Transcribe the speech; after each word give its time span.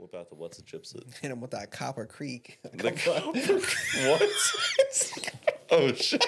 Whip 0.00 0.14
out 0.14 0.30
the 0.30 0.34
what's 0.34 0.58
a 0.58 0.62
gypsy? 0.62 1.02
Hit 1.20 1.30
him 1.30 1.42
with 1.42 1.50
that 1.50 1.70
Copper 1.70 2.06
Creek. 2.06 2.58
The 2.72 2.90
what? 4.08 5.34
oh 5.70 5.92
shit! 5.92 6.26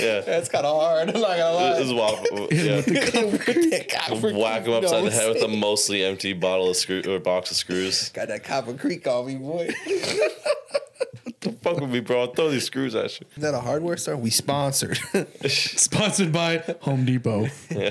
Yeah, 0.00 0.20
That's 0.22 0.48
kind 0.48 0.66
of 0.66 0.80
hard. 0.80 1.08
I'm 1.10 1.20
not 1.20 1.36
gonna 1.36 1.76
this 1.76 1.86
is 1.86 1.92
wild. 1.92 2.26
Yeah. 2.50 4.32
lie. 4.32 4.32
Whack 4.32 4.66
him 4.66 4.72
upside 4.72 5.04
the 5.04 5.10
head 5.12 5.34
with 5.34 5.42
a 5.44 5.48
mostly 5.48 6.02
empty 6.02 6.32
bottle 6.32 6.68
of 6.70 6.74
screw 6.76 7.02
or 7.06 7.20
box 7.20 7.52
of 7.52 7.56
screws. 7.56 8.08
Got 8.08 8.26
that 8.26 8.42
Copper 8.42 8.74
Creek 8.74 9.06
on 9.06 9.26
me, 9.26 9.36
boy. 9.36 9.68
The 11.40 11.52
fuck 11.62 11.78
with 11.78 11.90
me, 11.90 12.00
bro? 12.00 12.22
I'll 12.22 12.34
throw 12.34 12.50
these 12.50 12.64
screws 12.64 12.96
at 12.96 13.20
you. 13.20 13.26
Is 13.36 13.42
that 13.42 13.54
a 13.54 13.60
hardware 13.60 13.96
store? 13.98 14.16
We 14.16 14.30
sponsored. 14.30 14.98
Sponsored 15.46 16.32
by 16.32 16.58
Home 16.80 17.04
Depot. 17.04 17.46
Yeah. 17.70 17.90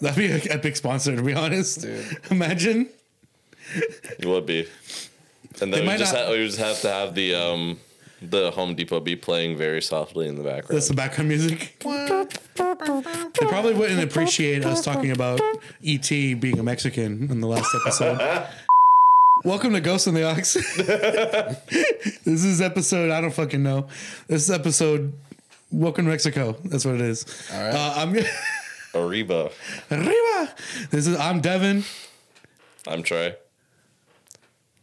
That'd 0.00 0.16
be 0.16 0.30
an 0.30 0.40
epic 0.50 0.76
sponsor, 0.76 1.14
to 1.14 1.22
be 1.22 1.34
honest. 1.34 1.82
Dude. 1.82 2.18
Imagine. 2.30 2.88
It 3.74 4.24
would 4.24 4.46
be. 4.46 4.66
And 5.60 5.72
They 5.72 5.78
then 5.78 5.80
we 5.80 5.86
might 5.86 5.98
just, 5.98 6.14
not- 6.14 6.26
ha- 6.26 6.30
we 6.30 6.46
just 6.46 6.58
have 6.58 6.80
to 6.82 6.90
have 6.90 7.14
the 7.14 7.34
um 7.34 7.78
the 8.20 8.50
Home 8.50 8.74
Depot 8.74 8.98
be 9.00 9.14
playing 9.14 9.56
very 9.56 9.80
softly 9.80 10.26
in 10.26 10.34
the 10.36 10.42
background. 10.42 10.76
That's 10.76 10.88
the 10.88 10.94
background 10.94 11.28
music. 11.28 11.76
They 11.84 13.46
probably 13.46 13.74
wouldn't 13.74 14.02
appreciate 14.02 14.64
us 14.64 14.84
talking 14.84 15.12
about 15.12 15.40
E.T. 15.82 16.34
being 16.34 16.58
a 16.58 16.62
Mexican 16.64 17.30
in 17.30 17.40
the 17.40 17.46
last 17.46 17.72
episode. 17.74 18.18
Welcome 19.44 19.72
to 19.74 19.80
Ghost 19.80 20.08
on 20.08 20.14
the 20.14 20.24
Aux. 20.24 20.34
this 22.24 22.44
is 22.44 22.60
episode, 22.60 23.12
I 23.12 23.20
don't 23.20 23.32
fucking 23.32 23.62
know. 23.62 23.86
This 24.26 24.42
is 24.42 24.50
episode 24.50 25.12
Welcome 25.70 26.06
to 26.06 26.10
Mexico. 26.10 26.56
That's 26.64 26.84
what 26.84 26.96
it 26.96 27.02
is. 27.02 27.24
All 27.52 27.60
right. 27.62 27.74
Uh, 27.74 27.92
I'm 27.98 28.16
Arriba. 29.00 29.50
Arriba. 29.92 30.54
This 30.90 31.06
is 31.06 31.16
I'm 31.16 31.40
Devin. 31.40 31.84
I'm 32.86 33.02
Trey. 33.04 33.36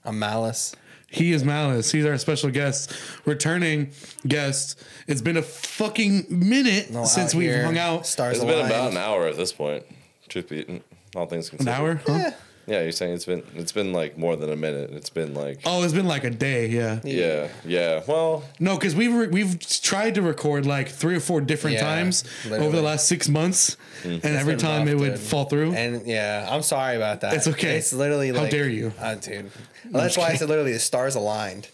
I'm 0.05 0.19
Malice. 0.19 0.75
He 1.09 1.31
is 1.31 1.43
Malice. 1.43 1.91
He's 1.91 2.05
our 2.05 2.17
special 2.17 2.49
guest, 2.49 2.91
returning 3.25 3.91
guest. 4.27 4.81
It's 5.07 5.21
been 5.21 5.37
a 5.37 5.41
fucking 5.41 6.25
minute 6.29 6.91
No, 6.91 7.05
since 7.05 7.33
we've 7.33 7.49
here, 7.49 7.63
hung 7.63 7.77
out. 7.77 8.05
Stars 8.05 8.37
It's 8.37 8.45
been 8.45 8.55
aligned. 8.55 8.71
about 8.71 8.91
an 8.91 8.97
hour 8.97 9.27
at 9.27 9.37
this 9.37 9.53
point. 9.53 9.83
Truth 10.27 10.49
be, 10.49 10.81
all 11.15 11.25
things 11.27 11.49
An 11.51 11.57
considered. 11.57 11.75
hour? 11.77 12.01
Huh? 12.05 12.31
Yeah, 12.67 12.81
you're 12.81 12.91
saying 12.93 13.13
it's 13.13 13.25
been 13.25 13.43
it's 13.53 13.71
been 13.71 13.93
like 13.93 14.17
more 14.17 14.35
than 14.35 14.49
a 14.51 14.55
minute. 14.55 14.89
It's 14.91 15.11
been 15.11 15.35
like 15.35 15.59
Oh, 15.65 15.83
it's 15.83 15.93
been 15.93 16.07
like 16.07 16.23
a 16.23 16.31
day. 16.31 16.65
Yeah. 16.67 16.99
yeah, 17.03 17.47
yeah. 17.63 18.01
Well, 18.07 18.43
No, 18.59 18.75
because 18.75 18.95
we've 18.95 19.13
re- 19.13 19.27
we've 19.27 19.59
tried 19.59 20.15
to 20.15 20.23
record 20.23 20.65
like 20.65 20.89
three 20.89 21.15
or 21.15 21.19
four 21.19 21.41
different 21.41 21.75
Yeah, 21.75 21.83
times 21.83 22.23
over 22.45 22.49
literally. 22.55 22.71
the 22.77 22.81
last 22.81 23.07
six 23.07 23.29
months, 23.29 23.77
and 24.03 24.25
every 24.25 24.53
been 24.53 24.59
time 24.59 24.79
rough, 24.79 24.89
it 24.89 24.95
would 24.97 25.11
dude. 25.11 25.19
fall 25.19 25.45
through. 25.45 25.73
And 25.75 26.07
yeah, 26.07 26.47
I'm 26.49 26.63
sorry 26.63 26.95
about 26.95 27.21
that. 27.21 27.35
It's 27.35 27.47
okay. 27.47 27.77
It's 27.77 27.93
literally 27.93 28.31
like 28.31 28.37
How 28.37 28.43
like, 28.45 28.51
dare 28.51 28.67
you. 28.67 28.91
uh, 28.99 29.13
dude. 29.13 29.51
Well, 29.91 30.03
that's 30.03 30.17
why 30.17 30.27
I 30.29 30.35
said 30.35 30.49
literally 30.49 30.73
the 30.73 30.79
stars 30.79 31.15
aligned. 31.15 31.67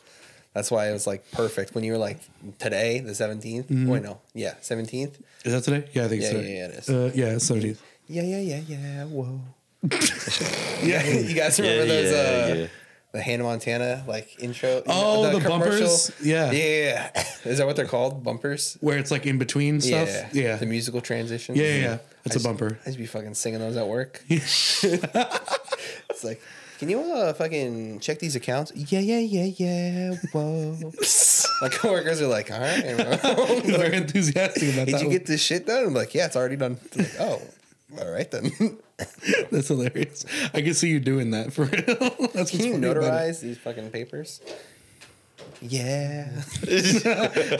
That's 0.53 0.69
why 0.69 0.89
it 0.89 0.91
was 0.93 1.07
like 1.07 1.31
perfect 1.31 1.73
when 1.75 1.83
you 1.85 1.93
were 1.93 1.97
like 1.97 2.19
today, 2.59 2.99
the 2.99 3.11
17th. 3.13 3.65
Mm-hmm. 3.67 3.87
Wait, 3.87 4.03
no, 4.03 4.19
yeah, 4.33 4.55
17th. 4.61 5.15
is 5.45 5.53
that 5.53 5.63
today? 5.63 5.87
Yeah, 5.93 6.05
I 6.05 6.07
think 6.09 6.21
Yeah, 6.23 6.29
so. 6.31 6.37
yeah, 6.39 6.41
yeah, 6.47 6.65
it 6.65 6.71
is. 6.71 6.89
Uh, 6.89 7.11
yeah, 7.15 7.25
it's 7.35 7.45
seventeenth. 7.47 7.81
Yeah, 8.07 8.23
yeah, 8.23 8.39
yeah, 8.39 8.59
yeah. 8.67 9.05
Whoa. 9.05 9.39
Yeah. 10.83 11.07
you 11.07 11.33
guys 11.33 11.59
remember 11.59 11.85
Yeah, 11.85 12.01
those? 12.01 12.11
yeah, 12.11 12.17
uh, 12.53 12.55
yeah. 12.61 12.67
The 13.13 13.21
Hannah 13.21 13.43
Montana 13.43 14.03
like 14.07 14.41
intro. 14.41 14.81
Oh, 14.87 15.23
know, 15.23 15.37
the 15.39 15.47
bumpers? 15.47 16.11
Yeah. 16.23 16.51
yeah, 16.51 17.11
yeah. 17.13 17.23
Is 17.45 17.57
that 17.57 17.67
what 17.67 17.75
they're 17.75 17.85
called? 17.85 18.23
Bumpers. 18.23 18.77
Where 18.81 18.97
it's 18.97 19.11
like 19.11 19.25
in 19.25 19.37
between 19.37 19.81
stuff. 19.81 20.07
Yeah, 20.09 20.29
Yeah. 20.33 20.55
The 20.57 20.65
musical 20.65 21.01
transition. 21.01 21.55
Yeah, 21.55 21.63
yeah, 21.63 21.75
yeah. 21.75 21.97
That's 22.23 22.27
I 22.27 22.29
a 22.29 22.33
just- 22.33 22.45
bumper. 22.45 22.79
I 22.83 22.85
just 22.85 22.97
be 22.97 23.05
fucking 23.05 23.33
singing 23.35 23.59
those 23.59 23.75
at 23.77 23.87
work. 23.87 24.23
it's 24.29 24.83
like, 26.23 26.41
can 26.81 26.89
you 26.89 26.99
uh 26.99 27.31
fucking 27.33 27.99
check 27.99 28.17
these 28.17 28.35
accounts? 28.35 28.71
Yeah, 28.75 29.01
yeah, 29.01 29.19
yeah, 29.19 29.43
yeah. 29.55 30.15
Whoa. 30.31 30.75
My 31.61 31.69
coworkers 31.69 32.23
are 32.23 32.27
like, 32.27 32.49
all 32.49 32.59
right. 32.59 32.81
Very 33.63 33.95
enthusiastic 33.97 34.63
about 34.73 34.75
that. 34.77 34.85
Did 34.85 34.95
that. 34.95 35.01
you 35.01 35.07
one. 35.09 35.09
get 35.09 35.28
this 35.28 35.44
shit 35.44 35.67
done? 35.67 35.85
I'm 35.85 35.94
like, 35.94 36.16
yeah, 36.16 36.25
it's 36.25 36.35
already 36.35 36.56
done. 36.56 36.79
They're 36.94 37.06
like, 37.06 37.16
oh, 37.19 37.41
all 38.00 38.11
right 38.11 38.31
then. 38.31 38.79
That's 39.51 39.67
hilarious. 39.67 40.25
I 40.56 40.63
can 40.63 40.73
see 40.73 40.89
you 40.89 41.00
doing 41.00 41.29
that 41.31 41.53
for 41.53 41.66
real. 41.66 41.83
That's 41.85 42.33
what's 42.33 42.50
Can 42.50 42.66
you 42.66 42.72
funny 42.73 42.88
about 42.88 42.97
it. 42.97 43.11
notarize 43.11 43.41
these 43.41 43.59
fucking 43.59 43.91
papers? 43.91 44.41
Yeah. 45.61 46.31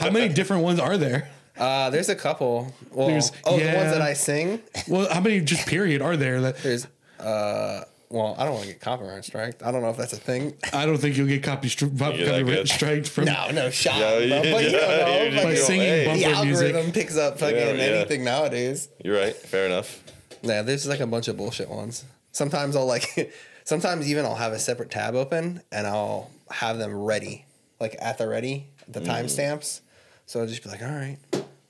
How 0.00 0.10
many 0.10 0.34
different 0.34 0.64
ones 0.64 0.80
are 0.80 0.96
there? 0.98 1.28
Uh, 1.56 1.90
there's 1.90 2.08
a 2.08 2.16
couple. 2.16 2.74
Well, 2.90 3.06
There's- 3.06 3.30
oh, 3.44 3.56
the 3.56 3.66
yeah. 3.66 3.76
ones 3.76 3.92
that 3.92 4.02
I 4.02 4.14
sing. 4.14 4.60
Well, 4.88 5.08
how 5.12 5.20
many 5.20 5.38
just 5.42 5.68
period 5.68 6.02
are 6.02 6.16
there? 6.16 6.40
That 6.40 6.58
There's 6.58 6.88
uh, 7.20 7.84
well, 8.12 8.34
I 8.38 8.44
don't 8.44 8.54
want 8.54 8.66
to 8.66 8.72
get 8.72 8.80
copyright 8.80 9.24
striked. 9.24 9.62
I 9.62 9.72
don't 9.72 9.82
know 9.82 9.90
if 9.90 9.96
that's 9.96 10.12
a 10.12 10.16
thing. 10.16 10.54
I 10.72 10.84
don't 10.86 10.98
think 10.98 11.16
you'll 11.16 11.26
get 11.26 11.42
copy 11.42 11.68
stri- 11.68 11.98
You're 11.98 12.28
copyright 12.28 12.46
good. 12.46 12.68
striked 12.68 13.08
from. 13.08 13.24
No, 13.24 13.50
no 13.50 13.70
shot. 13.70 13.96
Yeah, 13.96 14.10
bro. 14.10 14.18
yeah, 14.20 14.52
but 14.52 14.64
you 14.64 14.70
don't 14.70 14.88
know. 14.88 15.22
you're 15.22 15.30
like, 15.30 15.32
just- 15.32 15.44
By 15.44 15.54
singing 15.54 15.86
hey, 15.86 16.04
bumper 16.04 16.18
the 16.18 16.24
algorithm 16.26 16.72
music. 16.74 16.94
picks 16.94 17.16
up 17.16 17.38
fucking 17.38 17.56
Yeah, 17.56 17.72
yeah. 17.72 17.82
anything 17.82 18.24
nowadays. 18.24 18.88
You're 19.02 19.18
right. 19.18 19.34
Fair 19.34 19.66
enough. 19.66 20.02
Yeah, 20.42 20.62
there's 20.62 20.86
like 20.86 21.00
a 21.00 21.06
bunch 21.06 21.28
of 21.28 21.36
bullshit 21.36 21.70
ones. 21.70 22.04
Sometimes 22.32 22.76
I'll 22.76 22.86
like, 22.86 23.32
sometimes 23.64 24.10
even 24.10 24.24
I'll 24.24 24.34
have 24.34 24.52
a 24.52 24.58
separate 24.58 24.90
tab 24.90 25.14
open 25.14 25.62
and 25.70 25.86
I'll 25.86 26.30
have 26.50 26.78
them 26.78 26.94
ready, 26.94 27.46
like 27.80 27.96
at 28.00 28.18
the 28.18 28.28
ready, 28.28 28.66
the 28.88 29.00
mm. 29.00 29.06
timestamps. 29.06 29.80
So 30.26 30.40
I'll 30.40 30.46
just 30.46 30.62
be 30.62 30.68
like, 30.68 30.82
all 30.82 30.88
right, 30.88 31.18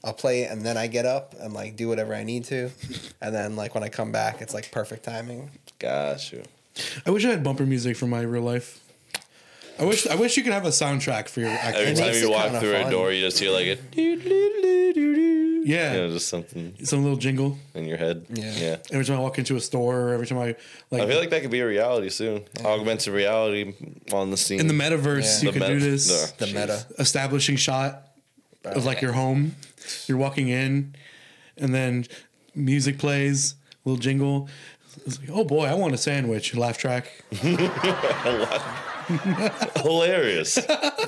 I'll 0.05 0.13
play 0.13 0.43
it 0.43 0.51
and 0.51 0.63
then 0.63 0.77
I 0.77 0.87
get 0.87 1.07
up 1.07 1.35
and 1.39 1.53
like 1.55 1.77
do 1.77 1.89
whatever 1.89 2.15
I 2.15 2.25
need 2.25 2.45
to, 2.47 2.71
and 3.21 3.35
then 3.35 3.57
like 3.57 3.75
when 3.75 3.85
I 3.85 3.89
come 3.89 4.11
back, 4.13 4.41
it's 4.41 4.55
like 4.55 4.71
perfect 4.71 5.05
timing. 5.05 5.51
Got 5.83 6.33
you. 6.33 6.43
I 7.05 7.11
wish 7.11 7.25
I 7.25 7.29
had 7.31 7.43
bumper 7.43 7.67
music 7.67 7.97
for 7.97 8.07
my 8.07 8.21
real 8.23 8.43
life. 8.43 8.79
I 9.79 9.85
wish 9.85 10.07
I 10.07 10.15
wish 10.15 10.37
you 10.37 10.45
could 10.45 10.53
have 10.53 10.65
a 10.65 10.69
soundtrack 10.69 11.29
for 11.29 11.41
your 11.41 11.49
actual 11.51 11.81
Every 11.83 11.93
It 11.93 11.97
time 11.97 12.15
you 12.23 12.31
walk 12.31 12.45
kinda 12.45 12.61
through 12.61 12.77
a 12.77 12.83
fun. 12.83 12.93
door, 12.93 13.13
you 13.13 13.21
just 13.21 13.39
hear 13.39 13.51
like 13.51 13.67
a 13.67 13.79
yeah, 15.65 15.93
you 15.95 16.01
know, 16.01 16.11
just 16.13 16.29
something 16.29 16.75
some 16.85 17.03
little 17.03 17.17
jingle. 17.19 17.59
in 17.75 17.85
your 17.87 17.97
head. 17.97 18.27
Yeah. 18.33 18.53
Yeah. 18.57 18.77
Every 18.93 19.05
time 19.05 19.17
I 19.17 19.21
walk 19.21 19.39
into 19.39 19.57
a 19.57 19.61
store, 19.61 20.09
or 20.11 20.15
every 20.15 20.27
time 20.27 20.39
I 20.39 20.55
like, 20.91 21.03
I 21.03 21.07
feel 21.07 21.19
like 21.19 21.31
that 21.31 21.43
could 21.43 21.51
be 21.51 21.61
a 21.61 21.67
reality 21.67 22.11
soon. 22.11 22.45
Augmented 22.65 23.13
reality 23.13 23.75
on 24.13 24.31
the 24.31 24.37
scene. 24.37 24.61
in 24.61 24.67
the 24.69 24.75
metaverse, 24.75 25.23
Yeah. 25.25 25.39
you 25.41 25.47
The 25.47 25.53
could 25.53 25.61
met- 25.61 25.69
do 25.69 25.79
this. 25.81 26.31
The 26.33 26.47
meta. 26.47 26.87
Establishing 26.99 27.57
shot 27.57 28.09
of 28.65 28.85
like 28.85 29.01
your 29.01 29.13
home. 29.13 29.57
You're 30.07 30.19
walking 30.19 30.49
in, 30.49 30.95
and 31.57 31.75
then 31.75 32.07
music 32.55 32.99
plays, 32.99 33.55
little 33.85 33.99
jingle. 34.01 34.49
It's 35.07 35.19
like, 35.21 35.31
oh 35.33 35.45
boy, 35.45 35.65
I 35.67 35.75
want 35.75 35.95
a 35.95 35.99
sandwich. 35.99 36.55
Laugh 36.55 36.79
track. 36.79 37.11
Hilarious. 39.77 40.59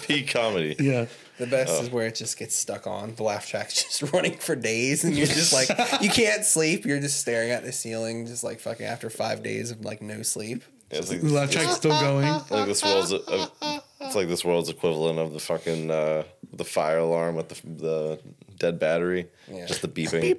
Peak 0.02 0.28
comedy. 0.30 0.76
Yeah. 0.78 1.06
The 1.38 1.46
best 1.48 1.82
is 1.82 1.90
where 1.90 2.06
it 2.06 2.14
just 2.14 2.38
gets 2.38 2.54
stuck 2.54 2.86
on. 2.86 3.14
The 3.16 3.24
laugh 3.24 3.46
track's 3.48 3.82
just 3.82 4.02
running 4.12 4.36
for 4.38 4.54
days, 4.54 5.02
and 5.04 5.16
you're 5.16 5.26
just 5.26 5.52
like, 5.52 5.68
you 6.00 6.08
can't 6.08 6.44
sleep. 6.44 6.84
You're 6.86 7.00
just 7.00 7.18
staring 7.18 7.50
at 7.50 7.64
the 7.64 7.72
ceiling, 7.72 8.26
just 8.26 8.44
like 8.44 8.60
fucking 8.60 8.86
after 8.86 9.10
five 9.10 9.42
days 9.42 9.70
of 9.72 9.84
like 9.84 10.00
no 10.00 10.22
sleep. 10.22 10.62
It's 10.90 11.10
like, 11.10 11.20
The 11.22 11.28
laugh 11.30 11.50
track's 11.50 11.74
still 11.76 11.98
going. 12.00 12.26
like 12.50 12.66
this 12.66 12.84
world's 12.84 13.10
a, 13.12 13.16
a- 13.16 13.82
it's 14.00 14.14
like 14.14 14.28
this 14.28 14.44
world's 14.44 14.68
equivalent 14.68 15.18
of 15.18 15.32
the 15.32 15.40
fucking 15.40 15.90
uh, 15.90 16.22
the 16.52 16.64
fire 16.64 16.98
alarm 16.98 17.34
with 17.36 17.48
the 17.48 17.60
the 17.68 18.20
dead 18.58 18.78
battery. 18.78 19.26
Yeah. 19.50 19.66
Just 19.66 19.82
the 19.82 19.88
beeping. 19.88 20.38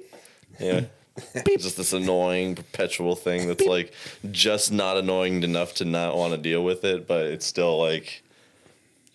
Yeah. 0.58 0.82
Just 1.58 1.76
this 1.76 1.92
annoying 1.92 2.54
perpetual 2.56 3.16
thing 3.16 3.48
that's 3.48 3.64
like 3.64 3.92
just 4.30 4.70
not 4.72 4.96
annoying 4.98 5.42
enough 5.42 5.74
to 5.74 5.84
not 5.84 6.16
want 6.16 6.32
to 6.32 6.38
deal 6.38 6.62
with 6.62 6.84
it, 6.84 7.06
but 7.08 7.26
it's 7.26 7.46
still 7.46 7.78
like 7.78 8.22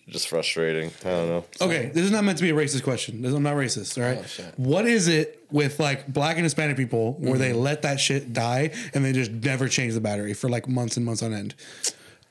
just 0.08 0.26
frustrating. 0.28 0.90
I 1.04 1.08
don't 1.08 1.28
know. 1.28 1.44
Okay, 1.60 1.86
this 1.94 2.04
is 2.04 2.10
not 2.10 2.24
meant 2.24 2.36
to 2.38 2.42
be 2.42 2.50
a 2.50 2.54
racist 2.54 2.82
question. 2.82 3.22
This- 3.22 3.32
I'm 3.32 3.42
not 3.44 3.54
racist, 3.54 3.96
all 3.98 4.04
right? 4.04 4.18
Oh. 4.40 4.52
What 4.56 4.86
is 4.86 5.06
it 5.06 5.44
with 5.52 5.78
like 5.78 6.08
black 6.12 6.36
and 6.36 6.44
Hispanic 6.44 6.76
people 6.76 7.12
where 7.20 7.38
they 7.38 7.50
Mm-hmm. 7.50 7.60
let 7.60 7.82
that 7.82 8.00
shit 8.00 8.32
die 8.32 8.72
and 8.94 9.04
they 9.04 9.12
just 9.12 9.30
never 9.30 9.68
change 9.68 9.94
the 9.94 10.00
battery 10.00 10.34
for 10.34 10.48
like 10.50 10.66
months 10.68 10.96
and 10.96 11.06
months 11.06 11.22
on 11.22 11.32
end? 11.32 11.54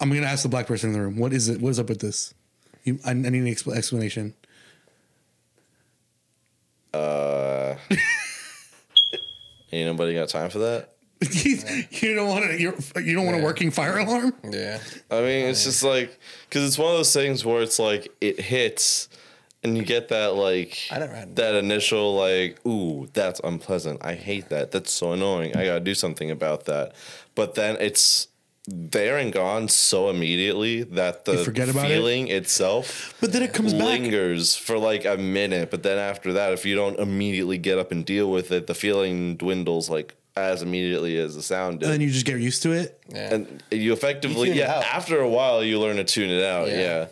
I'm 0.02 0.10
gonna 0.10 0.26
ask 0.28 0.44
the 0.44 0.50
black 0.50 0.68
person 0.68 0.90
in 0.90 0.94
the 0.94 1.02
room. 1.02 1.18
What 1.18 1.32
is 1.32 1.48
it? 1.48 1.62
What 1.62 1.70
is 1.70 1.80
up 1.80 1.88
with 1.88 2.02
this? 2.02 2.34
You, 2.84 3.00
I, 3.06 3.12
I 3.12 3.14
need 3.14 3.36
an 3.36 3.46
expl- 3.46 3.76
explanation. 3.78 4.34
Uh, 6.94 7.76
ain't 9.72 9.88
nobody 9.88 10.14
got 10.14 10.30
time 10.30 10.50
for 10.50 10.60
that. 10.60 10.90
you 12.02 12.16
don't 12.16 12.28
want 12.28 12.46
to. 12.46 12.60
You're, 12.60 12.72
don't 12.72 13.26
want 13.26 13.36
a 13.36 13.40
Yeah. 13.40 13.44
working 13.44 13.70
fire 13.72 14.00
alarm. 14.00 14.34
Yeah. 14.44 14.80
I 15.12 15.18
mean, 15.22 15.46
it's 15.48 15.64
just 15.64 15.84
like 15.84 16.18
because 16.50 16.66
it's 16.68 16.78
one 16.80 16.92
of 16.92 16.98
those 16.98 17.14
things 17.14 17.46
where 17.46 17.62
it's 17.62 17.78
like 17.78 18.12
it 18.22 18.40
hits, 18.40 19.08
and 19.64 19.78
you 19.78 19.84
get 19.84 20.08
that 20.10 20.34
like 20.34 20.80
I 20.92 20.98
never 20.98 21.14
had- 21.14 21.36
that 21.36 21.54
initial 21.56 22.16
like, 22.16 22.58
ooh, 22.66 23.08
that's 23.14 23.40
unpleasant. 23.44 24.04
I 24.04 24.16
hate 24.16 24.50
that. 24.50 24.72
That's 24.72 24.92
so 24.92 25.12
annoying. 25.14 25.56
I 25.56 25.66
gotta 25.66 25.80
do 25.80 25.94
something 25.94 26.32
about 26.32 26.66
that. 26.66 26.94
But 27.36 27.54
then 27.54 27.78
it's 27.80 28.28
there 28.68 29.18
and 29.18 29.34
gone 29.34 29.68
so 29.68 30.10
immediately 30.10 30.84
that 30.84 31.26
the 31.26 31.34
You 31.34 31.44
forget 31.44 31.70
about 31.70 31.86
it? 31.86 31.90
feeling 31.96 32.28
itself 32.28 33.16
But 33.20 33.34
then 33.34 33.42
it 33.44 33.54
comes 33.54 33.74
back. 33.74 33.84
lingers 33.84 34.56
for 34.56 34.78
like 34.78 35.04
a 35.06 35.18
minute. 35.18 35.72
But 35.72 35.82
then 35.84 35.98
after 35.98 36.34
that, 36.34 36.54
if 36.54 36.66
you 36.66 36.76
don't 36.76 37.00
immediately 37.00 37.58
get 37.58 37.78
up 37.80 37.92
and 37.92 38.06
deal 38.06 38.30
with 38.30 38.52
it, 38.52 38.68
the 38.68 38.76
feeling 38.76 39.36
dwindles 39.36 39.90
like 39.90 40.14
as 40.38 40.62
immediately 40.62 41.18
as 41.18 41.36
the 41.36 41.42
sound 41.42 41.80
did. 41.80 41.86
And 41.88 41.94
then 41.94 42.02
you 42.02 42.10
just 42.12 42.26
get 42.26 42.40
used 42.40 42.62
to 42.64 42.72
it. 42.72 43.02
Yeah. 43.10 43.34
and 43.34 43.64
you 43.72 43.92
effectively 43.94 44.50
You 44.50 44.56
yeah 44.56 44.76
out. 44.78 44.84
after 44.86 45.20
a 45.20 45.28
while 45.28 45.64
you 45.64 45.80
learn 45.80 45.98
to 45.98 46.04
tune 46.04 46.30
it 46.30 46.44
out 46.44 46.68
Yeah. 46.70 46.80
yeah, 46.80 47.06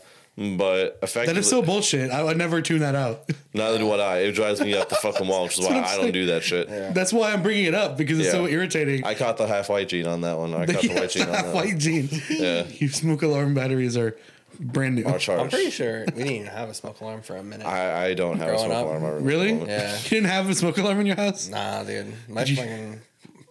but 0.58 0.98
effectively 1.04 1.34
That 1.34 1.38
is 1.40 1.50
so 1.50 1.62
bullshit. 1.62 2.12
I 2.12 2.24
would 2.24 2.38
never 2.38 2.62
tune 2.62 2.80
that 2.80 2.96
out. 2.96 3.30
neither 3.54 3.78
do 3.80 3.86
what 3.86 4.00
I 4.00 4.20
it 4.20 4.32
drives 4.34 4.62
me 4.62 4.74
up 4.76 4.88
the 4.90 4.96
fucking 4.96 5.28
wall 5.28 5.44
which 5.44 5.60
is 5.60 5.66
why 5.68 5.80
I'm 5.82 6.02
don't 6.02 6.12
do 6.12 6.28
that 6.28 6.44
shit 6.44 6.70
That's 6.94 7.12
why 7.12 7.34
I'm 7.34 7.42
bringing 7.44 7.66
it 7.66 7.76
up 7.76 7.98
because 7.98 8.18
it's 8.20 8.28
Yeah. 8.28 8.32
so 8.34 8.48
irritating. 8.48 9.04
I 9.06 9.16
caught 9.16 9.38
the 9.38 9.48
half 9.48 9.70
white 9.70 9.90
gene 9.90 10.08
on 10.08 10.22
that 10.22 10.38
one 10.38 10.54
I 10.54 10.66
caught 10.66 10.82
the 10.82 10.88
white 10.96 11.10
gene 11.10 11.24
on 11.24 11.32
that 11.34 11.46
one 11.46 11.54
white 11.56 11.78
jeans. 11.78 12.30
Yeah. 12.30 12.66
You 12.70 12.88
smoke 12.90 13.22
alarm 13.22 13.54
batteries 13.54 13.98
are 13.98 14.16
brand 14.60 14.96
new. 14.96 15.06
Our 15.06 15.20
charge. 15.20 15.40
I'm 15.42 15.50
pretty 15.50 15.70
sure 15.72 16.02
we 16.02 16.24
didn't 16.24 16.32
even 16.32 16.48
have 16.48 16.70
a 16.70 16.74
smoke 16.74 17.00
alarm 17.02 17.22
for 17.22 17.36
a 17.38 17.44
minute. 17.44 17.66
I, 17.66 18.08
I 18.08 18.14
don't 18.14 18.38
have 18.40 18.48
a 18.48 18.52
Growing 18.52 18.66
smoke 18.66 18.78
up. 18.78 18.86
alarm 18.86 19.04
in 19.04 19.24
my. 19.24 19.30
Really? 19.30 19.54
Yeah. 19.54 19.98
You 20.04 20.10
didn't 20.10 20.26
have 20.30 20.50
a 20.50 20.56
smoke 20.56 20.78
alarm 20.78 21.00
in 21.00 21.06
your 21.06 21.16
house? 21.16 21.48
Nah, 21.50 21.84
dude. 21.84 22.14
My 22.28 22.44
fucking 22.46 23.00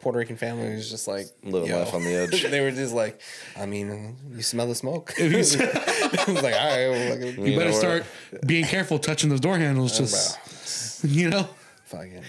Puerto 0.00 0.18
Rican 0.18 0.36
family 0.36 0.74
was 0.74 0.90
just 0.90 1.08
like 1.08 1.26
Living 1.42 1.70
yo. 1.70 1.80
life 1.80 1.92
on 1.94 2.04
the 2.04 2.14
edge. 2.32 2.42
they 2.44 2.60
were 2.60 2.70
just 2.70 2.94
like, 2.94 3.20
I 3.56 3.66
mean, 3.66 4.16
you 4.34 4.42
smell 4.42 4.66
the 4.68 4.74
smoke. 4.74 5.12
If 5.18 5.32
you 5.32 5.38
I 5.38 5.40
s- 6.20 6.26
was 6.28 6.42
like, 6.42 6.54
all 6.54 6.68
right, 6.68 6.88
well, 6.88 7.10
like, 7.10 7.36
You, 7.36 7.44
You 7.46 7.58
better 7.58 7.70
know 7.70 7.76
start 7.78 8.04
being 8.46 8.64
careful 8.64 8.98
touching 8.98 9.28
those 9.30 9.40
door 9.40 9.58
handles. 9.58 9.94
Oh, 9.94 9.98
just 9.98 11.02
bro, 11.02 11.10
you 11.10 11.30
know, 11.30 11.48
fucking. 11.86 12.22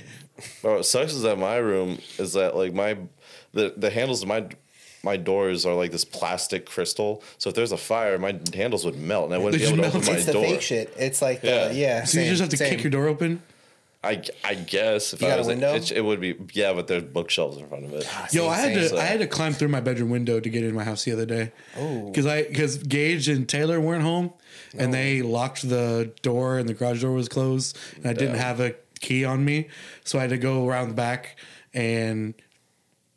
But 0.63 0.71
what 0.77 0.85
sucks 0.85 1.13
is 1.13 1.21
that 1.23 1.37
my 1.37 1.57
room 1.57 1.99
is 2.17 2.33
that 2.33 2.55
like 2.55 2.73
my 2.73 2.97
the 3.53 3.73
the 3.77 3.89
handles 3.89 4.21
of 4.23 4.27
my 4.29 4.47
my 5.03 5.15
doors 5.17 5.65
are 5.65 5.73
like 5.75 5.91
this 5.91 6.05
plastic 6.05 6.65
crystal. 6.65 7.23
So 7.37 7.49
if 7.49 7.55
there's 7.55 7.71
a 7.71 7.77
fire, 7.77 8.17
my 8.17 8.37
handles 8.53 8.83
would 8.85 8.97
melt 8.97 9.25
and 9.25 9.33
I 9.33 9.37
wouldn't 9.37 9.61
They 9.61 9.71
be 9.71 9.73
able 9.73 9.83
to 9.83 9.89
just 9.91 9.95
open 9.95 10.05
melt. 10.07 10.11
my 10.11 10.17
It's 10.17 10.25
the 10.25 10.33
fake 10.55 10.61
shit. 10.61 10.93
It's 10.97 11.21
like, 11.21 11.41
Yeah. 11.43 11.67
yeah, 11.67 11.71
yeah. 11.71 12.03
so 12.05 12.19
you 12.19 12.29
just 12.29 12.41
have 12.41 12.49
to 12.49 12.57
same. 12.57 12.69
kick 12.75 12.83
your 12.83 12.91
door 12.91 13.07
open. 13.07 13.41
I, 14.01 14.21
I 14.45 14.53
guess 14.55 15.13
if 15.13 15.19
You 15.21 15.27
I 15.27 15.31
got 15.31 15.35
a 15.35 15.39
was 15.39 15.47
window? 15.47 15.73
it, 15.75 15.91
it 15.91 16.01
would 16.01 16.21
be 16.21 16.35
yeah, 16.53 16.71
but 16.71 16.87
there's 16.87 17.03
bookshelves 17.03 17.57
in 17.57 17.67
front 17.67 17.83
of 17.83 17.93
it. 17.93 18.07
Ah, 18.09 18.27
Yo, 18.31 18.47
I 18.47 18.55
had 18.55 18.73
to 18.75 18.89
same. 18.89 18.97
I 18.97 19.01
had 19.03 19.19
to 19.19 19.27
climb 19.27 19.51
through 19.51 19.67
my 19.67 19.81
bedroom 19.81 20.09
window 20.09 20.39
to 20.39 20.49
get 20.49 20.63
in 20.63 20.73
my 20.73 20.85
house 20.85 21.03
the 21.03 21.11
other 21.11 21.25
day. 21.25 21.51
Oh. 21.77 22.07
because 22.07 22.25
I 22.25 22.43
because 22.43 22.77
Gage 22.77 23.27
and 23.27 23.47
Taylor 23.47 23.79
weren't 23.81 24.03
home, 24.03 24.31
and 24.77 24.93
they 24.93 25.21
locked 25.21 25.67
the 25.67 26.13
door 26.21 26.57
and 26.59 26.69
the 26.69 26.73
garage 26.73 27.01
door 27.01 27.11
was 27.11 27.27
closed, 27.27 27.77
and 27.97 28.05
I 28.05 28.13
didn't 28.13 28.35
Yeah. 28.35 28.41
have 28.43 28.59
a 28.61 28.75
key 29.01 29.25
on 29.25 29.43
me, 29.43 29.67
so 30.05 30.17
I 30.17 30.21
had 30.21 30.29
to 30.29 30.37
go 30.37 30.65
around 30.67 30.87
the 30.89 30.93
back, 30.95 31.37
and 31.73 32.33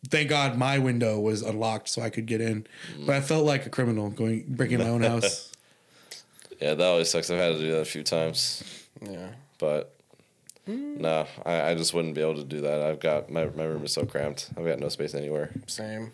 thank 0.08 0.28
God 0.30 0.58
my 0.58 0.78
window 0.78 1.20
was 1.20 1.42
unlocked 1.42 1.88
so 1.90 2.02
I 2.02 2.10
could 2.10 2.26
get 2.26 2.40
in, 2.40 2.66
but 3.06 3.14
I 3.14 3.20
felt 3.20 3.46
like 3.46 3.66
a 3.66 3.70
criminal 3.70 4.10
going 4.10 4.46
breaking 4.48 4.78
my 4.78 4.88
own 4.88 5.02
house. 5.12 5.48
Yeah, 6.60 6.74
that 6.74 6.84
always 6.84 7.08
sucks. 7.08 7.30
I've 7.30 7.38
had 7.38 7.52
to 7.54 7.58
do 7.60 7.70
that 7.70 7.80
a 7.82 7.84
few 7.84 8.02
times. 8.02 8.64
Yeah. 9.00 9.28
But 9.58 9.91
no, 10.66 11.26
I, 11.44 11.70
I 11.70 11.74
just 11.74 11.92
wouldn't 11.92 12.14
be 12.14 12.20
able 12.20 12.36
to 12.36 12.44
do 12.44 12.60
that. 12.60 12.82
I've 12.82 13.00
got 13.00 13.30
my 13.30 13.46
my 13.46 13.64
room 13.64 13.84
is 13.84 13.92
so 13.92 14.04
cramped. 14.04 14.50
I've 14.56 14.64
got 14.64 14.78
no 14.78 14.88
space 14.88 15.14
anywhere. 15.14 15.50
Same. 15.66 16.12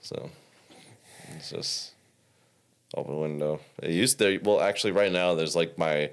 So 0.00 0.30
it's 1.36 1.50
just 1.50 1.92
open 2.94 3.20
window. 3.20 3.60
It 3.82 3.92
used 3.92 4.18
there. 4.18 4.38
Well, 4.42 4.60
actually, 4.60 4.92
right 4.92 5.12
now 5.12 5.34
there's 5.34 5.56
like 5.56 5.78
my 5.78 6.10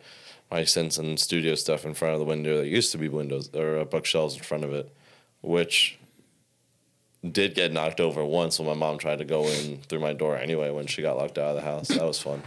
my 0.49 0.63
sense 0.63 0.97
and 0.97 1.19
studio 1.19 1.55
stuff 1.55 1.85
in 1.85 1.93
front 1.93 2.13
of 2.13 2.19
the 2.19 2.25
window. 2.25 2.57
There 2.57 2.65
used 2.65 2.91
to 2.93 2.97
be 2.97 3.09
windows 3.09 3.49
or 3.53 3.79
uh, 3.79 3.85
bookshelves 3.85 4.35
in 4.35 4.43
front 4.43 4.63
of 4.63 4.73
it, 4.73 4.89
which 5.41 5.97
did 7.29 7.55
get 7.55 7.73
knocked 7.73 7.99
over 7.99 8.23
once 8.23 8.59
when 8.59 8.67
my 8.67 8.73
mom 8.73 8.97
tried 8.97 9.19
to 9.19 9.25
go 9.25 9.45
in 9.45 9.79
through 9.89 9.99
my 9.99 10.13
door 10.13 10.37
anyway 10.37 10.69
when 10.69 10.87
she 10.87 11.01
got 11.01 11.17
locked 11.17 11.37
out 11.37 11.49
of 11.49 11.55
the 11.55 11.61
house. 11.61 11.89
That 11.89 12.05
was 12.05 12.19
fun. 12.19 12.41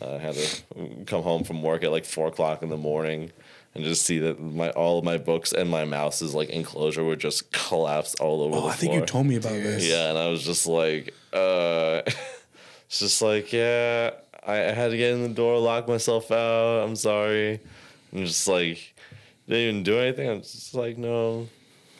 I 0.00 0.18
had 0.18 0.34
to 0.34 1.04
come 1.06 1.22
home 1.22 1.42
from 1.42 1.62
work 1.62 1.82
at 1.82 1.90
like 1.90 2.04
four 2.04 2.28
o'clock 2.28 2.62
in 2.62 2.68
the 2.68 2.76
morning 2.76 3.32
and 3.74 3.84
just 3.84 4.02
see 4.02 4.18
that 4.18 4.40
my 4.40 4.70
all 4.70 4.98
of 4.98 5.04
my 5.04 5.18
books 5.18 5.52
and 5.52 5.68
my 5.70 5.84
mouse's 5.84 6.34
like 6.34 6.48
enclosure 6.50 7.04
were 7.04 7.16
just 7.16 7.52
collapsed 7.52 8.18
all 8.20 8.42
over 8.42 8.56
Oh, 8.56 8.60
the 8.62 8.66
I 8.68 8.72
think 8.72 8.90
floor. 8.92 9.00
you 9.00 9.06
told 9.06 9.26
me 9.26 9.36
about 9.36 9.52
this. 9.52 9.86
Yeah, 9.86 10.10
and 10.10 10.18
I 10.18 10.28
was 10.28 10.42
just 10.44 10.66
like, 10.66 11.14
uh, 11.32 12.02
it's 12.86 12.98
just 12.98 13.22
like, 13.22 13.52
yeah, 13.52 14.10
I, 14.46 14.54
I 14.54 14.72
had 14.72 14.90
to 14.90 14.96
get 14.96 15.12
in 15.12 15.22
the 15.22 15.28
door, 15.28 15.58
lock 15.58 15.86
myself 15.88 16.30
out. 16.30 16.82
I'm 16.84 16.96
sorry. 16.96 17.60
I'm 18.12 18.24
just 18.24 18.48
like, 18.48 18.94
didn't 19.46 19.62
even 19.68 19.82
do 19.82 19.98
anything. 19.98 20.28
I'm 20.30 20.40
just 20.40 20.74
like, 20.74 20.96
no, 20.96 21.46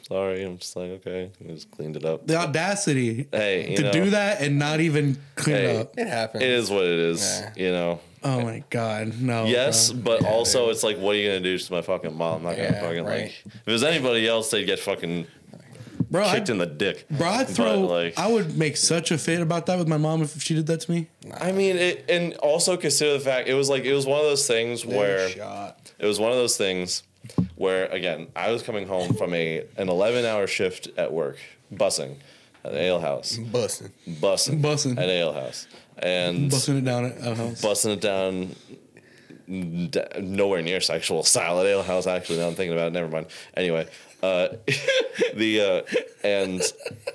sorry. 0.08 0.42
I'm 0.42 0.56
just 0.58 0.74
like, 0.74 0.90
okay. 1.06 1.30
I 1.44 1.48
just 1.52 1.70
cleaned 1.70 1.96
it 1.96 2.04
up. 2.06 2.26
The 2.26 2.36
audacity 2.36 3.28
Hey, 3.30 3.70
you 3.70 3.76
to 3.76 3.82
know, 3.84 3.92
do 3.92 4.10
that 4.10 4.40
and 4.40 4.58
not 4.58 4.80
even 4.80 5.18
clean 5.36 5.56
Hey. 5.56 5.64
it 5.76 5.80
up. 5.80 5.98
It 5.98 6.06
happens. 6.06 6.42
It 6.42 6.50
is 6.50 6.70
what 6.70 6.84
it 6.84 6.98
is, 6.98 7.20
Yeah. 7.20 7.52
you 7.56 7.70
know. 7.72 8.00
Oh 8.24 8.40
my 8.42 8.62
god, 8.70 9.20
no. 9.20 9.44
Yes, 9.46 9.92
bro. 9.92 10.02
but 10.16 10.22
Yeah, 10.22 10.28
also 10.28 10.66
dude. 10.66 10.70
it's 10.74 10.82
like, 10.82 10.98
what 10.98 11.14
are 11.14 11.18
you 11.18 11.28
gonna 11.28 11.40
do 11.40 11.58
to 11.58 11.72
my 11.72 11.82
fucking 11.82 12.16
mom? 12.16 12.38
I'm 12.38 12.42
not 12.44 12.56
gonna 12.56 12.68
Yeah, 12.70 12.80
fucking 12.80 13.04
right. 13.04 13.22
like. 13.22 13.42
If 13.46 13.62
it 13.68 13.70
was 13.72 13.82
anybody 13.84 14.26
else, 14.26 14.50
they'd 14.50 14.64
get 14.64 14.78
fucking 14.78 15.26
bro. 16.10 16.24
I, 16.26 16.34
kicked 16.36 16.48
in 16.50 16.58
the 16.58 16.66
dick. 16.66 17.06
bro, 17.10 17.28
I'd 17.28 17.46
But, 17.46 17.56
throw. 17.56 17.80
like, 17.80 18.18
I 18.18 18.26
would 18.28 18.56
make 18.56 18.76
such 18.76 19.10
a 19.10 19.18
fit 19.18 19.40
about 19.40 19.66
that 19.66 19.78
with 19.78 19.88
my 19.88 19.96
mom 19.98 20.22
if 20.22 20.40
she 20.42 20.54
did 20.54 20.66
that 20.66 20.80
to 20.82 20.90
me. 20.90 21.08
I 21.40 21.52
mean, 21.52 21.76
it, 21.76 22.04
and 22.08 22.34
also 22.36 22.76
consider 22.76 23.12
the 23.14 23.20
fact 23.20 23.48
it 23.48 23.54
was 23.54 23.68
like 23.68 23.84
it 23.84 23.94
was 23.94 24.06
one 24.06 24.18
of 24.20 24.24
those 24.26 24.46
things 24.46 24.84
where 24.86 25.28
shot. 25.28 25.92
it 25.98 26.06
was 26.06 26.18
one 26.18 26.30
of 26.32 26.36
those 26.38 26.56
things 26.56 27.02
where 27.56 27.86
again 27.86 28.28
I 28.34 28.50
was 28.52 28.62
coming 28.62 28.86
home 28.88 29.14
from 29.14 29.34
a 29.34 29.64
an 29.76 29.88
eleven 29.88 30.24
hour 30.24 30.46
shift 30.46 30.88
at 30.96 31.12
work, 31.12 31.36
bussing 31.72 32.16
at 32.64 32.72
the 32.72 32.80
ale 32.80 33.00
house, 33.00 33.36
Busting. 33.36 33.92
bussing, 34.08 34.60
Bussing. 34.62 34.98
at 34.98 35.08
ale 35.08 35.32
house, 35.32 35.66
and 36.02 36.50
Busting 36.50 36.78
it 36.78 36.84
down 36.84 37.06
at 37.06 37.18
a 37.26 37.34
house. 37.34 37.60
busting 37.60 37.92
it 37.92 38.00
down. 38.00 38.54
d- 39.48 40.02
Nowhere 40.20 40.62
near 40.62 40.80
sexual 40.80 41.22
style 41.22 41.60
at 41.60 41.66
ale 41.66 41.82
house. 41.82 42.06
Actually, 42.06 42.38
now 42.38 42.48
I'm 42.48 42.54
thinking 42.54 42.72
about 42.76 42.88
it. 42.88 42.92
Never 42.92 43.08
mind. 43.08 43.26
Anyway, 43.56 43.88
uh, 44.22 44.48
the 45.34 45.84
uh, 45.88 45.98
and 46.22 46.62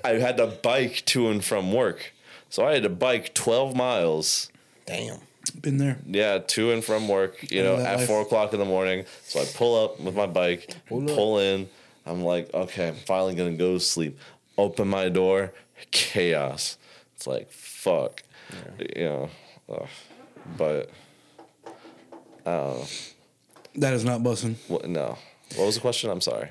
I 0.04 0.10
had 0.14 0.36
to 0.38 0.46
bike 0.46 1.02
to 1.06 1.28
and 1.28 1.44
from 1.44 1.72
work, 1.72 2.12
so 2.50 2.64
I 2.66 2.74
had 2.74 2.82
to 2.82 2.88
bike 2.88 3.34
twelve 3.34 3.74
miles. 3.76 4.50
Damn. 4.86 5.18
Been 5.60 5.76
there. 5.76 5.98
Yeah, 6.06 6.38
to 6.38 6.72
and 6.72 6.82
from 6.82 7.06
work, 7.06 7.50
you 7.52 7.62
know 7.62 7.76
know, 7.76 7.84
at 7.84 7.98
life. 7.98 8.06
four 8.06 8.22
o'clock 8.22 8.54
in 8.54 8.58
the 8.58 8.64
morning. 8.64 9.04
So 9.24 9.40
I 9.40 9.44
pull 9.54 9.82
up 9.84 10.00
with 10.00 10.16
my 10.16 10.26
bike, 10.26 10.74
Pull 10.88 11.02
pull 11.06 11.38
in. 11.38 11.68
I'm 12.06 12.22
like, 12.22 12.52
okay, 12.54 12.88
I'm 12.88 12.94
finally 12.94 13.34
gonna 13.34 13.52
go 13.56 13.74
to 13.74 13.80
sleep. 13.80 14.18
Open 14.56 14.88
my 14.88 15.08
door, 15.10 15.52
chaos. 15.90 16.78
It's 17.14 17.26
like, 17.26 17.50
fuck, 17.50 18.22
you 18.96 19.04
know. 19.04 19.30
ugh. 19.68 19.88
But 20.56 20.90
I 22.46 22.50
don't 22.50 22.78
know. 22.80 22.86
That 23.76 23.94
is 23.94 24.04
not 24.04 24.20
bussing. 24.20 24.56
What, 24.68 24.88
no, 24.88 25.16
what 25.56 25.66
was 25.66 25.74
the 25.74 25.80
question? 25.80 26.10
I'm 26.10 26.20
sorry. 26.20 26.48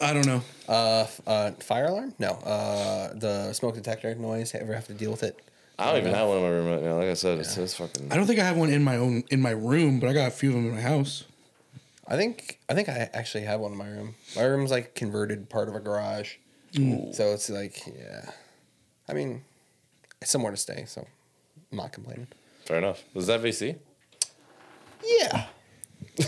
I 0.00 0.12
don't 0.12 0.26
know. 0.26 0.42
Uh, 0.68 1.00
f- 1.02 1.20
uh, 1.26 1.50
fire 1.52 1.86
alarm? 1.86 2.14
No. 2.18 2.32
Uh, 2.32 3.14
the 3.14 3.52
smoke 3.54 3.74
detector 3.76 4.14
noise. 4.14 4.54
Ever 4.54 4.74
have 4.74 4.86
to 4.88 4.94
deal 4.94 5.10
with 5.10 5.22
it? 5.22 5.40
I 5.78 5.90
don't 5.90 6.00
even 6.00 6.14
have 6.14 6.28
one 6.28 6.38
in 6.38 6.42
my 6.42 6.48
room 6.50 6.66
right 6.66 6.82
now. 6.82 6.96
Like 6.96 7.08
I 7.08 7.14
said, 7.14 7.38
it's, 7.38 7.56
it's 7.56 7.74
fucking. 7.74 8.10
I 8.12 8.16
don't 8.16 8.26
think 8.26 8.38
I 8.38 8.44
have 8.44 8.56
one 8.56 8.70
in 8.70 8.82
my 8.84 8.96
own 8.96 9.24
in 9.30 9.40
my 9.40 9.50
room, 9.50 10.00
but 10.00 10.08
I 10.08 10.12
got 10.12 10.28
a 10.28 10.30
few 10.30 10.50
of 10.50 10.54
them 10.56 10.66
in 10.68 10.74
my 10.74 10.80
house. 10.80 11.24
I 12.08 12.16
think 12.16 12.58
I 12.68 12.74
think 12.74 12.88
I 12.88 13.10
actually 13.12 13.44
have 13.44 13.60
one 13.60 13.72
in 13.72 13.78
my 13.78 13.88
room. 13.88 14.14
My 14.36 14.42
room's 14.44 14.70
like 14.70 14.94
converted 14.94 15.48
part 15.48 15.68
of 15.68 15.74
a 15.74 15.80
garage, 15.80 16.36
so 16.72 17.32
it's 17.32 17.48
like 17.50 17.82
yeah. 17.86 18.30
I 19.08 19.12
mean, 19.12 19.42
it's 20.20 20.30
somewhere 20.30 20.50
to 20.50 20.56
stay, 20.56 20.84
so 20.86 21.06
I'm 21.70 21.78
not 21.78 21.92
complaining. 21.92 22.28
Fair 22.64 22.78
enough. 22.78 23.02
Was 23.14 23.26
that 23.28 23.40
VC? 23.42 23.76
Yeah, 25.04 25.46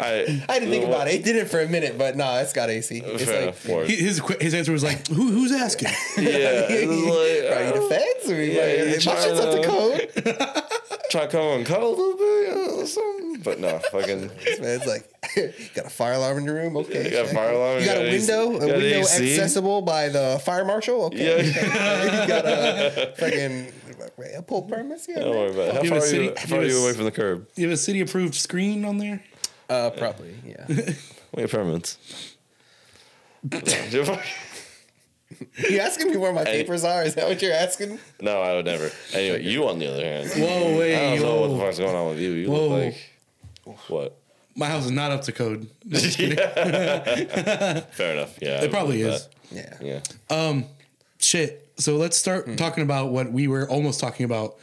I 0.00 0.42
I 0.48 0.58
didn't 0.58 0.70
think 0.70 0.84
about 0.86 1.08
it. 1.08 1.14
It 1.14 1.24
did 1.24 1.36
it 1.36 1.48
for 1.50 1.60
a 1.60 1.68
minute, 1.68 1.96
but 1.98 2.16
no, 2.16 2.36
it's 2.38 2.52
got 2.52 2.70
AC. 2.70 2.98
It's 3.04 3.24
Fair 3.24 3.34
like, 3.34 3.42
enough. 3.64 3.86
He- 3.88 3.96
His 3.96 4.20
his 4.40 4.54
answer 4.54 4.72
was 4.72 4.82
like, 4.84 5.06
"Who 5.08 5.30
who's 5.30 5.52
asking?" 5.52 5.88
Yeah, 6.16 6.66
like, 6.68 6.70
are 6.70 6.80
you 6.80 7.72
the 7.74 7.86
feds? 7.90 8.30
Or 8.30 8.42
Yeah, 8.42 8.66
yeah, 8.66 8.82
you 8.84 8.96
like, 8.96 9.06
my 9.06 9.20
shit's 9.20 9.40
up 9.40 9.54
to 9.54 9.66
code. 9.66 10.54
try 11.10 11.22
to 11.22 11.28
come 11.28 11.46
and 11.58 11.66
cut 11.66 11.82
a 11.82 11.86
little 11.88 12.16
bit, 12.16 12.48
you 12.48 12.54
know, 12.54 12.84
something. 12.84 13.40
But 13.42 13.60
no, 13.60 13.78
fucking. 13.90 14.30
It's 14.40 14.86
like 14.86 15.08
you 15.36 15.52
got 15.74 15.86
a 15.86 15.90
fire 15.90 16.14
alarm 16.14 16.38
in 16.38 16.44
your 16.44 16.54
room. 16.54 16.76
Okay, 16.78 17.04
You 17.04 17.10
got 17.10 17.26
a 17.26 17.34
fire 17.34 17.52
alarm, 17.52 17.74
You 17.76 17.80
you 17.80 17.86
got 17.86 17.94
got 17.96 18.06
a 18.06 18.10
window, 18.10 18.50
you 18.50 18.56
a 18.56 18.78
window 18.78 18.98
AC. 19.00 19.34
accessible 19.34 19.82
by 19.82 20.08
the 20.08 20.40
fire 20.44 20.64
marshal. 20.64 21.04
Okay, 21.06 21.36
Yeah. 21.36 21.42
you 22.22 22.28
got 22.28 22.44
a 22.46 23.14
fucking 23.18 23.72
a 24.36 24.42
pull 24.42 24.62
permits. 24.62 25.06
Yeah, 25.08 25.20
Don't 25.20 25.30
worry 25.30 25.50
about 25.50 25.68
it. 25.68 25.74
How 25.74 25.80
Give 25.82 25.88
far, 25.90 25.98
us 25.98 26.12
are 26.12 26.16
you, 26.16 26.22
city- 26.22 26.28
how 26.28 26.34
give 26.34 26.50
far 26.50 26.58
are 26.60 26.64
you 26.64 26.82
away 26.82 26.92
from 26.94 27.04
the 27.04 27.10
curb? 27.12 27.46
You 27.56 27.64
have 27.68 27.74
a 27.74 27.76
city 27.76 28.00
approved 28.00 28.34
screen 28.34 28.84
on 28.84 28.98
there. 28.98 29.22
uh, 29.68 29.90
probably. 29.90 30.34
Yeah. 30.44 30.66
we 31.34 31.42
have 31.42 31.50
permits. 31.50 31.98
You 35.70 35.78
asking 35.80 36.10
me 36.10 36.16
where 36.16 36.32
my 36.32 36.44
papers 36.44 36.84
are? 36.84 37.02
Is 37.02 37.14
that 37.16 37.26
what 37.28 37.42
you're 37.42 37.52
asking? 37.52 37.98
no, 38.20 38.40
I 38.40 38.54
would 38.54 38.64
never. 38.66 38.90
Anyway, 39.12 39.42
you 39.44 39.66
on 39.68 39.78
the 39.78 39.92
other 39.92 40.04
hand. 40.04 40.30
Whoa, 40.30 40.78
wait, 40.78 40.96
I 40.96 41.16
don't 41.16 41.22
know 41.24 41.40
what 41.42 41.48
the 41.48 41.58
fuck's 41.58 41.78
going 41.78 41.94
on 41.96 42.08
with 42.10 42.20
you. 42.20 42.30
You 42.32 42.50
Whoa. 42.50 42.68
look 42.68 42.84
like. 42.84 42.96
What? 43.88 44.16
My 44.56 44.66
house 44.66 44.86
is 44.86 44.90
not 44.90 45.10
up 45.12 45.22
to 45.22 45.32
code. 45.32 45.68
Fair 45.90 46.32
enough. 48.12 48.38
Yeah. 48.40 48.62
It 48.62 48.70
probably 48.70 49.02
but- 49.02 49.12
is. 49.14 49.28
Yeah. 49.50 49.74
Yeah. 49.80 50.00
Um, 50.30 50.64
Shit. 51.18 51.64
So 51.78 51.96
let's 51.96 52.16
start 52.16 52.46
Hmm. 52.46 52.56
talking 52.56 52.82
about 52.82 53.10
what 53.10 53.30
we 53.32 53.48
were 53.48 53.68
almost 53.68 54.00
talking 54.00 54.24
about 54.24 54.56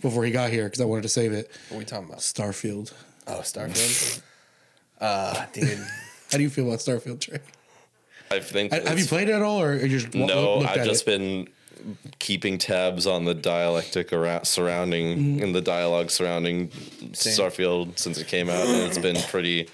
before 0.00 0.24
he 0.24 0.30
got 0.30 0.50
here 0.50 0.64
because 0.64 0.80
I 0.80 0.84
wanted 0.84 1.02
to 1.02 1.08
save 1.08 1.32
it. 1.32 1.50
What 1.68 1.76
are 1.76 1.78
we 1.80 1.84
talking 1.84 2.08
about? 2.08 2.20
Starfield. 2.20 2.92
Oh, 3.26 3.40
Starfield. 3.42 4.20
uh, 5.00 5.46
dude. 5.52 5.78
How 6.30 6.38
do 6.38 6.42
you 6.42 6.50
feel 6.50 6.66
about 6.66 6.78
Starfield, 6.80 7.20
Trey? 7.20 7.38
I 8.32 8.40
think. 8.40 8.72
Ha- 8.72 8.80
Have 8.86 8.98
you 8.98 9.06
played 9.06 9.28
it 9.28 9.32
at 9.32 9.42
all, 9.42 9.60
or 9.62 9.76
you 9.76 9.88
just 9.88 10.14
No, 10.14 10.60
I've 10.60 10.84
just 10.84 11.02
it? 11.02 11.06
been 11.06 11.48
keeping 12.18 12.58
tabs 12.58 13.06
on 13.06 13.24
the 13.24 13.34
dialectic 13.34 14.12
around 14.12 14.44
surrounding 14.46 15.18
Mm-hmm. 15.18 15.42
and 15.42 15.54
the 15.54 15.60
dialogue 15.60 16.10
surrounding 16.10 16.68
Starfield 17.12 17.98
since 17.98 18.18
it 18.18 18.26
came 18.28 18.48
out, 18.48 18.66
and 18.66 18.82
it's 18.86 18.98
been 18.98 19.16
pretty 19.30 19.68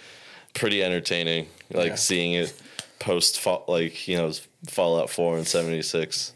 pretty 0.54 0.82
entertaining. 0.82 1.46
Like 1.72 1.88
Yeah. 1.90 1.94
seeing 1.96 2.32
it 2.32 2.52
post 2.98 3.44
like 3.68 4.08
you 4.08 4.16
know 4.16 4.32
Fallout 4.66 5.10
Four 5.10 5.36
and 5.36 5.46
seventy 5.46 5.82
six. 5.82 6.32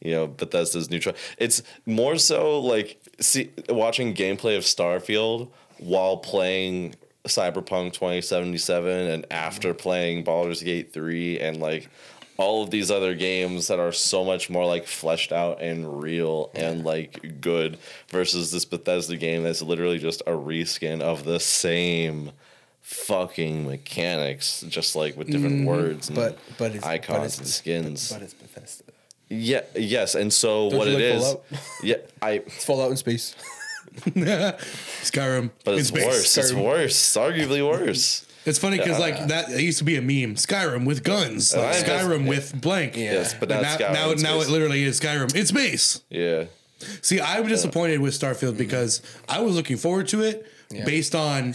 You 0.00 0.12
know 0.12 0.26
Bethesda's 0.26 0.90
new 0.90 0.98
try. 0.98 1.12
It's 1.38 1.62
more 1.86 2.16
so 2.16 2.58
like 2.60 2.98
see 3.20 3.50
watching 3.68 4.14
gameplay 4.14 4.56
of 4.56 4.64
Starfield 4.64 5.48
while 5.78 6.16
playing 6.16 6.94
Cyberpunk 7.30 7.92
2077 7.94 9.08
and 9.10 9.26
after 9.30 9.70
mm-hmm. 9.70 9.78
playing 9.78 10.24
Baldur's 10.24 10.62
Gate 10.62 10.92
3 10.92 11.40
and 11.40 11.60
like 11.60 11.88
all 12.36 12.62
of 12.62 12.70
these 12.70 12.90
other 12.90 13.14
games 13.14 13.68
that 13.68 13.78
are 13.78 13.92
so 13.92 14.24
much 14.24 14.48
more 14.48 14.64
like 14.64 14.86
fleshed 14.86 15.30
out 15.30 15.60
and 15.60 16.02
real 16.02 16.50
and 16.54 16.84
like 16.84 17.40
good 17.40 17.78
versus 18.08 18.50
this 18.50 18.64
Bethesda 18.64 19.16
game 19.16 19.42
that's 19.42 19.60
literally 19.60 19.98
just 19.98 20.22
a 20.22 20.30
reskin 20.30 21.02
of 21.02 21.24
the 21.24 21.38
same 21.38 22.32
fucking 22.80 23.66
mechanics 23.66 24.64
just 24.68 24.96
like 24.96 25.16
with 25.16 25.28
different 25.28 25.56
mm-hmm. 25.56 25.66
words 25.66 26.08
and 26.08 26.16
But 26.16 26.38
but 26.58 26.74
it's 26.74 26.84
icons 26.84 27.18
but 27.18 27.24
it's, 27.24 27.38
and 27.38 27.48
skins. 27.48 28.12
But 28.12 28.22
it's 28.22 28.34
Bethesda. 28.34 28.84
yeah, 29.28 29.60
yes, 29.76 30.14
and 30.14 30.32
so 30.32 30.70
Don't 30.70 30.78
what 30.78 30.88
it 30.88 31.00
is? 31.00 31.36
Yeah, 31.82 31.96
I 32.22 32.30
It's 32.46 32.64
Fallout 32.64 32.90
in 32.90 32.96
space. 32.96 33.36
Skyrim. 35.02 35.50
but 35.64 35.78
it's 35.78 35.92
worse. 35.92 36.36
It's 36.36 36.52
worse. 36.52 36.90
It's 36.92 37.16
arguably 37.16 37.66
worse. 37.66 38.26
It's 38.46 38.58
funny 38.58 38.78
because 38.78 38.98
like 38.98 39.28
that 39.28 39.50
it 39.50 39.60
used 39.60 39.78
to 39.78 39.84
be 39.84 39.96
a 39.96 40.00
meme. 40.02 40.36
Skyrim 40.36 40.86
with 40.86 41.02
guns. 41.04 41.54
Like, 41.54 41.76
Skyrim 41.84 42.26
with 42.26 42.58
blank. 42.60 42.96
Yeah. 42.96 43.12
Yes, 43.12 43.34
but 43.34 43.48
now, 43.48 43.60
now, 43.60 43.92
now, 43.92 44.12
now 44.14 44.40
it 44.40 44.48
literally 44.48 44.82
is 44.84 44.98
Skyrim. 45.00 45.34
It's 45.34 45.52
base. 45.52 46.02
Yeah. 46.08 46.44
See, 47.02 47.20
I'm 47.20 47.46
disappointed 47.46 48.00
with 48.00 48.14
Starfield 48.18 48.56
because 48.56 49.02
I 49.28 49.40
was 49.40 49.54
looking 49.54 49.76
forward 49.76 50.08
to 50.08 50.22
it 50.22 50.46
Yeah. 50.70 50.84
based 50.86 51.14
on 51.14 51.54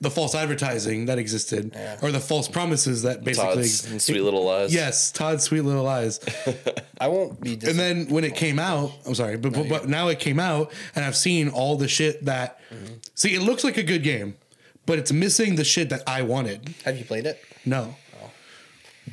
the 0.00 0.10
false 0.10 0.34
advertising 0.34 1.06
that 1.06 1.18
existed 1.18 1.70
Yeah. 1.74 1.98
or 2.02 2.10
the 2.12 2.20
false 2.20 2.48
promises 2.48 3.02
that 3.02 3.24
basically. 3.24 3.54
Todd's 3.68 4.04
sweet 4.04 4.20
little 4.22 4.44
lies. 4.44 4.74
Yes, 4.74 5.10
Todd's 5.12 5.44
sweet 5.44 5.62
little 5.62 5.84
lies. 5.84 6.20
I 7.00 7.08
won't 7.08 7.40
be. 7.40 7.56
Dis- 7.56 7.70
And 7.70 7.78
then 7.78 8.06
when 8.08 8.24
it 8.24 8.34
came 8.36 8.58
out, 8.58 8.92
I'm 9.06 9.14
sorry, 9.14 9.36
but, 9.36 9.52
but, 9.52 9.68
but 9.68 9.88
now 9.88 10.08
it 10.08 10.18
came 10.18 10.38
out, 10.40 10.72
and 10.94 11.04
I've 11.04 11.16
seen 11.16 11.48
all 11.48 11.76
the 11.76 11.88
shit 11.88 12.24
that. 12.24 12.58
Mm-hmm. 12.72 12.94
See, 13.14 13.34
it 13.34 13.42
looks 13.42 13.64
like 13.64 13.76
a 13.78 13.82
good 13.82 14.02
game, 14.02 14.36
but 14.84 14.98
it's 14.98 15.12
missing 15.12 15.54
the 15.56 15.64
shit 15.64 15.88
that 15.90 16.02
I 16.06 16.22
wanted. 16.22 16.74
have 16.84 16.98
you 16.98 17.04
played 17.04 17.24
it? 17.26 17.40
No. 17.64 17.94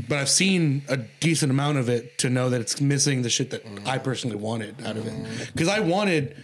But 0.08 0.18
I've 0.20 0.30
seen 0.30 0.84
a 0.88 0.98
decent 0.98 1.52
amount 1.52 1.78
of 1.78 1.90
it 1.90 2.18
to 2.20 2.30
know 2.30 2.50
that 2.50 2.62
it's 2.62 2.80
missing 2.82 3.22
the 3.22 3.30
shit 3.30 3.50
that 3.52 3.64
I 3.86 3.98
personally 3.98 4.36
wanted 4.38 4.86
out 4.86 4.98
of 4.98 5.06
it. 5.08 5.50
Because 5.54 5.68
I 5.68 5.80
wanted, 5.82 6.36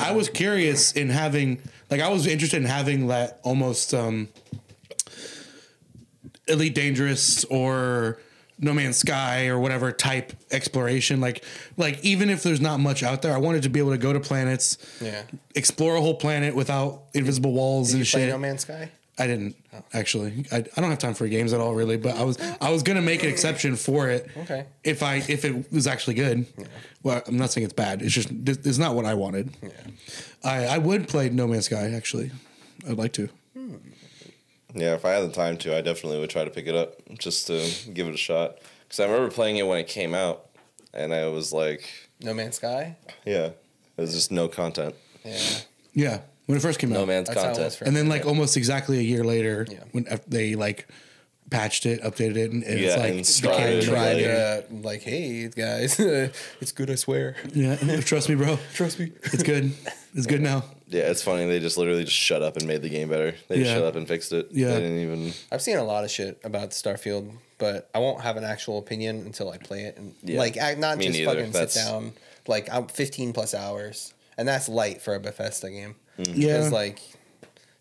I 0.00 0.12
was 0.12 0.28
curious 0.28 0.92
in 0.92 1.08
having, 1.10 1.60
like, 1.90 2.00
I 2.00 2.08
was 2.08 2.26
interested 2.26 2.56
in 2.58 2.64
having 2.68 3.08
that 3.08 3.40
almost 3.42 3.92
um, 3.94 4.28
Elite 6.48 6.74
Dangerous 6.74 7.44
or 7.44 8.18
No 8.58 8.72
Man's 8.72 8.96
Sky 8.98 9.46
or 9.48 9.58
whatever 9.58 9.92
type 9.92 10.32
exploration. 10.50 11.20
Like, 11.20 11.44
like 11.76 12.02
even 12.04 12.30
if 12.30 12.42
there's 12.42 12.60
not 12.60 12.78
much 12.80 13.02
out 13.02 13.22
there, 13.22 13.34
I 13.34 13.38
wanted 13.38 13.62
to 13.64 13.68
be 13.68 13.78
able 13.80 13.90
to 13.92 13.98
go 13.98 14.12
to 14.12 14.20
planets, 14.20 14.78
Yeah. 15.00 15.22
explore 15.54 15.96
a 15.96 16.00
whole 16.00 16.14
planet 16.14 16.54
without 16.54 17.04
invisible 17.14 17.52
walls 17.52 17.88
Did 17.88 17.96
and 17.98 18.06
you 18.06 18.10
play 18.10 18.20
shit. 18.22 18.30
No 18.30 18.38
Man's 18.38 18.62
Sky? 18.62 18.90
I 19.18 19.26
didn't 19.26 19.56
actually. 19.92 20.46
I, 20.50 20.56
I 20.76 20.80
don't 20.80 20.90
have 20.90 20.98
time 20.98 21.14
for 21.14 21.28
games 21.28 21.52
at 21.52 21.60
all, 21.60 21.74
really. 21.74 21.96
But 21.98 22.16
I 22.16 22.24
was 22.24 22.38
I 22.60 22.70
was 22.70 22.82
gonna 22.82 23.02
make 23.02 23.22
an 23.22 23.28
exception 23.28 23.76
for 23.76 24.08
it. 24.08 24.28
Okay. 24.38 24.66
If 24.84 25.02
I 25.02 25.16
if 25.16 25.44
it 25.44 25.70
was 25.70 25.86
actually 25.86 26.14
good, 26.14 26.46
well, 27.02 27.22
I'm 27.26 27.36
not 27.36 27.50
saying 27.50 27.64
it's 27.66 27.74
bad. 27.74 28.00
It's 28.02 28.14
just 28.14 28.30
it's 28.30 28.78
not 28.78 28.94
what 28.94 29.04
I 29.04 29.14
wanted. 29.14 29.50
Yeah. 29.62 29.68
I 30.42 30.64
I 30.66 30.78
would 30.78 31.08
play 31.08 31.28
No 31.28 31.46
Man's 31.46 31.66
Sky 31.66 31.90
actually. 31.90 32.30
I'd 32.88 32.96
like 32.98 33.12
to. 33.14 33.28
Hmm. 33.54 33.74
Yeah, 34.74 34.94
if 34.94 35.04
I 35.04 35.10
had 35.10 35.28
the 35.28 35.34
time 35.34 35.58
to, 35.58 35.76
I 35.76 35.82
definitely 35.82 36.18
would 36.18 36.30
try 36.30 36.44
to 36.44 36.50
pick 36.50 36.66
it 36.66 36.74
up 36.74 36.94
just 37.18 37.46
to 37.48 37.62
give 37.92 38.08
it 38.08 38.14
a 38.14 38.18
shot. 38.18 38.56
Because 38.84 39.00
I 39.00 39.04
remember 39.04 39.30
playing 39.30 39.58
it 39.58 39.66
when 39.66 39.78
it 39.78 39.86
came 39.86 40.14
out, 40.14 40.46
and 40.94 41.12
I 41.12 41.26
was 41.28 41.52
like, 41.52 41.90
No 42.22 42.32
Man's 42.32 42.56
Sky. 42.56 42.96
yeah, 43.26 43.48
it 43.48 43.56
was 43.98 44.14
just 44.14 44.32
no 44.32 44.48
content. 44.48 44.94
Yeah. 45.24 45.38
Yeah, 45.94 46.18
when 46.52 46.58
it 46.58 46.62
first 46.62 46.78
came 46.78 46.90
No 46.90 47.02
out, 47.02 47.08
man's 47.08 47.28
That's 47.28 47.40
how 47.40 47.46
it 47.46 47.48
was 47.50 47.56
content. 47.58 47.74
for 47.76 47.84
and 47.84 47.96
then 47.96 48.08
like 48.08 48.26
almost 48.26 48.56
exactly 48.56 48.98
a 48.98 49.02
year 49.02 49.24
later, 49.24 49.66
Yeah. 49.70 49.78
when 49.92 50.06
uh, 50.08 50.18
they 50.28 50.54
like 50.54 50.86
patched 51.50 51.84
it, 51.86 52.02
updated 52.02 52.36
it, 52.36 52.50
and 52.52 52.62
it's 52.64 52.80
Yeah, 52.80 52.96
like 52.96 52.98
and 53.00 53.10
became 53.12 53.24
started 53.24 53.82
Tried 53.84 54.12
like- 54.14 54.16
game. 54.24 54.82
to 54.82 54.86
like, 54.88 55.02
hey 55.02 55.48
guys, 55.48 55.98
it's 56.60 56.72
good. 56.72 56.90
I 56.90 56.94
swear. 56.94 57.36
Yeah, 57.52 57.76
trust 58.00 58.28
me, 58.28 58.34
bro. 58.36 58.58
Trust 58.74 58.98
me. 58.98 59.12
It's 59.24 59.42
good. 59.42 59.72
It's 60.14 60.26
good 60.26 60.40
now. 60.40 60.64
Yeah, 60.88 61.10
it's 61.10 61.22
funny. 61.22 61.46
They 61.46 61.58
just 61.58 61.78
literally 61.78 62.04
just 62.04 62.16
shut 62.16 62.42
up 62.42 62.56
and 62.58 62.66
made 62.66 62.82
the 62.82 62.88
game 62.90 63.08
better. 63.08 63.34
They 63.48 63.56
just 63.56 63.68
Yeah. 63.70 63.76
shut 63.76 63.84
up 63.84 63.96
and 63.96 64.06
fixed 64.06 64.32
it. 64.32 64.48
Yeah. 64.50 64.68
They 64.74 64.80
didn't 64.80 64.98
even. 64.98 65.32
I've 65.50 65.62
seen 65.62 65.78
a 65.78 65.84
lot 65.84 66.04
of 66.04 66.10
shit 66.10 66.38
about 66.44 66.70
Starfield, 66.70 67.32
but 67.58 67.88
I 67.94 67.98
won't 67.98 68.20
have 68.20 68.36
an 68.36 68.44
actual 68.44 68.76
opinion 68.78 69.22
until 69.24 69.50
I 69.50 69.56
play 69.56 69.84
it 69.84 69.96
and 69.96 70.14
Yeah. 70.22 70.38
like 70.38 70.58
I, 70.58 70.74
not 70.74 70.98
Me 70.98 71.06
just 71.06 71.18
neither. 71.18 71.30
fucking 71.34 71.52
That's- 71.52 71.72
sit 71.74 71.84
down. 71.84 72.12
Like 72.46 72.68
I'm 72.72 72.88
15 72.88 73.32
plus 73.32 73.54
hours, 73.54 74.12
and 74.36 74.46
that's 74.48 74.68
light 74.68 75.00
for 75.00 75.14
a 75.14 75.20
Bethesda 75.20 75.70
game. 75.70 75.94
Mm. 76.24 76.32
Yeah. 76.36 76.46
Because 76.58 76.72
like 76.72 77.00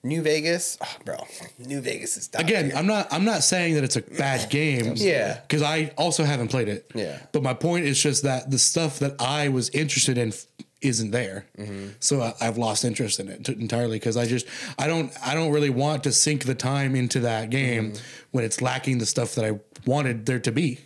New 0.04 0.22
Vegas, 0.24 0.78
oh, 0.82 0.96
bro, 1.06 1.16
New 1.60 1.80
Vegas 1.82 2.18
is 2.18 2.28
top 2.28 2.42
Again. 2.42 2.72
I'm 2.76 2.88
not. 2.88 3.12
I'm 3.14 3.24
not 3.24 3.44
saying 3.44 3.76
that 3.76 3.84
it's 3.84 3.96
a 3.98 4.02
bad 4.02 4.50
game. 4.50 4.94
Yeah. 4.96 5.40
because 5.42 5.62
I 5.62 5.94
also 5.98 6.24
haven't 6.24 6.48
played 6.48 6.68
it. 6.70 6.90
Yeah. 6.96 7.20
but 7.32 7.44
my 7.44 7.54
point 7.54 7.86
is 7.86 8.02
just 8.02 8.24
that 8.24 8.50
the 8.50 8.58
stuff 8.60 9.00
that 9.00 9.22
I 9.22 9.50
was 9.50 9.70
interested 9.70 10.18
in 10.18 10.30
f- 10.30 10.46
isn't 10.82 11.12
there. 11.12 11.46
Mm-hmm. 11.60 11.90
So 12.00 12.22
I, 12.22 12.34
I've 12.42 12.58
lost 12.58 12.84
interest 12.84 13.20
in 13.20 13.28
it 13.28 13.46
t- 13.46 13.54
entirely 13.54 13.98
because 14.00 14.18
I 14.18 14.26
just 14.26 14.48
I 14.80 14.88
don't 14.88 15.12
I 15.24 15.36
don't 15.36 15.52
really 15.52 15.70
want 15.70 16.04
to 16.06 16.12
sink 16.12 16.46
the 16.46 16.56
time 16.56 16.96
into 16.96 17.20
that 17.20 17.52
game 17.52 17.92
Mm-hmm. 17.92 18.04
when 18.32 18.44
it's 18.44 18.60
lacking 18.62 18.98
the 18.98 19.06
stuff 19.06 19.36
that 19.36 19.46
I 19.46 19.60
wanted 19.86 20.26
there 20.26 20.40
to 20.40 20.52
be. 20.52 20.80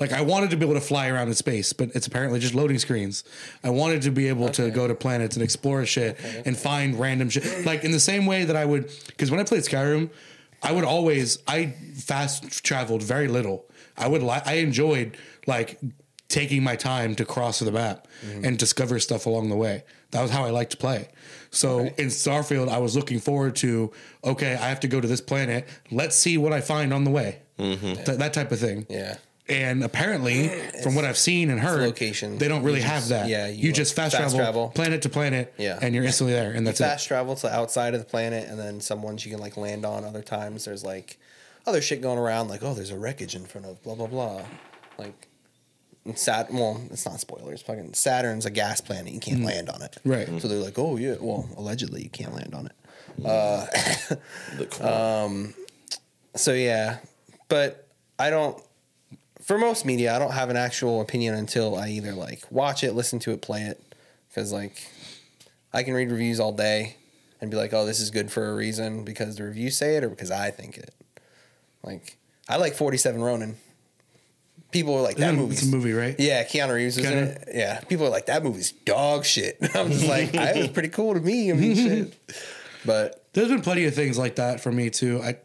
Like 0.00 0.12
I 0.12 0.20
wanted 0.20 0.50
to 0.50 0.56
be 0.56 0.64
able 0.64 0.74
to 0.74 0.80
fly 0.80 1.08
around 1.08 1.28
in 1.28 1.34
space, 1.34 1.72
but 1.72 1.90
it's 1.94 2.06
apparently 2.06 2.38
just 2.38 2.54
loading 2.54 2.78
screens. 2.78 3.24
I 3.64 3.70
wanted 3.70 4.02
to 4.02 4.10
be 4.10 4.28
able 4.28 4.48
to 4.50 4.70
go 4.70 4.86
to 4.86 4.94
planets 4.94 5.36
and 5.36 5.42
explore 5.42 5.84
shit 5.86 6.18
and 6.46 6.56
find 6.56 6.98
random 6.98 7.30
shit. 7.30 7.64
Like 7.66 7.84
in 7.84 7.92
the 7.92 8.00
same 8.00 8.26
way 8.26 8.44
that 8.44 8.56
I 8.56 8.64
would, 8.64 8.90
because 9.06 9.30
when 9.30 9.40
I 9.40 9.44
played 9.44 9.62
Skyrim, 9.62 10.10
I 10.62 10.72
would 10.72 10.84
always 10.84 11.38
I 11.46 11.66
fast 11.94 12.64
traveled 12.64 13.02
very 13.02 13.28
little. 13.28 13.66
I 13.96 14.08
would 14.08 14.22
li- 14.22 14.42
I 14.44 14.54
enjoyed 14.54 15.16
like 15.46 15.80
taking 16.28 16.62
my 16.62 16.76
time 16.76 17.14
to 17.14 17.24
cross 17.24 17.58
the 17.58 17.72
map 17.72 18.06
mm-hmm. 18.24 18.44
and 18.44 18.58
discover 18.58 18.98
stuff 18.98 19.26
along 19.26 19.48
the 19.48 19.56
way. 19.56 19.82
That 20.10 20.22
was 20.22 20.30
how 20.30 20.44
I 20.44 20.50
liked 20.50 20.72
to 20.72 20.76
play. 20.76 21.08
So 21.50 21.80
in 21.80 22.08
Starfield, 22.08 22.68
I 22.68 22.78
was 22.78 22.94
looking 22.96 23.18
forward 23.18 23.56
to 23.56 23.92
okay, 24.24 24.54
I 24.54 24.68
have 24.68 24.80
to 24.80 24.88
go 24.88 25.00
to 25.00 25.08
this 25.08 25.20
planet. 25.20 25.68
Let's 25.90 26.16
see 26.16 26.38
what 26.38 26.52
I 26.52 26.60
find 26.60 26.92
on 26.92 27.04
the 27.04 27.10
way. 27.10 27.40
Mm-hmm. 27.58 28.04
Th- 28.04 28.18
that 28.18 28.32
type 28.32 28.52
of 28.52 28.58
thing. 28.58 28.86
yeah. 28.88 29.16
And 29.48 29.82
apparently, 29.82 30.48
from 30.82 30.94
what 30.94 31.06
I've 31.06 31.16
seen 31.16 31.48
and 31.50 31.58
heard, 31.58 31.80
location. 31.80 32.36
they 32.36 32.48
don't 32.48 32.62
really 32.62 32.80
You 32.80 32.84
have 32.86 33.08
that. 33.08 33.28
yeah, 33.28 33.46
you, 33.46 33.68
you, 33.68 33.72
just 33.72 33.94
fast, 33.94 34.12
fast 34.14 34.34
travel, 34.34 34.38
travel. 34.38 34.68
planet 34.74 35.00
to 35.02 35.08
planet, 35.08 35.54
Yeah. 35.56 35.78
and 35.80 35.94
you're 35.94 36.04
instantly 36.04 36.34
there, 36.34 36.50
and 36.52 36.66
that's 36.66 36.80
it. 36.80 36.84
fast 36.84 37.06
it. 37.06 37.08
travel 37.08 37.34
to 37.34 37.42
the 37.46 37.54
outside 37.54 37.94
of 37.94 38.00
the 38.00 38.06
planet, 38.06 38.46
and 38.48 38.58
then 38.58 38.80
some 38.82 39.00
ones 39.02 39.24
you 39.24 39.30
can 39.32 39.40
like 39.40 39.56
land 39.56 39.86
on. 39.86 40.04
Other 40.04 40.20
times 40.22 40.66
there's 40.66 40.84
like 40.84 41.18
other 41.66 41.80
shit 41.80 42.02
going 42.02 42.18
around, 42.18 42.48
like 42.48 42.62
oh, 42.62 42.74
there's 42.74 42.90
a 42.90 42.98
wreckage 42.98 43.34
in 43.34 43.46
front 43.46 43.66
of 43.66 43.82
blah 43.82 43.94
blah 43.94 44.06
blah. 44.06 44.42
Like 44.98 45.28
Sat, 46.14 46.52
well, 46.52 46.80
it's 46.90 47.06
not 47.06 47.18
spoilers. 47.20 47.62
Fucking 47.62 47.94
Saturn's 47.94 48.44
a 48.44 48.50
gas 48.50 48.80
planet. 48.82 49.12
You 49.14 49.20
can't 49.20 49.44
land 49.44 49.70
on 49.70 49.80
it. 49.80 49.96
Mm. 50.04 50.10
Right. 50.30 50.42
So 50.42 50.48
they're 50.48 50.58
like, 50.58 50.78
oh 50.78 50.96
yeah, 50.98 51.16
well, 51.20 51.48
allegedly 51.56 52.02
you 52.02 52.10
can't 52.10 52.34
land 52.34 52.54
on 52.54 52.66
it. 52.66 52.72
The 54.58 54.66
cool. 54.66 55.52
So 56.36 56.52
yeah, 56.52 56.98
but 57.48 57.88
I 58.18 58.28
don't. 58.30 58.62
For 59.48 59.56
most 59.56 59.86
media, 59.86 60.14
I 60.14 60.18
don't 60.18 60.32
have 60.32 60.50
an 60.50 60.58
actual 60.58 61.00
opinion 61.00 61.34
until 61.34 61.74
I 61.74 61.88
either 61.88 62.12
like 62.12 62.42
watch 62.50 62.84
it, 62.84 62.92
listen 62.92 63.18
to 63.20 63.30
it, 63.32 63.40
play 63.40 63.62
it, 63.62 63.82
because 64.28 64.52
like 64.52 64.86
I 65.72 65.82
can 65.84 65.94
read 65.94 66.10
reviews 66.10 66.38
all 66.38 66.52
day 66.52 66.96
and 67.40 67.50
be 67.50 67.56
like, 67.56 67.72
"Oh, 67.72 67.86
this 67.86 67.98
is 67.98 68.10
good 68.10 68.30
for 68.30 68.50
a 68.50 68.54
reason 68.54 69.04
because 69.04 69.36
the 69.36 69.44
reviews 69.44 69.78
say 69.78 69.96
it 69.96 70.04
or 70.04 70.10
because 70.10 70.30
I 70.30 70.50
think 70.50 70.76
it." 70.76 70.92
Like 71.82 72.18
I 72.46 72.58
like 72.58 72.74
Forty 72.74 72.98
Seven 72.98 73.22
Ronin. 73.22 73.56
People 74.70 74.94
are 74.94 75.00
like 75.00 75.16
that 75.16 75.34
movie. 75.34 75.54
it's 75.54 75.62
a 75.62 75.66
movie, 75.66 75.94
right? 75.94 76.14
Yeah, 76.18 76.44
Keanu 76.44 76.74
Reeves 76.74 76.98
was 76.98 77.06
in 77.06 77.12
Keanu? 77.14 77.26
it. 77.28 77.48
Yeah, 77.54 77.80
people 77.80 78.04
are 78.04 78.10
like 78.10 78.26
that 78.26 78.44
movie's 78.44 78.72
dog 78.72 79.24
shit. 79.24 79.56
I'm 79.74 79.90
just 79.90 80.06
like, 80.06 80.32
that 80.32 80.56
was 80.56 80.68
pretty 80.74 80.90
cool 80.90 81.14
to 81.14 81.20
me. 81.20 81.50
I 81.50 81.54
mean, 81.54 81.74
shit. 81.74 82.14
But 82.84 83.24
There's 83.32 83.48
been 83.48 83.62
plenty 83.62 83.86
of 83.86 83.94
things 83.94 84.16
like 84.18 84.36
that 84.36 84.60
for 84.60 84.70
me 84.70 84.88
too. 84.88 85.20
I, 85.22 85.36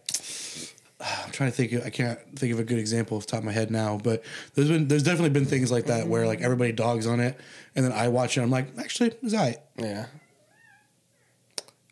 I'm 1.25 1.31
trying 1.31 1.51
to 1.51 1.55
think. 1.55 1.85
I 1.85 1.89
can't 1.89 2.19
think 2.37 2.53
of 2.53 2.59
a 2.59 2.63
good 2.63 2.79
example 2.79 3.17
off 3.17 3.25
the 3.25 3.31
top 3.31 3.39
of 3.39 3.45
my 3.45 3.51
head 3.51 3.71
now, 3.71 3.97
but 4.01 4.23
there's 4.55 4.69
been 4.69 4.87
there's 4.87 5.03
definitely 5.03 5.29
been 5.31 5.45
things 5.45 5.71
like 5.71 5.85
that 5.87 6.07
where 6.07 6.25
like 6.27 6.41
everybody 6.41 6.71
dogs 6.71 7.07
on 7.07 7.19
it, 7.19 7.37
and 7.75 7.83
then 7.85 7.91
I 7.91 8.07
watch 8.07 8.37
it. 8.37 8.41
I'm 8.41 8.49
like, 8.49 8.77
actually, 8.77 9.13
it's 9.21 9.33
alright. 9.33 9.57
yeah, 9.77 10.05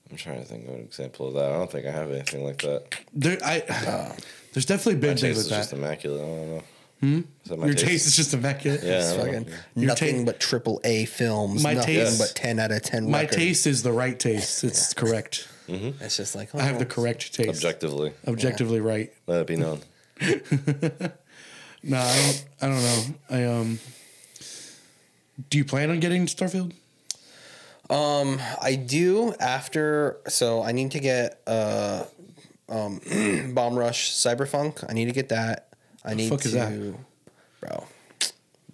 I'm 0.10 0.18
trying 0.18 0.40
to 0.42 0.46
think 0.46 0.68
of 0.68 0.74
an 0.76 0.82
example 0.82 1.28
of 1.28 1.34
that. 1.36 1.52
I 1.52 1.58
don't 1.58 1.72
think 1.72 1.86
I 1.86 1.92
have 1.92 2.12
anything 2.12 2.44
like 2.44 2.62
that. 2.62 2.84
There, 3.14 3.38
I, 3.44 3.62
Uh, 3.70 4.16
there's 4.54 4.66
definitely 4.66 5.00
been 5.00 5.18
things 5.18 5.38
is 5.38 5.50
like 5.50 5.60
just 5.62 5.74
immaculate. 5.74 6.22
I 6.22 6.26
don't 6.26 6.50
know. 6.58 6.64
Hmm? 7.00 7.22
Is 7.46 7.58
my 7.58 7.66
Your 7.66 7.74
taste 7.74 8.06
is 8.06 8.16
just 8.16 8.34
immaculate. 8.34 8.84
Yeah. 8.84 9.00
It's 9.00 9.14
I 9.14 9.18
know. 9.18 9.24
fucking 9.26 9.48
nothing 9.76 10.18
ta- 10.20 10.26
but 10.26 10.40
triple 10.40 10.80
A 10.84 11.06
films. 11.06 11.64
My 11.64 11.74
nothing 11.74 11.96
taste- 11.96 12.20
but 12.20 12.34
ten 12.36 12.60
out 12.60 12.72
of 12.72 12.82
ten. 12.84 13.10
My 13.10 13.22
record. 13.22 13.36
taste 13.36 13.66
is 13.66 13.82
the 13.82 13.92
right 13.92 14.20
taste. 14.20 14.64
It's 14.64 14.94
correct. 14.94 15.48
It's 15.68 16.18
just 16.18 16.36
like 16.36 16.54
I 16.54 16.64
have 16.64 16.80
the 16.80 16.86
oh, 16.86 16.88
correct 16.88 17.34
taste. 17.34 17.50
Objectively, 17.50 18.14
Objectively 18.28 18.82
right. 18.82 19.14
let 19.28 19.42
it 19.42 19.48
be 19.48 19.56
known. 19.56 19.80
No, 21.84 21.98
I 21.98 22.16
don't. 22.16 22.46
I 22.62 22.68
don't 22.68 22.84
know. 22.84 23.04
I 23.30 23.44
um. 23.46 23.80
Do 25.50 25.58
you 25.58 25.66
plan 25.66 25.90
on 25.90 26.00
getting 26.00 26.28
Starfield? 26.28 26.74
Um, 27.90 28.40
I 28.62 28.76
do 28.76 29.34
after. 29.40 30.18
So 30.28 30.62
I 30.62 30.74
need 30.74 30.92
to 30.92 31.00
get 31.00 31.42
uh, 31.48 32.04
um, 32.70 33.02
Bomb 33.54 33.78
Rush 33.78 34.12
Cyberfunk. 34.12 34.86
I 34.88 34.94
need 34.94 35.06
to 35.06 35.12
get 35.12 35.30
that. 35.30 35.70
I 36.06 36.14
need 36.14 36.30
fuck 36.30 36.42
to, 36.42 36.48
is 36.48 36.54
that? 36.54 36.72
bro, 37.60 37.86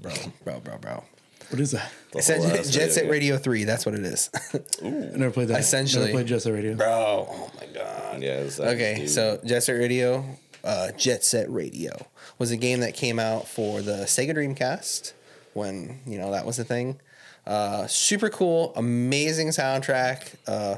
bro, 0.02 0.14
bro, 0.44 0.60
bro, 0.60 0.78
bro. 0.78 1.04
What 1.50 1.62
is 1.62 1.72
that? 1.72 1.92
The 2.18 2.22
It 2.22 2.24
said 2.24 2.40
whole 2.42 2.60
ass 2.60 2.70
Jet 2.70 2.92
Set 2.92 3.10
Radio 3.10 3.38
Three. 3.38 3.64
That's 3.64 3.86
what 3.86 3.96
it 3.96 4.04
is, 4.04 4.30
I 4.84 4.88
never 4.88 5.32
played 5.32 5.50
that. 5.50 5.60
Essentially. 5.60 6.06
never 6.06 6.18
played 6.18 6.28
Jet 6.28 6.42
Set 6.42 6.54
Radio. 6.54 6.76
bro. 6.76 7.28
Oh 7.30 7.52
my 7.60 7.66
god. 7.68 8.22
game. 8.22 8.50
Yeah. 8.60 8.66
Okay, 8.66 8.96
dude. 9.00 9.10
so 9.10 9.40
Jet 9.46 9.64
Set 9.64 9.74
Radio, 9.74 10.26
uh, 10.64 10.92
Jet 10.94 11.24
Set 11.24 11.52
Radio 11.52 12.08
was 12.40 12.52
a 12.52 12.58
game 12.58 12.80
that 12.82 12.94
came 12.96 13.20
out 13.20 13.48
for 13.48 13.82
the 13.82 14.04
Sega 14.04 14.36
Dreamcast 14.36 15.14
when 15.54 16.00
you 16.06 16.18
know 16.18 16.32
that 16.32 16.46
was 16.46 16.60
a 16.60 16.64
thing. 16.64 17.00
Uh, 17.46 17.88
super 17.88 18.30
cool, 18.30 18.74
amazing 18.76 19.50
soundtrack. 19.50 20.36
Uh, 20.48 20.76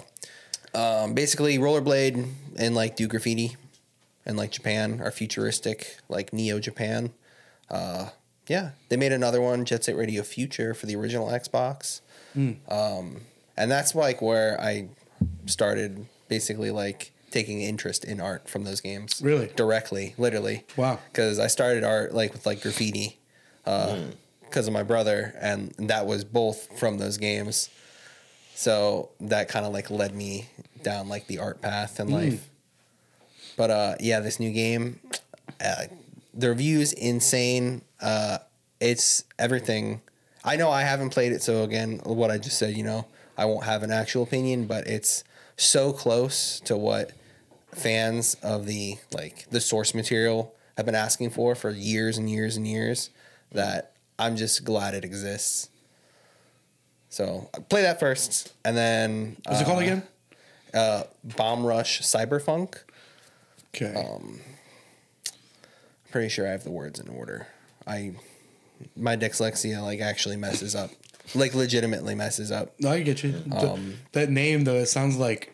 um, 0.77 1.13
basically, 1.13 1.58
rollerblade 1.58 2.31
and 2.58 2.75
like 2.75 2.96
do 2.96 3.08
graffiti, 3.08 3.55
and 4.25 4.38
like 4.38 4.51
Japan 4.51 5.01
are 5.01 5.12
futuristic, 5.12 5.98
like 6.10 6.31
Neo 6.34 6.60
Japan. 6.60 7.12
Uh, 7.69 8.10
yeah, 8.50 8.72
they 8.89 8.98
made 8.98 9.12
another 9.12 9.41
one, 9.41 9.63
Jet 9.65 9.84
Set 9.84 9.96
Radio 9.96 10.24
Future, 10.24 10.74
for 10.74 10.86
the 10.86 10.96
original 10.96 11.27
Xbox. 11.27 12.01
Um, 12.70 13.22
and 13.58 13.70
that's 13.70 13.94
like 13.94 14.22
where 14.22 14.60
I 14.62 14.88
started 15.46 16.06
basically 16.29 16.72
like 16.72 17.12
taking 17.32 17.62
interest 17.62 18.06
in 18.06 18.20
art 18.20 18.50
from 18.50 18.63
those 18.63 18.82
games. 18.82 19.22
Really? 19.24 19.51
Directly, 19.56 20.15
literally. 20.18 20.65
Wow. 20.77 21.00
Because 21.12 21.38
I 21.39 21.48
started 21.48 21.84
art 21.84 22.13
like 22.13 22.34
with 22.34 22.46
like 22.46 22.62
graffiti 22.62 23.20
because 23.63 24.68
of 24.68 24.74
my 24.74 24.84
brother, 24.84 25.36
and 25.39 25.74
that 25.77 26.06
was 26.06 26.24
both 26.24 26.79
from 26.79 26.98
those 26.98 27.18
games. 27.18 27.70
So 28.56 29.10
that 29.22 29.48
kind 29.48 29.65
of 29.65 29.74
like 29.74 29.89
led 29.89 30.15
me 30.15 30.48
down 30.82 31.08
like 31.08 31.27
the 31.27 31.39
art 31.39 31.62
path 31.62 32.00
in 32.00 32.10
life. 32.10 32.50
But 33.58 33.70
uh, 33.70 33.96
yeah, 34.00 34.22
this 34.22 34.39
new 34.39 34.51
game, 34.51 35.01
uh, 35.63 35.84
the 36.33 36.50
reviews 36.50 36.93
insane. 36.93 37.81
Uh, 38.01 38.39
it's 38.79 39.24
everything. 39.38 40.01
I 40.43 40.55
know 40.55 40.69
I 40.69 40.83
haven't 40.83 41.09
played 41.09 41.31
it, 41.31 41.41
so 41.41 41.63
again, 41.63 42.00
what 42.03 42.31
I 42.31 42.38
just 42.38 42.57
said, 42.57 42.75
you 42.75 42.83
know, 42.83 43.05
I 43.38 43.45
won't 43.45 43.65
have 43.65 43.83
an 43.83 43.91
actual 43.91 44.24
opinion, 44.24 44.65
but 44.65 44.88
it's 44.88 45.24
so 45.57 45.91
close 45.91 46.59
to 46.62 46.77
what 46.77 47.12
fans 47.74 48.36
of 48.41 48.65
the 48.65 48.95
like 49.12 49.48
the 49.51 49.62
source 49.62 49.93
material 49.93 50.55
have 50.77 50.86
been 50.86 50.95
asking 50.95 51.29
for 51.29 51.55
for 51.55 51.69
years 51.69 52.17
and 52.17 52.29
years 52.29 52.57
and 52.57 52.67
years 52.67 53.09
that 53.51 53.93
I'm 54.17 54.36
just 54.36 54.63
glad 54.63 54.93
it 54.93 55.03
exists. 55.03 55.69
So 57.09 57.50
play 57.69 57.81
that 57.81 58.00
first, 58.00 58.53
and 58.63 58.77
then 58.77 59.38
What's 59.45 59.62
it 59.62 59.65
called 59.65 59.79
uh, 59.79 59.81
again? 59.81 60.03
Uh, 60.74 61.03
Bomb 61.24 61.65
Rush 61.65 62.01
Cyberfunk. 62.01 62.77
Okay. 63.75 63.93
um, 63.93 64.39
Pretty 66.12 66.30
sure 66.30 66.48
I 66.48 66.51
have 66.51 66.63
the 66.63 66.72
words 66.72 67.00
in 67.00 67.08
order. 67.10 67.48
I 67.86 68.13
my 68.96 69.16
dyslexia 69.18 69.82
like 69.82 70.00
actually 70.01 70.38
messes 70.38 70.75
up, 70.75 70.89
like 71.36 71.54
legitimately 71.54 72.16
messes 72.16 72.51
up. 72.51 72.74
no, 72.80 72.89
I 72.92 73.01
get 73.01 73.24
you. 73.24 73.32
The- 73.46 73.72
um, 73.74 73.96
that 74.13 74.30
name 74.30 74.63
though, 74.63 74.75
it 74.75 74.88
sounds 74.88 75.18
like 75.18 75.53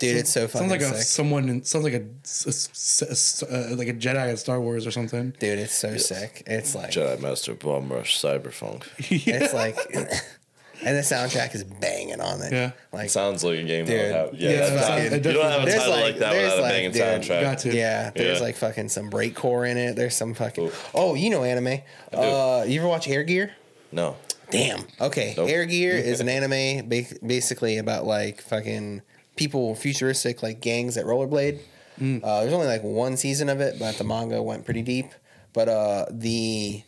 Dude, 0.00 0.16
it's 0.16 0.32
so 0.32 0.48
fucking 0.48 0.68
sounds 0.68 0.82
like 0.82 0.92
a 0.92 0.96
sick. 0.96 1.06
someone. 1.06 1.48
in- 1.48 1.62
Sounds 1.64 1.84
like 1.84 1.94
a, 1.94 2.04
s- 2.24 2.46
s- 2.48 3.02
s- 3.08 3.42
uh, 3.44 3.74
like 3.78 3.86
a 3.86 3.92
Jedi 3.94 4.28
in 4.28 4.36
Star 4.36 4.60
Wars 4.60 4.88
or 4.88 4.90
something. 4.90 5.32
Dude, 5.38 5.58
it's 5.60 5.72
so 5.74 5.96
sick. 5.96 6.42
It's 6.48 6.74
like 6.74 6.90
Jedi 6.90 7.20
Master 7.20 7.54
Bomb 7.54 7.88
Rush 7.90 8.20
Cyberfunk. 8.20 8.82
it's 8.98 9.54
like, 9.54 9.76
and 10.86 10.96
the 10.96 11.00
soundtrack 11.02 11.54
is 11.54 11.64
banging 11.64 12.20
on 12.20 12.40
it. 12.42 12.52
Yeah. 12.52 12.70
like 12.92 13.10
Sounds 13.10 13.42
like 13.44 13.58
a 13.58 13.62
game 13.64 13.84
Dude. 13.86 14.12
have. 14.12 14.34
Yeah, 14.34 14.50
Yeah, 14.50 14.56
that's 14.60 14.70
not- 14.74 14.84
sounds- 14.84 15.12
you 15.14 15.20
don't 15.32 15.50
have 15.50 15.62
a 15.68 15.70
title 15.72 15.90
like- 15.90 16.02
like 16.04 16.18
that 16.18 16.32
there's 16.32 16.44
without 16.44 16.58
a 16.58 16.62
like, 16.62 16.72
banging 16.72 16.92
dude, 16.92 17.02
soundtrack. 17.02 17.40
Got 17.40 17.58
to. 17.60 17.74
Yeah, 17.74 18.10
there's 18.14 18.38
Yeah. 18.38 18.44
like 18.44 18.56
fucking 18.56 18.88
some 18.88 19.10
breakcore 19.10 19.68
in 19.70 19.76
it. 19.76 19.96
There's 19.96 20.14
some 20.14 20.34
fucking. 20.34 20.64
Ooh. 20.68 20.72
Oh, 20.94 21.14
you 21.14 21.30
know 21.30 21.44
anime. 21.44 21.80
Uh, 22.12 22.64
you 22.66 22.80
ever 22.80 22.88
watch 22.88 23.08
Air 23.08 23.24
Gear? 23.24 23.52
No. 23.92 24.16
Damn. 24.50 24.84
Okay. 25.00 25.34
Nope. 25.36 25.48
Air 25.48 25.64
Gear 25.64 25.94
is 25.96 26.20
an 26.20 26.28
anime 26.38 26.88
ba- 26.88 27.04
basically 27.26 27.78
about 27.78 28.04
like 28.06 28.40
fucking 28.40 29.02
people, 29.36 29.74
futuristic 29.74 30.42
like 30.42 30.60
gangs 30.60 30.94
that 30.96 31.04
rollerblade. 31.06 31.58
Uh, 32.00 32.40
there's 32.40 32.52
only 32.52 32.66
like 32.66 32.82
one 32.82 33.16
season 33.16 33.48
of 33.48 33.60
it, 33.60 33.78
but 33.78 33.96
the 33.98 34.04
manga 34.04 34.42
went 34.42 34.64
pretty 34.64 34.82
deep. 34.82 35.12
But 35.52 35.68
uh, 35.68 36.06
the 36.10 36.82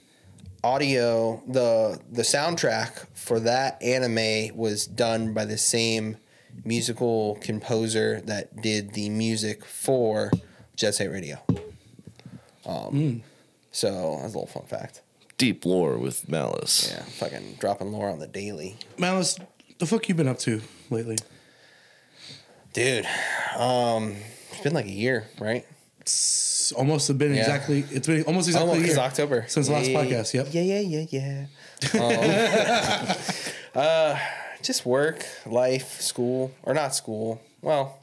audio, 0.64 1.42
the 1.46 2.00
the 2.10 2.22
soundtrack 2.22 3.06
for 3.14 3.40
that 3.40 3.80
anime 3.82 4.56
was 4.56 4.86
done 4.86 5.32
by 5.32 5.44
the 5.44 5.58
same 5.58 6.16
musical 6.64 7.36
composer 7.40 8.20
that 8.22 8.60
did 8.62 8.94
the 8.94 9.08
music 9.10 9.64
for 9.64 10.30
Jet 10.74 10.94
Set 10.94 11.10
Radio. 11.10 11.38
Um, 12.64 13.22
So 13.70 14.18
that's 14.22 14.34
a 14.34 14.38
little 14.38 14.46
fun 14.46 14.64
fact. 14.64 15.02
Deep 15.38 15.66
lore 15.66 15.98
with 15.98 16.28
malice. 16.30 16.90
Yeah, 16.90 17.02
fucking 17.02 17.56
dropping 17.60 17.92
lore 17.92 18.08
on 18.08 18.18
the 18.18 18.26
daily. 18.26 18.76
Malice, 18.96 19.38
the 19.78 19.84
fuck 19.86 20.08
you 20.08 20.14
been 20.14 20.28
up 20.28 20.38
to 20.40 20.62
lately? 20.88 21.18
Dude, 22.72 23.06
um, 23.56 24.16
it's 24.50 24.62
been 24.62 24.72
like 24.74 24.86
a 24.86 24.90
year, 24.90 25.26
right? 25.38 25.66
It's 26.00 26.12
almost 26.72 27.16
been 27.18 27.34
Yeah. 27.34 27.40
exactly. 27.40 27.84
It's 27.90 28.06
been 28.06 28.22
almost 28.24 28.48
exactly 28.48 28.70
Almost 28.70 28.84
a 28.90 28.92
year 28.94 28.98
October 29.04 29.44
since 29.48 29.66
the 29.68 29.72
last 29.74 29.90
Yeah, 29.90 29.98
podcast. 30.04 30.34
Yep. 30.34 30.48
Yeah, 30.52 30.62
yeah, 30.62 30.80
yeah, 30.80 31.06
yeah. 31.10 31.46
Um, 32.00 33.16
uh, 33.74 34.18
just 34.62 34.84
work, 34.86 35.24
life, 35.44 36.00
school, 36.00 36.52
or 36.62 36.74
not 36.74 36.94
school. 36.94 37.40
Well, 37.62 37.98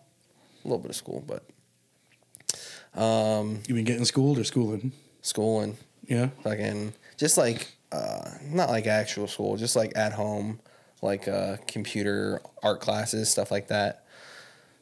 a 0.63 0.67
little 0.67 0.79
bit 0.81 0.91
of 0.91 0.95
school, 0.95 1.23
but 1.25 1.43
You 2.95 3.75
been 3.75 3.83
getting 3.83 4.05
schooled 4.05 4.37
or 4.37 4.43
schooling? 4.43 4.91
schooling, 5.21 5.77
Yeah. 6.07 6.29
fucking, 6.43 6.93
just 7.17 7.37
like, 7.37 7.71
uh, 7.91 8.29
not 8.43 8.69
like 8.69 8.87
actual 8.87 9.27
school, 9.27 9.55
just 9.57 9.75
like 9.75 9.93
at 9.95 10.13
home, 10.13 10.59
like 11.01 11.27
uh, 11.27 11.57
computer 11.67 12.41
art 12.61 12.81
classes, 12.81 13.29
stuff 13.29 13.51
like 13.51 13.67
that. 13.69 14.03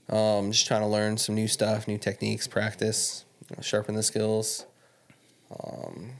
Um, 0.10 0.52
just 0.52 0.65
trying 0.67 0.82
to 0.82 0.88
learn 0.88 1.17
some 1.17 1.36
new 1.36 1.48
stuff, 1.48 1.88
new 1.88 1.98
techniques, 1.98 2.48
practice, 2.48 3.24
you 3.24 3.31
know, 3.31 3.31
sharpen 3.62 3.96
the 3.96 4.04
skills. 4.04 4.66
Um, 5.64 6.12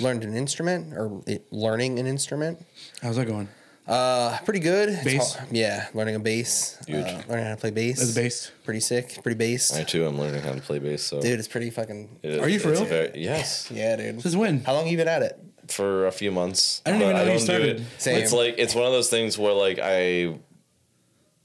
learned 0.00 0.24
an 0.24 0.34
instrument 0.34 0.94
or 0.94 1.22
it, 1.26 1.46
learning 1.52 1.98
an 1.98 2.06
instrument. 2.06 2.64
How's 3.02 3.16
that 3.16 3.26
going? 3.26 3.48
Uh, 3.86 4.38
pretty 4.44 4.60
good. 4.60 4.88
It's 4.90 5.04
Bass? 5.04 5.34
hard- 5.34 5.48
yeah, 5.52 5.88
learning 5.94 6.14
a 6.14 6.20
bass. 6.20 6.78
Huge. 6.86 7.04
Uh, 7.04 7.22
learning 7.28 7.46
how 7.46 7.50
to 7.54 7.60
play 7.60 7.70
bass. 7.70 8.00
As 8.00 8.16
a 8.16 8.20
bass? 8.20 8.52
Pretty 8.64 8.78
sick. 8.80 9.18
Pretty 9.22 9.36
bass. 9.36 9.74
I 9.76 9.82
too 9.82 10.06
I'm 10.06 10.18
learning 10.18 10.42
how 10.42 10.52
to 10.52 10.60
play 10.60 10.78
bass. 10.78 11.02
So 11.02 11.20
Dude, 11.20 11.38
it's 11.38 11.48
pretty 11.48 11.70
fucking. 11.70 12.20
it 12.22 12.30
is- 12.34 12.40
Are 12.40 12.48
you 12.48 12.60
for 12.60 12.70
it's 12.70 12.80
real? 12.80 12.88
very- 12.88 13.10
yes. 13.20 13.68
Yeah, 13.74 13.96
dude. 13.96 14.22
Since 14.22 14.36
when? 14.36 14.60
How 14.64 14.74
long 14.74 14.86
you 14.86 14.96
been 14.96 15.08
at 15.08 15.22
it? 15.22 15.38
for 15.68 16.08
a 16.08 16.12
few 16.12 16.32
months. 16.32 16.82
I 16.84 16.90
didn't 16.90 17.02
even 17.02 17.12
but 17.14 17.18
know 17.18 17.22
you 17.22 17.28
don't 17.30 17.38
do 17.38 17.44
started. 17.44 17.80
it. 17.80 17.86
Same. 17.98 18.22
It's 18.22 18.32
like 18.32 18.56
it's 18.58 18.74
one 18.74 18.86
of 18.86 18.92
those 18.92 19.08
things 19.08 19.38
where 19.38 19.52
like 19.52 19.78
I 19.80 20.34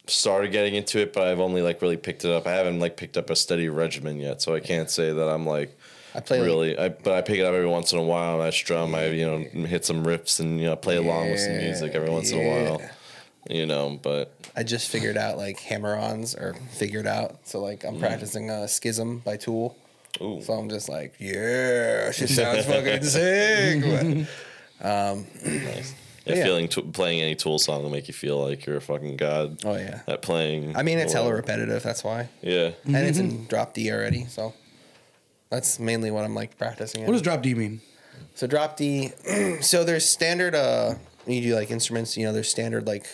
started 0.07 0.51
getting 0.51 0.75
into 0.75 0.99
it, 0.99 1.13
but 1.13 1.27
I've 1.27 1.39
only 1.39 1.61
like 1.61 1.81
really 1.81 1.97
picked 1.97 2.25
it 2.25 2.31
up. 2.31 2.47
I 2.47 2.51
haven't 2.53 2.79
like 2.79 2.97
picked 2.97 3.17
up 3.17 3.29
a 3.29 3.35
steady 3.35 3.69
regimen 3.69 4.19
yet, 4.19 4.41
so 4.41 4.53
I 4.55 4.59
can't 4.59 4.89
say 4.89 5.11
that 5.13 5.27
I'm 5.29 5.45
like 5.45 5.77
I 6.13 6.19
play 6.21 6.39
like- 6.39 6.45
really. 6.47 6.77
I 6.77 6.89
but 6.89 7.13
I 7.13 7.21
pick 7.21 7.39
it 7.39 7.43
up 7.43 7.53
every 7.53 7.67
once 7.67 7.91
in 7.93 7.99
a 7.99 8.03
while. 8.03 8.35
And 8.35 8.43
I 8.43 8.49
strum. 8.51 8.95
I 8.95 9.07
you 9.07 9.25
know 9.25 9.65
hit 9.67 9.85
some 9.85 10.03
riffs 10.05 10.39
and 10.39 10.59
you 10.59 10.65
know 10.65 10.75
play 10.75 10.97
along 10.97 11.31
with 11.31 11.39
some 11.39 11.57
music 11.57 11.93
every 11.95 12.09
once 12.09 12.31
in 12.31 12.39
a 12.39 12.47
while. 12.49 12.81
You 13.49 13.65
know, 13.67 13.99
but 14.01 14.33
I 14.55 14.63
just 14.63 14.89
figured 14.89 15.17
out 15.17 15.37
like 15.37 15.59
hammer-ons 15.59 16.33
or 16.33 16.55
figured 16.71 17.05
out. 17.05 17.47
So 17.47 17.59
like 17.59 17.83
I'm 17.83 17.99
practicing 17.99 18.49
uh, 18.49 18.65
Schism 18.67 19.19
by 19.19 19.37
Tool. 19.37 19.77
Mm. 20.15 20.39
ooh, 20.39 20.41
So 20.41 20.53
I'm 20.53 20.67
just 20.69 20.89
like, 20.89 21.13
yeah, 21.19 22.09
she 22.11 22.25
sounds 22.25 22.65
fucking 22.65 23.03
sick. 23.15 23.83
nice. 24.83 25.93
Yeah, 26.25 26.35
yeah. 26.35 26.43
feeling 26.43 26.67
t- 26.67 26.81
playing 26.81 27.21
any 27.21 27.35
Tool 27.35 27.59
song 27.59 27.83
will 27.83 27.89
make 27.91 28.07
you 28.07 28.13
feel 28.13 28.43
like 28.43 28.65
you're 28.65 28.77
a 28.77 28.81
fucking 28.81 29.17
god 29.17 29.59
oh 29.65 29.75
yeah. 29.75 30.01
at 30.07 30.21
playing. 30.21 30.75
I 30.75 30.81
mean, 30.83 30.97
it's 30.97 31.13
or 31.13 31.17
hella 31.17 31.33
repetitive. 31.35 31.83
That's 31.83 32.03
why, 32.03 32.29
Yeah, 32.41 32.71
and 32.85 32.95
it's 32.97 33.17
in 33.19 33.45
drop 33.45 33.73
D 33.73 33.91
already. 33.91 34.25
So 34.25 34.53
that's 35.49 35.79
mainly 35.79 36.11
what 36.11 36.23
I'm 36.25 36.33
like 36.35 36.57
practicing. 36.57 37.01
What 37.01 37.07
in. 37.09 37.13
does 37.13 37.21
drop 37.21 37.41
D 37.43 37.53
mean? 37.53 37.81
So 38.33 38.47
drop 38.47 38.75
D. 38.77 39.11
so 39.61 39.83
there's 39.83 40.05
standard. 40.07 40.55
Uh, 40.55 40.95
you 41.27 41.41
do 41.41 41.55
like 41.55 41.69
instruments. 41.71 42.17
You 42.17 42.25
know, 42.25 42.33
there's 42.33 42.49
standard 42.49 42.87
like, 42.87 43.07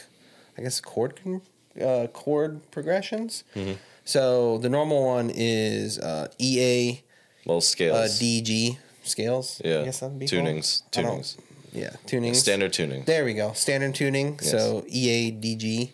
I 0.58 0.62
guess 0.62 0.80
chord 0.82 1.20
con- 1.22 1.42
uh, 1.82 2.08
chord 2.08 2.62
progressions. 2.72 3.44
Mm-hmm. 3.56 3.74
So 4.06 4.58
the 4.58 4.70
normal 4.70 5.06
one 5.06 5.30
is 5.34 6.00
uh, 6.00 6.28
EA 6.40 7.02
Well, 7.46 7.58
uh, 7.58 7.62
scales. 7.62 8.20
DG 8.20 8.78
scales. 9.04 9.62
yeah. 9.64 9.80
I 9.82 9.86
guess 9.86 10.00
that'd 10.00 10.18
be 10.18 10.28
called. 10.28 10.44
tunings. 10.44 10.84
I 10.98 11.02
don't- 11.02 11.22
Tunings. 11.22 11.38
Yeah, 11.72 11.92
tunings. 12.06 12.36
Standard 12.36 12.74
tuning. 12.74 13.04
There 13.06 13.26
we 13.26 13.34
go. 13.34 13.54
Standard 13.54 13.96
tuning. 13.96 14.40
Yes. 14.42 14.54
Mm-hmm. 14.54 14.58
So 14.58 14.86
EA 14.88 15.32
DG. 15.32 15.92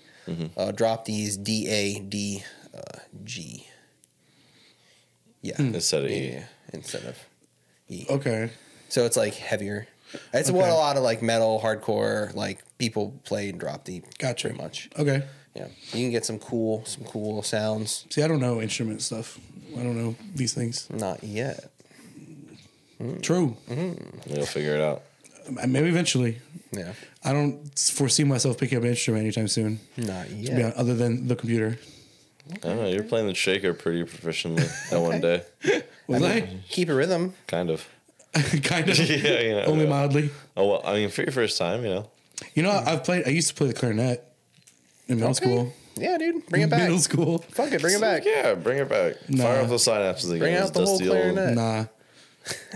Uh, 0.57 0.71
drop 0.73 1.05
these 1.05 1.37
D 1.37 1.67
A 1.69 1.99
D 1.99 2.03
G. 2.03 2.43
D 2.43 2.43
uh, 2.77 2.99
G. 3.23 3.67
Yeah. 5.41 5.55
Instead 5.59 6.03
of 6.03 6.11
E. 6.11 6.27
Yeah, 6.33 6.43
instead 6.73 7.05
of 7.05 7.17
E. 7.89 8.05
Okay. 8.09 8.49
So 8.89 9.05
it's 9.05 9.15
like 9.15 9.35
heavier. 9.35 9.87
It's 10.33 10.51
what 10.51 10.69
a 10.69 10.73
lot 10.73 10.97
of 10.97 11.03
like 11.03 11.21
metal, 11.21 11.59
hardcore, 11.61 12.33
like 12.33 12.63
people 12.77 13.13
play 13.23 13.49
and 13.49 13.59
drop 13.59 13.85
the 13.85 14.01
Gotcha. 14.19 14.47
pretty 14.47 14.61
much. 14.61 14.89
Okay. 14.97 15.23
Yeah, 15.53 15.67
you 15.91 16.03
can 16.03 16.11
get 16.11 16.23
some 16.25 16.39
cool, 16.39 16.85
some 16.85 17.03
cool 17.03 17.41
sounds. 17.41 18.05
See, 18.09 18.21
I 18.21 18.27
don't 18.27 18.39
know 18.39 18.61
instrument 18.61 19.01
stuff. 19.01 19.39
I 19.75 19.81
don't 19.83 19.97
know 19.97 20.15
these 20.35 20.53
things. 20.53 20.87
Not 20.89 21.23
yet. 21.23 21.71
True. 23.21 23.57
You'll 24.27 24.45
figure 24.45 24.75
it 24.75 24.81
out. 24.81 25.03
Maybe 25.67 25.87
eventually. 25.89 26.39
Yeah, 26.71 26.93
I 27.23 27.31
don't 27.33 27.77
foresee 27.79 28.23
myself 28.23 28.57
picking 28.57 28.77
up 28.77 28.83
an 28.83 28.89
instrument 28.89 29.23
anytime 29.23 29.47
soon. 29.47 29.79
not 29.95 30.29
yet. 30.29 30.61
hon- 30.61 30.73
other 30.75 30.95
than 30.95 31.27
the 31.27 31.35
computer. 31.35 31.77
I 32.51 32.55
don't 32.67 32.77
know. 32.77 32.87
You're 32.87 33.03
playing 33.03 33.27
the 33.27 33.33
shaker 33.35 33.73
pretty 33.73 34.03
proficiently 34.03 34.89
that 34.89 34.99
one 34.99 35.19
day. 35.21 35.43
Was 36.07 36.23
I? 36.23 36.47
Keep 36.69 36.89
a 36.89 36.93
rhythm. 36.95 37.33
Kind 37.47 37.69
of. 37.69 37.87
kind 38.63 38.89
of. 38.89 38.97
Yeah, 39.09 39.39
you 39.41 39.51
know. 39.51 39.63
Only 39.65 39.83
yeah. 39.85 39.89
mildly. 39.89 40.29
Oh 40.55 40.67
well, 40.67 40.81
I 40.85 40.93
mean, 40.93 41.09
for 41.09 41.23
your 41.23 41.31
first 41.31 41.57
time, 41.57 41.83
you 41.83 41.89
know. 41.89 42.09
You 42.53 42.63
know, 42.63 42.71
I've 42.71 43.03
played. 43.03 43.25
I 43.27 43.31
used 43.31 43.47
to 43.49 43.53
play 43.55 43.67
the 43.67 43.73
clarinet 43.73 44.23
in 45.07 45.17
middle 45.19 45.33
school. 45.33 45.73
Yeah, 45.95 46.17
dude, 46.19 46.45
bring 46.47 46.61
it 46.61 46.69
back. 46.69 46.81
Middle 46.83 46.99
school. 46.99 47.39
Fuck 47.49 47.71
it, 47.71 47.81
bring 47.81 47.95
it 47.95 48.01
back. 48.01 48.23
Yeah, 48.23 48.53
bring 48.53 48.77
it 48.77 48.87
back. 48.87 49.15
Nah. 49.29 49.43
Fire 49.43 49.61
up 49.61 49.69
those 49.69 49.85
synapses 49.85 50.25
again. 50.27 50.39
Bring 50.39 50.55
out 50.55 50.73
the 50.73 50.85
whole 50.85 50.99
Dusty 50.99 51.09
old- 51.09 51.17
clarinet. 51.17 51.55
Nah, 51.55 51.85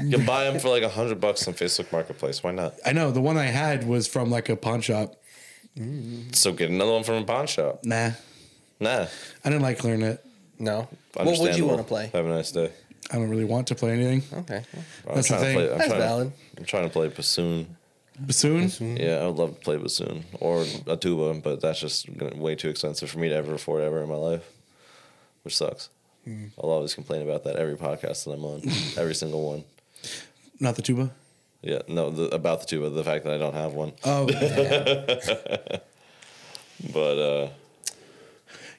You 0.01 0.17
can 0.17 0.25
buy 0.25 0.45
them 0.45 0.59
for 0.59 0.69
like 0.69 0.83
a 0.83 0.89
hundred 0.89 1.19
bucks 1.21 1.47
on 1.47 1.53
Facebook 1.53 1.91
Marketplace. 1.91 2.43
Why 2.43 2.51
not? 2.51 2.75
I 2.85 2.93
know 2.93 3.11
the 3.11 3.21
one 3.21 3.37
I 3.37 3.45
had 3.45 3.87
was 3.87 4.07
from 4.07 4.29
like 4.31 4.49
a 4.49 4.55
pawn 4.55 4.81
shop. 4.81 5.15
So 6.33 6.51
get 6.53 6.69
another 6.69 6.91
one 6.91 7.03
from 7.03 7.15
a 7.15 7.23
pawn 7.25 7.47
shop. 7.47 7.83
Nah, 7.83 8.11
Nah. 8.79 9.05
I 9.45 9.49
didn't 9.49 9.61
like 9.61 9.77
clarinet. 9.79 10.23
No. 10.59 10.87
What 11.13 11.25
would 11.25 11.35
you 11.37 11.41
Understandable. 11.41 11.67
want 11.69 11.79
to 11.81 11.87
play? 11.87 12.09
Have 12.13 12.25
a 12.25 12.29
nice 12.29 12.51
day. 12.51 12.71
I 13.11 13.15
don't 13.15 13.29
really 13.29 13.45
want 13.45 13.67
to 13.67 13.75
play 13.75 13.91
anything. 13.91 14.23
Okay. 14.39 14.63
I'm 15.07 15.15
That's 15.15 15.27
the 15.29 15.35
trying 15.35 15.43
thing. 15.43 15.55
Play, 15.55 15.71
I'm 15.71 15.77
That's 15.77 15.89
trying 15.89 15.99
valid. 16.01 16.31
To, 16.31 16.57
I'm 16.59 16.65
trying 16.65 16.83
to 16.83 16.89
play 16.89 17.07
bassoon. 17.09 17.77
Bassoon. 18.19 18.97
Yeah, 18.97 19.17
I 19.17 19.27
would 19.27 19.35
love 19.37 19.55
to 19.55 19.61
play 19.61 19.77
bassoon 19.77 20.25
or 20.39 20.65
a 20.87 20.95
tuba, 20.97 21.33
but 21.41 21.61
that's 21.61 21.79
just 21.79 22.15
gonna- 22.17 22.35
way 22.35 22.55
too 22.55 22.69
expensive 22.69 23.09
for 23.09 23.19
me 23.19 23.29
to 23.29 23.35
ever 23.35 23.53
afford 23.55 23.83
ever 23.83 24.01
in 24.03 24.09
my 24.09 24.15
life, 24.15 24.43
which 25.43 25.57
sucks. 25.57 25.89
Hmm. 26.25 26.45
I'll 26.61 26.69
always 26.69 26.93
complain 26.93 27.21
about 27.23 27.43
that 27.45 27.55
every 27.55 27.75
podcast 27.75 28.25
that 28.25 28.31
I'm 28.31 28.45
on, 28.45 28.61
every 28.97 29.15
single 29.15 29.43
one. 29.47 29.63
Not 30.59 30.75
the 30.75 30.81
tuba. 30.81 31.11
Yeah, 31.63 31.81
no, 31.87 32.09
the, 32.09 32.23
about 32.33 32.61
the 32.61 32.65
tuba, 32.67 32.89
the 32.89 33.03
fact 33.03 33.23
that 33.25 33.33
I 33.33 33.37
don't 33.37 33.53
have 33.53 33.73
one. 33.73 33.93
Oh, 34.03 34.25
But 36.93 37.17
uh, 37.19 37.49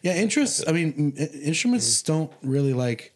yeah. 0.02 0.14
Interests. 0.16 0.64
I 0.66 0.72
mean, 0.72 1.14
i- 1.18 1.22
instruments 1.44 2.02
don't 2.02 2.32
really 2.42 2.72
like. 2.72 3.12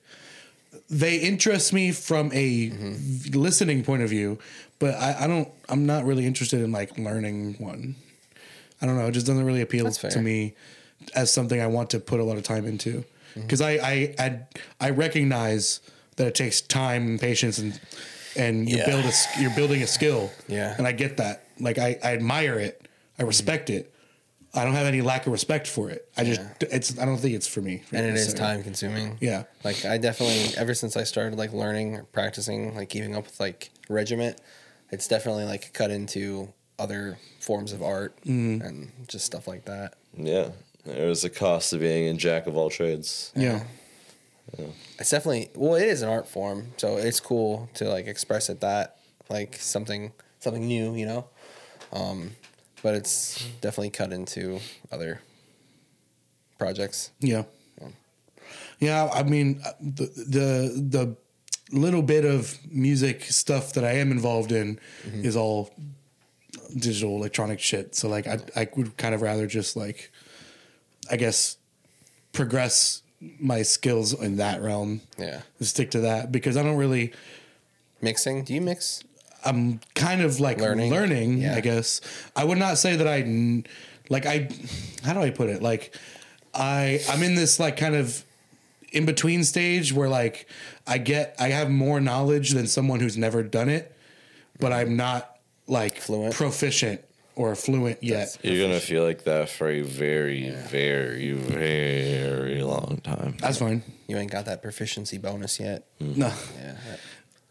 They 0.89 1.17
interest 1.17 1.73
me 1.73 1.91
from 1.91 2.31
a 2.33 2.69
v- 2.69 3.31
listening 3.37 3.83
point 3.83 4.03
of 4.05 4.11
view, 4.11 4.39
but 4.79 4.95
I, 4.95 5.25
I 5.25 5.27
don't. 5.27 5.49
I'm 5.69 5.87
not 5.87 6.05
really 6.05 6.27
interested 6.27 6.61
in 6.61 6.71
like 6.71 6.97
learning 6.97 7.57
one. 7.59 7.97
I 8.81 8.87
don't 8.87 8.97
know. 8.97 9.07
It 9.09 9.13
just 9.13 9.27
doesn't 9.27 9.45
really 9.45 9.63
appeal 9.63 9.91
to 9.91 10.21
me 10.21 10.55
as 11.17 11.33
something 11.33 11.61
I 11.61 11.67
want 11.67 11.91
to 11.91 11.99
put 11.99 12.21
a 12.21 12.25
lot 12.25 12.37
of 12.37 12.45
time 12.45 12.65
into. 12.67 13.05
Because 13.37 13.61
I, 13.61 13.73
I 13.73 14.15
I 14.19 14.41
I 14.81 14.91
recognize 14.91 15.81
that 16.17 16.27
it 16.29 16.35
takes 16.35 16.61
time 16.61 17.07
and 17.07 17.21
patience 17.21 17.59
and 17.59 17.79
and 18.37 18.69
you 18.69 18.79
Yeah. 18.79 18.87
build 18.87 19.05
a 19.05 19.09
s- 19.09 19.29
you're 19.41 19.55
building 19.55 19.83
a 19.83 19.87
skill. 19.87 20.31
Yeah. 20.49 20.75
and 20.79 20.87
I 20.87 20.93
get 20.93 21.17
that. 21.19 21.45
Like 21.61 21.79
I, 21.79 21.99
I 22.03 22.13
admire 22.15 22.59
it. 22.59 22.87
I 23.19 23.23
respect 23.23 23.71
it. 23.71 23.93
I 24.55 24.65
don't 24.65 24.73
have 24.75 24.87
any 24.87 25.03
lack 25.03 25.27
of 25.27 25.33
respect 25.33 25.67
for 25.67 25.91
it. 25.91 26.09
I 26.17 26.25
just 26.25 26.41
it's 26.63 26.99
I 26.99 27.05
don't 27.05 27.19
think 27.19 27.35
it's 27.35 27.47
for 27.47 27.61
me. 27.61 27.83
And 27.93 28.07
it 28.07 28.15
is 28.15 28.33
time 28.35 28.63
consuming. 28.63 29.19
Yeah. 29.21 29.45
Like 29.65 29.85
I 29.85 29.99
definitely 29.99 30.57
ever 30.57 30.73
since 30.75 30.97
I 30.97 31.05
started 31.05 31.39
like 31.39 31.53
learning 31.53 31.97
or 31.97 32.05
practicing, 32.05 32.75
like 32.75 32.89
keeping 32.89 33.15
up 33.15 33.25
with 33.27 33.39
like 33.41 33.71
regiment, 33.91 34.39
it's 34.91 35.09
definitely 35.09 35.45
like 35.45 35.73
cut 35.75 35.91
into 35.91 36.53
other 36.79 37.19
forms 37.41 37.73
of 37.73 37.83
art 37.83 38.17
Mm-hmm. 38.27 38.63
and 38.67 38.93
just 39.09 39.25
stuff 39.27 39.47
like 39.49 39.65
that. 39.67 39.95
yeah, 40.17 40.49
there's 40.87 41.25
a 41.25 41.31
cost 41.31 41.71
to 41.71 41.79
being 41.79 42.09
a 42.09 42.15
jack 42.15 42.47
of 42.47 42.57
all 42.57 42.71
trades. 42.71 43.33
Yeah. 43.35 43.65
It's 44.99 45.11
definitely 45.11 45.51
well, 45.55 45.75
it 45.75 45.89
is 45.89 46.03
an 46.03 46.09
art 46.09 46.29
form, 46.29 46.69
so 46.77 46.97
it's 46.97 47.21
cool 47.21 47.69
to 47.75 47.89
like 47.89 48.07
express 48.07 48.49
it 48.49 48.61
that 48.61 48.97
like 49.29 49.57
something 49.57 50.13
something 50.39 50.67
new, 50.67 50.95
you 50.95 51.05
know. 51.05 51.27
Um, 51.93 52.33
but 52.83 52.95
it's 52.95 53.45
definitely 53.61 53.91
cut 53.91 54.13
into 54.13 54.61
other 54.93 55.21
projects. 56.59 57.11
Yeah. 57.21 57.45
Yeah, 58.79 59.09
I 59.13 59.23
mean 59.23 59.61
uh, 59.65 59.73
the 59.81 60.05
the 60.05 60.87
the 60.89 61.17
little 61.77 62.03
bit 62.03 62.25
of 62.25 62.59
music 62.71 63.25
stuff 63.25 63.73
that 63.73 63.85
I 63.85 63.93
am 63.93 64.13
involved 64.13 64.53
in 64.53 64.79
is 65.13 65.37
all 65.37 65.75
digital 66.77 67.17
electronic 67.17 67.59
shit. 67.59 67.95
So 67.97 68.09
like 68.09 68.27
I 68.27 68.39
I 68.55 68.69
would 68.77 68.97
kind 68.97 69.15
of 69.15 69.23
rather 69.23 69.47
just 69.47 69.77
like 69.77 70.13
I 71.11 71.17
guess 71.17 71.57
progress 72.33 73.03
my 73.41 73.63
skills 73.63 74.13
in 74.13 74.37
that 74.37 74.61
realm. 74.63 75.01
Yeah, 75.19 75.41
Stick 75.61 75.91
to 75.93 76.01
that 76.01 76.31
because 76.33 76.57
I 76.57 76.63
don't 76.63 76.77
really 76.77 77.13
mixing. 78.03 78.45
Do 78.45 78.55
you 78.55 78.61
mix? 78.61 79.03
I'm 79.45 79.81
kind 79.95 80.23
of 80.23 80.41
like 80.41 80.59
Learning. 80.61 80.91
learning, 80.91 81.39
Yeah. 81.39 81.55
I 81.57 81.61
guess. 81.61 82.01
I 82.35 82.45
would 82.45 82.59
not 82.59 82.79
say 82.79 82.97
that 82.97 83.07
I 83.07 83.63
like 84.09 84.27
I 84.27 84.49
how 85.05 85.13
do 85.15 85.21
I 85.21 85.31
put 85.31 85.49
it? 85.49 85.63
Like 85.63 85.95
I 86.55 87.01
I'm 87.09 87.23
in 87.23 87.35
this 87.37 87.59
like 87.61 87.77
kind 87.77 87.95
of 87.95 88.25
in 88.93 89.07
between 89.07 89.45
stage 89.45 89.93
where 89.93 90.09
like 90.09 90.49
I 90.87 90.99
get 90.99 91.37
I 91.39 91.49
have 91.49 91.71
more 91.71 92.01
knowledge 92.01 92.51
than 92.51 92.67
someone 92.67 93.01
who's 93.01 93.17
never 93.17 93.43
done 93.43 93.69
it, 93.69 93.95
but 94.59 94.73
I'm 94.73 94.97
not 94.97 95.39
like 95.69 95.99
Fluent. 95.99 96.35
proficient 96.35 97.03
or 97.37 97.55
fluent 97.55 98.03
yet. 98.03 98.37
You're 98.43 98.67
gonna 98.67 98.81
feel 98.81 99.05
like 99.05 99.23
that 99.25 99.49
for 99.49 99.69
a 99.69 99.83
very, 99.83 100.51
very, 100.51 101.33
very 101.33 102.63
long 102.63 103.01
time. 103.05 103.37
That's 103.41 103.59
fine. 103.59 103.83
You 104.09 104.17
ain't 104.17 104.33
got 104.33 104.47
that 104.47 104.63
proficiency 104.63 105.19
bonus 105.19 105.61
yet. 105.61 105.87
Hmm. 106.01 106.13
No. 106.21 106.33
Yeah. 106.59 106.77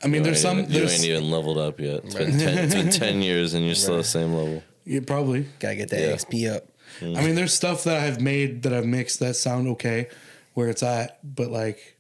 I 0.04 0.08
mean 0.08 0.24
there's 0.24 0.38
you 0.38 0.41
some 0.50 0.58
ain't, 0.60 0.69
even- 0.69 0.74
you 0.74 0.80
there's 0.88 0.93
ain't 0.95 1.06
even 1.10 1.32
leveled 1.32 1.58
up 1.58 1.80
yet. 1.80 2.04
It's 2.04 2.15
been 2.15 2.38
ten, 2.38 2.58
it's 2.58 2.74
been 2.76 2.89
ten 3.06 3.21
years 3.21 3.54
and 3.54 3.65
you're 3.65 3.76
still 3.76 3.98
the 3.98 4.04
same 4.04 4.34
level. 4.34 4.62
yeah, 4.84 5.00
probably. 5.06 5.48
Gotta 5.60 5.76
get 5.76 5.89
that 5.89 6.00
Yeah. 6.02 6.13
XP 6.15 6.54
up. 6.56 6.67
I 7.02 7.06
mean, 7.26 7.36
there's 7.36 7.54
stuff 7.54 7.84
that 7.86 8.02
I've 8.04 8.21
made 8.21 8.63
that 8.63 8.74
I've 8.74 8.86
mixed 8.86 9.19
that 9.19 9.36
sound 9.36 9.67
okay 9.69 10.08
where 10.54 10.69
it's 10.69 10.82
at, 10.84 11.19
but 11.24 11.50
like, 11.52 11.98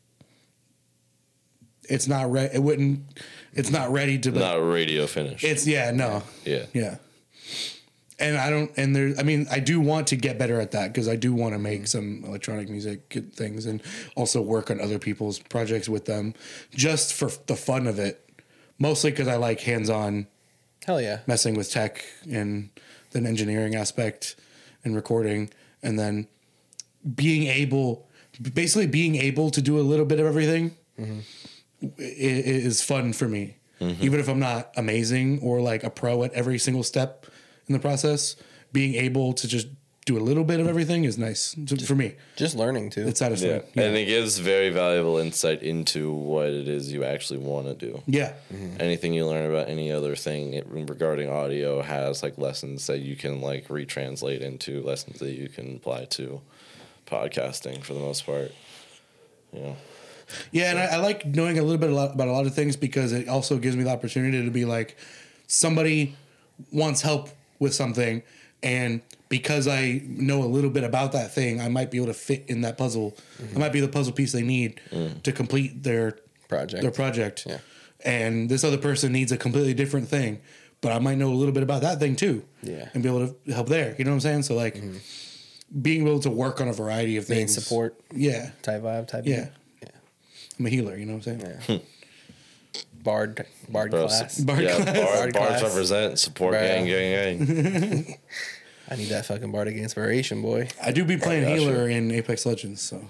it's 1.89 2.07
not 2.07 2.31
ready. 2.31 2.55
It 2.55 2.63
wouldn't. 2.63 3.01
It's 3.53 3.69
not 3.69 3.91
ready 3.91 4.17
to. 4.19 4.31
Like, 4.31 4.39
Not 4.39 4.55
radio 4.65 5.05
finish. 5.07 5.43
It's 5.43 5.67
yeah, 5.67 5.91
no, 5.91 6.23
yeah. 6.45 6.65
yeah. 6.73 6.95
And 8.17 8.37
I 8.37 8.49
don't. 8.49 8.71
And 8.77 8.95
there. 8.95 9.13
I 9.19 9.23
mean, 9.23 9.45
I 9.51 9.59
do 9.59 9.81
want 9.81 10.07
to 10.07 10.15
get 10.15 10.37
better 10.39 10.61
at 10.61 10.71
that 10.71 10.93
because 10.93 11.09
I 11.09 11.17
do 11.17 11.33
want 11.33 11.53
to 11.53 11.59
make 11.59 11.85
some 11.87 12.23
electronic 12.25 12.69
music 12.69 13.09
good 13.09 13.33
things 13.33 13.65
and 13.65 13.81
also 14.15 14.41
work 14.41 14.71
on 14.71 14.79
other 14.79 14.99
people's 14.99 15.39
projects 15.39 15.89
with 15.89 16.05
them, 16.05 16.33
just 16.73 17.13
for 17.13 17.29
the 17.47 17.55
fun 17.57 17.87
of 17.87 17.99
it. 17.99 18.21
Mostly 18.79 19.11
because 19.11 19.27
I 19.27 19.35
like 19.35 19.59
hands-on 19.61 20.27
Hell 20.85 21.01
yeah. 21.01 21.19
messing 21.27 21.55
with 21.55 21.71
tech 21.71 22.05
and 22.31 22.69
then 23.11 23.25
engineering 23.25 23.75
aspect 23.75 24.35
and 24.83 24.95
recording 24.95 25.49
and 25.83 25.97
then 25.99 26.27
being 27.15 27.47
able 27.47 28.07
basically 28.53 28.85
being 28.87 29.15
able 29.15 29.49
to 29.49 29.61
do 29.61 29.79
a 29.79 29.81
little 29.81 30.05
bit 30.05 30.19
of 30.19 30.25
everything 30.25 30.75
i- 30.99 31.05
i- 31.87 31.91
is 32.19 32.81
fun 32.83 33.13
for 33.13 33.27
me 33.27 33.55
mm-hmm. 33.79 34.03
even 34.03 34.19
if 34.19 34.27
i'm 34.27 34.39
not 34.39 34.71
amazing 34.75 35.39
or 35.41 35.61
like 35.61 35.83
a 35.83 35.89
pro 35.89 36.23
at 36.23 36.33
every 36.33 36.57
single 36.59 36.83
step 36.83 37.25
in 37.67 37.73
the 37.73 37.79
process 37.79 38.35
being 38.71 38.95
able 38.95 39.33
to 39.33 39.47
just 39.47 39.67
do 40.05 40.17
a 40.17 40.19
little 40.21 40.43
bit 40.43 40.59
of 40.59 40.67
everything 40.67 41.03
is 41.03 41.17
nice 41.17 41.55
to- 41.65 41.77
for 41.77 41.95
me 41.95 42.13
Just 42.35 42.55
learning 42.55 42.91
too. 42.91 43.07
it's 43.07 43.19
Yeah. 43.19 43.27
satisfying 43.27 43.63
And 43.75 43.95
it 43.97 44.05
gives 44.05 44.37
very 44.37 44.69
valuable 44.69 45.17
insight 45.17 45.63
into 45.63 46.11
what 46.13 46.45
it 46.49 46.67
is 46.67 46.91
you 46.93 47.03
actually 47.03 47.39
want 47.39 47.65
to 47.67 47.73
do. 47.87 48.03
yeah 48.05 48.33
mm-hmm. 48.53 48.79
Anything 48.79 49.13
you 49.13 49.25
learn 49.25 49.49
about 49.49 49.67
any 49.67 49.91
other 49.91 50.15
thing 50.15 50.53
it- 50.53 50.67
regarding 50.67 51.27
audio 51.29 51.81
has 51.81 52.21
like 52.21 52.37
lessons 52.37 52.85
that 52.85 52.99
you 52.99 53.15
can 53.15 53.41
like 53.41 53.67
retranslate 53.69 54.41
into 54.41 54.83
lessons 54.83 55.17
that 55.19 55.31
you 55.33 55.49
can 55.49 55.77
apply 55.77 56.05
to 56.05 56.41
podcasting 57.07 57.83
for 57.83 57.93
the 57.95 57.99
most 57.99 58.25
part. 58.27 58.51
You 59.53 59.59
know. 59.61 59.75
Yeah, 60.51 60.71
and 60.71 60.79
I, 60.79 60.85
I 60.85 60.95
like 60.97 61.25
knowing 61.25 61.57
a 61.59 61.63
little 61.63 61.77
bit 61.79 61.89
a 61.91 61.95
lot 61.95 62.13
about 62.13 62.27
a 62.27 62.31
lot 62.31 62.45
of 62.45 62.53
things 62.55 62.75
because 62.75 63.11
it 63.11 63.27
also 63.27 63.57
gives 63.57 63.75
me 63.75 63.83
the 63.83 63.91
opportunity 63.91 64.43
to 64.43 64.51
be 64.51 64.65
like, 64.65 64.97
somebody 65.47 66.15
wants 66.71 67.01
help 67.01 67.29
with 67.59 67.73
something, 67.73 68.23
and 68.63 69.01
because 69.29 69.67
I 69.67 70.01
know 70.05 70.43
a 70.43 70.45
little 70.45 70.69
bit 70.69 70.83
about 70.83 71.11
that 71.13 71.33
thing, 71.33 71.59
I 71.59 71.69
might 71.69 71.91
be 71.91 71.97
able 71.97 72.07
to 72.07 72.13
fit 72.13 72.45
in 72.47 72.61
that 72.61 72.77
puzzle. 72.77 73.17
I 73.53 73.57
might 73.57 73.73
be 73.73 73.79
the 73.79 73.87
puzzle 73.87 74.13
piece 74.13 74.31
they 74.31 74.43
need 74.43 74.79
mm. 74.91 75.21
to 75.23 75.31
complete 75.31 75.83
their 75.83 76.17
Project. 76.47 76.81
Their 76.81 76.91
project. 76.91 77.45
Yeah. 77.47 77.57
And 78.03 78.49
this 78.49 78.63
other 78.63 78.77
person 78.77 79.11
needs 79.11 79.31
a 79.31 79.37
completely 79.37 79.73
different 79.73 80.07
thing, 80.07 80.41
but 80.81 80.91
I 80.91 80.99
might 80.99 81.17
know 81.17 81.29
a 81.29 81.33
little 81.33 81.53
bit 81.53 81.63
about 81.63 81.81
that 81.81 81.99
thing 81.99 82.15
too. 82.15 82.43
Yeah. 82.61 82.89
And 82.93 83.01
be 83.01 83.09
able 83.09 83.27
to 83.27 83.51
help 83.51 83.67
there. 83.67 83.95
You 83.97 84.05
know 84.05 84.11
what 84.11 84.15
I'm 84.15 84.21
saying? 84.21 84.43
So 84.43 84.55
like 84.55 84.75
mm-hmm. 84.75 84.97
being 85.81 86.07
able 86.07 86.19
to 86.19 86.29
work 86.29 86.61
on 86.61 86.67
a 86.67 86.73
variety 86.73 87.17
of 87.17 87.27
Main 87.29 87.39
things. 87.39 87.55
support 87.55 87.99
Yeah. 88.13 88.51
type 88.61 88.83
vibe 88.83 89.07
type. 89.07 89.23
Yeah. 89.25 89.47
Yeah. 89.81 89.89
I'm 90.59 90.65
a 90.65 90.69
healer, 90.69 90.95
you 90.95 91.05
know 91.05 91.13
what 91.13 91.27
I'm 91.27 91.39
saying? 91.39 91.59
Yeah. 91.67 91.77
Bard 93.05 93.45
Bard 93.69 93.91
Bro, 93.91 94.07
class. 94.07 94.39
Bard 94.39 94.63
yeah, 94.63 94.75
class. 94.75 94.85
bar, 94.97 95.05
Bard 95.05 95.33
bars 95.33 95.47
class. 95.47 95.63
represent 95.63 96.19
support 96.19 96.51
Bro. 96.53 96.61
gang, 96.61 96.85
gang, 96.85 97.45
gang. 97.45 98.17
I 98.89 98.95
need 98.97 99.09
that 99.09 99.25
fucking 99.25 99.51
bardic 99.51 99.77
inspiration, 99.77 100.41
boy. 100.41 100.67
I 100.83 100.91
do 100.91 101.05
be 101.05 101.17
playing 101.17 101.43
Gotcha. 101.43 101.55
healer 101.61 101.89
in 101.89 102.11
Apex 102.11 102.45
Legends, 102.45 102.81
so 102.81 103.01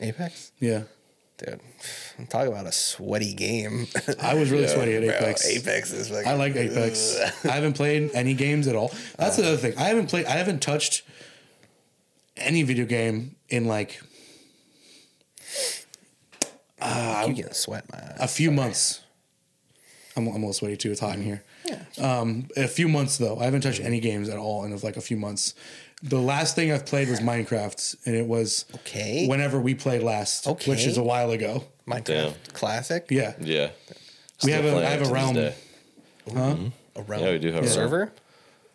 Apex, 0.00 0.52
yeah. 0.58 0.82
dude. 1.38 1.60
Talk 2.28 2.48
about 2.48 2.66
a 2.66 2.72
sweaty 2.72 3.34
game. 3.34 3.86
I 4.20 4.34
was 4.34 4.50
really 4.50 4.64
Yeah, 4.68 4.74
sweaty 4.74 4.94
at 4.96 5.04
Bro, 5.04 5.14
Apex. 5.16 5.46
Apex 5.46 5.92
is 5.92 6.08
fucking. 6.08 6.26
I 6.28 6.34
like 6.34 6.56
Apex. 6.56 7.18
I 7.44 7.52
haven't 7.52 7.74
played 7.74 8.10
any 8.14 8.34
games 8.34 8.66
at 8.66 8.74
all. 8.74 8.92
That's 9.18 9.38
uh. 9.38 9.42
the 9.42 9.48
other 9.48 9.56
thing. 9.56 9.78
I 9.78 9.84
haven't 9.84 10.08
played. 10.08 10.26
I 10.26 10.32
haven't 10.32 10.60
touched 10.60 11.02
any 12.36 12.62
video 12.62 12.84
game 12.84 13.36
in 13.48 13.66
like 13.66 14.00
I 16.84 17.24
keep 17.26 17.36
getting 17.36 17.52
sweat 17.52 17.84
in 17.92 17.98
my 17.98 18.04
eyes. 18.12 18.16
a 18.20 18.28
few 18.28 18.50
months. 18.50 19.00
I'm, 20.16 20.26
I'm 20.28 20.34
a 20.34 20.36
little 20.36 20.52
sweaty 20.52 20.76
too. 20.76 20.90
It's 20.92 21.00
hot 21.00 21.16
in 21.16 21.22
here. 21.22 21.42
Yeah. 21.64 21.80
Um, 22.20 22.48
a 22.56 22.68
few 22.68 22.88
months 22.88 23.16
though. 23.18 23.38
I 23.38 23.44
haven't 23.44 23.62
touched 23.62 23.80
any 23.80 23.98
games 24.00 24.28
at 24.28 24.36
all 24.38 24.64
in 24.64 24.76
like 24.78 24.96
a 24.96 25.00
few 25.00 25.16
months. 25.16 25.54
The 26.02 26.20
last 26.20 26.54
thing 26.54 26.70
I've 26.70 26.84
played 26.86 27.08
was 27.08 27.20
Minecraft, 27.20 27.96
and 28.06 28.14
it 28.14 28.26
was 28.26 28.66
Okay. 28.76 29.26
whenever 29.26 29.58
we 29.58 29.74
played 29.74 30.02
last, 30.02 30.46
okay. 30.46 30.70
which 30.70 30.84
is 30.86 30.98
a 30.98 31.02
while 31.02 31.30
ago. 31.30 31.64
Minecraft 31.88 32.04
Damn. 32.04 32.32
classic. 32.52 33.06
Yeah, 33.10 33.32
Yeah. 33.40 33.70
we 34.42 34.50
Still 34.52 34.62
have 34.62 34.64
a 34.82 34.86
I 34.86 34.90
have 34.90 35.00
a 35.00 35.04
to 35.04 35.04
this 35.04 35.10
realm. 35.12 35.34
day. 35.34 35.54
A 36.28 36.32
realm. 36.34 36.72
Yeah, 37.24 37.32
we 37.32 37.38
do 37.38 37.52
have 37.52 37.64
a 37.64 37.68
server. 37.68 38.12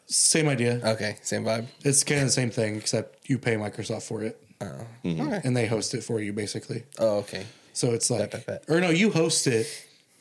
Same 0.07 0.49
idea. 0.49 0.81
Okay, 0.83 1.17
same 1.21 1.43
vibe. 1.43 1.67
It's 1.85 2.03
kind 2.03 2.21
of 2.21 2.27
the 2.27 2.31
same 2.31 2.49
thing, 2.49 2.75
except 2.77 3.29
you 3.29 3.37
pay 3.37 3.55
Microsoft 3.55 4.03
for 4.03 4.23
it, 4.23 4.41
Oh. 4.59 4.87
Okay. 5.05 5.41
and 5.43 5.55
they 5.55 5.67
host 5.67 5.93
it 5.93 6.03
for 6.03 6.19
you 6.19 6.33
basically. 6.33 6.83
Oh, 6.97 7.17
okay. 7.19 7.45
So 7.79 7.91
it's 7.93 8.09
like, 8.11 8.31
bet, 8.31 8.45
bet. 8.45 8.63
or 8.67 8.81
no, 8.81 8.89
you 8.89 9.09
host 9.09 9.47
it. 9.47 9.65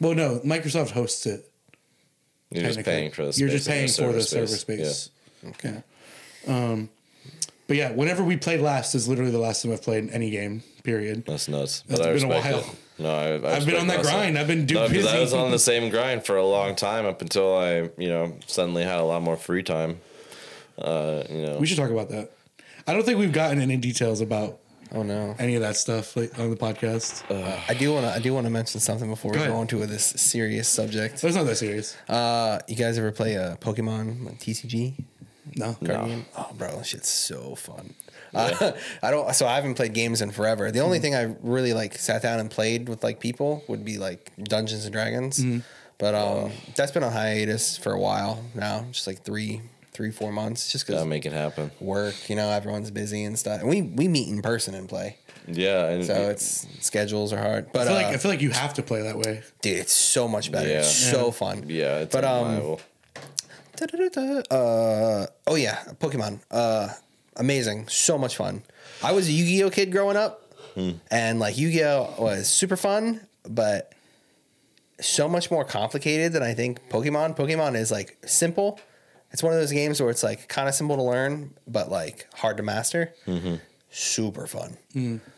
Well, 0.01 0.15
no, 0.15 0.39
Microsoft 0.45 0.91
hosts 0.91 1.27
it. 1.27 1.51
You're 2.53 2.63
just 2.71 2.85
paying 2.85 3.11
for 3.11 3.25
the 3.27 3.33
space. 3.33 3.41
You're 3.41 3.49
just 3.51 3.67
paying 3.69 3.89
for 3.89 4.13
the 4.13 4.23
server 4.23 4.53
Yeah. 4.53 4.57
space. 4.57 5.11
Okay. 5.49 5.83
Um, 6.47 6.89
but 7.67 7.77
yeah, 7.77 7.91
whenever 7.91 8.23
we 8.23 8.37
played 8.37 8.61
last 8.61 8.95
is 8.95 9.09
literally 9.09 9.33
the 9.33 9.41
last 9.41 9.63
time 9.63 9.73
I've 9.73 9.83
played 9.83 10.09
any 10.13 10.31
game. 10.31 10.63
Period. 10.85 11.25
That's 11.27 11.49
nuts. 11.49 11.83
That's 11.89 12.01
but 12.01 12.15
been 12.15 12.25
a 12.25 12.29
while. 12.29 12.59
it. 12.61 12.67
No, 13.01 13.11
I, 13.13 13.57
I've 13.57 13.67
been 13.67 13.75
on 13.77 13.89
that 13.89 14.03
grind. 14.03 14.39
I've 14.39 14.47
been 14.47 14.65
doing. 14.65 14.83
no, 14.85 14.89
because 14.89 15.07
I 15.07 15.19
was 15.19 15.35
on 15.35 15.51
the 15.51 15.59
same 15.59 15.91
grind 15.91 16.25
for 16.25 16.37
a 16.37 16.47
long 16.47 16.77
time 16.77 17.07
up 17.07 17.21
until 17.23 17.57
I, 17.57 17.91
you 17.99 18.09
know, 18.09 18.37
suddenly 18.47 18.85
had 18.85 19.01
a 19.01 19.05
lot 19.05 19.21
more 19.23 19.37
free 19.37 19.65
time. 19.65 19.99
Uh, 20.79 21.25
you 21.29 21.43
know, 21.43 21.59
We 21.59 21.67
should 21.67 21.77
talk 21.77 21.91
about 21.91 22.09
that. 22.11 22.31
I 22.87 22.95
don't 22.95 23.05
think 23.05 23.19
we've 23.19 23.33
gotten 23.33 23.61
any 23.61 23.77
details 23.77 24.21
about 24.21 24.61
Oh 24.93 25.03
no. 25.03 25.35
any 25.39 25.55
of 25.55 25.63
that 25.63 25.77
stuff 25.77 26.17
like, 26.17 26.39
on 26.39 26.51
the 26.51 26.57
podcast. 26.57 27.23
I 27.69 27.75
do 27.75 27.93
want 27.93 28.07
to. 28.07 28.13
I 28.13 28.19
do 28.19 28.33
want 28.35 28.47
to 28.47 28.51
mention 28.51 28.81
something 28.81 29.09
before 29.11 29.31
we 29.33 29.37
Go 29.37 29.43
ahead. 29.43 29.53
go 29.55 29.61
into 29.63 29.85
this 29.87 30.05
serious 30.05 30.69
subject. 30.69 31.19
so 31.19 31.27
it's 31.27 31.37
not 31.37 31.47
that 31.47 31.57
serious. 31.57 31.97
Uh, 32.09 32.59
you 32.69 32.77
guys 32.77 32.99
ever 32.99 33.13
play 33.13 33.35
a 33.35 33.57
Pokemon 33.61 34.25
like 34.25 34.39
TCG? 34.41 34.95
No. 35.57 35.75
card 35.85 36.09
game? 36.09 36.27
Oh, 36.37 36.51
bro, 36.57 36.77
that 36.77 36.87
shit's 36.87 37.09
so 37.09 37.55
fun. 37.55 37.95
Uh, 38.35 38.73
I 39.03 39.11
don't. 39.11 39.35
So 39.35 39.47
I 39.47 39.55
haven't 39.57 39.75
played 39.75 39.95
games 39.95 40.21
in 40.21 40.31
forever. 40.31 40.71
The 40.71 40.81
only 40.81 40.99
thing 40.99 41.15
I 41.15 41.35
really 41.43 41.73
like 41.73 41.95
sat 41.97 42.23
down 42.23 42.39
and 42.41 42.51
played 42.51 42.89
with 42.89 43.03
like 43.03 43.21
people 43.21 43.65
would 43.69 43.85
be 43.85 43.99
like 43.99 44.33
Dungeons 44.43 44.85
and 44.85 44.93
Dragons. 44.93 45.43
But 45.99 46.15
um, 46.15 46.53
that's 46.77 46.93
been 46.93 47.03
on 47.03 47.13
hiatus 47.13 47.77
for 47.77 47.93
a 47.93 47.99
while 47.99 48.45
now, 48.55 48.85
just 48.93 49.07
like 49.07 49.23
three, 49.23 49.63
three, 49.99 50.13
four 50.13 50.31
months, 50.33 50.71
just 50.71 50.87
gotta 50.87 50.99
because 51.01 51.09
make 51.09 51.27
it 51.27 51.33
happen. 51.33 51.73
work. 51.81 52.15
You 52.31 52.37
know, 52.37 52.49
everyone's 52.51 52.91
busy 52.93 53.25
and 53.25 53.37
stuff. 53.37 53.61
And 53.63 53.69
we 53.69 53.83
we 53.83 54.07
meet 54.07 54.29
in 54.29 54.41
person 54.43 54.75
and 54.75 54.89
play, 54.89 55.17
Yeah, 55.49 55.87
and 55.93 56.05
so 56.05 56.15
it's 56.31 56.67
schedules 56.81 57.33
are 57.33 57.43
hard. 57.49 57.67
I 57.67 57.71
But 57.73 57.87
feel 57.89 57.97
uh, 57.97 58.03
like 58.03 58.15
I 58.15 58.17
feel 58.19 58.31
like 58.31 58.41
you 58.41 58.51
have 58.51 58.75
to 58.75 58.83
play 58.83 59.03
that 59.03 59.17
way. 59.19 59.43
dude, 59.61 59.79
it's 59.79 59.93
so 59.93 60.29
much 60.29 60.53
better. 60.53 60.69
Yeah. 60.69 60.79
It's 60.79 60.95
so 61.15 61.33
fun. 61.33 61.65
yeah, 61.69 61.99
it's 62.05 62.15
but 62.15 62.25
um. 62.25 62.77
Uh, 64.51 65.27
oh 65.47 65.55
yeah, 65.57 65.79
Pokemon. 66.01 66.41
Uh, 66.51 66.89
amazing, 67.37 67.89
so 67.89 68.17
much 68.19 68.37
fun. 68.37 68.63
I 69.03 69.13
was 69.13 69.29
a 69.29 69.33
Yu-Gi-Oh 69.33 69.71
kid 69.71 69.93
growing 69.93 70.17
up, 70.17 70.53
and 71.11 71.39
like 71.41 71.59
Yu-Gi-Oh 71.59 72.15
was 72.19 72.49
super 72.49 72.77
fun, 72.77 73.27
but 73.49 73.93
so 75.01 75.29
much 75.29 75.49
more 75.51 75.65
complicated 75.65 76.33
than 76.33 76.43
I 76.43 76.55
think 76.55 76.89
Pokemon. 76.89 77.37
Pokemon 77.37 77.77
is 77.77 77.91
like 77.93 78.17
simple. 78.27 78.81
It's 79.31 79.43
one 79.43 79.53
of 79.53 79.59
those 79.59 79.73
games 79.73 80.01
where 80.01 80.11
it's 80.11 80.23
like 80.23 80.49
kind 80.49 80.69
of 80.69 80.75
simple 80.75 80.97
to 80.97 81.03
learn, 81.03 81.55
but 81.67 81.91
like 81.91 82.27
hard 82.35 82.57
to 82.59 82.63
master. 82.63 83.13
Super 83.91 84.47
fun. 84.47 84.77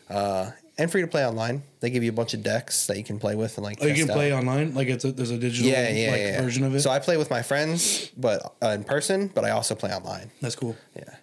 Uh, 0.09 0.51
and 0.77 0.91
free 0.91 1.01
to 1.01 1.07
play 1.07 1.25
online. 1.25 1.63
They 1.79 1.89
give 1.89 2.03
you 2.03 2.09
a 2.09 2.13
bunch 2.13 2.33
of 2.33 2.41
decks 2.43 2.87
that 2.87 2.97
you 2.97 3.03
can 3.03 3.19
play 3.19 3.35
with 3.35 3.57
and 3.57 3.63
like. 3.63 3.77
Oh, 3.81 3.85
you 3.85 3.93
test 3.93 4.07
can 4.07 4.15
play 4.15 4.33
online. 4.33 4.73
Like 4.73 4.87
it's 4.87 5.05
a, 5.05 5.11
there's 5.11 5.29
a 5.31 5.37
digital 5.37 5.69
Yeah, 5.69 5.89
yeah, 5.89 6.11
like 6.11 6.19
yeah. 6.19 6.41
version 6.41 6.63
of 6.63 6.73
it. 6.73 6.81
So 6.81 6.89
I 6.89 6.99
play 6.99 7.17
with 7.17 7.29
my 7.29 7.41
friends, 7.41 8.09
but 8.17 8.55
uh, 8.63 8.69
in 8.69 8.83
person. 8.83 9.27
But 9.27 9.45
I 9.45 9.51
also 9.51 9.75
play 9.75 9.91
online. 9.93 10.31
That's 10.41 10.55
cool. 10.55 10.75
Yeah, 10.95 11.15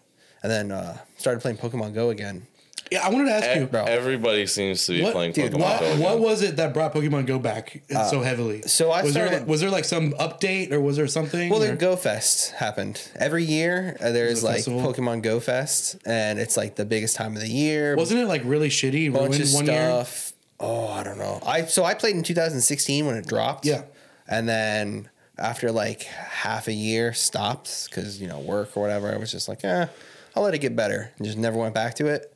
and 0.42 0.52
then 0.52 0.70
uh, 0.72 0.98
started 1.16 1.40
playing 1.40 1.56
Pokemon 1.56 1.94
Go 1.94 2.10
again. 2.10 2.46
Yeah, 2.90 3.06
I 3.06 3.10
wanted 3.10 3.26
to 3.26 3.32
ask 3.34 3.56
E- 3.56 3.60
you. 3.60 3.66
bro. 3.66 3.84
Everybody 3.84 4.46
seems 4.46 4.86
to 4.86 4.92
be 4.92 5.02
What, 5.02 5.12
playing 5.12 5.32
dude, 5.32 5.52
Pokemon 5.52 5.58
what, 5.60 5.80
Go. 5.80 5.86
again. 5.86 5.98
what 6.00 6.18
was 6.20 6.42
it 6.42 6.56
that 6.56 6.72
brought 6.72 6.94
Pokemon 6.94 7.26
Go 7.26 7.38
back 7.38 7.82
so 8.10 8.22
heavily? 8.22 8.62
so 8.62 8.90
I 8.90 9.02
was 9.02 9.14
there 9.14 9.26
started- 9.26 9.40
like, 9.42 9.48
was 9.48 9.60
there 9.60 9.70
like 9.70 9.84
some 9.84 10.12
update 10.14 10.72
or 10.72 10.80
was 10.80 10.96
there 10.96 11.06
something? 11.06 11.50
Well, 11.50 11.62
or- 11.62 11.66
the 11.68 11.76
Go 11.76 11.96
Fest 11.96 12.52
happened 12.52 13.00
every 13.16 13.44
year. 13.44 13.96
Uh, 14.00 14.10
there's 14.12 14.42
a 14.42 14.46
like 14.46 14.54
festival? 14.56 14.80
Pokemon 14.80 15.22
Go 15.22 15.40
Fest, 15.40 15.96
and 16.06 16.38
it's 16.38 16.56
like 16.56 16.76
the 16.76 16.84
biggest 16.84 17.16
time 17.16 17.34
of 17.36 17.42
the 17.42 17.48
year. 17.48 17.96
wasn't 17.96 18.20
it 18.20 18.26
like 18.26 18.42
really 18.44 18.68
shitty? 18.70 19.12
bunch 19.12 19.30
Ruined 19.32 19.44
of 19.44 19.52
one 19.54 19.66
year. 19.66 19.74
stuff. 19.76 20.32
Oh, 20.60 20.88
I 20.88 21.02
don't 21.04 21.18
know. 21.18 21.40
I 21.46 21.66
so 21.66 21.84
I 21.84 21.94
played 21.94 22.16
in 22.16 22.22
2016 22.22 23.06
when 23.06 23.16
it 23.16 23.26
dropped. 23.26 23.64
Yeah. 23.66 23.82
and 24.26 24.48
then 24.48 25.08
after 25.38 25.70
like 25.70 26.02
half 26.02 26.66
a 26.68 26.72
year 26.72 27.12
stopped 27.12 27.88
because 27.88 28.20
you 28.20 28.26
know 28.26 28.40
work 28.40 28.76
or 28.76 28.80
whatever. 28.82 29.12
I 29.12 29.16
was 29.18 29.30
just 29.30 29.48
like, 29.48 29.64
eh, 29.64 29.86
I'll 30.34 30.42
let 30.42 30.54
it 30.54 30.58
get 30.58 30.74
better, 30.74 31.12
and 31.16 31.26
just 31.26 31.38
never 31.38 31.56
went 31.58 31.74
back 31.74 31.94
to 31.96 32.06
it. 32.06 32.32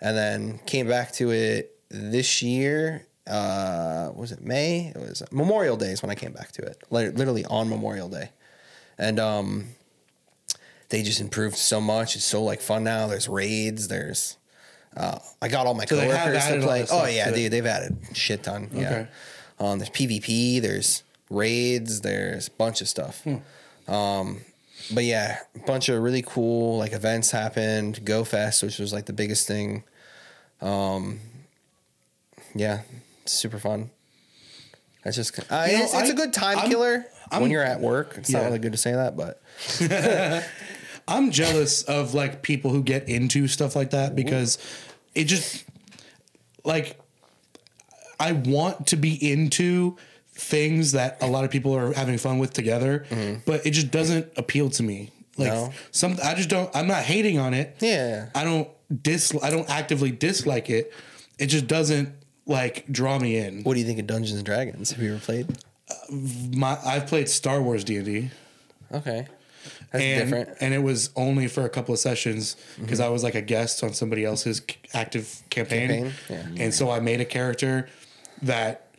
And 0.00 0.16
then 0.16 0.58
came 0.66 0.88
back 0.88 1.12
to 1.12 1.30
it 1.30 1.78
this 1.88 2.42
year. 2.42 3.06
Uh, 3.26 4.10
was 4.14 4.32
it 4.32 4.42
May? 4.42 4.92
It 4.94 4.98
was 4.98 5.22
Memorial 5.30 5.76
Day 5.76 5.92
is 5.92 6.02
when 6.02 6.10
I 6.10 6.14
came 6.14 6.32
back 6.32 6.52
to 6.52 6.62
it. 6.62 6.82
Literally 6.90 7.44
on 7.46 7.70
Memorial 7.70 8.08
Day, 8.08 8.30
and 8.98 9.18
um, 9.18 9.68
they 10.90 11.02
just 11.02 11.20
improved 11.20 11.56
so 11.56 11.80
much. 11.80 12.16
It's 12.16 12.24
so 12.24 12.42
like 12.42 12.60
fun 12.60 12.84
now. 12.84 13.06
There's 13.06 13.28
raids. 13.28 13.88
There's 13.88 14.36
uh, 14.96 15.18
I 15.40 15.48
got 15.48 15.66
all 15.66 15.74
my 15.74 15.86
So 15.86 15.96
coworkers 15.98 16.32
to 16.32 16.38
added 16.38 16.62
a 16.62 16.66
lot 16.66 16.86
play. 16.86 16.86
Oh 16.90 17.06
yeah, 17.06 17.24
to 17.24 17.30
it. 17.32 17.34
dude, 17.34 17.52
they've 17.52 17.66
added 17.66 17.96
shit 18.12 18.42
ton. 18.42 18.68
Yeah. 18.72 18.90
Okay. 18.90 19.08
Um, 19.58 19.78
there's 19.78 19.90
PvP. 19.90 20.60
There's 20.60 21.02
raids. 21.30 22.02
There's 22.02 22.48
a 22.48 22.50
bunch 22.52 22.80
of 22.80 22.88
stuff. 22.88 23.24
Hmm. 23.24 23.92
Um, 23.92 24.40
but 24.92 25.04
yeah, 25.04 25.38
a 25.54 25.58
bunch 25.66 25.88
of 25.88 26.02
really 26.02 26.22
cool 26.22 26.78
like 26.78 26.92
events 26.92 27.30
happened. 27.30 28.04
Go 28.04 28.24
Fest, 28.24 28.62
which 28.62 28.78
was 28.78 28.92
like 28.92 29.06
the 29.06 29.12
biggest 29.12 29.46
thing. 29.46 29.84
Um, 30.60 31.20
yeah, 32.54 32.82
super 33.24 33.58
fun. 33.58 33.90
It's 35.04 35.16
just 35.16 35.38
uh, 35.38 35.66
You 35.68 35.78
know, 35.78 35.84
it's, 35.84 35.94
it's 35.94 36.10
a 36.10 36.14
good 36.14 36.32
time 36.32 36.58
I'm- 36.58 36.70
killer 36.70 37.04
I'm- 37.30 37.42
when 37.42 37.50
you're 37.50 37.62
at 37.64 37.80
work. 37.80 38.16
It's 38.18 38.30
Yeah. 38.30 38.38
not 38.40 38.46
really 38.46 38.58
good 38.58 38.72
to 38.72 38.78
say 38.78 38.92
that, 38.92 39.16
but 39.16 39.42
I'm 41.08 41.30
jealous 41.30 41.82
of 41.82 42.14
like 42.14 42.42
people 42.42 42.70
who 42.70 42.82
get 42.82 43.08
into 43.08 43.46
stuff 43.48 43.76
like 43.76 43.90
that 43.90 44.14
because 44.16 44.56
it 45.14 45.24
just 45.24 45.64
like 46.64 46.98
I 48.18 48.32
want 48.32 48.86
to 48.88 48.96
be 48.96 49.12
into 49.30 49.96
things 50.36 50.92
that 50.92 51.16
a 51.22 51.26
lot 51.26 51.44
of 51.44 51.50
people 51.50 51.76
are 51.76 51.92
having 51.92 52.18
fun 52.18 52.38
with 52.38 52.52
together, 52.52 53.04
but 53.46 53.64
it 53.66 53.70
just 53.70 53.90
doesn't 53.90 54.32
appeal 54.36 54.68
to 54.70 54.82
me. 54.82 55.10
Like 55.36 55.52
No. 55.52 55.72
some 55.90 56.16
I 56.22 56.34
just 56.34 56.48
don't 56.48 56.70
I'm 56.76 56.86
not 56.86 57.02
hating 57.02 57.38
on 57.38 57.54
it. 57.54 57.76
Yeah. 57.80 58.28
I 58.34 58.44
don't 58.44 58.68
dis 59.02 59.32
I 59.42 59.50
don't 59.50 59.68
actively 59.68 60.10
dislike 60.12 60.70
it. 60.70 60.92
It 61.38 61.46
just 61.46 61.66
doesn't 61.66 62.14
like 62.46 62.86
draw 62.90 63.18
me 63.18 63.36
in. 63.38 63.62
what 63.64 63.74
do 63.74 63.80
you 63.80 63.86
think 63.86 63.98
of 63.98 64.06
Dungeons 64.06 64.36
and 64.36 64.44
Dragons? 64.46 64.90
Have 64.92 65.02
you 65.02 65.14
ever 65.14 65.20
played? 65.20 65.46
My 66.54 66.78
I've 66.84 67.06
played 67.06 67.28
Star 67.28 67.60
Wars 67.62 67.84
D&D. 67.84 68.30
Okay, 68.92 69.26
that's 69.90 70.04
and, 70.04 70.20
different. 70.30 70.58
And 70.60 70.72
it 70.74 70.78
was 70.82 71.10
only 71.16 71.48
for 71.48 71.64
a 71.64 71.68
couple 71.68 71.92
of 71.94 71.98
sessions 71.98 72.56
because 72.78 72.98
Mm-hmm. 73.00 73.06
I 73.08 73.10
was 73.10 73.24
like 73.24 73.34
a 73.34 73.42
guest 73.42 73.82
on 73.82 73.92
somebody 73.92 74.24
else's 74.24 74.62
active 74.92 75.42
campaign. 75.50 75.88
Campaign, 75.88 76.12
yeah. 76.56 76.64
And 76.64 76.74
so 76.74 76.90
I 76.90 77.00
made 77.00 77.20
a 77.20 77.24
character 77.24 77.88
that 78.42 78.93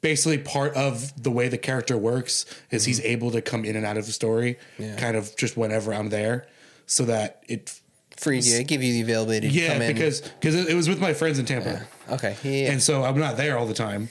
basically 0.00 0.38
part 0.38 0.74
of 0.74 1.22
the 1.22 1.30
way 1.30 1.48
the 1.48 1.58
character 1.58 1.96
works 1.96 2.46
is 2.70 2.84
he's 2.84 3.00
mm-hmm. 3.00 3.08
able 3.08 3.30
to 3.32 3.42
come 3.42 3.64
in 3.64 3.76
and 3.76 3.84
out 3.84 3.96
of 3.96 4.06
the 4.06 4.12
story 4.12 4.58
Yeah. 4.78 4.96
kind 4.96 5.16
of 5.16 5.34
just 5.36 5.56
whenever 5.56 5.92
I'm 5.92 6.08
there 6.08 6.46
so 6.86 7.04
that 7.04 7.42
it 7.48 7.80
Free 8.16 8.40
you, 8.40 8.64
give 8.64 8.82
you 8.82 8.94
the 8.94 9.02
availability 9.02 9.48
to 9.48 9.54
yeah 9.54 9.74
come 9.74 9.82
in. 9.82 9.94
because 9.94 10.22
because 10.22 10.56
it, 10.56 10.68
it 10.68 10.74
was 10.74 10.88
with 10.88 11.00
my 11.00 11.14
friends 11.14 11.38
in 11.38 11.44
Tampa. 11.44 11.86
Okay, 12.10 12.36
yeah, 12.42 12.72
and 12.72 12.82
so 12.82 13.04
I'm 13.04 13.16
not 13.18 13.36
there 13.36 13.56
all 13.56 13.66
the 13.66 13.74
time 13.74 14.08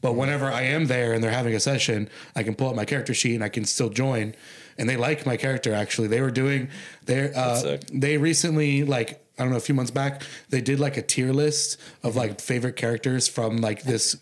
but 0.00 0.10
mm-hmm. 0.10 0.18
whenever 0.18 0.50
I 0.50 0.62
am 0.62 0.86
there 0.86 1.12
and 1.12 1.22
they're 1.22 1.30
having 1.30 1.54
a 1.54 1.60
session 1.60 2.08
I 2.34 2.42
can 2.42 2.54
pull 2.54 2.70
up 2.70 2.76
my 2.76 2.84
character 2.84 3.12
sheet 3.14 3.34
and 3.34 3.44
I 3.44 3.48
can 3.48 3.64
still 3.64 3.90
join. 3.90 4.34
And 4.78 4.88
they 4.88 4.96
like 4.96 5.26
my 5.26 5.36
character 5.36 5.74
actually. 5.74 6.08
They 6.08 6.22
were 6.22 6.30
doing 6.30 6.70
they 7.04 7.32
uh 7.34 7.78
they 7.92 8.16
recently 8.16 8.84
like 8.84 9.22
I 9.38 9.42
don't 9.42 9.50
know 9.50 9.58
a 9.58 9.60
few 9.60 9.74
months 9.74 9.90
back 9.90 10.22
they 10.48 10.60
did 10.60 10.80
like 10.80 10.96
a 10.96 11.02
tier 11.02 11.32
list 11.32 11.78
of 12.02 12.10
mm-hmm. 12.10 12.18
like 12.18 12.40
favorite 12.40 12.76
characters 12.76 13.28
from 13.28 13.58
like 13.58 13.82
this 13.82 14.16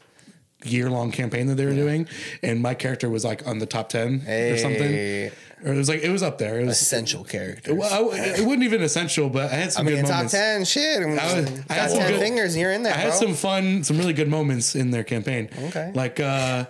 year 0.64 0.90
long 0.90 1.12
campaign 1.12 1.46
that 1.46 1.54
they 1.54 1.64
were 1.64 1.74
doing 1.74 2.08
and 2.42 2.60
my 2.60 2.74
character 2.74 3.08
was 3.08 3.24
like 3.24 3.46
on 3.46 3.58
the 3.58 3.66
top 3.66 3.88
10 3.88 4.26
or 4.26 4.56
something 4.58 5.30
or 5.64 5.72
it 5.72 5.76
was 5.76 5.88
like 5.88 6.02
it 6.02 6.10
was 6.10 6.22
up 6.22 6.38
there 6.38 6.58
it 6.58 6.66
was 6.66 6.80
essential 6.80 7.22
character. 7.22 7.74
well, 7.74 8.10
it 8.12 8.44
wasn't 8.44 8.64
even 8.64 8.82
essential 8.82 9.28
but 9.30 9.52
I 9.52 9.54
had 9.54 9.66
I 9.68 9.70
some 9.70 9.86
mean, 9.86 9.96
good 9.96 10.06
top 10.06 10.26
ten, 10.28 10.64
shit. 10.64 11.00
I, 11.00 11.04
I 11.04 11.06
was- 11.40 11.60
I 11.68 11.72
had 11.74 11.90
some 11.90 11.98
ten 12.00 12.10
good- 12.12 12.20
fingers. 12.20 12.56
You're 12.56 12.72
in 12.72 12.82
there, 12.82 12.94
I 12.94 12.98
had 12.98 13.10
bro. 13.10 13.18
some 13.18 13.34
fun, 13.34 13.84
some 13.84 13.98
really 13.98 14.12
good 14.12 14.28
moments 14.28 14.74
in 14.74 14.90
their 14.90 15.04
campaign. 15.04 15.48
Okay. 15.66 15.92
Like, 15.94 16.20
uh, 16.20 16.66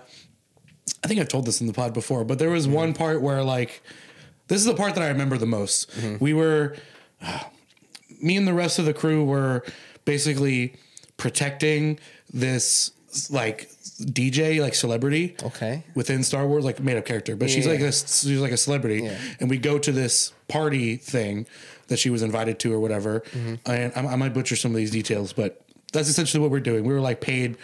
I 1.03 1.07
think 1.07 1.19
I've 1.19 1.27
told 1.27 1.45
this 1.45 1.61
in 1.61 1.67
the 1.67 1.73
pod 1.73 1.93
before, 1.93 2.23
but 2.25 2.39
there 2.39 2.49
was 2.49 2.65
mm-hmm. 2.65 2.75
one 2.75 2.93
part 2.93 3.21
where, 3.21 3.43
like, 3.43 3.81
this 4.47 4.59
is 4.59 4.65
the 4.65 4.73
part 4.73 4.95
that 4.95 5.03
I 5.03 5.07
remember 5.07 5.37
the 5.37 5.45
most. 5.45 5.89
Mm-hmm. 5.91 6.23
We 6.23 6.33
were, 6.33 6.75
uh, 7.21 7.43
me 8.21 8.35
and 8.37 8.47
the 8.47 8.53
rest 8.53 8.79
of 8.79 8.85
the 8.85 8.93
crew 8.93 9.23
were 9.23 9.63
basically 10.05 10.75
protecting 11.17 11.99
this, 12.33 12.91
like, 13.29 13.68
DJ, 13.99 14.59
like, 14.61 14.73
celebrity. 14.75 15.35
Okay. 15.43 15.83
Within 15.95 16.23
Star 16.23 16.47
Wars, 16.47 16.63
like, 16.65 16.79
made 16.79 16.97
up 16.97 17.05
character, 17.05 17.35
but 17.35 17.49
she's 17.49 17.67
like 17.67 17.79
Yeah. 17.79 17.87
a, 17.87 17.91
she's 17.91 18.39
like 18.39 18.51
a 18.51 18.57
celebrity. 18.57 19.03
Yeah. 19.03 19.17
And 19.39 19.49
we 19.49 19.57
go 19.57 19.77
to 19.79 19.91
this 19.91 20.33
party 20.47 20.95
thing 20.95 21.45
that 21.87 21.97
she 21.99 22.09
was 22.09 22.21
invited 22.21 22.59
to 22.59 22.73
or 22.73 22.79
whatever. 22.79 23.21
Mm-hmm. 23.31 23.55
And 23.71 23.93
I, 23.95 24.13
I 24.13 24.15
might 24.15 24.33
butcher 24.33 24.55
some 24.55 24.71
of 24.71 24.77
these 24.77 24.91
details, 24.91 25.33
but 25.33 25.61
that's 25.91 26.07
essentially 26.09 26.41
what 26.41 26.51
we're 26.51 26.59
doing. 26.59 26.83
We 26.85 26.93
were 26.93 27.01
like 27.01 27.19
paid 27.21 27.57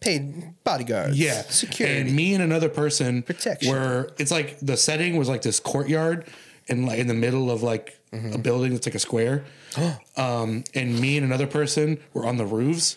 Paid 0.00 0.54
bodyguards. 0.62 1.18
yeah, 1.18 1.42
security. 1.42 2.00
And 2.00 2.14
me 2.14 2.34
and 2.34 2.42
another 2.42 2.68
person 2.68 3.22
Protection. 3.22 3.72
Were 3.72 4.10
it's 4.18 4.30
like 4.30 4.58
the 4.60 4.76
setting 4.76 5.16
was 5.16 5.28
like 5.28 5.42
this 5.42 5.58
courtyard, 5.58 6.26
and 6.68 6.86
like 6.86 6.98
in 7.00 7.06
the 7.08 7.14
middle 7.14 7.50
of 7.50 7.62
like 7.62 7.96
Mm-hmm. 8.12 8.32
a 8.32 8.38
building 8.38 8.72
that's 8.72 8.88
like 8.88 8.96
a 8.96 8.98
square. 8.98 9.44
um, 10.16 10.64
and 10.74 10.98
me 11.00 11.16
and 11.16 11.24
another 11.24 11.46
person 11.46 12.00
were 12.12 12.26
on 12.26 12.38
the 12.38 12.44
roofs, 12.44 12.96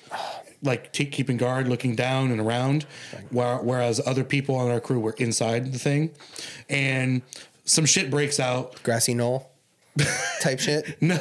like 0.63 0.91
t- 0.93 1.05
keeping 1.05 1.37
guard, 1.37 1.67
looking 1.67 1.95
down 1.95 2.31
and 2.31 2.39
around, 2.41 2.85
while, 3.29 3.59
whereas 3.63 4.01
other 4.05 4.23
people 4.23 4.55
on 4.55 4.71
our 4.71 4.79
crew 4.79 4.99
were 4.99 5.15
inside 5.19 5.71
the 5.73 5.79
thing, 5.79 6.11
and 6.69 7.21
some 7.65 7.85
shit 7.85 8.09
breaks 8.09 8.39
out. 8.39 8.81
grassy 8.83 9.13
knoll 9.13 9.49
type 10.41 10.59
shit. 10.59 10.97
No. 11.01 11.19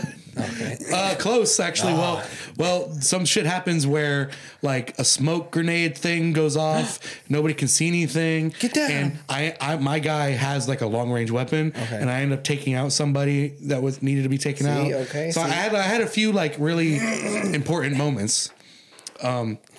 Uh, 0.94 1.14
close 1.18 1.60
actually. 1.60 1.92
Well, 1.92 2.24
well, 2.56 2.90
some 3.02 3.26
shit 3.26 3.44
happens 3.44 3.86
where 3.86 4.30
like 4.62 4.98
a 4.98 5.04
smoke 5.04 5.50
grenade 5.50 5.96
thing 5.98 6.32
goes 6.32 6.56
off. 6.56 6.98
nobody 7.28 7.52
can 7.52 7.68
see 7.68 7.86
anything. 7.88 8.54
Get 8.58 8.72
down. 8.72 8.90
And 8.90 9.18
I, 9.28 9.54
I, 9.60 9.76
my 9.76 9.98
guy 9.98 10.30
has 10.30 10.68
like 10.68 10.80
a 10.80 10.86
long 10.86 11.10
range 11.12 11.30
weapon, 11.30 11.74
Okay. 11.76 11.98
and 12.00 12.08
I 12.10 12.22
end 12.22 12.32
up 12.32 12.44
taking 12.44 12.72
out 12.72 12.92
somebody 12.92 13.48
that 13.64 13.82
was 13.82 14.00
needed 14.02 14.22
to 14.22 14.30
be 14.30 14.38
taken 14.38 14.66
out. 14.66 14.90
okay, 14.90 15.32
So 15.32 15.42
I 15.42 15.48
had, 15.48 15.74
I 15.74 15.82
had 15.82 16.00
a 16.00 16.06
few 16.06 16.32
like 16.32 16.54
really 16.58 16.96
important 17.54 17.98
moments. 17.98 18.48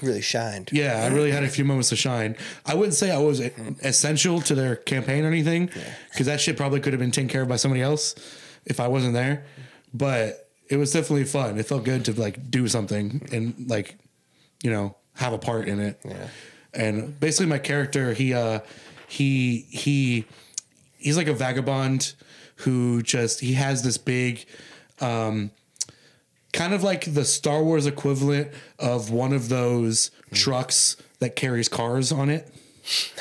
Really 0.01 0.21
shined. 0.21 0.69
Yeah, 0.71 1.03
I 1.03 1.08
really 1.13 1.32
had 1.32 1.43
a 1.43 1.49
few 1.49 1.65
moments 1.65 1.89
to 1.89 1.95
shine. 1.95 2.36
I 2.65 2.75
wouldn't 2.75 2.93
say 2.93 3.12
I 3.12 3.17
was 3.17 3.39
essential 3.39 4.41
to 4.41 4.56
their 4.56 4.75
campaign 4.75 5.25
or 5.25 5.27
anything, 5.27 5.69
because 6.12 6.25
that 6.27 6.39
shit 6.39 6.58
probably 6.58 6.79
could 6.79 6.93
have 6.93 6.99
been 6.99 7.12
taken 7.12 7.29
care 7.29 7.41
of 7.41 7.47
by 7.47 7.58
somebody 7.58 7.82
else 7.82 8.15
if 8.65 8.79
I 8.79 8.88
wasn't 8.88 9.13
there. 9.13 9.45
But 9.93 10.49
it 10.69 10.77
was 10.77 10.91
definitely 10.91 11.25
fun. 11.25 11.60
It 11.60 11.65
felt 11.65 11.84
good 11.84 12.06
to 12.06 12.13
like 12.13 12.49
do 12.49 12.67
something 12.67 13.27
and 13.32 13.53
like, 13.67 13.97
you 14.63 14.71
know, 14.71 14.95
have 15.15 15.34
a 15.34 15.38
part 15.38 15.67
in 15.67 15.79
it. 15.79 15.99
Yeah. 16.03 16.27
And 16.73 17.19
basically, 17.19 17.45
my 17.45 17.60
character, 17.60 18.13
he, 18.13 18.34
uh, 18.34 18.62
he, 19.08 19.67
he, 19.69 20.25
he's 20.97 21.17
like 21.17 21.27
a 21.27 21.34
vagabond 21.34 22.15
who 22.58 23.03
just 23.03 23.41
he 23.41 23.53
has 23.53 23.84
this 23.84 23.97
big 23.97 24.45
kind 26.53 26.73
of 26.73 26.83
like 26.83 27.13
the 27.13 27.25
Star 27.25 27.63
Wars 27.63 27.85
equivalent 27.85 28.49
of 28.79 29.11
one 29.11 29.33
of 29.33 29.49
those 29.49 30.11
trucks 30.33 30.95
that 31.19 31.35
carries 31.35 31.67
cars 31.67 32.11
on 32.11 32.29
it, 32.29 32.47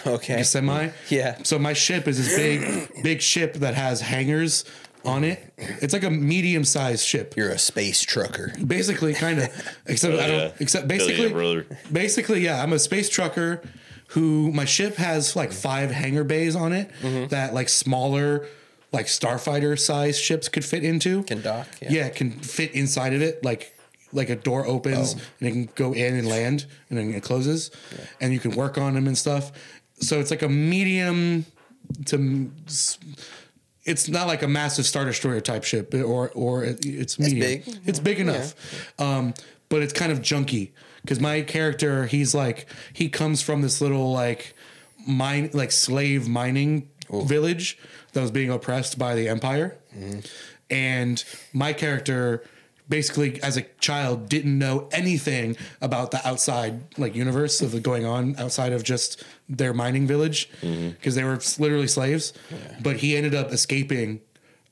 Okay. 0.06 0.40
a 0.40 0.44
semi. 0.44 0.90
Yeah. 1.08 1.42
So 1.42 1.58
my 1.58 1.72
ship 1.72 2.06
is 2.06 2.18
this 2.18 2.36
big, 2.36 2.88
big 3.02 3.20
ship 3.20 3.54
that 3.54 3.74
has 3.74 4.00
hangars 4.00 4.64
on 5.04 5.24
it. 5.24 5.52
It's 5.56 5.92
like 5.92 6.04
a 6.04 6.10
medium 6.10 6.64
sized 6.64 7.04
ship, 7.06 7.34
You're 7.36 7.50
a 7.50 7.58
space 7.58 8.02
trucker. 8.02 8.52
basically, 8.64 9.14
kind 9.14 9.40
of. 9.40 9.48
Except 9.86 10.14
I 10.14 10.26
don't. 10.28 10.40
Oh, 10.40 10.52
except 10.60 10.90
Hell 10.90 11.00
yeah, 11.00 11.06
basically, 11.06 11.66
basically, 11.90 12.40
yeah. 12.40 12.62
I'm 12.62 12.72
a 12.72 12.78
space 12.78 13.08
trucker 13.08 13.62
who 14.08 14.52
my 14.52 14.64
ship 14.64 14.96
has 14.96 15.34
like 15.34 15.52
five 15.52 15.90
hangar 15.90 16.24
bays 16.24 16.54
on 16.54 16.72
it 16.72 16.90
mm-hmm. 17.00 17.28
that 17.28 17.54
like 17.54 17.68
smaller. 17.68 18.46
Like 18.92 19.06
starfighter 19.06 19.78
size 19.78 20.18
ships 20.18 20.48
could 20.48 20.64
fit 20.64 20.84
into. 20.84 21.22
Can 21.22 21.40
dock, 21.40 21.66
yeah. 21.80 21.88
Yeah, 21.90 22.06
it 22.06 22.14
can 22.14 22.30
fit 22.30 22.72
inside 22.72 23.14
of 23.14 23.22
it. 23.22 23.42
Like 23.42 23.74
like 24.12 24.28
a 24.28 24.36
door 24.36 24.66
opens 24.66 25.14
and 25.40 25.48
it 25.48 25.52
can 25.52 25.68
go 25.74 25.94
in 25.94 26.14
and 26.14 26.28
land 26.28 26.66
and 26.90 26.98
then 26.98 27.14
it 27.14 27.22
closes, 27.22 27.70
and 28.20 28.32
you 28.32 28.38
can 28.38 28.50
work 28.52 28.76
on 28.76 28.94
them 28.94 29.06
and 29.06 29.16
stuff. 29.16 29.50
So 30.00 30.20
it's 30.20 30.30
like 30.30 30.42
a 30.42 30.48
medium 30.48 31.46
to. 32.06 32.50
It's 33.84 34.08
not 34.08 34.28
like 34.28 34.42
a 34.42 34.48
massive 34.48 34.86
star 34.86 35.04
destroyer 35.04 35.40
type 35.40 35.64
ship, 35.64 35.92
or 35.94 36.30
or 36.34 36.64
it's 36.64 37.18
medium. 37.18 37.60
It's 37.60 37.66
big. 37.66 37.80
It's 37.86 37.98
big 37.98 38.20
enough, 38.20 38.54
um, 39.00 39.34
but 39.68 39.82
it's 39.82 39.92
kind 39.92 40.12
of 40.12 40.20
junky 40.20 40.70
because 41.00 41.18
my 41.18 41.40
character 41.42 42.06
he's 42.06 42.34
like 42.34 42.66
he 42.92 43.08
comes 43.08 43.42
from 43.42 43.62
this 43.62 43.80
little 43.80 44.12
like 44.12 44.54
mine 45.06 45.50
like 45.52 45.72
slave 45.72 46.28
mining 46.28 46.88
village 47.10 47.76
that 48.12 48.20
was 48.20 48.30
being 48.30 48.50
oppressed 48.50 48.98
by 48.98 49.14
the 49.14 49.28
empire, 49.28 49.76
and 50.70 51.24
my 51.52 51.72
character 51.72 52.42
basically 52.88 53.42
as 53.42 53.56
a 53.56 53.62
child 53.80 54.28
didn't 54.28 54.58
know 54.58 54.88
anything 54.92 55.56
about 55.80 56.10
the 56.10 56.26
outside 56.28 56.82
like 56.98 57.14
universe 57.14 57.62
of 57.62 57.72
the 57.72 57.80
going 57.80 58.04
on 58.04 58.34
outside 58.38 58.72
of 58.72 58.82
just 58.82 59.22
their 59.48 59.72
mining 59.72 60.06
village 60.06 60.50
because 60.60 61.14
they 61.14 61.24
were 61.24 61.38
literally 61.58 61.86
slaves. 61.86 62.32
But 62.82 62.96
he 62.96 63.16
ended 63.16 63.34
up 63.34 63.50
escaping 63.52 64.20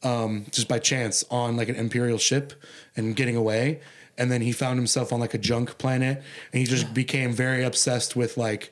um, 0.03 0.45
just 0.51 0.69
by 0.69 0.79
chance 0.81 1.25
on 1.31 1.57
like 1.57 1.69
an 1.71 1.77
imperial 1.77 2.19
ship 2.19 2.53
and 2.97 3.17
getting 3.17 3.37
away. 3.37 3.81
And 4.19 4.31
then 4.31 4.43
he 4.43 4.53
found 4.53 4.79
himself 4.79 5.13
on 5.15 5.21
like 5.21 5.33
a 5.33 5.39
junk 5.39 5.79
planet 5.79 6.23
and 6.53 6.61
he 6.61 6.67
just 6.67 6.93
became 6.93 7.33
very 7.33 7.65
obsessed 7.65 8.17
with 8.17 8.37
like 8.37 8.71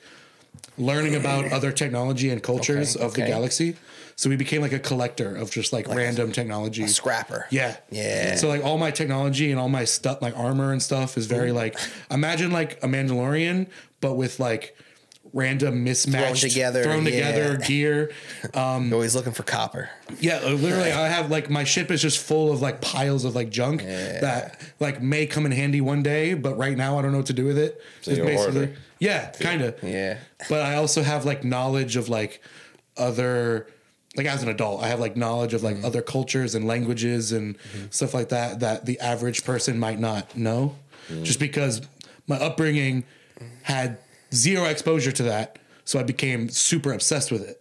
learning 0.77 1.15
about 1.15 1.51
other 1.51 1.71
technology 1.71 2.29
and 2.29 2.43
cultures 2.43 2.95
Okay, 2.95 3.05
of 3.05 3.13
the 3.15 3.21
galaxy 3.25 3.75
so 4.19 4.29
we 4.29 4.35
became 4.35 4.61
like 4.61 4.73
a 4.73 4.79
collector 4.79 5.33
of 5.33 5.49
just 5.49 5.71
like, 5.71 5.87
random 5.87 6.33
technology 6.33 6.85
Scrapper. 6.87 7.47
yeah. 7.51 7.77
Yeah. 7.89 8.35
So 8.35 8.49
like 8.49 8.65
all 8.65 8.77
my 8.77 8.91
technology 8.91 9.49
and 9.49 9.57
all 9.57 9.69
my 9.69 9.85
stuff, 9.85 10.21
like 10.21 10.37
armor 10.37 10.73
and 10.73 10.83
stuff, 10.83 11.17
is 11.17 11.25
very 11.25 11.53
like 11.53 11.79
imagine 12.11 12.51
like 12.51 12.83
a 12.83 12.87
Mandalorian, 12.87 13.67
but 14.01 14.15
with 14.15 14.37
like 14.41 14.75
random 15.31 15.85
mismatched 15.85 16.41
thrown 16.41 16.49
together, 16.49 16.83
thrown 16.83 17.05
yeah. 17.05 17.11
together 17.11 17.57
gear. 17.59 18.11
You're 18.53 18.93
always 18.93 19.15
looking 19.15 19.31
for 19.31 19.43
copper. 19.43 19.89
Yeah, 20.19 20.41
uh, 20.43 20.49
literally, 20.49 20.91
I 20.91 21.07
have 21.07 21.31
like 21.31 21.49
my 21.49 21.63
ship 21.63 21.89
is 21.89 22.01
just 22.01 22.19
full 22.19 22.51
of 22.51 22.61
like 22.61 22.81
piles 22.81 23.23
of 23.23 23.35
like 23.35 23.49
junk 23.49 23.83
that 23.83 24.59
like 24.81 25.01
may 25.01 25.27
come 25.27 25.45
in 25.45 25.53
handy 25.53 25.79
one 25.79 26.03
day, 26.03 26.33
but 26.33 26.57
right 26.57 26.75
now 26.75 26.99
I 26.99 27.03
don't 27.03 27.13
know 27.13 27.19
what 27.19 27.27
to 27.27 27.33
do 27.33 27.45
with 27.45 27.57
it. 27.57 27.81
So 28.01 28.11
It's 28.11 28.19
a 28.19 28.35
hoarder. 28.35 28.75
yeah, 28.99 29.31
kind 29.39 29.61
of. 29.61 29.81
Yeah. 29.81 30.17
But 30.49 30.63
I 30.63 30.75
also 30.75 31.03
have 31.03 31.23
like 31.23 31.45
knowledge 31.45 31.95
of 31.95 32.09
like 32.09 32.43
other 32.97 33.67
like 34.15 34.25
as 34.25 34.41
an 34.43 34.49
adult, 34.49 34.81
I 34.83 34.87
have 34.87 34.99
like 34.99 35.15
knowledge 35.15 35.53
of 35.53 35.61
like 35.63 35.75
Mm-hmm. 35.77 35.85
other 35.85 36.01
cultures 36.01 36.55
and 36.55 36.65
languages 36.65 37.31
and 37.31 37.55
stuff 37.91 38.13
like 38.13 38.29
that 38.29 38.59
that 38.61 38.85
the 38.85 38.99
average 38.99 39.43
person 39.45 39.77
might 39.79 39.99
not 39.99 40.35
know. 40.35 40.75
Mm. 41.09 41.23
Just 41.23 41.39
because 41.39 41.81
my 42.27 42.37
upbringing 42.37 43.03
had 43.63 43.97
zero 44.33 44.65
exposure 44.65 45.11
to 45.11 45.23
that, 45.23 45.57
so 45.85 45.99
I 45.99 46.03
became 46.03 46.49
super 46.49 46.91
obsessed 46.93 47.31
with 47.31 47.47
it. 47.47 47.58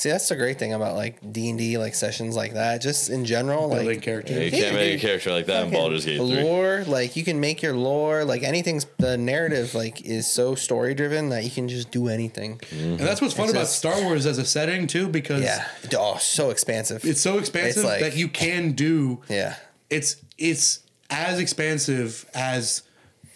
See, 0.00 0.08
that's 0.08 0.30
the 0.30 0.36
great 0.36 0.58
thing 0.58 0.72
about 0.72 0.96
like 0.96 1.18
D 1.30 1.50
and 1.50 1.58
D, 1.58 1.76
like 1.76 1.94
sessions 1.94 2.34
like 2.34 2.54
that. 2.54 2.80
Just 2.80 3.10
in 3.10 3.26
general, 3.26 3.68
Building 3.68 3.86
like 3.86 4.00
characters. 4.02 4.34
Yeah, 4.34 4.44
you 4.44 4.50
can't 4.50 4.74
make 4.74 4.96
a 4.96 4.98
character 4.98 5.30
like 5.30 5.44
that 5.44 5.66
in 5.66 5.72
Baldur's 5.74 6.06
Gate 6.06 6.16
3. 6.16 6.42
lore. 6.42 6.84
Like 6.86 7.16
you 7.16 7.22
can 7.22 7.38
make 7.38 7.60
your 7.60 7.74
lore. 7.76 8.24
Like 8.24 8.42
anything's 8.42 8.86
the 8.96 9.18
narrative. 9.18 9.74
Like 9.74 10.00
is 10.00 10.26
so 10.26 10.54
story 10.54 10.94
driven 10.94 11.28
that 11.28 11.44
you 11.44 11.50
can 11.50 11.68
just 11.68 11.90
do 11.90 12.08
anything. 12.08 12.58
And 12.72 12.98
that's 12.98 13.20
what's 13.20 13.34
fun 13.34 13.44
It's 13.44 13.52
about 13.52 13.60
just- 13.64 13.76
Star 13.76 14.00
Wars 14.04 14.24
as 14.24 14.38
a 14.38 14.44
setting 14.46 14.86
too, 14.86 15.06
because 15.06 15.42
Yeah. 15.42 15.66
Oh, 15.98 16.16
so 16.18 16.48
expansive. 16.48 17.04
it's 17.04 17.20
so 17.20 17.36
expansive 17.38 17.82
It's 17.82 17.84
like- 17.84 18.00
that 18.00 18.16
you 18.16 18.28
can 18.28 18.72
do 18.72 19.20
yeah. 19.28 19.56
it's 19.90 20.16
it's 20.38 20.80
as 21.10 21.38
expansive 21.38 22.24
as 22.32 22.84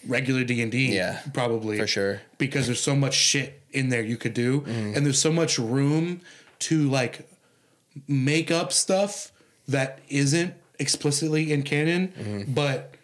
regular 0.07 0.45
D 0.45 0.63
and 0.63 0.73
D. 0.73 0.95
Yeah, 0.95 1.21
probably 1.35 1.77
for 1.77 1.87
sure. 1.87 2.23
because 2.39 2.65
there's 2.65 2.81
so 2.83 2.97
much 2.97 3.13
shit 3.15 3.61
in 3.71 3.91
there 3.91 4.03
you 4.03 4.17
could 4.17 4.33
do, 4.33 4.61
Mm-hmm. 4.63 4.97
and 4.97 5.05
there's 5.05 5.19
so 5.21 5.31
much 5.33 5.59
room 5.59 6.23
to 6.61 6.89
like 6.89 7.29
make 8.09 8.51
up 8.51 8.73
stuff 8.73 9.31
that 9.69 10.01
isn't 10.09 10.55
explicitly 10.79 11.53
in 11.53 11.63
canon, 11.63 12.09
Mm-hmm. 12.19 12.53
but 12.53 12.95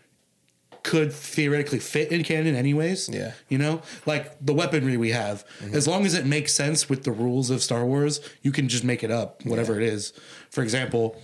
could 0.83 1.13
theoretically 1.13 1.79
fit 1.79 2.11
in 2.11 2.25
canon 2.25 2.55
anyways. 2.57 3.09
Yeah. 3.11 3.19
Mm-hmm. 3.19 3.33
You 3.51 3.59
know, 3.59 3.83
like 4.07 4.35
the 4.45 4.55
weaponry 4.55 4.97
we 4.97 5.11
have, 5.11 5.45
as 5.73 5.87
long 5.87 6.07
as 6.07 6.15
it 6.15 6.25
makes 6.25 6.55
sense 6.55 6.89
with 6.89 7.05
the 7.05 7.13
rules 7.13 7.51
of 7.51 7.63
Star 7.63 7.85
Wars, 7.85 8.21
you 8.41 8.51
can 8.51 8.67
just 8.69 8.83
make 8.83 9.05
it 9.05 9.11
up, 9.11 9.45
whatever 9.45 9.77
it 9.79 9.83
is. 9.87 10.15
For 10.51 10.63
example, 10.63 11.21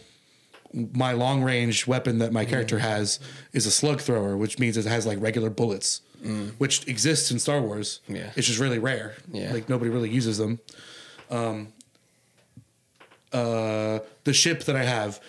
my 0.92 1.12
long 1.12 1.42
range 1.42 1.86
weapon 1.86 2.18
that 2.18 2.32
my 2.32 2.42
Mm-hmm. 2.42 2.50
character 2.50 2.78
has 2.80 3.18
is 3.54 3.64
a 3.64 3.70
slug 3.70 4.00
thrower, 4.02 4.36
which 4.36 4.58
means 4.58 4.76
it 4.76 4.84
has 4.84 5.06
like 5.06 5.20
regular 5.22 5.48
bullets, 5.48 6.02
which 6.58 6.86
exists 6.86 7.30
in 7.30 7.38
Star 7.38 7.60
Wars. 7.62 8.00
Mm. 8.10 8.16
Yeah. 8.16 8.30
It's 8.36 8.46
just 8.46 8.58
really 8.60 8.78
rare. 8.78 9.14
Yeah. 9.32 9.52
Like 9.54 9.68
nobody 9.70 9.90
really 9.90 10.10
uses 10.10 10.36
them. 10.38 10.60
Um, 11.30 11.72
uh, 13.32 14.00
the 14.24 14.32
ship 14.32 14.64
that 14.64 14.76
I 14.76 14.84
have, 14.84 15.20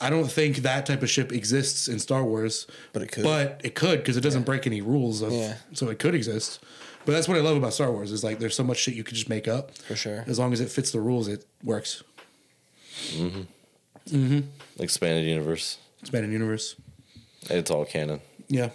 I 0.00 0.10
don't 0.10 0.30
think 0.30 0.58
that 0.58 0.86
type 0.86 1.02
of 1.02 1.10
ship 1.10 1.32
exists 1.32 1.88
in 1.88 1.98
Star 1.98 2.22
Wars. 2.24 2.66
But 2.92 3.02
it 3.02 3.12
could. 3.12 3.24
But 3.24 3.60
it 3.64 3.74
could 3.74 3.98
because 4.00 4.16
it 4.16 4.20
doesn't 4.22 4.44
break 4.44 4.66
any 4.66 4.80
rules 4.80 5.22
of. 5.22 5.32
Yeah. 5.32 5.56
So 5.72 5.88
it 5.88 5.98
could 5.98 6.14
exist. 6.14 6.60
But 7.04 7.12
that's 7.12 7.28
what 7.28 7.36
I 7.36 7.40
love 7.40 7.56
about 7.56 7.72
Star 7.72 7.90
Wars 7.92 8.10
is 8.10 8.24
like 8.24 8.38
there's 8.40 8.56
so 8.56 8.64
much 8.64 8.78
shit 8.78 8.94
you 8.94 9.04
could 9.04 9.14
just 9.14 9.28
make 9.28 9.46
up. 9.48 9.76
For 9.78 9.94
sure. 9.96 10.24
As 10.26 10.38
long 10.38 10.52
as 10.52 10.60
it 10.60 10.70
fits 10.70 10.90
the 10.90 11.00
rules, 11.00 11.28
it 11.28 11.46
works. 11.62 12.02
Mm-hmm. 13.12 13.42
Mm-hmm. 14.16 14.40
Expanded 14.82 15.24
universe. 15.24 15.78
Expanded 16.00 16.32
universe. 16.32 16.76
It's 17.48 17.70
all 17.70 17.84
canon. 17.84 18.20
Yeah. 18.48 18.70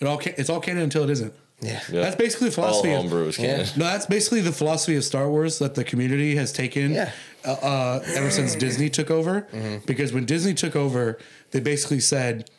It 0.00 0.06
all 0.06 0.18
ca- 0.18 0.34
it's 0.36 0.50
all 0.50 0.60
canon 0.60 0.82
until 0.82 1.04
it 1.04 1.10
isn't. 1.10 1.32
Yeah. 1.60 1.80
Yeah. 1.90 2.00
That's 2.02 2.16
basically 2.16 2.50
the 2.50 2.60
All 2.60 2.68
philosophy. 2.68 2.92
of, 2.92 3.00
homebrew 3.02 3.28
is 3.28 3.36
canon. 3.36 3.66
no, 3.76 3.84
that's 3.84 4.06
basically 4.06 4.40
the 4.40 4.52
philosophy 4.52 4.96
of 4.96 5.04
Star 5.04 5.28
Wars 5.30 5.58
that 5.60 5.74
the 5.74 5.84
community 5.84 6.34
has 6.36 6.52
taken 6.52 6.92
Yeah. 6.92 7.12
Uh, 7.44 7.50
uh, 7.52 8.02
ever 8.14 8.30
since 8.30 8.54
Disney 8.54 8.88
took 8.90 9.10
over. 9.10 9.46
Because 9.86 10.12
when 10.12 10.24
Disney 10.26 10.54
took 10.54 10.74
over, 10.76 11.18
they 11.50 11.60
basically 11.60 12.00
said 12.00 12.50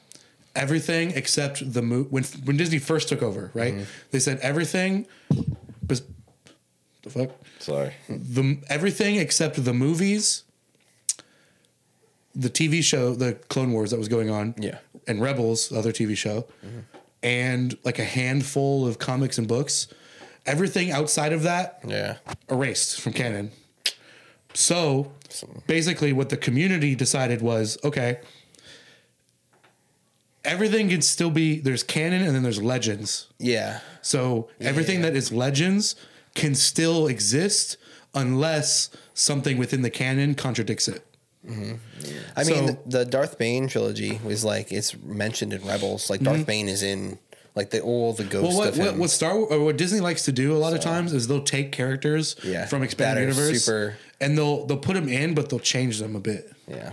everything 0.55 1.11
except 1.11 1.73
the 1.73 1.81
mo- 1.81 2.03
when 2.09 2.23
when 2.45 2.57
Disney 2.57 2.79
first 2.79 3.09
took 3.09 3.21
over, 3.23 3.51
right? 3.53 3.85
They 4.11 4.19
said 4.19 4.39
everything. 4.41 5.07
Bes- 5.81 6.03
the 7.01 7.09
fuck 7.09 7.31
Sorry. 7.59 7.93
the 8.07 8.59
everything 8.69 9.15
except 9.17 9.63
the 9.63 9.73
movies, 9.73 10.43
the 12.35 12.49
TV 12.49 12.81
show, 12.83 13.13
the 13.13 13.33
Clone 13.49 13.71
Wars 13.73 13.91
that 13.91 13.97
was 13.97 14.07
going 14.07 14.29
on, 14.29 14.55
Yeah. 14.57 14.77
and 15.07 15.21
Rebels, 15.21 15.69
the 15.69 15.77
other 15.79 15.91
TV 15.91 16.15
show, 16.15 16.45
and 17.21 17.77
like 17.83 17.99
a 17.99 18.03
handful 18.05 18.87
of 18.87 18.99
comics 18.99 19.37
and 19.37 19.47
books. 19.47 19.87
Everything 20.45 20.91
outside 20.91 21.31
of 21.31 21.43
that 21.43 21.79
Yeah. 21.87 22.17
erased 22.49 22.99
from 22.99 23.13
canon. 23.13 23.51
So 24.53 25.11
basically, 25.67 26.13
what 26.13 26.29
the 26.29 26.37
community 26.37 26.95
decided 26.95 27.41
was 27.41 27.77
okay, 27.83 28.19
everything 30.45 30.89
can 30.89 31.01
still 31.01 31.29
be 31.31 31.59
there's 31.59 31.83
canon 31.83 32.21
and 32.23 32.35
then 32.35 32.43
there's 32.43 32.61
legends. 32.61 33.27
Yeah. 33.39 33.79
So 34.01 34.49
everything 34.59 35.01
that 35.01 35.15
is 35.15 35.31
legends 35.31 35.95
can 36.35 36.55
still 36.55 37.07
exist 37.07 37.77
unless 38.13 38.89
something 39.13 39.57
within 39.57 39.81
the 39.81 39.89
canon 39.89 40.35
contradicts 40.35 40.87
it. 40.87 41.05
I 42.37 42.43
So- 42.43 42.51
mean, 42.65 42.77
the 42.85 43.03
Darth 43.05 43.37
Bane 43.37 43.67
trilogy 43.67 44.19
was 44.23 44.45
like 44.45 44.71
it's 44.71 44.95
mentioned 45.03 45.51
in 45.53 45.65
Rebels. 45.65 46.09
Like 46.09 46.21
Darth 46.21 46.45
Bane 46.45 46.69
is 46.69 46.83
in 46.83 47.19
like 47.55 47.69
the 47.69 47.81
all 47.81 48.13
the 48.13 48.23
ghost 48.23 48.45
Mm-hmm. 48.45 48.57
Well, 48.57 48.57
what, 48.57 48.67
of 48.69 48.77
what, 48.77 48.97
what 48.97 49.09
Star 49.09 49.33
or 49.35 49.63
what 49.65 49.77
Disney 49.77 49.99
likes 49.99 50.23
to 50.25 50.31
do 50.31 50.55
a 50.55 50.57
lot 50.59 50.73
of 50.73 50.79
times 50.79 51.13
is 51.13 51.27
they'll 51.27 51.43
take 51.43 51.71
characters 51.71 52.35
Yeah, 52.43 52.65
from 52.65 52.81
expanded 52.83 53.27
universe 53.29 53.63
super- 53.65 53.97
and 54.23 54.37
they'll 54.37 54.65
they'll 54.65 54.77
put 54.89 54.93
them 54.95 55.07
in, 55.09 55.33
but 55.33 55.49
they'll 55.49 55.59
change 55.75 55.99
them 55.99 56.15
a 56.15 56.19
bit. 56.19 56.51
yeah, 56.67 56.91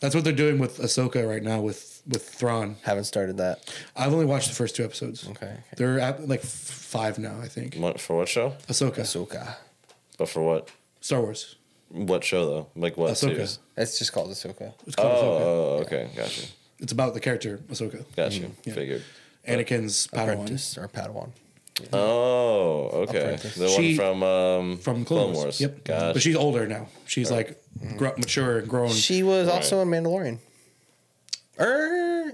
That's 0.00 0.14
what 0.14 0.24
they're 0.24 0.32
doing 0.44 0.58
with 0.58 0.78
Ahsoka 0.78 1.26
right 1.28 1.42
now 1.42 1.60
with 1.60 2.02
with 2.06 2.28
Thrawn. 2.28 2.76
haven't 2.82 3.04
started 3.04 3.36
that. 3.38 3.56
I've 3.96 4.12
only 4.12 4.26
watched 4.26 4.48
the 4.48 4.54
first 4.54 4.74
two 4.76 4.84
episodes. 4.84 5.26
Okay, 5.28 5.46
okay. 5.46 5.56
they're 5.76 6.00
at 6.00 6.28
like 6.28 6.42
five 6.42 7.18
now, 7.18 7.38
I 7.40 7.48
think. 7.48 7.76
What, 7.76 8.00
for 8.00 8.16
what 8.18 8.28
show? 8.28 8.54
Ahsoka, 8.68 9.00
Ahsoka. 9.00 9.54
But 10.18 10.28
for 10.28 10.42
what? 10.42 10.68
Star 11.00 11.20
Wars. 11.20 11.56
What 11.88 12.24
show 12.24 12.46
though? 12.46 12.66
Like 12.74 12.96
what 12.96 13.12
Ahsoka. 13.12 13.34
series? 13.36 13.58
It's 13.76 13.98
just 13.98 14.12
called 14.12 14.30
Ahsoka. 14.30 14.72
It's 14.86 14.96
Oh, 14.98 15.02
called 15.02 15.14
Ahsoka. 15.14 15.40
oh, 15.42 15.82
okay, 15.84 16.10
got 16.16 16.36
you, 16.38 16.44
It's 16.80 16.92
about 16.92 17.14
the 17.14 17.20
character 17.20 17.58
Ahsoka, 17.70 18.04
Gotcha. 18.16 18.40
you. 18.40 18.50
yeah. 18.64 18.74
Figured. 18.74 19.02
Anakin's 19.46 20.06
Padawan. 20.08 20.32
Apprentice 20.32 20.78
or 20.78 20.88
Padawan. 20.88 21.30
Oh, 21.92 22.88
okay. 23.08 23.18
Apprentice. 23.18 23.54
The 23.56 23.68
She- 23.68 23.96
one 23.98 24.18
from 24.18 24.22
um 24.22 24.78
from 24.78 25.04
Clone, 25.04 25.32
Wars. 25.34 25.60
Yep. 25.60 25.84
Gotcha. 25.84 26.12
But 26.14 26.22
she's 26.22 26.36
older 26.36 26.66
now. 26.66 26.88
She's 27.06 27.30
like 27.30 27.60
gr- 27.96 28.08
mature 28.18 28.58
and 28.58 28.68
grown. 28.68 28.90
She, 28.90 29.00
She 29.16 29.22
was 29.22 29.48
also 29.48 29.80
in 29.80 29.88
Mandalorian. 29.88 30.38
Er, 31.60 32.32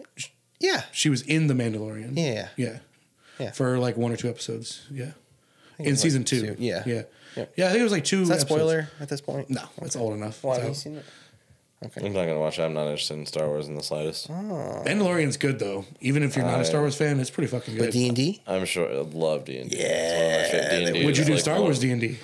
yeah, 0.60 0.82
She 0.92 1.08
was 1.08 1.22
in 1.22 1.46
the 1.46 1.54
Mandalorian. 1.54 2.12
Yeah. 2.16 2.48
Yeah. 2.56 2.78
Yeah. 3.38 3.52
For 3.52 3.78
like 3.78 3.96
one 3.96 4.12
or 4.12 4.16
two 4.16 4.28
episodes. 4.28 4.86
Yeah. 4.90 5.12
In 5.78 5.90
was 5.90 6.00
season 6.00 6.20
like 6.22 6.26
two. 6.26 6.40
two- 6.40 6.56
yeah. 6.58 6.82
Yeah. 6.86 7.02
Yeah. 7.36 7.44
Yeah. 7.56 7.66
I 7.66 7.70
think 7.70 7.80
it 7.80 7.84
was 7.84 7.92
like 7.92 8.04
two. 8.04 8.22
is 8.22 8.28
that 8.28 8.40
episodes. 8.40 8.50
spoiler 8.60 8.88
at 9.00 9.08
this 9.08 9.20
point? 9.20 9.48
No, 9.50 9.62
it's 9.82 9.94
old 9.96 10.14
enough. 10.14 10.42
Why 10.42 10.54
It's 10.54 10.58
have 10.58 10.64
you 10.66 10.70
out. 10.70 10.76
seen 10.76 10.96
it? 10.96 11.04
Okay. 11.84 12.04
I'm 12.06 12.12
not 12.12 12.26
gonna 12.26 12.40
watch 12.40 12.58
it. 12.58 12.62
I'm 12.62 12.74
not 12.74 12.86
interested 12.88 13.14
in 13.18 13.24
Star 13.26 13.46
Wars 13.46 13.68
in 13.68 13.76
the 13.76 13.82
slightest. 13.84 14.28
Ah. 14.30 14.82
Mandalorian's 14.84 15.36
good 15.36 15.58
though. 15.60 15.84
Even 16.00 16.24
if 16.24 16.34
you're 16.34 16.44
not 16.44 16.60
a 16.60 16.64
Star 16.64 16.80
Wars 16.80 16.96
fan, 16.96 17.20
it's 17.20 17.30
pretty 17.30 17.46
fucking 17.48 17.76
But 17.76 17.84
good. 17.84 17.92
D 17.92 18.06
and 18.08 18.16
D. 18.16 18.42
I'm 18.48 18.64
sure 18.64 18.90
I 18.90 18.96
love 19.02 19.44
D 19.44 19.58
and 19.58 19.70
D. 19.70 19.76
Yeah, 19.78 21.04
Would 21.04 21.16
you 21.16 21.24
do 21.24 21.38
Star 21.38 21.60
Wars 21.60 21.78
D 21.78 21.92
and 21.92 22.00
D? 22.00 22.18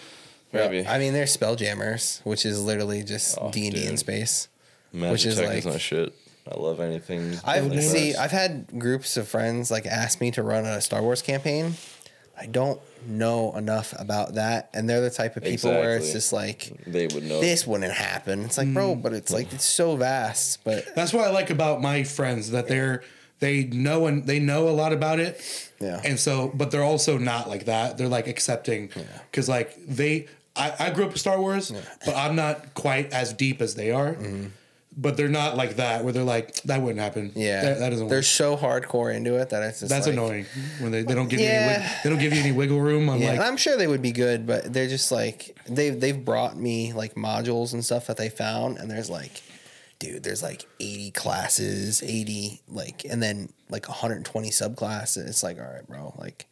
Maybe. 0.52 0.86
I 0.86 0.98
mean, 0.98 1.12
they're 1.12 1.24
Spelljammers, 1.26 2.20
which 2.24 2.44
is 2.46 2.62
literally 2.62 3.02
just 3.04 3.38
Oh, 3.40 3.50
D 3.52 3.66
and 3.66 3.74
D 3.74 3.82
in 3.82 3.90
dude. 3.90 3.98
space. 4.00 4.48
Magic 4.92 5.12
which 5.12 5.26
is 5.26 5.36
Tech 5.36 5.48
like- 5.48 5.58
is 5.58 5.66
my 5.66 5.78
shit. 5.78 6.12
I 6.50 6.60
love 6.60 6.78
anything. 6.80 7.38
I've 7.44 7.66
like 7.66 7.80
see. 7.80 8.12
that. 8.12 8.20
I've 8.20 8.30
had 8.30 8.66
groups 8.78 9.16
of 9.16 9.26
friends 9.26 9.70
like 9.70 9.86
ask 9.86 10.20
me 10.20 10.30
to 10.32 10.42
run 10.42 10.64
a 10.66 10.80
Star 10.80 11.00
Wars 11.00 11.22
campaign. 11.22 11.74
I 12.38 12.46
don't 12.46 12.80
know 13.06 13.54
enough 13.56 13.94
about 13.98 14.34
that, 14.34 14.70
and 14.74 14.88
they're 14.88 15.00
the 15.00 15.10
type 15.10 15.36
of 15.36 15.44
people 15.44 15.70
where 15.70 15.96
it's 15.96 16.12
just 16.12 16.32
like 16.32 16.72
they 16.86 17.06
would 17.06 17.22
know. 17.24 17.40
this 17.40 17.66
wouldn't 17.66 17.92
happen. 17.92 18.44
It's 18.44 18.58
like, 18.58 18.66
Mm. 18.68 18.74
bro, 18.74 18.94
but 18.96 19.12
it's 19.12 19.32
like 19.32 19.52
it's 19.52 19.64
so 19.64 19.94
vast. 19.96 20.64
But 20.64 20.94
That's 20.96 21.12
what 21.12 21.24
I 21.26 21.30
like 21.30 21.50
about 21.50 21.80
my 21.80 22.02
friends 22.04 22.50
that 22.50 22.66
they're 22.66 23.02
they 23.40 23.64
know 23.64 24.06
and 24.06 24.26
they 24.26 24.38
know 24.38 24.68
a 24.68 24.70
lot 24.70 24.92
about 24.92 25.20
it. 25.20 25.40
Yeah. 25.80 26.00
And 26.04 26.18
so, 26.18 26.50
but 26.54 26.70
they're 26.70 26.82
also 26.84 27.18
not 27.18 27.48
like 27.48 27.66
that. 27.66 27.98
They're 27.98 28.08
like 28.08 28.26
accepting 28.26 28.90
because 29.30 29.48
like 29.48 29.76
they, 29.86 30.28
I, 30.56 30.72
I 30.78 30.90
grew 30.90 31.04
up 31.04 31.10
with 31.12 31.20
Star 31.20 31.38
Wars, 31.38 31.72
but 32.06 32.16
I'm 32.16 32.36
not 32.36 32.74
quite 32.74 33.12
as 33.12 33.32
deep 33.32 33.60
as 33.60 33.74
they 33.74 33.90
are. 33.90 34.16
But 34.96 35.16
they're 35.16 35.28
not 35.28 35.56
like 35.56 35.76
that 35.76 36.04
where 36.04 36.12
they're 36.12 36.22
like 36.22 36.54
that 36.62 36.80
wouldn't 36.80 37.00
happen. 37.00 37.32
yeah, 37.34 37.62
that, 37.62 37.78
that 37.80 37.90
doesn't 37.90 38.08
They're 38.08 38.18
work. 38.18 38.24
so 38.24 38.56
hardcore 38.56 39.12
into 39.14 39.34
it 39.36 39.50
that 39.50 39.62
it's 39.64 39.80
just 39.80 39.90
That's 39.90 40.06
like, 40.06 40.12
annoying 40.12 40.46
when 40.78 40.92
they, 40.92 41.02
they 41.02 41.14
don't 41.14 41.28
give 41.28 41.40
you 41.40 41.46
any 41.48 41.66
wig, 41.82 41.90
they 42.04 42.10
don't 42.10 42.18
give 42.20 42.32
you 42.32 42.40
any 42.40 42.52
wiggle 42.52 42.80
room. 42.80 43.10
I'm 43.10 43.20
Yeah, 43.20 43.30
like, 43.30 43.36
and 43.38 43.44
I'm 43.44 43.56
sure 43.56 43.76
they 43.76 43.88
would 43.88 44.02
be 44.02 44.12
good, 44.12 44.46
but 44.46 44.72
they're 44.72 44.86
just 44.88 45.10
like 45.10 45.58
they've 45.66 45.98
they've 45.98 46.24
brought 46.24 46.56
me 46.56 46.92
like 46.92 47.14
modules 47.16 47.72
and 47.72 47.84
stuff 47.84 48.06
that 48.06 48.16
they 48.16 48.28
found, 48.28 48.78
and 48.78 48.88
there's 48.90 49.10
like, 49.10 49.42
dude, 49.98 50.22
there's 50.22 50.42
like 50.44 50.64
80 50.78 51.10
classes, 51.10 52.02
80 52.02 52.62
like, 52.68 53.04
and 53.04 53.22
then 53.22 53.48
like 53.70 53.88
120 53.88 54.50
subclasses. 54.50 55.26
It's 55.28 55.42
like, 55.42 55.58
all 55.58 55.64
right, 55.64 55.86
bro, 55.86 56.14
like. 56.18 56.46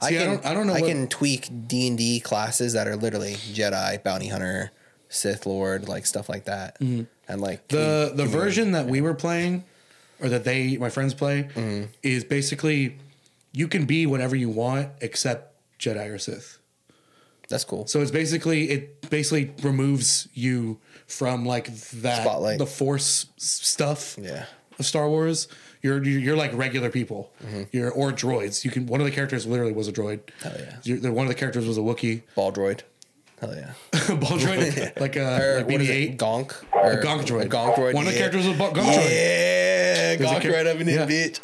I 0.00 0.08
See, 0.10 0.16
I 0.16 0.18
can 0.20 0.28
don't- 0.30 0.46
I 0.46 0.54
don't 0.54 0.66
know 0.68 0.72
I 0.74 0.80
what- 0.82 0.88
can 0.88 1.08
tweak 1.08 1.48
D 1.68 1.88
and 1.88 1.98
D 1.98 2.20
classes 2.20 2.74
that 2.74 2.86
are 2.86 2.94
literally 2.96 3.34
Jedi, 3.34 4.02
Bounty 4.04 4.28
Hunter, 4.28 4.70
Sith 5.08 5.46
Lord, 5.46 5.88
like 5.88 6.06
stuff 6.06 6.28
like 6.28 6.44
that, 6.44 6.78
mm-hmm. 6.80 7.04
And 7.28 7.40
like 7.40 7.66
Mm-hmm. 7.68 8.16
the 8.16 8.24
the 8.24 8.28
version 8.28 8.72
that 8.72 8.86
we 8.86 9.00
were 9.00 9.14
playing 9.14 9.64
or 10.20 10.28
that 10.28 10.44
they 10.44 10.76
my 10.78 10.90
friends 10.90 11.14
play 11.14 11.48
Mm-hmm. 11.54 11.84
is 12.02 12.24
basically 12.24 12.98
you 13.52 13.68
can 13.68 13.84
be 13.86 14.06
whatever 14.06 14.34
you 14.36 14.48
want 14.48 14.88
except 15.00 15.52
Jedi 15.78 16.10
or 16.12 16.18
Sith. 16.18 16.58
that's 17.48 17.64
cool. 17.64 17.86
So 17.86 18.00
it's 18.00 18.10
basically 18.10 18.70
it 18.70 19.10
basically 19.10 19.52
removes 19.62 20.28
you 20.34 20.78
from 21.06 21.44
like 21.44 21.66
that 22.02 22.22
Spotlight. 22.22 22.58
the 22.58 22.66
force 22.66 23.26
stuff 23.36 24.16
Yeah. 24.20 24.46
of 24.78 24.86
Star 24.86 25.08
Wars. 25.08 25.48
You're 25.82 26.02
you're 26.02 26.36
like 26.36 26.52
regular 26.54 26.88
people. 26.90 27.30
You're 27.70 27.90
or 27.92 28.10
droids. 28.10 28.64
You 28.64 28.70
can 28.70 28.86
one 28.86 29.00
of 29.02 29.04
the 29.06 29.10
characters 29.12 29.46
literally 29.46 29.72
was 29.72 29.86
a 29.88 29.92
droid. 29.92 30.20
Mm-hmm. 30.20 30.48
Hell 30.48 30.56
yeah. 30.58 30.76
You're, 31.00 31.12
one 31.12 31.26
of 31.26 31.28
the 31.28 31.34
characters 31.38 31.66
was 31.66 31.76
a 31.76 31.82
Wookiee. 31.82 32.22
Ball 32.34 32.50
droid, 32.52 32.80
hell 33.40 33.54
yeah. 33.54 33.72
Ball 34.16 34.38
droid 34.38 35.00
like 35.00 35.16
a 35.16 35.40
Or 35.42 35.56
like 35.58 35.66
BB-8. 35.68 35.88
it? 36.12 36.18
Gonk. 36.18 36.54
Or 36.72 36.92
A 36.92 37.02
Gonk 37.02 37.24
droid. 37.26 37.42
A 37.46 37.48
Gonk 37.48 37.74
droid. 37.76 37.94
One 37.94 38.06
of 38.06 38.12
the 38.12 38.18
yeah. 38.18 38.28
characters 38.28 38.46
was 38.46 38.56
a 38.56 38.60
Gonk 38.60 38.72
droid. 38.74 39.10
Yeah, 39.10 40.10
a 40.12 40.18
Gonk 40.18 40.42
char- 40.42 40.52
right 40.52 40.66
up 40.66 40.76
in 40.80 40.88
Yeah. 40.88 41.04
this 41.04 41.40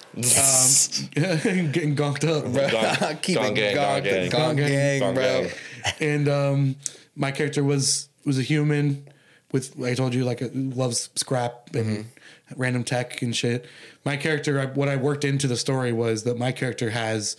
bitch. 1.14 1.56
Um, 1.66 1.72
getting 1.72 1.96
gonked 1.96 2.24
up. 2.28 2.44
Gong- 2.44 3.16
Keep 3.22 3.36
gong 3.36 3.52
it 3.52 3.54
gang, 3.54 3.74
gong, 3.74 3.84
gong 3.84 4.02
gang. 4.02 4.30
gong 4.30 4.56
gang, 4.56 5.14
bro. 5.14 5.22
gang. 5.42 5.50
and 6.00 6.28
um, 6.28 6.76
my 7.16 7.30
character 7.30 7.62
was 7.64 8.08
was 8.24 8.38
a 8.38 8.42
human, 8.42 9.06
with 9.52 9.80
I 9.82 9.94
told 9.94 10.14
you 10.14 10.24
like 10.24 10.42
uh, 10.42 10.48
loves 10.52 11.08
scrap 11.16 11.74
and 11.74 12.06
random 12.56 12.84
tech 12.84 13.22
and 13.22 13.34
shit. 13.34 13.64
My 14.04 14.16
character, 14.16 14.60
I, 14.60 14.66
what 14.66 14.88
I 14.88 14.96
worked 14.96 15.24
into 15.24 15.46
the 15.46 15.56
story 15.56 15.92
was 15.92 16.24
that 16.24 16.36
my 16.38 16.52
character 16.52 16.90
has 16.90 17.36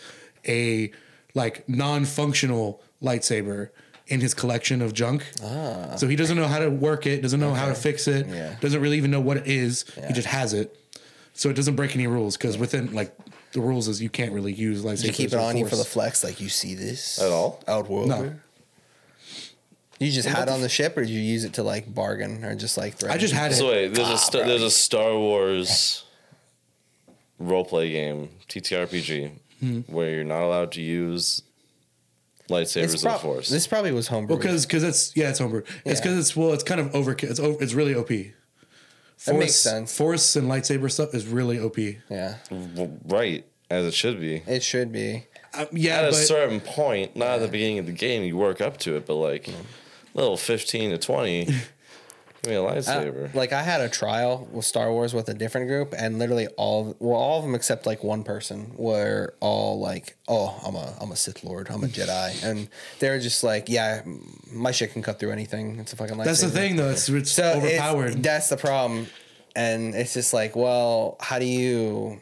a 0.48 0.92
like 1.34 1.68
non-functional 1.70 2.82
lightsaber 3.02 3.70
in 4.12 4.20
his 4.22 4.34
collection 4.34 4.82
of 4.82 4.94
junk. 4.94 5.26
So 5.98 6.08
he 6.08 6.16
doesn't 6.16 6.38
know 6.38 6.48
how 6.48 6.60
to 6.60 6.70
work 6.70 7.06
it, 7.08 7.22
doesn't 7.22 7.40
know 7.40 7.54
how 7.54 7.68
to 7.68 7.76
fix 7.76 8.08
it, 8.08 8.28
Yeah. 8.28 8.56
doesn't 8.60 8.82
really 8.82 8.98
even 8.98 9.10
know 9.12 9.22
what 9.22 9.38
it 9.38 9.48
is. 9.48 9.86
Yeah. 9.98 10.08
He 10.08 10.14
just 10.14 10.28
has 10.28 10.54
it. 10.54 10.76
So 11.34 11.50
it 11.50 11.56
doesn't 11.56 11.76
break 11.76 11.96
any 11.96 12.08
rules 12.08 12.36
because 12.38 12.58
within 12.58 12.94
like 12.94 13.16
the 13.54 13.62
rules 13.62 13.88
is 13.88 14.02
you 14.02 14.10
can't 14.10 14.34
really 14.34 14.54
use 14.54 14.84
lightsabers. 14.84 14.98
Did 15.02 15.08
you 15.08 15.14
keep 15.14 15.28
it 15.34 15.36
or 15.36 15.40
on 15.40 15.58
you 15.58 15.66
for 15.66 15.76
the 15.78 15.86
flex? 15.86 16.24
Like 16.24 16.40
you 16.42 16.50
see 16.50 16.76
this 16.76 17.20
At 17.22 17.32
all? 17.32 17.62
Outworld. 17.68 18.10
No. 18.10 18.34
You 20.00 20.12
just 20.12 20.28
had 20.28 20.48
it 20.48 20.50
on 20.52 20.62
the 20.62 20.70
ship, 20.70 20.98
or 20.98 21.02
did 21.02 21.12
you 21.12 21.20
use 21.22 21.44
it 21.44 21.54
to 21.54 21.64
like 21.64 21.94
bargain, 21.94 22.44
or 22.44 22.56
just 22.56 22.76
like? 22.76 23.04
I 23.04 23.18
just 23.18 23.34
had 23.36 23.52
it. 23.52 23.56
So 23.56 23.68
wait, 23.70 23.94
there's 23.94 24.08
a 24.10 24.14
Ah, 24.14 24.16
sta- 24.16 24.46
there's 24.48 24.64
a 24.64 24.72
Star 24.72 25.16
Wars 25.16 26.04
role 27.38 27.64
play 27.66 27.92
game 27.92 28.30
TTRPG 28.50 29.32
Hmm. 29.60 29.80
where 29.82 30.10
you're 30.16 30.24
not 30.24 30.42
allowed 30.44 30.72
to 30.74 30.82
use 30.82 31.44
lightsabers 32.52 32.84
It's 32.84 32.94
of 32.96 33.02
prob- 33.02 33.16
the 33.16 33.20
Force. 33.24 33.50
This 33.50 33.66
probably 33.68 33.92
was 33.92 34.08
homebrew. 34.08 34.38
Because 34.38 34.66
because 34.66 34.84
it's 34.84 35.16
yeah 35.16 35.30
it's 35.30 35.40
homebrew. 35.40 35.64
It's 35.86 36.00
because 36.02 36.18
it's 36.20 36.36
well 36.36 36.54
it's 36.54 36.64
kind 36.64 36.80
of 36.82 36.92
overkill. 36.92 37.30
It's 37.32 37.40
over, 37.40 37.62
it's 37.64 37.74
really 37.74 37.96
OP. 37.96 38.08
Force, 38.10 39.26
That 39.26 39.36
makes 39.36 39.56
sense. 39.56 39.96
Force 39.96 40.36
and 40.36 40.50
lightsaber 40.50 40.92
stuff 40.92 41.14
is 41.14 41.28
really 41.28 41.60
OP. 41.60 41.78
yeah, 42.10 42.36
right 43.08 43.46
as 43.70 43.86
it 43.86 43.94
should 43.94 44.20
be. 44.20 44.44
it 44.48 44.62
should 44.64 44.92
be. 44.92 45.26
Uh, 45.54 45.66
yeah, 45.72 45.98
At 45.98 46.04
a 46.06 46.08
but 46.08 46.14
certain 46.16 46.60
point, 46.60 47.16
not 47.16 47.30
at 47.36 47.42
the 47.42 47.48
beginning 47.48 47.80
of 47.80 47.86
the 47.86 47.92
game, 47.92 48.24
you 48.24 48.38
work 48.38 48.62
up 48.62 48.78
to 48.80 48.96
it, 48.96 49.06
but 49.06 49.16
like 49.16 49.50
little 50.14 50.38
fifteen 50.38 50.90
to 50.92 50.98
twenty, 50.98 51.48
give 52.44 52.52
me 52.52 52.56
a 52.58 52.64
Uh, 52.64 52.76
lightsaber. 52.76 53.34
like 53.34 53.54
I 53.54 53.62
had 53.62 53.82
a 53.82 53.90
trial 53.90 54.48
with 54.52 54.66
Star 54.66 54.92
Wars 54.92 55.14
with 55.14 55.30
a 55.30 55.34
different 55.34 55.68
group, 55.68 55.94
and 55.98 56.20
literally 56.20 56.48
all 56.58 56.96
well, 57.00 57.18
all 57.18 57.40
of 57.40 57.46
them 57.46 57.56
except 57.56 57.86
like 57.86 58.04
one 58.04 58.24
person 58.24 58.74
were 58.78 59.34
all 59.40 59.80
like, 59.80 60.16
"Oh, 60.28 60.60
I'm 60.66 60.76
a 60.76 60.94
I'm 61.00 61.12
a 61.12 61.16
Sith 61.16 61.44
Lord, 61.44 61.68
I'm 61.70 61.84
a 61.84 61.88
Jedi," 61.88 62.44
and 62.50 62.68
they 63.00 63.10
were 63.10 63.20
just 63.20 63.44
like, 63.44 63.70
"Yeah, 63.70 64.02
my 64.52 64.72
shit 64.72 64.94
can 64.94 65.02
cut 65.02 65.20
through 65.20 65.32
anything. 65.32 65.80
It's 65.80 65.94
a 65.94 65.96
fucking 65.96 66.16
lightsaber." 66.16 66.26
that's 66.26 66.42
the 66.42 66.50
thing 66.50 66.76
though. 66.76 66.90
It's 66.92 67.08
it's 67.10 67.32
So 67.32 67.44
it's- 67.44 67.64
overpowered 67.64 68.24
that's 68.24 68.50
the 68.50 68.58
problem, 68.58 69.08
and 69.56 69.94
it's 69.96 70.14
just 70.14 70.34
like, 70.34 70.56
well, 70.56 71.18
how 71.20 71.40
do 71.40 71.46
you? 71.46 72.22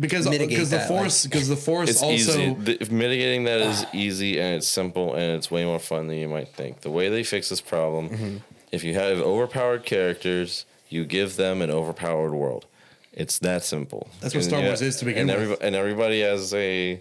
because 0.00 0.28
because 0.28 0.70
the 0.70 0.78
force 0.78 1.24
because 1.26 1.48
the 1.48 1.56
force 1.56 1.90
It's 1.90 2.02
also 2.02 2.14
easy. 2.14 2.54
The, 2.54 2.86
mitigating 2.88 3.44
that 3.44 3.60
is 3.60 3.84
easy 3.92 4.38
and 4.38 4.54
it's 4.54 4.68
simple 4.68 5.12
and 5.14 5.32
it's 5.32 5.50
way 5.50 5.64
more 5.64 5.80
fun 5.80 6.06
than 6.06 6.18
you 6.18 6.28
might 6.28 6.54
think. 6.54 6.82
The 6.82 6.90
way 6.90 7.08
they 7.08 7.24
fix 7.24 7.48
this 7.48 7.60
problem, 7.60 8.08
Mm-hmm. 8.10 8.36
If 8.72 8.84
you 8.84 8.94
have 8.94 9.18
overpowered 9.18 9.84
characters, 9.84 10.64
you 10.88 11.04
give 11.04 11.36
them 11.36 11.62
an 11.62 11.70
overpowered 11.70 12.32
world. 12.32 12.66
It's 13.12 13.38
that 13.40 13.64
simple. 13.64 14.08
That's 14.20 14.34
what 14.34 14.42
And 14.44 14.50
Star 14.50 14.62
Wars 14.62 14.82
is 14.82 14.96
to 14.96 15.04
begin 15.04 15.22
and 15.22 15.28
with. 15.30 15.36
Everybody, 15.42 15.66
and 15.66 15.76
everybody 15.76 16.20
has 16.20 16.54
a, 16.54 17.00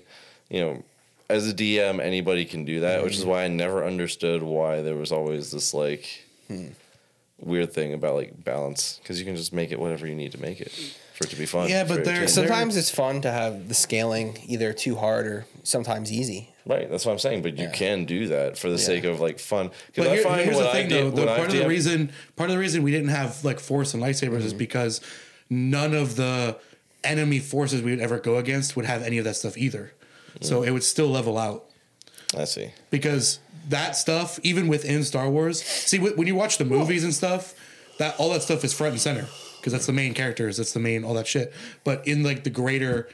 you 0.49 0.61
know, 0.61 0.84
as 1.30 1.49
a 1.49 1.53
DM, 1.53 1.99
anybody 2.01 2.45
can 2.45 2.65
do 2.65 2.80
that, 2.82 3.03
which 3.03 3.13
is 3.15 3.22
Mm-hmm. 3.22 3.30
why 3.30 3.43
I 3.43 3.47
never 3.49 3.86
understood 3.86 4.41
why 4.43 4.82
there 4.82 4.95
was 4.95 5.11
always 5.11 5.51
this 5.51 5.74
like 5.74 6.24
Hmm. 6.47 6.68
weird 7.39 7.74
thing 7.74 7.93
about 7.93 8.15
like 8.15 8.43
balance 8.43 8.99
because 9.03 9.20
you 9.20 9.26
can 9.26 9.36
just 9.36 9.51
make 9.53 9.72
it 9.74 9.80
whatever 9.80 10.07
you 10.07 10.15
need 10.15 10.32
to 10.32 10.41
make 10.41 10.61
it 10.61 10.72
for 11.13 11.26
it 11.26 11.30
to 11.30 11.36
be 11.36 11.45
fun. 11.45 11.68
Yeah, 11.70 11.84
but 11.84 11.95
for 11.95 11.99
it 12.01 12.05
there- 12.05 12.28
Sometimes 12.30 12.78
it's 12.78 12.89
fun 12.89 13.22
to 13.22 13.32
have 13.32 13.68
the 13.68 13.74
scaling 13.76 14.39
either 14.47 14.72
too 14.74 14.95
hard 14.95 15.28
or 15.28 15.45
sometimes 15.63 16.11
easy. 16.11 16.53
Right, 16.68 16.89
that's 16.89 17.05
what 17.05 17.13
I'm 17.13 17.20
saying. 17.20 17.43
But 17.43 17.57
you 17.57 17.65
Yeah. 17.65 17.72
can 17.72 18.05
do 18.05 18.28
that 18.28 18.57
for 18.57 18.70
the 18.70 18.78
sake 18.78 19.05
of 19.05 19.20
like 19.22 19.39
fun. 19.39 19.68
But 19.68 20.03
Because 20.03 20.20
I 20.20 20.24
find 20.24 20.41
here's 20.41 20.57
the 20.57 20.68
thing, 20.68 20.89
did, 20.89 21.05
though. 21.05 21.09
The 21.11 21.22
when 21.22 21.30
I 21.30 21.38
part 21.38 21.49
of 21.49 21.55
the 21.55 21.68
reason, 21.68 22.11
part 22.36 22.49
of 22.49 22.55
the 22.55 22.59
reason 22.59 22.84
we 22.84 22.91
didn't 22.91 23.09
have 23.09 23.43
like 23.45 23.59
force 23.59 23.93
and 23.93 24.03
lightsabers 24.03 24.39
is 24.39 24.47
mm-hmm. 24.47 24.57
because 24.57 25.01
none 25.49 25.93
of 25.93 26.18
the 26.18 26.57
enemy 27.03 27.39
forces 27.39 27.82
we 27.82 27.91
would 27.91 28.01
ever 28.01 28.20
go 28.20 28.38
against 28.38 28.76
would 28.76 28.86
have 28.86 29.01
any 29.01 29.18
of 29.18 29.24
that 29.24 29.36
stuff 29.36 29.57
either. 29.57 29.93
So 30.41 30.61
mm. 30.61 30.68
it 30.68 30.72
would 30.72 30.84
still 30.84 31.07
level 31.07 31.38
out 31.38 31.65
I 32.36 32.43
see. 32.43 32.72
because 32.89 33.39
that 33.70 33.95
stuff, 33.95 34.39
even 34.43 34.68
within 34.68 35.03
Star 35.03 35.30
Wars, 35.30 35.63
see 35.63 35.97
when 35.99 36.28
you 36.28 36.36
watch 36.36 36.57
the 36.57 36.65
movies 36.65 37.03
and 37.03 37.13
stuff, 37.13 37.55
that 37.97 38.15
all 38.20 38.30
that 38.32 38.43
stuff 38.43 38.63
is 38.63 38.74
front 38.74 38.91
and 38.91 39.01
center 39.01 39.28
because 39.57 39.74
that's 39.74 39.86
the 39.86 39.93
main 39.93 40.13
characters, 40.13 40.57
that's 40.57 40.74
the 40.74 40.80
main 40.80 41.03
all 41.03 41.13
that 41.13 41.28
shit. 41.28 41.53
But 41.84 42.05
in 42.07 42.24
like 42.24 42.43
the 42.43 42.49
greater 42.49 43.09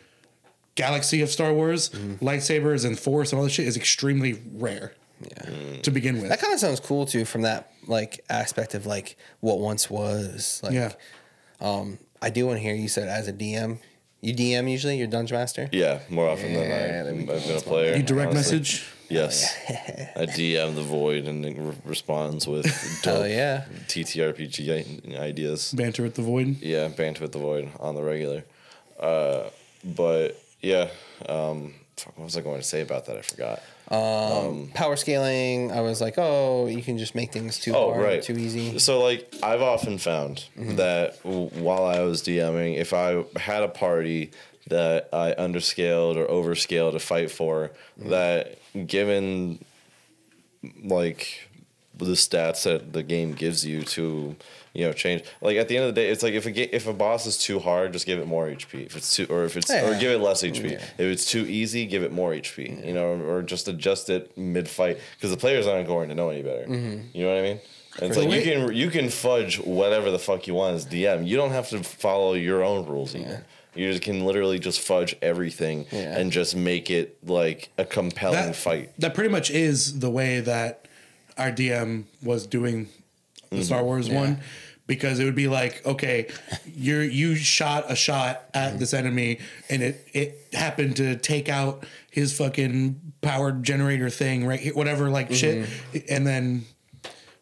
galaxy 0.76 1.22
of 1.22 1.30
Star 1.30 1.54
Wars, 1.54 1.90
lightsabers 2.22 2.86
and 2.86 2.98
force 3.00 3.32
and 3.32 3.38
all 3.40 3.44
this 3.46 3.54
shit 3.54 3.68
is 3.68 3.78
extremely 3.78 4.42
rare 4.54 4.94
Yeah. 5.22 5.82
to 5.84 5.92
begin 5.92 6.20
with. 6.20 6.30
That 6.30 6.40
kind 6.42 6.54
of 6.54 6.60
sounds 6.60 6.80
cool 6.80 7.06
too, 7.06 7.26
from 7.26 7.42
that 7.44 7.72
like 7.88 8.24
aspect 8.30 8.74
of 8.74 8.86
like 8.86 9.18
what 9.40 9.60
once 9.60 9.90
was. 9.90 10.60
Like, 10.64 10.74
yeah. 10.74 10.94
Um, 11.62 11.98
I 12.22 12.30
do 12.30 12.46
want 12.48 12.58
to 12.58 12.62
hear 12.64 12.74
you 12.76 12.88
said 12.88 13.08
as 13.08 13.28
a 13.28 13.34
DM. 13.34 13.78
You 14.22 14.34
DM 14.34 14.72
usually, 14.72 14.98
you're 14.98 15.08
dungeon 15.08 15.38
master. 15.38 15.68
Yeah, 15.74 16.00
more 16.10 16.30
often 16.30 16.54
Yeah, 16.54 17.04
than 17.04 17.08
I, 17.08 17.12
we 17.14 17.20
I've 17.24 17.28
go. 17.28 17.48
been 17.48 17.58
a 17.58 17.62
player. 17.62 17.96
You 17.98 18.04
direct 18.04 18.32
honestly. 18.32 18.60
message. 18.60 18.86
Yes. 19.10 19.54
I 20.16 20.26
DM 20.26 20.76
the 20.76 20.82
void 20.82 21.26
and 21.26 21.46
it 21.46 21.58
re- 21.60 21.76
responds 21.86 22.48
with 22.48 22.66
Hell 23.04 23.18
dope 23.24 23.30
yeah. 23.30 23.66
TTRPG 23.90 25.18
ideas. 25.20 25.74
Banter 25.74 26.04
with 26.04 26.16
the 26.16 26.22
void. 26.22 26.62
Yeah, 26.62 26.88
banter 26.88 27.22
with 27.22 27.34
the 27.34 27.40
void 27.40 27.70
on 27.80 27.96
the 27.96 28.02
regular. 28.04 28.44
Uh, 29.00 29.50
but 29.84 30.42
yeah, 30.64 30.90
um, 31.28 31.74
what 32.16 32.26
was 32.26 32.38
I 32.38 32.42
going 32.42 32.60
to 32.60 32.68
say 32.68 32.82
about 32.82 33.06
that? 33.06 33.18
I 33.18 33.22
forgot. 33.22 33.62
Um, 33.90 34.00
um, 34.00 34.72
power 34.74 34.96
scaling. 34.96 35.72
I 35.72 35.82
was 35.82 36.02
like, 36.02 36.16
oh, 36.18 36.68
you 36.68 36.82
can 36.82 36.98
just 36.98 37.14
make 37.14 37.32
things 37.32 37.60
too 37.60 37.76
Oh, 37.76 37.94
hard, 37.94 38.04
right. 38.04 38.24
too 38.24 38.34
easy. 38.34 38.80
So, 38.80 39.04
like, 39.04 39.36
I've 39.44 39.62
often 39.62 39.98
found 39.98 40.46
mm-hmm. 40.58 40.78
that 40.78 41.22
w- 41.24 41.50
while 41.50 41.86
I 41.86 42.00
was 42.02 42.24
DMing, 42.24 42.78
if 42.78 42.94
I 42.94 43.24
had 43.38 43.62
a 43.64 43.68
party 43.68 44.32
that 44.68 45.10
I 45.14 45.34
underscaled 45.34 46.16
or 46.16 46.26
overscaled 46.26 46.94
to 46.94 47.00
fight 47.00 47.30
for, 47.30 47.72
mm-hmm. 48.00 48.10
that 48.10 48.58
given 48.88 49.64
like 50.82 51.50
the 51.96 52.14
stats 52.14 52.64
that 52.64 52.94
the 52.94 53.04
game 53.04 53.34
gives 53.34 53.66
you 53.66 53.84
to 53.84 54.36
you 54.74 54.86
know 54.86 54.94
change. 54.94 55.24
Like 55.42 55.58
at 55.58 55.68
the 55.68 55.78
end 55.78 55.86
of 55.88 55.94
the 55.94 56.02
day 56.02 56.10
it's 56.10 56.24
like 56.24 56.34
if 56.34 56.46
a 56.46 56.52
ga- 56.52 56.70
if 56.72 56.88
a 56.88 56.94
boss 56.94 57.26
is 57.26 57.38
too 57.38 57.60
hard 57.60 57.94
just 57.94 58.06
give 58.06 58.20
it 58.20 58.28
more 58.28 58.48
hp 58.48 58.74
if 58.86 58.96
it's 58.98 59.16
too 59.16 59.28
or 59.30 59.46
if 59.46 59.56
it's 59.56 59.70
or 59.70 59.98
give 60.00 60.12
it 60.12 60.18
less 60.20 60.42
hp 60.44 60.64
Yeah. 60.72 60.78
if 60.78 61.00
it's 61.00 61.30
too 61.30 61.46
easy 61.46 61.86
give 61.86 62.04
it 62.04 62.12
more 62.12 62.32
hp 62.32 62.58
you 62.86 62.94
know 62.94 63.06
or, 63.14 63.38
or 63.38 63.42
just 63.44 63.68
adjust 63.68 64.10
it 64.10 64.36
mid 64.38 64.68
fight 64.68 64.98
because 65.16 65.30
the 65.32 65.38
players 65.38 65.68
aren't 65.68 65.88
going 65.88 66.10
to 66.10 66.16
know 66.16 66.30
any 66.30 66.42
better. 66.42 66.66
You 66.68 67.24
know 67.24 67.30
what 67.30 67.38
i 67.38 67.42
mean? 67.44 67.60
And 68.02 68.10
it's 68.10 68.18
like 68.18 68.32
you 68.32 68.42
can 68.42 68.74
you 68.74 68.90
can 68.90 69.10
fudge 69.10 69.60
whatever 69.60 70.10
the 70.10 70.18
fuck 70.20 70.48
you 70.48 70.56
want 70.56 70.76
as 70.76 70.86
dm 70.88 71.28
you 71.28 71.38
don't 71.38 71.52
have 71.52 71.70
to 71.70 71.84
follow 71.84 72.34
your 72.34 72.64
own 72.64 72.88
rules 72.88 73.16
even. 73.16 73.44
You 73.76 73.92
just 73.92 74.04
can 74.04 74.24
literally 74.26 74.60
just 74.60 74.82
fudge 74.82 75.16
everything 75.22 75.86
Yeah. 75.92 76.18
and 76.18 76.32
just 76.32 76.56
make 76.56 76.92
it 76.92 77.18
like 77.28 77.70
a 77.80 77.86
compelling 77.86 78.36
That 78.48 78.56
fight. 78.56 78.92
That 79.00 79.14
pretty 79.16 79.30
much 79.32 79.50
is 79.50 80.00
the 80.00 80.12
way 80.12 80.40
that 80.42 80.88
our 81.38 81.52
DM 81.52 82.04
was 82.24 82.46
doing 82.48 82.88
the 83.50 83.58
Mm-hmm. 83.58 83.64
Star 83.66 83.84
Wars 83.84 84.10
one. 84.10 84.40
Because 84.86 85.20
it 85.20 85.24
would 85.26 85.36
be 85.36 85.48
like, 85.48 85.86
okay, 85.86 86.28
you 86.66 86.98
you 87.00 87.36
shot 87.36 87.86
a 87.90 87.96
shot 87.96 88.44
at 88.54 88.72
Mm-hmm. 88.72 88.80
this 88.80 88.94
enemy, 88.94 89.40
and 89.70 89.82
it 89.82 90.08
it 90.14 90.48
happened 90.54 90.98
to 90.98 91.16
take 91.16 91.48
out 91.48 91.86
his 92.12 92.38
fucking 92.38 93.00
power 93.22 93.52
generator 93.54 94.10
thing, 94.10 94.46
right? 94.46 94.60
here, 94.60 94.74
Whatever, 94.74 95.10
like 95.10 95.30
Mm-hmm. 95.30 95.94
shit, 95.94 96.10
and 96.10 96.28
then 96.28 96.66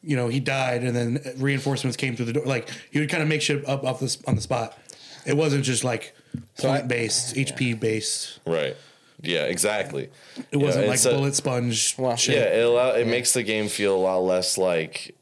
you 0.03 0.15
know 0.15 0.27
he 0.27 0.39
died, 0.39 0.83
and 0.83 0.95
then 0.95 1.19
reinforcements 1.37 1.97
came 1.97 2.15
through 2.15 2.25
the 2.27 2.33
door. 2.33 2.45
Like 2.45 2.69
he 2.91 2.99
would 2.99 3.09
kind 3.09 3.23
of 3.23 3.29
make 3.29 3.41
shit 3.41 3.67
up 3.67 3.83
off 3.83 3.99
this 3.99 4.19
on 4.27 4.35
the 4.35 4.41
spot. 4.41 4.77
It 5.25 5.35
wasn't 5.35 5.63
just 5.63 5.83
like 5.83 6.15
point 6.59 6.87
based, 6.87 7.35
HP 7.35 7.79
based. 7.79 8.39
right 8.45 8.75
yeah 9.24 9.43
exactly 9.45 10.09
It 10.51 10.57
wasn't 10.57 10.86
Yeah, 10.86 10.91
like 10.91 11.05
a- 11.05 11.09
bullet 11.09 11.36
sponge 11.36 11.95
Well, 11.97 12.15
shit. 12.15 12.36
Yeah, 12.36 12.59
it 12.59 12.65
allow, 12.65 12.91
it 12.91 13.05
makes 13.07 13.34
the 13.34 13.43
game 13.43 13.67
feel 13.69 13.95
a 13.95 13.99
lot 13.99 14.19
less 14.19 14.57
like 14.57 15.15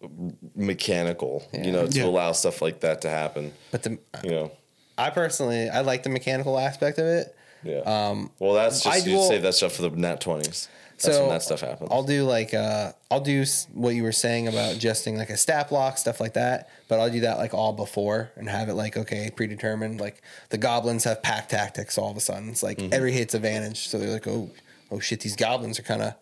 mechanical, 0.55 1.47
you 1.53 1.71
know, 1.71 1.87
to 1.87 1.97
Yeah. 1.99 2.05
allow 2.05 2.31
stuff 2.31 2.61
like 2.61 2.79
that 2.81 3.01
to 3.01 3.09
happen. 3.09 3.53
But 3.71 3.83
the, 3.83 3.97
You 4.23 4.31
know, 4.31 4.51
I 4.97 5.09
personally, 5.09 5.69
I 5.69 5.81
like 5.81 6.03
the 6.03 6.09
mechanical 6.09 6.59
aspect 6.59 6.97
of 6.99 7.05
it. 7.05 7.35
yeah. 7.63 7.79
Um, 7.79 8.31
well, 8.39 8.53
that's 8.53 8.83
just 8.83 9.05
I 9.05 9.09
you 9.09 9.17
will- 9.17 9.27
save 9.27 9.41
that 9.43 9.53
stuff 9.53 9.73
for 9.73 9.83
the 9.83 9.89
nat 9.91 10.21
twenties. 10.21 10.67
That's 11.01 11.15
So, 11.15 11.21
when 11.23 11.29
that 11.31 11.41
stuff 11.43 11.61
happens. 11.61 11.89
I'll 11.91 12.03
do 12.03 12.23
like 12.23 12.53
uh, 12.53 12.91
I'll 13.09 13.21
do 13.21 13.43
what 13.73 13.95
you 13.95 14.03
were 14.03 14.11
saying 14.11 14.47
about 14.47 14.75
adjusting 14.75 15.17
like 15.17 15.29
a 15.29 15.37
stat 15.37 15.69
block 15.69 15.97
stuff 15.97 16.19
like 16.19 16.33
that, 16.33 16.69
but 16.87 16.99
I'll 16.99 17.09
do 17.09 17.21
that 17.21 17.37
like 17.37 17.53
all 17.53 17.73
before 17.73 18.31
and 18.35 18.49
have 18.49 18.69
it 18.69 18.73
like 18.73 18.97
okay 18.97 19.29
predetermined. 19.35 19.99
Like 19.99 20.21
the 20.49 20.57
goblins 20.57 21.03
have 21.05 21.21
pack 21.23 21.49
tactics 21.49 21.97
all 21.97 22.11
of 22.11 22.17
a 22.17 22.21
sudden. 22.21 22.49
It's 22.49 22.63
like 22.63 22.77
Mm-hmm. 22.79 22.93
every 22.93 23.11
hit's 23.13 23.33
advantage, 23.33 23.87
so 23.87 23.97
they're 23.97 24.11
like 24.13 24.27
oh 24.27 24.49
oh 24.91 24.99
shit 24.99 25.19
these 25.21 25.35
goblins 25.35 25.79
are 25.79 25.83
kind 25.83 26.01
of 26.01 26.13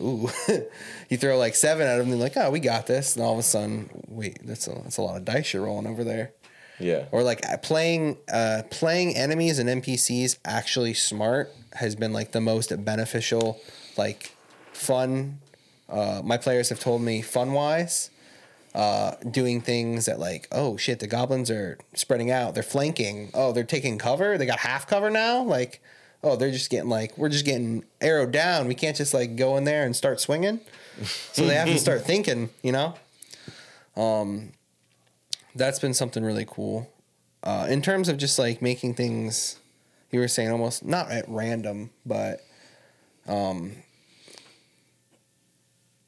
ooh. 0.00 0.28
you 1.08 1.16
throw 1.16 1.36
like 1.38 1.54
seven 1.54 1.86
at 1.86 1.98
them, 1.98 2.10
they're 2.10 2.18
like 2.18 2.36
oh 2.36 2.50
we 2.50 2.60
got 2.60 2.86
this, 2.86 3.16
and 3.16 3.24
all 3.24 3.32
of 3.34 3.38
a 3.38 3.42
sudden 3.42 3.88
wait 4.08 4.38
that's 4.46 4.66
a 4.66 4.72
that's 4.82 4.96
a 4.98 5.02
lot 5.02 5.16
of 5.16 5.24
dice 5.24 5.52
you're 5.52 5.64
rolling 5.64 5.86
over 5.86 6.04
there. 6.04 6.32
yeah, 6.80 7.04
Or 7.12 7.22
like 7.22 7.44
uh, 7.48 7.56
playing 7.58 8.16
uh, 8.32 8.62
playing 8.70 9.14
enemies 9.16 9.58
and 9.58 9.68
NPCs 9.82 10.38
actually 10.44 10.94
smart 10.94 11.52
has 11.74 11.94
been 11.96 12.12
like 12.12 12.32
the 12.32 12.40
most 12.40 12.72
beneficial, 12.84 13.60
like 13.96 14.34
fun. 14.72 15.38
Uh, 15.88 16.22
my 16.24 16.36
players 16.38 16.68
have 16.70 16.80
told 16.80 17.02
me 17.02 17.22
fun 17.22 17.52
wise. 17.52 18.10
uh, 18.74 19.14
doing 19.30 19.60
things 19.60 20.06
that 20.06 20.18
like, 20.18 20.48
oh 20.50 20.76
shit, 20.76 20.98
the 20.98 21.06
goblins 21.06 21.48
are 21.50 21.78
spreading 21.94 22.30
out. 22.32 22.54
They're 22.54 22.62
flanking. 22.64 23.30
Oh, 23.32 23.52
they're 23.52 23.62
taking 23.64 23.98
cover. 23.98 24.36
They 24.36 24.46
got 24.46 24.58
half 24.60 24.86
cover 24.88 25.10
now. 25.10 25.42
Like, 25.44 25.80
oh, 26.24 26.34
they're 26.36 26.50
just 26.50 26.70
getting 26.70 26.88
like 26.90 27.16
we're 27.16 27.28
just 27.28 27.44
getting 27.44 27.84
arrowed 28.02 28.32
down. 28.32 28.66
We 28.66 28.74
can't 28.74 28.96
just 28.96 29.14
like 29.14 29.36
go 29.36 29.56
in 29.56 29.64
there 29.64 29.84
and 29.84 29.94
start 29.94 30.18
swinging. 30.20 30.58
So 31.32 31.46
they 31.46 31.54
have 31.54 31.68
to 31.68 31.78
start 31.78 32.02
thinking. 32.06 32.50
You 32.62 32.72
know. 32.72 32.94
Um, 33.96 34.52
that's 35.54 35.78
been 35.78 35.94
something 35.94 36.24
really 36.24 36.46
cool. 36.48 36.90
Uh, 37.44 37.66
in 37.68 37.80
terms 37.80 38.08
of 38.08 38.16
just 38.16 38.38
like 38.40 38.60
making 38.60 38.94
things, 38.94 39.60
you 40.10 40.18
were 40.18 40.26
saying 40.26 40.50
almost 40.50 40.84
not 40.84 41.12
at 41.12 41.28
random, 41.28 41.90
but 42.04 42.40
um, 43.28 43.76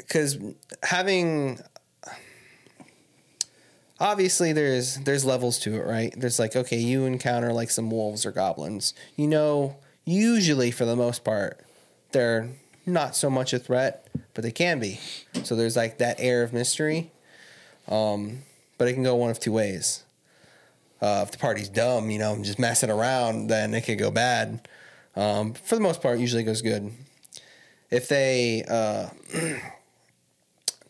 because 0.07 0.39
having 0.83 1.61
obviously 3.99 4.53
there's 4.53 4.97
there's 4.99 5.25
levels 5.25 5.59
to 5.61 5.75
it, 5.77 5.85
right? 5.85 6.15
There's 6.17 6.39
like 6.39 6.57
okay, 6.57 6.79
you 6.79 7.05
encounter 7.05 7.53
like 7.53 7.71
some 7.71 7.91
wolves 7.91 8.25
or 8.25 8.33
goblins. 8.33 8.95
You 9.17 9.29
know, 9.29 9.77
usually 10.05 10.71
for 10.71 10.85
the 10.85 10.97
most 10.97 11.25
part, 11.25 11.65
they're 12.13 12.51
not 12.85 13.17
so 13.17 13.29
much 13.29 13.53
a 13.53 13.59
threat, 13.59 14.09
but 14.35 14.45
they 14.45 14.53
can 14.53 14.79
be. 14.79 15.01
So 15.43 15.57
there's 15.57 15.77
like 15.77 15.99
that 15.99 16.17
air 16.19 16.43
of 16.43 16.53
mystery. 16.53 17.11
Um, 17.89 18.43
but 18.79 18.89
it 18.89 18.95
can 18.95 19.03
go 19.03 19.15
one 19.15 19.31
of 19.31 19.41
two 19.41 19.53
ways. 19.53 20.05
Uh, 21.01 21.23
if 21.25 21.31
the 21.31 21.39
party's 21.39 21.69
dumb, 21.69 22.11
you 22.11 22.19
know, 22.19 22.37
just 22.43 22.59
messing 22.59 22.91
around, 22.91 23.49
then 23.49 23.75
it 23.75 23.83
could 23.83 23.99
go 23.99 24.11
bad. 24.11 24.67
Um, 25.15 25.55
for 25.55 25.75
the 25.75 25.81
most 25.81 26.01
part, 26.03 26.19
usually 26.19 26.43
goes 26.43 26.63
good. 26.63 26.93
If 27.91 28.09
they 28.09 28.65
uh, 28.69 29.09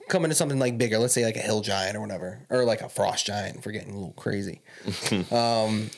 come 0.09 0.24
into 0.24 0.34
something 0.36 0.59
like 0.59 0.78
bigger, 0.78 0.98
let's 0.98 1.14
say 1.14 1.24
like 1.24 1.36
a 1.36 1.40
hill 1.40 1.61
giant 1.61 1.96
or 1.96 2.00
whatever, 2.00 2.40
or 2.50 2.64
like 2.64 2.80
a 2.80 2.88
frost 2.88 3.26
giant, 3.26 3.59
if 3.59 3.66
we're 3.66 3.72
getting 3.72 3.92
a 3.92 3.96
little 3.96 4.12
crazy. 4.12 4.62
um, 5.30 5.90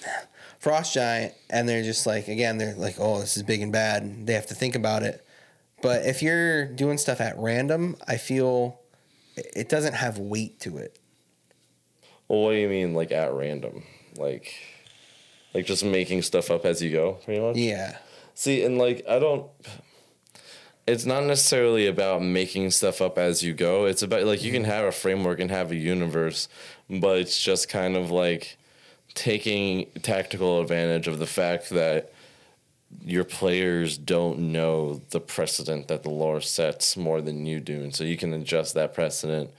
frost 0.59 0.94
giant, 0.94 1.34
and 1.50 1.68
they're 1.68 1.82
just 1.82 2.06
like, 2.06 2.28
again, 2.28 2.59
they're 2.59 2.74
like, 2.74 2.96
oh, 2.98 3.20
this 3.20 3.36
is 3.36 3.42
big 3.42 3.61
and 3.61 3.72
bad. 3.72 4.02
And 4.02 4.26
They 4.26 4.34
have 4.34 4.46
to 4.46 4.54
think 4.54 4.74
about 4.74 5.02
it. 5.02 5.24
But 5.82 6.06
if 6.06 6.22
you're 6.22 6.66
doing 6.66 6.98
stuff 6.98 7.20
at 7.20 7.38
random, 7.38 7.96
I 8.06 8.16
feel 8.16 8.80
it 9.36 9.68
doesn't 9.68 9.94
have 9.94 10.18
weight 10.18 10.59
to 10.61 10.78
it. 10.78 10.98
Well, 12.26 12.40
what 12.42 12.50
do 12.52 12.56
you 12.59 12.68
mean, 12.68 12.94
like 12.94 13.12
at 13.12 13.32
random? 13.32 13.84
Like, 14.16 14.54
like 15.54 15.66
just 15.66 15.84
making 15.84 16.22
stuff 16.22 16.50
up 16.50 16.64
as 16.64 16.82
you 16.82 16.90
go, 16.90 17.12
pretty 17.24 17.40
much. 17.40 17.56
Yeah. 17.56 17.98
See, 18.34 18.64
and 18.64 18.78
like 18.78 19.04
I 19.09 19.18
don't. 19.18 19.46
It's 20.89 21.05
not 21.05 21.24
necessarily 21.24 21.86
about 21.86 22.22
making 22.22 22.70
stuff 22.70 23.03
up 23.03 23.18
as 23.18 23.43
you 23.43 23.53
go. 23.53 23.84
It's 23.84 24.03
about 24.03 24.24
like 24.24 24.43
you 24.43 24.51
can 24.51 24.62
mm-hmm. 24.62 24.70
have 24.72 24.84
a 24.86 24.93
framework 24.93 25.39
and 25.39 25.51
have 25.51 25.70
a 25.70 25.76
universe, 25.76 26.49
but 26.89 27.18
it's 27.18 27.41
just 27.41 27.68
kind 27.68 27.95
of 27.95 28.11
like 28.11 28.57
taking 29.14 29.86
tactical 30.03 30.61
advantage 30.61 31.07
of 31.07 31.18
the 31.18 31.26
fact 31.26 31.70
that 31.70 32.12
your 33.05 33.24
players 33.24 33.99
don't 33.99 34.39
know 34.39 35.03
the 35.11 35.20
precedent 35.20 35.89
that 35.89 36.05
the 36.05 36.11
lore 36.11 36.41
sets 36.41 36.97
more 36.97 37.20
than 37.20 37.45
you 37.45 37.61
do, 37.61 37.82
and 37.82 37.95
so 37.95 38.03
you 38.05 38.16
can 38.16 38.32
adjust 38.32 38.74
that 38.74 38.95
precedent 38.95 39.51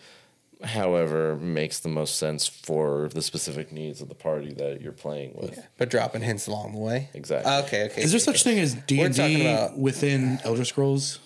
however 0.63 1.35
makes 1.37 1.79
the 1.79 1.89
most 1.89 2.17
sense 2.17 2.45
for 2.47 3.09
the 3.13 3.21
specific 3.21 3.71
needs 3.71 4.01
of 4.01 4.09
the 4.09 4.15
party 4.15 4.53
that 4.53 4.81
you're 4.81 4.91
playing 4.91 5.33
with. 5.35 5.59
But 5.77 5.89
dropping 5.89 6.21
hints 6.21 6.47
along 6.47 6.73
the 6.73 6.79
way. 6.79 7.09
Exactly. 7.13 7.51
Okay, 7.51 7.85
okay. 7.85 8.01
Is 8.01 8.11
there 8.11 8.19
such 8.19 8.43
thing 8.43 8.59
as 8.59 8.73
D 8.73 9.01
and 9.01 9.13
D 9.15 9.67
within 9.77 10.39
Elder 10.43 10.65
Scrolls? 10.65 11.19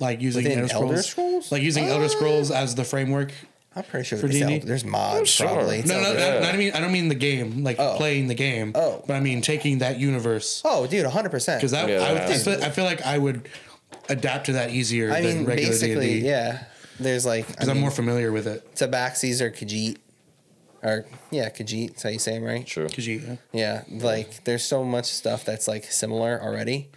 Like 0.00 0.20
using 0.20 0.44
Within 0.44 0.58
Elder 0.60 0.68
Scrolls, 0.68 0.90
Elder 0.90 1.02
Scrolls? 1.02 1.52
like 1.52 1.62
using 1.62 1.86
Elder 1.86 2.04
uh, 2.04 2.08
Scrolls 2.08 2.50
as 2.52 2.74
the 2.76 2.84
framework. 2.84 3.32
I'm 3.74 3.82
pretty 3.84 4.04
sure 4.06 4.18
For 4.18 4.26
it's 4.26 4.36
D&D? 4.36 4.58
there's 4.60 4.84
mods 4.84 5.28
sure. 5.30 5.46
probably. 5.48 5.78
It's 5.78 5.88
No, 5.88 6.00
no, 6.00 6.14
there. 6.14 6.40
no, 6.40 6.46
no, 6.46 6.52
I 6.52 6.56
mean 6.56 6.72
I 6.72 6.80
don't 6.80 6.92
mean 6.92 7.08
the 7.08 7.14
game, 7.16 7.64
like 7.64 7.76
Oh. 7.80 7.96
playing 7.96 8.28
the 8.28 8.34
game. 8.34 8.72
Oh. 8.76 9.02
but 9.06 9.14
I 9.14 9.20
mean 9.20 9.40
taking 9.40 9.78
that 9.78 9.98
universe 9.98 10.62
Oh, 10.64 10.86
dude, 10.86 11.04
100. 11.04 11.30
percent 11.30 11.60
because 11.60 11.72
that 11.72 11.88
Yeah, 11.88 11.96
I, 12.00 12.12
would, 12.12 12.22
I, 12.22 12.38
feel, 12.38 12.64
I 12.64 12.70
feel 12.70 12.84
like 12.84 13.02
I 13.02 13.18
would 13.18 13.48
adapt 14.08 14.46
to 14.46 14.52
that 14.52 14.70
easier 14.70 15.10
I 15.12 15.20
than 15.20 15.38
mean, 15.38 15.46
regular 15.46 15.70
basically, 15.72 16.14
D&D 16.14 16.26
yeah. 16.28 16.64
There's 17.00 17.24
like 17.26 17.44
I 17.48 17.52
because 17.52 17.68
I'm 17.68 17.76
mean, 17.76 17.82
more 17.82 17.90
familiar 17.90 18.32
with 18.32 18.46
it. 18.46 18.74
Tabaxis 18.74 19.40
or 19.40 19.50
Khajiit, 19.50 19.98
or 20.82 21.04
yeah, 21.30 21.48
Khajiit. 21.48 21.88
That's 21.90 22.02
how 22.02 22.08
you 22.10 22.18
say 22.18 22.32
them, 22.34 22.44
right? 22.44 22.66
True. 22.66 22.88
Cause 22.88 23.06
you, 23.06 23.38
Yeah, 23.52 23.84
like 23.88 24.44
there's 24.44 24.64
so 24.64 24.84
much 24.84 25.06
stuff 25.06 25.44
that's 25.44 25.68
like 25.68 25.84
similar 25.84 26.40
already 26.42 26.88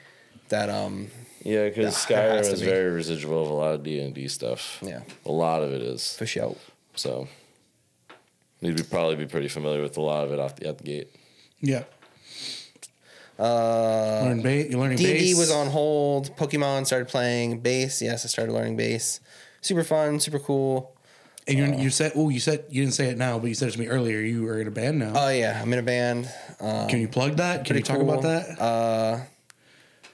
that 0.49 0.70
um 0.70 1.08
Yeah, 1.43 1.70
because 1.70 2.10
Yeah, 2.10 2.18
Skyrim 2.41 2.41
is 2.52 2.60
be. 2.62 2.66
very 2.66 2.91
residual 2.91 3.43
of 3.43 3.49
a 3.49 3.54
lot 3.54 3.74
of 3.76 3.84
D 3.84 3.99
and 3.99 4.14
D 4.14 4.28
stuff. 4.28 4.80
Yeah. 4.82 5.02
a 5.26 5.32
lot 5.32 5.62
of 5.64 5.72
it 5.72 5.82
is. 5.82 6.16
for 6.16 6.26
sure. 6.26 6.56
So 6.95 7.28
you'd 8.60 8.78
be 8.78 8.84
probably 8.84 9.16
be 9.18 9.26
pretty 9.28 9.47
familiar 9.49 9.82
with 9.82 9.97
a 9.97 10.02
lot 10.02 10.24
of 10.26 10.32
it 10.32 10.39
off 10.39 10.56
the, 10.56 10.68
at 10.68 10.78
the 10.80 10.84
gate. 10.84 11.10
yeah. 11.60 11.84
Uh, 13.39 14.22
Learn 14.26 14.41
ba- 14.43 14.70
you're 14.70 14.80
learning 14.80 14.97
D 14.97 15.06
and 15.10 15.20
D 15.20 15.30
bass. 15.32 15.38
was 15.39 15.52
on 15.52 15.68
hold. 15.68 16.36
Pokemon 16.38 16.86
started 16.86 17.08
playing 17.08 17.60
bass. 17.62 18.02
Yes, 18.02 18.24
I 18.24 18.28
started 18.28 18.52
learning 18.52 18.78
bass. 18.78 19.20
Super 19.62 19.84
fun, 19.84 20.20
super 20.20 20.39
cool. 20.39 20.95
and 21.47 21.57
you 21.57 21.84
you 21.84 21.89
said 21.89 22.12
oh 22.16 22.30
you 22.30 22.39
said 22.39 22.66
you 22.70 22.82
didn't 22.84 22.93
say 22.95 23.09
it 23.09 23.18
now, 23.18 23.38
but 23.39 23.47
you 23.47 23.53
said 23.55 23.70
it 23.70 23.72
to 23.74 23.80
me 23.80 23.88
earlier. 23.88 24.20
You 24.20 24.47
are 24.47 24.59
in 24.59 24.68
a 24.68 24.72
band 24.72 24.99
now. 24.99 25.14
Oh 25.16 25.30
yeah, 25.30 25.59
I'm 25.62 25.72
in 25.74 25.80
a 25.80 25.84
band. 25.84 26.30
Um, 26.59 26.88
Can 26.88 26.99
you 26.99 27.07
plug 27.07 27.38
that? 27.38 27.66
Can 27.66 27.76
you 27.78 27.84
pretty 27.84 27.93
talk 27.93 28.01
about 28.01 28.24
that? 28.24 28.59
Uh, 28.62 29.20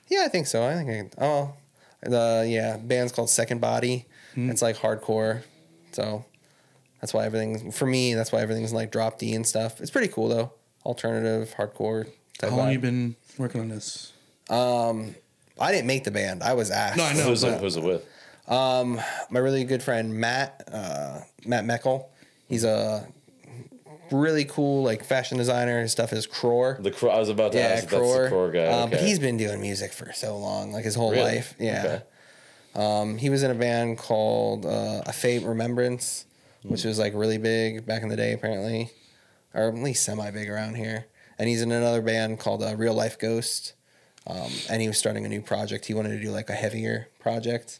yeah, 0.09 0.23
I 0.25 0.29
think 0.29 0.47
so. 0.47 0.65
I 0.65 0.73
think 0.73 0.89
I 0.89 0.93
can. 0.93 1.11
Oh, 1.19 1.53
the 2.01 2.45
yeah, 2.49 2.77
band's 2.77 3.11
called 3.11 3.29
Second 3.29 3.59
Body. 3.61 4.05
Hmm. 4.35 4.49
It's 4.49 4.61
like 4.61 4.77
hardcore, 4.77 5.43
so 5.91 6.25
that's 7.01 7.13
why 7.13 7.25
everything 7.25 7.71
for 7.71 7.85
me. 7.85 8.13
That's 8.13 8.31
why 8.31 8.41
everything's 8.41 8.73
like 8.73 8.91
drop 8.91 9.17
D 9.19 9.33
and 9.33 9.45
stuff. 9.47 9.79
It's 9.81 9.91
pretty 9.91 10.09
cool 10.09 10.27
though. 10.29 10.51
Alternative 10.85 11.53
hardcore. 11.57 12.05
Type 12.37 12.49
How 12.51 12.55
long 12.57 12.67
vibe. 12.69 12.73
you 12.73 12.79
been 12.79 13.15
working 13.37 13.61
on 13.61 13.69
this? 13.69 14.13
Um, 14.49 15.15
I 15.59 15.71
didn't 15.71 15.87
make 15.87 16.03
the 16.03 16.11
band. 16.11 16.43
I 16.43 16.53
was 16.53 16.69
asked. 16.71 16.97
No, 16.97 17.03
I 17.03 17.13
know. 17.13 17.23
who's, 17.23 17.43
but- 17.43 17.59
who's 17.59 17.75
it 17.77 17.83
with? 17.83 18.05
Um, 18.47 18.99
my 19.29 19.39
really 19.39 19.63
good 19.65 19.83
friend 19.83 20.13
Matt, 20.15 20.67
uh, 20.71 21.19
Matt 21.45 21.65
Meckel. 21.65 22.05
He's 22.47 22.63
a 22.63 23.07
really 24.11 24.45
cool 24.45 24.83
like 24.83 25.03
fashion 25.03 25.37
designer. 25.37 25.81
His 25.81 25.91
stuff 25.91 26.13
is 26.13 26.25
Crore. 26.25 26.77
The 26.79 26.91
Crow. 26.91 27.09
I 27.09 27.19
was 27.19 27.29
about 27.29 27.51
to 27.53 27.57
yeah, 27.57 27.65
ask. 27.67 27.89
the 27.89 27.97
Crore. 28.29 28.51
guy. 28.51 28.65
Um, 28.67 28.89
But 28.89 29.01
he's 29.01 29.19
been 29.19 29.37
doing 29.37 29.59
music 29.59 29.91
for 29.91 30.11
so 30.13 30.37
long, 30.37 30.71
like 30.71 30.85
his 30.85 30.95
whole 30.95 31.11
Really? 31.11 31.35
life. 31.35 31.55
Yeah. 31.59 31.83
Okay. 31.85 32.03
Um, 32.75 33.17
he 33.17 33.29
was 33.29 33.43
in 33.43 33.51
a 33.51 33.55
band 33.55 33.97
called 33.97 34.65
uh, 34.65 35.01
A 35.05 35.11
Fate 35.11 35.43
Remembrance, 35.43 36.25
which 36.63 36.83
Hmm. 36.83 36.87
was 36.89 36.99
like 36.99 37.13
really 37.15 37.37
big 37.37 37.85
back 37.85 38.01
in 38.03 38.07
the 38.09 38.15
day, 38.15 38.33
apparently, 38.33 38.91
or 39.53 39.67
at 39.67 39.75
least 39.75 40.03
semi 40.05 40.29
big 40.31 40.49
around 40.49 40.75
here. 40.75 41.07
And 41.39 41.49
he's 41.49 41.61
in 41.61 41.71
another 41.71 42.01
band 42.01 42.39
called 42.39 42.63
uh, 42.63 42.75
Real 42.77 42.93
Life 42.93 43.19
Ghost. 43.19 43.73
Um, 44.25 44.51
and 44.69 44.81
he 44.81 44.87
was 44.87 44.97
starting 44.97 45.25
a 45.25 45.29
new 45.29 45.41
project. 45.41 45.85
He 45.85 45.93
wanted 45.93 46.09
to 46.09 46.21
do 46.21 46.31
like 46.31 46.49
a 46.49 46.53
heavier 46.53 47.07
project. 47.19 47.79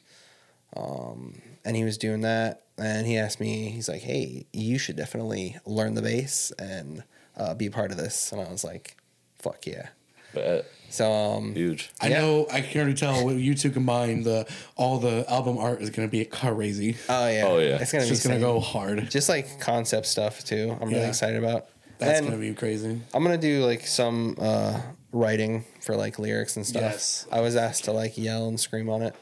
Um, 0.76 1.42
and 1.66 1.76
he 1.76 1.84
was 1.84 1.98
doing 1.98 2.22
that. 2.22 2.64
And 2.78 3.08
he 3.08 3.18
asked 3.18 3.40
me, 3.40 3.70
he's 3.70 3.90
like, 3.90 4.02
hey, 4.02 4.46
you 4.54 4.78
should 4.78 4.96
definitely 4.96 5.58
learn 5.66 5.96
the 5.96 6.02
bass 6.02 6.52
and 6.60 7.04
uh, 7.36 7.54
be 7.56 7.68
a 7.68 7.72
part 7.72 7.92
of 7.92 7.98
this. 7.98 8.32
And 8.32 8.40
I 8.42 8.50
was 8.52 8.64
like, 8.64 8.96
fuck 9.40 9.66
yeah. 9.66 9.88
Bet. 10.34 10.66
So, 10.90 11.12
um, 11.12 11.56
Huge. 11.56 11.90
I 12.00 12.10
Yeah. 12.10 12.22
know 12.22 12.48
I 12.52 12.62
can 12.62 12.80
already 12.82 12.94
tell 12.94 13.26
with 13.26 13.40
you 13.40 13.56
two 13.56 13.72
combined, 13.72 14.26
the 14.26 14.46
all 14.76 15.00
the 15.00 15.26
album 15.30 15.58
art 15.58 15.82
is 15.82 15.90
gonna 15.90 16.08
be 16.08 16.24
crazy. 16.26 16.98
oh 17.10 17.28
yeah. 17.28 17.44
Oh, 17.48 17.58
yeah. 17.60 17.78
It's 17.82 17.92
going 17.92 18.02
It's 18.04 18.08
to 18.08 18.12
be 18.12 18.16
just 18.16 18.24
gonna 18.28 18.40
go 18.40 18.60
hard. 18.60 19.10
just 19.10 19.28
like 19.30 19.60
concept 19.60 20.06
stuff 20.06 20.44
too. 20.44 20.78
I'm 20.80 20.90
really 20.90 21.06
excited 21.08 21.42
about. 21.44 21.68
That's 21.98 22.20
and 22.20 22.28
gonna 22.30 22.40
be 22.40 22.54
crazy. 22.54 23.02
I'm 23.14 23.24
gonna 23.24 23.38
do 23.40 23.66
like 23.66 23.88
some 23.88 24.36
uh, 24.40 24.80
writing 25.12 25.66
for 25.82 25.96
like 25.96 26.20
lyrics 26.20 26.56
and 26.56 26.66
stuff. 26.66 26.82
Yes. 26.84 27.28
I 27.32 27.42
was 27.42 27.56
asked 27.56 27.86
to 27.86 27.92
like 27.92 28.18
yell 28.18 28.48
and 28.48 28.60
scream 28.60 28.90
on 28.90 29.02
it, 29.02 29.16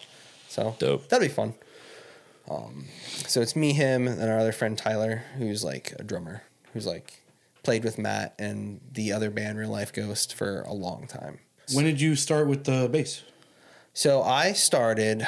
so 0.55 0.75
Dope. 0.79 1.09
That'll 1.09 1.27
be 1.27 1.33
fun. 1.33 1.53
Um, 2.49 2.85
so 3.27 3.41
it's 3.41 3.55
me, 3.55 3.73
him, 3.73 4.07
and 4.07 4.21
our 4.29 4.37
other 4.39 4.51
friend 4.51 4.77
Tyler, 4.77 5.23
who's 5.37 5.63
like 5.63 5.93
a 5.99 6.03
drummer, 6.03 6.43
who's 6.73 6.85
like 6.85 7.21
played 7.63 7.83
with 7.83 7.97
Matt 7.97 8.35
and 8.39 8.79
the 8.91 9.11
other 9.11 9.29
band 9.31 9.57
Real 9.57 9.69
Life 9.71 9.91
Ghost 9.91 10.33
for 10.33 10.61
a 10.61 10.73
long 10.73 11.07
time. 11.07 11.39
When 11.73 11.83
did 11.85 11.99
you 11.99 12.15
start 12.15 12.47
with 12.47 12.63
the 12.65 12.87
bass? 12.87 13.23
So 13.93 14.21
I 14.21 14.53
started. 14.53 15.23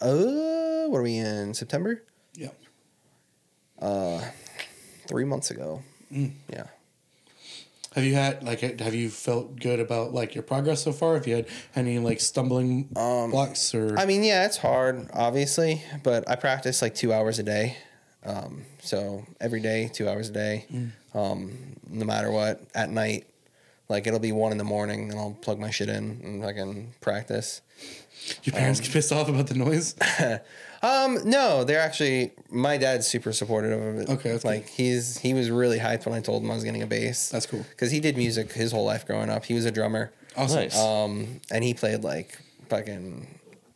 Uh, 0.00 0.86
what 0.86 0.98
are 0.98 1.02
we 1.02 1.16
in 1.18 1.54
September? 1.54 2.02
Yeah. 2.34 2.50
Uh, 3.78 4.22
Three 5.08 5.24
months 5.24 5.50
ago. 5.50 5.82
Mm. 6.12 6.32
Yeah. 6.48 6.66
Have 7.94 8.04
you 8.04 8.14
had 8.14 8.42
like 8.42 8.60
have 8.80 8.94
you 8.94 9.10
felt 9.10 9.60
good 9.60 9.78
about 9.80 10.14
like 10.14 10.34
your 10.34 10.42
progress 10.42 10.82
so 10.82 10.92
far? 10.92 11.14
Have 11.14 11.26
you 11.26 11.36
had 11.36 11.46
any 11.76 11.98
like 11.98 12.20
stumbling 12.20 12.88
blocks 13.30 13.74
or 13.74 13.90
Um, 13.92 13.98
I 13.98 14.06
mean, 14.06 14.22
yeah, 14.24 14.46
it's 14.46 14.56
hard, 14.56 15.08
obviously, 15.12 15.82
but 16.02 16.28
I 16.28 16.36
practice 16.36 16.80
like 16.80 16.94
two 16.94 17.12
hours 17.12 17.38
a 17.38 17.42
day. 17.42 17.76
Um, 18.24 18.62
so 18.80 19.26
every 19.40 19.60
day, 19.60 19.90
two 19.92 20.08
hours 20.08 20.28
a 20.30 20.32
day, 20.32 20.66
um, 21.12 21.76
no 21.88 22.04
matter 22.04 22.30
what. 22.30 22.62
At 22.74 22.88
night, 22.90 23.26
Like 23.88 24.06
it'll 24.06 24.20
be 24.20 24.32
one 24.32 24.52
in 24.52 24.58
the 24.58 24.64
morning, 24.64 25.10
and 25.10 25.18
I'll 25.18 25.36
plug 25.42 25.58
my 25.58 25.70
shit 25.70 25.88
in 25.90 26.20
and 26.24 26.44
I 26.44 26.52
can 26.54 26.94
practice. 27.02 27.60
Your 28.44 28.54
parents 28.54 28.80
get 28.80 28.92
pissed 28.92 29.12
off 29.12 29.28
about 29.28 29.48
the 29.48 29.54
noise. 29.54 29.94
Um, 30.82 31.18
no, 31.24 31.62
they're 31.62 31.80
actually 31.80 32.32
my 32.50 32.76
dad's 32.76 33.06
super 33.06 33.32
supportive 33.32 33.80
of 33.80 33.96
it. 33.98 34.08
Okay, 34.08 34.32
that's 34.32 34.44
like 34.44 34.68
he's 34.68 35.18
he 35.18 35.32
was 35.32 35.48
really 35.50 35.78
hyped 35.78 36.06
when 36.06 36.14
I 36.14 36.20
told 36.20 36.42
him 36.42 36.50
I 36.50 36.54
was 36.54 36.64
getting 36.64 36.82
a 36.82 36.86
bass. 36.86 37.28
That's 37.28 37.46
cool. 37.46 37.64
because 37.70 37.90
he 37.92 38.00
did 38.00 38.16
music 38.16 38.52
his 38.52 38.72
whole 38.72 38.84
life 38.84 39.06
growing 39.06 39.30
up. 39.30 39.44
He 39.44 39.54
was 39.54 39.64
a 39.64 39.70
drummer. 39.70 40.12
Awesome. 40.36 40.60
Nice. 40.60 40.78
Um, 40.78 41.40
and 41.52 41.62
he 41.62 41.74
played 41.74 42.02
like 42.02 42.36
fucking 42.68 43.26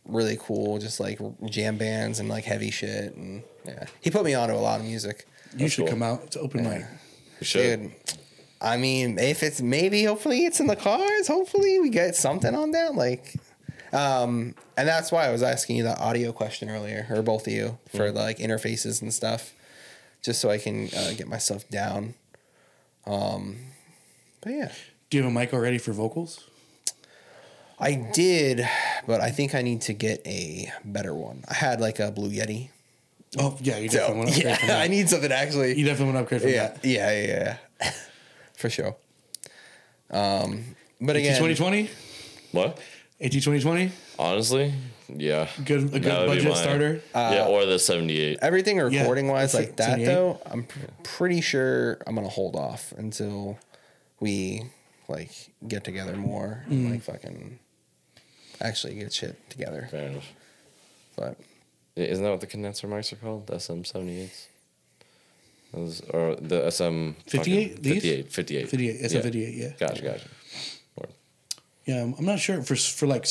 really 0.04 0.36
cool, 0.40 0.78
just 0.78 0.98
like 0.98 1.20
jam 1.48 1.76
bands 1.76 2.18
and 2.18 2.28
like 2.28 2.44
heavy 2.44 2.70
shit. 2.70 3.14
And 3.14 3.42
yeah, 3.64 3.84
he 4.00 4.10
put 4.10 4.24
me 4.24 4.34
onto 4.34 4.54
a 4.54 4.56
lot 4.56 4.80
of 4.80 4.86
music. 4.86 5.26
you 5.56 5.68
should 5.68 5.84
cool. 5.84 5.88
come 5.88 6.02
out 6.02 6.32
to 6.32 6.40
open 6.40 6.64
mic. 6.64 6.84
We 7.38 7.46
should. 7.46 7.82
Dude, 7.82 7.92
I 8.60 8.78
mean, 8.78 9.18
if 9.18 9.42
it's 9.42 9.60
maybe, 9.60 10.04
hopefully 10.04 10.46
it's 10.46 10.60
in 10.60 10.66
the 10.66 10.76
cars. 10.76 11.28
Hopefully 11.28 11.78
we 11.78 11.90
get 11.90 12.16
something 12.16 12.54
on 12.54 12.70
that. 12.72 12.94
Like, 12.94 13.36
um, 13.96 14.54
and 14.76 14.86
that's 14.86 15.10
why 15.10 15.26
I 15.26 15.32
was 15.32 15.42
asking 15.42 15.76
you 15.76 15.84
that 15.84 15.98
audio 15.98 16.32
question 16.32 16.68
earlier, 16.68 17.06
or 17.10 17.22
both 17.22 17.46
of 17.46 17.52
you, 17.52 17.78
for 17.94 18.12
like 18.12 18.38
interfaces 18.38 19.00
and 19.02 19.12
stuff, 19.12 19.54
just 20.22 20.40
so 20.40 20.50
I 20.50 20.58
can 20.58 20.88
uh, 20.96 21.12
get 21.16 21.28
myself 21.28 21.68
down. 21.70 22.14
Um, 23.06 23.56
but 24.40 24.52
yeah. 24.52 24.72
Do 25.08 25.16
you 25.16 25.22
have 25.24 25.32
a 25.32 25.34
mic 25.34 25.52
already 25.54 25.78
for 25.78 25.92
vocals? 25.92 26.44
I 27.78 27.92
did, 28.12 28.66
but 29.06 29.20
I 29.20 29.30
think 29.30 29.54
I 29.54 29.62
need 29.62 29.82
to 29.82 29.92
get 29.92 30.26
a 30.26 30.72
better 30.84 31.14
one. 31.14 31.44
I 31.48 31.54
had 31.54 31.80
like 31.80 31.98
a 31.98 32.10
Blue 32.10 32.30
Yeti. 32.30 32.70
Oh 33.38 33.56
yeah, 33.60 33.78
you 33.78 33.88
So, 33.90 33.98
definitely 33.98 34.18
want 34.24 34.34
to 34.34 34.36
upgrade 34.40 34.58
from 34.58 34.68
yeah, 34.68 34.74
that. 34.76 34.82
I 34.82 34.88
need 34.88 35.08
something 35.08 35.32
actually. 35.32 35.78
you 35.78 35.84
definitely 35.84 36.14
want 36.14 36.16
to 36.16 36.22
upgrade 36.22 36.40
from 36.42 36.50
yeah, 36.50 36.68
that. 36.68 36.84
yeah, 36.84 37.12
yeah, 37.22 37.56
yeah, 37.82 37.90
for 38.54 38.70
sure. 38.70 38.96
Um, 40.10 40.64
but 41.00 41.16
again, 41.16 41.38
Twenty 41.38 41.54
twenty. 41.54 41.90
What? 42.52 42.78
AT 43.20 43.42
twenty 43.42 43.60
twenty. 43.60 43.90
Honestly, 44.18 44.72
yeah. 45.08 45.48
Good 45.64 45.84
a 45.84 45.86
good 45.86 46.02
That 46.04 46.20
would 46.28 46.38
be 46.38 46.44
budget 46.44 46.44
mine. 46.52 46.56
starter. 46.62 47.00
yeah, 47.14 47.46
or 47.46 47.64
the 47.64 47.78
78. 47.78 48.38
everything 48.42 48.78
recording 48.78 49.28
wise 49.28 49.52
that's 49.52 49.66
like 49.66 49.76
that 49.76 49.90
78. 49.90 50.06
though, 50.06 50.40
I'm 50.46 50.64
pr- 50.64 50.78
pretty 51.02 51.40
sure 51.40 51.98
I'm 52.06 52.14
gonna 52.14 52.28
hold 52.28 52.56
off 52.56 52.92
until 52.98 53.58
we 54.20 54.64
like 55.08 55.30
get 55.66 55.84
together 55.84 56.16
more 56.16 56.64
Mm. 56.68 56.70
and 56.70 56.90
like 56.90 57.02
fucking 57.02 57.58
actually 58.60 58.96
get 58.96 59.12
shit 59.12 59.48
together. 59.50 59.88
Fair 59.90 60.08
enough. 60.08 60.32
But 61.16 61.38
Yeah, 61.94 62.04
Isn't 62.06 62.24
that 62.24 62.30
what 62.30 62.40
the 62.40 62.46
condenser 62.46 62.86
mics 62.88 63.10
are 63.12 63.16
called? 63.16 63.46
The 63.46 63.54
SM78s? 63.54 64.48
Those, 65.72 66.00
or 66.10 66.36
the 66.36 66.70
SM... 66.70 67.12
58? 67.26 67.68
fucking- 67.76 67.82
These? 67.82 68.02
58. 68.02 68.32
58. 68.32 68.68
58, 68.68 69.00
Yeah. 69.00 69.06
SM58, 69.08 69.56
yeah. 69.56 69.68
Gotcha, 69.78 70.02
gotcha. 70.02 70.28
Word. 71.86 71.94
Yeah, 71.94 72.02
I'm 72.02 72.14
I'm 72.18 72.24
not 72.24 72.38
sure 72.38 72.62
for 72.62 72.76
for 72.76 73.06
like 73.06 73.26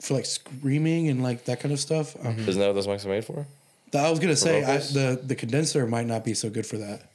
for 0.00 0.14
like 0.14 0.26
screaming 0.26 1.08
and 1.08 1.22
like 1.22 1.44
that 1.46 1.60
kind 1.60 1.72
of 1.72 1.80
stuff. 1.80 2.16
Um, 2.24 2.38
Isn't 2.38 2.58
that 2.60 2.66
what 2.68 2.74
those 2.74 2.86
mics 2.86 3.04
are 3.04 3.08
made 3.08 3.24
for? 3.24 3.46
I 3.94 4.08
was 4.10 4.18
gonna 4.20 4.36
say 4.36 4.64
I, 4.64 4.78
the 4.78 5.20
the 5.22 5.34
condenser 5.34 5.86
might 5.86 6.06
not 6.06 6.24
be 6.24 6.34
so 6.34 6.48
good 6.50 6.66
for 6.66 6.78
that. 6.78 7.10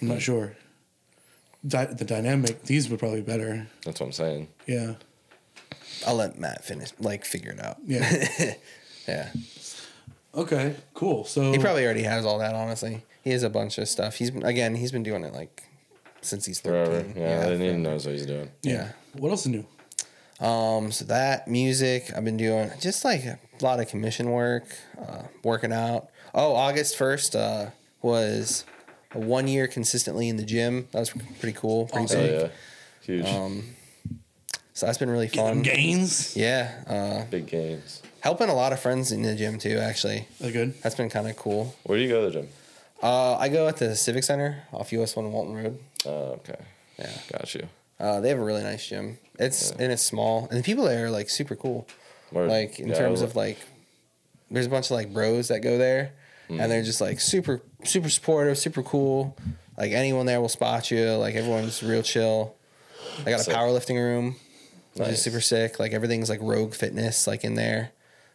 I'm 0.00 0.08
not 0.08 0.22
sure. 0.22 0.56
Di- 1.66 1.84
the 1.86 2.04
dynamic 2.04 2.62
these 2.64 2.88
would 2.88 2.98
probably 2.98 3.20
be 3.22 3.26
better. 3.26 3.66
That's 3.84 4.00
what 4.00 4.06
I'm 4.06 4.12
saying. 4.12 4.48
Yeah, 4.66 4.94
I'll 6.06 6.14
let 6.16 6.38
Matt 6.38 6.64
finish, 6.64 6.90
like 6.98 7.24
figure 7.24 7.52
it 7.52 7.60
out. 7.60 7.78
yeah. 7.84 8.54
Yeah, 9.08 9.30
okay, 10.34 10.74
cool. 10.94 11.24
So 11.26 11.52
he 11.52 11.58
probably 11.58 11.84
already 11.84 12.02
has 12.02 12.26
all 12.26 12.38
that. 12.40 12.56
Honestly, 12.56 13.02
he 13.22 13.30
has 13.30 13.44
a 13.44 13.48
bunch 13.50 13.78
of 13.78 13.86
stuff. 13.88 14.16
He's 14.16 14.32
been 14.32 14.44
again, 14.44 14.74
he's 14.74 14.90
been 14.90 15.04
doing 15.04 15.22
it 15.22 15.32
like 15.32 15.62
since 16.22 16.44
he's 16.44 16.58
Forever. 16.58 17.02
thirteen. 17.02 17.22
Yeah, 17.22 17.38
I 17.38 17.44
didn't 17.44 17.62
even 17.62 17.66
forever. 17.76 17.78
knows 17.78 18.06
what 18.06 18.14
he's 18.16 18.26
doing. 18.26 18.50
yeah. 18.62 18.88
What 19.12 19.30
else 19.30 19.42
is 19.42 19.52
new? 19.52 19.64
Um, 20.40 20.92
so 20.92 21.04
that 21.06 21.48
music 21.48 22.10
I've 22.14 22.24
been 22.24 22.36
doing 22.36 22.70
just 22.80 23.04
like 23.04 23.24
a 23.24 23.38
lot 23.62 23.80
of 23.80 23.88
commission 23.88 24.30
work, 24.30 24.64
uh, 25.00 25.22
working 25.42 25.72
out. 25.72 26.08
Oh, 26.34 26.54
August 26.54 26.96
first 26.96 27.34
uh, 27.34 27.70
was 28.02 28.64
a 29.14 29.18
one 29.18 29.48
year 29.48 29.66
consistently 29.66 30.28
in 30.28 30.36
the 30.36 30.44
gym. 30.44 30.88
That 30.92 30.98
was 31.00 31.10
pretty 31.40 31.56
cool, 31.58 31.86
pretty 31.86 32.04
Awesome. 32.04 32.20
Oh, 32.20 32.24
yeah. 32.24 32.48
Huge. 33.02 33.26
Um, 33.26 33.76
So 34.74 34.84
that's 34.84 34.98
been 34.98 35.08
really 35.08 35.28
fun. 35.28 35.62
Gains. 35.62 36.36
Yeah, 36.36 36.70
uh, 36.86 37.24
Big 37.30 37.46
gains. 37.46 38.02
helping 38.20 38.50
a 38.50 38.54
lot 38.54 38.74
of 38.74 38.80
friends 38.80 39.10
in 39.12 39.22
the 39.22 39.34
gym 39.34 39.58
too. 39.58 39.78
Actually, 39.78 40.28
That's 40.38 40.52
good. 40.52 40.74
that's 40.82 40.94
been 40.94 41.08
kind 41.08 41.26
of 41.30 41.36
cool. 41.36 41.74
Where 41.84 41.96
do 41.96 42.04
you 42.04 42.10
go 42.10 42.20
to 42.20 42.26
the 42.26 42.42
gym? 42.42 42.48
Uh, 43.02 43.36
I 43.36 43.48
go 43.48 43.68
at 43.68 43.78
the 43.78 43.96
Civic 43.96 44.24
Center 44.24 44.64
off 44.74 44.92
US 44.92 45.16
One 45.16 45.32
Walton 45.32 45.54
Road. 45.54 45.78
Oh, 46.04 46.38
okay. 46.40 46.56
Yeah. 46.98 47.10
Got 47.32 47.54
you. 47.54 47.68
Uh, 47.98 48.20
they 48.20 48.28
have 48.28 48.38
a 48.38 48.44
really 48.44 48.62
nice 48.62 48.86
gym. 48.86 49.18
It's 49.38 49.70
and 49.72 49.92
it's 49.92 50.02
small, 50.02 50.48
and 50.50 50.58
the 50.58 50.62
people 50.62 50.84
there 50.84 51.06
are 51.06 51.10
like 51.10 51.28
super 51.30 51.56
cool. 51.56 51.86
Word. 52.32 52.50
Like 52.50 52.78
in 52.80 52.88
Yeah, 52.88 52.94
terms 52.98 53.22
of 53.22 53.36
like, 53.36 53.58
there's 54.50 54.66
a 54.66 54.70
bunch 54.70 54.86
of 54.86 54.92
like 54.92 55.12
bros 55.12 55.48
that 55.48 55.60
go 55.60 55.78
there, 55.78 56.12
Mm. 56.48 56.60
and 56.62 56.70
they're 56.70 56.82
just 56.82 57.00
like 57.00 57.20
super 57.20 57.60
super 57.84 58.08
supportive, 58.10 58.56
super 58.58 58.82
cool. 58.82 59.36
Like 59.76 59.92
anyone 59.92 60.26
there 60.26 60.40
will 60.40 60.48
spot 60.48 60.90
you. 60.90 61.12
Like 61.12 61.34
everyone's 61.34 61.82
real 61.82 62.02
chill. 62.02 62.54
I 63.26 63.30
got 63.30 63.46
a 63.46 63.50
powerlifting 63.50 63.96
room, 63.96 64.36
which 64.94 65.08
is 65.08 65.22
super 65.22 65.40
sick. 65.40 65.78
Like 65.78 65.92
everything's 65.92 66.28
like 66.30 66.40
Rogue 66.42 66.74
Fitness 66.74 67.26
like 67.26 67.44
in 67.44 67.54
there, 67.54 67.90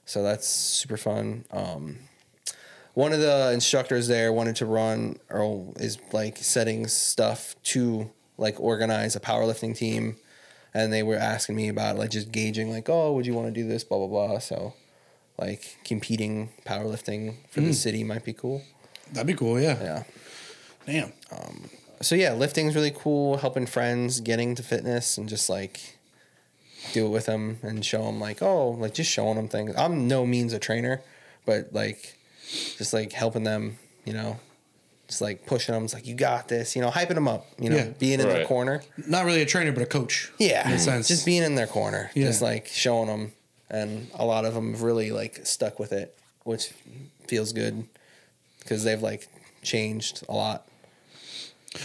so 0.05 0.23
that's 0.23 0.47
super 0.47 0.97
fun. 0.97 1.45
Um, 1.51 1.99
one 2.93 3.13
of 3.13 3.19
the 3.21 3.51
instructors 3.53 4.07
there 4.07 4.33
wanted 4.33 4.57
to 4.57 4.65
run 4.65 5.17
or 5.29 5.71
is 5.77 5.97
like 6.11 6.37
setting 6.37 6.87
stuff 6.87 7.55
to 7.63 8.11
like 8.41 8.59
organize 8.59 9.15
a 9.15 9.19
powerlifting 9.19 9.75
team 9.75 10.17
and 10.73 10.91
they 10.91 11.03
were 11.03 11.15
asking 11.15 11.55
me 11.55 11.69
about 11.69 11.97
like 11.97 12.09
just 12.09 12.31
gauging 12.31 12.69
like 12.69 12.89
oh 12.89 13.13
would 13.13 13.25
you 13.25 13.33
want 13.33 13.47
to 13.47 13.53
do 13.53 13.67
this 13.67 13.83
blah 13.83 13.97
blah 13.97 14.07
blah 14.07 14.39
so 14.39 14.73
like 15.39 15.77
competing 15.85 16.49
powerlifting 16.65 17.35
for 17.49 17.61
the 17.61 17.67
hmm. 17.67 17.73
city 17.73 18.03
might 18.03 18.25
be 18.25 18.33
cool 18.33 18.61
That'd 19.11 19.27
be 19.27 19.33
cool. 19.33 19.59
Yeah. 19.59 19.77
yeah 19.81 20.03
Damn. 20.85 21.13
Um, 21.31 21.69
so 22.01 22.15
yeah 22.15 22.31
lifting's 22.31 22.75
really 22.75 22.91
cool 22.91 23.37
helping 23.37 23.67
friends 23.67 24.21
getting 24.21 24.55
to 24.55 24.63
fitness 24.63 25.17
and 25.17 25.29
just 25.29 25.49
like 25.49 25.99
do 26.93 27.05
it 27.05 27.09
with 27.09 27.27
them 27.27 27.59
and 27.61 27.85
show 27.85 28.03
them 28.05 28.19
like 28.19 28.41
oh 28.41 28.69
like 28.71 28.95
just 28.95 29.11
showing 29.11 29.35
them 29.35 29.47
things 29.47 29.71
i'm 29.77 30.07
no 30.07 30.25
means 30.25 30.51
a 30.51 30.57
trainer 30.57 30.99
but 31.45 31.71
like 31.73 32.17
just 32.75 32.91
like 32.91 33.11
helping 33.11 33.43
them 33.43 33.77
you 34.03 34.13
know 34.13 34.39
just 35.11 35.21
like 35.21 35.45
pushing 35.45 35.73
them 35.75 35.83
it's 35.83 35.93
like 35.93 36.07
you 36.07 36.15
got 36.15 36.47
this 36.47 36.75
you 36.75 36.81
know 36.81 36.89
hyping 36.89 37.15
them 37.15 37.27
up 37.27 37.45
you 37.59 37.69
know 37.69 37.75
Yeah. 37.75 37.89
being 37.99 38.19
in 38.19 38.27
their 38.27 38.45
corner 38.45 38.81
Not 39.07 39.25
really 39.25 39.41
a 39.41 39.45
trainer, 39.45 39.71
but 39.71 39.83
a 39.83 39.85
coach. 39.85 40.31
yeah 40.39 40.65
In 40.67 40.73
a 40.75 40.79
sense. 40.79 41.07
just 41.07 41.25
being 41.25 41.43
in 41.43 41.55
their 41.55 41.67
corner 41.67 42.09
Yeah. 42.15 42.27
just 42.27 42.41
like 42.41 42.67
showing 42.67 43.07
them 43.07 43.33
and 43.69 44.09
a 44.15 44.25
lot 44.25 44.45
of 44.45 44.53
them 44.53 44.71
have 44.71 44.81
really 44.81 45.11
like 45.11 45.45
stuck 45.45 45.79
with 45.79 45.91
it 45.91 46.17
which 46.43 46.71
feels 47.27 47.53
good 47.53 47.85
because 48.59 48.83
they've 48.83 49.01
like 49.01 49.27
changed 49.63 50.23
a 50.29 50.33
lot 50.33 50.65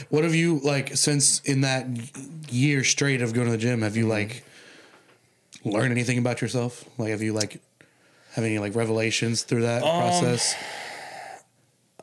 What 0.08 0.24
have 0.24 0.34
you 0.34 0.58
like 0.60 0.96
since 0.96 1.40
in 1.40 1.60
that 1.62 1.86
year 2.50 2.82
straight 2.84 3.22
of 3.22 3.32
going 3.34 3.46
to 3.46 3.52
the 3.52 3.58
gym? 3.58 3.82
Have 3.82 3.92
Mm-hmm. 3.92 4.00
you 4.00 4.08
like 4.08 4.42
learned 5.64 5.90
anything 5.92 6.18
about 6.18 6.40
yourself? 6.42 6.84
Like, 6.98 7.10
have 7.10 7.22
you 7.22 7.32
like 7.32 7.60
have 8.34 8.44
any 8.44 8.58
like 8.58 8.74
revelations 8.74 9.42
through 9.42 9.62
that 9.62 9.82
Um, 9.82 10.00
process? 10.00 10.54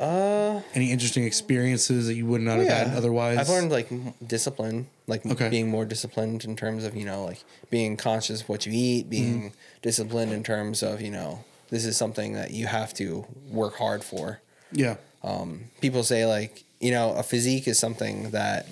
Uh, 0.04 0.62
any 0.76 0.92
interesting 0.92 1.24
experiences 1.24 2.08
that 2.08 2.16
you 2.16 2.26
would 2.26 2.42
not 2.42 2.60
have 2.60 2.68
had 2.68 2.88
otherwise? 2.96 3.38
I've 3.40 3.50
learned 3.50 3.72
like 3.72 3.90
discipline, 4.26 4.88
like 5.08 5.26
Okay. 5.26 5.50
being 5.50 5.70
more 5.70 5.86
disciplined 5.86 6.44
in 6.44 6.56
terms 6.56 6.84
of 6.84 6.96
you 6.96 7.06
know 7.06 7.24
like 7.24 7.44
being 7.70 7.96
conscious 7.96 8.42
of 8.42 8.50
what 8.50 8.66
you 8.66 8.74
eat, 8.76 9.10
being 9.10 9.38
Mm-hmm. 9.50 9.58
disciplined 9.82 10.34
in 10.34 10.44
terms 10.44 10.84
of 10.84 11.02
you 11.02 11.10
know 11.12 11.44
this 11.70 11.86
is 11.86 11.96
something 11.98 12.34
that 12.34 12.52
you 12.52 12.68
have 12.68 12.94
to 12.96 13.26
work 13.50 13.76
hard 13.78 14.04
for. 14.04 14.42
Yeah, 14.72 14.96
Um, 15.24 15.66
people 15.82 16.04
say 16.04 16.26
like 16.26 16.64
you 16.82 16.92
know 16.92 17.14
a 17.14 17.24
physique 17.24 17.68
is 17.68 17.80
something 17.80 18.32
that 18.32 18.68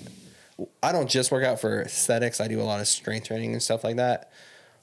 I 0.82 0.92
don't 0.92 1.08
just 1.08 1.30
work 1.32 1.44
out 1.44 1.60
for 1.60 1.80
aesthetics. 1.82 2.40
I 2.40 2.46
do 2.48 2.60
a 2.60 2.68
lot 2.72 2.80
of 2.80 2.86
strength 2.88 3.26
training 3.28 3.52
and 3.52 3.62
stuff 3.62 3.84
like 3.84 3.96
that. 3.96 4.30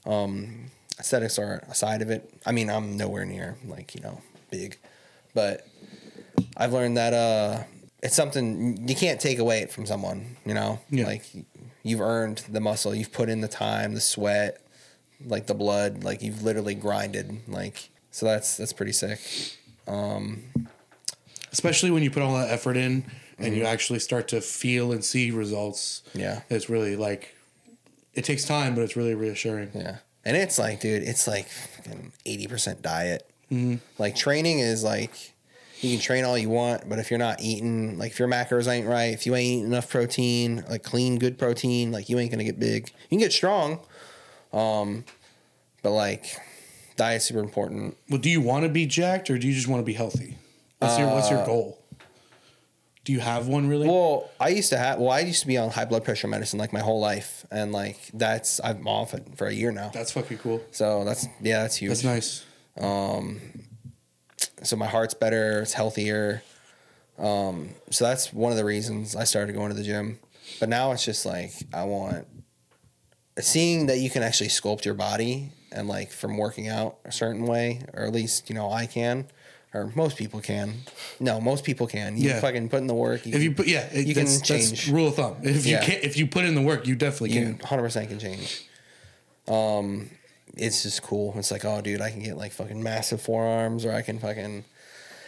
Um, 0.06 0.72
aesthetics 1.00 1.38
are 1.38 1.62
a 1.70 1.76
side 1.76 2.02
of 2.02 2.10
it. 2.10 2.34
I 2.45 2.52
mean, 2.54 2.70
I'm 2.72 2.97
nowhere 2.97 3.26
near 3.26 3.56
like 3.68 3.93
you 3.93 4.02
know 4.02 4.22
big, 4.50 4.78
but 5.36 5.68
I've 6.57 6.73
learned 6.73 6.97
that 6.97 7.13
uh, 7.13 7.63
it's 8.03 8.15
something 8.15 8.87
you 8.87 8.95
can't 8.95 9.19
take 9.19 9.39
away 9.39 9.59
it 9.61 9.71
from 9.71 9.85
someone. 9.85 10.37
You 10.45 10.53
know, 10.53 10.79
Yeah. 10.89 11.05
like 11.05 11.23
you've 11.83 12.01
earned 12.01 12.39
the 12.49 12.59
muscle, 12.59 12.93
you've 12.95 13.11
put 13.13 13.29
in 13.29 13.41
the 13.41 13.47
time, 13.47 13.93
the 13.93 14.01
sweat, 14.01 14.61
like 15.25 15.47
the 15.47 15.53
blood, 15.53 16.03
like 16.03 16.21
you've 16.21 16.43
literally 16.43 16.75
grinded. 16.75 17.47
Like 17.47 17.89
so, 18.11 18.25
that's 18.25 18.57
that's 18.57 18.73
pretty 18.73 18.93
sick. 18.93 19.19
especially 21.51 21.91
when 21.91 22.03
you 22.03 22.11
put 22.11 22.21
all 22.23 22.35
that 22.37 22.49
effort 22.49 22.77
in 22.77 22.83
and 23.37 23.47
Mm-hmm. 23.47 23.55
you 23.55 23.63
actually 23.63 23.99
start 23.99 24.27
to 24.29 24.41
feel 24.41 24.91
and 24.91 25.03
see 25.03 25.31
results. 25.31 26.03
Yeah. 26.13 26.41
it's 26.49 26.69
really 26.69 26.95
like 26.97 27.33
it 28.13 28.25
takes 28.25 28.43
time, 28.43 28.75
but 28.75 28.81
it's 28.81 28.97
really 28.97 29.15
reassuring. 29.15 29.71
Yeah. 29.73 29.97
And 30.25 30.35
it's 30.35 30.59
like, 30.59 30.81
dude, 30.81 31.03
it's 31.03 31.25
like 31.27 31.47
eighty 32.25 32.47
percent 32.47 32.81
diet. 32.81 33.25
Like 33.97 34.15
training 34.15 34.59
is 34.59 34.83
like, 34.83 35.33
you 35.84 35.91
can 35.91 35.99
train 36.01 36.25
all 36.25 36.38
you 36.38 36.49
want, 36.49 36.89
but 36.89 36.99
if 36.99 37.09
you're 37.09 37.19
not 37.19 37.41
eating, 37.41 37.97
like 37.97 38.11
if 38.11 38.19
your 38.19 38.27
macros 38.27 38.67
ain't 38.67 38.88
right, 38.88 39.13
if 39.13 39.25
you 39.25 39.36
ain't 39.36 39.45
eating 39.45 39.65
enough 39.65 39.89
protein, 39.89 40.63
like 40.69 40.84
clean, 40.84 41.17
good 41.17 41.38
protein, 41.38 41.91
like 41.91 42.09
you 42.09 42.19
ain't 42.19 42.32
gonna 42.32 42.43
get 42.43 42.59
big. 42.59 42.91
You 43.09 43.17
can 43.17 43.19
get 43.19 43.32
strong, 43.32 43.80
um, 44.51 45.05
but 45.82 45.91
like 45.91 46.38
diet's 46.95 47.25
super 47.25 47.39
important. 47.39 47.97
Well, 48.09 48.19
do 48.19 48.30
you 48.30 48.41
want 48.41 48.63
to 48.63 48.69
be 48.69 48.86
jacked 48.86 49.30
or 49.30 49.38
do 49.38 49.47
you 49.47 49.53
just 49.53 49.67
want 49.67 49.80
to 49.82 49.86
be 49.86 49.93
healthy? 49.93 50.38
What's 50.80 50.97
your 50.97 51.07
What's 51.09 51.30
your 51.30 51.45
goal? 51.45 51.80
Do 53.05 53.13
you 53.13 53.21
have 53.21 53.47
one 53.47 53.67
really? 53.67 53.88
Well, 53.88 54.30
I 54.39 54.49
used 54.49 54.69
to 54.69 54.77
have. 54.77 54.99
Well, 54.99 55.09
I 55.09 55.21
used 55.21 55.41
to 55.41 55.47
be 55.47 55.57
on 55.57 55.71
high 55.71 55.86
blood 55.86 56.03
pressure 56.03 56.27
medicine 56.27 56.59
like 56.59 56.71
my 56.71 56.82
whole 56.82 56.99
life, 56.99 57.45
and 57.49 57.71
like 57.71 57.97
that's 58.13 58.61
I'm 58.63 58.88
off 58.88 59.13
it 59.13 59.25
for 59.36 59.47
a 59.47 59.53
year 59.53 59.71
now. 59.71 59.89
That's 59.89 60.11
fucking 60.11 60.38
cool. 60.39 60.61
So 60.71 61.03
that's 61.05 61.25
yeah, 61.41 61.63
that's 61.63 61.77
huge. 61.77 61.89
That's 61.89 62.03
nice. 62.03 62.45
So 64.64 64.76
my 64.76 64.88
heart's 64.88 65.14
better, 65.14 65.62
it's 65.62 65.74
healthier. 65.74 66.43
Um, 67.18 67.70
so 67.89 68.05
that's 68.05 68.32
one 68.34 68.51
of 68.51 68.57
the 68.57 68.66
reasons 68.66 69.16
I 69.16 69.24
started 69.26 69.53
going 69.53 69.70
to 69.70 69.76
the 69.76 69.84
gym. 69.84 70.20
But 70.60 70.70
now 70.70 70.91
it's 70.91 71.03
just 71.05 71.26
like 71.26 71.51
I 71.74 71.84
want 71.84 72.26
seeing 73.39 73.86
that 73.88 73.99
you 73.99 74.10
can 74.10 74.24
actually 74.24 74.49
sculpt 74.49 74.86
your 74.86 74.93
body 74.95 75.51
and 75.72 75.88
like 75.88 76.12
from 76.12 76.38
working 76.38 76.68
out 76.68 76.97
a 77.05 77.12
certain 77.12 77.45
way, 77.45 77.82
or 77.93 78.03
at 78.05 78.12
least 78.14 78.49
you 78.49 78.55
know 78.55 78.72
I 78.72 78.86
can, 78.86 79.28
or 79.74 79.91
most 79.95 80.18
people 80.18 80.39
can. 80.41 80.74
No, 81.20 81.39
most 81.39 81.64
people 81.64 81.88
can. 81.88 82.18
You 82.18 82.30
Yeah. 82.30 82.39
fucking 82.41 82.70
put 82.70 82.78
in 82.80 82.88
the 82.88 82.93
work. 82.95 83.28
If 83.28 83.41
you 83.43 83.51
put 83.53 83.68
yeah, 83.68 83.88
it, 83.91 84.07
You 84.07 84.14
can 84.16 84.26
that's, 84.26 84.39
that's 84.39 84.70
change. 84.72 84.89
rule 84.89 85.10
of 85.10 85.16
thumb. 85.16 85.38
If 85.43 85.66
you 85.66 85.78
can 85.78 85.99
if 86.01 86.18
you 86.18 86.26
put 86.28 86.45
in 86.45 86.55
the 86.55 86.62
work, 86.62 86.88
you 86.88 86.95
definitely 86.95 87.32
you 87.38 87.53
can. 87.53 87.57
100% 87.60 88.07
can 88.10 88.20
change. 88.20 88.64
Um, 89.47 90.10
it's 90.56 90.84
just 90.84 91.02
cool. 91.04 91.34
It's 91.38 91.52
like, 91.52 91.66
oh, 91.66 91.82
dude, 91.82 92.02
I 92.02 92.10
can 92.12 92.22
get 92.24 92.38
like 92.38 92.52
fucking 92.52 92.82
massive 92.82 93.22
forearms, 93.22 93.86
or 93.86 93.91
I 93.93 94.02
can 94.02 94.20
fucking. 94.20 94.64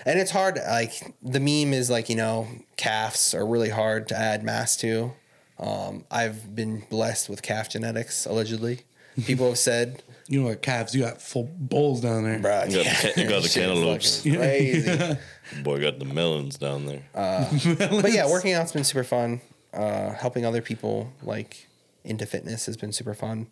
And 0.05 0.19
it's 0.19 0.31
hard. 0.31 0.57
Like 0.67 1.13
the 1.21 1.39
meme 1.39 1.73
is 1.73 1.89
like 1.89 2.09
you 2.09 2.15
know 2.15 2.47
calves 2.77 3.33
are 3.35 3.45
really 3.45 3.69
hard 3.69 4.07
to 4.09 4.17
add 4.17 4.43
mass 4.43 4.75
to. 4.77 5.13
Um, 5.59 6.05
I've 6.09 6.55
been 6.55 6.83
blessed 6.89 7.29
with 7.29 7.43
calf 7.43 7.69
genetics. 7.69 8.25
Allegedly, 8.25 8.81
people 9.25 9.47
have 9.49 9.59
said, 9.59 10.01
You 10.27 10.41
know 10.41 10.47
what, 10.47 10.63
calves? 10.63 10.95
You 10.95 11.01
got 11.03 11.21
full 11.21 11.47
bowls 11.55 12.01
down 12.01 12.23
there. 12.23 12.39
"Bruh, 12.39 12.67
You 12.71 12.83
got 12.83 12.85
the 13.01 13.11
ca- 13.13 13.21
you 13.21 13.29
got 13.29 13.43
the 13.43 13.49
cantaloupes." 13.59 14.21
crazy." 14.23 15.17
Boy 15.63 15.81
got 15.81 15.99
the 15.99 16.05
melons 16.05 16.57
down 16.57 16.85
there. 16.87 17.03
but 17.13 18.11
yeah, 18.11 18.27
working 18.29 18.53
out's 18.53 18.71
been 18.71 18.83
super 18.83 19.03
fun. 19.03 19.41
Uh, 19.73 20.13
helping 20.13 20.45
other 20.45 20.61
people 20.61 21.13
like 21.21 21.67
into 22.03 22.25
fitness 22.25 22.65
has 22.65 22.75
been 22.75 22.91
super 22.91 23.13
fun. 23.13 23.47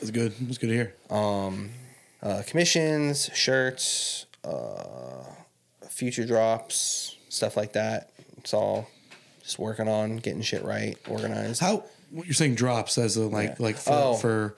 It's 0.00 0.10
good. 0.10 0.32
It's 0.48 0.58
good 0.58 0.68
to 0.68 0.72
hear. 0.74 0.94
Um, 1.10 1.70
uh, 2.22 2.42
commissions, 2.46 3.30
shirts, 3.34 4.26
uh, 4.44 5.24
future 5.88 6.26
drops, 6.26 7.16
stuff 7.28 7.56
like 7.56 7.74
that. 7.74 8.10
It's 8.38 8.54
all 8.54 8.88
just 9.42 9.58
working 9.58 9.88
on 9.88 10.16
getting 10.16 10.42
shit 10.42 10.64
right, 10.64 10.96
organized. 11.08 11.60
How 11.60 11.84
what 12.10 12.26
you're 12.26 12.34
saying 12.34 12.54
drops 12.54 12.98
as 12.98 13.16
a 13.16 13.26
like 13.26 13.50
Yeah. 13.50 13.56
like 13.58 13.76
for, 13.76 13.92
Oh. 13.92 14.14
for 14.14 14.56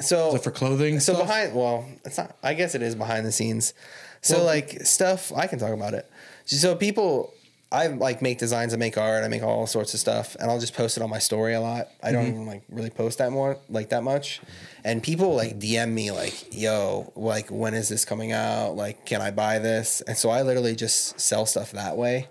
so 0.00 0.28
is 0.28 0.34
it 0.36 0.44
for 0.44 0.50
clothing? 0.50 1.00
so 1.00 1.14
stuff? 1.14 1.26
behind 1.26 1.54
well, 1.54 1.86
it's 2.04 2.18
not. 2.18 2.36
I 2.42 2.54
guess 2.54 2.74
it 2.74 2.82
is 2.82 2.94
behind 2.94 3.26
the 3.26 3.32
scenes. 3.32 3.72
So 4.20 4.36
Well- 4.36 4.44
like 4.46 4.84
stuff 4.86 5.32
I 5.34 5.46
can 5.46 5.58
talk 5.58 5.72
about 5.72 5.94
it. 5.94 6.08
So 6.44 6.74
people. 6.74 7.32
I 7.70 7.88
like 7.88 8.22
make 8.22 8.38
designs, 8.38 8.72
I 8.72 8.78
make 8.78 8.96
art, 8.96 9.24
I 9.24 9.28
make 9.28 9.42
all 9.42 9.66
sorts 9.66 9.92
of 9.92 10.00
stuff, 10.00 10.36
and 10.40 10.50
I'll 10.50 10.58
just 10.58 10.74
post 10.74 10.96
it 10.96 11.02
on 11.02 11.10
my 11.10 11.18
story 11.18 11.52
a 11.52 11.60
lot. 11.60 11.88
I 12.02 12.12
don't 12.12 12.24
mm-hmm. 12.24 12.34
even 12.34 12.46
like 12.46 12.62
really 12.70 12.88
post 12.88 13.18
that 13.18 13.30
more 13.30 13.58
like 13.68 13.90
that 13.90 14.02
much. 14.02 14.40
And 14.84 15.02
people 15.02 15.34
like 15.34 15.58
DM 15.58 15.92
me 15.92 16.10
like, 16.10 16.54
"Yo, 16.54 17.12
like 17.14 17.50
when 17.50 17.74
is 17.74 17.90
this 17.90 18.06
coming 18.06 18.32
out? 18.32 18.74
Like, 18.74 19.04
can 19.04 19.20
I 19.20 19.32
buy 19.32 19.58
this?" 19.58 20.00
And 20.00 20.16
so 20.16 20.30
I 20.30 20.42
literally 20.42 20.74
just 20.74 21.20
sell 21.20 21.44
stuff 21.44 21.72
that 21.72 21.98
way. 21.98 22.28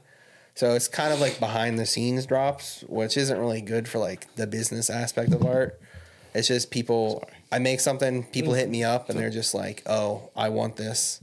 So 0.55 0.73
it's 0.73 0.87
kind 0.87 1.13
of 1.13 1.19
like 1.19 1.39
behind 1.39 1.77
the 1.77 1.85
scenes 1.85 2.25
drops, 2.25 2.83
which 2.87 3.15
isn't 3.15 3.37
really 3.37 3.61
good 3.61 3.87
for 3.87 3.99
like 3.99 4.33
the 4.37 4.47
business 4.47 4.89
aspect 4.89 5.33
of 5.33 5.45
art. 5.45 5.79
It's 6.33 6.47
just 6.47 6.71
people. 6.71 7.23
I 7.51 7.59
make 7.59 7.79
something, 7.79 8.23
people 8.23 8.53
mm-hmm. 8.53 8.59
hit 8.59 8.69
me 8.69 8.83
up, 8.83 9.07
and 9.09 9.19
they're 9.19 9.29
just 9.29 9.53
like, 9.53 9.83
"Oh, 9.85 10.31
I 10.35 10.49
want 10.49 10.77
this." 10.77 11.21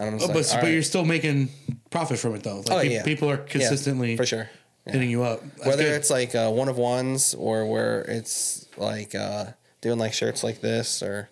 And 0.00 0.16
Oh, 0.16 0.26
but 0.26 0.34
like, 0.34 0.34
but 0.46 0.54
"All 0.56 0.62
right." 0.62 0.72
you're 0.72 0.82
still 0.82 1.04
making 1.04 1.50
profit 1.90 2.18
from 2.18 2.34
it 2.34 2.42
though. 2.42 2.58
Like 2.60 2.70
Oh, 2.70 2.80
pe- 2.80 2.94
yeah. 2.94 3.02
people 3.04 3.30
are 3.30 3.36
Yeah, 3.36 3.46
consistently 3.48 4.16
for 4.16 4.26
sure. 4.26 4.48
Yeah. 4.86 4.92
hitting 4.94 5.10
you 5.10 5.22
up. 5.22 5.42
That's 5.56 5.66
Whether 5.66 5.84
good. 5.84 5.92
it's 5.92 6.10
like 6.10 6.34
uh, 6.34 6.50
one 6.50 6.68
of 6.68 6.78
ones 6.78 7.34
or 7.34 7.66
where 7.66 8.00
it's 8.02 8.66
like 8.78 9.14
uh, 9.14 9.46
doing 9.82 9.98
like 9.98 10.12
shirts 10.14 10.42
like 10.42 10.60
this 10.62 11.02
or 11.02 11.28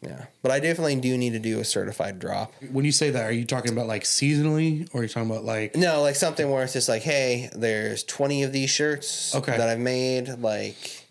yeah. 0.00 0.24
But 0.42 0.50
I 0.50 0.58
definitely 0.58 0.96
do 0.96 1.16
need 1.16 1.34
to 1.34 1.38
do 1.38 1.60
a 1.60 1.64
certified 1.64 2.18
drop. 2.18 2.52
when 2.72 2.84
you 2.84 2.90
say 2.90 3.10
that, 3.10 3.22
are 3.24 3.30
you 3.30 3.44
talking 3.44 3.70
about 3.70 3.86
like 3.86 4.02
seasonally, 4.02 4.88
or 4.92 5.00
are 5.00 5.02
you 5.04 5.08
talking 5.08 5.30
about 5.30 5.44
like 5.44 5.76
No, 5.76 6.02
like 6.02 6.16
something 6.16 6.50
where 6.50 6.64
it's 6.64 6.72
just 6.72 6.88
like, 6.88 7.02
hey, 7.02 7.50
there's 7.54 8.02
20 8.04 8.42
of 8.42 8.52
these 8.52 8.68
shirts 8.70 9.32
Okay. 9.34 9.56
that 9.56 9.68
I've 9.68 9.78
made. 9.78 10.28
Like 10.40 11.06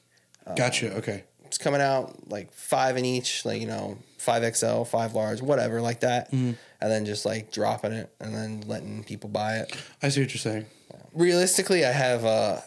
gotcha? 0.57 0.95
Okay, 0.97 1.23
it's 1.45 1.57
coming 1.57 1.79
out 1.79 2.29
like 2.29 2.51
five 2.51 2.97
in 2.97 3.05
each, 3.05 3.45
like 3.45 3.61
you 3.61 3.67
know, 3.67 3.97
five 4.17 4.43
XL, 4.55 4.83
five 4.83 5.13
large, 5.13 5.41
whatever, 5.41 5.79
like 5.79 6.01
that, 6.01 6.29
Mm-hmm. 6.31 6.51
And 6.81 6.91
then 6.91 7.05
just 7.05 7.25
like 7.25 7.51
dropping 7.51 7.91
it 7.91 8.11
and 8.19 8.33
then 8.35 8.63
letting 8.67 9.03
people 9.03 9.29
buy 9.29 9.57
it. 9.57 9.75
I 10.01 10.09
see 10.09 10.21
what 10.21 10.33
you're 10.33 10.39
saying. 10.39 10.65
Realistically, 11.13 11.85
I 11.85 11.91
have 11.91 12.25
uh, 12.25 12.61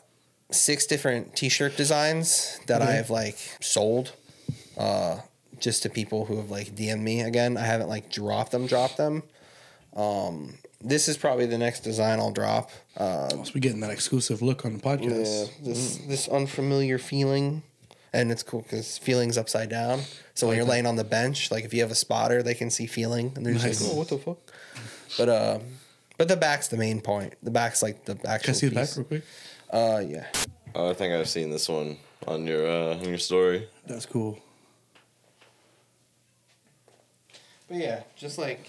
six 0.50 0.86
different 0.86 1.34
T-shirt 1.36 1.76
designs 1.76 2.58
that 2.66 2.82
Okay. 2.82 2.98
I've 2.98 3.10
like 3.10 3.38
sold, 3.60 4.12
uh, 4.78 5.18
just 5.58 5.82
to 5.84 5.88
people 5.90 6.26
who 6.26 6.36
have 6.36 6.50
like 6.50 6.74
DM'd 6.74 7.00
me. 7.02 7.22
Again, 7.22 7.56
I 7.56 7.62
haven't 7.64 7.88
like 7.88 8.10
dropped 8.10 8.52
them, 8.52 8.66
dropped 8.66 8.96
them. 8.96 9.22
Um, 9.96 10.54
this 10.80 11.08
is 11.08 11.16
probably 11.16 11.46
the 11.46 11.56
next 11.58 11.80
design 11.80 12.18
I'll 12.18 12.30
drop. 12.32 12.70
Uh, 12.96 13.30
Must 13.36 13.54
be 13.54 13.60
getting 13.60 13.80
that 13.80 13.90
exclusive 13.90 14.42
look 14.42 14.64
on 14.66 14.74
the 14.74 14.80
podcast, 14.82 15.48
yeah, 15.62 15.72
this 15.72 15.96
this 15.98 16.28
unfamiliar 16.28 16.98
feeling, 16.98 17.62
and 18.12 18.30
it's 18.30 18.42
cool 18.42 18.62
because 18.62 18.98
feeling's 18.98 19.38
upside 19.38 19.70
down. 19.70 20.02
So 20.35 20.49
when 20.49 20.57
you're 20.57 20.66
laying 20.66 20.87
on 20.87 20.97
the 20.97 21.05
bench, 21.05 21.51
like 21.53 21.64
if 21.64 21.72
you 21.72 21.80
have 21.82 21.93
a 21.93 21.95
spotter, 21.97 22.43
they 22.43 22.55
can 22.55 22.68
see 22.70 22.87
feeling, 22.87 23.32
and 23.37 23.47
they're 23.47 23.53
just 23.55 23.64
Nice. 23.64 23.82
like, 23.82 23.93
"Oh, 23.93 23.97
what 23.97 24.09
the 24.09 24.18
fuck?" 24.18 24.39
But 25.16 25.28
uh, 25.28 25.59
but 26.18 26.26
the 26.28 26.37
back's 26.37 26.68
the 26.68 26.76
main 26.76 27.01
point. 27.01 27.35
The 27.43 27.53
back's 27.53 27.82
like 27.82 28.05
the 28.05 28.18
actual. 28.26 28.39
Can 28.47 28.51
I 28.51 28.53
see 28.55 28.68
the 28.68 28.74
back 28.74 28.87
piece. 28.89 28.97
real 28.97 29.05
quick? 29.07 29.22
Uh, 29.70 30.03
yeah. 30.07 30.26
Oh, 30.74 30.91
I 30.91 30.95
think 30.95 31.14
I've 31.14 31.28
seen 31.28 31.51
this 31.51 31.68
one 31.68 31.99
on 32.26 32.47
your 32.49 32.66
uh, 32.68 32.95
on 32.97 33.05
your 33.05 33.18
story. 33.18 33.68
That's 33.87 34.07
cool. 34.07 34.39
But 37.68 37.76
yeah, 37.78 38.03
just 38.16 38.37
like 38.37 38.68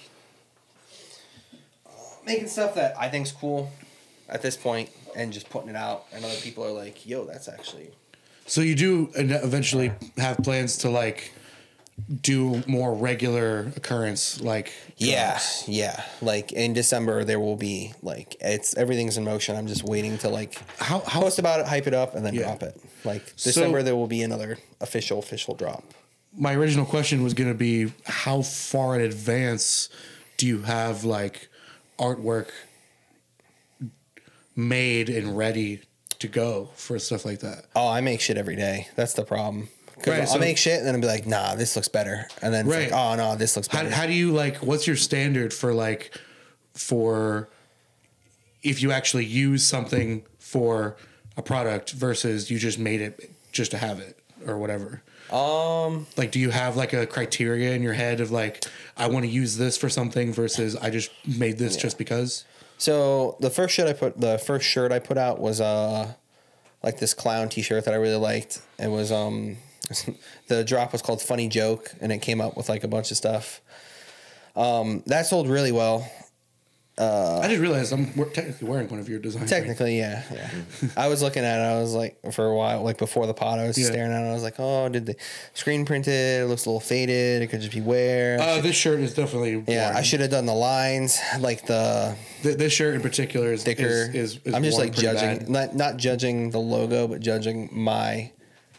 making 2.25 2.47
stuff 2.47 2.75
that 2.75 2.95
I 2.99 3.09
think's 3.09 3.31
cool 3.31 3.71
at 4.29 4.41
this 4.43 4.55
point, 4.55 4.89
and 5.15 5.33
just 5.33 5.49
putting 5.49 5.69
it 5.69 5.75
out, 5.75 6.05
and 6.13 6.23
other 6.23 6.35
people 6.35 6.63
are 6.63 6.71
like, 6.71 7.07
"Yo, 7.07 7.25
that's 7.25 7.47
actually." 7.47 7.89
So 8.45 8.61
you 8.61 8.75
do 8.75 9.09
en- 9.15 9.31
eventually 9.31 9.91
have 10.17 10.37
plans 10.37 10.77
to 10.79 10.89
like 10.91 11.33
do 12.21 12.61
more 12.67 12.93
regular 12.93 13.71
occurrence, 13.75 14.41
like 14.41 14.73
Yeah, 14.97 15.39
yeah. 15.65 16.03
Like 16.21 16.51
in 16.51 16.73
December, 16.73 17.23
there 17.23 17.39
will 17.39 17.55
be 17.55 17.93
like 18.01 18.35
it's 18.41 18.75
everything's 18.75 19.17
in 19.17 19.23
motion. 19.23 19.55
I'm 19.55 19.67
just 19.67 19.83
waiting 19.83 20.17
to 20.19 20.29
like 20.29 20.55
How 20.77 20.99
how 20.99 21.21
post 21.21 21.39
about 21.39 21.61
it, 21.61 21.67
hype 21.67 21.87
it 21.87 21.93
up, 21.93 22.13
and 22.15 22.25
then 22.25 22.33
Yeah. 22.33 22.43
drop 22.43 22.63
it. 22.63 22.79
Like 23.05 23.23
So- 23.37 23.49
December, 23.49 23.81
there 23.81 23.95
will 23.95 24.07
be 24.07 24.21
another 24.23 24.57
official 24.81 25.19
official 25.19 25.55
drop. 25.55 25.83
my 26.37 26.53
original 26.53 26.85
question 26.85 27.23
was 27.23 27.33
going 27.33 27.49
to 27.49 27.57
be 27.57 27.93
how 28.05 28.41
far 28.41 28.95
in 28.95 29.01
advance 29.01 29.87
do 30.35 30.45
you 30.45 30.63
have 30.63 31.05
like 31.05 31.47
artwork 31.97 32.49
made 34.55 35.07
and 35.09 35.37
ready 35.37 35.81
to 36.19 36.27
go 36.27 36.69
for 36.75 36.99
stuff 36.99 37.23
like 37.25 37.39
that 37.39 37.65
Oh, 37.75 37.87
I 37.87 38.01
make 38.01 38.19
shit 38.21 38.37
every 38.37 38.55
day. 38.57 38.87
That's 38.97 39.13
the 39.13 39.23
problem. 39.23 39.69
Right, 40.11 40.21
I'll 40.21 40.27
so- 40.27 40.39
make 40.39 40.57
shit 40.57 40.77
and 40.79 40.87
then 40.87 40.95
I'll 40.95 41.01
be 41.01 41.07
like, 41.07 41.25
nah, 41.25 41.55
this 41.55 41.75
looks 41.75 41.87
better. 41.87 42.27
And 42.41 42.53
then 42.53 42.65
it's 42.67 42.75
Right. 42.75 42.91
like, 42.91 42.99
oh 42.99 43.15
no, 43.15 43.35
this 43.35 43.55
looks 43.55 43.67
better. 43.67 43.89
how 43.89 44.05
do 44.05 44.13
you 44.13 44.31
like 44.31 44.57
what's 44.57 44.87
your 44.87 44.95
standard 44.95 45.53
for 45.53 45.73
like 45.73 46.17
for 46.73 47.49
if 48.63 48.81
you 48.81 48.91
actually 48.91 49.25
use 49.25 49.63
something 49.65 50.23
for 50.39 50.95
a 51.37 51.41
product 51.41 51.91
versus 51.91 52.49
you 52.49 52.57
just 52.59 52.79
made 52.79 53.01
it 53.01 53.31
just 53.51 53.71
to 53.71 53.77
have 53.77 53.99
it 53.99 54.17
or 54.47 54.57
whatever 54.57 55.01
um, 55.31 56.05
like 56.17 56.31
do 56.31 56.39
you 56.39 56.49
have 56.51 56.75
like 56.75 56.93
a 56.93 57.05
criteria 57.07 57.73
in 57.73 57.81
your 57.81 57.93
head 57.93 58.19
of 58.19 58.31
like 58.31 58.63
i 58.95 59.07
want 59.07 59.25
to 59.25 59.31
use 59.31 59.57
this 59.57 59.75
for 59.77 59.89
something 59.89 60.31
versus 60.33 60.75
i 60.77 60.89
just 60.89 61.09
made 61.25 61.57
this 61.57 61.75
just 61.75 61.97
because 61.97 62.45
so 62.77 63.37
the 63.39 63.49
first 63.49 63.73
shirt 63.73 63.87
I 63.87 63.93
put, 63.93 64.19
the 64.19 64.37
first 64.37 64.65
shirt 64.67 64.91
I 64.91 64.99
put 64.99 65.17
out 65.17 65.39
was 65.39 65.61
uh, 65.61 66.11
like 66.83 66.99
this 66.99 67.13
clown 67.13 67.47
T-shirt 67.47 67.85
that 67.85 67.93
I 67.93 67.97
really 67.97 68.17
liked. 68.17 68.61
It 68.77 68.89
was 68.89 69.13
um, 69.13 69.55
the 70.47 70.63
drop 70.63 70.91
was 70.91 71.01
called 71.01 71.21
Funny 71.21 71.47
Joke, 71.47 71.91
and 72.01 72.11
it 72.11 72.19
came 72.19 72.41
up 72.41 72.57
with 72.57 72.69
like 72.69 72.83
a 72.83 72.87
bunch 72.87 73.11
of 73.11 73.17
stuff. 73.17 73.61
Um, 74.55 75.03
that 75.07 75.25
sold 75.25 75.47
really 75.49 75.71
well. 75.71 76.09
I 76.97 77.47
just 77.49 77.59
realized 77.59 77.91
I'm 77.91 78.05
technically 78.31 78.69
wearing 78.69 78.87
one 78.87 79.01
of 79.01 79.09
your 79.09 79.19
designs. 79.19 79.49
Technically, 79.49 79.97
yeah, 79.97 80.23
yeah. 80.31 80.49
I 80.95 81.09
was 81.09 81.21
looking 81.21 81.43
at 81.43 81.59
it. 81.59 81.63
I 81.63 81.77
was 81.81 81.93
like, 81.93 82.17
for 82.31 82.45
a 82.45 82.55
while, 82.55 82.83
like 82.83 82.97
before 82.97 83.27
the 83.27 83.33
pot, 83.33 83.59
I 83.59 83.67
was 83.67 83.77
Yeah. 83.77 83.87
staring 83.87 84.13
at 84.13 84.23
it. 84.23 84.29
I 84.29 84.33
was 84.33 84.43
like, 84.43 84.55
oh, 84.59 84.87
did 84.87 85.05
the 85.05 85.17
screen 85.53 85.85
printed? 85.85 86.43
It 86.43 86.47
looks 86.47 86.65
a 86.65 86.69
little 86.69 86.79
faded. 86.79 87.41
It 87.41 87.47
could 87.47 87.59
just 87.59 87.73
be 87.73 87.81
wear. 87.81 88.39
Uh, 88.39 88.61
this 88.61 88.77
shirt 88.77 89.01
is 89.01 89.13
definitely 89.13 89.61
yeah, 89.67 89.87
worn. 89.87 89.97
I 89.97 90.01
should 90.03 90.21
have 90.21 90.31
done 90.31 90.45
the 90.45 90.53
lines, 90.55 91.19
like 91.39 91.65
the 91.65 92.15
Th- 92.43 92.55
this 92.55 92.71
shirt 92.71 92.95
in 92.95 93.01
particular 93.01 93.51
is 93.51 93.63
thicker. 93.63 93.83
Is, 93.83 94.15
is, 94.15 94.39
is 94.45 94.53
I'm 94.53 94.63
just 94.63 94.77
like 94.79 94.93
judging, 94.93 95.39
bad. 95.39 95.49
not 95.49 95.75
not 95.75 95.97
judging 95.97 96.51
the 96.51 96.59
logo, 96.59 97.09
but 97.09 97.19
judging 97.19 97.67
my 97.73 98.31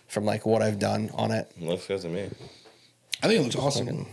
from 0.08 0.24
like 0.24 0.46
what 0.46 0.62
I've 0.62 0.78
done 0.78 1.10
on 1.14 1.30
it. 1.32 1.50
Looks 1.60 1.86
good 1.86 2.00
to 2.02 2.08
me. 2.08 2.30
I 3.22 3.28
think 3.28 3.40
it 3.40 3.42
looks 3.42 3.56
awesome. 3.56 3.86
Fucking 3.86 4.06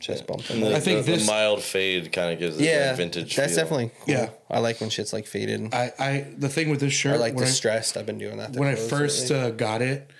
chest 0.00 0.26
bump. 0.26 0.48
And 0.50 0.62
the, 0.62 0.74
I 0.76 0.80
think 0.80 1.04
the, 1.04 1.12
this- 1.12 1.26
the 1.26 1.32
mild 1.32 1.62
fade 1.62 2.12
kind 2.12 2.32
of 2.32 2.38
gives 2.38 2.58
it 2.60 2.64
Yeah, 2.64 2.78
that 2.88 2.96
vintage. 2.96 3.36
That's 3.36 3.54
feel. 3.54 3.62
definitely 3.64 3.90
cool. 4.04 4.14
Yeah. 4.14 4.30
I 4.50 4.58
like 4.58 4.80
when 4.80 4.90
shit's 4.90 5.12
like 5.12 5.26
faded. 5.26 5.72
I, 5.74 5.92
I, 5.98 6.08
I 6.08 6.26
the 6.36 6.48
thing 6.48 6.68
with 6.70 6.80
this 6.80 6.92
shirt, 6.92 7.14
I 7.14 7.18
like 7.18 7.34
when, 7.34 7.44
distressed. 7.44 7.96
I've 7.96 8.06
been 8.06 8.18
doing 8.18 8.36
that. 8.38 8.52
when 8.56 8.68
I 8.68 8.74
first 8.74 9.30
uh, 9.30 9.50
got 9.50 9.80
it, 9.82 10.10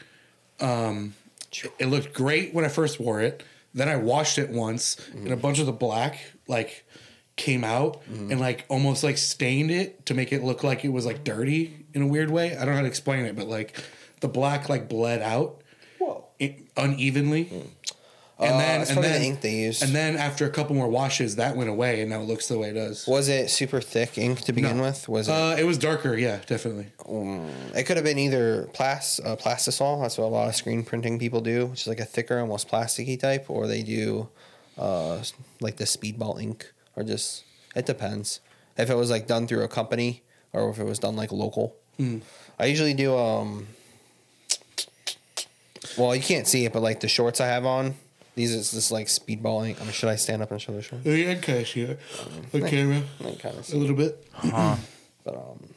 um, 0.61 1.15
it 1.79 1.87
looked 1.87 2.13
great 2.15 2.55
when 2.55 2.65
I 2.65 2.69
first 2.69 3.01
wore 3.01 3.21
it. 3.21 3.43
Then 3.75 3.89
I 3.89 3.97
washed 3.97 4.39
it 4.39 4.49
once, 4.51 4.97
and 5.15 5.29
a 5.31 5.37
bunch 5.37 5.59
of 5.59 5.67
the 5.67 5.73
black 5.73 6.19
like 6.49 6.85
came 7.37 7.63
out 7.63 8.01
and 8.09 8.41
like 8.41 8.65
almost 8.69 9.05
like 9.05 9.17
stained 9.19 9.71
it 9.71 10.05
to 10.07 10.15
make 10.15 10.33
it 10.33 10.43
look 10.43 10.65
like 10.65 10.85
it 10.85 10.89
was 10.89 11.07
like 11.07 11.23
dirty 11.23 11.85
in 11.95 12.03
a 12.03 12.07
weird 12.07 12.31
way. 12.31 12.53
I 12.57 12.61
don't 12.61 12.69
know 12.71 12.75
how 12.77 12.81
to 12.83 12.89
explain 12.89 13.25
it, 13.27 13.37
but 13.37 13.47
like 13.47 13.81
the 14.21 14.29
black 14.29 14.69
like 14.69 14.89
bled 14.89 15.23
out 15.23 15.61
Whoa. 15.99 16.25
it, 16.39 16.61
unevenly. 16.77 17.49
And 18.41 18.53
Uh, 18.55 18.59
then 18.59 18.81
and 18.83 18.87
probably 18.91 19.03
the 19.03 19.09
then 19.15 19.23
ink 19.23 19.41
they 19.41 19.55
used. 19.67 19.83
And 19.83 19.93
then 19.93 20.17
after 20.17 20.47
a 20.47 20.51
couple 20.51 20.77
more 20.77 20.87
washes, 20.89 21.35
that 21.37 21.57
went 21.57 21.69
away, 21.69 22.03
and 22.03 22.11
now 22.11 22.21
it 22.21 22.29
looks 22.29 22.47
the 22.47 22.57
way 22.57 22.69
it 22.71 22.75
does. 22.75 23.05
Was 23.09 23.29
it 23.29 23.51
super 23.51 23.81
thick 23.81 24.17
ink 24.17 24.43
to 24.43 24.53
begin 24.53 24.77
No. 24.77 24.85
with? 24.85 25.09
Was 25.09 25.27
it? 25.29 25.33
Uh, 25.33 25.57
it 25.59 25.65
was 25.65 25.77
darker, 25.77 26.15
yeah, 26.17 26.39
definitely. 26.47 26.87
it 27.75 27.83
could 27.85 27.97
have 27.97 28.05
been 28.05 28.19
either 28.19 28.69
plas 28.75 29.19
uh, 29.25 29.35
plastisol. 29.35 30.01
That's 30.03 30.19
what 30.19 30.27
a 30.27 30.29
lot 30.29 30.49
of 30.49 30.55
screen 30.55 30.85
printing 30.85 31.19
people 31.19 31.41
do, 31.41 31.67
which 31.67 31.81
is 31.83 31.87
like 31.89 31.99
a 31.99 32.05
thicker, 32.05 32.39
almost 32.39 32.69
plasticky 32.69 33.19
type, 33.19 33.47
or 33.51 33.67
they 33.67 33.83
do 33.83 34.29
uh, 34.79 35.21
like 35.61 35.77
the 35.79 35.85
speedball 35.85 36.41
ink, 36.41 36.73
or 36.95 37.03
just 37.03 37.43
it 37.75 37.87
depends. 37.87 38.39
If 38.77 38.89
it 38.89 38.95
was 38.95 39.11
like 39.11 39.27
done 39.27 39.49
through 39.49 39.65
a 39.65 39.69
company, 39.69 40.23
or 40.53 40.71
if 40.71 40.79
it 40.79 40.85
was 40.85 41.01
done 41.01 41.17
like 41.17 41.33
local. 41.33 41.75
I 42.61 42.67
usually 42.67 42.95
do. 42.95 43.17
um 43.19 43.67
Well, 45.97 46.15
you 46.15 46.23
can't 46.23 46.47
see 46.47 46.65
it, 46.65 46.73
but 46.73 46.83
like 46.83 47.01
the 47.01 47.09
shorts 47.09 47.41
I 47.41 47.47
have 47.47 47.65
on, 47.65 47.95
these 48.35 48.55
is 48.55 48.71
this 48.71 48.91
like 48.91 49.07
speedball 49.07 49.67
ink. 49.69 49.81
I 49.81 49.85
mean, 49.85 49.93
should 49.93 50.09
I 50.09 50.17
stand 50.17 50.43
up 50.43 50.51
and 50.51 50.61
show 50.61 50.73
the 50.73 50.83
shorts? 50.83 51.05
Yeah, 51.05 51.35
kind 51.37 51.59
of 51.61 51.69
see 51.69 51.83
it. 51.83 51.99
The 52.53 52.61
camera, 52.69 53.03
Like, 53.21 53.39
kind 53.41 53.57
of 53.59 53.73
a 53.73 53.77
little 53.77 53.97
bit. 53.97 54.25
Huh. 54.33 54.77
but 55.25 55.35
um, 55.35 55.69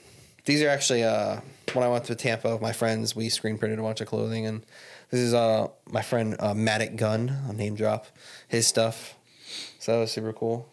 These 0.45 0.61
are 0.61 0.69
actually 0.69 1.03
uh, 1.03 1.41
when 1.73 1.83
I 1.85 1.87
went 1.87 2.05
to 2.05 2.15
Tampa 2.15 2.51
with 2.51 2.61
my 2.61 2.71
friends, 2.73 3.15
we 3.15 3.29
screen 3.29 3.57
printed 3.57 3.79
a 3.79 3.81
bunch 3.81 4.01
of 4.01 4.07
clothing, 4.07 4.45
and 4.45 4.63
this 5.09 5.19
is 5.21 5.33
uh 5.33 5.67
my 5.89 6.01
friend 6.01 6.35
uh, 6.39 6.53
Matic 6.53 6.95
Gun, 6.97 7.29
a 7.49 7.53
name 7.53 7.75
drop, 7.75 8.07
his 8.47 8.67
stuff. 8.67 9.15
So 9.79 9.93
that 9.93 9.99
was 9.99 10.11
super 10.11 10.33
cool. 10.33 10.67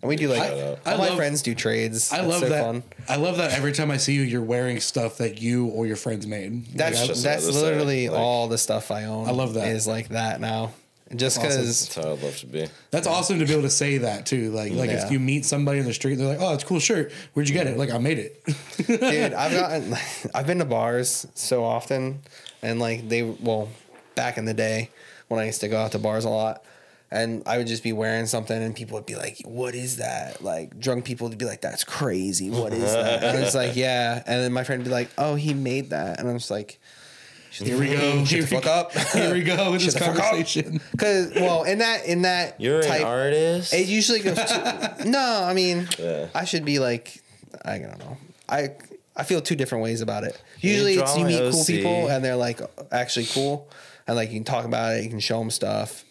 And 0.00 0.08
we 0.08 0.16
do 0.16 0.28
like 0.28 0.42
I- 0.42 0.60
all 0.62 0.78
I 0.86 0.96
my 0.96 1.08
love- 1.08 1.16
friends 1.16 1.42
do 1.42 1.54
trades. 1.54 2.12
I 2.12 2.18
It's 2.18 2.26
love 2.28 2.40
so 2.40 2.48
that. 2.50 2.64
Fun. 2.64 2.82
I 3.08 3.16
love 3.16 3.36
that 3.38 3.52
every 3.52 3.72
time 3.72 3.90
I 3.90 3.96
see 3.96 4.14
you, 4.14 4.22
you're 4.22 4.42
wearing 4.42 4.78
stuff 4.80 5.18
that 5.18 5.40
you 5.42 5.66
or 5.66 5.86
your 5.86 5.96
friends 5.96 6.26
made. 6.26 6.66
That's 6.74 6.98
Like, 7.00 7.08
just 7.08 7.22
that's 7.24 7.46
another 7.46 7.62
literally 7.66 8.08
like- 8.08 8.18
all 8.20 8.46
the 8.48 8.58
stuff 8.58 8.90
I 8.90 9.04
own. 9.04 9.26
I 9.28 9.32
love 9.32 9.54
that. 9.54 9.68
is 9.68 9.86
like 9.86 10.08
that 10.10 10.40
now. 10.40 10.72
Just 11.16 11.38
Awesome. 11.38 11.48
because 11.50 11.80
That's 11.88 11.94
how 11.94 12.12
I'd 12.12 12.22
love 12.22 12.36
to 12.36 12.46
be. 12.46 12.66
that's 12.90 13.06
awesome 13.06 13.38
to 13.38 13.46
be 13.46 13.52
able 13.52 13.62
to 13.62 13.70
say 13.70 13.96
that 13.98 14.26
too. 14.26 14.50
Like, 14.50 14.72
like 14.74 14.90
Yeah. 14.90 15.06
if 15.06 15.10
you 15.10 15.18
meet 15.18 15.46
somebody 15.46 15.78
in 15.78 15.86
the 15.86 15.94
street, 15.94 16.16
they're 16.16 16.26
like, 16.28 16.38
"Oh, 16.38 16.52
it's 16.52 16.62
a 16.64 16.66
cool 16.66 16.80
shirt. 16.80 17.10
Where'd 17.32 17.48
you 17.48 17.54
get 17.54 17.66
it?" 17.66 17.78
Like, 17.78 17.90
I 17.90 17.96
made 17.96 18.18
it. 18.18 18.44
dude 18.86 19.32
i've 19.32 19.52
gotten 19.58 19.96
i've 20.34 20.46
been 20.46 20.58
to 20.58 20.64
bars 20.66 21.26
so 21.34 21.64
often 21.64 22.20
and 22.62 22.78
like 22.78 23.08
they 23.08 23.22
well 23.22 23.68
back 24.16 24.36
in 24.38 24.44
the 24.44 24.52
day 24.54 24.90
when 25.28 25.40
i 25.40 25.46
used 25.46 25.60
to 25.62 25.68
go 25.68 25.78
out 25.78 25.92
to 25.92 25.98
bars 25.98 26.24
a 26.26 26.28
lot 26.28 26.62
and 27.10 27.42
i 27.46 27.56
would 27.58 27.66
just 27.66 27.82
be 27.82 27.92
wearing 27.92 28.26
something 28.26 28.62
and 28.62 28.76
people 28.76 28.94
would 28.96 29.06
be 29.06 29.16
like 29.16 29.40
what 29.44 29.74
is 29.74 29.96
that? 29.96 30.42
Like 30.42 30.78
drunk 30.78 31.04
people 31.04 31.28
would 31.28 31.38
be 31.38 31.44
like 31.46 31.60
that's 31.62 31.84
crazy. 31.84 32.50
What 32.50 32.72
is 32.72 32.92
that? 32.92 33.22
And 33.24 33.42
it's 33.44 33.54
like 33.54 33.76
yeah. 33.86 34.22
And 34.26 34.42
then 34.42 34.52
my 34.52 34.64
friend 34.64 34.80
would 34.80 34.84
be 34.88 34.90
like 34.92 35.08
oh 35.16 35.34
he 35.34 35.54
made 35.54 35.90
that. 35.90 36.20
And 36.20 36.28
i'm 36.28 36.36
just 36.38 36.50
like 36.50 36.78
Here 37.50 37.78
we 37.78 37.86
go. 37.88 38.24
shut 38.24 38.28
Here 38.28 38.42
the 38.42 38.56
we 38.56 38.60
fuck 38.62 38.66
up. 38.66 38.92
Here 39.12 39.32
we 39.32 39.42
go 39.42 39.70
with 39.72 39.82
this 39.82 39.94
the 39.94 40.00
fuck 40.00 40.16
up. 40.16 40.22
conversation. 40.24 40.80
because 40.92 41.32
well 41.34 41.64
in 41.64 41.78
that 41.78 42.04
in 42.04 42.22
that 42.22 42.60
You're 42.60 42.82
type 42.82 43.00
an 43.00 43.06
artist. 43.06 43.72
it 43.72 43.86
usually 43.88 44.20
goes 44.20 44.36
to, 44.36 44.96
no 45.06 45.44
i 45.46 45.54
mean 45.54 45.88
Yeah. 45.98 46.28
i 46.34 46.44
should 46.44 46.64
be 46.66 46.78
like 46.78 47.22
i 47.64 47.78
don't 47.78 47.98
know. 47.98 48.16
I 48.48 48.70
i 49.16 49.24
feel 49.24 49.40
two 49.40 49.56
different 49.56 49.82
ways 49.82 50.00
about 50.02 50.24
it. 50.24 50.40
Usually 50.60 50.96
draw 50.96 51.04
it's 51.04 51.16
you 51.16 51.24
meet 51.24 51.52
cool 51.52 51.64
people 51.64 52.08
and 52.08 52.22
they're 52.24 52.36
like 52.36 52.60
actually 52.92 53.26
cool. 53.26 53.68
And 54.06 54.14
like 54.16 54.28
you 54.30 54.36
can 54.36 54.44
talk 54.44 54.64
about 54.66 54.96
it 54.96 55.04
you 55.04 55.10
can 55.10 55.20
show 55.20 55.38
them 55.38 55.50
stuff 55.50 56.04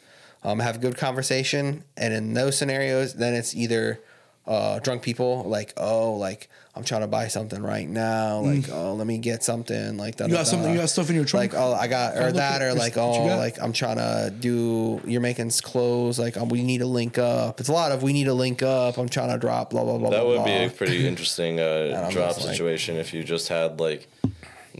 um, 0.43 0.59
have 0.59 0.75
a 0.75 0.79
good 0.79 0.97
conversation 0.97 1.83
and 1.97 2.13
in 2.13 2.33
those 2.33 2.57
scenarios 2.57 3.13
then 3.15 3.33
it's 3.33 3.55
either 3.55 3.99
uh, 4.45 4.79
drunk 4.79 5.01
people 5.01 5.43
like 5.43 5.73
oh 5.75 6.13
like 6.13 6.47
i'm 6.73 6.83
trying 6.83 7.01
to 7.01 7.07
buy 7.07 7.27
something 7.27 7.61
right 7.61 7.89
now 7.89 8.39
like 8.39 8.69
oh 8.71 8.93
let 8.93 9.05
me 9.05 9.17
get 9.17 9.43
something 9.43 9.97
like 9.97 10.15
that 10.17 10.27
Mm. 10.27 10.29
You 10.29 10.35
got 10.37 10.47
something? 10.47 10.71
You 10.71 10.77
got 10.79 10.89
stuff 10.89 11.09
in 11.09 11.17
your 11.17 11.25
trunk? 11.25 11.51
like 11.51 11.61
oh 11.61 11.73
i 11.73 11.87
got 11.87 12.15
or 12.15 12.27
look 12.27 12.35
that 12.35 12.61
or 12.61 12.69
this- 12.69 12.79
like 12.79 12.95
oh 12.97 13.25
like 13.35 13.61
i'm 13.61 13.73
trying 13.73 13.97
to 13.97 14.33
do 14.39 15.01
you're 15.05 15.19
making 15.19 15.49
clothes 15.49 16.17
like 16.17 16.37
um, 16.37 16.47
we 16.47 16.63
need 16.63 16.77
to 16.77 16.85
link 16.85 17.17
up 17.17 17.59
it's 17.59 17.67
a 17.67 17.73
lot 17.73 17.91
of 17.91 18.03
we 18.03 18.13
need 18.13 18.23
to 18.25 18.33
link 18.33 18.61
up 18.63 18.97
i'm 18.97 19.09
trying 19.09 19.29
to 19.31 19.37
drop 19.37 19.71
blah 19.71 19.83
blah 19.83 19.97
blah 19.97 20.11
That 20.11 20.21
blah, 20.23 20.37
would 20.37 20.45
be 20.45 20.51
a 20.51 20.69
pretty 20.69 21.05
interesting 21.05 21.59
uh, 21.59 22.07
drop 22.13 22.29
just 22.35 22.45
like- 22.45 22.51
situation 22.55 22.95
if 22.95 23.13
you 23.13 23.25
just 23.25 23.49
had 23.49 23.81
like 23.81 24.07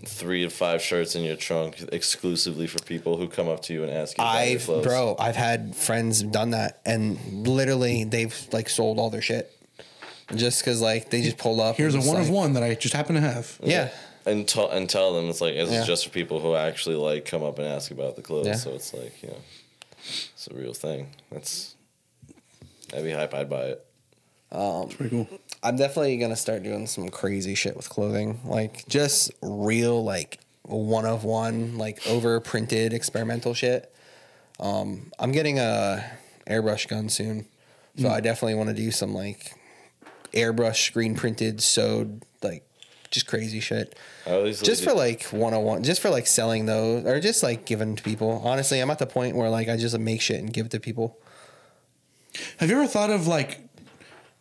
three 0.06 0.44
to 0.44 0.50
five 0.50 0.82
shirts 0.82 1.16
in 1.16 1.24
your 1.24 1.36
trunk 1.36 1.84
exclusively 1.92 2.68
for 2.68 2.80
people 2.84 3.18
who 3.18 3.28
come 3.28 3.48
up 3.48 3.62
to 3.64 3.74
you 3.74 3.84
and 3.84 3.92
ask 3.92 4.18
you. 4.18 4.24
I've 4.24 4.64
clothes. 4.66 4.86
bro, 4.86 5.16
I've 5.20 5.36
had 5.36 5.76
friends 5.76 6.22
done 6.24 6.52
that, 6.52 6.80
and 6.86 7.48
literally 7.48 8.04
they've 8.04 8.36
like 8.52 8.70
sold 8.70 9.00
all 9.00 9.10
their 9.10 9.22
shit, 9.22 9.52
just 10.36 10.62
because 10.64 10.82
like 10.82 11.10
they 11.10 11.22
just 11.22 11.38
pulled 11.38 11.60
up. 11.60 11.76
Here's 11.78 11.94
a 11.94 11.98
and 11.98 12.04
just, 12.04 12.14
one 12.14 12.22
of 12.22 12.30
one 12.30 12.54
that 12.54 12.64
I 12.64 12.76
just 12.76 12.94
happen 12.94 13.16
to 13.16 13.22
have. 13.22 13.58
Yeah, 13.64 13.90
and 14.26 14.48
tell 14.48 14.70
and 14.70 14.90
tell 14.90 15.14
them 15.14 15.30
it's 15.30 15.42
like 15.42 15.56
it's 15.56 15.72
Yeah. 15.72 15.84
just 15.86 16.04
for 16.06 16.10
people 16.12 16.40
who 16.40 16.56
actually 16.56 16.96
like 16.96 17.26
come 17.26 17.44
up 17.44 17.58
and 17.60 17.68
ask 17.68 17.92
about 17.92 18.16
the 18.16 18.22
clothes. 18.22 18.48
Yeah. 18.48 18.56
So 18.56 18.72
it's 18.72 18.94
like 18.94 19.22
you 19.24 19.30
know, 19.30 19.38
it's 20.00 20.48
a 20.52 20.54
real 20.56 20.74
thing. 20.74 21.10
That's 21.32 21.76
I'd 22.96 23.04
be 23.04 23.12
hype. 23.12 23.34
I'd 23.34 23.50
buy 23.50 23.64
it. 23.64 23.86
It's 24.52 24.96
pretty 24.96 25.10
cool. 25.26 25.40
I'm 25.68 25.76
definitely 25.76 26.16
gonna 26.16 26.38
start 26.38 26.64
doing 26.64 26.88
some 26.88 27.10
crazy 27.10 27.54
shit 27.54 27.76
with 27.76 27.90
clothing, 27.90 28.40
like 28.46 28.88
just 28.88 29.32
real 29.42 30.02
like 30.02 30.40
one 30.64 31.06
of 31.06 31.26
one, 31.26 31.78
like 31.78 32.08
over 32.08 32.40
printed 32.40 32.94
experimental 32.94 33.54
shit. 33.54 33.94
Um, 34.62 35.12
I'm 35.20 35.34
getting 35.34 35.60
a 35.60 36.10
airbrush 36.50 36.88
gun 36.88 37.10
soon, 37.10 37.48
so 37.98 38.08
I 38.08 38.22
definitely 38.22 38.56
want 38.56 38.70
to 38.70 38.76
do 38.76 38.92
some 38.92 39.14
like 39.14 39.56
airbrush 40.32 40.86
screen 40.86 41.16
printed 41.16 41.62
sewed 41.62 42.24
like 42.42 42.64
just 43.12 43.28
crazy 43.28 43.60
shit. 43.60 44.00
Just 44.64 44.86
for 44.86 44.94
like 44.94 45.24
one 45.26 45.54
on 45.54 45.64
one, 45.64 45.84
just 45.84 46.02
for 46.02 46.10
like 46.10 46.28
selling 46.28 46.66
those, 46.66 47.06
or 47.06 47.20
just 47.20 47.44
like 47.44 47.66
giving 47.66 47.98
to 47.98 48.04
people. 48.04 48.42
Honestly, 48.46 48.80
I'm 48.80 48.90
at 48.90 49.00
the 49.00 49.06
point 49.06 49.36
where 49.36 49.50
like 49.50 49.68
I 49.68 49.76
just 49.76 50.00
make 50.00 50.22
shit 50.22 50.40
and 50.40 50.54
give 50.54 50.68
it 50.68 50.72
to 50.72 50.80
people. 50.80 51.20
Have 52.60 52.70
you 52.70 52.78
ever 52.78 52.88
thought 52.88 53.10
of 53.10 53.28
like 53.28 53.67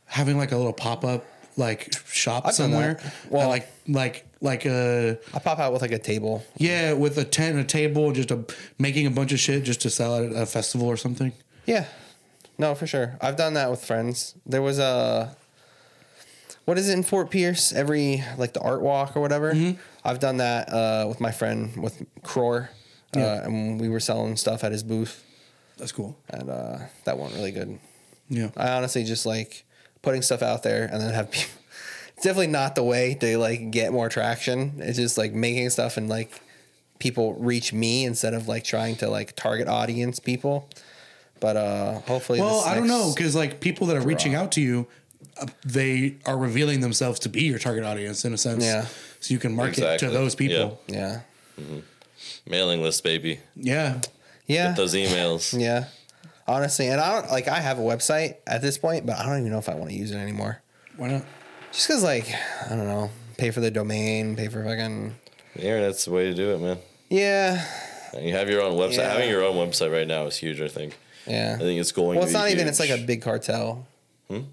having 0.07 0.39
like 0.39 0.53
a 0.53 0.57
little 0.57 0.73
pop 0.73 1.05
up 1.05 1.25
like 1.57 1.95
shop 2.09 2.45
I've 2.47 2.57
done 2.57 2.71
somewhere? 2.71 2.95
that. 2.95 3.15
Well- 3.31 3.49
like 3.49 3.69
like 3.89 4.27
like 4.41 4.67
a 4.67 5.19
I 5.35 5.39
pop 5.39 5.59
out 5.59 5.73
with 5.73 5.81
like 5.83 5.93
a 5.93 5.99
table. 5.99 6.45
yeah 6.59 6.93
with 6.93 7.17
a 7.19 7.25
tent, 7.25 7.59
a 7.59 7.65
table, 7.65 8.13
just 8.13 8.31
a 8.31 8.45
making 8.79 9.07
a 9.07 9.11
bunch 9.11 9.33
of 9.33 9.41
shit 9.41 9.65
just 9.65 9.81
to 9.83 9.91
sell 9.91 10.17
at 10.25 10.33
a 10.33 10.45
festival 10.47 10.87
or 10.89 10.97
something. 10.97 11.33
Yeah, 11.65 11.87
no, 12.59 12.75
for 12.75 12.87
sure. 12.87 13.17
I've 13.21 13.37
done 13.37 13.55
that 13.55 13.71
with 13.71 13.83
friends. 13.85 14.35
There 14.45 14.61
was 14.63 14.79
a 14.79 15.35
what 16.65 16.79
is 16.79 16.89
it 16.89 16.93
in 16.95 17.03
Fort 17.03 17.31
Pierce? 17.31 17.73
Every 17.73 18.23
like 18.37 18.53
the 18.53 18.61
art 18.61 18.83
walk 18.83 19.17
or 19.17 19.21
whatever. 19.21 19.55
I've 20.05 20.19
done 20.21 20.37
that 20.39 20.69
uh, 20.73 21.07
with 21.09 21.21
my 21.21 21.31
friend 21.33 21.75
with 21.83 22.05
Cror, 22.23 22.71
uh, 23.17 23.19
and 23.19 23.81
we 23.81 23.89
were 23.89 24.01
selling 24.01 24.37
stuff 24.37 24.63
at 24.65 24.73
his 24.73 24.83
booth, 24.83 25.25
That's 25.79 25.93
cool. 25.93 26.17
and 26.29 26.51
uh, 26.51 26.79
that 27.05 27.19
went 27.19 27.35
really 27.35 27.53
good. 27.53 27.79
Yeah. 28.29 28.51
I 28.57 28.69
honestly 28.71 29.05
just 29.05 29.25
like 29.27 29.65
putting 30.07 30.23
stuff 30.23 30.41
out 30.43 30.63
there 30.63 30.85
and 30.91 31.01
then 31.03 31.13
have 31.13 31.31
people. 31.31 31.51
It's 32.17 32.25
definitely 32.25 32.47
not 32.47 32.75
the 32.77 32.83
way 32.83 33.13
to 33.21 33.37
like 33.37 33.71
get 33.71 33.93
more 33.93 34.09
traction. 34.09 34.77
It's 34.79 34.97
just 34.97 35.19
like 35.19 35.35
making 35.35 35.69
stuff 35.69 35.99
and 35.99 36.09
like 36.09 36.31
people 36.99 37.35
reach 37.35 37.75
me 37.75 38.07
instead 38.07 38.33
of 38.33 38.49
like 38.49 38.65
trying 38.65 38.97
to 39.03 39.11
like 39.11 39.37
target 39.37 39.69
audience 39.69 40.19
people. 40.19 40.67
But 41.41 41.57
uh 41.59 41.93
hopefully, 42.13 42.41
Well, 42.41 42.61
this 42.61 42.67
I 42.69 42.75
don't 42.75 42.87
know 42.89 43.13
because 43.15 43.35
like 43.37 43.61
people 43.61 43.87
that 43.89 43.97
are 43.99 44.07
reaching 44.13 44.35
out 44.35 44.51
to 44.53 44.63
you, 44.63 44.87
uh, 45.39 45.47
they 45.67 46.15
are 46.25 46.39
revealing 46.39 46.81
themselves 46.81 47.19
to 47.21 47.29
be 47.29 47.43
your 47.43 47.59
target 47.59 47.85
audience 47.85 48.25
in 48.25 48.33
a 48.33 48.39
sense. 48.39 48.65
Yeah. 48.65 48.87
So 49.21 49.35
you 49.35 49.39
can 49.39 49.55
market 49.55 49.81
Exactly. 49.85 50.09
to 50.09 50.15
those 50.15 50.35
people. 50.35 50.81
Yeah, 50.89 51.21
mailing 52.49 52.81
list, 52.83 53.05
baby. 53.05 53.41
Yeah. 53.57 54.01
yeah, 54.47 54.73
Those 54.73 54.95
emails. 54.95 55.53
yeah. 55.59 55.85
Honestly, 56.49 56.87
and 56.89 57.01
I 57.01 57.21
don't 57.21 57.31
like. 57.31 57.49
I 57.49 57.61
have 57.61 57.79
a 57.79 57.83
website 57.83 58.37
at 58.47 58.63
this 58.63 58.79
point, 58.79 59.05
but 59.05 59.17
I 59.19 59.27
don't 59.27 59.39
even 59.41 59.51
know 59.51 59.59
if 59.59 59.69
I 59.69 59.75
want 59.75 59.91
to 59.91 59.97
use 59.97 60.13
it 60.13 60.17
anymore. 60.17 60.63
Why 60.97 61.09
not? 61.09 61.25
Just 61.73 61.89
because, 61.89 62.05
like, 62.05 62.33
I 62.65 62.69
don't 62.71 62.87
know, 62.87 63.11
pay 63.37 63.51
for 63.51 63.61
the 63.61 63.71
domain, 63.71 64.37
pay 64.37 64.49
for 64.49 64.65
fucking. 64.65 65.15
The 65.57 65.63
internet's 65.63 66.05
the 66.05 66.13
way 66.13 66.25
to 66.25 66.35
do 66.35 66.55
it, 66.55 66.61
man. 66.61 66.79
Yeah, 67.09 67.65
And 68.15 68.25
you 68.27 68.33
have 68.35 68.49
your 68.49 68.63
own 68.63 68.75
website. 68.79 68.99
Yeah. 68.99 69.13
Having 69.13 69.31
your 69.31 69.45
own 69.45 69.57
website 69.57 69.93
right 69.93 70.07
now 70.07 70.25
is 70.27 70.37
huge. 70.37 70.61
I 70.61 70.69
think. 70.69 70.97
yeah. 71.27 71.55
I 71.57 71.59
think 71.63 71.81
it's 71.81 71.93
going. 71.93 72.19
Well, 72.19 72.27
to 72.27 72.31
it's 72.31 72.33
be 72.33 72.39
not 72.39 72.51
even. 72.51 72.69
It's 72.69 72.81
like 72.81 72.91
a. 72.91 72.99
Big 73.05 73.23
cartel. 73.23 73.87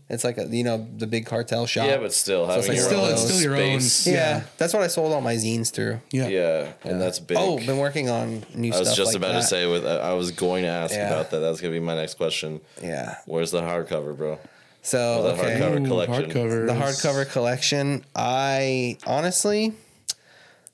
It's 0.08 0.24
like 0.24 0.38
a 0.38 0.46
you 0.46 0.64
know 0.64 0.88
the 0.98 1.08
big 1.08 1.26
cartel 1.26 1.66
shop. 1.66 1.88
Yeah, 1.88 1.98
but 1.98 2.14
still 2.14 2.48
So 2.48 2.60
it's 2.60 2.68
like 2.68 2.78
your 2.78 2.86
still- 2.86 3.02
own 3.02 3.12
it's 3.14 3.22
still 3.24 3.42
your 3.42 3.56
own- 3.56 3.80
space. 3.82 4.06
yeah, 4.08 4.14
yeah. 4.14 4.44
that's 4.58 4.72
what 4.74 4.84
I 4.84 4.88
sold 4.88 5.12
all 5.14 5.22
my 5.22 5.36
zines 5.36 5.72
through. 5.72 6.00
Yeah. 6.12 6.28
Yeah, 6.28 6.74
and 6.84 7.02
that's 7.02 7.18
big. 7.20 7.38
Oh, 7.40 7.58
been 7.58 7.80
working 7.80 8.08
on 8.10 8.44
new 8.54 8.70
I 8.70 8.76
stuff. 8.76 8.88
was 8.88 8.96
just 8.96 9.08
like 9.14 9.16
about 9.18 9.34
that. 9.34 9.42
to 9.42 9.48
say. 9.48 9.66
With 9.66 9.84
uh, 9.86 10.00
I 10.04 10.14
was 10.14 10.30
going 10.32 10.62
to 10.64 10.70
ask 10.70 10.94
Yeah. 10.94 11.08
about 11.12 11.32
that. 11.32 11.40
That's 11.40 11.60
gonna 11.60 11.74
be 11.74 11.80
my 11.80 11.96
next 11.96 12.16
question. 12.16 12.62
Yeah. 12.84 13.16
Where's 13.26 13.50
the 13.50 13.62
hardcover, 13.62 14.16
bro? 14.16 14.38
So 14.84 15.24
the 15.24 15.30
okay, 15.42 15.60
hardcover. 15.60 15.88
collection. 15.88 16.30
hardcover. 16.32 16.68
the 16.68 16.74
hardcover 16.74 17.32
collection. 17.32 18.06
I 18.16 18.98
honestly, 19.08 19.74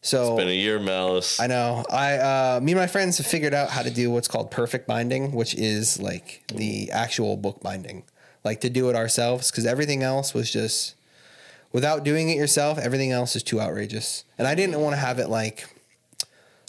so 0.01 0.33
it's 0.33 0.39
Been 0.43 0.49
a 0.49 0.51
year, 0.55 0.79
Malice. 0.79 1.39
I 1.39 1.47
know. 1.47 1.85
I 1.91 2.17
uh, 2.17 2.59
me 2.61 2.71
and 2.71 2.79
my 2.81 2.87
friends 2.87 3.17
have 3.17 3.27
figured 3.27 3.53
out 3.53 3.69
how 3.69 3.81
to 3.81 3.89
do 3.91 4.09
what's 4.11 4.27
called 4.27 4.49
perfect 4.49 4.87
binding, 4.87 5.31
which 5.33 5.53
is 5.55 5.99
like 6.01 6.41
the 6.53 6.91
actual 6.91 7.37
book 7.37 7.61
binding, 7.61 8.03
like 8.43 8.61
to 8.61 8.69
do 8.69 8.89
it 8.89 8.95
ourselves 8.95 9.51
because 9.51 9.65
everything 9.65 10.03
else 10.03 10.33
was 10.33 10.51
just 10.51 10.95
without 11.71 12.03
doing 12.03 12.29
it 12.29 12.37
yourself. 12.37 12.77
Everything 12.77 13.11
else 13.11 13.35
is 13.35 13.43
too 13.43 13.59
outrageous, 13.61 14.23
and 14.37 14.47
I 14.47 14.55
didn't 14.55 14.79
want 14.79 14.93
to 14.93 14.99
have 14.99 15.19
it 15.19 15.29
like 15.29 15.65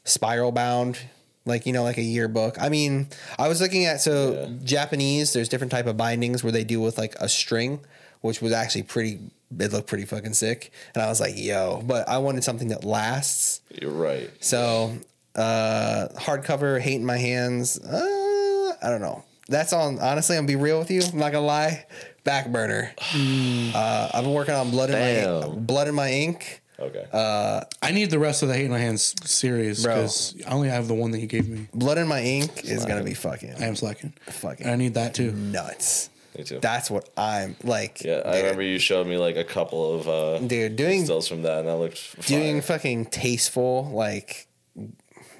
spiral 0.04 0.52
bound, 0.52 0.98
like 1.44 1.66
you 1.66 1.72
know, 1.72 1.82
like 1.82 1.98
a 1.98 2.02
yearbook. 2.02 2.60
I 2.60 2.68
mean, 2.68 3.08
I 3.38 3.48
was 3.48 3.60
looking 3.60 3.84
at 3.86 4.00
so 4.00 4.32
Yeah. 4.32 4.48
Japanese. 4.64 5.32
There's 5.32 5.48
different 5.48 5.70
type 5.70 5.86
of 5.86 5.96
bindings 5.96 6.42
where 6.42 6.52
they 6.52 6.64
do 6.64 6.80
with 6.80 6.98
like 6.98 7.14
a 7.20 7.28
string, 7.28 7.80
which 8.20 8.40
was 8.42 8.52
actually 8.52 8.84
pretty. 8.84 9.18
It 9.58 9.72
looked 9.72 9.88
pretty 9.88 10.04
fucking 10.04 10.34
sick, 10.34 10.70
and 10.94 11.02
I 11.02 11.08
was 11.08 11.20
like, 11.20 11.34
"Yo!" 11.36 11.82
But 11.84 12.08
I 12.08 12.18
wanted 12.18 12.44
something 12.44 12.68
that 12.68 12.84
lasts. 12.84 13.60
You're 13.80 13.90
right. 13.90 14.30
So 14.40 14.96
uh 15.34 16.08
hardcover, 16.16 16.80
hate 16.80 16.96
in 16.96 17.04
my 17.04 17.16
hands. 17.16 17.78
Uh, 17.78 18.74
I 18.82 18.88
don't 18.90 19.00
know. 19.00 19.24
That's 19.50 19.72
on. 19.72 19.98
Honestly, 19.98 20.36
I'm 20.36 20.46
gonna 20.46 20.56
be 20.56 20.62
real 20.62 20.78
with 20.78 20.90
you. 20.90 21.02
I'm 21.02 21.18
not 21.18 21.32
gonna 21.32 21.44
lie. 21.44 21.84
Back 22.24 22.50
burner. 22.52 22.92
uh, 23.14 24.10
I've 24.14 24.24
been 24.24 24.32
working 24.32 24.54
on 24.54 24.70
blood 24.70 24.90
in 24.90 24.96
my 24.96 25.40
Damn. 25.46 25.64
blood 25.64 25.88
in 25.88 25.94
my 25.94 26.10
ink. 26.10 26.62
Okay. 26.78 27.04
Uh, 27.12 27.64
I 27.82 27.90
need 27.90 28.10
the 28.10 28.18
rest 28.18 28.42
of 28.42 28.48
the 28.48 28.54
Hate 28.54 28.64
in 28.64 28.70
My 28.70 28.78
Hands 28.78 29.14
series 29.28 29.82
Bro. 29.82 29.96
because 29.96 30.34
I 30.46 30.52
only 30.52 30.68
have 30.70 30.88
the 30.88 30.94
one 30.94 31.10
that 31.10 31.18
you 31.18 31.26
gave 31.26 31.46
me. 31.48 31.68
Blood 31.74 31.98
in 31.98 32.08
my 32.08 32.22
ink 32.22 32.64
is 32.64 32.86
gonna 32.86 33.04
be 33.04 33.12
fucking 33.12 33.54
I 33.58 33.64
am 33.66 33.76
slacking. 33.76 34.14
fucking 34.26 34.66
I 34.66 34.76
need 34.76 34.94
that 34.94 35.12
too. 35.14 35.32
nuts. 35.32 36.08
Me 36.38 36.44
too. 36.44 36.60
That's 36.60 36.90
what 36.90 37.10
I'm 37.16 37.56
like. 37.64 38.02
yeah, 38.04 38.22
I 38.24 38.32
dude, 38.34 38.42
remember 38.44 38.62
you 38.62 38.78
showed 38.78 39.06
me 39.08 39.16
like 39.18 39.36
a 39.36 39.44
couple 39.44 39.94
of 39.94 40.08
uh, 40.08 40.38
Dude, 40.46 40.76
doing 40.76 41.04
stills 41.04 41.26
from 41.26 41.42
that, 41.42 41.58
and 41.58 41.68
that 41.68 41.76
looked 41.76 42.26
doing 42.26 42.62
fucking 42.62 43.06
tasteful 43.06 43.90
like 43.92 44.46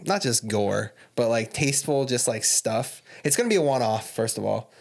not 0.04 0.20
just 0.20 0.48
gore 0.48 0.92
but 1.20 1.28
like 1.28 1.52
tasteful 1.52 2.06
just 2.06 2.26
like 2.26 2.42
stuff 2.44 3.02
it's 3.24 3.36
gonna 3.36 3.50
be 3.50 3.56
a 3.56 3.60
one-off 3.60 4.08
first 4.14 4.38
of 4.38 4.44
all 4.46 4.72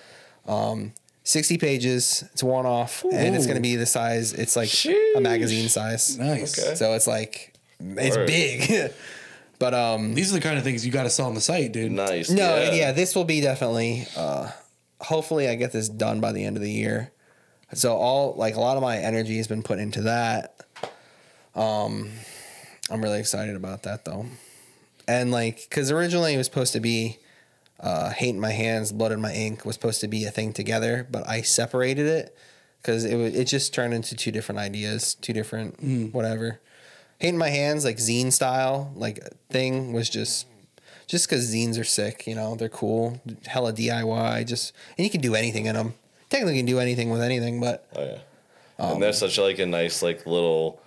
um 0.47 0.93
60 1.25 1.57
pages 1.57 2.23
it's 2.31 2.41
one-off 2.41 3.03
and 3.11 3.35
it's 3.35 3.45
gonna 3.45 3.59
be 3.59 3.75
the 3.75 3.85
size 3.85 4.31
it's 4.31 4.55
like 4.55 4.69
a 5.17 5.19
magazine 5.19 5.67
size 5.67 6.17
Nice. 6.17 6.57
Okay. 6.57 6.75
so 6.75 6.93
it's 6.93 7.07
like 7.07 7.53
it's 7.81 8.15
Word. 8.15 8.25
big 8.27 8.93
but 9.59 9.73
um 9.73 10.13
These 10.13 10.31
are 10.31 10.35
the 10.35 10.41
kind 10.41 10.57
of 10.57 10.63
things 10.63 10.85
you 10.85 10.93
got 10.93 11.03
to 11.03 11.09
sell 11.09 11.25
on 11.27 11.35
the 11.35 11.41
site, 11.41 11.73
dude. 11.73 11.91
nice. 11.91 12.29
no 12.29 12.55
yeah. 12.55 12.71
yeah. 12.73 12.91
this 12.93 13.15
will 13.15 13.25
be 13.25 13.41
definitely 13.41 14.07
uh 14.15 14.49
hopefully 15.01 15.49
i 15.49 15.55
get 15.55 15.73
this 15.73 15.89
done 15.89 16.21
by 16.21 16.31
the 16.31 16.45
end 16.45 16.55
of 16.55 16.63
the 16.63 16.71
year 16.71 17.11
so 17.73 17.97
all 17.97 18.33
like 18.35 18.55
a 18.55 18.61
lot 18.61 18.77
of 18.77 18.81
my 18.81 18.97
energy 18.97 19.35
has 19.35 19.47
been 19.49 19.61
put 19.61 19.77
into 19.77 20.03
that 20.03 20.55
um 21.53 22.09
i'm 22.89 23.01
really 23.03 23.19
excited 23.19 23.57
about 23.57 23.83
that 23.83 24.05
though 24.05 24.25
and 25.09 25.31
like 25.31 25.57
because 25.69 25.91
originally 25.91 26.33
it 26.33 26.37
was 26.37 26.45
supposed 26.45 26.73
to 26.73 26.79
be 26.79 27.17
uh 27.81 28.09
hate 28.11 28.29
in 28.29 28.39
my 28.39 28.51
hands 28.51 28.91
blood 28.91 29.11
in 29.11 29.19
my 29.21 29.33
ink 29.33 29.65
was 29.65 29.75
supposed 29.75 30.01
to 30.01 30.07
be 30.07 30.23
a 30.25 30.31
thing 30.31 30.53
together 30.53 31.07
but 31.11 31.27
i 31.27 31.41
separated 31.41 32.05
it 32.05 32.35
because 32.81 33.03
it, 33.05 33.15
wa- 33.15 33.39
it 33.41 33.45
just 33.45 33.73
turned 33.73 33.93
into 33.93 34.15
two 34.15 34.31
different 34.31 34.59
ideas 34.59 35.15
two 35.15 35.33
different 35.33 35.81
whatever 36.13 36.59
hate 37.19 37.29
in 37.29 37.37
my 37.37 37.49
hands 37.49 37.83
like 37.85 37.97
zine 37.97 38.31
style 38.31 38.91
like 38.95 39.17
thing 39.49 39.91
was 39.93 40.09
just 40.09 40.45
just 41.07 41.27
because 41.27 41.51
zines 41.51 41.79
are 41.79 41.83
sick, 41.83 42.27
you 42.27 42.35
know, 42.35 42.53
they're 42.53 42.69
cool, 42.69 43.19
hella 43.47 43.73
DIY, 43.73 44.45
just 44.45 44.73
and 44.95 45.03
you 45.03 45.09
can 45.09 45.21
do 45.21 45.33
anything 45.33 45.65
in 45.65 45.73
them. 45.73 45.95
Technically, 46.29 46.53
you 46.57 46.59
can 46.59 46.67
do 46.67 46.77
anything 46.79 47.09
with 47.09 47.23
anything, 47.23 47.59
but 47.59 47.87
Oh 47.95 48.03
yeah. 48.05 48.91
and 48.91 49.01
there's 49.01 49.17
such 49.17 49.39
like 49.39 49.57
a 49.57 49.65
nice 49.65 50.03
like 50.03 50.27
little 50.27 50.79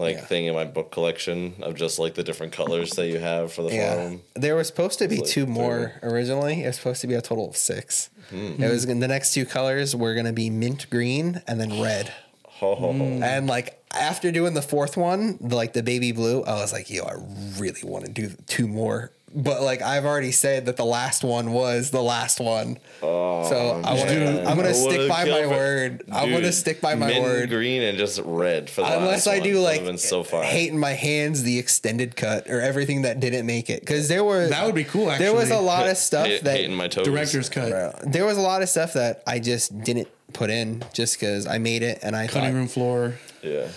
like 0.00 0.16
Yeah. 0.16 0.24
thing 0.24 0.46
in 0.46 0.54
my 0.54 0.64
book 0.64 0.90
collection 0.90 1.54
of 1.62 1.74
just 1.74 1.98
like 1.98 2.14
the 2.14 2.22
different 2.24 2.52
colors 2.52 2.90
that 2.92 3.06
you 3.08 3.18
have 3.18 3.52
for 3.52 3.62
the 3.62 3.74
yeah, 3.74 3.94
forum. 3.94 4.22
there 4.34 4.56
was 4.56 4.66
supposed 4.66 4.98
to 4.98 5.06
be 5.08 5.18
like 5.18 5.26
two 5.26 5.46
more 5.46 5.92
originally. 6.02 6.64
It 6.64 6.66
was 6.66 6.76
supposed 6.76 7.00
to 7.02 7.06
be 7.06 7.14
a 7.14 7.20
total 7.22 7.48
of 7.48 7.56
six. 7.56 8.10
Hmm. 8.30 8.62
It 8.62 8.70
was 8.70 8.86
the 8.86 8.94
next 8.94 9.34
two 9.34 9.44
colors 9.46 9.94
were 9.94 10.14
gonna 10.14 10.32
be 10.32 10.50
mint 10.50 10.88
green 10.90 11.42
and 11.46 11.60
then 11.60 11.80
red. 11.80 12.12
Ho. 12.44 12.90
And 13.22 13.46
like 13.46 13.76
after 13.92 14.30
doing 14.30 14.54
the 14.54 14.62
fourth 14.62 14.96
one, 14.96 15.38
the, 15.40 15.56
like 15.56 15.72
the 15.72 15.82
baby 15.82 16.12
blue, 16.12 16.42
I 16.44 16.54
was 16.54 16.72
like, 16.72 16.90
yo, 16.90 17.02
I 17.04 17.14
really 17.58 17.82
want 17.84 18.04
to 18.06 18.10
do 18.12 18.30
two 18.46 18.68
more. 18.68 19.10
But 19.32 19.62
like 19.62 19.80
I've 19.80 20.04
already 20.04 20.32
said 20.32 20.66
that 20.66 20.76
the 20.76 20.84
last 20.84 21.22
one 21.22 21.52
was 21.52 21.90
the 21.92 22.02
last 22.02 22.40
one. 22.40 22.78
Oh, 23.00 23.48
so 23.48 23.80
I 23.84 23.94
want 23.94 24.06
man. 24.10 24.34
to. 24.44 24.50
I'm 24.50 24.56
gonna 24.56 24.70
I 24.70 24.72
stick 24.72 25.08
by 25.08 25.18
my 25.18 25.24
killed 25.24 25.44
for- 25.44 25.50
word. 25.50 26.02
I'm 26.10 26.32
gonna 26.32 26.50
stick 26.50 26.80
by 26.80 26.96
my 26.96 27.20
word. 27.20 27.48
Green 27.48 27.80
and 27.82 27.96
just 27.96 28.20
red 28.24 28.68
for 28.68 28.80
the 28.80 28.88
Unless 28.98 29.26
last 29.26 29.36
I 29.36 29.38
do 29.38 29.54
That 29.54 29.60
like 29.60 29.80
would've 29.82 30.00
so 30.00 30.24
far. 30.24 30.42
hate 30.42 30.72
in 30.72 30.78
my 30.80 30.94
hands 30.94 31.44
the 31.44 31.60
extended 31.60 32.16
cut 32.16 32.48
or 32.50 32.60
everything 32.60 33.02
that 33.02 33.20
didn't 33.20 33.46
make 33.46 33.70
it 33.70 33.80
because 33.80 34.08
there 34.08 34.24
was 34.24 34.50
That 34.50 34.66
would 34.66 34.74
be 34.74 34.82
cool, 34.82 35.06
There 35.16 35.32
was 35.32 35.52
a 35.52 35.60
lot 35.60 35.88
of 35.88 35.96
stuff 36.08 36.26
hate, 36.26 36.42
that 36.42 36.56
hating 36.56 36.74
my 36.74 36.88
toes. 36.88 37.04
Director's 37.06 37.48
cut. 37.48 37.70
Bro, 37.70 37.92
there 38.10 38.24
was 38.26 38.36
a 38.36 38.40
lot 38.42 38.62
of 38.62 38.68
stuff 38.68 38.94
that 38.94 39.22
I 39.28 39.38
just 39.38 39.80
didn't 39.84 40.08
put 40.32 40.50
in 40.50 40.82
just 40.92 41.20
because 41.20 41.46
I 41.46 41.58
made 41.58 41.84
it 41.84 42.00
and 42.02 42.16
I 42.16 42.26
Cutting 42.26 42.50
thought, 42.50 42.54
room 42.56 42.66
floor. 42.66 43.14
Yeah. 43.44 43.68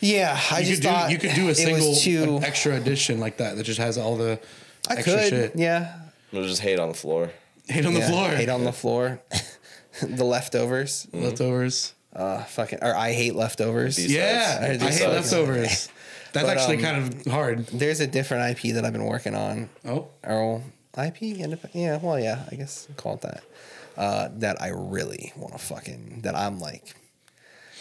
yeah, 0.00 0.40
I 0.50 0.60
You 0.60 0.64
just 0.64 0.80
could 0.80 0.88
do 0.88 0.94
thought 0.94 1.10
you 1.10 1.18
could 1.18 1.34
do 1.34 1.48
a 1.50 1.54
single 1.54 1.94
too. 1.96 2.36
an 2.38 2.44
extra 2.44 2.76
edition 2.76 3.20
like 3.20 3.36
that 3.36 3.56
that 3.58 3.64
just 3.64 3.78
has 3.78 3.98
all 3.98 4.16
the 4.16 4.40
I 4.88 4.94
extra 4.94 5.14
could, 5.14 5.28
shit. 5.28 5.52
yeah, 5.56 6.00
It 6.32 6.38
was 6.38 6.48
just 6.48 6.60
hate 6.62 6.78
on 6.78 6.88
the 6.88 6.94
floor. 6.94 7.30
Hate 7.68 7.86
on 7.86 7.94
the 7.94 8.00
yeah, 8.00 8.08
floor. 8.10 8.28
hate 8.30 8.48
on 8.48 8.64
the 8.64 8.72
floor, 8.72 9.20
the 10.02 10.24
leftovers, 10.24 11.06
leftovers. 11.12 11.94
uh, 12.14 12.42
fucking, 12.44 12.80
or 12.82 12.94
I 12.94 13.12
hate 13.12 13.34
leftovers. 13.36 13.96
Beast- 13.96 14.10
Yeah, 14.10 14.58
I 14.60 14.64
I, 14.64 14.90
hate 14.90 15.08
leftovers. 15.08 15.88
That's 16.32 16.46
But, 16.46 16.56
actually 16.56 16.76
um, 16.78 16.82
kind 16.82 16.96
of 17.26 17.32
hard. 17.32 17.66
There's 17.66 18.00
a 18.00 18.06
different 18.06 18.56
IP 18.58 18.74
that 18.74 18.84
I've 18.86 18.92
been 18.94 19.04
working 19.04 19.34
on 19.34 19.68
Oh, 19.84 20.08
or 20.24 20.62
IP, 20.96 21.16
indep- 21.36 21.68
yeah, 21.74 21.98
well, 22.02 22.18
yeah, 22.18 22.44
I 22.50 22.54
guess 22.56 22.88
call 22.96 23.14
it 23.14 23.20
that. 23.20 23.44
Uh, 23.96 24.28
that 24.38 24.60
I 24.62 24.68
really 24.68 25.32
want 25.36 25.52
to 25.52 25.58
fucking 25.58 26.20
that 26.22 26.34
I'm 26.34 26.58
like, 26.58 26.94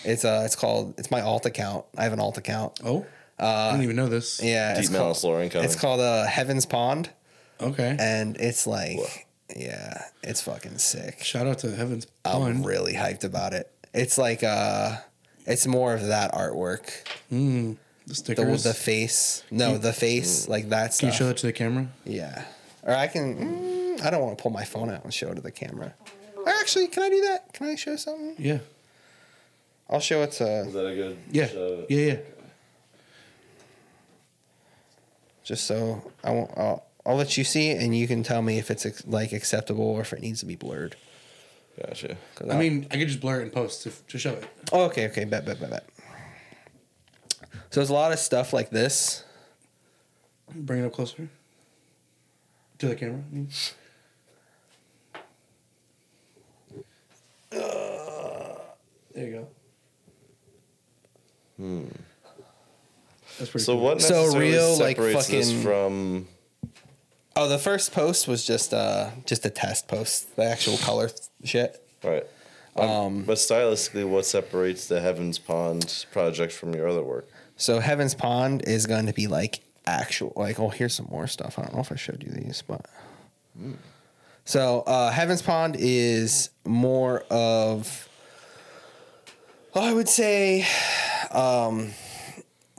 it's 0.04 0.26
uh, 0.26 0.44
it's 0.46 0.58
called 0.58 0.96
it's 1.00 1.10
my 1.10 1.22
alt 1.22 1.46
account. 1.46 1.86
I 1.98 2.04
have 2.04 2.12
an 2.14 2.20
alt 2.20 2.38
account. 2.38 2.80
oh, 2.84 3.06
I 3.48 3.72
didn't 3.72 3.84
even 3.84 3.96
know 3.96 4.08
this. 4.08 4.42
Uh, 4.42 4.46
Yeah, 4.46 4.74
Deep 4.74 4.82
it's 4.84 4.90
Malice 4.92 5.22
called, 5.22 5.34
lore 5.34 5.44
incoming. 5.44 5.66
it's 5.66 5.76
called 5.76 6.00
uh, 6.00 6.26
Heaven's 6.26 6.66
Pond, 6.66 7.10
Okay. 7.60 7.96
and 8.00 8.38
it's 8.38 8.68
like, 8.68 9.28
yeah, 9.56 10.04
it's 10.24 10.42
fucking 10.42 10.78
sick. 10.78 11.24
Shout 11.24 11.48
out 11.48 11.60
to 11.60 11.72
Heaven's 11.76 12.06
Pond. 12.24 12.44
I'm 12.44 12.64
really 12.66 12.94
hyped 12.94 13.24
about 13.24 13.54
it. 13.54 13.70
It's 13.94 14.18
like 14.18 14.44
uh, 14.44 14.98
it's 15.46 15.66
more 15.68 15.94
of 15.94 16.08
that 16.08 16.32
artwork. 16.34 16.90
the 17.30 17.76
The 18.08 18.16
stickers. 18.16 18.64
the 18.64 18.74
face, 18.74 19.44
no, 19.52 19.78
the 19.78 19.94
face, 19.94 20.48
like 20.48 20.70
that 20.70 20.94
stuff. 20.94 21.00
Can 21.02 21.10
you 21.10 21.16
show 21.18 21.30
it 21.30 21.38
to 21.38 21.48
the 21.48 21.54
camera? 21.54 21.88
Yeah. 22.06 22.46
Or 22.84 22.94
I 22.96 23.08
can. 23.08 23.36
Mm, 23.98 24.02
I 24.06 24.10
don't 24.10 24.22
want 24.22 24.38
to 24.38 24.42
pull 24.42 24.52
my 24.52 24.64
phone 24.66 24.90
out 24.90 25.04
and 25.04 25.14
show 25.14 25.30
it 25.32 25.36
to 25.36 25.42
the 25.42 25.52
camera. 25.52 25.94
Or 26.36 26.50
actually, 26.50 26.88
can 26.88 27.04
I 27.04 27.10
do 27.10 27.22
that? 27.22 27.54
Can 27.54 27.68
I 27.68 27.76
show 27.76 27.96
something? 27.96 28.36
Yeah. 28.40 28.60
I'll 29.90 30.00
show 30.00 30.22
it 30.24 30.32
to 30.34 30.62
Is 30.62 30.74
that 30.74 30.86
a 30.88 30.96
good? 30.96 31.18
Yeah. 31.32 31.48
show? 31.48 31.86
Yeah. 31.90 31.98
Yeah. 32.00 32.18
Just 35.52 35.66
so 35.68 36.02
I 36.24 36.32
won't. 36.32 36.50
I'll, 36.58 36.86
I'll 37.06 37.18
let 37.18 37.38
you 37.38 37.44
see, 37.44 37.72
it 37.72 37.82
and 37.82 37.94
you 37.94 38.08
can 38.08 38.24
tell 38.24 38.42
me 38.42 38.58
if 38.58 38.72
it's 38.72 38.86
ex- 38.86 39.06
like 39.06 39.34
acceptable 39.34 39.84
or 39.84 40.00
if 40.00 40.14
it 40.14 40.22
needs 40.22 40.40
to 40.40 40.46
be 40.46 40.56
blurred. 40.56 40.96
Gotcha. 41.86 42.16
'Cause 42.36 42.48
I 42.50 42.54
I'll- 42.54 42.60
mean, 42.60 42.88
I 42.90 42.96
could 42.98 43.10
just 43.10 43.20
blur 43.20 43.42
it 43.42 43.44
in 43.44 43.50
post 43.50 43.84
to, 43.84 43.92
to 44.08 44.18
show 44.18 44.32
it. 44.34 44.46
Oh, 44.72 44.84
okay, 44.86 45.08
okay, 45.10 45.26
bet, 45.26 45.46
bet, 45.46 45.60
bet, 45.60 45.70
bet. 45.72 45.86
So 47.70 47.80
there's 47.82 47.90
a 47.90 47.94
lot 47.94 48.14
of 48.14 48.20
stuff 48.20 48.54
like 48.54 48.70
this. 48.70 49.26
Bring 50.56 50.84
it 50.84 50.86
up 50.86 50.94
closer 50.94 51.28
to 52.80 52.88
the 52.88 52.96
camera. 52.96 53.22
I 53.30 53.36
mean. 53.36 53.50
Uh. 57.52 58.56
there 59.14 59.26
you 59.28 59.32
go. 59.34 59.48
Hmm. 61.58 61.86
That's 63.42 63.50
pretty 63.52 63.66
So 63.66 63.74
cool. 63.74 63.84
what 63.84 64.02
So 64.02 64.14
necessarily 64.22 64.52
real, 64.52 64.78
like, 64.78 64.96
separates 64.98 65.28
this 65.28 65.48
fucking- 65.50 65.64
from? 65.64 66.28
Oh, 67.36 67.48
the 67.48 67.58
first 67.58 67.92
post 67.92 68.28
was 68.28 68.46
just 68.46 68.74
uh 68.74 69.10
just 69.26 69.46
a 69.46 69.50
test 69.50 69.88
post, 69.88 70.36
the 70.36 70.44
actual 70.44 70.78
color 70.78 71.10
shit. 71.44 71.82
Right. 72.04 72.26
Um, 72.76 73.24
but 73.24 73.38
stylistically, 73.38 74.08
what 74.08 74.26
separates 74.26 74.88
the 74.88 75.02
Heavens 75.02 75.40
Pond 75.40 76.06
project 76.12 76.54
from 76.54 76.74
your 76.76 76.88
other 76.88 77.04
work? 77.04 77.28
So 77.58 77.80
Heaven's 77.80 78.14
Pond 78.16 78.64
is 78.68 78.86
going 78.86 79.08
to 79.08 79.14
be 79.14 79.28
like 79.28 79.62
actual 79.88 80.32
like 80.36 80.60
oh 80.60 80.70
here's 80.70 80.94
some 80.94 81.08
more 81.10 81.26
stuff. 81.26 81.58
I 81.58 81.64
don't 81.64 81.74
know 81.74 81.82
if 81.82 81.92
I 81.92 81.96
showed 81.96 82.22
you 82.24 82.32
these, 82.32 82.62
but 82.68 82.86
so 84.46 84.82
uh 84.82 85.10
Heaven's 85.12 85.42
Pond 85.42 85.76
is 85.80 86.50
more 86.66 87.22
of 87.30 88.08
oh, 89.74 89.82
I 89.90 89.94
would 89.94 90.10
say 90.10 90.66
um 91.32 91.92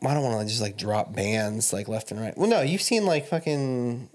I 0.05 0.15
don't 0.15 0.23
want 0.24 0.41
to 0.41 0.47
just 0.49 0.61
like 0.61 0.77
drop 0.77 1.15
bands 1.15 1.73
like 1.73 1.89
left 1.89 2.11
and 2.11 2.20
right. 2.20 2.37
Well, 2.37 2.49
no, 2.49 2.61
you've 2.61 2.83
seen 2.83 3.07
like 3.07 3.27
fucking 3.29 4.09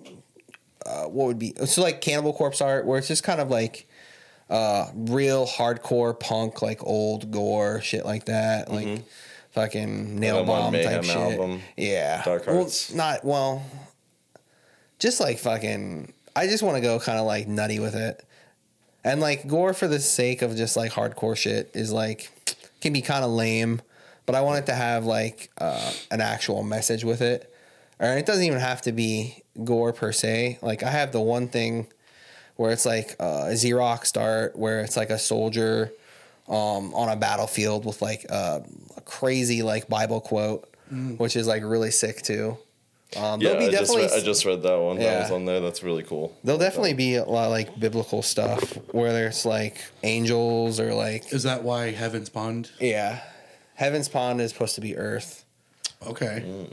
uh, 0.85 1.05
what 1.05 1.27
would 1.27 1.39
be 1.39 1.53
so 1.65 1.81
like 1.81 2.01
Cannibal 2.01 2.33
Corpse 2.33 2.61
art 2.61 2.85
where 2.85 2.97
it's 2.97 3.07
just 3.07 3.23
kind 3.23 3.39
of 3.41 3.49
like 3.49 3.87
uh 4.49 4.87
real 4.95 5.45
hardcore 5.45 6.17
punk 6.17 6.61
like 6.61 6.81
old 6.83 7.31
gore 7.31 7.81
shit 7.81 8.05
like 8.05 8.25
that 8.25 8.71
like 8.71 9.01
fucking 9.51 10.17
nail 10.19 10.35
Like 10.35 10.47
a 10.47 10.49
One 10.49 10.61
bomb 10.61 10.73
type 10.73 11.03
shit. 11.03 11.15
album, 11.17 11.61
yeah. 11.75 12.23
Dark 12.23 12.47
well, 12.47 12.69
not 12.93 13.25
well 13.25 13.65
just 14.99 15.19
like 15.19 15.39
fucking 15.39 16.13
I 16.35 16.47
just 16.47 16.63
want 16.63 16.75
to 16.77 16.81
go 16.81 16.99
kind 16.99 17.17
of 17.19 17.25
like 17.25 17.47
nutty 17.47 17.79
with 17.79 17.95
it. 17.95 18.23
And 19.03 19.19
like 19.21 19.47
gore 19.47 19.73
for 19.73 19.87
the 19.87 19.99
sake 19.99 20.41
of 20.41 20.55
just 20.55 20.75
like 20.77 20.91
hardcore 20.91 21.35
shit 21.35 21.71
is 21.73 21.91
like 21.91 22.31
can 22.81 22.93
be 22.93 23.01
kind 23.01 23.23
of 23.25 23.31
lame 23.31 23.81
but 24.27 24.35
I 24.35 24.41
want 24.41 24.59
it 24.59 24.65
to 24.67 24.75
have 24.75 25.05
like 25.05 25.49
uh, 25.57 25.91
an 26.11 26.21
actual 26.21 26.61
message 26.61 27.03
with 27.03 27.21
it 27.21 27.51
or 27.99 28.09
it 28.17 28.27
doesn't 28.27 28.43
even 28.43 28.59
have 28.59 28.83
to 28.83 28.91
be 28.91 29.41
gore 29.63 29.91
per 29.93 30.11
se 30.11 30.59
like 30.61 30.83
I 30.83 30.91
have 30.91 31.11
the 31.11 31.21
one 31.21 31.47
thing 31.47 31.87
where 32.57 32.71
it's 32.71 32.85
like 32.85 33.15
uh, 33.19 33.47
a 33.49 33.53
Xerox 33.53 34.19
art 34.19 34.55
where 34.55 34.81
it's 34.81 34.95
like 34.97 35.09
a 35.09 35.17
soldier 35.19 35.91
um, 36.47 36.93
on 36.93 37.09
a 37.09 37.15
battlefield 37.15 37.85
with 37.85 38.01
like 38.01 38.25
uh, 38.29 38.59
a 38.95 39.01
crazy 39.01 39.61
like 39.63 39.87
Bible 39.89 40.21
quote, 40.21 40.67
which 41.17 41.35
is 41.35 41.45
like 41.45 41.61
really 41.63 41.91
sick 41.91 42.21
too. 42.23 42.57
Um, 43.15 43.41
Yeah, 43.41 43.59
be 43.59 43.67
I 43.67 43.71
just, 43.71 43.95
read, 43.95 44.11
I 44.11 44.21
just 44.21 44.43
read 44.45 44.63
that 44.63 44.77
one. 44.79 44.97
That 44.97 45.03
Yeah. 45.03 45.21
was 45.21 45.31
on 45.31 45.45
there. 45.45 45.59
That's 45.59 45.83
really 45.83 46.03
cool. 46.03 46.35
there'll 46.43 46.57
definitely 46.59 46.93
be 46.93 47.15
a 47.15 47.25
lot 47.25 47.45
of 47.45 47.51
like 47.51 47.79
biblical 47.79 48.21
stuff 48.23 48.61
where 48.91 49.13
there's 49.13 49.45
like 49.45 49.77
angels 50.03 50.79
or 50.79 50.93
like 50.95 51.31
Is 51.31 51.43
that 51.43 51.63
why 51.63 51.91
Heaven's 51.91 52.29
Pond? 52.29 52.71
yeah, 52.79 53.21
Heaven's 53.77 54.09
Pond 54.09 54.41
is 54.41 54.51
supposed 54.51 54.75
to 54.75 54.81
be 54.81 54.97
Earth. 54.97 55.45
Okay. 56.05 56.67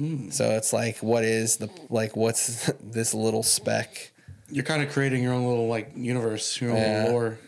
Mm. 0.00 0.32
So 0.32 0.50
it's 0.52 0.72
like, 0.72 0.98
what 0.98 1.24
is 1.24 1.56
the 1.58 1.68
like? 1.90 2.16
What's 2.16 2.70
this 2.82 3.12
little 3.12 3.42
speck? 3.42 4.10
You're 4.50 4.64
kind 4.64 4.82
of 4.82 4.90
creating 4.92 5.22
your 5.22 5.32
own 5.32 5.46
little 5.46 5.66
like 5.68 5.92
universe, 5.96 6.60
your 6.60 6.70
own 6.72 6.76
Yeah. 6.76 7.04
lore. 7.10 7.38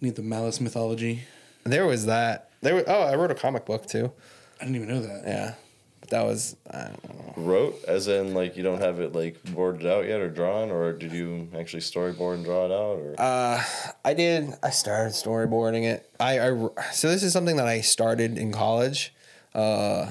Need 0.00 0.16
the 0.16 0.22
Malice 0.22 0.60
mythology. 0.60 1.22
There 1.64 1.86
was 1.86 2.06
that. 2.06 2.50
There 2.62 2.74
was, 2.74 2.84
oh, 2.86 3.02
I 3.02 3.14
wrote 3.16 3.30
a 3.30 3.34
comic 3.34 3.64
book 3.66 3.86
too. 3.86 4.12
I 4.60 4.64
didn't 4.64 4.76
even 4.76 4.88
know 4.88 5.00
that. 5.02 5.22
Yeah, 5.26 5.54
that 6.10 6.24
was 6.24 6.56
I 6.70 6.88
don't 6.88 7.04
know. 7.04 7.34
Wrote, 7.36 7.82
as 7.88 8.06
in 8.08 8.34
like 8.34 8.56
you 8.56 8.62
don't 8.62 8.80
have 8.80 9.00
it 9.00 9.14
like 9.14 9.42
boarded 9.54 9.86
out 9.86 10.06
yet 10.06 10.20
or 10.20 10.28
drawn, 10.28 10.70
or 10.70 10.92
did 10.92 11.12
you 11.12 11.48
actually 11.58 11.80
storyboard 11.80 12.34
and 12.34 12.44
draw 12.44 12.66
it 12.66 12.72
out? 12.72 12.98
Or 12.98 13.14
Uh, 13.18 13.62
I 14.04 14.14
did. 14.14 14.52
I 14.62 14.70
started 14.70 15.12
storyboarding 15.12 15.84
it. 15.84 16.10
I, 16.20 16.38
I 16.40 16.68
so 16.92 17.08
this 17.08 17.22
is 17.22 17.32
something 17.32 17.56
that 17.56 17.66
I 17.66 17.80
started 17.80 18.36
in 18.36 18.52
college. 18.52 19.14
Uh, 19.54 20.10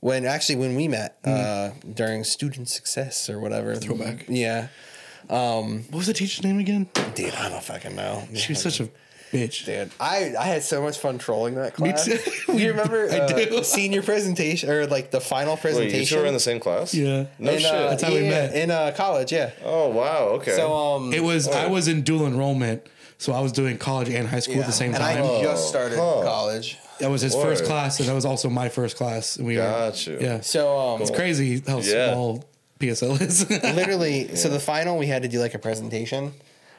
when 0.00 0.26
actually 0.26 0.56
when 0.56 0.74
we 0.76 0.86
met 0.86 1.16
uh, 1.24 1.70
during 1.94 2.24
student 2.24 2.68
success 2.68 3.30
or 3.30 3.40
whatever. 3.40 3.74
Throwback. 3.74 4.26
Yeah, 4.28 4.68
What 5.28 5.90
was 5.92 6.06
the 6.06 6.12
teacher's 6.12 6.44
name 6.44 6.58
again? 6.58 6.90
dude. 7.14 7.34
I 7.34 7.48
don't 7.48 7.64
fucking 7.64 7.96
know. 7.96 8.28
She 8.34 8.52
was 8.52 8.60
such 8.60 8.80
a 8.80 8.88
bitch. 9.34 9.64
Dude, 9.66 9.90
I, 9.98 10.34
I 10.38 10.44
had 10.44 10.62
so 10.62 10.80
much 10.82 10.98
fun 10.98 11.18
trolling 11.18 11.54
that 11.56 11.74
class. 11.74 12.06
Me 12.06 12.14
class. 12.16 12.44
too. 12.46 12.52
Do 12.54 12.58
you 12.58 12.70
remember 12.70 13.08
I 13.10 13.18
uh, 13.18 13.28
do. 13.28 13.64
senior 13.64 14.02
presentation 14.02 14.70
or 14.70 14.86
like 14.86 15.10
the 15.10 15.20
final 15.20 15.54
wait, 15.54 15.60
presentation? 15.62 16.00
you 16.00 16.06
two 16.06 16.18
were 16.18 16.26
in 16.26 16.34
the 16.34 16.40
same 16.40 16.60
class? 16.60 16.94
Yeah. 16.94 17.26
No 17.38 17.52
in, 17.52 17.58
shit. 17.58 17.70
uh, 17.70 17.90
That's 17.90 18.02
how 18.02 18.12
we 18.12 18.20
met. 18.20 18.54
in 18.54 18.70
uh, 18.70 18.92
college. 18.96 19.32
Yeah. 19.32 19.50
oh 19.64 19.88
wow. 19.88 20.28
Okay. 20.38 20.56
So 20.56 20.72
um, 20.72 21.12
It 21.12 21.22
was 21.22 21.48
I 21.48 21.64
Oh. 21.66 21.70
was 21.70 21.88
in 21.88 22.02
dual 22.02 22.26
enrollment, 22.26 22.86
so 23.18 23.32
I 23.32 23.40
was 23.40 23.52
doing 23.52 23.76
college 23.78 24.08
and 24.08 24.28
high 24.28 24.40
school 24.40 24.56
yeah. 24.56 24.60
at 24.62 24.66
the 24.66 24.72
same 24.72 24.94
and 24.94 24.98
time. 24.98 25.24
I 25.24 25.42
just 25.42 25.68
started 25.68 25.98
Huh. 25.98 26.22
college. 26.24 26.78
that 27.00 27.10
was 27.10 27.22
his 27.22 27.34
first 27.34 27.64
class, 27.64 27.98
and 28.00 28.08
that 28.08 28.14
was 28.14 28.24
also 28.24 28.48
my 28.48 28.68
first 28.68 28.96
class. 28.96 29.36
And 29.36 29.46
we 29.46 29.56
Got 29.56 30.06
were, 30.06 30.12
you. 30.12 30.18
Yeah, 30.20 30.40
So 30.40 30.78
um, 30.78 31.02
it's 31.02 31.10
crazy 31.10 31.60
how 31.66 31.78
Yeah. 31.80 32.12
small 32.12 32.44
PSL 32.78 33.20
is. 33.20 33.48
literally 33.76 34.34
so 34.36 34.48
the 34.48 34.60
final 34.60 34.98
we 34.98 35.06
had 35.06 35.22
to 35.22 35.28
do 35.28 35.38
like 35.40 35.54
a 35.54 35.58
presentation 35.58 36.32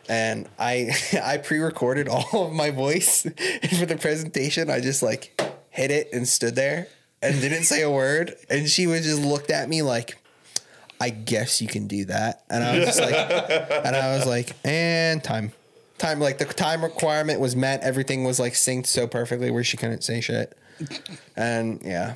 and 0.07 0.47
i 0.59 0.91
i 1.23 1.37
pre-recorded 1.37 2.07
all 2.07 2.47
of 2.47 2.53
my 2.53 2.69
voice 2.69 3.23
for 3.79 3.85
the 3.85 3.97
presentation. 3.99 4.69
I 4.69 4.79
just 4.79 5.01
like 5.03 5.39
hit 5.69 5.91
it 5.91 6.09
and 6.13 6.27
stood 6.27 6.55
there 6.55 6.87
and 7.21 7.39
didn't 7.41 7.63
say 7.63 7.81
a 7.81 7.91
word. 7.91 8.35
And 8.49 8.69
she 8.69 8.87
was 8.87 9.01
just 9.01 9.21
looked 9.21 9.51
at 9.51 9.69
me 9.69 9.81
like 9.81 10.17
i 11.01 11.09
guess 11.09 11.61
you 11.61 11.67
can 11.67 11.87
do 11.87 12.05
that. 12.05 12.43
And 12.49 12.63
i 12.63 12.77
was 12.77 12.85
just 12.85 13.01
like 13.01 13.13
and 13.85 13.95
i 13.95 14.15
was 14.15 14.25
like 14.25 14.55
and 14.63 15.23
time 15.23 15.51
time. 15.97 16.19
Like 16.19 16.37
the 16.37 16.45
time 16.45 16.83
requirement 16.83 17.39
was 17.39 17.55
met. 17.55 17.81
Everything 17.81 18.25
was 18.25 18.39
like 18.39 18.53
synced 18.53 18.87
so 18.87 19.07
perfectly 19.07 19.49
where 19.49 19.63
she 19.63 19.77
couldn't 19.77 20.03
say 20.03 20.19
shit. 20.19 20.57
And 21.37 21.81
yeah 21.83 22.15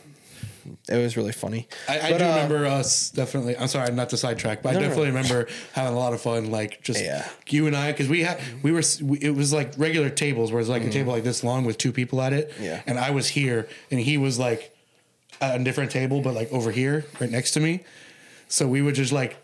it 0.90 0.98
was 0.98 1.16
really 1.18 1.32
funny 1.32 1.68
I, 1.88 2.00
I 2.00 2.12
But, 2.12 2.18
do 2.20 2.24
uh, 2.26 2.28
remember 2.30 2.66
us 2.66 3.10
definitely. 3.12 3.58
I'm 3.58 3.68
sorry, 3.68 3.91
not 3.94 4.10
to 4.12 4.18
sidetrack, 4.18 4.62
but 4.64 4.72
No, 4.72 4.72
I 4.72 4.74
no, 4.74 4.80
no. 4.82 4.88
definitely 4.88 5.10
remember 5.12 5.48
having 5.74 5.94
a 5.94 5.98
lot 6.00 6.14
of 6.14 6.22
fun. 6.22 6.52
Like 6.52 6.82
just 6.84 7.02
Yeah. 7.04 7.28
you 7.48 7.68
and 7.68 7.76
I, 7.76 7.91
because 7.91 8.08
we 8.10 8.22
had 8.24 8.40
we 8.64 8.72
were 8.72 8.84
we, 9.02 9.18
it 9.20 9.32
was 9.36 9.52
like 9.54 9.74
regular 9.78 10.10
tables, 10.10 10.52
where 10.52 10.60
it's 10.60 10.70
like 10.70 10.84
a 10.84 10.90
table 10.90 11.14
like 11.14 11.24
this 11.24 11.44
long 11.44 11.66
with 11.66 11.78
two 11.78 11.91
people 11.91 12.22
at 12.22 12.34
it. 12.34 12.52
Mm-hmm. 12.52 12.64
Yeah. 12.64 12.82
and 12.88 13.00
I 13.00 13.12
was 13.12 13.28
here, 13.30 13.68
and 13.91 14.00
he 14.00 14.18
was 14.18 14.38
like 14.40 14.76
at 15.41 15.60
a 15.60 15.64
different 15.64 15.91
table, 15.91 16.22
but 16.22 16.34
like 16.36 16.52
over 16.52 16.72
here, 16.72 17.06
right 17.20 17.30
next 17.32 17.52
to 17.52 17.60
me. 17.60 17.84
So 18.48 18.68
we 18.68 18.82
would 18.82 18.96
just 18.96 19.12
like 19.14 19.38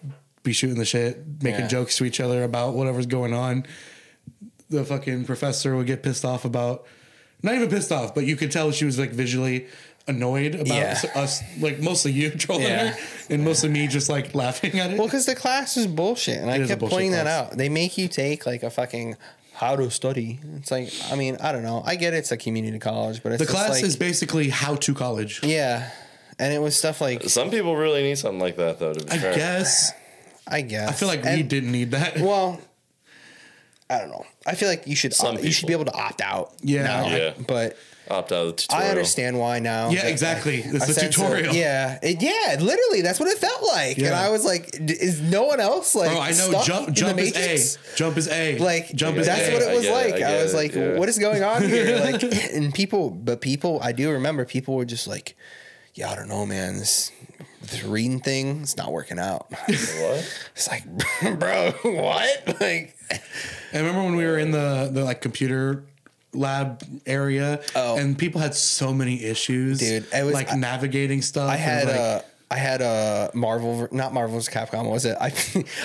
be 0.43 0.51
shooting 0.53 0.77
the 0.77 0.85
shit, 0.85 1.23
making 1.41 1.61
Yeah. 1.61 1.67
jokes 1.67 1.97
to 1.97 2.05
each 2.05 2.19
other 2.19 2.43
about 2.43 2.73
whatever's 2.75 3.05
going 3.07 3.33
on. 3.33 3.65
The 4.69 4.83
fucking 4.83 5.25
professor 5.25 5.75
would 5.75 5.87
get 5.87 6.01
pissed 6.03 6.25
off 6.25 6.43
about, 6.43 6.85
not 7.43 7.53
even 7.55 7.69
pissed 7.69 7.91
off, 7.91 8.15
but 8.15 8.25
you 8.25 8.35
could 8.35 8.51
tell 8.51 8.71
she 8.71 8.85
was 8.85 8.97
like 8.97 9.11
visually 9.11 9.67
annoyed 10.07 10.55
about 10.55 10.67
Yeah. 10.67 10.99
us, 11.15 11.41
like 11.59 11.79
mostly 11.79 12.11
you 12.11 12.29
trolling 12.37 12.63
Yeah. 12.67 12.89
her, 12.91 12.97
and 13.29 13.43
mostly 13.43 13.69
me 13.69 13.87
just 13.87 14.09
like 14.09 14.35
laughing 14.35 14.79
at 14.79 14.91
it. 14.91 14.97
Well, 14.97 15.07
because 15.07 15.25
the 15.25 15.35
class 15.35 15.77
is 15.77 15.87
bullshit, 15.87 16.37
and 16.39 16.49
I 16.49 16.55
It 16.55 16.61
is 16.61 16.69
a 16.69 16.73
kept 16.73 16.79
bullshit 16.81 16.93
pointing 16.93 17.11
that 17.11 17.27
out. 17.27 17.57
They 17.57 17.69
make 17.69 17.97
you 17.97 18.07
take 18.07 18.45
like 18.45 18.63
a 18.63 18.69
fucking 18.69 19.17
how 19.53 19.75
to 19.77 19.89
study. 19.89 20.39
It's 20.57 20.69
like, 20.69 20.91
I 21.11 21.15
mean, 21.15 21.37
I 21.39 21.51
don't 21.53 21.63
know. 21.63 21.81
I 21.85 21.95
get 21.95 22.13
it's 22.13 22.31
a 22.31 22.37
community 22.37 22.77
college, 22.77 23.23
but 23.23 23.31
it's 23.31 23.45
the 23.45 23.49
class 23.51 23.69
like, 23.69 23.83
is 23.83 23.95
basically 23.95 24.49
how 24.49 24.75
to 24.75 24.93
college. 24.93 25.39
yeah, 25.43 25.89
and 26.37 26.53
it 26.53 26.61
was 26.61 26.75
stuff 26.75 26.99
like 27.01 27.23
Some 27.29 27.49
people 27.49 27.75
really 27.75 28.03
need 28.03 28.17
something 28.17 28.39
like 28.41 28.57
that, 28.57 28.79
though. 28.79 28.93
To 28.93 29.05
be 29.05 29.11
I 29.11 29.17
fair. 29.17 29.33
guess. 29.35 29.91
I 30.47 30.61
guess 30.61 30.89
I 30.89 30.91
feel 30.93 31.07
like 31.07 31.23
we 31.23 31.41
didn't 31.41 31.71
need 31.71 31.91
that. 31.91 32.19
Well, 32.19 32.61
I 33.89 33.97
don't 33.99 34.09
know. 34.09 34.25
I 34.45 34.53
feel 34.55 34.69
like 34.69 34.85
you 34.87 34.95
should 34.95 35.13
Some 35.13 35.37
you 35.39 35.51
should 35.51 35.65
be 35.67 35.73
able 35.73 35.85
to 35.85 35.93
opt 35.93 36.21
out. 36.21 36.53
Yeah. 36.61 36.83
now. 36.83 37.07
Yeah. 37.07 37.33
but 37.47 37.77
opt 38.09 38.31
out 38.31 38.45
of 38.45 38.47
the 38.47 38.53
tutorial. 38.53 38.87
I 38.87 38.89
understand 38.89 39.39
why 39.39 39.59
now. 39.59 39.89
Yeah, 39.89 40.07
exactly. 40.07 40.57
It's 40.57 40.83
I 40.83 40.87
the 40.87 40.93
sense 40.93 41.15
tutorial. 41.15 41.49
it. 41.49 41.55
Yeah, 41.55 41.99
it, 42.01 42.21
yeah, 42.21 42.57
literally, 42.59 43.01
that's 43.01 43.19
what 43.19 43.29
it 43.29 43.37
felt 43.37 43.63
like, 43.63 43.97
and 43.97 44.13
I 44.13 44.29
was 44.29 44.45
like, 44.45 44.69
"Is 44.79 45.21
no 45.21 45.43
one 45.43 45.59
else 45.59 45.95
like?" 45.95 46.11
Bro, 46.11 46.21
I 46.21 46.31
know 46.31 46.61
jump 46.63 46.91
jump 46.93 47.19
is 47.19 47.35
A. 47.35 47.95
Jump 47.95 48.17
is 48.17 48.27
A. 48.27 48.57
like 48.59 48.93
jump 48.95 49.17
is 49.17 49.27
that's 49.27 49.47
A. 49.49 49.53
what 49.53 49.61
it 49.61 49.69
I 49.69 49.73
was 49.73 49.83
get 49.83 50.07
it, 50.07 50.11
like. 50.11 50.21
I 50.21 50.39
I, 50.39 50.43
was 50.43 50.53
it, 50.53 50.57
like, 50.57 50.75
yeah. 50.75 50.97
what 50.97 51.09
is 51.09 51.19
going 51.19 51.43
on 51.43 51.63
here? 51.63 51.85
Like, 52.05 52.21
and 52.53 52.73
people, 52.73 53.09
but 53.09 53.41
people, 53.41 53.79
I 53.81 53.91
do 53.91 54.11
remember 54.11 54.45
people 54.45 54.75
were 54.75 54.85
just 54.85 55.07
like, 55.07 55.35
yeah, 55.95 56.11
I 56.11 56.15
don't 56.15 56.27
know, 56.27 56.45
man. 56.45 56.77
This 56.77 57.11
this 57.61 57.83
reading 57.83 58.19
thing, 58.19 58.61
it's 58.61 58.77
not 58.77 58.91
working 58.91 59.17
out. 59.19 59.47
What? 59.67 60.45
It's 60.55 60.67
like, 60.67 60.83
bro, 61.39 61.71
what? 61.83 62.59
Like, 62.61 62.95
I 63.73 63.77
remember 63.77 64.03
when 64.03 64.15
we 64.15 64.25
were 64.25 64.37
in 64.37 64.51
the 64.51 64.89
the 64.91 65.03
like 65.03 65.21
computer 65.21 65.83
lab 66.35 66.83
area 67.05 67.61
Oh. 67.75 67.97
and 67.97 68.17
people 68.17 68.41
had 68.41 68.53
so 68.55 68.93
many 68.93 69.23
issues 69.23 69.79
Dude, 69.79 70.05
it 70.13 70.23
was- 70.23 70.33
like 70.33 70.51
I- 70.51 70.55
navigating 70.55 71.21
stuff 71.21 71.49
I 71.49 71.55
had 71.57 71.87
like, 71.87 71.95
uh 71.99 72.21
had 72.55 72.81
a 72.81 73.31
Marvel, 73.33 73.85
not 73.91 74.13
Marvel's 74.13 74.47
Capcom. 74.47 74.83
What 74.83 74.91
was 74.91 75.03
it? 75.05 75.17
I 75.19 75.33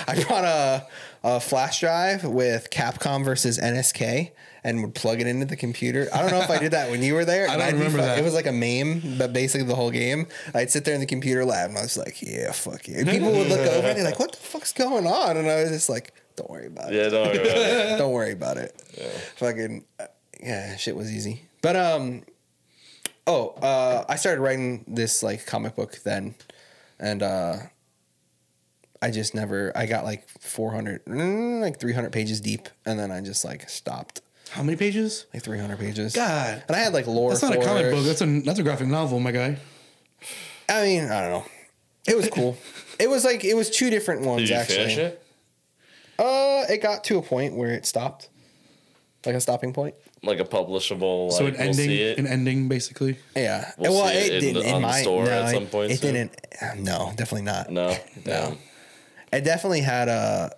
I 0.07 0.23
brought 0.23 0.45
a, 0.45 0.87
a 1.21 1.39
flash 1.41 1.81
drive 1.81 2.23
with 2.23 2.69
Capcom 2.69 3.25
versus 3.25 3.57
SNK 3.59 4.31
and 4.63 4.81
would 4.81 4.95
plug 4.95 5.19
it 5.19 5.27
into 5.27 5.45
the 5.45 5.57
computer. 5.57 6.07
I 6.13 6.21
don't 6.21 6.31
know 6.31 6.39
if 6.39 6.49
I 6.49 6.59
did 6.59 6.71
that 6.71 6.89
when 6.89 7.03
you 7.03 7.13
were 7.15 7.25
there. 7.25 7.47
I 7.49 7.57
don't 7.57 7.61
I'd 7.61 7.73
remember 7.73 7.97
fu- 7.97 8.03
that. 8.05 8.19
It 8.19 8.23
was 8.23 8.33
like 8.33 8.45
a 8.45 8.53
meme, 8.53 9.17
but 9.17 9.33
basically 9.33 9.67
the 9.67 9.75
whole 9.75 9.91
game. 9.91 10.27
I'd 10.53 10.69
sit 10.71 10.85
there 10.85 10.93
in 10.93 11.01
the 11.01 11.07
computer 11.07 11.43
lab 11.43 11.71
and 11.71 11.77
I 11.77 11.81
was 11.81 11.97
like, 11.97 12.21
"Yeah, 12.21 12.51
fuck 12.53 12.87
you." 12.87 12.95
And 12.99 13.09
people 13.09 13.31
would 13.33 13.49
look 13.49 13.59
over 13.59 13.87
and 13.87 13.97
they're 13.97 14.05
like, 14.05 14.19
"What 14.19 14.31
the 14.31 14.37
fuck's 14.37 14.71
going 14.71 15.07
on?" 15.07 15.35
And 15.37 15.49
I 15.49 15.61
was 15.63 15.71
just 15.71 15.89
like, 15.89 16.13
"Don't 16.37 16.49
worry 16.49 16.67
about 16.67 16.93
it. 16.93 16.95
Yeah, 16.95 17.09
don't 17.09 17.27
worry 17.27 17.37
about 17.41 17.57
it. 17.57 17.97
Don't 17.97 18.11
worry 18.13 18.31
about 18.31 18.57
it." 18.57 18.81
Fucking 19.37 19.83
uh, 19.99 20.05
yeah, 20.41 20.75
shit 20.75 20.95
was 20.95 21.11
easy. 21.11 21.43
But 21.61 21.75
um, 21.75 22.23
oh, 23.27 23.49
uh, 23.61 24.05
I 24.07 24.15
started 24.15 24.41
writing 24.41 24.85
this 24.87 25.23
like 25.23 25.45
comic 25.45 25.75
book 25.75 25.99
then, 26.03 26.35
and 26.99 27.23
uh, 27.23 27.57
I 29.01 29.11
just 29.11 29.33
never. 29.35 29.71
I 29.75 29.85
got 29.85 30.03
like 30.03 30.27
400, 30.39 31.05
mm, 31.05 31.61
like 31.61 31.79
300 31.79 32.11
pages 32.11 32.41
deep, 32.41 32.69
and 32.85 32.99
then 32.99 33.11
I 33.11 33.21
just 33.21 33.45
like 33.45 33.69
stopped. 33.69 34.21
How 34.49 34.63
many 34.63 34.75
pages? 34.75 35.27
Like 35.33 35.43
300 35.43 35.79
pages. 35.79 36.13
God. 36.13 36.63
And 36.67 36.75
I 36.75 36.79
had 36.79 36.93
like 36.93 37.07
lore. 37.07 37.31
That's 37.31 37.41
not 37.41 37.55
a 37.55 37.63
comic 37.63 37.85
it. 37.85 37.91
book. 37.91 38.05
That's 38.05 38.21
a 38.21 38.41
that's 38.41 38.59
a 38.59 38.63
graphic 38.63 38.87
novel, 38.87 39.19
my 39.19 39.31
guy. 39.31 39.57
I 40.67 40.83
mean, 40.83 41.03
I 41.05 41.21
don't 41.21 41.31
know. 41.31 41.45
It 42.07 42.17
was 42.17 42.29
cool. 42.29 42.57
it 42.99 43.09
was 43.09 43.23
like 43.23 43.45
it 43.45 43.55
was 43.55 43.69
two 43.69 43.89
different 43.89 44.25
ones 44.25 44.41
Did 44.41 44.49
you 44.49 44.55
actually. 44.55 44.77
finish 44.77 44.97
it? 44.97 45.23
Uh, 46.19 46.65
it 46.69 46.81
got 46.81 47.03
to 47.05 47.17
a 47.17 47.21
point 47.21 47.55
where 47.55 47.71
it 47.71 47.85
stopped, 47.85 48.29
like 49.25 49.35
a 49.35 49.41
stopping 49.41 49.73
point. 49.73 49.95
Like 50.23 50.39
a 50.39 50.43
publishable. 50.45 51.31
So 51.31 51.45
like, 51.45 51.53
an 51.55 51.59
we'll 51.59 51.69
ending, 51.69 51.85
see 51.87 52.01
it. 52.03 52.19
an 52.19 52.27
ending, 52.27 52.67
basically. 52.67 53.17
Yeah. 53.35 53.71
We'll 53.77 53.93
well, 53.93 54.07
see 54.07 54.17
it 54.17 54.33
it, 54.33 54.39
didn't 54.41 54.61
the- 54.61 54.69
in 54.69 54.75
on 54.75 54.81
the 54.83 54.87
my 54.87 55.01
store 55.01 55.25
no, 55.25 55.31
at 55.31 55.49
it- 55.49 55.53
some 55.55 55.65
point 55.67 55.91
It 55.91 55.99
soon? 55.99 56.13
didn't. 56.13 56.35
No, 56.77 57.11
definitely 57.15 57.41
not. 57.45 57.71
no, 57.71 57.89
No. 57.89 57.97
Damn. 58.23 58.57
It 59.33 59.43
definitely 59.43 59.81
had 59.81 60.09
a. 60.09 60.51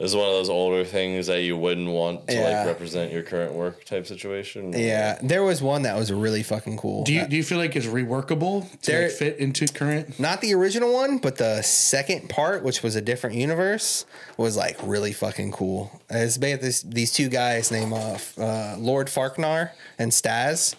This 0.00 0.12
is 0.12 0.16
one 0.16 0.28
of 0.28 0.32
those 0.32 0.48
older 0.48 0.82
things 0.82 1.26
that 1.26 1.42
you 1.42 1.58
wouldn't 1.58 1.90
want 1.90 2.26
to 2.28 2.34
Yeah. 2.34 2.40
like 2.60 2.66
represent 2.68 3.12
your 3.12 3.22
current 3.22 3.52
work 3.52 3.84
type 3.84 4.06
situation. 4.06 4.72
Yeah, 4.72 5.18
there 5.22 5.42
was 5.42 5.60
one 5.60 5.82
that 5.82 5.94
was 5.94 6.10
really 6.10 6.42
fucking 6.42 6.78
cool. 6.78 7.04
Do 7.04 7.12
you 7.12 7.26
do 7.26 7.36
you 7.36 7.44
feel 7.44 7.58
like 7.58 7.76
it's 7.76 7.84
reworkable 7.86 8.66
to 8.80 8.90
There- 8.90 9.02
like, 9.08 9.10
fit 9.12 9.36
into 9.38 9.66
current? 9.68 10.18
Not 10.18 10.40
the 10.40 10.54
original 10.54 10.90
one, 10.94 11.18
but 11.18 11.36
the 11.36 11.60
second 11.60 12.30
part, 12.30 12.64
which 12.64 12.82
was 12.82 12.96
a 12.96 13.02
different 13.02 13.36
universe, 13.36 14.06
was 14.38 14.56
like 14.56 14.78
really 14.82 15.12
fucking 15.12 15.52
cool. 15.52 16.00
It's 16.08 16.36
about 16.38 16.62
this 16.62 16.80
these 16.80 17.12
two 17.12 17.28
guys 17.28 17.70
named 17.70 17.92
uh, 17.92 18.16
uh, 18.38 18.76
Lord 18.78 19.08
Farknar 19.08 19.72
and 19.98 20.12
Staz. 20.12 20.76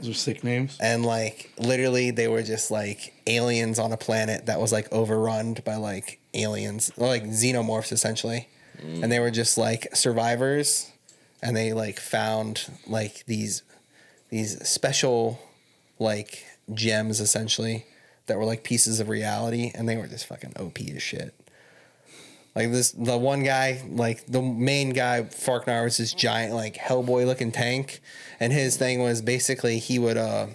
Those 0.00 0.10
are 0.10 0.14
sick 0.14 0.42
names. 0.42 0.76
and 0.80 1.06
like 1.06 1.50
literally 1.56 2.10
they 2.10 2.26
were 2.26 2.42
just 2.42 2.72
like 2.72 3.14
aliens 3.28 3.78
on 3.78 3.92
a 3.92 3.96
planet 3.96 4.46
that 4.46 4.60
was 4.60 4.72
like 4.72 4.92
overrun 4.92 5.56
by 5.64 5.76
like 5.76 6.18
aliens 6.34 6.90
like 6.98 7.24
xenomorphs 7.24 7.92
essentially 7.92 8.46
and 8.82 9.10
they 9.10 9.20
were 9.20 9.30
just 9.30 9.58
like 9.58 9.94
survivors. 9.94 10.90
And 11.42 11.56
they 11.56 11.72
like 11.72 12.00
found 12.00 12.68
like 12.86 13.24
these 13.26 13.62
these 14.30 14.66
special 14.68 15.38
like 15.98 16.44
gems 16.72 17.20
essentially 17.20 17.86
that 18.26 18.36
were 18.38 18.44
like 18.44 18.64
pieces 18.64 19.00
of 19.00 19.08
reality. 19.08 19.70
And 19.74 19.88
they 19.88 19.96
were 19.96 20.06
just 20.06 20.26
fucking 20.26 20.54
op 20.58 20.78
as 20.80 21.02
shit. 21.02 21.34
Like 22.54 22.72
this 22.72 22.92
the 22.92 23.18
one 23.18 23.42
guy 23.44 23.82
like 23.88 24.26
the 24.26 24.40
main 24.40 24.90
guy 24.90 25.22
farknar 25.22 25.84
was 25.84 25.98
this 25.98 26.14
giant 26.14 26.54
like 26.54 26.76
hellboy 26.76 27.26
looking 27.26 27.52
tank. 27.52 28.00
And 28.40 28.52
his 28.52 28.76
thing 28.76 29.02
was 29.02 29.20
basically 29.20 29.78
he 29.78 29.98
would 29.98 30.16
uh 30.16 30.46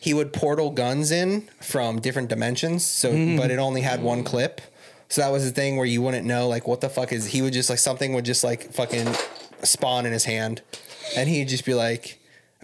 he 0.00 0.12
would 0.12 0.32
portal 0.32 0.70
guns 0.70 1.10
in 1.10 1.48
from 1.60 2.00
different 2.00 2.28
dimensions. 2.28 2.84
So 2.84 3.10
but 3.36 3.50
it 3.50 3.58
only 3.58 3.82
had 3.82 4.02
one 4.02 4.24
clip 4.24 4.60
so 5.08 5.20
that 5.20 5.30
was 5.30 5.44
the 5.44 5.50
thing 5.50 5.76
where 5.76 5.86
you 5.86 6.02
wouldn't 6.02 6.26
know 6.26 6.48
like 6.48 6.66
what 6.66 6.80
the 6.80 6.88
fuck 6.88 7.12
is 7.12 7.26
he 7.26 7.42
would 7.42 7.52
just 7.52 7.70
like 7.70 7.78
something 7.78 8.12
would 8.14 8.24
just 8.24 8.42
like 8.44 8.72
fucking 8.72 9.08
spawn 9.62 10.06
in 10.06 10.12
his 10.12 10.24
hand. 10.24 10.62
And 11.16 11.28
he'd 11.28 11.48
just 11.48 11.64
be 11.64 11.74
like 11.74 12.18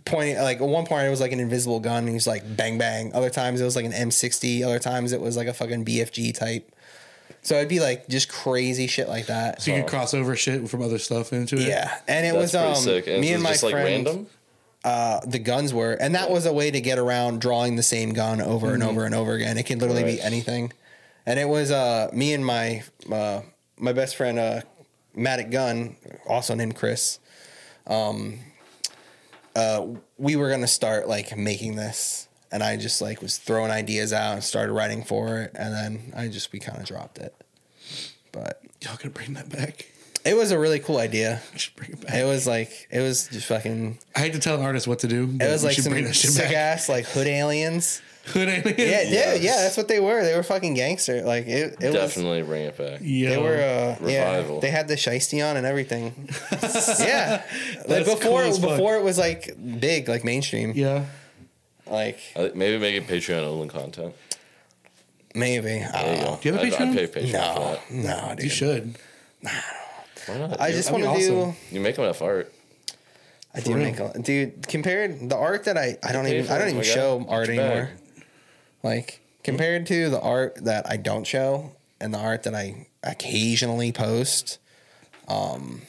pointing 0.05 0.36
like 0.39 0.60
at 0.60 0.66
one 0.66 0.85
point 0.85 1.06
it 1.06 1.10
was 1.10 1.20
like 1.20 1.31
an 1.32 1.39
invisible 1.40 1.78
gun 1.78 2.05
and 2.05 2.12
he's 2.12 2.27
like 2.27 2.56
bang 2.56 2.78
bang. 2.78 3.12
Other 3.14 3.31
times 3.31 3.60
it 3.60 3.64
was 3.64 3.77
like 3.77 3.85
an 3.85 3.93
m60 3.93 4.64
other 4.64 4.78
times 4.81 5.12
it 5.12 5.20
was 5.20 5.36
like 5.36 5.47
a 5.47 5.55
fucking 5.55 5.85
bfg 5.85 6.35
type. 6.36 6.69
So 7.43 7.56
it'd 7.56 7.69
be 7.69 7.81
like 7.81 8.09
just 8.09 8.28
crazy 8.28 8.86
shit 8.89 9.09
like 9.09 9.27
that. 9.27 9.62
So 9.62 9.73
you 9.73 9.81
could 9.82 9.90
cross 9.90 10.12
over 10.14 10.35
shit 10.36 10.69
from 10.69 10.82
other 10.82 10.98
stuff 10.98 11.32
into 11.32 11.56
it. 11.56 11.69
yeah. 11.69 11.98
And 12.09 12.27
it 12.27 12.35
That's 12.35 12.52
was 12.52 12.52
pretty 12.52 12.66
um 12.66 12.74
sick. 12.77 13.06
And 13.06 13.20
me 13.20 13.32
and 13.32 13.43
my 13.43 13.51
just 13.51 13.62
like 13.62 13.73
friend 13.73 14.06
random. 14.06 14.27
uh, 14.85 15.20
the 15.27 15.39
guns 15.39 15.73
were, 15.73 15.93
and 15.93 16.14
that 16.14 16.31
was 16.31 16.47
a 16.47 16.52
way 16.52 16.70
to 16.70 16.81
get 16.81 16.98
around 16.98 17.40
drawing 17.40 17.77
the 17.77 17.82
same 17.82 18.12
gun 18.12 18.40
over 18.40 18.74
and 18.74 18.82
over 18.82 19.05
and 19.05 19.14
over 19.14 19.32
again. 19.35 19.56
It 19.59 19.64
could 19.64 19.81
literally 19.81 20.05
be 20.05 20.20
anything, 20.20 20.73
and 21.27 21.39
it 21.39 21.49
was 21.49 21.70
uh, 21.70 22.11
me 22.12 22.32
and 22.32 22.44
my 22.44 22.82
uh, 23.11 23.40
my 23.78 23.93
best 23.93 24.16
friend 24.16 24.39
uh, 24.39 24.61
Matic 25.16 25.51
Gunn, 25.51 25.97
also 26.28 26.55
named 26.55 26.77
Chris. 26.77 27.19
Um, 27.86 28.39
uh, 29.55 29.86
we 30.19 30.36
were 30.36 30.49
gonna 30.51 30.66
start 30.66 31.09
like 31.09 31.36
making 31.36 31.77
this, 31.77 32.28
and 32.51 32.62
I 32.62 32.77
just 32.77 33.01
like 33.03 33.20
was 33.20 33.39
throwing 33.39 33.70
ideas 33.70 34.12
out 34.12 34.35
and 34.35 34.44
started 34.44 34.73
writing 34.73 35.05
for 35.05 35.39
it, 35.43 35.53
and 35.55 35.74
then 35.74 36.12
I 36.16 36.28
just 36.28 36.53
we 36.53 36.59
kind 36.59 36.78
of 36.78 36.85
dropped 36.86 37.19
it, 37.19 37.35
but 38.32 38.62
Y'all 38.82 38.97
gonna 38.97 39.11
bring 39.11 39.35
that 39.35 39.49
back? 39.49 39.86
it 40.24 40.36
was 40.36 40.51
a 40.53 40.59
really 40.59 40.78
cool 40.78 40.99
idea. 40.99 41.40
We 41.53 41.59
should 41.59 41.77
bring 41.77 41.93
it 41.93 42.01
back. 42.01 42.15
It 42.15 42.24
was 42.24 42.47
like 42.47 42.89
it 42.90 43.01
was 43.01 43.28
just 43.28 43.47
fucking. 43.47 43.99
I 44.16 44.20
hate 44.20 44.32
to 44.32 44.39
tell 44.39 44.57
an 44.57 44.62
artist 44.62 44.86
what 44.89 45.01
to 45.01 45.09
do. 45.09 45.24
It 45.40 45.51
was 45.51 45.65
like 45.65 45.77
some 45.77 45.93
sick 46.12 46.44
back. 46.44 46.55
ass 46.55 46.89
like 46.89 47.05
hood 47.07 47.27
aliens. 47.27 48.01
Hood 48.27 48.49
aliens. 48.49 48.78
Yeah, 48.78 48.85
yeah, 48.85 49.03
Yes. 49.35 49.43
yeah. 49.43 49.57
That's 49.62 49.77
what 49.77 49.89
they 49.89 49.99
were. 50.01 50.23
They 50.23 50.36
were 50.36 50.43
fucking 50.44 50.74
gangster. 50.74 51.23
Like 51.23 51.47
it. 51.47 51.77
it 51.81 51.86
was. 51.86 51.94
Definitely 51.94 52.43
bring 52.43 52.62
it 52.66 52.77
back. 52.78 53.01
Yo. 53.03 53.28
They 53.31 53.36
were. 53.36 53.55
Uh, 53.57 54.07
yeah. 54.09 54.59
They 54.61 54.70
had 54.70 54.86
the 54.89 54.94
shiesty 54.94 55.44
on 55.49 55.57
and 55.57 55.66
everything. 55.66 56.28
yeah. 57.01 57.43
Like 57.89 58.05
before, 58.05 58.43
cool 58.44 58.59
before 58.61 58.97
it 58.97 59.03
was 59.03 59.19
like 59.19 59.55
big, 59.81 60.09
like 60.09 60.24
mainstream. 60.24 60.73
yeah. 60.74 61.07
Like 61.86 62.20
I 62.36 62.53
Maybe 62.55 62.78
make 62.78 62.94
it 62.94 63.07
Patreon 63.09 63.43
only 63.43 63.69
content. 63.69 64.15
maybe. 65.35 65.82
I 65.82 66.03
don't 66.03 66.16
you 66.16 66.23
know. 66.23 66.31
go. 66.31 66.39
Do 66.43 66.49
you 66.49 66.55
have 66.55 66.62
a 66.62 66.66
I'd, 66.66 66.73
Patreon? 66.73 66.89
I'd 66.99 67.12
pay 67.12 67.20
Patreon 67.23 67.55
for 67.55 67.61
No, 67.61 67.70
that. 67.73 67.90
no, 68.28 68.35
dude. 68.36 68.44
You 68.44 68.51
should. 68.51 68.99
Nah. 69.43 69.51
Why 70.27 70.39
not? 70.39 70.61
I 70.61 70.66
dude? 70.69 70.77
just 70.77 70.90
want 70.93 71.03
be 71.03 71.09
to 71.09 71.15
awesome. 71.15 71.51
do. 71.51 71.57
you 71.74 71.81
make 71.81 71.99
enough 71.99 72.23
art. 72.23 72.53
I 73.55 73.61
do 73.61 73.74
real. 73.74 73.85
make 73.85 73.99
a 73.99 74.19
dude. 74.20 74.66
Compared 74.69 75.28
the 75.28 75.36
art 75.36 75.65
that 75.65 75.77
I, 75.77 75.99
I 76.03 76.12
don't 76.12 76.27
even, 76.28 76.49
I 76.51 76.59
don't 76.59 76.70
even 76.70 76.82
show 76.82 77.27
art 77.28 77.49
anymore. 77.49 77.90
Like 78.83 79.21
compared 79.45 79.87
to 79.87 80.11
the 80.11 80.21
art 80.21 80.57
that 80.65 80.89
I 80.89 80.97
don't 80.97 81.27
show 81.27 81.73
and 82.01 82.13
the 82.13 82.19
art 82.19 82.43
that 82.45 82.55
I 82.55 82.87
occasionally 83.03 83.93
post, 83.93 84.59
um, 85.29 85.83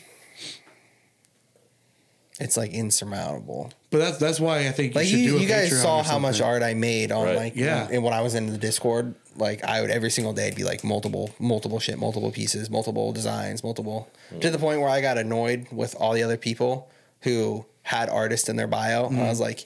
it's 2.39 2.57
like 2.57 2.71
insurmountable. 2.71 3.71
But 3.91 3.99
that's 3.99 4.17
that's 4.17 4.39
why 4.39 4.67
I 4.67 4.71
think 4.71 4.93
you 4.93 4.99
Like 4.99 5.07
should 5.07 5.19
you, 5.19 5.29
do 5.31 5.37
a 5.37 5.41
you 5.41 5.47
guys 5.47 5.71
Patreon 5.71 5.81
saw 5.81 6.03
how 6.03 6.19
much 6.19 6.41
art 6.41 6.63
I 6.63 6.73
made 6.73 7.11
on 7.11 7.25
Right. 7.27 7.35
like 7.35 7.55
Yeah. 7.55 7.87
and 7.91 8.03
when 8.03 8.13
I 8.13 8.21
was 8.21 8.33
in 8.35 8.47
the 8.47 8.57
Discord, 8.57 9.13
like 9.37 9.63
I 9.63 9.81
would 9.81 9.91
every 9.91 10.09
single 10.09 10.33
day 10.33 10.45
it'd 10.47 10.55
be 10.55 10.63
like 10.63 10.83
multiple, 10.83 11.31
multiple 11.39 11.79
shit, 11.79 11.97
multiple 11.99 12.31
pieces, 12.31 12.69
multiple 12.69 13.11
designs, 13.11 13.63
multiple 13.63 14.09
to 14.39 14.49
the 14.49 14.57
point 14.57 14.81
where 14.81 14.89
I 14.89 15.01
got 15.01 15.17
annoyed 15.17 15.67
with 15.71 15.95
all 15.99 16.13
the 16.13 16.23
other 16.23 16.37
people 16.37 16.89
who 17.21 17.65
had 17.83 18.09
artists 18.09 18.49
in 18.49 18.55
their 18.55 18.67
bio. 18.67 19.05
Mm-hmm. 19.05 19.19
I 19.19 19.29
was 19.29 19.39
like, 19.39 19.65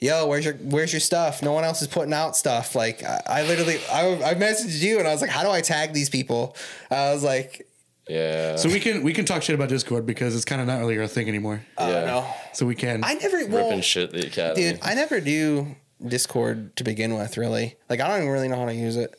"Yo, 0.00 0.26
where's 0.26 0.44
your 0.44 0.54
where's 0.54 0.92
your 0.92 1.00
stuff? 1.00 1.42
No 1.42 1.52
one 1.52 1.64
else 1.64 1.82
is 1.82 1.88
putting 1.88 2.12
out 2.12 2.36
stuff." 2.36 2.74
Like 2.74 3.02
I, 3.04 3.20
I 3.26 3.42
literally, 3.42 3.78
I, 3.90 4.30
I 4.30 4.34
messaged 4.34 4.80
you 4.82 4.98
and 4.98 5.08
I 5.08 5.12
was 5.12 5.20
like, 5.20 5.30
"How 5.30 5.42
do 5.42 5.50
I 5.50 5.60
tag 5.60 5.92
these 5.92 6.08
people?" 6.10 6.56
I 6.90 7.12
was 7.12 7.22
like, 7.24 7.66
Yeah. 8.08 8.56
So 8.56 8.68
we 8.68 8.80
can 8.80 9.02
we 9.02 9.12
can 9.12 9.24
talk 9.24 9.42
shit 9.42 9.54
about 9.54 9.68
Discord 9.68 10.06
because 10.06 10.34
it's 10.34 10.44
kind 10.44 10.60
of 10.60 10.66
not 10.66 10.78
really 10.78 10.98
our 10.98 11.06
thing 11.06 11.28
anymore. 11.28 11.62
"I 11.76 11.90
Yeah. 11.90 12.04
don't. 12.06 12.26
So 12.54 12.66
we 12.66 12.74
can. 12.74 13.02
I 13.04 13.14
never 13.14 13.46
well, 13.48 13.66
ripping 13.68 13.82
shit 13.82 14.12
the 14.12 14.26
academy. 14.26 14.72
dude. 14.72 14.80
I 14.82 14.94
never 14.94 15.20
do 15.20 15.76
Discord 16.06 16.76
to 16.76 16.84
begin 16.84 17.14
with. 17.14 17.36
Really, 17.36 17.76
like 17.90 18.00
I 18.00 18.08
don't 18.08 18.18
even 18.18 18.30
really 18.30 18.48
know 18.48 18.56
how 18.56 18.66
to 18.66 18.74
use 18.74 18.96
it. 18.96 19.14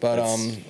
But 0.00 0.18
It's- 0.18 0.34
um, 0.56 0.64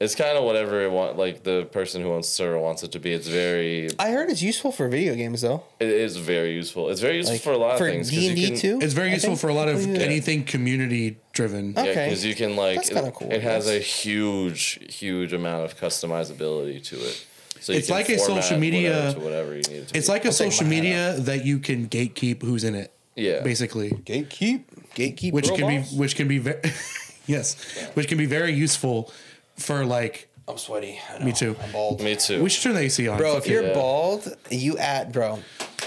It's 0.00 0.14
kind 0.16 0.36
of 0.36 0.42
whatever 0.44 0.82
it 0.82 0.90
want. 0.90 1.16
Like 1.16 1.44
the 1.44 1.66
person 1.70 2.02
who 2.02 2.12
owns 2.12 2.26
the 2.26 2.32
server 2.32 2.58
wants 2.58 2.82
it 2.82 2.90
to 2.92 2.98
be. 2.98 3.12
It's 3.12 3.28
very. 3.28 3.88
I 3.98 4.10
heard 4.10 4.28
it's 4.28 4.42
useful 4.42 4.72
for 4.72 4.88
video 4.88 5.14
games 5.14 5.42
though. 5.42 5.62
It 5.78 5.88
is 5.88 6.16
very 6.16 6.52
useful. 6.54 6.90
It's 6.90 7.00
very 7.00 7.16
useful 7.16 7.34
Like 7.34 7.42
for 7.42 7.52
a 7.52 7.56
lot 7.58 7.72
of 7.74 7.78
for 7.78 7.88
things. 7.88 8.10
'cause 8.10 8.18
D 8.18 8.24
you 8.24 8.28
and 8.30 8.36
D 8.36 8.46
can- 8.48 8.56
too. 8.58 8.78
it's 8.82 8.92
very 8.92 9.10
I 9.10 9.14
useful 9.14 9.36
for 9.36 9.48
a 9.48 9.54
lot 9.54 9.68
of 9.68 9.76
people 9.78 9.94
use 9.94 10.02
it. 10.02 10.06
anything 10.06 10.44
community 10.44 11.18
driven. 11.32 11.74
Yeah, 11.74 11.82
Okay. 11.82 12.04
because 12.08 12.24
you 12.24 12.34
can 12.34 12.56
like 12.56 12.76
That's 12.76 12.90
kinda 12.90 13.12
cool, 13.12 13.30
It 13.32 13.36
I 13.36 13.38
has 13.40 13.68
a 13.68 13.78
huge, 13.78 14.80
huge 14.92 15.32
amount 15.32 15.64
of 15.64 15.78
customizability 15.78 16.82
to 16.84 16.96
it. 16.96 17.24
So 17.60 17.72
you 17.72 17.78
It's 17.78 17.86
can 17.86 17.96
like 17.96 18.08
a 18.08 18.18
social 18.18 18.58
media- 18.58 18.90
whatever 18.90 19.12
to 19.14 19.20
whatever 19.20 19.50
you 19.52 19.62
need 19.62 19.76
it 19.82 19.88
to 19.88 19.96
It's 19.96 20.08
be. 20.08 20.12
like 20.12 20.24
a 20.24 20.28
I'll 20.28 20.32
social 20.32 20.66
my 20.66 20.74
hat 20.74 20.82
media 20.82 21.14
that 21.20 21.46
you 21.46 21.58
can 21.60 21.88
gatekeep 21.88 22.42
who's 22.42 22.64
in 22.64 22.74
it. 22.74 22.90
Yeah. 23.16 23.42
basically, 23.42 23.90
Gatekeep, 23.90 24.64
gatekeep, 24.96 25.32
which 25.32 25.46
girl 25.48 25.56
can 25.56 25.66
be 25.68 25.78
which 25.96 26.16
can 26.16 26.26
be 26.26 26.38
very 26.38 26.58
yes, 27.28 27.54
which 27.94 28.08
can 28.08 28.18
be 28.18 28.26
very 28.26 28.52
useful 28.52 29.12
for 29.56 29.84
like. 29.84 30.28
I'm 30.46 30.58
sweaty. 30.58 30.98
I 31.18 31.24
Me 31.24 31.32
too. 31.32 31.56
I'm 31.62 31.72
bald. 31.72 32.02
me 32.02 32.16
too. 32.16 32.42
We 32.42 32.50
should 32.50 32.62
turn 32.64 32.74
the 32.74 32.80
AC 32.80 33.08
on, 33.08 33.16
Bro, 33.16 33.38
if 33.38 33.46
you're 33.46 33.62
yeah. 33.62 33.72
bald, 33.72 34.36
you 34.50 34.76
add, 34.76 35.10
bro. 35.10 35.38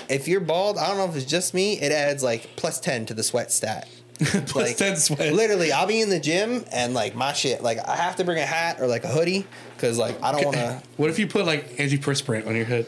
If 0.09 0.27
you're 0.27 0.39
bald, 0.39 0.79
I 0.79 0.87
don't 0.87 0.97
know 0.97 1.05
if 1.05 1.15
it's 1.15 1.25
just 1.25 1.53
me. 1.53 1.79
It 1.79 1.91
adds 1.91 2.23
like 2.23 2.55
plus 2.55 2.79
ten 2.79 3.05
to 3.05 3.13
the 3.13 3.23
sweat 3.23 3.51
stat. 3.51 3.87
Plus 4.19 4.55
like, 4.55 4.77
10 4.77 4.97
sweat. 4.97 5.31
Literally, 5.35 5.71
I'll 5.71 5.85
be 5.85 6.01
in 6.01 6.09
the 6.09 6.19
gym 6.19 6.65
and 6.71 6.95
like 6.95 7.13
my 7.13 7.33
shit, 7.33 7.61
like 7.61 7.77
I 7.87 7.95
have 7.95 8.15
to 8.15 8.23
bring 8.23 8.39
a 8.39 8.45
hat 8.47 8.81
or 8.81 8.87
like 8.87 9.03
a 9.03 9.09
hoodie 9.09 9.45
because 9.75 9.99
like 9.99 10.19
I 10.23 10.31
don't 10.31 10.43
want 10.45 10.57
to. 10.57 10.81
What 10.97 11.11
if 11.11 11.19
you 11.19 11.27
put 11.27 11.45
like 11.45 11.75
antiperspirant 11.77 12.47
on 12.47 12.55
your 12.55 12.65
head? 12.65 12.87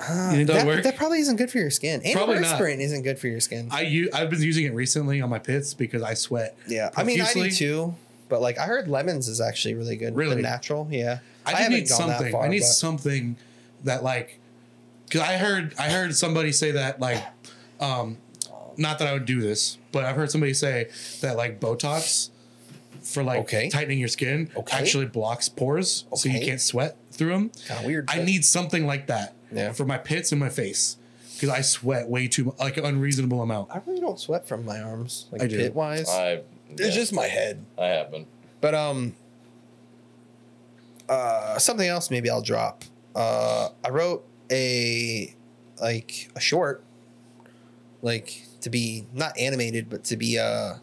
Uh, 0.00 0.30
you 0.30 0.36
think 0.38 0.46
that, 0.48 0.54
That, 0.54 0.66
work? 0.66 0.82
that 0.84 0.96
probably 0.96 1.20
isn't 1.20 1.36
good 1.36 1.50
for 1.50 1.58
your 1.58 1.68
skin. 1.70 2.00
Probably 2.14 2.38
not. 2.40 2.58
Antiperspirant 2.58 2.78
isn't 2.80 3.02
good 3.02 3.18
for 3.18 3.28
your 3.28 3.40
skin. 3.40 3.68
I 3.70 3.82
u- 3.82 4.08
I've 4.14 4.30
been 4.30 4.40
using 4.40 4.64
it 4.64 4.72
recently 4.72 5.20
on 5.20 5.28
my 5.28 5.38
pits 5.38 5.74
because 5.74 6.00
I 6.02 6.14
sweat. 6.14 6.56
yeah, 6.66 6.88
I 6.96 7.02
mean 7.04 7.20
I 7.20 7.26
do 7.26 7.32
profusely. 7.40 7.50
too. 7.66 7.94
But 8.32 8.40
like 8.40 8.56
I 8.56 8.64
heard 8.64 8.88
lemons 8.88 9.28
is 9.28 9.42
actually 9.42 9.74
really 9.74 9.94
good. 9.96 10.16
Really? 10.16 10.36
The 10.36 10.40
natural, 10.42 10.88
yeah. 10.90 11.18
I 11.44 11.50
just 11.50 11.62
haven't 11.64 11.78
need 11.80 11.88
gone 11.90 12.08
that 12.08 12.16
something. 12.16 12.32
far, 12.32 12.44
I 12.44 12.48
need 12.48 12.60
but- 12.60 12.66
something 12.66 13.36
that 13.84 14.02
like, 14.02 14.38
because 15.04 15.20
I 15.20 15.36
heard 15.36 15.74
I 15.78 15.90
heard 15.90 16.16
somebody 16.16 16.50
say 16.50 16.70
that 16.70 16.98
like, 16.98 17.22
um, 17.78 18.16
not 18.78 18.98
that 19.00 19.06
I 19.08 19.12
would 19.12 19.26
do 19.26 19.42
this, 19.42 19.76
but 19.92 20.04
I've 20.06 20.16
heard 20.16 20.30
somebody 20.30 20.54
say 20.54 20.88
that 21.20 21.36
like 21.36 21.60
Botox 21.60 22.30
for 23.02 23.22
like 23.22 23.40
Okay. 23.40 23.68
tightening 23.68 23.98
your 23.98 24.08
skin 24.08 24.48
Okay. 24.56 24.78
actually 24.78 25.04
blocks 25.04 25.50
pores, 25.50 26.06
so 26.16 26.30
you 26.30 26.40
can't 26.40 26.60
sweat 26.60 26.96
through 27.10 27.32
them. 27.32 27.50
Kinda 27.68 27.86
weird, 27.86 28.08
I 28.08 28.22
need 28.22 28.46
something 28.46 28.86
like 28.86 29.08
that 29.08 29.34
Yeah. 29.52 29.72
for 29.72 29.84
my 29.84 29.98
pits 29.98 30.32
and 30.32 30.40
my 30.40 30.48
face 30.48 30.96
because 31.34 31.50
I 31.50 31.60
sweat 31.60 32.08
way 32.08 32.28
too 32.28 32.44
mu- 32.44 32.52
like 32.58 32.78
an 32.78 32.86
unreasonable 32.86 33.42
amount. 33.42 33.70
I 33.70 33.82
really 33.84 34.00
don't 34.00 34.18
sweat 34.18 34.48
from 34.48 34.64
my 34.64 34.80
arms, 34.80 35.26
like 35.30 35.42
I 35.42 35.48
do. 35.48 35.58
pit 35.58 35.74
wise. 35.74 36.08
I 36.08 36.40
It's 36.78 36.88
yeah, 36.88 36.90
just 36.90 37.12
my 37.12 37.26
head. 37.26 37.64
I 37.78 37.86
have 37.86 38.10
been. 38.10 38.26
But 38.60 38.74
um, 38.74 39.14
uh, 41.08 41.58
something 41.58 41.86
else 41.88 42.10
maybe 42.10 42.30
I'll 42.30 42.42
drop. 42.42 42.84
Uh, 43.14 43.68
I 43.84 43.90
wrote 43.90 44.26
a 44.50 45.34
like 45.80 46.30
a 46.36 46.40
short, 46.40 46.82
like 48.02 48.42
to 48.60 48.70
be 48.70 49.06
not 49.12 49.36
animated, 49.38 49.90
but 49.90 50.04
to 50.04 50.16
be 50.16 50.38
uh 50.38 50.74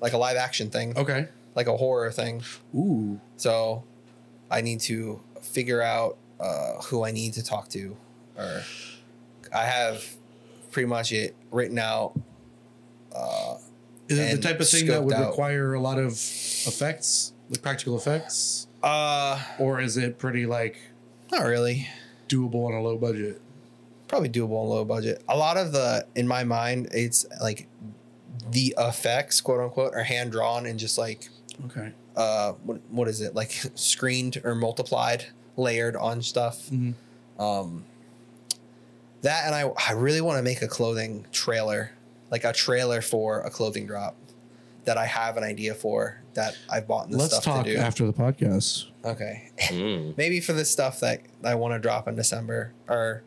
like 0.00 0.12
a 0.12 0.18
live 0.18 0.36
action 0.36 0.70
thing, 0.70 0.96
Okay. 0.96 1.28
like 1.54 1.66
a 1.66 1.76
horror 1.76 2.10
thing. 2.12 2.42
Ooh. 2.74 3.20
So 3.36 3.84
I 4.50 4.60
need 4.60 4.80
to 4.80 5.20
figure 5.42 5.82
out 5.82 6.16
uh, 6.40 6.74
who 6.82 7.04
I 7.04 7.10
need 7.10 7.34
to 7.34 7.42
talk 7.42 7.68
to, 7.70 7.96
or 8.36 8.62
I 9.54 9.64
have 9.64 10.04
pretty 10.70 10.86
much 10.86 11.12
it 11.12 11.34
written 11.50 11.78
out. 11.78 12.12
Uh, 13.14 13.56
Is 14.08 14.18
it 14.18 14.36
the 14.36 14.48
type 14.48 14.60
of 14.60 14.68
thing 14.68 14.86
that 14.86 15.02
would 15.04 15.14
out. 15.14 15.28
require 15.28 15.74
a 15.74 15.80
lot 15.80 15.98
of 15.98 16.12
effects, 16.12 17.32
like 17.50 17.62
practical 17.62 17.96
effects, 17.96 18.66
uh, 18.82 19.40
or 19.58 19.80
is 19.80 19.96
it 19.96 20.18
pretty 20.18 20.46
like 20.46 20.78
not 21.30 21.44
really. 21.44 21.88
doable 22.28 22.66
on 22.66 22.74
a 22.74 22.82
low 22.82 22.96
budget? 22.96 23.40
probably 24.08 24.30
doable 24.30 24.62
on 24.62 24.68
low 24.70 24.84
budget. 24.86 25.22
A 25.28 25.36
lot 25.36 25.58
of 25.58 25.72
the 25.72 26.06
in 26.14 26.26
my 26.26 26.42
mind, 26.42 26.88
it's 26.92 27.26
like 27.42 27.68
the 28.50 28.74
effects, 28.78 29.42
quote 29.42 29.60
unquote, 29.60 29.92
are 29.94 30.02
hand 30.04 30.32
drawn 30.32 30.64
and 30.64 30.78
just 30.78 30.96
like 30.96 31.28
Okay. 31.66 31.92
uh 32.16 32.52
what 32.64 32.80
what 32.90 33.06
is 33.08 33.20
it 33.20 33.34
like 33.34 33.50
screened 33.74 34.40
or 34.44 34.54
multiplied, 34.54 35.26
layered 35.58 35.94
on 35.96 36.22
stuff. 36.22 36.70
Mhm. 36.70 36.94
Um, 37.38 37.84
that 39.22 39.44
and 39.44 39.54
I 39.54 39.70
I 39.88 39.92
really 39.92 40.20
want 40.22 40.38
to 40.38 40.42
make 40.42 40.62
a 40.62 40.68
clothing 40.68 41.26
trailer, 41.30 41.90
like 42.30 42.44
a 42.44 42.52
trailer 42.52 43.00
for 43.00 43.40
a 43.40 43.50
clothing 43.50 43.86
drop 43.86 44.16
that 44.84 44.96
I 44.96 45.04
have 45.04 45.36
an 45.36 45.44
idea 45.44 45.74
for 45.74 46.22
that 46.34 46.56
I've 46.70 46.88
bought 46.88 47.10
this 47.10 47.18
Let's 47.18 47.34
stuff 47.34 47.44
talk 47.44 47.66
to 47.66 47.72
do. 47.74 47.78
after 47.78 48.06
the 48.06 48.12
podcast. 48.12 48.86
Okay. 49.04 49.50
Mm. 49.58 50.16
maybe 50.16 50.40
for 50.40 50.54
the 50.54 50.64
stuff 50.64 51.00
that 51.00 51.20
I 51.44 51.56
want 51.56 51.74
to 51.74 51.78
drop 51.78 52.08
in 52.08 52.14
December, 52.14 52.72
or 52.88 53.22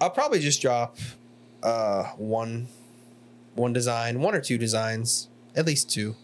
I'll 0.00 0.10
probably 0.10 0.38
just 0.38 0.62
drop 0.62 0.96
uh, 1.62 2.04
one 2.16 2.68
one 3.54 3.72
design, 3.72 4.20
one 4.20 4.34
or 4.34 4.40
two 4.40 4.56
designs, 4.56 5.28
at 5.54 5.66
least 5.66 5.90
two. 5.90 6.16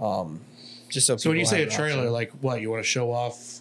Um, 0.00 0.40
just 0.88 1.06
so. 1.06 1.16
So 1.16 1.30
when 1.30 1.38
you 1.38 1.46
say 1.46 1.62
a 1.62 1.70
trailer, 1.70 2.00
option. 2.00 2.12
like 2.12 2.32
what 2.40 2.60
you 2.60 2.70
want 2.70 2.82
to 2.82 2.88
show 2.88 3.12
off, 3.12 3.60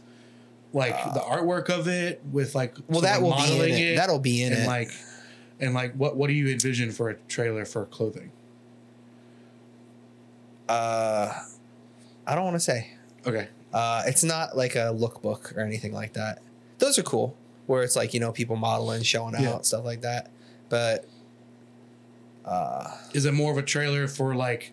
like 0.73 0.95
the 1.13 1.19
artwork 1.19 1.69
of 1.69 1.87
it 1.87 2.21
with 2.31 2.55
like 2.55 2.75
well, 2.87 3.01
that 3.01 3.15
someone 3.15 3.37
will 3.37 3.65
be 3.65 3.71
in 3.71 3.77
it. 3.77 3.95
That'll 3.97 4.19
be 4.19 4.41
in 4.41 4.53
and 4.53 4.63
it. 4.63 4.67
like 4.67 4.89
and 5.59 5.73
like 5.73 5.93
what 5.95 6.15
what 6.17 6.27
do 6.27 6.33
you 6.33 6.47
envision 6.49 6.91
for 6.91 7.09
a 7.09 7.15
trailer 7.27 7.65
for 7.65 7.85
clothing? 7.85 8.31
uh, 10.69 11.33
I 12.25 12.35
don't 12.35 12.43
want 12.45 12.55
to 12.55 12.59
say. 12.59 12.91
Okay. 13.25 13.47
Uh, 13.73 14.03
it's 14.05 14.23
not 14.23 14.55
like 14.55 14.75
a 14.75 14.93
lookbook 14.93 15.55
or 15.57 15.61
anything 15.61 15.93
like 15.93 16.13
that. 16.13 16.41
Those 16.79 16.97
are 16.99 17.03
cool, 17.03 17.35
where 17.65 17.83
it's 17.83 17.95
like 17.95 18.13
you 18.13 18.19
know 18.19 18.31
people 18.31 18.55
modeling, 18.55 19.03
showing 19.03 19.35
out, 19.35 19.41
Yeah. 19.41 19.61
stuff 19.61 19.83
like 19.85 20.01
that. 20.01 20.29
But 20.69 21.05
uh, 22.45 22.89
Is 23.13 23.25
it 23.25 23.33
more 23.33 23.51
of 23.51 23.57
a 23.57 23.61
trailer 23.63 24.07
for 24.07 24.35
like 24.35 24.71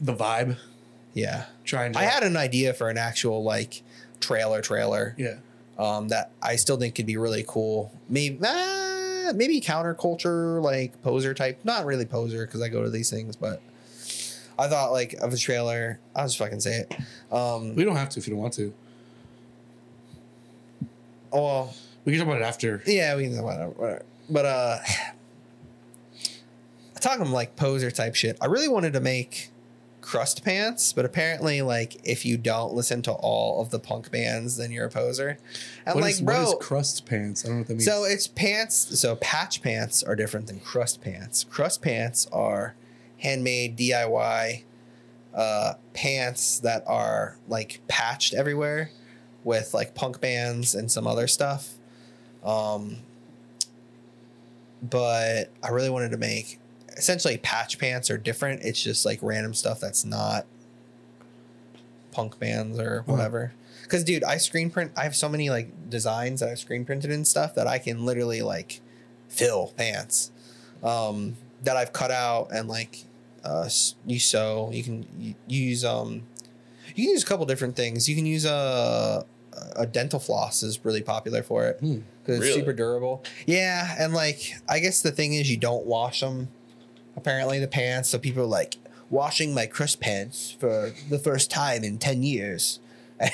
the 0.00 0.14
vibe? 0.14 0.56
yeah. 1.14 1.46
Trying 1.64 1.92
to 1.94 1.98
I 1.98 2.02
had 2.04 2.22
an 2.22 2.36
idea 2.36 2.74
for 2.74 2.88
an 2.90 2.98
actual 2.98 3.42
like 3.42 3.82
trailer 4.20 4.60
trailer 4.62 5.14
yeah. 5.18 5.36
um, 5.78 6.08
that 6.08 6.30
I 6.42 6.56
still 6.56 6.76
think 6.76 6.94
could 6.94 7.06
be 7.06 7.16
really 7.16 7.44
cool. 7.46 7.92
Maybe 8.08 8.36
maybe 9.34 9.60
counterculture 9.60 10.62
like 10.62 11.00
poser 11.02 11.34
type. 11.34 11.58
Not 11.64 11.86
really 11.86 12.04
poser 12.04 12.46
because 12.46 12.62
I 12.62 12.68
go 12.68 12.82
to 12.82 12.90
these 12.90 13.10
things, 13.10 13.36
but 13.36 13.60
I 14.58 14.68
thought 14.68 14.92
like 14.92 15.14
of 15.14 15.32
a 15.32 15.36
trailer. 15.36 15.98
I'll 16.14 16.26
just 16.26 16.38
fucking 16.38 16.60
say 16.60 16.84
it. 16.88 16.94
Um, 17.32 17.74
We 17.74 17.84
don't 17.84 17.96
have 17.96 18.08
to 18.10 18.20
if 18.20 18.26
you 18.28 18.34
don't 18.34 18.42
want 18.42 18.54
to. 18.54 18.72
oh 21.32 21.42
well, 21.42 21.74
We 22.04 22.12
can 22.12 22.20
talk 22.20 22.28
about 22.28 22.42
it 22.42 22.44
after. 22.44 22.82
yeah, 22.86 23.16
we 23.16 23.24
can 23.24 23.42
whatever, 23.42 23.70
whatever. 23.70 24.02
But 24.30 24.44
uh, 24.46 24.78
talking 27.00 27.30
like 27.30 27.56
poser 27.56 27.90
type 27.90 28.14
shit. 28.14 28.36
I 28.40 28.46
really 28.46 28.68
wanted 28.68 28.92
to 28.94 29.00
make 29.00 29.50
crust 30.06 30.44
pants, 30.44 30.92
but 30.92 31.04
apparently, 31.04 31.60
like 31.62 31.96
if 32.04 32.24
you 32.24 32.36
don't 32.36 32.72
listen 32.72 33.02
to 33.02 33.10
all 33.10 33.60
of 33.60 33.70
the 33.70 33.78
punk 33.80 34.08
bands, 34.12 34.56
then 34.56 34.70
you're 34.70 34.86
a 34.86 34.90
poser. 34.90 35.36
And 35.84 35.96
What 35.96 36.04
like, 36.04 36.12
is- 36.12 36.20
bro, 36.20 36.44
what 36.44 36.48
is 36.48 36.66
crust 36.66 37.06
pants? 37.06 37.44
I 37.44 37.48
don't 37.48 37.56
know 37.56 37.60
what 37.62 37.66
that 37.68 37.74
means. 37.74 37.84
So 37.86 38.04
it's 38.04 38.28
pants. 38.28 39.00
So 39.00 39.16
patch 39.16 39.62
pants 39.62 40.04
are 40.04 40.14
different 40.14 40.46
than 40.46 40.60
crust 40.60 41.00
pants. 41.00 41.42
Crust 41.42 41.82
pants 41.82 42.28
are 42.32 42.76
handmade 43.18 43.76
DIY 43.76 44.62
uh, 45.34 45.74
pants 45.92 46.60
that 46.60 46.84
are 46.86 47.36
like 47.48 47.80
patched 47.88 48.32
everywhere 48.32 48.92
with 49.42 49.74
like 49.74 49.96
punk 49.96 50.20
bands 50.20 50.72
and 50.76 50.88
some 50.88 51.08
other 51.08 51.26
stuff. 51.26 51.74
Um, 52.44 52.98
but 54.80 55.50
I 55.64 55.70
really 55.70 55.90
wanted 55.90 56.12
to 56.12 56.16
make 56.16 56.60
essentially 56.96 57.36
patch 57.38 57.78
pants 57.78 58.10
are 58.10 58.18
different. 58.18 58.62
It's 58.62 58.82
just 58.82 59.04
like 59.04 59.18
random 59.22 59.54
stuff 59.54 59.80
that's 59.80 60.04
not 60.04 60.46
punk 62.12 62.38
bands 62.38 62.78
or 62.78 63.02
whatever. 63.06 63.52
Cause 63.88 64.02
dude, 64.02 64.24
I 64.24 64.38
screen 64.38 64.70
print. 64.70 64.92
I 64.96 65.04
have 65.04 65.14
so 65.14 65.28
many 65.28 65.48
like 65.50 65.90
designs 65.90 66.40
that 66.40 66.48
I've 66.48 66.58
screen 66.58 66.84
printed 66.84 67.10
and 67.12 67.26
stuff 67.26 67.54
that 67.54 67.66
I 67.66 67.78
can 67.78 68.04
literally 68.04 68.42
like 68.42 68.80
fill 69.28 69.72
pants 69.76 70.32
um, 70.82 71.36
that 71.62 71.76
I've 71.76 71.92
cut 71.92 72.10
out 72.10 72.48
and 72.52 72.68
like 72.68 73.04
uh, 73.44 73.68
you 74.04 74.18
sew. 74.18 74.70
You 74.72 74.82
can 74.82 75.06
y- 75.18 75.34
use 75.46 75.84
um, 75.84 76.22
you 76.96 77.04
can 77.04 77.12
use 77.12 77.22
a 77.22 77.26
couple 77.26 77.46
different 77.46 77.76
things. 77.76 78.08
You 78.08 78.16
can 78.16 78.26
use 78.26 78.44
a 78.44 79.24
a 79.74 79.86
dental 79.86 80.18
floss 80.18 80.62
is 80.62 80.84
really 80.84 81.00
popular 81.00 81.42
for 81.42 81.66
it 81.66 81.78
Hmm. 81.80 81.98
because 82.22 82.40
Really? 82.40 82.48
it's 82.50 82.56
super 82.58 82.72
durable. 82.74 83.22
Yeah, 83.46 83.94
and 83.98 84.12
like 84.12 84.54
I 84.68 84.80
guess 84.80 85.00
the 85.00 85.12
thing 85.12 85.34
is 85.34 85.48
you 85.50 85.56
don't 85.58 85.86
wash 85.86 86.20
them. 86.20 86.48
Apparently 87.16 87.58
the 87.58 87.68
pants. 87.68 88.08
So 88.10 88.18
people 88.18 88.42
are 88.42 88.46
like 88.46 88.76
washing 89.10 89.54
my 89.54 89.66
crust 89.66 90.00
pants 90.00 90.56
for 90.58 90.92
the 91.08 91.18
first 91.18 91.50
time 91.50 91.84
in 91.84 91.98
ten 91.98 92.22
years. 92.22 92.80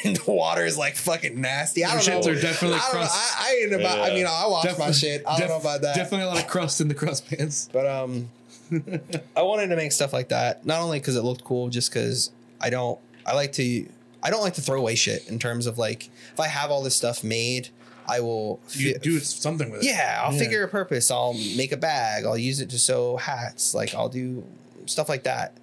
And 0.05 0.15
the 0.15 0.31
water 0.31 0.65
is 0.65 0.79
like 0.79 0.95
fucking 0.95 1.41
nasty. 1.41 1.85
I 1.85 1.95
Your 1.95 2.03
don't 2.03 2.25
know. 2.25 2.31
shits 2.31 2.39
are 2.39 2.41
definitely 2.41 2.79
I 2.79 2.81
don't 2.83 2.93
know. 2.95 2.99
crust. 3.01 3.41
I, 3.41 3.49
I 3.49 3.63
ain't 3.65 3.73
about. 3.73 3.99
I 3.99 4.15
mean, 4.15 4.27
I 4.27 4.47
wash 4.47 4.79
my 4.79 4.93
shit. 4.93 5.25
I 5.27 5.41
don't 5.41 5.49
know 5.49 5.57
about 5.57 5.83
that. 5.83 5.97
Definitely 5.97 6.27
a 6.27 6.29
lot 6.29 6.39
of 6.39 6.47
crust 6.47 6.81
in 6.81 6.87
the 6.87 6.95
crust 6.95 7.27
pants. 7.29 7.69
But 7.73 7.89
um, 7.89 8.31
I 9.37 9.43
wanted 9.43 9.67
to 9.69 9.77
make 9.77 9.91
stuff 9.91 10.13
like 10.13 10.29
that. 10.29 10.65
Not 10.65 10.81
only 10.83 11.01
because 11.01 11.17
it 11.17 11.23
looked 11.23 11.43
cool, 11.43 11.69
just 11.69 11.93
because 11.93 12.31
I 12.61 12.71
don't. 12.71 12.97
I 13.27 13.35
like 13.35 13.51
to. 13.55 13.85
I 14.23 14.31
don't 14.31 14.43
like 14.43 14.55
to 14.55 14.61
throw 14.61 14.79
away 14.79 14.95
shit. 14.95 15.29
In 15.29 15.41
terms 15.41 15.67
of 15.67 15.79
like, 15.79 16.11
if 16.33 16.39
I 16.39 16.47
have 16.47 16.71
all 16.71 16.85
this 16.85 16.95
stuff 16.95 17.25
made, 17.25 17.71
I 18.09 18.21
will. 18.21 18.61
You 18.71 18.93
fi- 18.95 18.99
do 18.99 19.19
something 19.21 19.71
with 19.71 19.83
it. 19.83 19.87
yeah, 19.87 20.21
I'll 20.25 20.33
Yeah. 20.33 20.39
figure 20.39 20.63
a 20.65 20.69
purpose. 20.69 21.11
I'll 21.11 21.35
make 21.35 21.73
a 21.73 21.77
bag. 21.77 22.25
I'll 22.25 22.37
use 22.39 22.61
it 22.61 22.71
to 22.71 22.79
sew 22.79 23.17
hats. 23.17 23.75
Like 23.75 23.95
I'll 23.95 24.09
do 24.09 24.45
stuff 24.87 25.09
like 25.09 25.25
that. 25.25 25.57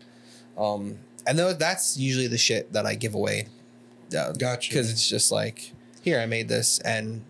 Um, 0.57 0.97
and 1.27 1.37
though 1.37 1.53
that's 1.53 1.97
usually 1.97 2.27
the 2.27 2.37
shit 2.37 2.73
that 2.73 2.85
I 2.85 2.95
give 2.95 3.13
away. 3.13 3.47
Uh, 4.17 4.31
Gotcha. 4.31 4.69
Because 4.69 4.91
it's 4.91 5.07
just 5.07 5.31
like, 5.31 5.71
here 6.01 6.19
I 6.19 6.25
made 6.25 6.47
this, 6.49 6.79
and 6.79 7.21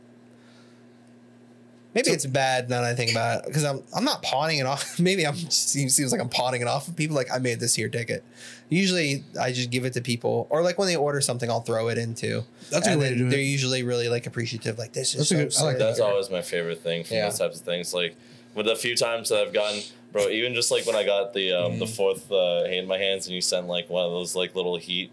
maybe 1.94 2.08
So- 2.08 2.14
it's 2.14 2.26
bad 2.26 2.70
now 2.70 2.82
that 2.82 2.92
I 2.92 2.96
think 2.96 3.12
about 3.12 3.40
it. 3.40 3.46
Because 3.48 3.64
I'm 3.66 3.84
I'm 3.96 4.04
not 4.04 4.22
pawning 4.24 4.60
it 4.60 4.66
off. 4.66 5.00
maybe 5.00 5.26
I'm 5.26 5.36
seems 5.36 5.94
seems 5.96 6.12
like 6.12 6.22
I'm 6.22 6.30
pawning 6.30 6.62
it 6.62 6.68
off 6.68 6.88
of 6.88 6.96
people. 6.96 7.16
Like 7.16 7.28
I 7.34 7.38
made 7.40 7.60
this 7.60 7.76
here 7.76 7.90
ticket. 7.90 8.24
Usually 8.70 9.24
I 9.40 9.52
just 9.52 9.72
give 9.72 9.86
it 9.86 9.94
to 9.94 10.02
people, 10.02 10.48
or 10.50 10.62
like 10.62 10.78
when 10.78 10.88
they 10.88 10.96
order 10.96 11.22
something, 11.22 11.50
I'll 11.50 11.62
throw 11.62 11.88
it 11.90 11.98
into. 11.98 12.44
That's 12.70 12.86
a 12.88 12.92
good 12.92 13.00
way 13.00 13.10
to 13.10 13.16
then 13.16 13.24
do 13.26 13.30
They're 13.30 13.40
usually 13.40 13.84
really 13.84 14.10
like 14.10 14.28
appreciative. 14.28 14.78
Like 14.78 14.94
this 14.94 15.16
is 15.16 15.30
That's 15.30 15.32
a 15.32 15.36
so 15.36 15.36
good- 15.36 15.42
I 15.42 15.44
like 15.44 15.72
sick. 15.74 15.80
that. 15.80 15.86
That's 15.86 16.00
always 16.00 16.30
my 16.30 16.42
favorite 16.42 16.82
thing 16.82 17.04
from 17.04 17.18
Yeah. 17.18 17.30
those 17.30 17.40
types 17.40 17.60
of 17.60 17.66
things. 17.66 17.94
Like 17.94 18.16
with 18.56 18.66
the 18.68 18.76
few 18.76 18.96
times 18.96 19.30
that 19.30 19.40
I've 19.46 19.54
gotten, 19.54 19.82
bro, 20.12 20.28
even 20.30 20.54
just 20.54 20.70
like 20.72 20.86
when 20.86 20.96
I 20.96 21.04
got 21.04 21.34
the 21.34 21.54
um, 21.54 21.72
Mm-hmm. 21.72 21.80
the 21.80 21.88
fourth 21.88 22.32
uh, 22.32 22.66
hate 22.66 22.80
in 22.80 22.88
my 22.88 22.98
hands, 22.98 23.26
and 23.26 23.34
you 23.36 23.42
sent 23.42 23.68
like 23.68 23.90
one 23.90 24.06
of 24.06 24.12
those 24.12 24.36
like 24.36 24.56
little 24.56 24.78
heat 24.78 25.12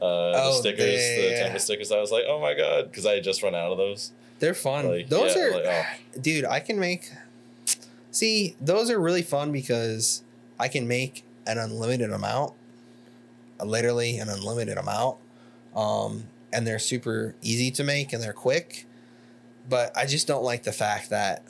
uh, 0.00 0.32
the 0.32 0.42
Oh, 0.42 0.52
stickers, 0.60 0.84
yeah, 1.00 1.16
the 1.16 1.30
yeah. 1.30 1.42
Tampa 1.44 1.58
stickers. 1.60 1.90
I 1.90 1.98
was 2.00 2.12
like, 2.12 2.24
oh 2.28 2.40
my 2.40 2.54
god, 2.54 2.90
because 2.90 3.04
I 3.06 3.14
had 3.14 3.24
just 3.24 3.42
run 3.42 3.54
out 3.54 3.72
of 3.72 3.78
those. 3.78 4.12
They're 4.38 4.54
fun. 4.54 4.88
Like, 4.88 5.08
those 5.08 5.34
yeah, 5.36 5.42
are, 5.42 5.50
like, 5.52 5.64
oh. 5.66 6.20
dude. 6.20 6.44
I 6.44 6.60
can 6.60 6.78
make. 6.78 7.10
See, 8.10 8.56
those 8.60 8.90
are 8.90 8.98
really 9.00 9.22
fun 9.22 9.52
because 9.52 10.22
I 10.58 10.68
can 10.68 10.86
make 10.88 11.24
an 11.46 11.58
unlimited 11.58 12.10
amount, 12.12 12.54
literally 13.64 14.18
an 14.18 14.28
unlimited 14.28 14.78
amount, 14.78 15.16
um, 15.74 16.24
and 16.52 16.66
they're 16.66 16.78
super 16.78 17.34
easy 17.42 17.70
to 17.72 17.84
make 17.84 18.12
and 18.12 18.22
they're 18.22 18.32
quick. 18.32 18.86
But 19.68 19.96
I 19.96 20.06
just 20.06 20.26
don't 20.26 20.42
like 20.44 20.62
the 20.62 20.72
fact 20.72 21.10
that. 21.10 21.44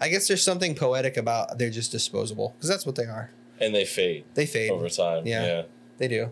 I 0.00 0.08
guess 0.08 0.28
there's 0.28 0.44
something 0.44 0.76
poetic 0.76 1.16
about 1.16 1.58
they're 1.58 1.70
just 1.70 1.90
disposable 1.90 2.54
because 2.56 2.68
that's 2.68 2.86
what 2.86 2.94
they 2.94 3.06
are. 3.06 3.30
and 3.60 3.74
they 3.74 3.84
fade 3.84 4.24
They 4.34 4.46
fade. 4.46 4.70
over 4.70 4.88
time. 4.88 5.26
Yeah. 5.26 5.44
Yeah. 5.44 5.62
They 5.98 6.06
do. 6.06 6.30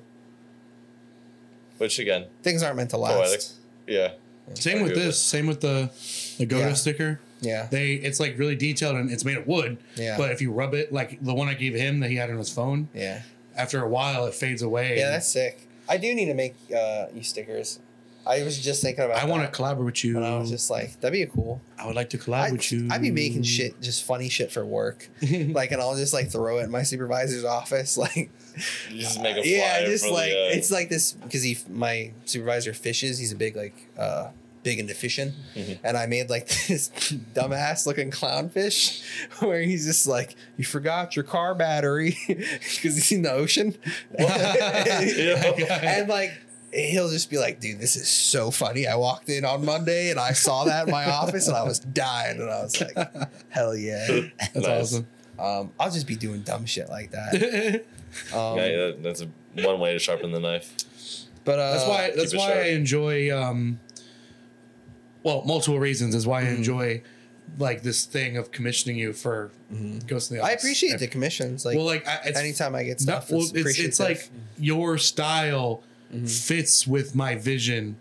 Which 1.78 1.98
again, 1.98 2.26
Things 2.44 2.62
aren't 2.62 2.76
meant 2.76 2.90
to 2.90 2.96
last. 2.96 3.16
poetic. 3.16 3.40
Yeah. 3.88 4.12
Same 4.54 4.82
with 4.82 4.94
this. 4.94 5.20
Same 5.20 5.46
with 5.46 5.60
the 5.60 5.90
the 6.38 6.46
GOTA 6.46 6.68
Yeah. 6.68 6.72
sticker. 6.74 7.20
Yeah. 7.40 7.66
They 7.70 7.94
it's 7.94 8.20
like 8.20 8.38
really 8.38 8.56
detailed 8.56 8.96
and 8.96 9.10
it's 9.10 9.24
made 9.24 9.36
of 9.36 9.46
wood. 9.46 9.78
Yeah. 9.96 10.16
But 10.16 10.30
if 10.32 10.40
you 10.40 10.52
rub 10.52 10.74
it, 10.74 10.92
like 10.92 11.22
the 11.22 11.34
one 11.34 11.48
I 11.48 11.54
gave 11.54 11.74
him 11.74 12.00
that 12.00 12.10
he 12.10 12.16
had 12.16 12.30
on 12.30 12.38
his 12.38 12.50
phone, 12.50 12.88
Yeah. 12.94 13.22
after 13.56 13.82
a 13.82 13.88
while 13.88 14.26
it 14.26 14.34
fades 14.34 14.62
away. 14.62 14.98
Yeah, 14.98 15.10
that's 15.10 15.28
sick. 15.28 15.68
I 15.88 15.98
do 15.98 16.14
need 16.14 16.26
to 16.26 16.34
make 16.34 16.54
uh, 16.76 17.06
you 17.14 17.22
stickers. 17.22 17.78
I 18.26 18.42
was 18.42 18.58
just 18.58 18.82
thinking 18.82 19.04
about. 19.04 19.18
I 19.22 19.26
want 19.26 19.44
to 19.44 19.48
collaborate 19.48 19.86
with 19.86 20.04
you. 20.04 20.16
And 20.16 20.26
I 20.26 20.36
was 20.36 20.50
just 20.50 20.68
like, 20.68 21.00
that'd 21.00 21.12
be 21.12 21.24
cool. 21.26 21.60
I 21.78 21.86
would 21.86 21.94
like 21.94 22.10
to 22.10 22.18
collab 22.18 22.46
I'd, 22.46 22.52
with 22.52 22.72
you. 22.72 22.88
I'd 22.90 23.00
be 23.00 23.12
making 23.12 23.44
shit, 23.44 23.80
just 23.80 24.02
funny 24.02 24.28
shit 24.28 24.50
for 24.50 24.64
work. 24.66 25.08
like, 25.22 25.70
and 25.70 25.80
I'll 25.80 25.94
just 25.94 26.12
like 26.12 26.28
throw 26.32 26.58
it 26.58 26.64
in 26.64 26.70
my 26.72 26.82
supervisor's 26.82 27.44
office. 27.44 27.96
Like, 28.06 28.30
You 28.90 29.00
just 29.00 29.20
make 29.20 29.36
a 29.36 29.42
flyer 29.42 29.44
yeah, 29.56 29.84
just 29.84 30.08
like 30.10 30.30
the, 30.30 30.46
uh, 30.46 30.56
it's 30.56 30.70
like 30.70 30.88
this 30.88 31.12
because 31.12 31.42
he, 31.42 31.58
my 31.68 32.12
supervisor 32.24 32.72
fishes. 32.72 33.18
He's 33.18 33.32
a 33.32 33.36
big 33.36 33.56
like, 33.56 33.74
uh, 33.98 34.28
big 34.62 34.78
into 34.80 34.94
fishing, 34.94 35.32
Mm-hmm. 35.54 35.86
and 35.86 35.96
I 35.96 36.06
made 36.06 36.28
like 36.28 36.48
this 36.68 36.90
dumbass 37.34 37.86
looking 37.86 38.10
clownfish 38.10 39.02
where 39.42 39.60
he's 39.62 39.86
just 39.86 40.06
like, 40.06 40.34
you 40.56 40.64
forgot 40.64 41.14
your 41.16 41.24
car 41.24 41.54
battery 41.54 42.16
because 42.26 42.94
he's 42.96 43.12
in 43.12 43.22
the 43.22 43.32
ocean. 43.32 43.76
and 44.18 46.08
like 46.08 46.32
he'll 46.72 47.08
just 47.10 47.30
be 47.30 47.38
like, 47.38 47.60
dude, 47.60 47.78
this 47.78 47.96
is 47.96 48.08
so 48.08 48.50
funny. 48.50 48.86
I 48.86 48.96
walked 48.96 49.28
in 49.28 49.44
on 49.44 49.64
Monday 49.64 50.10
and 50.10 50.18
I 50.20 50.32
saw 50.32 50.64
that 50.64 50.86
in 50.88 50.92
my 50.92 51.10
office 51.10 51.48
and 51.48 51.56
I 51.56 51.62
was 51.62 51.78
dying 51.78 52.40
and 52.40 52.50
I 52.50 52.62
was 52.62 52.78
like, 52.80 52.96
hell 53.48 53.74
yeah. 53.74 54.06
That's 54.38 54.54
Nice. 54.56 54.66
awesome. 54.94 55.06
Um, 55.38 55.72
I'll 55.78 55.90
just 55.90 56.06
be 56.06 56.16
doing 56.16 56.40
dumb 56.42 56.66
shit 56.66 56.88
like 56.88 57.10
that. 57.12 57.84
Um, 58.32 58.56
yeah, 58.56 58.68
that- 58.76 59.02
that's 59.02 59.20
a, 59.20 59.28
one 59.62 59.78
way 59.78 59.92
to 59.92 59.98
sharpen 59.98 60.32
the 60.32 60.40
knife. 60.40 60.72
But 61.44 61.58
uh, 61.58 61.72
That's 61.72 61.86
why. 61.88 62.10
That's 62.16 62.32
keep 62.32 62.40
it 62.40 62.44
why 62.44 62.52
I 62.60 62.64
enjoy. 62.68 63.36
Um, 63.38 63.78
well, 65.22 65.42
multiple 65.44 65.78
reasons 65.78 66.14
is 66.14 66.26
why 66.26 66.40
I 66.40 66.44
Mm-hmm. 66.44 66.56
enjoy 66.56 67.02
like 67.58 67.82
this 67.82 68.04
thing 68.06 68.36
of 68.36 68.50
commissioning 68.52 68.96
you 68.96 69.12
for 69.12 69.50
Ghost 70.06 70.30
on 70.32 70.38
the 70.38 70.42
I 70.44 70.52
Aux. 70.52 70.54
appreciate 70.54 70.98
the 70.98 71.06
commissions. 71.08 71.64
Like, 71.64 71.76
Well, 71.76 71.84
like 71.86 72.06
I, 72.08 72.32
anytime 72.36 72.74
I 72.74 72.84
get 72.84 73.00
no, 73.00 73.12
stuff, 73.20 73.30
well, 73.30 73.40
it's, 73.42 73.52
it's, 73.54 73.78
it's 73.78 74.00
like 74.00 74.30
your 74.58 74.96
style 74.98 75.82
Mm-hmm. 76.14 76.26
fits 76.26 76.86
with 76.86 77.16
my 77.16 77.34
vision 77.34 77.96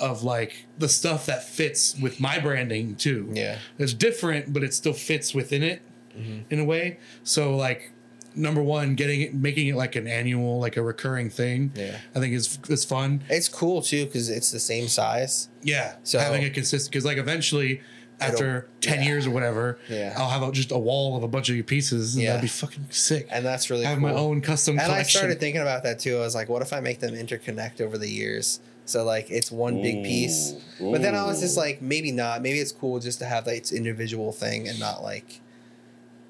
of 0.00 0.24
like 0.24 0.66
the 0.78 0.88
stuff 0.88 1.26
that 1.26 1.44
fits 1.44 1.96
with 1.96 2.18
my 2.20 2.40
branding 2.40 2.96
too. 2.96 3.30
Yeah. 3.32 3.58
it's 3.78 3.94
different, 3.94 4.52
but 4.52 4.64
it 4.64 4.74
still 4.74 4.92
fits 4.92 5.32
within 5.32 5.62
it 5.62 5.80
Mm-hmm. 6.16 6.52
in 6.54 6.60
a 6.60 6.64
way. 6.64 6.98
So 7.22 7.56
like. 7.56 7.92
Number 8.38 8.62
one, 8.62 8.96
getting 8.96 9.22
it, 9.22 9.32
making 9.34 9.68
it 9.68 9.76
like 9.76 9.96
an 9.96 10.06
annual, 10.06 10.60
like 10.60 10.76
a 10.76 10.82
recurring 10.82 11.30
thing. 11.30 11.72
Yeah. 11.74 11.96
I 12.14 12.20
think 12.20 12.34
is 12.34 12.58
is 12.68 12.84
fun. 12.84 13.22
it's 13.30 13.48
cool 13.48 13.80
too 13.80 14.04
because 14.04 14.28
it's 14.28 14.50
the 14.50 14.60
same 14.60 14.88
size. 14.88 15.48
Yeah. 15.62 15.94
So- 16.02 16.18
having 16.18 16.44
a 16.44 16.50
consistent 16.50 16.92
because 16.92 17.06
like 17.06 17.16
eventually 17.16 17.80
after 18.20 18.68
ten 18.82 18.98
yeah. 18.98 19.06
years 19.06 19.26
or 19.26 19.30
whatever, 19.30 19.78
Yeah. 19.88 20.14
I'll 20.18 20.28
have 20.28 20.42
a, 20.42 20.52
just 20.52 20.70
a 20.70 20.76
wall 20.78 21.16
of 21.16 21.22
a 21.22 21.28
bunch 21.28 21.48
of 21.48 21.54
your 21.54 21.64
pieces. 21.64 22.14
And 22.14 22.24
Yeah. 22.24 22.32
that'd 22.32 22.42
be 22.42 22.48
fucking 22.48 22.88
sick. 22.90 23.26
And 23.30 23.42
that's 23.42 23.70
really 23.70 23.86
I 23.86 23.88
have 23.88 24.00
cool. 24.00 24.08
my 24.08 24.14
own 24.14 24.42
custom 24.42 24.78
And 24.78 24.92
I 24.92 25.02
started 25.04 25.40
thinking 25.40 25.62
about 25.62 25.82
that 25.84 25.98
too. 25.98 26.16
I 26.16 26.20
was 26.20 26.34
like, 26.34 26.50
what 26.50 26.60
if 26.60 26.74
I 26.74 26.80
make 26.80 27.00
them 27.00 27.14
interconnect 27.14 27.80
over 27.80 27.96
the 27.96 28.10
years? 28.10 28.60
So 28.84 29.02
like 29.02 29.30
it's 29.30 29.50
one 29.50 29.80
big 29.80 30.04
piece. 30.04 30.52
Ooh. 30.78 30.92
But 30.92 31.00
then 31.00 31.14
I 31.14 31.24
was 31.24 31.40
just 31.40 31.56
like, 31.56 31.80
maybe 31.80 32.12
not. 32.12 32.42
Maybe 32.42 32.58
it's 32.58 32.72
cool 32.72 33.00
just 33.00 33.18
to 33.20 33.24
have 33.24 33.46
like 33.46 33.56
its 33.56 33.72
individual 33.72 34.30
thing 34.32 34.68
and 34.68 34.78
not 34.78 35.02
like 35.02 35.40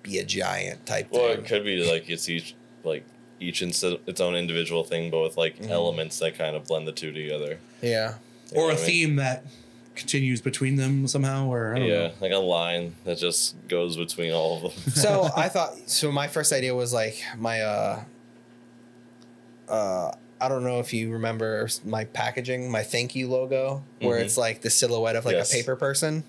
be 0.07 0.19
a 0.19 0.25
giant 0.25 0.87
type 0.87 1.09
Well, 1.11 1.29
thing. 1.29 1.41
it 1.41 1.47
could 1.47 1.65
be 1.65 1.85
like 1.91 2.09
it's 2.09 2.29
each 2.29 2.55
like 2.85 3.05
each 3.41 3.61
instead 3.61 3.99
its 4.07 4.21
own 4.21 4.35
individual 4.35 4.85
thing, 4.85 5.11
but 5.11 5.21
with 5.23 5.37
like 5.37 5.59
Mm-hmm. 5.59 5.71
elements 5.73 6.19
that 6.21 6.39
kind 6.39 6.57
of 6.57 6.65
blend 6.67 6.87
the 6.89 6.93
two 6.93 7.13
together. 7.13 7.59
Yeah. 7.83 8.15
You 8.53 8.59
or 8.61 8.65
a 8.65 8.67
what 8.69 8.75
I 8.75 8.77
mean? 8.77 8.87
theme 8.87 9.17
that 9.17 9.45
continues 9.95 10.41
between 10.41 10.77
them 10.77 11.07
somehow, 11.09 11.47
or 11.53 11.75
I 11.75 11.79
don't 11.79 11.89
Yeah, 11.89 11.95
know. 12.09 12.13
like 12.21 12.33
a 12.33 12.37
line 12.39 12.95
that 13.05 13.19
just 13.19 13.57
goes 13.69 13.97
between 13.97 14.33
all 14.33 14.57
of 14.57 14.63
them. 14.75 14.93
So 14.93 15.29
I 15.37 15.49
thought 15.49 15.75
so 15.91 16.13
my 16.13 16.29
first 16.29 16.53
idea 16.53 16.75
was 16.75 16.93
like 16.93 17.21
my 17.37 17.61
uh 17.63 18.05
uh 19.69 20.13
I 20.39 20.49
don't 20.51 20.65
know 20.65 20.81
if 20.81 20.93
you 20.93 21.11
remember 21.13 21.67
my 21.85 22.05
packaging, 22.05 22.71
my 22.71 22.83
thank 22.83 23.15
you 23.17 23.27
logo, 23.29 23.83
where 24.01 24.19
Mhm. 24.19 24.25
it's 24.25 24.37
like 24.37 24.61
the 24.61 24.69
silhouette 24.71 25.17
of 25.17 25.25
like 25.25 25.35
Yes. 25.37 25.53
a 25.53 25.57
paper 25.57 25.77
person. 25.77 26.25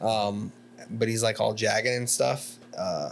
Um 0.00 0.52
but 0.90 1.06
he's 1.08 1.22
like 1.22 1.40
all 1.40 1.54
jagged 1.54 1.86
and 1.86 2.08
stuff. 2.10 2.56
Uh 2.76 3.10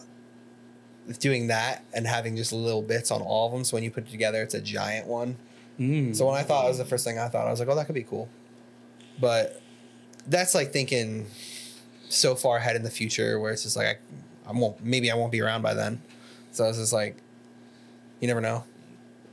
doing 1.19 1.49
that 1.49 1.83
and 1.93 2.07
having 2.07 2.37
just 2.37 2.53
little 2.53 2.83
bits 2.83 3.11
on 3.11 3.21
all 3.21 3.47
of 3.47 3.53
them 3.53 3.65
so 3.65 3.77
when 3.77 3.83
you 3.83 3.91
put 3.91 4.07
it 4.07 4.11
together 4.11 4.43
it's 4.43 4.55
a 4.55 4.61
giant 4.61 5.07
one. 5.07 5.37
Mm. 5.79 6.15
So 6.15 6.27
when 6.27 6.37
I 6.37 6.43
thought 6.43 6.67
it 6.67 6.69
was 6.69 6.79
the 6.79 6.85
first 6.85 7.05
thing 7.05 7.19
I 7.19 7.29
thought, 7.29 7.47
I 7.47 7.51
was 7.51 7.59
like, 7.59 7.69
oh, 7.69 7.75
that 7.75 7.87
could 7.87 7.95
be 7.95 8.03
cool. 8.05 8.29
But 9.19 9.61
that's 10.27 10.55
like 10.55 10.73
thinking 10.73 11.27
so 12.11 12.35
far 12.35 12.59
ahead 12.59 12.77
in 12.77 12.83
the 12.83 12.91
future 12.91 13.41
where 13.41 13.51
it's 13.51 13.63
just 13.63 13.77
like, 13.77 13.87
I, 14.47 14.51
I 14.51 14.53
won't, 14.53 14.85
maybe 14.85 15.11
I 15.11 15.15
won't 15.15 15.33
be 15.33 15.41
around 15.41 15.63
by 15.63 15.73
then. 15.73 16.03
So 16.53 16.65
it's 16.69 16.77
just 16.77 16.93
like, 16.93 17.17
you 18.21 18.29
never 18.29 18.43
know. 18.43 18.65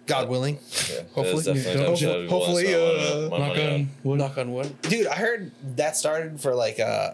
God 0.05 0.29
willing. 0.29 0.55
Yeah, 0.89 1.01
Hopefully- 1.13 1.43
that's 1.43 1.47
yeah, 1.47 1.53
something 1.53 1.73
that 1.73 1.81
I'd 1.81 1.99
wanna 1.99 2.29
hopefully, 2.29 2.67
spend 2.67 3.25
uh, 3.25 3.29
my- 3.29 3.37
my 3.39 3.47
knock 3.49 3.57
on 3.57 3.89
wood. 4.03 4.19
Knock 4.19 4.37
on 4.37 4.53
wood. 4.53 4.81
Dude, 4.83 5.07
I 5.07 5.15
heard 5.15 5.51
that 5.75 5.97
started 5.97 6.39
for 6.39 6.55
like 6.55 6.79
uh 6.79 7.11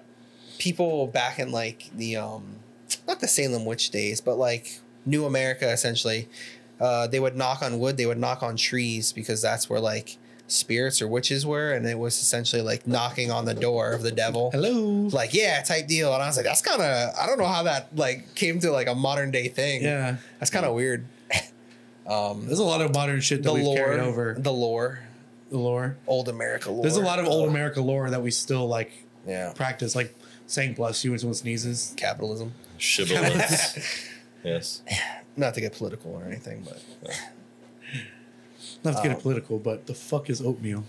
people 0.60 1.08
back 1.08 1.40
in 1.40 1.52
like 1.52 1.90
the 1.96 2.18
um 2.18 2.58
not 3.08 3.20
the 3.20 3.28
Salem 3.28 3.66
witch 3.66 3.90
days, 3.90 4.22
but 4.22 4.36
like 4.38 4.80
New 5.06 5.26
America 5.26 5.70
essentially. 5.72 6.28
Uh 6.80 7.08
they 7.08 7.20
would 7.20 7.36
knock 7.36 7.62
on 7.62 7.80
wood, 7.80 7.98
they 7.98 8.06
would 8.06 8.18
knock 8.18 8.42
on 8.44 8.56
trees 8.58 9.14
because 9.14 9.42
that's 9.42 9.70
where 9.70 9.80
like 9.80 10.18
spirits 10.48 11.02
or 11.02 11.08
witches 11.08 11.46
were, 11.46 11.72
and 11.72 11.86
it 11.88 11.98
was 11.98 12.20
essentially 12.22 12.62
like 12.62 12.86
knocking 12.86 13.32
on 13.32 13.46
the 13.46 13.54
door 13.54 13.92
of 13.94 14.02
the 14.04 14.12
devil. 14.12 14.52
Hello. 14.52 15.08
Like, 15.12 15.34
yeah, 15.34 15.62
type 15.64 15.88
deal. 15.88 16.14
And 16.14 16.22
I 16.22 16.28
was 16.28 16.36
like, 16.38 16.46
that's 16.46 16.62
kinda 16.62 17.14
I 17.20 17.26
don't 17.28 17.38
know 17.38 17.46
how 17.48 17.64
that 17.64 17.96
like 17.96 18.36
came 18.36 18.60
to 18.60 18.72
like 18.72 18.88
a 18.88 18.96
modern 18.96 19.32
day 19.32 19.48
thing. 19.48 19.84
yeah, 19.84 20.18
That's 20.40 20.52
kinda 20.52 20.72
weird. 20.74 21.06
Um 22.06 22.46
there's 22.48 22.60
a 22.60 22.64
lot 22.66 22.82
of 22.82 22.94
modern 22.94 23.22
shit 23.22 23.44
that 23.44 23.50
the 23.50 23.54
we've 23.56 23.64
lore, 23.64 23.78
carried 23.78 24.00
over 24.02 24.36
the 24.38 24.52
lore, 24.52 25.00
the 25.50 25.58
lore. 25.58 25.96
old 26.06 26.28
America 26.28 26.70
lore. 26.72 26.82
There's 26.84 26.98
a 26.98 27.02
lot 27.02 27.20
of 27.20 27.28
old. 27.28 27.48
America 27.50 27.82
lore 27.82 28.10
that 28.10 28.22
we 28.22 28.32
still 28.32 28.68
like 28.68 28.92
Yeah. 29.26 29.54
practice, 29.56 29.96
like 29.96 30.14
saying 30.48 30.74
"bless 30.74 31.06
you" 31.06 31.12
when 31.12 31.20
someone 31.20 31.36
sneezes. 31.36 31.94
Capitalism. 31.96 32.54
Shibboleths. 32.84 34.10
yes. 34.44 34.82
not 35.38 35.54
to 35.54 35.62
get 35.62 35.74
political 35.74 36.12
or 36.14 36.24
anything, 36.26 36.66
but 36.66 36.82
Not 38.84 38.98
to 38.98 39.04
get 39.04 39.12
Um, 39.14 39.18
it 39.18 39.22
political, 39.22 39.60
but 39.60 39.88
the 39.88 39.94
fuck 39.94 40.30
is 40.30 40.42
oatmeal? 40.42 40.84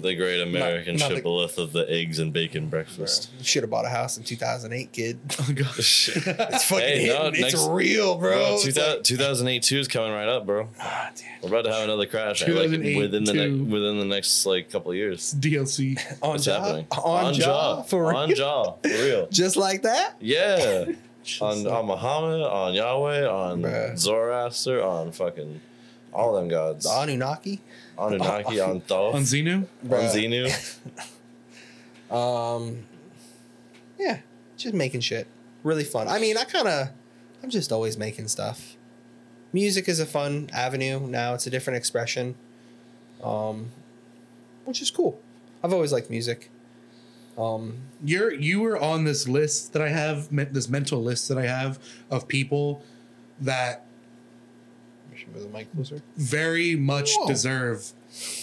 The 0.00 0.14
great 0.14 0.40
American 0.40 0.96
not 0.96 1.10
the- 1.10 1.16
shibboleth 1.16 1.58
of 1.58 1.72
the 1.72 1.84
eggs 1.90 2.18
and 2.18 2.32
bacon 2.32 2.68
breakfast. 2.68 3.28
should 3.44 3.64
have 3.64 3.70
bought 3.70 3.84
a 3.84 3.90
house 3.90 4.16
in 4.16 4.24
2008, 4.24 4.90
kid. 4.92 5.18
Oh 5.38 5.52
gosh. 5.54 6.08
It's 6.16 6.64
fucking 6.64 6.78
Hey, 6.80 7.06
no, 7.08 7.26
it's 7.26 7.38
next- 7.40 7.68
real, 7.68 8.16
bro. 8.16 8.32
Bro, 8.32 8.54
It's 8.54 8.64
2000, 8.64 8.94
like- 8.94 9.02
2008 9.04 9.72
is 9.72 9.88
coming 9.88 10.12
right 10.12 10.26
up, 10.28 10.46
bro. 10.46 10.68
Ah, 10.80 11.10
dude. 11.14 11.26
We're 11.42 11.48
about 11.58 11.68
to 11.68 11.72
have 11.74 11.84
another 11.84 12.06
crash 12.06 12.40
like 12.48 12.70
within 12.70 13.24
the 13.24 13.32
too. 13.34 13.58
next 13.58 13.70
within 13.72 13.98
the 13.98 14.06
next 14.06 14.46
like 14.46 14.70
couple 14.70 14.90
of 14.92 14.96
years. 14.96 15.34
DLC. 15.38 15.98
on 16.22 16.30
What's 16.30 16.44
Jah, 16.46 16.60
happening? 16.60 16.86
on, 16.90 17.34
Jah, 17.34 17.82
for 17.86 18.08
real, 18.08 18.16
on 18.16 18.34
Jah, 18.34 18.74
for 18.82 18.88
real. 18.88 19.26
just 19.30 19.56
like 19.58 19.82
that. 19.82 20.14
Yeah, 20.18 20.86
on 21.40 21.66
on 21.66 21.86
Muhammad, 21.86 22.42
on 22.42 22.74
Yahweh, 22.74 23.26
on 23.26 23.62
Bruh. 23.62 23.96
Zoroaster, 23.98 24.82
on 24.82 25.12
fucking 25.12 25.60
all 26.12 26.34
them 26.34 26.48
gods. 26.48 26.84
The 26.84 26.90
Anunnaki. 26.90 27.60
Anunnaki, 27.98 28.60
on 28.60 28.80
Thoth, 28.88 29.14
On 29.14 29.16
on, 29.16 29.22
Xenu? 29.22 29.66
Bruh. 29.86 30.10
Xenu. 30.10 30.80
Um, 32.10 32.84
yeah, 33.98 34.20
just 34.56 34.74
making 34.74 35.00
shit. 35.00 35.26
Really 35.64 35.82
fun. 35.82 36.06
I 36.06 36.20
mean, 36.20 36.36
I 36.36 36.44
kind 36.44 36.68
of, 36.68 36.88
I'm 37.42 37.50
just 37.50 37.72
always 37.72 37.96
making 37.98 38.28
stuff. 38.28 38.76
Music 39.52 39.88
is 39.88 39.98
a 39.98 40.06
fun 40.06 40.48
avenue 40.52 41.00
now. 41.00 41.34
It's 41.34 41.46
a 41.46 41.50
different 41.50 41.76
expression, 41.76 42.36
um, 43.22 43.72
which 44.64 44.80
is 44.80 44.90
cool. 44.92 45.20
I've 45.62 45.72
always 45.72 45.92
liked 45.92 46.08
music. 46.10 46.50
Um, 47.36 47.78
You're 48.04 48.32
you 48.32 48.60
were 48.60 48.78
on 48.78 49.04
this 49.04 49.26
list 49.28 49.72
that 49.72 49.82
I 49.82 49.88
have, 49.88 50.30
me- 50.30 50.44
this 50.44 50.68
mental 50.68 51.02
list 51.02 51.28
that 51.28 51.38
I 51.38 51.46
have 51.46 51.78
of 52.10 52.28
people 52.28 52.82
that 53.40 53.84
should 55.14 55.34
move 55.34 55.42
the 55.44 55.48
mic 55.48 55.72
closer. 55.74 56.00
very 56.16 56.76
much 56.76 57.12
Whoa. 57.14 57.26
deserve 57.28 57.92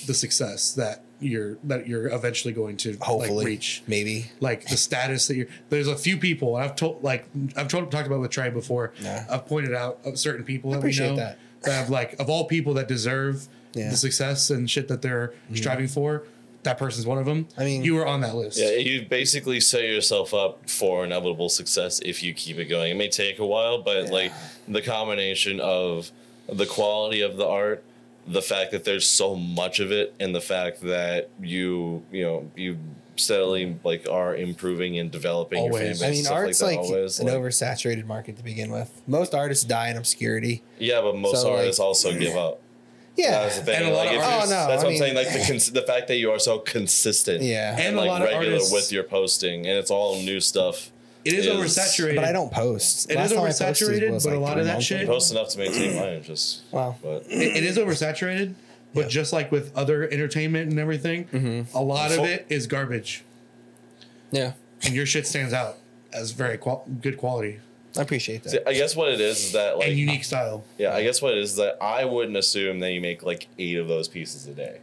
the 0.07 0.13
success 0.13 0.73
that 0.73 1.03
you're 1.19 1.57
that 1.63 1.87
you're 1.87 2.07
eventually 2.07 2.53
going 2.53 2.77
to 2.77 2.97
Hopefully, 3.01 3.37
like 3.37 3.45
reach. 3.45 3.83
maybe. 3.87 4.31
Like 4.39 4.65
the 4.67 4.75
status 4.77 5.27
that 5.27 5.35
you're. 5.35 5.47
There's 5.69 5.87
a 5.87 5.95
few 5.95 6.17
people 6.17 6.55
I've 6.55 6.75
told 6.75 7.03
like 7.03 7.27
I've 7.55 7.67
told, 7.67 7.91
talked 7.91 8.07
about 8.07 8.19
with 8.21 8.31
Trey 8.31 8.49
before. 8.49 8.93
Yeah. 8.99 9.25
I've 9.29 9.45
pointed 9.45 9.73
out 9.73 9.99
of 10.03 10.17
certain 10.17 10.43
people 10.43 10.71
I 10.71 10.73
that 10.73 10.79
we 10.79 10.81
appreciate 10.89 11.09
know 11.11 11.15
that. 11.17 11.37
that 11.63 11.71
have 11.73 11.89
like 11.89 12.19
of 12.19 12.29
all 12.29 12.45
people 12.45 12.73
that 12.73 12.87
deserve 12.87 13.47
Yeah. 13.73 13.83
Mm-hmm. 13.83 13.91
the 13.91 13.97
success 13.97 14.49
and 14.49 14.69
shit 14.69 14.87
that 14.87 15.01
they're 15.01 15.33
striving 15.53 15.87
for. 15.87 16.23
That 16.63 16.77
person's 16.77 17.05
one 17.05 17.17
of 17.17 17.25
them. 17.25 17.47
I 17.57 17.63
mean- 17.65 17.83
you 17.83 17.95
were 17.95 18.05
on 18.05 18.21
that 18.21 18.35
list. 18.35 18.59
Yeah, 18.59 18.71
you 18.71 19.03
basically 19.03 19.59
set 19.59 19.83
yourself 19.83 20.33
up 20.33 20.69
for 20.69 21.03
inevitable 21.03 21.49
success 21.49 21.99
if 22.05 22.21
you 22.23 22.33
keep 22.33 22.57
it 22.57 22.65
going. 22.65 22.91
It 22.91 22.95
may 22.95 23.09
take 23.09 23.39
a 23.39 23.45
while, 23.45 23.81
but 23.81 24.05
Yeah. 24.05 24.11
like 24.11 24.31
the 24.67 24.81
combination 24.81 25.59
of 25.59 26.11
the 26.47 26.65
quality 26.65 27.21
of 27.21 27.37
the 27.37 27.47
art, 27.47 27.83
the 28.27 28.41
fact 28.41 28.71
that 28.71 28.83
there's 28.83 29.07
so 29.07 29.35
much 29.35 29.79
of 29.79 29.91
it, 29.91 30.13
and 30.19 30.35
the 30.35 30.41
fact 30.41 30.81
that 30.81 31.29
you 31.41 32.03
you 32.11 32.23
know 32.23 32.51
you 32.55 32.77
steadily 33.17 33.75
like 33.83 34.07
are 34.09 34.35
improving 34.35 34.97
and 34.97 35.11
developing 35.11 35.63
your 35.63 35.73
fan 35.73 35.81
Always. 35.83 36.01
I 36.03 36.09
mean, 36.11 36.23
stuff 36.23 36.33
art's 36.33 36.61
like, 36.61 36.77
like, 36.77 36.87
that 36.87 36.93
always. 36.95 37.19
an 37.19 37.27
like- 37.27 37.35
oversaturated 37.35 38.05
market 38.05 38.37
to 38.37 38.43
begin 38.43 38.71
with. 38.71 38.89
Most 39.07 39.33
artists 39.35 39.63
die 39.65 39.89
in 39.89 39.97
obscurity. 39.97 40.61
yeah, 40.79 41.01
but 41.01 41.15
most 41.17 41.41
so, 41.41 41.49
like- 41.49 41.59
artists 41.59 41.79
also 41.79 42.17
give 42.17 42.35
up. 42.37 42.60
Yeah, 43.21 43.41
That's 43.43 43.59
the 43.59 43.65
thing. 43.65 43.75
And 43.75 43.85
a 43.85 43.89
lot 43.93 44.05
like, 44.07 44.17
of 44.17 44.23
artists- 44.23 44.51
Oh, 44.51 44.55
no, 44.55 44.67
that's 44.67 44.83
I 44.83 44.85
what 44.85 44.91
I'm 44.93 44.97
saying. 44.97 45.15
Like 45.15 45.31
the 45.33 45.43
cons- 45.47 45.71
the 45.71 45.81
fact 45.83 46.07
that 46.07 46.17
you 46.17 46.31
are 46.31 46.39
so 46.39 46.59
consistent, 46.59 47.41
Yeah. 47.43 47.71
And 47.73 47.81
and, 47.81 47.95
a 47.95 47.99
like 47.99 48.07
lot 48.09 48.21
of 48.21 48.27
regular 48.29 48.53
artists- 48.53 48.73
with 48.73 48.91
your 48.91 49.03
posting, 49.03 49.67
and 49.67 49.77
it's 49.77 49.91
all 49.91 50.15
new 50.21 50.39
stuff. 50.39 50.91
It 51.23 51.33
is, 51.33 51.45
Is- 51.45 51.53
oversaturated. 51.55 52.15
but 52.15 52.23
I 52.25 52.31
don't 52.31 52.51
post. 52.51 53.11
It 53.11 53.15
Last 53.15 53.25
is 53.31 53.31
time 53.37 53.41
I 53.43 53.47
posted 53.49 53.67
oversaturated, 53.87 54.11
was, 54.11 54.23
but 54.25 54.33
a 54.33 54.39
lot 54.39 54.57
of 54.59 54.65
that 54.65 54.81
shit- 54.81 55.01
ago. 55.01 55.11
Post 55.13 55.31
enough 55.31 55.49
to 55.49 55.59
maintain 55.59 55.95
mine, 55.95 56.23
just 56.23 56.61
Wow. 56.71 56.95
but 57.03 57.25
It, 57.29 57.57
it 57.57 57.63
is 57.63 57.77
oversaturated, 57.77 58.53
but 58.95 59.01
Yeah. 59.03 59.07
just 59.09 59.31
like 59.31 59.51
with 59.51 59.71
other 59.77 60.09
entertainment 60.11 60.71
and 60.71 60.79
everything, 60.79 61.25
Mm-hmm. 61.25 61.77
a 61.77 61.81
lot 61.81 62.11
of 62.11 62.19
it 62.25 62.45
is 62.49 62.65
garbage, 62.65 63.23
Yeah, 64.31 64.53
and 64.81 64.95
your 64.95 65.05
shit 65.05 65.27
stands 65.27 65.53
out 65.53 65.77
as 66.11 66.31
very 66.31 66.57
qual- 66.57 66.85
good 67.01 67.17
quality 67.17 67.59
I 67.97 68.01
appreciate 68.01 68.43
that. 68.43 68.49
See, 68.49 68.59
I 68.65 68.73
guess 68.73 68.95
what 68.95 69.09
it 69.09 69.19
is 69.19 69.45
is 69.45 69.51
that 69.53 69.77
like 69.77 69.89
and 69.89 69.97
unique 69.97 70.23
style. 70.23 70.63
yeah, 70.77 70.95
I 70.95 71.03
guess 71.03 71.21
what 71.21 71.33
it 71.33 71.39
is 71.39 71.51
is 71.51 71.55
that 71.57 71.77
I 71.81 72.05
wouldn't 72.05 72.37
assume 72.37 72.79
that 72.79 72.91
you 72.91 73.01
make 73.01 73.21
like 73.23 73.47
eight 73.59 73.77
of 73.77 73.87
those 73.87 74.07
pieces 74.07 74.47
a 74.47 74.51
day, 74.53 74.79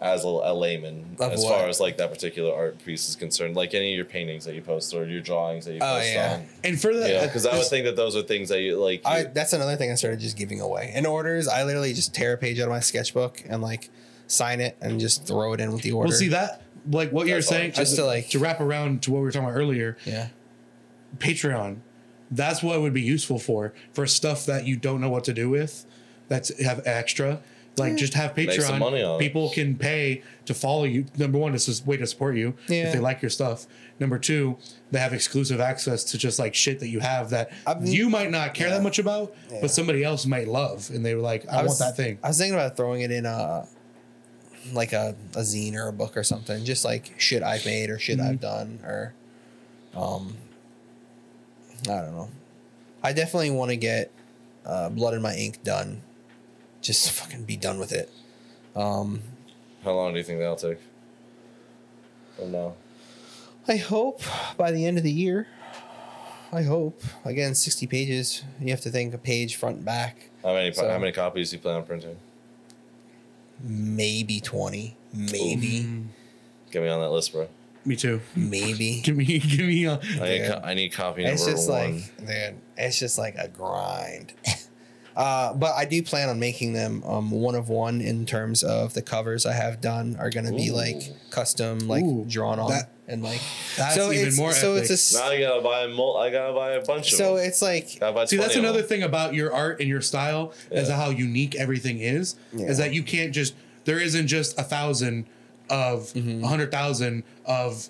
as 0.00 0.24
a, 0.24 0.28
a 0.28 0.54
layman, 0.54 1.16
Of 1.20 1.32
as 1.32 1.42
what? 1.42 1.52
far 1.58 1.68
as 1.68 1.78
like 1.80 1.98
that 1.98 2.10
particular 2.10 2.54
art 2.54 2.82
piece 2.84 3.08
is 3.10 3.16
concerned. 3.16 3.56
Like 3.56 3.74
any 3.74 3.92
of 3.92 3.96
your 3.96 4.06
paintings 4.06 4.46
that 4.46 4.54
you 4.54 4.62
post 4.62 4.94
or 4.94 5.04
your 5.04 5.20
drawings 5.20 5.66
that 5.66 5.74
you 5.74 5.80
Oh, 5.82 5.96
post 5.98 6.12
yeah. 6.14 6.34
on. 6.40 6.46
And 6.64 6.80
for 6.80 6.94
that, 6.96 7.10
Yeah, 7.10 7.26
because 7.26 7.44
I 7.44 7.52
would 7.52 7.60
this- 7.60 7.68
think 7.68 7.84
that 7.84 7.96
those 7.96 8.16
are 8.16 8.22
things 8.22 8.48
that 8.48 8.60
you 8.62 8.76
like. 8.82 9.02
I 9.04 9.18
you- 9.20 9.30
that's 9.34 9.52
another 9.52 9.76
thing 9.76 9.90
I 9.92 9.94
started 9.96 10.20
just 10.20 10.38
giving 10.38 10.60
away. 10.62 10.92
In 10.94 11.04
orders, 11.04 11.46
I 11.46 11.64
literally 11.64 11.92
just 11.92 12.14
tear 12.14 12.32
a 12.32 12.38
page 12.38 12.58
out 12.58 12.64
of 12.64 12.70
my 12.70 12.80
sketchbook 12.80 13.42
and 13.46 13.60
like 13.60 13.90
sign 14.26 14.60
it 14.60 14.78
and 14.80 14.98
just 14.98 15.26
throw 15.26 15.52
it 15.52 15.60
in 15.60 15.72
with 15.72 15.82
the 15.82 15.92
order. 15.92 16.08
Well, 16.08 16.16
see 16.16 16.28
that, 16.28 16.62
like 16.90 17.12
what 17.12 17.26
you're 17.26 17.36
That's 17.36 17.48
all. 17.48 17.58
saying, 17.58 17.72
Just 17.72 17.96
to, 17.96 18.06
like- 18.06 18.30
to 18.30 18.38
wrap 18.38 18.60
around 18.60 19.02
to 19.02 19.10
what 19.10 19.18
we 19.18 19.24
were 19.24 19.32
talking 19.32 19.48
about 19.48 19.58
earlier. 19.58 19.98
Yeah. 20.06 20.28
Patreon, 21.18 21.78
that's 22.30 22.62
what 22.62 22.76
it 22.76 22.80
would 22.80 22.94
be 22.94 23.02
useful 23.02 23.38
for 23.38 23.72
for 23.92 24.06
stuff 24.06 24.46
that 24.46 24.66
you 24.66 24.76
don't 24.76 25.00
know 25.00 25.10
what 25.10 25.24
to 25.24 25.32
do 25.32 25.48
with. 25.50 25.84
That's 26.28 26.56
have 26.62 26.86
extra. 26.86 27.40
Like 27.76 27.96
just 27.96 28.14
have 28.14 28.36
Make 28.36 28.50
some 28.52 28.74
Patreon. 28.74 28.78
money 28.78 29.02
on 29.02 29.16
it. 29.16 29.18
People 29.20 29.48
can 29.50 29.74
pay 29.76 30.22
to 30.44 30.52
follow 30.52 30.84
you. 30.84 31.06
Number 31.16 31.38
one, 31.38 31.54
it's 31.54 31.66
just 31.66 31.84
a 31.84 31.86
way 31.88 31.96
to 31.96 32.06
support 32.06 32.36
you 32.36 32.54
Yeah. 32.68 32.88
if 32.88 32.92
they 32.92 32.98
like 32.98 33.22
your 33.22 33.30
stuff. 33.30 33.66
Number 33.98 34.18
two, 34.18 34.58
they 34.90 34.98
have 34.98 35.14
exclusive 35.14 35.60
access 35.60 36.04
to 36.04 36.18
just 36.18 36.38
like 36.38 36.54
shit 36.54 36.80
that 36.80 36.88
you 36.88 37.00
have 37.00 37.30
that 37.30 37.50
I 37.66 37.74
mean- 37.74 37.92
you 37.92 38.10
might 38.10 38.30
not 38.30 38.52
care 38.54 38.68
Yeah. 38.68 38.74
that 38.74 38.82
much 38.82 38.98
about, 38.98 39.34
Yeah. 39.50 39.58
but 39.62 39.70
somebody 39.70 40.04
else 40.04 40.26
might 40.26 40.46
love, 40.48 40.90
and 40.92 41.06
they 41.06 41.14
were 41.14 41.22
like, 41.22 41.48
"I, 41.48 41.62
was, 41.62 41.78
want 41.80 41.96
that 41.96 41.96
thing." 41.96 42.18
I 42.22 42.28
was 42.28 42.38
thinking 42.38 42.54
about 42.54 42.76
throwing 42.76 43.00
it 43.02 43.10
in 43.12 43.24
a 43.24 43.66
like 44.72 44.92
a, 44.92 45.14
a 45.34 45.40
zine 45.40 45.74
or 45.74 45.88
a 45.88 45.92
book 45.92 46.16
or 46.18 46.22
something, 46.24 46.64
just 46.64 46.84
like 46.84 47.14
shit 47.18 47.42
I've 47.42 47.64
made 47.64 47.88
or 47.88 47.98
shit 47.98 48.18
Mm-hmm. 48.18 48.28
I've 48.28 48.40
done 48.40 48.78
or 48.84 49.14
um 49.94 50.36
I 51.84 52.00
don't 52.00 52.14
know. 52.14 52.28
I 53.02 53.12
definitely 53.12 53.50
want 53.50 53.70
to 53.70 53.76
get 53.76 54.10
uh, 54.66 54.88
blood 54.90 55.14
in 55.14 55.22
my 55.22 55.34
ink 55.34 55.62
done. 55.62 56.02
Just 56.82 57.10
fucking 57.12 57.44
be 57.44 57.56
done 57.56 57.78
with 57.78 57.92
it. 57.92 58.10
Um 58.76 59.22
how 59.84 59.92
long 59.92 60.12
do 60.12 60.18
you 60.18 60.24
think 60.24 60.38
that'll 60.40 60.56
take? 60.56 60.78
From 62.36 62.52
now, 62.52 62.74
I 63.66 63.76
hope 63.76 64.20
by 64.58 64.70
the 64.72 64.84
end 64.86 64.98
of 64.98 65.04
the 65.04 65.10
year. 65.12 65.46
I 66.52 66.62
hope. 66.62 67.00
Again, 67.24 67.54
60 67.54 67.86
pages. 67.86 68.42
You 68.60 68.70
have 68.70 68.80
to 68.82 68.90
think 68.90 69.14
a 69.14 69.18
page 69.18 69.56
front 69.56 69.76
and 69.76 69.84
back. 69.84 70.30
how 70.42 70.52
many 70.52 70.72
So- 70.72 70.88
how 70.88 70.98
many 70.98 71.12
copies 71.12 71.50
do 71.50 71.56
you 71.56 71.62
plan 71.62 71.76
on 71.76 71.84
printing? 71.84 72.16
Maybe 73.62 74.40
20. 74.40 74.96
Maybe. 75.12 75.86
Get 76.70 76.82
me 76.82 76.88
on 76.88 77.00
that 77.00 77.10
list, 77.10 77.32
bro. 77.32 77.48
Me 77.84 77.96
too. 77.96 78.20
Maybe. 78.36 79.00
Give 79.04 79.16
me, 79.16 79.38
give 79.38 79.66
me. 79.66 79.84
A, 79.86 79.92
I 79.94 79.96
need, 80.28 80.36
Yeah. 80.38 80.48
co- 80.60 80.60
I 80.66 80.74
need 80.74 80.88
copy 80.90 81.24
It's 81.24 81.40
number 81.42 81.56
just 81.56 81.70
one. 81.70 81.94
like, 81.94 82.16
dude, 82.26 82.60
it's 82.76 82.98
just 82.98 83.16
like 83.18 83.36
a 83.38 83.48
grind. 83.48 84.32
Uh, 85.16 85.52
but 85.52 85.74
I 85.74 85.86
do 85.86 86.02
plan 86.04 86.28
on 86.28 86.38
making 86.38 86.72
them 86.72 87.02
um, 87.04 87.32
one 87.32 87.56
of 87.56 87.68
one 87.68 88.00
in 88.00 88.24
terms 88.24 88.62
of 88.62 88.94
the 88.94 89.02
covers 89.02 89.44
I 89.44 89.52
have 89.52 89.80
done 89.80 90.16
are 90.20 90.30
going 90.30 90.46
to 90.46 90.52
be 90.52 90.68
Ooh. 90.68 90.74
like 90.74 91.02
custom, 91.30 91.80
like 91.88 92.04
Ooh, 92.04 92.24
drawn 92.28 92.60
on, 92.60 92.70
that- 92.70 92.90
and 93.08 93.20
like 93.22 93.40
that's 93.76 93.96
so 93.96 94.12
even 94.12 94.28
it's, 94.28 94.38
more 94.38 94.52
So 94.52 94.74
epic. 94.74 94.82
it's 94.82 94.90
a 94.90 94.94
s- 94.94 95.14
now 95.14 95.28
I 95.28 95.40
gotta 95.40 95.60
buy 95.62 95.80
a 95.82 95.88
mul- 95.88 96.16
I 96.16 96.30
gotta 96.30 96.52
buy 96.54 96.70
a 96.72 96.84
bunch 96.84 97.10
of 97.10 97.18
so 97.18 97.36
them. 97.36 97.44
it's 97.44 97.60
like 97.60 97.98
Gotta 97.98 98.12
buy 98.14 98.24
See, 98.26 98.36
that's 98.36 98.54
of 98.54 98.60
another 98.60 98.78
them. 98.82 98.88
thing 98.88 99.02
about 99.02 99.34
your 99.34 99.52
art 99.52 99.80
and 99.80 99.88
your 99.88 100.00
style 100.00 100.54
is 100.70 100.88
Yeah. 100.88 100.96
how 100.96 101.10
unique 101.10 101.56
everything 101.56 101.98
is. 101.98 102.36
Yeah. 102.54 102.66
Is 102.68 102.78
that 102.78 102.94
you 102.94 103.02
can't 103.02 103.32
just 103.34 103.54
there 103.86 103.98
isn't 103.98 104.28
just 104.28 104.58
a 104.60 104.62
thousand 104.62 105.26
of 105.70 106.12
Mm-hmm. 106.12 106.44
a 106.44 106.48
hundred 106.48 106.70
thousand 106.70 107.22
of 107.46 107.88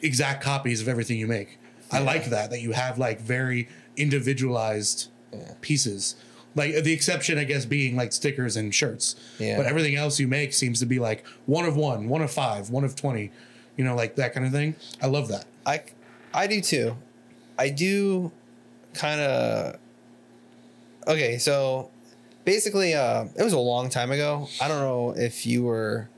exact 0.00 0.42
copies 0.42 0.80
of 0.80 0.88
everything 0.88 1.18
you 1.18 1.26
make. 1.26 1.58
I 1.92 2.00
like 2.00 2.26
that 2.26 2.50
that 2.50 2.60
you 2.60 2.72
have 2.72 2.98
like 2.98 3.20
very 3.20 3.68
individualized 3.96 5.08
pieces. 5.60 6.16
Like 6.54 6.82
the 6.82 6.92
exception, 6.92 7.38
I 7.38 7.44
guess, 7.44 7.64
being 7.64 7.94
like 7.96 8.12
stickers 8.12 8.56
and 8.56 8.74
shirts. 8.74 9.14
Yeah. 9.38 9.56
But 9.56 9.66
everything 9.66 9.94
else 9.96 10.18
you 10.18 10.26
make 10.28 10.52
seems 10.52 10.80
to 10.80 10.86
be 10.86 10.98
like 10.98 11.24
one 11.46 11.64
of 11.64 11.76
one, 11.76 12.08
one 12.08 12.20
of 12.22 12.30
five, 12.30 12.70
one 12.70 12.84
of 12.84 12.96
twenty. 12.96 13.30
You 13.76 13.84
know, 13.84 13.94
like 13.94 14.16
that 14.16 14.34
kind 14.34 14.44
of 14.44 14.50
thing. 14.52 14.74
I 15.00 15.06
love 15.06 15.28
that. 15.28 15.46
I 15.64 15.82
I 16.34 16.46
do 16.46 16.60
too. 16.60 16.96
I 17.58 17.68
do 17.70 18.32
kind 18.94 19.20
of 19.20 19.78
Okay, 21.06 21.38
so 21.38 21.90
basically 22.44 22.94
uh 22.94 23.26
it 23.36 23.42
was 23.44 23.52
a 23.52 23.58
long 23.58 23.88
time 23.88 24.10
ago. 24.10 24.48
I 24.60 24.68
don't 24.68 24.80
know 24.80 25.14
if 25.16 25.46
you 25.46 25.62
were 25.64 26.08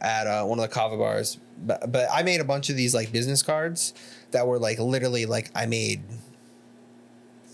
at 0.00 0.26
uh, 0.26 0.44
one 0.44 0.58
of 0.58 0.62
the 0.68 0.74
kava 0.74 0.96
bars, 0.96 1.38
but 1.66 1.90
but 1.90 2.08
I 2.12 2.22
made 2.22 2.40
a 2.40 2.44
bunch 2.44 2.70
of 2.70 2.76
these 2.76 2.94
like 2.94 3.10
business 3.12 3.42
cards 3.42 3.94
that 4.30 4.46
were 4.46 4.58
like 4.58 4.78
literally 4.78 5.26
like 5.26 5.50
I 5.54 5.66
made 5.66 6.02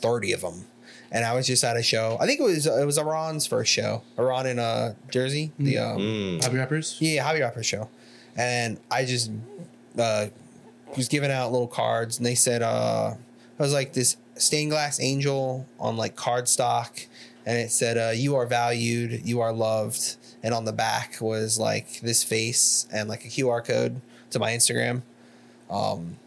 30 0.01 0.33
of 0.33 0.41
them. 0.43 0.65
And 1.13 1.25
I 1.25 1.33
was 1.35 1.47
just 1.47 1.63
at 1.63 1.77
a 1.77 1.83
show. 1.83 2.17
I 2.21 2.27
think 2.27 2.41
it 2.41 2.43
was 2.43 2.67
it 2.67 2.85
was 2.85 2.99
Iran's 2.99 3.47
first 3.47 3.73
show. 3.73 4.03
Iran 4.19 4.47
in 4.47 4.59
uh 4.59 4.95
Jersey, 5.11 5.53
the 5.59 5.79
um 5.79 5.99
Mm. 5.99 6.43
Hobby 6.43 6.59
wrappers. 6.59 6.97
yeah, 7.01 7.23
Hobby 7.23 7.41
rappers 7.41 7.67
show. 7.67 7.89
And 8.37 8.79
I 8.91 9.05
just 9.05 9.31
uh, 9.97 10.27
was 10.97 11.07
giving 11.07 11.31
out 11.31 11.53
little 11.53 11.69
cards, 11.69 12.17
and 12.17 12.27
they 12.27 12.35
said 12.35 12.63
uh, 12.63 13.15
I 13.59 13.63
was 13.63 13.73
like 13.73 13.93
this 13.93 14.17
stained 14.35 14.73
glass 14.73 14.99
angel 15.01 15.67
on 15.79 15.97
like 15.97 16.17
cardstock, 16.17 17.07
and 17.47 17.57
it 17.59 17.71
said 17.71 17.97
uh, 17.97 18.11
"You 18.13 18.35
are 18.35 18.45
valued, 18.47 19.25
you 19.25 19.41
are 19.41 19.53
loved," 19.53 20.17
and 20.45 20.53
on 20.53 20.67
the 20.67 20.73
back 20.73 21.17
was 21.23 21.59
like 21.59 22.01
this 22.01 22.23
face 22.23 22.87
and 22.93 23.09
like 23.09 23.25
a 23.25 23.29
QR 23.29 23.65
code 23.65 24.03
to 24.31 24.39
my 24.39 24.53
Instagram. 24.53 25.01
Um, 25.71 26.19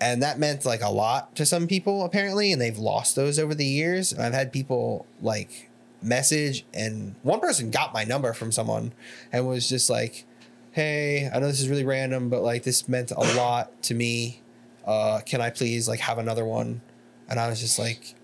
and 0.00 0.22
that 0.24 0.40
meant 0.40 0.66
like 0.66 0.82
a 0.82 0.90
lot 0.90 1.36
to 1.36 1.46
some 1.46 1.68
people 1.68 2.04
apparently, 2.04 2.50
and 2.52 2.60
they've 2.60 2.76
lost 2.76 3.14
those 3.14 3.38
over 3.38 3.54
the 3.54 3.64
years. 3.64 4.12
And 4.12 4.20
I've 4.20 4.34
had 4.34 4.52
people 4.52 5.06
like 5.22 5.70
message, 6.02 6.66
and 6.74 7.14
one 7.22 7.38
person 7.38 7.70
got 7.70 7.94
my 7.94 8.02
number 8.02 8.32
from 8.32 8.50
someone 8.50 8.92
and 9.32 9.46
was 9.46 9.68
just 9.68 9.88
like, 9.88 10.26
"Hey, 10.72 11.30
I 11.32 11.38
know 11.38 11.46
this 11.46 11.60
is 11.60 11.68
really 11.68 11.84
random, 11.84 12.28
but 12.28 12.42
like 12.42 12.64
this 12.64 12.88
meant 12.88 13.12
a 13.12 13.20
lot 13.36 13.82
to 13.84 13.94
me. 13.94 14.42
Uh, 14.84 15.20
can 15.24 15.40
I 15.40 15.50
please 15.50 15.88
like 15.88 16.00
have 16.00 16.18
another 16.18 16.44
one?" 16.44 16.80
And 17.28 17.38
I 17.38 17.48
was 17.48 17.60
just 17.60 17.78
like, 17.78 18.16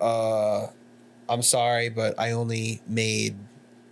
"Uh, 0.00 0.66
I'm 1.28 1.42
sorry, 1.42 1.88
but 1.88 2.18
I 2.18 2.32
only 2.32 2.82
made." 2.88 3.36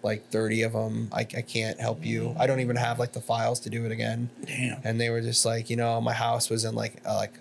Like 0.02 0.28
30 0.30 0.62
of 0.62 0.72
them 0.74 1.08
I, 1.12 1.20
I 1.20 1.42
can't 1.42 1.80
help 1.80 2.04
you 2.06 2.34
i 2.38 2.46
don't 2.46 2.60
even 2.60 2.76
have 2.76 2.98
like 3.00 3.12
the 3.12 3.20
files 3.20 3.58
to 3.60 3.70
do 3.70 3.84
it 3.84 3.90
again 3.92 4.30
Damn. 4.46 4.80
and 4.84 5.00
they 5.00 5.10
were 5.10 5.20
just 5.20 5.44
like, 5.44 5.68
you 5.70 5.76
know, 5.76 6.00
my 6.00 6.12
house 6.12 6.48
was 6.50 6.64
in 6.64 6.74
like 6.74 7.00
uh, 7.04 7.14
like 7.16 7.32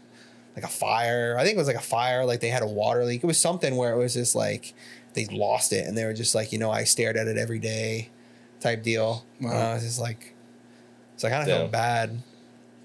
like 0.55 0.65
a 0.65 0.69
fire. 0.69 1.35
I 1.37 1.43
think 1.43 1.53
it 1.55 1.59
was 1.59 1.67
like 1.67 1.75
a 1.75 1.79
fire. 1.79 2.25
Like 2.25 2.39
they 2.39 2.47
had 2.49 2.63
a 2.63 2.67
water 2.67 3.05
leak. 3.05 3.23
It 3.23 3.27
was 3.27 3.37
something 3.39 3.75
where 3.75 3.93
it 3.93 3.97
was 3.97 4.15
just 4.15 4.33
like 4.33 4.73
they 5.13 5.25
lost 5.27 5.71
it, 5.71 5.85
and 5.85 5.95
they 5.95 6.03
were 6.03 6.15
just 6.15 6.33
like, 6.33 6.51
you 6.51 6.57
know, 6.57 6.71
I 6.71 6.83
stared 6.83 7.15
at 7.15 7.27
it 7.27 7.37
every 7.37 7.59
day, 7.59 8.09
type 8.59 8.81
deal. 8.81 9.23
Wow. 9.39 9.51
And 9.51 9.57
I 9.59 9.73
was 9.75 9.83
just 9.83 9.99
like, 10.01 10.33
so 11.15 11.27
I 11.27 11.31
kind 11.31 11.43
of 11.43 11.47
Damn. 11.47 11.57
felt 11.59 11.71
bad. 11.71 12.23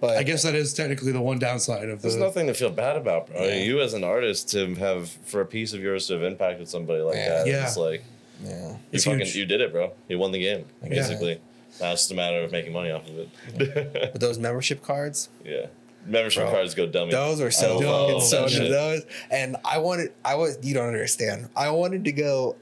But 0.03 0.19
I 0.19 0.23
guess 0.23 0.43
that 0.43 0.55
is 0.55 0.75
technically 0.75 1.13
the 1.13 1.23
one 1.23 1.39
downside 1.39 1.89
of 1.89 2.03
the. 2.03 2.09
There's 2.09 2.21
nothing 2.21 2.47
to 2.49 2.53
feel 2.55 2.69
bad 2.71 2.97
about, 2.97 3.29
bro. 3.29 3.43
Yeah. 3.43 3.55
You 3.63 3.81
as 3.81 3.95
an 3.95 4.05
artist 4.05 4.51
to 4.51 4.75
have 4.75 5.09
for 5.09 5.41
a 5.41 5.47
piece 5.47 5.73
of 5.73 5.81
yours 5.81 6.07
to 6.09 6.13
have 6.13 6.23
impacted 6.25 6.69
somebody 6.69 7.01
like 7.01 7.15
Yeah. 7.17 7.29
that. 7.39 7.47
Yeah. 7.47 7.65
It's 7.65 7.79
like 7.79 8.05
yeah, 8.43 8.77
you 8.91 9.01
fucking 9.01 9.21
huge. 9.21 9.37
you 9.37 9.45
did 9.47 9.61
it, 9.61 9.73
bro. 9.73 9.93
You 10.09 10.19
won 10.19 10.33
the 10.33 10.41
game, 10.41 10.65
Yeah. 10.83 10.89
basically. 10.89 11.41
Now 11.81 11.93
it's 11.93 12.03
just 12.03 12.11
a 12.13 12.15
matter 12.15 12.43
of 12.43 12.53
making 12.53 12.73
money 12.73 12.91
off 12.91 13.09
of 13.09 13.19
it. 13.19 14.13
but 14.13 14.21
those 14.21 14.39
membership 14.39 14.83
cards, 14.83 15.29
yeah. 15.45 15.67
Membership 16.05 16.43
Bro. 16.43 16.53
cards 16.53 16.75
go 16.75 16.87
dummy. 16.87 17.13
those 17.13 17.41
were 17.41 17.53
so 17.53 17.79
I 17.81 17.85
love 17.85 18.07
fucking 18.09 18.19
that 18.19 18.27
so 18.27 18.49
shit. 18.49 18.71
those. 18.71 19.03
And 19.31 19.57
I 19.65 19.79
wanted, 19.79 20.13
I 20.25 20.35
was, 20.35 20.59
you 20.61 20.75
don't 20.75 20.89
understand. 20.89 21.49
I 21.55 21.71
wanted 21.71 22.05
to 22.07 22.13
go. 22.13 22.57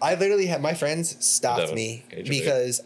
I 0.00 0.14
literally 0.14 0.46
had 0.46 0.62
my 0.62 0.72
friends 0.72 1.14
stopped 1.24 1.74
me 1.74 2.04
Cage 2.10 2.20
of 2.20 2.28
because 2.30 2.82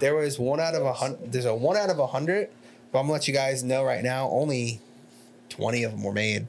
there 0.00 0.14
was 0.14 0.38
one 0.38 0.60
out 0.60 0.74
of 0.74 0.82
a 0.86 0.94
hundred. 0.94 1.30
There's 1.30 1.44
a 1.44 1.54
one 1.54 1.76
out 1.76 1.90
of 1.90 1.98
a 1.98 2.06
hundred, 2.06 2.48
but 2.90 3.00
I'm 3.00 3.04
gonna 3.04 3.12
let 3.12 3.28
you 3.28 3.34
guys 3.34 3.62
know 3.62 3.84
right 3.84 4.02
now. 4.02 4.30
Only 4.30 4.80
twenty 5.50 5.84
of 5.84 5.92
them 5.92 6.02
were 6.02 6.12
made. 6.14 6.46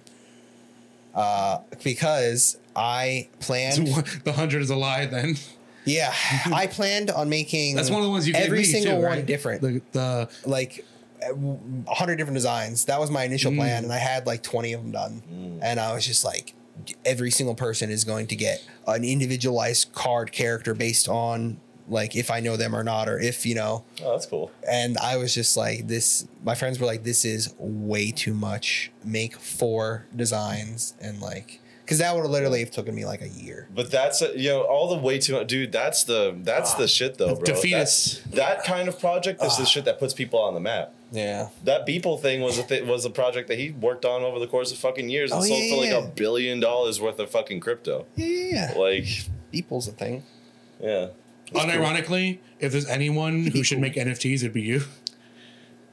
Uh, 1.16 1.60
because 1.84 2.58
I 2.76 3.30
planned. 3.40 3.88
the 4.26 4.34
hundred 4.34 4.62
is 4.62 4.70
a 4.70 4.76
lie. 4.76 5.06
Then 5.06 5.36
Yeah, 5.86 6.14
I 6.54 6.68
planned 6.68 7.10
on 7.10 7.30
making. 7.30 7.76
that's 7.76 7.90
one 7.90 8.00
of 8.02 8.06
the 8.06 8.12
ones 8.12 8.28
you 8.28 8.34
gave 8.34 8.44
every 8.44 8.60
me, 8.60 8.64
single 8.66 8.98
too, 8.98 9.02
one 9.02 9.18
right? 9.18 9.26
different. 9.26 9.62
The, 9.62 9.82
the 9.94 10.30
like 10.46 10.84
a 11.22 11.94
hundred 11.96 12.18
different 12.18 12.36
designs. 12.36 12.86
That 12.86 13.00
was 13.00 13.10
my 13.10 13.24
initial 13.24 13.52
Mm. 13.52 13.58
plan, 13.58 13.84
and 13.86 13.94
I 13.94 13.98
had 13.98 14.28
like 14.28 14.44
twenty 14.44 14.74
of 14.74 14.82
them 14.82 14.92
done. 14.92 15.60
And 15.62 15.80
I 15.80 15.94
was 15.94 16.06
just 16.06 16.26
like, 16.26 16.54
every 17.06 17.32
single 17.32 17.56
person 17.56 17.90
is 17.90 18.04
going 18.04 18.28
to 18.28 18.36
get 18.36 18.62
an 18.86 19.04
individualized 19.04 19.94
card 19.94 20.32
character 20.34 20.74
based 20.74 21.08
on 21.08 21.58
like 21.88 22.16
if 22.16 22.32
I 22.32 22.40
know 22.40 22.58
them 22.58 22.76
or 22.76 22.84
not, 22.84 23.08
or 23.10 23.20
if 23.20 23.46
you 23.46 23.56
know. 23.56 23.84
Oh, 24.04 24.12
that's 24.12 24.26
cool. 24.26 24.52
And 24.70 24.98
I 24.98 25.18
was 25.18 25.34
just 25.34 25.56
like, 25.58 25.88
this. 25.88 26.28
My 26.44 26.56
friends 26.56 26.80
were 26.80 26.86
like, 26.86 27.04
this 27.04 27.26
is 27.26 27.54
way 27.58 28.12
too 28.12 28.34
much. 28.34 28.92
Make 29.04 29.36
four 29.38 30.06
designs 30.16 30.94
and 31.00 31.20
like, 31.22 31.60
because 31.84 32.00
that 32.00 32.16
would 32.16 32.22
have 32.24 32.32
literally 32.32 32.62
have 32.62 32.72
taken 32.72 32.96
me 32.96 33.06
like 33.06 33.22
a 33.22 33.28
year. 33.30 33.68
But 33.74 33.92
that's 33.92 34.22
uh, 34.24 34.34
you 34.36 34.50
know 34.50 34.62
all 34.62 34.90
the 34.96 35.02
way 35.02 35.20
too 35.20 35.34
much, 35.34 35.48
dude. 35.48 35.72
That's 35.72 36.04
the 36.04 36.36
that's 36.40 36.74
the 36.74 36.88
shit 36.88 37.18
though, 37.20 37.36
bro. 37.36 37.44
Defeatist. 37.44 38.24
That's, 38.26 38.36
that 38.36 38.64
kind 38.64 38.88
of 38.88 39.00
project 39.00 39.44
is 39.44 39.58
the 39.58 39.66
shit 39.66 39.86
that 39.86 40.00
puts 40.00 40.14
people 40.14 40.40
on 40.40 40.54
the 40.56 40.60
map. 40.60 40.92
Yeah. 41.12 41.50
That 41.64 41.86
Beeple 41.88 42.20
thing 42.20 42.42
was 42.42 42.58
a 42.58 42.64
th- 42.64 42.84
was 42.86 43.06
a 43.06 43.10
project 43.12 43.48
that 43.50 43.60
he 43.60 43.70
worked 43.70 44.04
on 44.06 44.24
over 44.24 44.40
the 44.40 44.48
course 44.48 44.72
of 44.72 44.80
fucking 44.80 45.08
years 45.10 45.32
and 45.32 45.42
Oh, 45.42 45.46
sold 45.46 45.60
yeah, 45.64 45.70
for 45.76 45.82
like 45.82 45.90
yeah. 45.92 45.98
a 46.00 46.08
billion 46.08 46.60
dollars 46.60 47.00
worth 47.00 47.20
of 47.20 47.30
fucking 47.30 47.60
crypto. 47.60 48.06
Yeah. 48.16 48.26
yeah, 48.26 48.72
yeah. 48.74 48.78
Like, 48.80 49.06
People's 49.52 49.88
a 49.88 49.92
thing. 49.92 50.24
yeah, 50.82 51.10
unironically, 51.54 52.40
if 52.60 52.72
there's 52.72 52.88
anyone 52.88 53.48
who 53.48 53.64
should 53.64 53.80
make 53.80 53.96
NFTs, 53.96 54.36
it'd 54.38 54.54
be 54.54 54.62
you. 54.62 54.82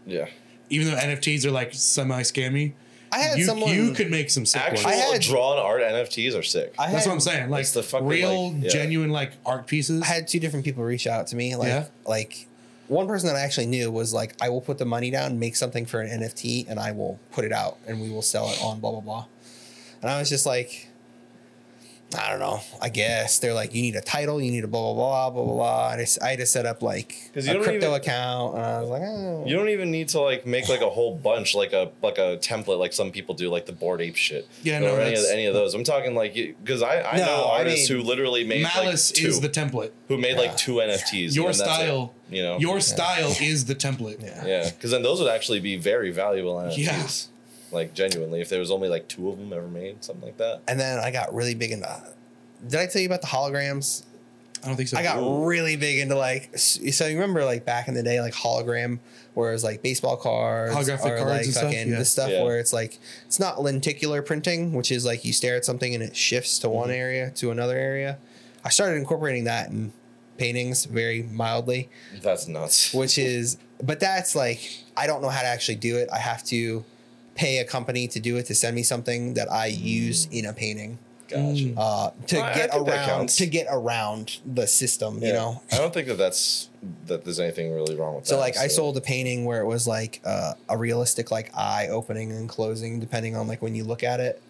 yeah. 0.06 0.26
Even 0.70 0.88
though 0.90 0.96
NFTs 0.96 1.44
are 1.44 1.50
like 1.50 1.74
semi 1.74 2.22
scammy, 2.22 2.72
I 3.12 3.18
had 3.18 3.38
you 3.38 3.44
someone. 3.44 3.70
you 3.74 3.92
could 3.92 4.10
make 4.10 4.30
some 4.30 4.46
sick 4.46 4.62
Actual 4.62 4.84
ones. 4.90 4.96
I 4.96 5.12
had- 5.12 5.20
drawn 5.20 5.58
art 5.58 5.82
NFTs 5.82 6.34
are 6.38 6.42
sick. 6.42 6.74
I 6.78 6.90
That's 6.90 7.04
had- 7.04 7.10
what 7.10 7.14
I'm 7.14 7.20
saying. 7.20 7.50
Like 7.50 7.66
the 7.68 7.82
fucking, 7.82 8.06
real, 8.06 8.52
like, 8.52 8.62
yeah. 8.64 8.70
genuine, 8.70 9.10
like 9.10 9.32
art 9.44 9.66
pieces. 9.66 10.00
I 10.00 10.06
had 10.06 10.26
two 10.28 10.40
different 10.40 10.64
people 10.64 10.82
reach 10.82 11.06
out 11.06 11.26
to 11.28 11.36
me. 11.36 11.54
Like, 11.56 11.68
Yeah? 11.68 11.84
like 12.06 12.46
one 12.88 13.06
person 13.06 13.28
that 13.28 13.36
I 13.36 13.40
actually 13.40 13.66
knew 13.66 13.90
was 13.90 14.14
like, 14.14 14.34
I 14.40 14.48
will 14.48 14.62
put 14.62 14.78
the 14.78 14.86
money 14.86 15.10
down, 15.10 15.38
make 15.38 15.56
something 15.56 15.84
for 15.84 16.00
an 16.00 16.08
NFT, 16.22 16.66
and 16.70 16.80
I 16.80 16.92
will 16.92 17.20
put 17.32 17.44
it 17.44 17.52
out, 17.52 17.76
and 17.86 18.00
we 18.00 18.08
will 18.08 18.22
sell 18.22 18.48
it 18.48 18.58
on 18.62 18.80
blah 18.80 18.92
blah 18.92 19.00
blah. 19.00 19.26
And 20.00 20.10
I 20.10 20.18
was 20.18 20.30
just 20.30 20.46
like, 20.46 20.88
I 22.18 22.30
don't 22.30 22.40
know. 22.40 22.60
I 22.80 22.89
guess 22.89 23.39
they're 23.39 23.55
like, 23.55 23.74
you 23.74 23.82
need 23.82 23.97
a 23.97 24.01
title, 24.01 24.40
you 24.40 24.51
need 24.51 24.64
a 24.64 24.68
blah 24.68 24.93
blah 24.93 24.94
blah 24.94 25.30
blah 25.30 25.44
blah 25.44 25.55
blah. 25.55 25.90
And 25.93 26.01
I, 26.01 26.02
s- 26.02 26.18
I 26.20 26.30
had 26.30 26.39
to 26.40 26.47
set 26.47 26.66
up 26.66 26.82
like 26.82 27.30
a 27.34 27.40
crypto 27.43 27.70
even- 27.76 27.93
account, 27.94 28.56
and 28.56 28.64
I 28.64 28.80
was 28.80 28.90
like, 28.90 29.02
oh. 29.02 29.44
You 29.47 29.56
don't 29.56 29.68
even 29.70 29.90
need 29.90 30.09
to 30.10 30.20
like 30.20 30.47
make 30.47 30.68
like 30.68 30.80
a 30.82 30.90
whole 30.90 31.14
bunch 31.16 31.55
like 31.55 31.72
a 31.72 31.90
like 32.02 32.18
a 32.18 32.36
template 32.39 32.78
like 32.78 32.93
some 32.93 33.10
people 33.10 33.34
do 33.34 33.48
like 33.51 33.66
the 33.66 33.72
Bored 33.72 34.01
Ape 34.01 34.16
shit. 34.16 34.47
Yeah, 34.62 34.78
no, 34.80 34.94
any 34.97 35.16
of, 35.18 35.24
any 35.30 35.47
of 35.47 35.55
those. 35.55 35.74
I'm 35.74 35.84
talking 35.84 36.14
like 36.14 36.34
because 36.34 36.82
I 36.82 37.01
I 37.02 37.16
No, 37.18 37.26
know 37.26 37.44
I 37.44 37.59
artists 37.59 37.89
mean- 37.90 38.01
who 38.01 38.05
literally 38.06 38.44
made 38.44 38.62
Malice 38.62 39.10
like 39.10 39.20
two, 39.22 39.28
is 39.28 39.40
the 39.40 39.48
template. 39.48 39.90
who 40.09 40.18
made 40.18 40.32
Yeah. 40.34 40.40
like 40.40 40.56
two 40.56 40.74
NFTs. 40.74 41.34
Your 41.34 41.47
that's 41.47 41.60
it, 41.60 41.64
style, 41.64 42.14
you 42.30 42.43
know. 42.43 42.59
your 42.59 42.80
style 42.80 43.34
is 43.40 43.64
the 43.66 43.74
template. 43.74 44.22
Yeah. 44.22 44.44
yeah, 44.47 44.70
because 44.70 44.90
then 44.90 45.02
those 45.02 45.20
would 45.20 45.30
actually 45.30 45.60
be 45.60 45.76
very 45.76 46.10
valuable 46.10 46.56
NFTs. 46.56 46.76
Yeah. 46.78 47.06
Like 47.72 47.94
genuinely, 47.94 48.40
if 48.40 48.48
there 48.48 48.60
was 48.60 48.70
only 48.70 48.88
like 48.88 49.08
two 49.08 49.28
of 49.28 49.38
them 49.38 49.52
ever 49.52 49.68
made, 49.68 50.04
something 50.04 50.24
like 50.24 50.36
that. 50.38 50.60
And 50.68 50.78
then 50.78 50.98
I 50.98 51.10
got 51.10 51.34
really 51.34 51.54
big 51.54 51.70
into. 51.72 52.02
Did 52.66 52.78
I 52.80 52.86
tell 52.86 53.00
you 53.00 53.06
about 53.08 53.20
the 53.22 53.26
holograms? 53.28 54.04
I 54.62 54.68
don't 54.68 54.76
think 54.76 54.88
so. 54.90 54.96
I 54.96 55.02
got 55.02 55.18
Ooh. 55.18 55.44
really 55.44 55.74
big 55.74 55.98
into 55.98 56.14
like 56.16 56.56
so 56.56 57.06
you 57.06 57.14
remember 57.14 57.44
like 57.44 57.64
back 57.64 57.88
in 57.88 57.94
the 57.94 58.02
day 58.04 58.20
like 58.20 58.32
hologram 58.32 59.00
where 59.34 59.50
it 59.50 59.54
was 59.54 59.64
like 59.64 59.82
baseball 59.82 60.16
cards 60.16 60.72
Holographic 60.72 61.04
or 61.10 61.16
cards 61.18 61.28
like 61.30 61.42
and 61.46 61.52
stuff? 61.52 61.62
fucking 61.64 61.88
Yeah. 61.90 61.98
the 61.98 62.04
stuff 62.04 62.30
Yeah. 62.30 62.44
where 62.44 62.60
it's 62.60 62.72
like 62.72 63.00
it's 63.26 63.40
not 63.40 63.60
lenticular 63.60 64.22
printing 64.22 64.72
which 64.72 64.92
is 64.92 65.04
like 65.04 65.24
you 65.24 65.32
stare 65.32 65.56
at 65.56 65.64
something 65.64 65.92
and 65.94 66.00
it 66.04 66.14
shifts 66.14 66.60
to 66.60 66.68
Mm-hmm. 66.68 66.76
one 66.76 66.90
area 66.92 67.30
to 67.32 67.50
another 67.50 67.76
area. 67.76 68.18
I 68.64 68.68
started 68.68 68.98
incorporating 68.98 69.42
that 69.44 69.70
in 69.70 69.92
paintings 70.38 70.84
very 70.84 71.24
mildly 71.24 71.88
That's 72.22 72.46
nuts. 72.46 72.94
which 72.94 73.18
is 73.18 73.56
but 73.82 73.98
that's 73.98 74.36
like 74.36 74.60
I 74.96 75.08
don't 75.08 75.22
know 75.22 75.28
how 75.30 75.40
to 75.42 75.48
actually 75.48 75.74
do 75.76 75.96
it. 75.96 76.08
I 76.12 76.18
have 76.18 76.44
to 76.44 76.84
pay 77.34 77.59
a 77.59 77.64
company 77.64 78.06
to 78.09 78.20
do 78.20 78.36
it 78.36 78.46
to 78.46 78.54
send 78.54 78.74
me 78.76 78.82
something 78.82 79.34
that 79.34 79.50
I 79.50 79.66
use 79.66 80.28
in 80.30 80.44
a 80.46 80.52
painting 80.52 80.98
Gotcha. 81.28 81.72
uh, 81.78 82.10
to 82.26 82.38
I- 82.38 82.50
I 82.50 82.54
get 82.54 82.70
think 82.72 82.88
around 82.88 83.28
to 83.30 83.46
get 83.46 83.66
around 83.70 84.38
the 84.44 84.66
system, 84.66 85.22
you 85.22 85.32
know. 85.32 85.62
I 85.72 85.78
don't 85.78 85.94
think 85.94 86.09
that 86.09 86.18
that's 86.18 86.68
that 87.06 87.24
there's 87.24 87.40
anything 87.40 87.72
really 87.72 87.94
wrong 87.96 88.16
with 88.16 88.24
that. 88.24 88.28
So 88.30 88.34
that. 88.36 88.40
like 88.42 88.56
I 88.59 88.66
sold 88.66 88.96
a 88.96 89.00
painting 89.00 89.44
where 89.46 89.60
it 89.62 89.66
was 89.66 89.86
like 89.86 90.20
uh, 90.26 90.54
a 90.68 90.76
realistic 90.76 91.30
like 91.30 91.50
eye 91.56 91.88
opening 91.90 92.32
and 92.32 92.48
closing 92.48 93.00
depending 93.00 93.34
on 93.36 93.48
like 93.48 93.62
when 93.62 93.74
you 93.74 93.84
look 93.84 94.02
at 94.02 94.20
it. 94.20 94.42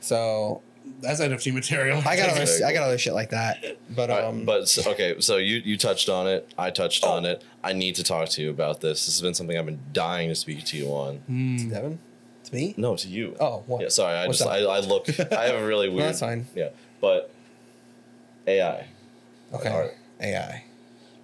So 0.00 0.62
That's 1.00 1.20
NFT 1.20 1.52
material. 1.52 2.00
I 2.06 2.16
got 2.16 2.30
other 2.30 2.46
I 2.64 2.72
got 2.72 2.84
other 2.84 2.98
shit 2.98 3.14
like 3.14 3.30
that. 3.30 3.76
But 3.94 4.10
All 4.10 4.16
right, 4.16 4.24
um 4.24 4.44
but 4.44 4.68
so, 4.68 4.88
okay, 4.92 5.16
so 5.20 5.36
you 5.38 5.56
you 5.56 5.76
touched 5.76 6.08
on 6.08 6.26
it. 6.28 6.48
I 6.56 6.70
touched 6.70 7.02
Oh. 7.04 7.12
on 7.12 7.24
it. 7.24 7.42
I 7.64 7.72
need 7.72 7.94
to 7.96 8.04
talk 8.04 8.28
to 8.30 8.42
you 8.42 8.50
about 8.50 8.80
this. 8.80 9.06
This 9.06 9.16
has 9.16 9.22
been 9.22 9.34
something 9.34 9.56
I've 9.58 9.66
been 9.66 9.80
dying 9.92 10.28
to 10.28 10.34
speak 10.36 10.64
to 10.66 10.76
you 10.76 10.86
on. 10.88 11.20
Mm. 11.30 11.70
Devin, 11.70 11.92
it's 11.92 12.11
me. 12.52 12.74
No, 12.76 12.96
to 12.96 13.08
you. 13.08 13.36
Oh, 13.40 13.62
what? 13.66 13.82
Yeah, 13.82 13.88
sorry. 13.88 14.16
I 14.16 14.26
What's 14.26 14.38
just 14.38 14.48
up? 14.48 14.54
I, 14.56 14.60
I 14.60 14.80
look. 14.80 15.08
I 15.32 15.44
have 15.46 15.56
a 15.62 15.66
really 15.66 15.88
weird. 15.88 16.08
that's 16.08 16.20
fine. 16.20 16.46
Yeah, 16.54 16.68
but 17.00 17.30
AI. 18.46 18.86
Okay. 19.54 19.68
Alright. 19.70 19.90
AI. 20.20 20.64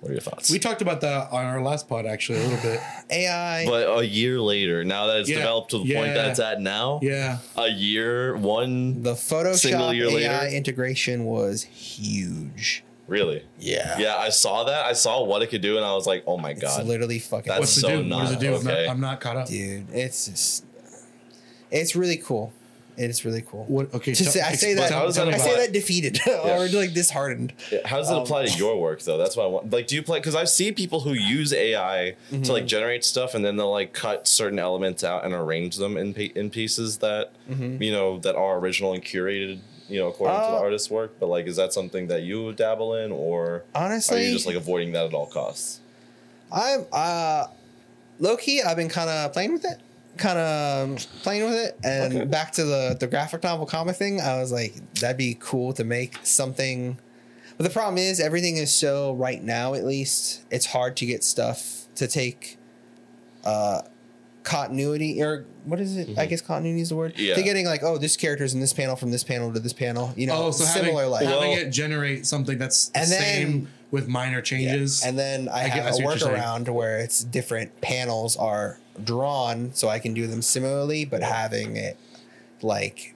What 0.01 0.11
are 0.11 0.13
your 0.13 0.21
thoughts? 0.21 0.49
We 0.51 0.61
talked 0.61 0.81
about 0.81 1.01
that 1.01 1.33
on 1.33 1.45
our 1.45 1.61
last 1.61 1.89
pod 1.89 2.07
actually 2.07 2.39
a 2.39 2.43
little 2.43 2.63
bit. 2.63 2.81
AI. 3.11 3.67
but 3.67 3.99
a 3.99 4.07
year 4.07 4.41
later, 4.41 4.85
now 4.85 5.07
that 5.07 5.21
it's 5.21 5.29
Yeah, 5.29 5.37
developed 5.39 5.71
to 5.73 5.79
the 5.79 5.93
point 5.95 6.09
yeah. 6.09 6.15
that 6.15 6.29
it's 6.31 6.39
at 6.41 6.61
now, 6.61 7.01
Yeah. 7.03 7.39
a 7.57 7.69
year, 7.69 8.37
one, 8.37 9.03
the 9.03 9.17
Single 9.17 9.43
Photoshop 9.53 9.97
year 9.97 10.07
AI 10.07 10.45
later? 10.45 10.57
integration 10.57 11.25
was 11.25 11.65
huge. 11.65 12.85
really. 13.09 13.43
Yeah. 13.59 13.99
Yeah, 13.99 14.17
I 14.17 14.29
saw 14.29 14.65
that. 14.65 14.85
I 14.87 14.93
saw 14.93 15.25
what 15.25 15.43
it 15.43 15.49
could 15.49 15.63
do, 15.63 15.77
and 15.79 15.85
I 15.85 15.95
was 15.95 16.07
like, 16.07 16.23
"Oh 16.27 16.37
my 16.37 16.51
It's 16.51 16.61
god!" 16.61 16.87
literally 16.87 17.19
fucking 17.19 17.49
That's 17.49 17.59
What's 17.61 17.77
it 17.79 17.81
so 17.81 17.89
do? 17.89 18.09
What 18.09 18.21
does 18.21 18.31
it 18.31 18.35
not 18.35 18.41
do? 18.41 18.55
I'm, 18.57 18.65
not. 18.65 18.89
I'm 18.91 19.01
not 19.01 19.21
caught 19.21 19.37
up. 19.39 19.49
dude. 19.49 19.87
It's 19.93 20.27
just 20.27 20.65
it's 21.70 21.95
really 21.97 22.16
cool. 22.16 22.53
It's 23.01 23.24
really 23.24 23.43
cool. 23.43 23.65
What? 23.69 23.95
Okay. 23.95 24.11
Just 24.12 24.24
tell- 24.24 24.32
say, 24.32 24.40
I 24.40 24.55
say 24.55 24.74
that 24.74 24.90
How 24.90 25.05
does 25.07 25.15
that 25.15 25.28
I 25.28 25.31
apply? 25.31 25.45
say 25.45 25.57
that 25.57 25.73
defeated 25.73 26.19
or 26.27 26.66
like 26.69 26.95
disheartened. 26.95 27.53
Yeah, 27.70 27.86
How 27.86 27.99
does 27.99 28.11
it 28.11 28.15
Um, 28.16 28.23
apply 28.23 28.47
to 28.47 28.59
your 28.59 28.81
work 28.81 29.03
though? 29.03 29.16
That's 29.16 29.36
what 29.36 29.45
I 29.45 29.47
want. 29.47 29.70
Like, 29.70 29.86
do 29.86 29.95
you 29.95 30.03
play? 30.03 30.19
Because 30.19 30.35
I 30.35 30.43
see 30.45 30.73
people 30.73 31.01
who 31.01 31.12
use 31.12 31.53
AI 31.53 32.16
Mm-hmm. 32.32 32.43
to 32.43 32.53
like 32.53 32.66
generate 32.66 33.05
stuff, 33.05 33.35
and 33.36 33.45
then 33.45 33.57
they'll 33.57 33.70
like 33.70 33.93
cut 33.93 34.27
certain 34.27 34.59
elements 34.59 35.05
out 35.05 35.24
and 35.24 35.32
arrange 35.32 35.77
them 35.77 35.97
in 35.97 36.12
in 36.15 36.51
pieces 36.51 36.99
that 36.99 37.31
you 37.49 37.93
know 37.93 38.19
that 38.19 38.35
are 38.35 38.59
original 38.59 38.93
and 38.95 39.05
curated. 39.05 39.61
You 39.89 40.01
know, 40.01 40.09
according 40.09 40.36
to 40.36 40.40
the 40.43 40.47
Mm-hmm. 40.49 40.55
Uh, 40.57 40.59
artist's 40.66 40.90
work. 40.90 41.12
But 41.20 41.28
like, 41.28 41.47
is 41.47 41.55
that 41.57 41.73
something 41.73 42.09
that 42.09 42.23
you 42.23 42.45
would 42.45 42.57
dabble 42.57 42.95
in, 42.97 43.12
or 43.12 43.62
honestly, 43.77 44.19
are 44.19 44.27
you 44.27 44.32
just 44.35 44.47
like 44.47 44.57
avoiding 44.57 44.90
that 44.93 45.07
at 45.07 45.15
all 45.15 45.27
costs? 45.27 45.78
I'm 46.51 46.85
uh 46.93 47.47
low 48.19 48.36
key. 48.36 48.61
I've 48.61 48.77
been 48.77 48.89
kind 48.89 49.09
of 49.09 49.32
playing 49.32 49.53
with 49.53 49.65
it, 49.65 49.78
kind 50.19 50.39
of 50.39 51.07
playing 51.23 51.45
with 51.45 51.55
it, 51.55 51.78
and 51.85 52.15
Okay. 52.15 52.24
back 52.27 52.53
to 52.53 52.65
the 52.65 52.97
the 52.99 53.07
graphic 53.07 53.43
novel 53.43 53.66
comic 53.66 53.97
thing. 53.97 54.20
I 54.20 54.39
was 54.40 54.53
like, 54.53 54.74
that'd 54.95 55.16
be 55.16 55.36
cool 55.40 55.73
to 55.74 55.85
make 55.85 56.19
something. 56.24 56.99
But 57.57 57.65
the 57.65 57.70
problem 57.70 57.99
is, 57.99 58.20
everything 58.20 58.57
is 58.57 58.73
so 58.73 59.15
right 59.15 59.43
now. 59.43 59.74
At 59.74 59.85
least 59.85 60.43
it's 60.51 60.66
hard 60.66 60.97
to 60.99 61.07
get 61.07 61.24
stuff 61.24 61.86
to 61.97 62.07
take 62.07 62.57
uh 63.45 63.82
continuity 64.45 65.23
or 65.23 65.45
what 65.65 65.78
is 65.81 65.97
it? 65.99 66.16
I 66.19 66.24
guess 66.27 66.40
continuity 66.40 66.81
is 66.81 66.89
the 66.89 66.97
word. 66.97 67.12
Mm-hmm. 67.15 67.23
Yeah. 67.24 67.35
To 67.35 67.43
getting 67.43 67.66
like, 67.66 67.82
oh, 67.82 67.99
this 67.99 68.16
character's 68.16 68.55
in 68.55 68.61
this 68.61 68.73
panel 68.73 68.97
from 68.97 69.11
this 69.11 69.23
panel 69.23 69.53
to 69.53 69.61
this 69.61 69.74
panel. 69.74 70.12
You 70.16 70.27
know, 70.28 70.45
Oh, 70.47 70.51
so 70.53 70.65
similar 70.65 71.03
having, 71.03 71.11
like. 71.11 71.27
having 71.27 71.51
Well- 71.51 71.59
it 71.59 71.70
generate 71.70 72.24
something 72.27 72.57
that's 72.57 72.89
the 72.89 72.99
And 73.01 73.11
then- 73.11 73.20
same 73.23 73.69
with 73.90 74.09
minor 74.09 74.40
changes. 74.40 75.03
And 75.05 75.19
then 75.19 75.49
I, 75.51 75.61
I 75.61 75.65
get- 75.65 75.73
have 75.73 75.86
I 75.86 75.89
a 75.90 75.93
see 75.93 76.05
what 76.05 76.20
you're 76.20 76.28
saying. 76.31 76.40
workaround 76.43 76.69
where 76.70 76.99
it's 77.01 77.23
different 77.24 77.81
panels 77.82 78.36
are 78.36 78.78
drawn, 79.05 79.73
so 79.75 79.89
I 79.89 79.99
can 79.99 80.15
do 80.15 80.27
them 80.27 80.43
similarly, 80.43 81.05
but 81.05 81.23
having 81.23 81.77
it 81.77 81.97
like. 82.62 83.15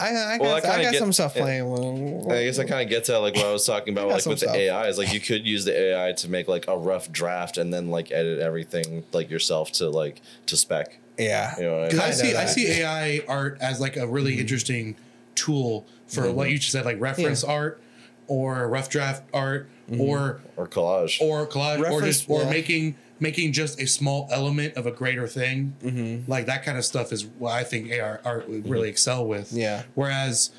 I, 0.00 0.08
I 0.34 0.38
Well, 0.40 0.60
got, 0.60 0.68
I 0.70 0.78
I 0.80 0.82
got 0.82 0.92
get- 0.92 0.98
some 0.98 1.12
stuff 1.12 1.34
playing 1.34 1.70
with. 1.70 2.32
I 2.32 2.44
guess 2.44 2.56
that 2.56 2.66
kind 2.66 2.82
of 2.82 2.88
gets 2.88 3.08
at 3.08 3.18
like 3.18 3.36
what 3.36 3.46
I 3.46 3.52
was 3.52 3.64
talking 3.64 3.92
about, 3.96 4.08
like 4.08 4.22
some 4.22 4.30
with 4.30 4.40
the. 4.40 4.50
AI. 4.52 4.88
Is 4.88 4.98
like 4.98 5.12
you 5.12 5.20
could 5.20 5.46
use 5.46 5.64
the 5.64 5.78
AI 5.78 6.12
to 6.12 6.28
make 6.28 6.48
like 6.48 6.66
a 6.66 6.76
rough 6.76 7.12
draft 7.12 7.56
and 7.56 7.72
then 7.72 7.88
like 7.88 8.10
edit 8.10 8.40
everything 8.40 9.04
like 9.12 9.30
yourself 9.30 9.70
to 9.72 9.88
like 9.90 10.20
to 10.46 10.56
spec. 10.56 10.98
yeah. 11.18 11.54
You 11.56 11.64
know 11.64 11.80
what 11.80 11.84
I 11.84 11.90
'Cause 11.90 12.00
I 12.00 12.10
see, 12.10 12.34
I 12.34 12.46
see 12.46 12.66
AI 12.80 13.22
art 13.28 13.58
as 13.60 13.80
like 13.80 13.96
a 13.96 14.06
really 14.06 14.32
Mm-hmm. 14.32 14.40
interesting 14.40 14.96
tool 15.36 15.86
for 16.08 16.30
what 16.32 16.50
you 16.50 16.58
just 16.58 16.72
said, 16.72 16.84
like 16.84 17.00
reference 17.00 17.44
art 17.44 17.80
or 18.26 18.66
rough 18.68 18.88
draft 18.90 19.22
art 19.32 19.68
or 19.98 20.40
or 20.56 20.66
collage. 20.66 21.20
or 21.20 21.46
collage 21.46 21.78
or 21.78 21.84
Mm-hmm. 22.00 22.06
Just 22.06 22.28
or 22.28 22.42
yeah. 22.42 22.50
making 22.50 22.96
making 23.22 23.52
just 23.52 23.80
a 23.80 23.86
small 23.86 24.28
element 24.30 24.76
of 24.76 24.84
a 24.86 24.90
greater 24.90 25.26
thing. 25.26 25.74
Mm-hmm. 25.82 26.30
Like 26.30 26.46
that 26.46 26.64
kind 26.64 26.76
of 26.76 26.84
stuff 26.84 27.12
is 27.12 27.24
what 27.24 27.52
I 27.52 27.64
think 27.64 27.90
AR 27.92 28.20
art 28.24 28.48
would 28.48 28.68
really 28.68 28.88
excel 28.90 29.24
with. 29.26 29.52
Yeah. 29.52 29.84
Whereas 29.94 30.50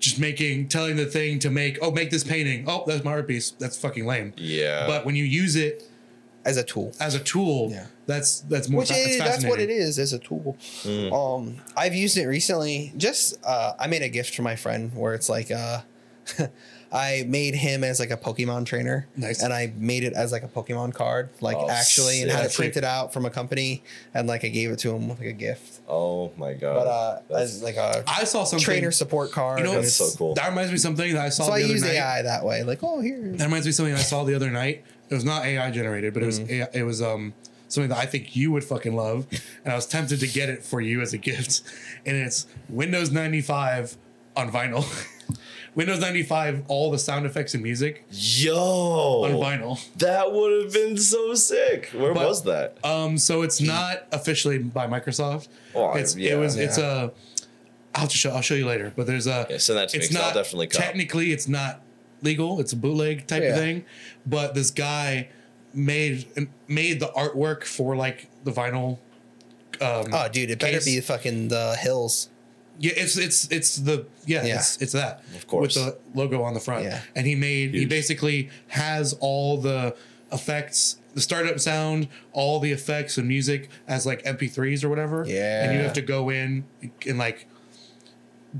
just 0.00 0.18
making 0.18 0.68
telling 0.68 0.96
the 0.96 1.06
thing 1.06 1.38
to 1.38 1.48
make 1.50 1.78
oh 1.80 1.90
make 1.90 2.10
this 2.10 2.24
painting 2.24 2.64
oh 2.68 2.84
that's 2.86 3.02
my 3.04 3.12
art 3.12 3.26
piece 3.26 3.52
that's 3.52 3.76
fucking 3.78 4.04
lame 4.04 4.34
Yeah. 4.36 4.86
but 4.86 5.06
when 5.06 5.14
you 5.14 5.24
use 5.24 5.56
it 5.56 5.82
as 6.44 6.58
a 6.58 6.62
tool. 6.62 6.92
as 7.00 7.14
a 7.14 7.20
tool 7.20 7.70
Yeah. 7.70 7.86
that's 8.04 8.40
that's 8.40 8.68
more 8.68 8.80
Which 8.82 8.90
fa- 8.90 8.96
it's 8.98 9.12
is, 9.12 9.18
that's 9.18 9.44
what 9.46 9.60
it 9.60 9.70
is 9.70 9.98
as 9.98 10.12
a 10.12 10.18
tool. 10.18 10.58
Um, 11.10 11.56
I've 11.74 11.94
used 11.94 12.18
it 12.18 12.26
recently. 12.26 12.92
Just 12.98 13.36
uh, 13.46 13.72
I 13.78 13.86
made 13.86 14.02
a 14.02 14.10
gift 14.10 14.34
for 14.34 14.42
my 14.42 14.56
friend 14.56 14.92
where 14.94 15.14
it's 15.14 15.30
like 15.30 15.50
uh, 15.50 15.80
I 16.92 17.24
made 17.26 17.56
him 17.56 17.82
as 17.82 17.98
like 17.98 18.12
a 18.12 18.16
Pokemon 18.16 18.66
trainer. 18.66 19.08
Nice. 19.16 19.42
And 19.42 19.52
I 19.52 19.72
made 19.76 20.04
it 20.04 20.12
as 20.12 20.30
like 20.30 20.44
a 20.44 20.48
Pokemon 20.48 20.94
card, 20.94 21.30
like 21.40 21.56
Oh, 21.56 21.68
actually, 21.68 22.22
and 22.22 22.30
had 22.30 22.44
it 22.46 22.54
printed 22.54 22.84
out 22.84 23.12
from 23.12 23.24
a 23.26 23.30
company, 23.30 23.82
and 24.14 24.28
like 24.28 24.44
I 24.44 24.48
gave 24.48 24.70
it 24.70 24.78
to 24.80 24.94
him 24.94 25.08
with 25.08 25.18
like 25.18 25.28
a 25.28 25.32
gift. 25.32 25.80
oh 25.88 26.32
my 26.36 26.52
god. 26.54 26.74
But 26.74 26.86
uh, 26.86 27.20
That's- 27.28 27.54
as 27.56 27.62
like 27.64 27.76
a 27.76 28.04
I 28.06 28.22
saw 28.24 28.44
some 28.44 28.60
trainer 28.60 28.92
support 28.92 29.32
card. 29.32 29.58
you 29.58 29.64
know 29.64 29.72
That's 29.74 29.98
it's- 30.00 30.12
so 30.12 30.16
cool. 30.18 30.34
that 30.34 30.48
reminds 30.48 30.70
me 30.70 30.76
of 30.76 30.80
something 30.82 31.12
that 31.14 31.24
I 31.24 31.28
saw 31.30 31.46
So 31.46 31.52
I 31.52 31.58
the 31.58 31.64
other 31.64 31.72
use 31.74 31.82
night 31.82 31.94
AI 31.94 32.22
that 32.22 32.44
way. 32.44 32.62
Like, 32.62 32.78
oh, 32.84 33.00
here. 33.00 33.20
That 33.32 33.44
reminds 33.46 33.66
me 33.66 33.70
of 33.70 33.74
something 33.74 33.94
I 33.94 33.98
saw 33.98 34.22
the 34.24 34.34
other 34.36 34.50
night. 34.50 34.84
It 35.10 35.14
was 35.14 35.24
not 35.24 35.44
AI 35.44 35.70
generated, 35.72 36.14
but 36.14 36.22
it 36.22 36.26
was 36.26 36.38
Mm. 36.40 36.50
AI, 36.50 36.68
it 36.72 36.82
was 36.84 37.02
um 37.02 37.34
something 37.66 37.88
that 37.88 37.98
I 37.98 38.06
think 38.06 38.36
you 38.36 38.52
would 38.52 38.62
fucking 38.62 38.94
love, 38.94 39.26
and 39.64 39.72
I 39.72 39.74
was 39.74 39.86
tempted 39.86 40.20
to 40.20 40.28
get 40.28 40.48
it 40.48 40.62
for 40.62 40.80
you 40.80 41.00
as 41.00 41.12
a 41.12 41.18
gift. 41.18 41.62
And 42.06 42.16
it's 42.16 42.46
Windows 42.68 43.10
ninety 43.10 43.40
five 43.40 43.96
on 44.36 44.50
vinyl. 44.52 44.84
Windows 45.74 45.98
ninety 46.00 46.22
five, 46.22 46.62
all 46.68 46.90
the 46.90 46.98
sound 46.98 47.26
effects 47.26 47.54
and 47.54 47.62
music 47.62 48.04
Yo, 48.10 48.54
on 49.24 49.32
vinyl. 49.32 49.80
that 49.98 50.30
would 50.32 50.64
have 50.64 50.72
been 50.72 50.96
so 50.96 51.34
sick. 51.34 51.90
Where 51.92 52.14
But- 52.14 52.28
was 52.28 52.44
that? 52.44 52.78
Um, 52.84 53.18
so 53.18 53.42
it's 53.42 53.60
not 53.60 54.06
officially 54.12 54.58
by 54.58 54.86
Microsoft. 54.86 55.48
Oh, 55.74 55.92
it's 55.94 56.14
yeah, 56.16 56.34
it 56.34 56.36
was 56.38 56.56
it's 56.56 56.78
a. 56.78 57.12
I'll 57.94 58.00
have 58.02 58.08
to 58.10 58.16
show. 58.16 58.30
I'll 58.30 58.40
show 58.42 58.54
you 58.54 58.66
later. 58.66 58.92
But 58.94 59.06
there's 59.06 59.26
a. 59.26 59.46
Yeah, 59.50 59.58
send 59.58 59.78
that 59.78 59.88
to 59.90 59.98
me, 59.98 60.04
it's 60.04 60.12
'cause 60.12 60.16
I'll 60.22 60.28
not 60.28 60.34
definitely 60.34 60.68
cop. 60.68 60.80
technically 60.82 61.32
it's 61.32 61.48
not 61.48 61.80
legal. 62.22 62.60
It's 62.60 62.72
a 62.72 62.76
bootleg 62.76 63.26
type 63.26 63.42
of 63.42 63.54
thing. 63.56 63.84
But 64.24 64.54
this 64.54 64.70
guy 64.70 65.28
made 65.72 66.26
made 66.68 67.00
the 67.00 67.08
artwork 67.16 67.64
for 67.64 67.96
like 67.96 68.28
the 68.44 68.52
vinyl. 68.52 68.98
Um, 69.80 70.06
Oh, 70.12 70.28
dude, 70.32 70.50
it 70.50 70.60
better 70.60 70.80
be 70.84 71.00
fucking 71.00 71.48
the 71.48 71.74
hills. 71.80 72.28
Yeah, 72.78 72.92
it's 72.96 73.16
it's 73.16 73.46
it's 73.50 73.76
the 73.76 74.06
yeah, 74.26 74.44
Yeah. 74.44 74.56
it's 74.56 74.76
it's 74.82 74.92
that 74.92 75.22
Of 75.36 75.46
course. 75.46 75.76
with 75.76 75.84
the 75.84 75.98
logo 76.18 76.42
on 76.42 76.54
the 76.54 76.60
front. 76.60 76.84
Yeah. 76.84 77.00
and 77.14 77.26
he 77.26 77.34
made 77.34 77.74
he 77.74 77.84
basically 77.86 78.50
has 78.68 79.12
all 79.20 79.58
the 79.58 79.94
effects, 80.32 80.98
the 81.14 81.20
startup 81.20 81.60
sound, 81.60 82.08
all 82.32 82.58
the 82.58 82.72
effects 82.72 83.16
and 83.18 83.28
music 83.28 83.68
as 83.86 84.04
like 84.06 84.22
MP3s 84.24 84.82
or 84.82 84.88
whatever. 84.88 85.24
Yeah, 85.26 85.64
and 85.64 85.74
you 85.76 85.82
have 85.84 85.92
to 85.94 86.02
go 86.02 86.30
in 86.30 86.64
and 87.06 87.18
like. 87.18 87.46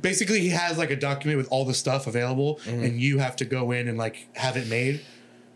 Basically, 0.01 0.41
he 0.41 0.49
has 0.49 0.77
like 0.77 0.91
a 0.91 0.97
document 0.97 1.39
with 1.39 1.47
all 1.53 1.65
the 1.65 1.75
stuff 1.75 2.09
available, 2.09 2.57
Mm-hmm. 2.65 2.83
and 2.85 3.01
you 3.01 3.19
have 3.19 3.37
to 3.37 3.45
go 3.45 3.71
in 3.71 3.87
and 3.87 3.97
like 3.97 4.27
have 4.35 4.57
it 4.57 4.67
made 4.69 5.01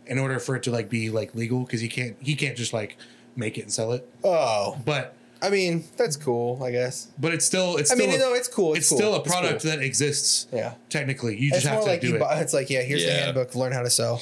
in 0.07 0.17
order 0.19 0.39
for 0.39 0.55
it 0.55 0.63
to 0.63 0.71
like 0.71 0.89
be 0.89 1.11
like 1.11 1.35
legal 1.35 1.61
because 1.65 1.81
he 1.81 1.89
can't 1.89 2.17
he 2.21 2.35
can't 2.37 2.57
just 2.57 2.73
like 2.73 2.97
make 3.35 3.59
it 3.59 3.63
and 3.63 3.73
sell 3.73 3.93
it. 3.93 4.09
Oh, 4.23 4.79
But 4.85 5.15
I 5.41 5.51
mean, 5.51 5.85
that's 5.97 6.17
cool, 6.17 6.63
I 6.65 6.71
guess. 6.73 7.09
but 7.19 7.33
it's 7.33 7.45
still 7.47 7.77
it's 7.77 7.91
I 7.93 7.95
still 7.95 8.07
mean, 8.09 8.17
a- 8.17 8.19
no, 8.19 8.35
it's 8.35 8.49
cool. 8.49 8.73
it's, 8.75 8.81
It's, 8.81 8.89
cool. 8.89 8.99
still 8.99 9.15
a 9.15 9.23
product 9.23 9.63
cool. 9.63 9.71
that 9.71 9.81
exists. 9.83 10.47
Yeah. 10.53 10.75
Technically, 10.91 11.37
you 11.39 11.49
It's 11.49 11.59
just 11.59 11.67
have 11.69 11.81
to 11.81 11.87
like 11.87 12.01
do 12.01 12.17
it. 12.17 12.19
buy, 12.21 12.41
it's 12.41 12.53
like, 12.53 12.71
yeah, 12.71 12.83
here's 12.83 13.05
the 13.05 13.13
handbook, 13.13 13.55
learn 13.55 13.73
how 13.73 13.83
to 13.83 13.91
sew. 13.91 14.19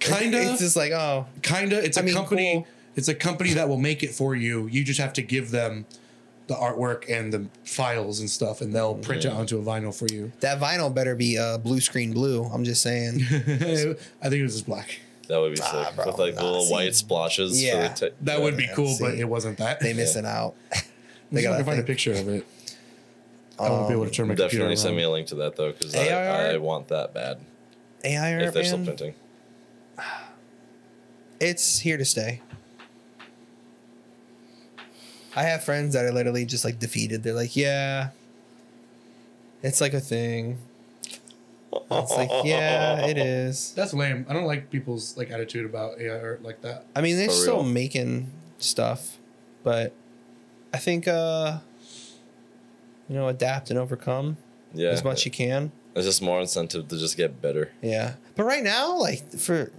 Kinda. 0.00 0.40
It's 0.52 0.60
just 0.60 0.76
like, 0.76 0.92
oh, 0.92 1.26
Kinda. 1.42 1.84
It's 1.84 1.96
a 1.98 2.00
I 2.00 2.04
mean, 2.04 2.14
company. 2.14 2.52
cool. 2.54 2.66
It's 2.96 3.08
a 3.08 3.14
company 3.14 3.52
that 3.54 3.68
will 3.68 3.76
make 3.78 4.02
it 4.02 4.10
for 4.14 4.34
you. 4.34 4.66
You 4.68 4.84
just 4.84 5.00
have 5.00 5.12
to 5.14 5.22
give 5.22 5.50
them 5.50 5.84
the 6.46 6.54
artwork 6.54 7.10
and 7.10 7.32
the 7.32 7.46
files 7.64 8.20
and 8.20 8.30
stuff, 8.30 8.60
and 8.60 8.72
they'll 8.74 8.94
print 8.94 9.24
it 9.24 9.32
onto 9.32 9.58
a 9.58 9.62
vinyl 9.62 9.94
for 9.94 10.06
you. 10.12 10.30
that 10.40 10.60
vinyl 10.60 10.94
better 10.94 11.14
be 11.14 11.36
uh, 11.38 11.58
blue 11.58 11.80
screen 11.80 12.12
blue. 12.12 12.44
I'm 12.44 12.64
just 12.64 12.82
saying. 12.82 13.20
I 13.30 13.34
think 13.34 13.98
it 14.22 14.42
was 14.42 14.52
just 14.54 14.66
black. 14.66 15.00
That 15.28 15.40
would 15.40 15.52
be 15.52 15.56
sick. 15.56 15.72
Nah, 15.72 15.90
bro, 15.92 16.06
With 16.06 16.18
like 16.18 16.34
the 16.34 16.42
nah, 16.42 16.46
little 16.46 16.64
see. 16.66 16.72
white 16.72 16.94
splotches. 16.94 17.62
Yeah. 17.62 17.88
For 17.88 17.94
the 18.04 18.10
t- 18.10 18.16
That 18.22 18.40
would 18.40 18.56
be 18.56 18.64
Yeah, 18.64 18.74
cool, 18.74 18.96
but 19.00 19.14
it 19.14 19.24
wasn't 19.24 19.58
that. 19.58 19.80
They 19.80 19.92
missing 19.92 20.26
out. 20.26 20.54
they 21.32 21.42
got 21.42 21.50
got 21.50 21.58
to 21.58 21.64
that 21.64 21.70
find 21.70 21.80
a 21.80 21.84
picture 21.84 22.12
of 22.12 22.28
it. 22.28 22.46
I 23.58 23.70
won't 23.70 23.88
be 23.88 23.94
um, 23.94 24.00
able 24.00 24.10
to 24.10 24.10
turn 24.10 24.28
my 24.28 24.34
Definitely 24.34 24.58
computer 24.58 24.76
send 24.76 24.96
me 24.96 25.02
a 25.04 25.10
link 25.10 25.28
to 25.28 25.36
that 25.36 25.56
though, 25.56 25.72
because 25.72 25.94
I, 25.94 26.52
I 26.54 26.56
want 26.56 26.88
that 26.88 27.14
bad. 27.14 27.38
AI 28.02 28.30
if 28.38 28.46
art, 28.46 28.54
they're 28.54 28.64
still 28.64 28.84
printing. 28.84 29.14
it's 31.40 31.78
here 31.78 31.96
to 31.96 32.04
stay. 32.04 32.42
I 35.36 35.44
have 35.44 35.64
friends 35.64 35.94
that 35.94 36.04
are 36.04 36.12
literally 36.12 36.44
just 36.44 36.64
like 36.64 36.78
defeated. 36.78 37.22
They're 37.22 37.34
like, 37.34 37.56
yeah, 37.56 38.10
it's 39.62 39.80
like 39.80 39.94
a 39.94 40.00
thing. 40.00 40.58
It's 41.90 42.10
like, 42.12 42.30
yeah, 42.44 43.06
it 43.06 43.18
is. 43.18 43.72
That's 43.76 43.92
lame. 43.94 44.26
I 44.28 44.32
don't 44.32 44.44
like 44.46 44.70
people's 44.70 45.16
like 45.16 45.30
attitude 45.30 45.64
about 45.66 46.00
AI 46.00 46.18
art 46.20 46.42
like 46.42 46.60
that. 46.62 46.86
I 46.96 47.00
mean, 47.00 47.16
they're 47.16 47.28
For 47.28 47.32
still 47.34 47.54
real. 47.62 47.64
making 47.64 48.30
stuff, 48.58 49.18
but 49.62 49.92
I 50.72 50.78
think 50.78 51.06
uh 51.08 51.58
you 53.08 53.16
know, 53.16 53.28
adapt 53.28 53.70
and 53.70 53.78
overcome 53.78 54.36
Yeah. 54.72 54.88
as 54.90 55.04
much 55.04 55.18
as 55.20 55.24
you 55.26 55.30
can. 55.32 55.72
It's 55.94 56.06
just 56.06 56.22
more 56.22 56.40
incentive 56.40 56.88
to 56.88 56.98
just 56.98 57.16
get 57.16 57.40
better. 57.42 57.70
Yeah. 57.82 58.14
But 58.34 58.44
right 58.44 58.64
now, 58.64 58.98
like 58.98 59.30
for 59.32 59.70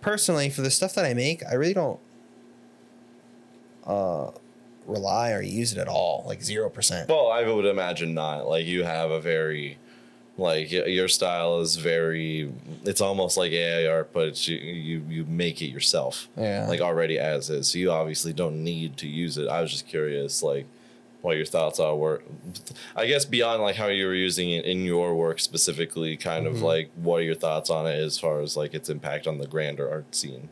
personally 0.00 0.50
for 0.50 0.62
the 0.62 0.70
stuff 0.70 0.94
that 0.94 1.04
I 1.04 1.14
make, 1.14 1.42
I 1.46 1.54
really 1.54 1.74
don't 1.74 2.00
uh 3.86 4.30
rely 4.86 5.30
or 5.32 5.40
use 5.42 5.72
it 5.72 5.78
at 5.78 5.88
all. 5.88 6.24
Like 6.26 6.40
0%. 6.40 7.08
Well, 7.08 7.30
I 7.30 7.44
would 7.48 7.64
imagine 7.66 8.14
not. 8.14 8.48
Like 8.48 8.66
you 8.66 8.82
have 8.84 9.10
a 9.12 9.20
very, 9.20 9.78
like 10.38 10.70
your 10.72 11.08
style 11.08 11.60
is 11.60 11.76
very. 11.76 12.52
It's 12.84 13.00
almost 13.00 13.36
like 13.36 13.52
AI 13.52 13.86
art, 13.92 14.12
but 14.12 14.48
you 14.48 14.56
you 14.56 15.04
you 15.08 15.24
make 15.26 15.60
it 15.60 15.66
yourself. 15.66 16.28
Yeah. 16.36 16.66
Like 16.68 16.80
already 16.80 17.18
as 17.18 17.50
is. 17.50 17.68
So 17.68 17.78
you 17.78 17.90
obviously 17.92 18.32
don't 18.32 18.64
need 18.64 18.96
to 18.98 19.06
use 19.08 19.36
it. 19.38 19.48
I 19.48 19.60
was 19.60 19.70
just 19.70 19.86
curious, 19.86 20.42
like, 20.42 20.66
what 21.20 21.36
your 21.36 21.44
thoughts 21.44 21.78
are. 21.78 21.94
Work. 21.94 22.24
I 22.96 23.06
guess 23.06 23.24
beyond 23.26 23.62
like 23.62 23.76
how 23.76 23.88
you 23.88 24.06
were 24.06 24.14
using 24.14 24.50
it 24.50 24.64
in 24.64 24.84
your 24.84 25.14
work 25.14 25.38
specifically, 25.38 26.16
kind 26.16 26.46
Mm-hmm. 26.46 26.56
of 26.56 26.62
like 26.62 26.90
what 26.96 27.16
are 27.20 27.24
your 27.24 27.34
thoughts 27.34 27.68
on 27.68 27.86
it 27.86 27.94
as 27.98 28.18
far 28.18 28.40
as 28.40 28.56
like 28.56 28.72
its 28.74 28.88
impact 28.88 29.26
on 29.26 29.36
the 29.38 29.46
grander 29.46 29.88
art 29.90 30.14
scene. 30.14 30.48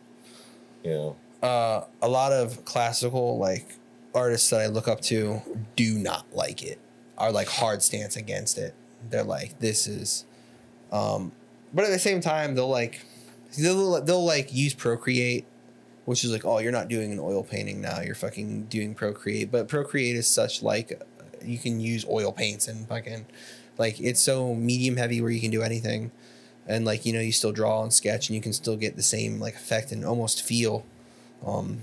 You 0.84 0.90
know. 0.92 1.16
uh, 1.42 1.84
a 2.02 2.08
lot 2.08 2.32
of 2.32 2.64
classical 2.66 3.38
like 3.38 3.74
artists 4.14 4.50
that 4.50 4.60
I 4.60 4.66
look 4.66 4.88
up 4.88 5.00
to 5.02 5.40
do 5.74 5.94
not 5.98 6.26
like 6.34 6.62
it. 6.62 6.78
Are 7.16 7.32
like 7.32 7.48
hard 7.48 7.82
stance 7.82 8.16
against 8.16 8.56
it. 8.58 8.74
They're 9.08 9.24
like, 9.24 9.58
this 9.58 9.86
is, 9.86 10.24
um, 10.92 11.32
but 11.72 11.84
at 11.84 11.90
the 11.90 11.98
same 11.98 12.20
time, 12.20 12.54
they'll 12.54 12.68
like, 12.68 13.04
they'll 13.58 14.02
they'll 14.02 14.24
like 14.24 14.52
use 14.52 14.74
Procreate, 14.74 15.46
which 16.04 16.24
is 16.24 16.32
like, 16.32 16.44
oh, 16.44 16.58
you're 16.58 16.72
not 16.72 16.88
doing 16.88 17.12
an 17.12 17.18
oil 17.18 17.42
painting 17.42 17.80
now. 17.80 18.00
You're 18.00 18.14
fucking 18.14 18.64
doing 18.64 18.94
Procreate. 18.94 19.50
But 19.50 19.68
Procreate 19.68 20.16
is 20.16 20.26
such 20.26 20.62
like, 20.62 21.00
you 21.42 21.58
can 21.58 21.80
use 21.80 22.04
oil 22.08 22.32
paints 22.32 22.68
and 22.68 22.86
fucking, 22.88 23.26
like 23.78 24.00
it's 24.00 24.20
so 24.20 24.54
medium 24.54 24.96
heavy 24.96 25.20
where 25.20 25.30
you 25.30 25.40
can 25.40 25.50
do 25.50 25.62
anything, 25.62 26.10
and 26.66 26.84
like 26.84 27.06
you 27.06 27.12
know 27.12 27.20
you 27.20 27.32
still 27.32 27.52
draw 27.52 27.82
and 27.82 27.92
sketch 27.92 28.28
and 28.28 28.36
you 28.36 28.42
can 28.42 28.52
still 28.52 28.76
get 28.76 28.96
the 28.96 29.02
same 29.02 29.40
like 29.40 29.54
effect 29.54 29.92
and 29.92 30.04
almost 30.04 30.42
feel 30.42 30.84
um, 31.46 31.80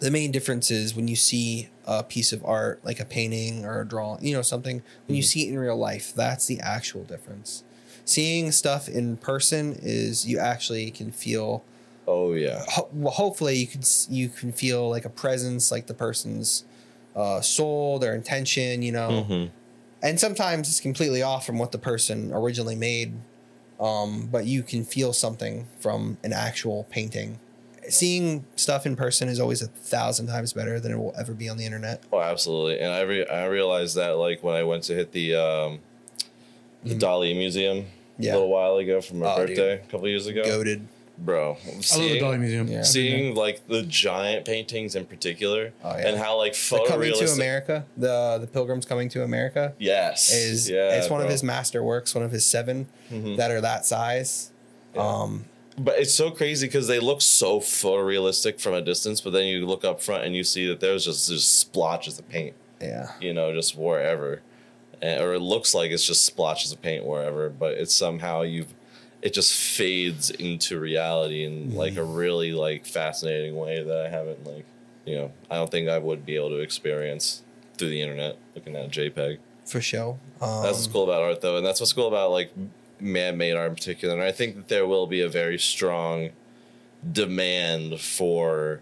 the 0.00 0.10
main 0.10 0.30
difference 0.30 0.70
is 0.70 0.94
when 0.94 1.08
you 1.08 1.16
see 1.16 1.68
a 1.86 2.02
piece 2.02 2.32
of 2.32 2.44
art, 2.44 2.80
like 2.84 3.00
a 3.00 3.04
painting 3.04 3.64
or 3.64 3.80
a 3.80 3.86
drawing, 3.86 4.24
you 4.24 4.34
know, 4.34 4.42
something, 4.42 4.82
when 5.06 5.16
you 5.16 5.22
see 5.22 5.46
it 5.46 5.52
in 5.52 5.58
real 5.58 5.76
life, 5.76 6.12
that's 6.14 6.46
the 6.46 6.60
actual 6.60 7.04
difference. 7.04 7.62
Seeing 8.04 8.52
stuff 8.52 8.88
in 8.88 9.16
person 9.16 9.78
is 9.82 10.26
you 10.26 10.38
actually 10.38 10.90
can 10.90 11.10
feel. 11.10 11.64
Oh 12.06 12.34
yeah. 12.34 12.62
Ho- 12.68 12.88
well, 12.92 13.12
hopefully, 13.12 13.56
you 13.56 13.66
can 13.66 13.82
you 14.08 14.28
can 14.28 14.52
feel 14.52 14.88
like 14.88 15.04
a 15.04 15.10
presence, 15.10 15.70
like 15.72 15.86
the 15.86 15.94
person's 15.94 16.64
uh, 17.16 17.40
soul, 17.40 17.98
their 17.98 18.14
intention, 18.14 18.82
you 18.82 18.92
know. 18.92 19.26
Mhm. 19.28 19.50
And 20.02 20.20
sometimes 20.20 20.68
it's 20.68 20.78
completely 20.80 21.22
off 21.22 21.44
from 21.46 21.58
what 21.58 21.72
the 21.72 21.78
person 21.78 22.30
originally 22.32 22.76
made, 22.76 23.14
um, 23.80 24.28
but 24.30 24.44
you 24.44 24.62
can 24.62 24.84
feel 24.84 25.12
something 25.12 25.66
from 25.80 26.18
an 26.22 26.32
actual 26.32 26.84
painting. 26.90 27.40
Seeing 27.88 28.44
stuff 28.56 28.86
in 28.86 28.96
person 28.96 29.28
is 29.28 29.38
always 29.40 29.62
a 29.62 29.66
thousand 29.68 30.26
times 30.26 30.52
better 30.52 30.78
than 30.80 30.92
it 30.92 30.96
will 30.98 31.14
ever 31.18 31.32
be 31.34 31.48
on 31.48 31.56
the 31.56 31.64
internet. 31.64 32.02
Oh, 32.12 32.20
absolutely. 32.20 32.80
And 32.80 32.92
I 32.92 33.00
re- 33.02 33.26
I 33.26 33.46
realized 33.46 33.96
that 33.96 34.16
like 34.18 34.42
when 34.42 34.54
I 34.56 34.62
went 34.64 34.84
to 34.84 34.94
hit 34.94 35.12
the 35.12 35.34
um, 35.36 35.78
the 36.84 36.94
Dali 36.94 37.36
Museum 37.36 37.78
Mm-hmm. 38.16 38.22
Yeah. 38.22 38.32
a 38.32 38.34
little 38.36 38.48
while 38.48 38.76
ago 38.78 39.02
for 39.02 39.14
my 39.14 39.26
Oh, 39.26 39.36
dude. 39.40 39.48
birthday, 39.48 39.74
a 39.74 39.78
couple 39.90 40.08
years 40.08 40.26
ago, 40.26 40.42
Goaded. 40.42 40.88
bro. 41.18 41.58
I 41.66 41.70
love 41.76 41.82
the 41.84 42.18
Dali 42.18 42.40
Museum. 42.40 42.66
Yeah. 42.66 42.80
seeing 42.80 43.34
like 43.34 43.68
the 43.68 43.82
giant 43.82 44.46
paintings 44.46 44.94
in 44.96 45.04
particular, 45.04 45.74
Oh, 45.84 45.90
yeah. 45.98 46.08
and 46.08 46.16
how 46.16 46.38
like 46.38 46.54
The 46.54 46.82
Coming 46.88 47.12
to. 47.12 47.30
America, 47.32 47.84
the 47.94 48.38
the 48.40 48.46
Pilgrims 48.46 48.86
Coming 48.86 49.10
to 49.10 49.22
America 49.22 49.74
Yes, 49.78 50.32
is 50.32 50.70
yeah, 50.70 50.96
it's 50.96 51.10
one 51.10 51.20
of 51.20 51.26
bro. 51.26 51.34
Mm-hmm. 51.36 51.46
his 51.58 51.72
masterworks, 51.72 52.14
one 52.14 52.24
of 52.24 52.30
his 52.30 52.46
7 52.46 52.86
that 53.36 53.50
are 53.50 53.60
that 53.60 53.84
size. 53.84 54.50
Um, 54.96 55.44
But 55.78 55.98
it's 55.98 56.14
so 56.14 56.30
crazy 56.30 56.66
because 56.66 56.88
they 56.88 56.98
look 56.98 57.20
so 57.20 57.60
photorealistic 57.60 58.60
from 58.60 58.74
a 58.74 58.80
distance, 58.80 59.20
but 59.20 59.32
then 59.32 59.46
you 59.46 59.66
look 59.66 59.84
up 59.84 60.00
front 60.00 60.24
and 60.24 60.34
you 60.34 60.42
see 60.42 60.66
that 60.68 60.80
there's 60.80 61.04
just 61.04 61.28
just 61.28 61.58
splotches 61.58 62.18
of 62.18 62.28
paint, 62.28 62.54
yeah. 62.80 63.12
you 63.20 63.34
know, 63.34 63.52
just 63.52 63.76
wherever. 63.76 64.40
and, 65.02 65.22
or 65.22 65.34
it 65.34 65.40
looks 65.40 65.74
like 65.74 65.90
it's 65.90 66.06
just 66.06 66.24
splotches 66.24 66.72
of 66.72 66.80
paint 66.80 67.04
wherever, 67.04 67.50
but 67.50 67.74
it's 67.74 67.94
somehow 67.94 68.42
you've 68.42 68.72
it 69.22 69.34
just 69.34 69.54
fades 69.54 70.30
into 70.30 70.78
reality 70.78 71.44
in 71.44 71.74
like 71.74 71.96
a 71.96 72.04
really 72.04 72.52
like 72.52 72.86
fascinating 72.86 73.56
way 73.56 73.82
that 73.82 74.06
I 74.06 74.08
haven't 74.08 74.46
like 74.46 74.64
you 75.04 75.16
know 75.16 75.32
I 75.50 75.56
don't 75.56 75.70
think 75.70 75.88
I 75.88 75.98
would 75.98 76.24
be 76.24 76.36
able 76.36 76.50
to 76.50 76.60
experience 76.60 77.42
through 77.76 77.88
the 77.90 78.00
internet 78.00 78.36
looking 78.54 78.76
at 78.76 78.86
a 78.86 78.88
JPEG. 78.88 79.38
for 79.66 79.80
sure. 79.80 80.18
Um, 80.40 80.62
That's 80.62 80.78
what's 80.78 80.86
cool 80.86 81.04
about 81.04 81.22
art, 81.22 81.40
though, 81.40 81.56
and 81.56 81.66
that's 81.66 81.80
what's 81.80 81.92
cool 81.92 82.08
about 82.08 82.30
like 82.30 82.50
man-made 83.00 83.54
art 83.54 83.68
in 83.70 83.74
particular. 83.74 84.14
And 84.14 84.22
I 84.22 84.32
think 84.32 84.56
that 84.56 84.68
there 84.68 84.86
will 84.86 85.06
be 85.06 85.20
a 85.20 85.28
very 85.28 85.58
strong 85.58 86.30
demand 87.10 88.00
for 88.00 88.80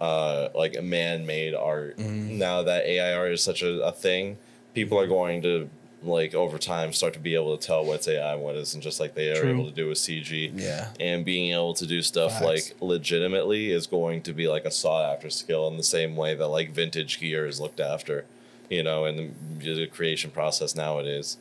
uh, 0.00 0.48
like 0.54 0.76
a 0.76 0.82
man-made 0.82 1.54
art 1.54 1.96
Mm-hmm. 1.98 2.38
now 2.38 2.62
that 2.62 2.84
AI 2.86 3.14
art 3.14 3.32
is 3.32 3.42
such 3.42 3.62
a, 3.62 3.82
a 3.82 3.92
thing. 3.92 4.36
People 4.74 4.98
are 4.98 5.06
going 5.06 5.42
to 5.42 5.68
like 6.04 6.32
over 6.32 6.58
time 6.58 6.92
start 6.92 7.12
to 7.14 7.18
be 7.18 7.34
able 7.34 7.56
to 7.58 7.66
tell 7.66 7.84
what's 7.84 8.06
AI 8.06 8.34
and 8.34 8.42
what 8.42 8.54
isn't, 8.54 8.80
just 8.82 9.00
like 9.00 9.14
they 9.14 9.30
are 9.30 9.40
True. 9.40 9.50
able 9.50 9.64
to 9.64 9.72
do 9.72 9.88
with 9.88 9.98
CG. 9.98 10.52
Yeah. 10.54 10.90
and 11.00 11.24
being 11.24 11.52
able 11.52 11.74
to 11.74 11.86
do 11.86 12.02
stuff 12.02 12.34
Facts. 12.34 12.44
like 12.44 12.76
legitimately 12.80 13.72
is 13.72 13.88
going 13.88 14.22
to 14.22 14.32
be 14.32 14.46
like 14.46 14.64
a 14.64 14.70
sought-after 14.70 15.28
skill 15.30 15.66
in 15.66 15.76
the 15.76 15.82
same 15.82 16.14
way 16.14 16.36
that 16.36 16.46
like 16.46 16.70
vintage 16.70 17.18
gear 17.18 17.46
is 17.46 17.58
looked 17.58 17.80
after 17.80 18.24
you 18.70 18.82
know, 18.82 19.06
in 19.06 19.16
the, 19.58 19.74
the 19.74 19.86
creation 19.86 20.30
process 20.30 20.74
nowadays. 20.76 21.38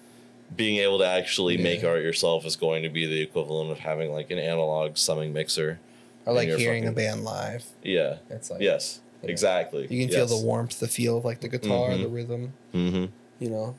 Being 0.55 0.77
able 0.79 0.99
to 0.99 1.05
actually 1.07 1.57
make 1.57 1.83
art 1.83 2.01
yourself 2.01 2.45
is 2.45 2.55
going 2.55 2.83
to 2.83 2.89
be 2.89 3.05
the 3.05 3.21
equivalent 3.21 3.69
of 3.71 3.79
having 3.79 4.11
like 4.11 4.31
an 4.31 4.39
analog 4.39 4.97
summing 4.97 5.33
mixer. 5.33 5.79
or 6.25 6.33
like 6.33 6.49
hearing 6.49 6.87
a 6.87 6.91
band 6.91 7.23
live. 7.23 7.65
Yeah. 7.83 8.17
It's 8.29 8.49
like 8.49 8.61
yes. 8.61 8.99
yeah. 9.23 9.29
Exactly. 9.29 9.87
You 9.89 10.05
can 10.05 10.13
feel 10.13 10.25
the 10.27 10.37
warmth, 10.37 10.79
the 10.79 10.87
feel 10.87 11.17
of 11.17 11.25
like 11.25 11.41
the 11.41 11.47
guitar, 11.49 11.89
Mhm. 11.89 12.01
the 12.03 12.07
rhythm. 12.07 12.53
hmm 12.71 13.05
You 13.39 13.49
know. 13.49 13.75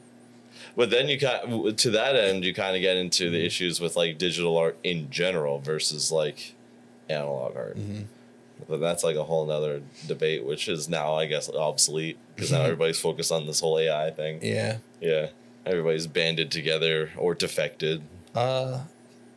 But 0.76 0.90
then 0.90 1.08
you 1.08 1.18
kind 1.18 1.76
to 1.78 1.90
that 1.90 2.16
end, 2.16 2.44
you 2.44 2.52
kind 2.54 2.76
of 2.76 2.82
get 2.82 2.96
into 2.96 3.24
Mm-hmm. 3.24 3.32
the 3.32 3.44
issues 3.46 3.80
with 3.80 3.96
like 3.96 4.18
digital 4.18 4.56
art 4.56 4.76
in 4.84 5.10
general 5.10 5.58
versus 5.60 6.12
like 6.12 6.54
analog 7.08 7.56
art. 7.56 7.78
Mm-hmm. 7.78 8.02
But 8.68 8.80
that's 8.80 9.04
like 9.04 9.16
a 9.16 9.24
whole 9.24 9.46
nother 9.46 9.82
debate, 10.06 10.44
which 10.44 10.68
is 10.68 10.88
now 10.88 11.14
I 11.14 11.26
guess 11.26 11.48
obsolete 11.48 12.18
because 12.34 12.52
now 12.52 12.62
everybody's 12.68 12.98
focused 13.00 13.32
on 13.32 13.46
this 13.46 13.60
whole 13.60 13.78
AI 13.78 14.10
thing. 14.10 14.40
Yeah. 14.42 14.78
Yeah, 15.00 15.28
everybody's 15.66 16.06
banded 16.06 16.51
together 16.51 17.10
or 17.16 17.35
defected. 17.35 18.02
Uh, 18.35 18.80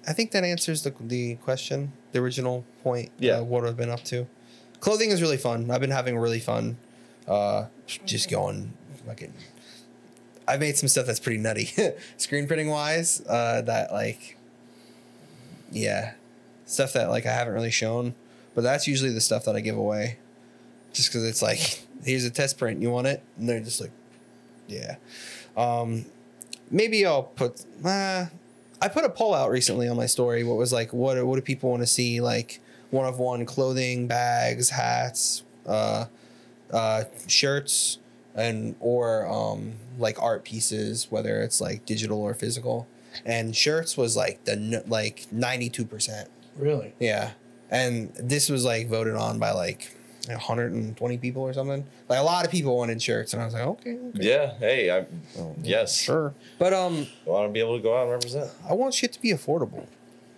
I 0.07 0.13
think 0.13 0.31
that 0.31 0.43
answers 0.43 0.83
the 0.83 0.93
the 0.99 1.35
question, 1.35 1.93
the 2.11 2.19
original 2.19 2.65
point. 2.83 3.11
Yeah. 3.19 3.39
Uh, 3.39 3.43
what 3.43 3.65
I've 3.65 3.77
been 3.77 3.89
up 3.89 4.03
to. 4.05 4.27
Clothing 4.79 5.11
is 5.11 5.21
really 5.21 5.37
fun. 5.37 5.69
I've 5.69 5.81
been 5.81 5.91
having 5.91 6.17
really 6.17 6.39
fun. 6.39 6.77
Uh, 7.27 7.67
just 8.05 8.29
going 8.29 8.73
fucking. 9.05 9.33
I've 10.47 10.59
made 10.59 10.75
some 10.75 10.89
stuff 10.89 11.05
that's 11.05 11.19
pretty 11.19 11.37
nutty, 11.37 11.69
screen 12.17 12.47
printing 12.47 12.69
wise. 12.69 13.21
Uh, 13.27 13.61
that 13.61 13.91
like. 13.91 14.37
Yeah, 15.73 16.13
stuff 16.65 16.93
that 16.93 17.09
like 17.09 17.25
I 17.25 17.31
haven't 17.31 17.53
really 17.53 17.71
shown, 17.71 18.13
but 18.55 18.61
that's 18.61 18.87
usually 18.87 19.11
the 19.11 19.21
stuff 19.21 19.45
that 19.45 19.55
I 19.55 19.61
give 19.61 19.77
away, 19.77 20.17
just 20.91 21.09
because 21.09 21.23
it's 21.23 21.41
like 21.41 21.85
here's 22.03 22.25
a 22.25 22.29
test 22.29 22.57
print. 22.57 22.81
You 22.81 22.89
want 22.89 23.07
it? 23.07 23.23
And 23.37 23.47
they're 23.47 23.59
just 23.59 23.79
like, 23.79 23.91
yeah. 24.67 24.95
Um, 25.57 26.05
maybe 26.69 27.05
I'll 27.05 27.23
put. 27.23 27.63
Uh, 27.83 28.25
I 28.81 28.87
put 28.87 29.03
a 29.03 29.09
poll 29.09 29.35
out 29.35 29.51
recently 29.51 29.87
on 29.87 29.95
my 29.95 30.07
story. 30.07 30.43
What 30.43 30.57
was 30.57 30.73
like, 30.73 30.91
what 30.91 31.23
what 31.25 31.35
do 31.35 31.41
people 31.41 31.69
want 31.69 31.83
to 31.83 31.87
see? 31.87 32.21
Like 32.21 32.59
one 32.89 33.05
of 33.05 33.19
one 33.19 33.45
clothing, 33.45 34.07
bags, 34.07 34.69
hats, 34.69 35.43
uh, 35.67 36.05
uh, 36.71 37.03
shirts, 37.27 37.99
and 38.33 38.75
or 38.79 39.27
um, 39.27 39.73
like 39.99 40.21
art 40.21 40.43
pieces, 40.43 41.07
whether 41.11 41.41
it's 41.41 41.61
like 41.61 41.85
digital 41.85 42.21
or 42.21 42.33
physical. 42.33 42.87
And 43.25 43.55
shirts 43.55 43.97
was 43.97 44.15
like 44.15 44.45
the 44.45 44.83
like 44.87 45.27
ninety 45.31 45.69
two 45.69 45.85
percent. 45.85 46.29
Really? 46.57 46.93
Yeah, 46.99 47.31
and 47.69 48.11
this 48.15 48.49
was 48.49 48.65
like 48.65 48.87
voted 48.87 49.15
on 49.15 49.37
by 49.39 49.51
like. 49.51 49.95
120 50.27 51.17
people 51.17 51.41
or 51.43 51.53
something. 51.53 51.85
Like 52.09 52.19
a 52.19 52.23
lot 52.23 52.45
of 52.45 52.51
people 52.51 52.77
wanted 52.77 53.01
shirts, 53.01 53.33
and 53.33 53.41
I 53.41 53.45
was 53.45 53.53
like, 53.53 53.63
okay, 53.63 53.97
okay. 54.09 54.19
Yeah, 54.21 54.53
hey, 54.59 54.91
I 54.91 55.05
Oh, 55.39 55.55
yes, 55.63 55.97
sure. 55.99 56.33
But 56.59 56.73
um, 56.73 57.07
want 57.25 57.49
to 57.49 57.53
be 57.53 57.59
able 57.59 57.77
to 57.77 57.83
go 57.83 57.95
out 57.97 58.03
and 58.03 58.11
represent. 58.11 58.51
I 58.69 58.73
want 58.73 58.93
shit 58.93 59.13
to 59.13 59.21
be 59.21 59.31
affordable. 59.31 59.85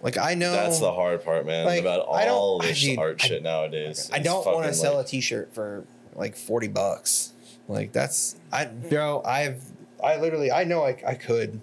Like 0.01 0.17
I 0.17 0.33
know 0.35 0.51
That's 0.51 0.79
the 0.79 0.91
hard 0.91 1.23
part, 1.23 1.45
man. 1.45 1.65
like, 1.65 1.79
about 1.81 2.07
I 2.11 2.25
don't- 2.25 2.33
all 2.35 2.61
I- 2.61 2.67
this 2.67 2.81
dude, 2.81 2.99
art 2.99 3.21
I- 3.23 3.27
shit 3.27 3.43
nowadays. 3.43 4.09
I 4.11 4.17
It's 4.17 4.25
don't 4.25 4.45
want 4.45 4.57
to 4.59 4.63
fucking, 4.63 4.73
sell 4.73 4.95
like- 4.97 5.05
a 5.05 5.09
T-shirt 5.09 5.53
for 5.53 5.85
like 6.15 6.35
forty 6.35 6.67
bucks. 6.67 7.31
Like 7.69 7.93
that's 7.93 8.35
I 8.51 8.65
bro. 8.65 9.21
I've 9.25 9.63
I 10.03 10.17
literally 10.17 10.51
I 10.51 10.65
know 10.65 10.83
I 10.83 10.97
I 11.07 11.13
could. 11.15 11.61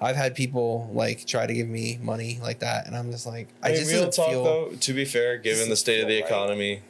I've 0.00 0.14
had 0.16 0.34
people 0.36 0.90
like 0.92 1.24
try 1.26 1.46
to 1.46 1.54
give 1.54 1.66
me 1.66 1.98
money 2.02 2.38
like 2.42 2.58
that, 2.60 2.86
and 2.86 2.94
I'm 2.94 3.10
just 3.10 3.26
like 3.26 3.48
I, 3.62 3.68
I 3.68 3.70
mean, 3.72 3.80
just 3.80 3.90
real 3.90 4.04
doesn't 4.04 4.22
talk 4.22 4.30
feel. 4.30 4.44
though. 4.44 4.68
To 4.78 4.92
be 4.92 5.06
fair, 5.06 5.38
given 5.38 5.56
doesn't 5.60 5.70
the 5.70 5.76
state 5.76 6.02
of 6.02 6.08
the 6.08 6.16
feel 6.18 6.22
right. 6.24 6.30
economy, 6.30 6.82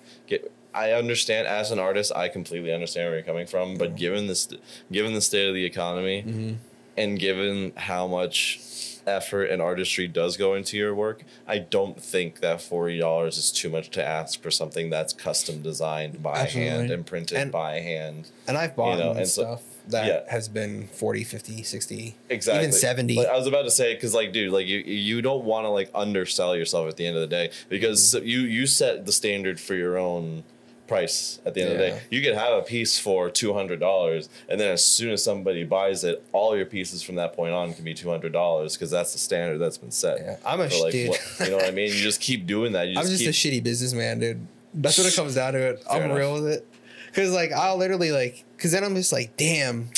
I 0.75 0.93
understand 0.93 1.47
as 1.47 1.71
an 1.71 1.79
artist. 1.79 2.13
I 2.15 2.29
completely 2.29 2.73
understand 2.73 3.07
where 3.09 3.17
you're 3.17 3.25
coming 3.27 3.47
from. 3.47 3.77
But 3.77 3.97
given 3.97 4.27
this, 4.27 4.49
given 4.93 5.15
the 5.15 5.21
state 5.21 5.49
of 5.49 5.55
the 5.55 5.65
economy, 5.65 6.23
Mm-hmm. 6.27 6.55
and 6.97 7.19
given 7.19 7.73
how 7.77 8.07
much 8.07 8.61
effort 9.07 9.45
and 9.45 9.63
artistry 9.63 10.07
does 10.07 10.37
go 10.37 10.55
into 10.55 10.77
your 10.77 10.95
work, 10.95 11.23
I 11.47 11.59
don't 11.59 11.99
think 12.01 12.41
that 12.41 12.61
forty 12.61 12.99
dollars 12.99 13.39
is 13.39 13.51
too 13.51 13.71
much 13.71 13.89
to 13.91 14.05
ask 14.07 14.43
for 14.43 14.51
something 14.51 14.91
that's 14.91 15.13
custom 15.15 15.63
designed 15.63 16.23
by 16.23 16.41
hand 16.45 16.91
and 16.91 17.07
printed 17.07 17.39
And- 17.39 17.51
by 17.53 17.81
hand. 17.81 18.29
And 18.47 18.59
I've 18.59 18.77
bought 18.77 18.99
You 18.99 19.05
know, 19.05 19.11
and 19.11 19.21
and 19.21 19.29
so- 19.29 19.43
stuff 19.43 19.63
that 19.89 20.07
yeah. 20.07 20.21
has 20.31 20.49
been 20.49 20.87
40, 20.89 21.25
50, 21.25 21.63
60, 21.63 22.15
Exactly. 22.29 22.61
even 22.63 22.73
70. 22.73 23.15
Like, 23.17 23.27
I 23.29 23.39
was 23.39 23.47
about 23.47 23.63
to 23.63 23.71
say 23.71 23.95
because, 23.95 24.13
like, 24.13 24.35
dude, 24.35 24.53
like 24.53 24.67
you 24.67 24.81
you 24.81 25.23
don't 25.23 25.45
want 25.45 25.65
to 25.65 25.71
like 25.71 25.91
undersell 25.95 26.55
yourself 26.55 26.87
at 26.91 26.99
the 26.99 27.07
end 27.07 27.17
of 27.17 27.23
the 27.23 27.27
day 27.27 27.51
because 27.71 28.15
Mm-hmm. 28.15 28.27
you 28.27 28.41
you 28.41 28.67
set 28.67 29.07
the 29.07 29.13
standard 29.13 29.59
for 29.59 29.75
your 29.75 29.97
own 29.97 30.45
price 30.89 31.39
at 31.45 31.55
the 31.55 31.63
end 31.63 31.73
of 31.73 31.79
the 31.79 31.85
day. 31.85 32.01
You 32.11 32.23
could 32.23 32.35
have 32.35 32.55
a 32.59 32.63
piece 32.63 32.99
for 32.99 33.31
two 33.31 33.53
hundred 33.53 33.79
dollars, 33.79 34.29
and 34.49 34.59
then 34.59 34.73
as 34.73 34.85
soon 34.85 35.11
as 35.11 35.23
somebody 35.23 35.65
buys 35.65 36.03
it, 36.05 36.25
all 36.33 36.57
your 36.57 36.67
pieces 36.67 37.03
from 37.03 37.17
that 37.17 37.35
point 37.35 37.53
on 37.53 37.75
can 37.75 37.85
be 37.85 37.95
two 37.95 38.09
hundred 38.09 38.33
dollars 38.33 38.75
because 38.75 38.91
that's 38.91 39.13
the 39.13 39.19
standard 39.19 39.59
that's 39.59 39.79
been 39.79 39.91
set. 39.91 40.19
Yeah. 40.19 40.37
I'm 40.45 40.61
a 40.61 40.65
like, 40.65 40.93
dude. 40.93 41.11
what- 41.11 41.21
you 41.41 41.51
know 41.51 41.57
what 41.57 41.67
I 41.67 41.71
mean? 41.71 41.89
You 41.89 42.01
just 42.01 42.21
keep 42.21 42.47
doing 42.47 42.73
that. 42.73 42.89
You 42.89 42.99
I'm 42.99 43.05
just 43.07 43.23
just 43.23 43.41
keep, 43.43 43.55
a 43.55 43.61
shitty 43.61 43.63
businessman, 43.63 44.19
dude. 44.19 44.47
That's 44.75 44.99
what 44.99 45.07
it 45.07 45.15
comes 45.15 45.35
down 45.35 45.53
to. 45.53 45.59
It. 45.61 45.85
Fair 45.85 45.97
I'm 45.97 46.03
enough. 46.07 46.19
real 46.19 46.35
with 46.35 46.47
it. 46.49 46.67
Cause 47.15 47.31
like 47.31 47.53
I'll 47.53 47.77
literally 47.77 48.13
like, 48.13 48.45
cause 48.59 48.73
then 48.73 48.85
I'm 48.85 48.95
just 48.95 49.13
like, 49.13 49.37
damn, 49.37 49.89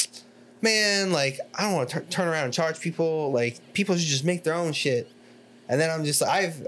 man, 0.63 1.13
like 1.13 1.41
I 1.55 1.63
don't 1.63 1.75
want 1.75 1.91
to 1.91 2.01
turn 2.03 2.29
around 2.29 2.45
and 2.45 2.55
charge 2.55 2.81
people. 2.81 3.33
Like 3.33 3.59
people 3.73 3.97
should 3.97 4.09
just 4.09 4.25
make 4.25 4.45
their 4.45 4.55
own 4.55 4.73
shit. 4.73 5.11
And 5.69 5.81
then 5.81 5.91
I'm 5.91 6.05
just 6.05 6.21
like, 6.21 6.31
I've, 6.31 6.67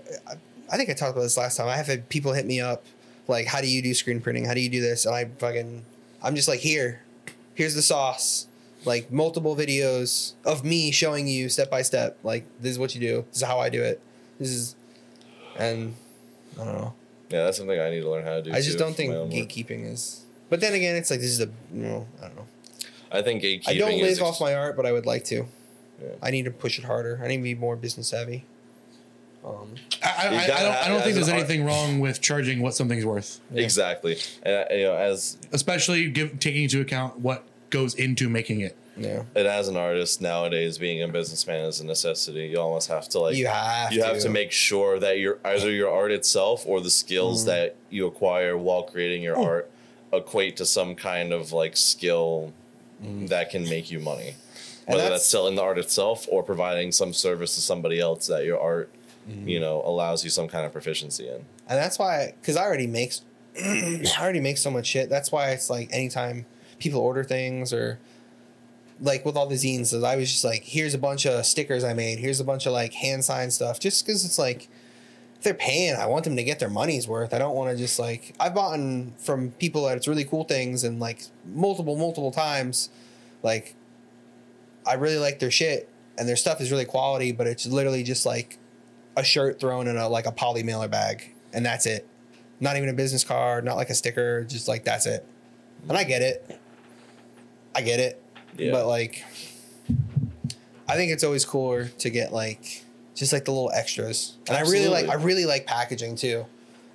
I 0.70 0.76
think 0.76 0.90
I 0.90 0.94
talked 0.94 1.12
about 1.12 1.22
this 1.22 1.36
last 1.36 1.56
time. 1.56 1.68
I 1.68 1.76
have 1.76 1.86
had 1.86 2.08
people 2.08 2.32
hit 2.32 2.46
me 2.46 2.60
up, 2.60 2.84
like, 3.28 3.46
how 3.46 3.60
do 3.60 3.68
you 3.68 3.82
do 3.82 3.94
screen 3.94 4.20
printing? 4.20 4.44
How 4.44 4.54
do 4.54 4.60
you 4.60 4.68
do 4.68 4.80
this? 4.80 5.06
And 5.06 5.14
I 5.14 5.26
fucking, 5.38 5.84
I'm 6.22 6.34
just 6.34 6.48
like, 6.48 6.60
here, 6.60 7.02
here's 7.54 7.74
the 7.74 7.82
sauce. 7.82 8.46
Like 8.84 9.12
multiple 9.12 9.54
videos 9.54 10.32
of 10.44 10.64
me 10.64 10.90
showing 10.90 11.28
you 11.28 11.48
step 11.48 11.70
by 11.70 11.82
step. 11.82 12.18
Like 12.24 12.44
this 12.60 12.72
is 12.72 12.78
what 12.80 12.94
you 12.96 13.00
do. 13.00 13.24
This 13.28 13.36
is 13.36 13.42
how 13.46 13.60
I 13.60 13.68
do 13.68 13.80
it. 13.82 14.00
This 14.40 14.48
is, 14.48 14.74
and 15.56 15.94
I 16.60 16.64
don't 16.64 16.74
know. 16.74 16.94
yeah, 17.28 17.44
that's 17.44 17.58
something 17.58 17.80
I 17.80 17.90
need 17.90 18.00
to 18.00 18.10
learn 18.10 18.24
how 18.24 18.34
to 18.34 18.42
do. 18.42 18.52
I 18.52 18.60
just 18.60 18.78
don't 18.78 18.94
think 18.94 19.14
own 19.14 19.28
work. 19.28 19.32
gatekeeping 19.32 19.88
is. 19.92 20.24
But 20.50 20.60
then 20.60 20.74
again, 20.74 20.96
it's 20.96 21.10
like 21.10 21.20
this 21.20 21.30
is 21.30 21.40
a 21.40 21.46
you 21.72 21.82
know 21.82 22.08
I 22.20 22.26
don't 22.26 22.36
know. 22.36 22.46
I 23.12 23.22
think 23.22 23.44
gatekeeping. 23.44 23.68
I 23.68 23.78
don't 23.78 24.00
live 24.00 24.20
off 24.20 24.40
my 24.40 24.52
art, 24.52 24.76
but 24.76 24.84
I 24.84 24.90
would 24.90 25.06
like 25.06 25.22
to. 25.26 25.46
Yeah. 26.02 26.08
I 26.20 26.32
need 26.32 26.46
to 26.46 26.50
push 26.50 26.76
it 26.78 26.84
harder. 26.84 27.20
I 27.22 27.28
need 27.28 27.36
to 27.36 27.42
be 27.44 27.54
more 27.54 27.76
business 27.76 28.08
savvy. 28.08 28.46
Um, 29.44 29.74
I, 30.04 30.08
I, 30.08 30.28
I, 30.28 30.46
gotta 30.46 30.62
don't, 30.64 30.74
I 30.76 30.88
don't 30.88 31.02
think 31.02 31.14
there's 31.16 31.26
an 31.28 31.34
art- 31.34 31.40
anything 31.44 31.64
wrong 31.64 31.98
with 31.98 32.20
charging 32.20 32.62
what 32.62 32.74
something's 32.74 33.04
worth, 33.04 33.40
exactly, 33.54 34.16
and 34.44 34.54
uh, 34.70 34.74
you 34.74 34.84
know, 34.84 34.94
as 34.94 35.36
especially 35.50 36.08
give, 36.10 36.38
taking 36.38 36.62
into 36.64 36.80
account 36.80 37.18
what 37.18 37.42
goes 37.70 37.94
into 37.94 38.28
making 38.28 38.60
it. 38.60 38.76
yeah, 38.96 39.24
and 39.34 39.48
as 39.48 39.66
an 39.66 39.76
artist 39.76 40.20
nowadays, 40.20 40.78
being 40.78 41.02
a 41.02 41.08
businessman 41.08 41.64
is 41.64 41.80
a 41.80 41.86
necessity. 41.86 42.46
You 42.48 42.60
almost 42.60 42.88
have 42.88 43.08
to 43.10 43.18
like 43.18 43.34
you 43.34 43.48
have 43.48 43.92
you 43.92 44.00
to. 44.00 44.06
have 44.06 44.20
to 44.20 44.28
make 44.30 44.52
sure 44.52 45.00
that 45.00 45.18
your 45.18 45.38
either 45.44 45.70
your 45.72 45.90
art 45.90 46.12
itself 46.12 46.64
or 46.66 46.80
the 46.80 46.90
skills 46.90 47.40
Mm-hmm. 47.40 47.48
that 47.50 47.76
you 47.90 48.06
acquire 48.06 48.56
while 48.56 48.84
creating 48.84 49.22
your 49.22 49.36
art 49.36 49.68
equate 50.12 50.56
to 50.58 50.66
some 50.66 50.94
kind 50.94 51.32
of 51.32 51.52
like 51.52 51.76
skill 51.76 52.52
that 53.02 53.50
can 53.50 53.64
make 53.64 53.90
you 53.90 53.98
money. 53.98 54.36
And 54.86 54.94
Whether 54.96 54.98
that's, 54.98 55.10
that's- 55.10 55.26
selling 55.26 55.54
the 55.56 55.62
art 55.62 55.78
itself 55.78 56.26
or 56.30 56.42
providing 56.44 56.92
some 56.92 57.12
service 57.12 57.54
to 57.56 57.60
somebody 57.60 57.98
else 57.98 58.26
that 58.28 58.44
your 58.44 58.60
art, 58.60 58.92
Mm-hmm. 59.28 59.48
you 59.48 59.60
know, 59.60 59.82
allows 59.84 60.24
you 60.24 60.30
some 60.30 60.48
kind 60.48 60.66
of 60.66 60.72
proficiency 60.72 61.28
in. 61.28 61.36
and 61.68 61.78
that's 61.78 61.96
why 61.98 62.34
because 62.40 62.56
I 62.56 62.62
already 62.62 62.88
make 62.88 63.14
I 63.56 64.02
already 64.20 64.40
make 64.40 64.58
so 64.58 64.70
much 64.70 64.86
shit. 64.86 65.08
That's 65.08 65.30
why 65.30 65.50
it's 65.50 65.70
like 65.70 65.88
anytime 65.92 66.46
people 66.78 67.00
order 67.00 67.22
things 67.22 67.72
or 67.72 67.98
like 69.00 69.24
with 69.24 69.36
all 69.36 69.46
the 69.46 69.56
zines, 69.56 69.92
I 70.04 70.16
was 70.16 70.30
just 70.30 70.44
like, 70.44 70.62
here's 70.64 70.94
a 70.94 70.98
bunch 70.98 71.26
of 71.26 71.44
stickers 71.44 71.84
I 71.84 71.92
made. 71.92 72.18
Here's 72.18 72.40
a 72.40 72.44
bunch 72.44 72.66
of 72.66 72.72
like 72.72 72.94
hand 72.94 73.24
signed 73.24 73.52
stuff. 73.52 73.78
Just 73.80 74.04
because 74.04 74.24
it's 74.24 74.38
like 74.38 74.68
they're 75.42 75.54
paying, 75.54 75.96
I 75.96 76.06
want 76.06 76.24
them 76.24 76.36
to 76.36 76.44
get 76.44 76.60
their 76.60 76.70
money's 76.70 77.08
worth. 77.08 77.34
I 77.34 77.38
don't 77.38 77.54
want 77.54 77.70
to 77.70 77.76
just 77.76 77.98
like 77.98 78.34
I've 78.40 78.54
bought 78.54 78.78
from 79.18 79.50
people 79.52 79.84
that 79.86 79.96
it's 79.96 80.08
really 80.08 80.24
cool 80.24 80.44
things 80.44 80.84
and 80.84 81.00
like 81.00 81.24
multiple 81.44 81.96
multiple 81.96 82.32
times, 82.32 82.90
like 83.42 83.74
I 84.86 84.94
really 84.94 85.18
like 85.18 85.38
their 85.38 85.50
shit 85.50 85.88
and 86.18 86.28
their 86.28 86.36
stuff 86.36 86.60
is 86.60 86.70
really 86.70 86.84
quality, 86.84 87.32
but 87.32 87.46
it's 87.46 87.66
literally 87.66 88.02
just 88.02 88.24
like 88.24 88.58
a 89.16 89.24
shirt 89.24 89.60
thrown 89.60 89.86
in 89.88 89.96
a 89.96 90.08
like 90.08 90.26
a 90.26 90.32
poly 90.32 90.62
mailer 90.62 90.88
bag, 90.88 91.30
and 91.52 91.64
that's 91.64 91.86
it. 91.86 92.06
Not 92.60 92.76
even 92.76 92.88
a 92.88 92.92
business 92.92 93.24
card, 93.24 93.64
not 93.64 93.76
like 93.76 93.90
a 93.90 93.94
sticker, 93.94 94.44
just 94.44 94.68
like 94.68 94.84
that's 94.84 95.06
it. 95.06 95.26
And 95.88 95.98
I 95.98 96.04
get 96.04 96.22
it. 96.22 96.60
I 97.74 97.82
get 97.82 97.98
it. 98.00 98.22
Yeah. 98.56 98.72
But 98.72 98.86
like 98.86 99.24
I 100.88 100.94
think 100.96 101.12
it's 101.12 101.24
always 101.24 101.44
cooler 101.44 101.86
to 101.86 102.10
get 102.10 102.32
like 102.32 102.84
just 103.14 103.32
like 103.32 103.44
the 103.44 103.50
little 103.52 103.70
extras. 103.72 104.34
And 104.48 104.56
I 104.56 104.60
really 104.62 104.88
like 104.88 105.08
I 105.08 105.14
really 105.14 105.46
like 105.46 105.66
packaging 105.66 106.16
too. 106.16 106.46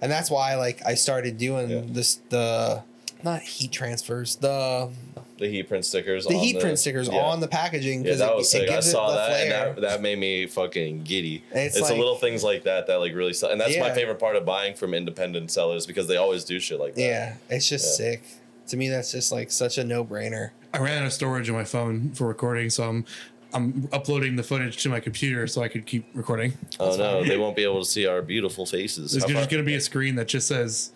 And 0.02 0.12
that's 0.12 0.30
why 0.30 0.56
like 0.56 0.82
I 0.86 0.94
started 0.96 1.38
doing 1.38 1.70
Yeah. 1.70 1.82
this 1.86 2.16
the 2.30 2.84
not 3.24 3.42
heat 3.42 3.72
transfers, 3.72 4.36
the 4.38 4.90
The 5.38 5.48
heat 5.48 5.64
print 5.68 5.86
stickers. 5.86 6.26
the 6.26 6.34
on 6.36 6.40
heat 6.40 6.60
print 6.60 6.80
stickers 6.80 7.08
yeah. 7.08 7.18
on 7.20 7.40
the 7.40 7.48
packaging 7.48 8.04
Yeah, 8.06 8.16
that 8.16 8.32
it, 8.32 8.36
was 8.36 8.48
it 8.48 8.50
sick. 8.50 8.70
I 8.70 8.74
gives 8.76 8.88
it 8.88 8.92
saw 8.92 9.10
the 9.12 9.16
that, 9.18 9.42
and 9.42 9.52
that 9.52 9.82
that 9.82 10.02
made 10.02 10.18
me 10.18 10.48
fucking 10.48 11.04
giddy. 11.04 11.44
And 11.52 11.62
it's 11.62 11.76
It's, 11.76 11.84
like- 11.84 11.94
the 11.94 12.00
little 12.00 12.16
things 12.16 12.44
like 12.44 12.64
that 12.64 12.88
that 12.88 12.96
like 12.96 13.14
really 13.14 13.34
sell, 13.34 13.50
and 13.52 13.60
that's 13.62 13.78
my 13.78 13.94
favorite 13.94 14.20
part 14.20 14.36
of 14.36 14.46
buying 14.46 14.74
from 14.74 14.94
independent 14.94 15.52
sellers 15.52 15.86
because 15.86 16.08
they 16.08 16.18
always 16.18 16.44
do 16.44 16.60
shit 16.60 16.80
like 16.80 16.96
that. 16.96 17.02
yeah, 17.02 17.36
it's 17.50 17.68
just 17.70 18.00
Yeah. 18.00 18.12
sick. 18.12 18.24
To 18.70 18.78
me, 18.78 18.90
that's 18.90 19.12
just 19.12 19.32
like 19.32 19.50
such 19.52 19.78
a 19.78 19.84
no 19.84 20.04
brainer. 20.04 20.50
I 20.74 20.80
ran 20.80 21.00
out 21.02 21.06
of 21.06 21.14
storage 21.14 21.50
on 21.50 21.56
my 21.56 21.64
phone 21.64 22.12
for 22.14 22.28
recording, 22.28 22.70
so 22.70 22.84
I'm 22.84 23.06
I'm 23.54 23.88
uploading 23.94 24.36
the 24.36 24.44
footage 24.44 24.84
to 24.84 24.90
my 24.90 25.00
computer 25.00 25.48
so 25.48 25.62
I 25.64 25.70
could 25.70 25.86
keep 25.86 26.06
recording. 26.14 26.54
Oh 26.80 26.98
no, 26.98 27.24
they 27.24 27.38
won't 27.38 27.56
be 27.56 27.64
able 27.64 27.80
to 27.84 27.90
see 27.90 28.06
our 28.06 28.22
beautiful 28.22 28.66
faces. 28.66 29.14
There's 29.14 29.24
How 29.24 29.30
just 29.30 29.50
going 29.50 29.64
to 29.64 29.66
be 29.66 29.76
a 29.76 29.80
screen 29.82 30.16
that 30.16 30.28
just 30.28 30.48
says 30.50 30.92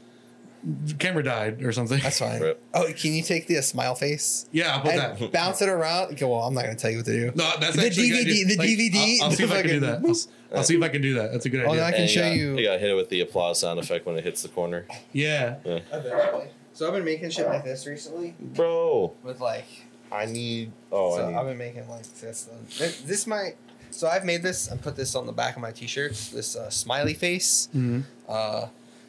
camera 1.00 1.24
died 1.24 1.64
or 1.64 1.72
something. 1.72 2.00
That's 2.00 2.20
fine. 2.20 2.42
Rip. 2.42 2.62
Oh, 2.74 2.86
can 2.96 3.14
you 3.14 3.24
take 3.24 3.48
the 3.48 3.58
uh, 3.58 3.62
smile 3.62 3.96
face 3.96 4.48
Yeah, 4.52 4.76
I'll 4.76 4.82
put 4.82 4.92
and 4.94 5.20
that. 5.20 5.32
bounce 5.32 5.62
it 5.62 5.70
around? 5.70 6.14
Okay, 6.14 6.26
well, 6.26 6.42
I'm 6.42 6.54
not 6.54 6.64
gonna 6.64 6.76
tell 6.76 6.92
you 6.92 6.98
what 6.98 7.06
to 7.08 7.12
do. 7.14 7.32
No, 7.36 7.52
that's 7.60 7.76
The 7.76 7.86
actually 7.88 8.10
a 8.12 8.14
DVD 8.14 8.22
idea. 8.22 8.46
the 8.46 8.58
DVD, 8.58 9.18
I'll, 9.22 9.26
I'll 9.26 9.32
see 9.36 9.44
if 9.44 9.52
I 9.52 9.62
can 9.62 9.70
do 9.72 9.80
that. 9.82 10.00
I'll, 10.04 10.10
s- 10.12 10.28
I'll 10.56 10.64
see 10.64 10.76
if 10.78 10.84
I 10.84 10.90
can 10.90 11.02
do 11.02 11.14
that. 11.16 11.32
That's 11.32 11.46
a 11.46 11.50
good 11.50 11.62
Oh, 11.66 11.70
idea. 11.70 11.76
then 11.78 11.86
I 11.86 11.92
can 11.92 12.02
And 12.02 12.10
show 12.10 12.22
got, 12.22 12.36
you- 12.36 12.58
You 12.58 12.66
got 12.66 12.80
hit 12.80 12.90
it 12.92 12.94
with 12.96 13.10
the 13.10 13.22
applause 13.22 13.60
sound 13.60 13.80
effect 13.80 14.06
when 14.06 14.16
it 14.18 14.24
hits 14.24 14.42
the 14.44 14.50
corner, 14.50 14.86
yeah. 15.14 15.56
Eventually. 15.66 16.48
So 16.74 16.88
I've 16.88 16.94
been 16.94 17.04
making 17.06 17.30
shit 17.32 17.48
like 17.48 17.64
this 17.64 17.86
recently 17.88 18.36
bro. 18.40 19.14
with 19.24 19.40
like. 19.42 19.66
I 20.12 20.26
need. 20.26 20.72
Oh, 20.92 21.16
so 21.16 21.24
I 21.26 21.30
need. 21.32 21.38
I've 21.38 21.46
been 21.48 21.58
making 21.58 21.88
like 21.90 22.04
this. 22.20 22.50
uh, 22.52 22.56
This, 22.78 23.02
this 23.02 23.28
might. 23.28 23.56
So 23.92 24.08
I've 24.08 24.24
made 24.26 24.42
this 24.44 24.68
and 24.70 24.82
put 24.82 24.96
this 24.96 25.16
on 25.16 25.26
the 25.26 25.32
back 25.34 25.56
of 25.56 25.62
my 25.62 25.72
t-shirts. 25.72 26.30
This 26.30 26.56
uh, 26.56 26.70
smiley 26.70 27.14
face. 27.14 27.68
Mhm. 27.76 28.04
Uh, 28.28 28.68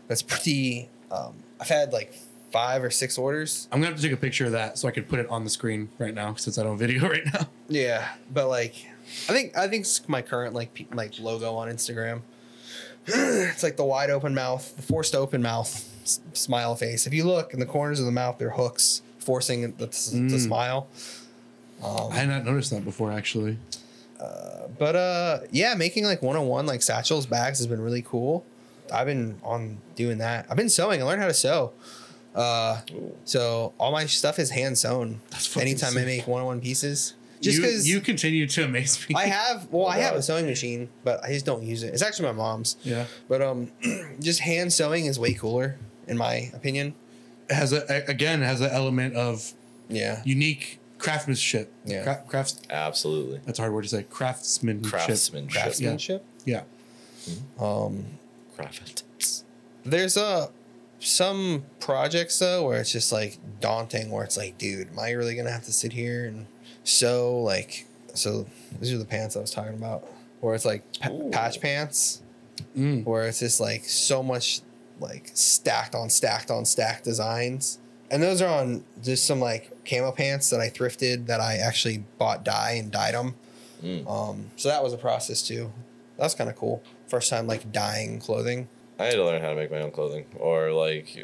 that's 0.08 0.22
pretty. 0.22 0.88
Um, 1.12 1.34
I've 1.60 1.68
had 1.68 1.92
like 1.92 2.14
five 2.50 2.82
or 2.82 2.90
six 2.90 3.18
orders. 3.18 3.68
I'm 3.70 3.80
gonna 3.80 3.90
have 3.92 3.96
to 3.96 4.02
take 4.02 4.12
a 4.12 4.16
picture 4.20 4.46
of 4.46 4.52
that 4.52 4.78
so 4.78 4.88
I 4.88 4.90
can 4.90 5.04
put 5.04 5.18
it 5.18 5.28
on 5.28 5.44
the 5.44 5.50
screen 5.50 5.88
right 5.98 6.14
now 6.14 6.34
since 6.34 6.58
I 6.58 6.62
don't 6.62 6.78
video 6.78 7.08
right 7.08 7.24
now. 7.32 7.46
Yeah, 7.68 8.08
but 8.32 8.48
like, 8.48 8.74
I 9.28 9.32
think 9.32 9.56
I 9.56 9.68
think 9.68 9.82
it's 9.82 10.08
my 10.08 10.22
current 10.22 10.54
like 10.54 10.72
pe- 10.74 10.86
like 10.92 11.18
logo 11.18 11.54
on 11.54 11.68
Instagram. 11.68 12.22
it's 13.06 13.62
like 13.62 13.76
the 13.76 13.84
wide 13.84 14.10
open 14.10 14.34
mouth, 14.34 14.74
the 14.76 14.82
forced 14.82 15.14
open 15.14 15.42
mouth, 15.42 15.68
s- 16.04 16.20
smile 16.34 16.74
face. 16.76 17.06
If 17.06 17.12
you 17.12 17.24
look 17.24 17.52
in 17.52 17.60
the 17.60 17.66
corners 17.66 17.98
of 18.00 18.06
the 18.06 18.12
mouth, 18.12 18.38
they're 18.38 18.50
hooks 18.50 19.02
forcing 19.18 19.62
the, 19.76 19.88
Mm. 19.88 20.38
smile. 20.40 20.88
Um, 21.82 22.12
I 22.12 22.16
had 22.16 22.28
not 22.28 22.44
noticed 22.44 22.70
that 22.70 22.84
before 22.84 23.10
actually. 23.12 23.58
but 24.78 24.94
uh, 24.96 25.40
yeah, 25.50 25.74
making 25.74 26.04
like 26.04 26.22
one 26.22 26.36
on 26.36 26.46
one 26.46 26.66
like 26.66 26.82
satchels 26.82 27.26
bags 27.26 27.58
has 27.58 27.66
been 27.66 27.80
really 27.80 28.02
cool. 28.02 28.44
I've 28.92 29.06
been 29.06 29.38
on 29.42 29.78
doing 29.96 30.18
that. 30.18 30.46
I've 30.50 30.56
been 30.56 30.68
sewing. 30.68 31.00
I 31.02 31.04
learned 31.04 31.20
how 31.22 31.28
to 31.28 31.34
sew. 31.34 31.72
Uh, 32.34 32.80
so 33.24 33.72
all 33.78 33.92
my 33.92 34.06
stuff 34.06 34.38
is 34.38 34.50
hand 34.50 34.78
sewn. 34.78 35.20
That's 35.30 35.46
fucking 35.46 35.68
Anytime 35.68 35.96
I 35.98 36.04
make 36.04 36.26
one 36.26 36.40
on 36.40 36.46
one 36.46 36.60
pieces, 36.60 37.14
just 37.40 37.60
because 37.60 37.88
you 37.88 38.00
continue 38.00 38.46
to 38.46 38.64
amaze 38.64 39.06
me. 39.08 39.14
I 39.16 39.26
have 39.26 39.68
well, 39.70 39.86
I 39.86 39.98
have 39.98 40.14
a 40.14 40.22
sewing 40.28 40.46
machine, 40.46 40.88
but 41.04 41.22
I 41.24 41.32
just 41.32 41.44
don't 41.44 41.62
use 41.62 41.82
it. 41.82 41.92
It's 41.92 42.02
actually 42.02 42.26
my 42.26 42.32
mom's. 42.32 42.76
yeah. 42.84 43.04
But 43.28 43.42
um, 43.42 43.70
just 44.20 44.40
hand 44.40 44.72
sewing 44.72 45.06
is 45.06 45.18
way 45.18 45.34
cooler, 45.34 45.76
in 46.06 46.16
my 46.16 46.50
opinion. 46.54 46.94
It 47.50 47.54
has 47.54 47.72
a 47.72 47.84
a- 47.90 48.10
again 48.10 48.40
has 48.42 48.60
an 48.60 48.70
element 48.70 49.14
of 49.16 49.52
Yeah. 49.88 50.22
unique 50.24 50.78
craftsmanship. 50.98 51.70
Yeah. 51.84 52.04
Cra- 52.04 52.22
crafts. 52.28 52.62
Absolutely. 52.70 53.40
That's 53.44 53.58
a 53.58 53.62
hard 53.62 53.74
word 53.74 53.82
to 53.82 53.88
say. 53.88 54.04
Craftsmanship. 54.04 54.90
Craftsmanship. 54.90 55.52
Craftsmanship. 55.62 56.24
Yeah. 56.46 56.62
Um, 57.58 58.06
Craft. 58.56 59.04
there's 59.84 60.16
uh 60.16 60.48
some 60.98 61.64
projects 61.80 62.38
though 62.38 62.66
where 62.66 62.80
it's 62.80 62.92
just 62.92 63.10
like 63.12 63.38
daunting, 63.60 64.10
where 64.10 64.24
it's 64.24 64.36
like, 64.36 64.56
dude, 64.58 64.88
am 64.90 64.98
I 64.98 65.10
really 65.12 65.34
gonna 65.34 65.50
have 65.50 65.64
to 65.64 65.72
sit 65.72 65.92
here 65.92 66.26
and 66.26 66.46
sew 66.84 67.38
like? 67.38 67.86
So 68.14 68.46
these 68.80 68.92
are 68.92 68.98
the 68.98 69.04
pants 69.04 69.36
I 69.36 69.40
was 69.40 69.50
talking 69.50 69.74
about, 69.74 70.06
where 70.40 70.54
it's 70.54 70.64
like 70.64 70.84
Ooh. 71.08 71.30
patch 71.32 71.60
pants, 71.60 72.22
Mm. 72.76 73.04
where 73.04 73.26
it's 73.26 73.40
just 73.40 73.60
like 73.60 73.84
so 73.84 74.22
much 74.22 74.60
like 75.00 75.30
stacked 75.34 75.94
on 75.94 76.08
stacked 76.10 76.50
on 76.50 76.64
stacked 76.64 77.04
designs. 77.04 77.78
And 78.10 78.22
those 78.22 78.42
are 78.42 78.48
on 78.48 78.84
just 79.02 79.24
some 79.26 79.40
like 79.40 79.72
camo 79.88 80.12
pants 80.12 80.50
that 80.50 80.60
I 80.60 80.68
thrifted 80.68 81.26
that 81.26 81.40
I 81.40 81.56
actually 81.56 82.04
bought 82.18 82.44
dye 82.44 82.72
and 82.72 82.92
dyed 82.92 83.14
them. 83.14 83.34
Mm. 83.82 84.08
Um, 84.08 84.50
so 84.56 84.68
that 84.68 84.82
was 84.84 84.92
a 84.92 84.98
process 84.98 85.42
too. 85.42 85.72
That 86.18 86.24
was 86.24 86.34
kind 86.34 86.48
of 86.50 86.56
cool. 86.56 86.82
First 87.12 87.28
time 87.28 87.46
like 87.46 87.70
dyeing 87.72 88.20
clothing. 88.20 88.68
I 88.98 89.04
had 89.04 89.16
to 89.16 89.24
learn 89.26 89.42
how 89.42 89.50
to 89.50 89.54
make 89.54 89.70
my 89.70 89.82
own 89.82 89.90
clothing 89.90 90.24
or 90.38 90.72
like 90.72 91.14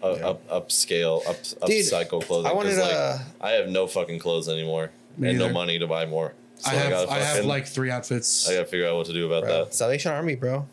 uh, 0.00 0.14
Yeah. 0.14 0.28
up 0.28 0.48
upscale, 0.48 1.26
up 1.28 1.34
Dude, 1.66 1.84
upcycle 1.84 2.24
clothing. 2.24 2.48
I 2.48 2.54
wanted 2.54 2.76
'cause, 2.76 2.78
like, 2.78 2.90
to- 2.92 3.20
I 3.40 3.50
have 3.50 3.68
no 3.68 3.88
fucking 3.88 4.20
clothes 4.20 4.48
anymore 4.48 4.92
Me 5.18 5.30
and 5.30 5.40
no 5.40 5.48
money 5.48 5.80
to 5.80 5.86
buy 5.88 6.06
more. 6.06 6.34
So 6.58 6.70
I 6.70 6.74
have 6.74 6.90
gotta 6.90 7.10
I 7.10 7.18
have 7.18 7.44
like 7.44 7.66
three 7.66 7.90
outfits. 7.90 8.48
I 8.48 8.54
gotta 8.54 8.66
figure 8.66 8.86
out 8.86 8.94
what 8.94 9.06
to 9.06 9.12
do 9.12 9.26
about 9.26 9.42
Bro. 9.42 9.64
that. 9.64 9.74
Salvation 9.74 10.12
Army, 10.12 10.36
bro. 10.36 10.64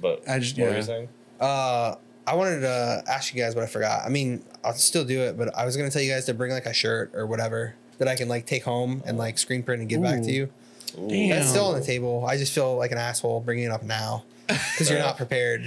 But 0.00 0.22
I 0.26 0.38
just- 0.38 0.56
what 0.56 0.64
were 0.64 0.70
yeah. 0.70 0.76
you 0.78 0.82
saying? 0.82 1.08
Uh, 1.38 1.96
I 2.26 2.34
wanted 2.36 2.60
to 2.60 3.04
ask 3.06 3.34
you 3.34 3.42
guys, 3.42 3.54
but 3.54 3.64
I 3.64 3.66
forgot. 3.66 4.00
I 4.06 4.08
mean, 4.08 4.42
I'll 4.64 4.72
still 4.72 5.04
do 5.04 5.20
it, 5.24 5.36
but 5.36 5.54
I 5.54 5.66
was 5.66 5.76
gonna 5.76 5.90
tell 5.90 6.00
you 6.00 6.10
guys 6.10 6.24
to 6.24 6.32
bring 6.32 6.52
like 6.52 6.64
a 6.64 6.72
shirt 6.72 7.10
or 7.12 7.26
whatever 7.26 7.74
that 7.98 8.08
I 8.08 8.14
can 8.16 8.30
like 8.30 8.46
take 8.46 8.64
home 8.64 9.02
and 9.04 9.18
like 9.18 9.36
screen 9.36 9.62
print 9.62 9.80
and 9.80 9.90
give 9.90 10.02
back 10.02 10.22
to 10.22 10.32
you. 10.32 10.48
Ooh. 10.98 11.08
Damn. 11.08 11.30
That's 11.30 11.48
still 11.48 11.66
on 11.66 11.78
the 11.78 11.84
table. 11.84 12.24
I 12.26 12.36
just 12.36 12.52
feel 12.52 12.76
like 12.76 12.92
an 12.92 12.98
asshole 12.98 13.40
bringing 13.40 13.64
it 13.64 13.70
up 13.70 13.82
now 13.82 14.24
because 14.46 14.90
you're 14.90 14.98
not 15.00 15.16
prepared. 15.16 15.66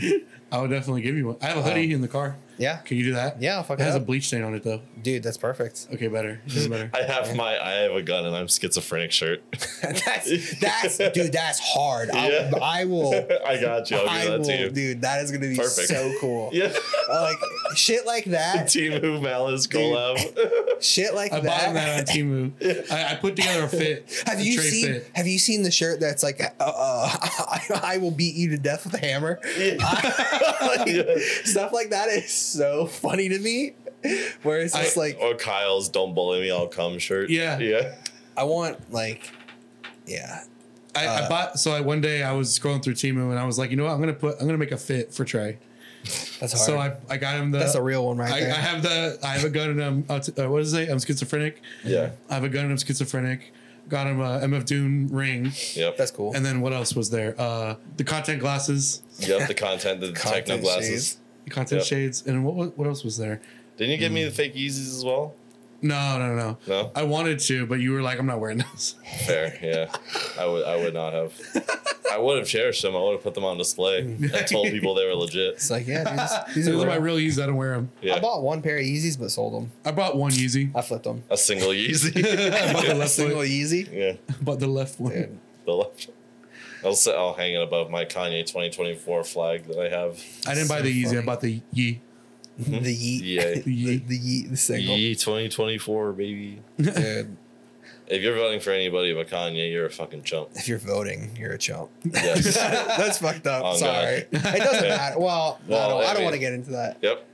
I 0.51 0.61
would 0.61 0.69
definitely 0.69 1.01
give 1.01 1.15
you 1.15 1.27
one. 1.27 1.37
I 1.41 1.47
have 1.47 1.57
a 1.57 1.63
hoodie 1.63 1.91
oh. 1.91 1.95
in 1.95 2.01
the 2.01 2.07
car. 2.07 2.37
Yeah, 2.59 2.77
Can 2.77 2.97
you 2.97 3.05
do 3.05 3.13
that? 3.13 3.41
yeah, 3.41 3.55
I'll 3.55 3.63
fuck 3.63 3.79
It 3.79 3.83
it 3.83 3.85
has 3.85 3.95
a 3.95 3.99
bleach 4.01 4.27
stain 4.27 4.43
on 4.43 4.53
it 4.53 4.63
though. 4.63 4.81
dude. 5.01 5.23
That's 5.23 5.37
perfect. 5.37 5.87
Okay, 5.93 6.07
better. 6.07 6.41
Even 6.47 6.69
better. 6.69 6.91
I 6.93 7.03
have 7.03 7.33
my 7.35 7.57
I 7.57 7.71
have 7.83 7.91
a 7.93 8.01
gun 8.01 8.25
and 8.25 8.35
I'm 8.35 8.47
schizophrenic 8.49 9.11
shirt. 9.13 9.41
that's 9.81 10.59
that's 10.59 10.97
dude. 10.97 11.31
That's 11.31 11.59
hard. 11.59 12.09
Yeah. 12.13 12.51
I, 12.61 12.81
I 12.81 12.85
will. 12.85 13.13
I 13.47 13.61
got 13.61 13.89
you. 13.89 13.97
I'll 13.97 14.09
I 14.09 14.25
that 14.25 14.39
will, 14.39 14.45
to 14.45 14.57
you. 14.57 14.69
dude. 14.69 15.01
That 15.01 15.23
is 15.23 15.31
gonna 15.31 15.47
be 15.47 15.55
Perfect. 15.55 15.87
so 15.87 16.13
cool. 16.19 16.49
Yeah. 16.51 16.73
Uh, 17.09 17.21
like 17.33 17.77
shit 17.77 18.05
like 18.05 18.25
that. 18.25 18.67
Team 18.69 18.91
Who 19.01 19.21
Malice 19.21 19.65
Dude. 19.65 19.81
collab. 19.81 20.81
Shit 20.81 21.13
like 21.13 21.31
I 21.31 21.39
that. 21.39 21.47
bought 21.65 21.73
that 21.75 21.99
on 21.99 22.05
Temu. 22.13 22.91
I, 22.91 23.13
I 23.13 23.15
put 23.15 23.35
together 23.37 23.63
a 23.63 23.69
fit. 23.69 24.23
Have 24.25 24.39
a 24.39 24.43
you 24.43 24.59
seen? 24.61 24.85
fit. 24.85 25.09
Have 25.13 25.27
you 25.27 25.39
seen 25.39 25.63
the 25.63 25.71
shirt 25.71 25.99
that's 25.99 26.23
like, 26.23 26.41
uh, 26.41 26.49
uh, 26.59 27.09
I, 27.21 27.79
I 27.83 27.97
will 27.97 28.11
beat 28.11 28.35
you 28.35 28.49
to 28.51 28.57
death 28.57 28.83
with 28.85 28.93
a 28.95 28.97
hammer? 28.97 29.39
Like, 29.43 30.87
Yeah. 30.87 31.03
Stuff 31.43 31.73
like 31.73 31.89
that 31.91 32.09
is 32.09 32.48
so 32.51 32.85
funny 32.85 33.29
to 33.29 33.39
me. 33.39 33.73
Where 34.43 34.59
it's 34.59 34.73
just 34.73 34.97
I- 34.97 35.01
like, 35.01 35.17
or 35.19 35.35
Kyle's 35.35 35.89
"Don't 35.89 36.13
bully 36.15 36.41
me, 36.41 36.51
I'll 36.51 36.67
come" 36.67 36.99
shirt. 36.99 37.29
Yeah. 37.29 37.59
yeah. 37.59 37.95
I 38.37 38.43
want 38.45 38.91
like, 38.93 39.29
yeah, 40.05 40.43
I, 40.95 41.05
I 41.05 41.07
Uh, 41.07 41.29
bought 41.29 41.59
so 41.59 41.71
I 41.71 41.81
one 41.81 41.99
day 42.01 42.23
I 42.23 42.31
was 42.31 42.57
scrolling 42.57 42.81
through 42.81 42.93
Temu 42.93 43.29
and 43.29 43.37
I 43.37 43.45
was 43.45 43.57
like, 43.59 43.69
you 43.71 43.75
know 43.77 43.83
what, 43.83 43.91
I'm 43.93 43.99
gonna 43.99 44.13
put 44.13 44.39
I'm 44.39 44.45
gonna 44.45 44.57
make 44.57 44.71
a 44.71 44.77
fit 44.77 45.13
for 45.13 45.25
Trey. 45.25 45.57
that's 46.39 46.53
hard. 46.53 46.65
So 46.65 46.77
I, 46.77 46.95
I 47.09 47.17
got 47.17 47.35
him 47.35 47.51
the 47.51 47.59
that's 47.59 47.75
a 47.75 47.81
real 47.81 48.05
one 48.05 48.15
right 48.17 48.31
I, 48.31 48.37
I 48.37 48.53
have 48.53 48.81
the 48.81 49.19
I 49.21 49.33
have 49.33 49.43
a 49.43 49.49
gun 49.49 49.71
and 49.71 49.83
I'm 49.83 50.05
uh, 50.07 50.19
t- 50.19 50.41
uh, 50.41 50.49
what 50.49 50.61
is 50.61 50.73
it? 50.73 50.87
I'm 50.89 50.99
schizophrenic. 50.99 51.61
Yeah. 51.83 52.11
I 52.29 52.35
have 52.35 52.45
a 52.45 52.49
gun 52.49 52.63
and 52.63 52.71
I'm 52.71 52.77
schizophrenic. 52.77 53.51
Got 53.89 54.07
him 54.07 54.21
a 54.21 54.39
MF 54.39 54.65
Doom 54.65 55.07
ring. 55.09 55.51
Yep. 55.73 55.97
that's 55.97 56.11
cool. 56.11 56.33
And 56.33 56.45
then 56.45 56.61
what 56.61 56.71
else 56.71 56.95
was 56.95 57.09
there? 57.09 57.35
Uh, 57.37 57.75
the 57.97 58.03
content 58.05 58.39
glasses, 58.39 59.01
Yep. 59.17 59.47
The 59.49 59.53
content, 59.55 59.99
the 59.99 60.13
Content 60.13 60.45
techno 60.45 60.57
glasses. 60.61 60.87
shades. 60.89 61.17
The 61.49 61.55
content 61.55 61.79
Yep. 61.81 61.87
shades, 61.87 62.23
and 62.25 62.45
what 62.45 62.55
what- 62.55 62.77
what 62.77 62.87
else 62.87 63.03
was 63.03 63.17
there? 63.17 63.41
Didn't 63.77 63.91
you 63.91 63.97
give 63.97 64.11
Mm. 64.11 64.15
me 64.15 64.23
the 64.25 64.31
fake 64.31 64.55
Yeezys 64.55 64.95
as 64.97 65.03
well? 65.05 65.33
No, 65.81 66.17
no, 66.19 66.35
no. 66.35 66.57
No. 66.67 66.91
I 66.93 67.03
wanted 67.03 67.39
to, 67.39 67.65
but 67.65 67.79
you 67.79 67.93
were 67.93 68.01
like, 68.01 68.19
I'm 68.19 68.25
not 68.25 68.41
wearing 68.41 68.57
those. 68.57 68.95
Fair. 69.25 69.57
Yeah. 69.63 69.89
I 70.37 70.45
would. 70.45 70.65
I 70.65 70.75
would 70.75 70.93
not 70.93 71.13
have. 71.13 71.31
I 72.11 72.17
would 72.17 72.37
have 72.39 72.47
cherished 72.47 72.81
them. 72.81 72.95
I 72.97 72.99
would 72.99 73.13
have 73.13 73.23
put 73.23 73.33
them 73.33 73.45
on 73.45 73.57
display 73.57 73.99
and 74.01 74.29
told 74.47 74.67
people 74.67 74.93
they 74.95 75.05
were 75.05 75.15
legit. 75.15 75.53
it's 75.53 75.69
like, 75.71 75.87
yeah, 75.87 76.03
dude, 76.03 76.19
these, 76.19 76.55
these 76.55 76.65
Those 76.65 76.83
are 76.83 76.87
are 76.87 76.89
my 76.89 76.95
real. 76.97 77.15
real 77.15 77.29
Yeezys. 77.29 77.41
I 77.41 77.45
don't 77.45 77.55
wear 77.55 77.75
them. 77.75 77.91
Yeah. 78.01 78.15
I 78.15 78.19
bought 78.19 78.41
one 78.43 78.61
pair 78.61 78.77
of 78.77 78.83
Yeezys 78.83 79.17
but 79.17 79.31
sold 79.31 79.53
them. 79.53 79.71
I 79.85 79.91
bought 79.91 80.17
one 80.17 80.31
Yeezy. 80.31 80.71
I 80.75 80.81
flipped 80.81 81.05
them. 81.05 81.23
a 81.29 81.37
single 81.37 81.69
Yeezy. 81.69 82.17
I 82.51 82.73
bought 82.73 82.83
the 82.85 82.93
A 82.93 82.95
left 82.95 83.11
single 83.11 83.37
one. 83.37 83.47
Yeezy. 83.47 83.87
yeah. 83.93 84.13
But 84.41 84.59
the 84.59 84.67
left 84.67 84.99
one. 84.99 85.13
Dude, 85.13 85.37
The 85.65 85.71
left. 85.73 86.09
I'll 86.83 86.95
say 86.95 87.15
I'll 87.15 87.33
hang 87.33 87.53
it 87.53 87.61
above 87.61 87.89
my 87.89 88.05
Kanye 88.05 88.45
2024 88.45 89.23
flag 89.23 89.65
that 89.67 89.77
I 89.79 89.89
have. 89.89 90.23
I 90.47 90.53
didn't 90.53 90.69
buy 90.69 90.81
the 90.81 91.03
Yeezy. 91.03 91.17
I 91.21 91.25
bought 91.25 91.41
the 91.41 91.61
Yee. 91.73 92.01
the 92.57 92.79
Yeet. 92.79 93.21
Yeah. 93.23 93.43
The 93.55 93.61
The, 93.63 93.71
Yee. 93.73 93.97
the 93.97 94.19
Yeet. 94.19 94.49
The 94.51 94.57
single. 94.57 94.95
Yee 94.95 95.15
2024, 95.15 96.13
baby. 96.13 96.61
Dude. 96.77 97.37
If 98.07 98.23
you're 98.23 98.35
voting 98.35 98.59
for 98.59 98.71
anybody 98.71 99.13
but 99.13 99.27
Kanye, 99.27 99.71
you're 99.71 99.85
a 99.85 99.89
fucking 99.91 100.23
chump. 100.23 100.49
If 100.55 100.67
you're 100.67 100.79
voting, 100.79 101.35
you're 101.37 101.51
a 101.53 101.57
chump. 101.59 101.91
Yes. 102.03 102.55
That's 102.97 103.19
fucked 103.19 103.45
up. 103.45 103.63
Oh, 103.63 103.75
Sorry. 103.77 104.25
God. 104.31 104.55
It 104.55 104.59
doesn't 104.59 104.89
matter. 104.89 105.19
Well, 105.19 105.59
I 105.67 105.69
don't, 105.69 105.81
I 106.03 106.05
I 106.07 106.13
don't 106.15 106.23
want 106.23 106.33
to 106.33 106.39
get 106.39 106.53
into 106.53 106.71
that. 106.71 106.97
yep. 107.01 107.25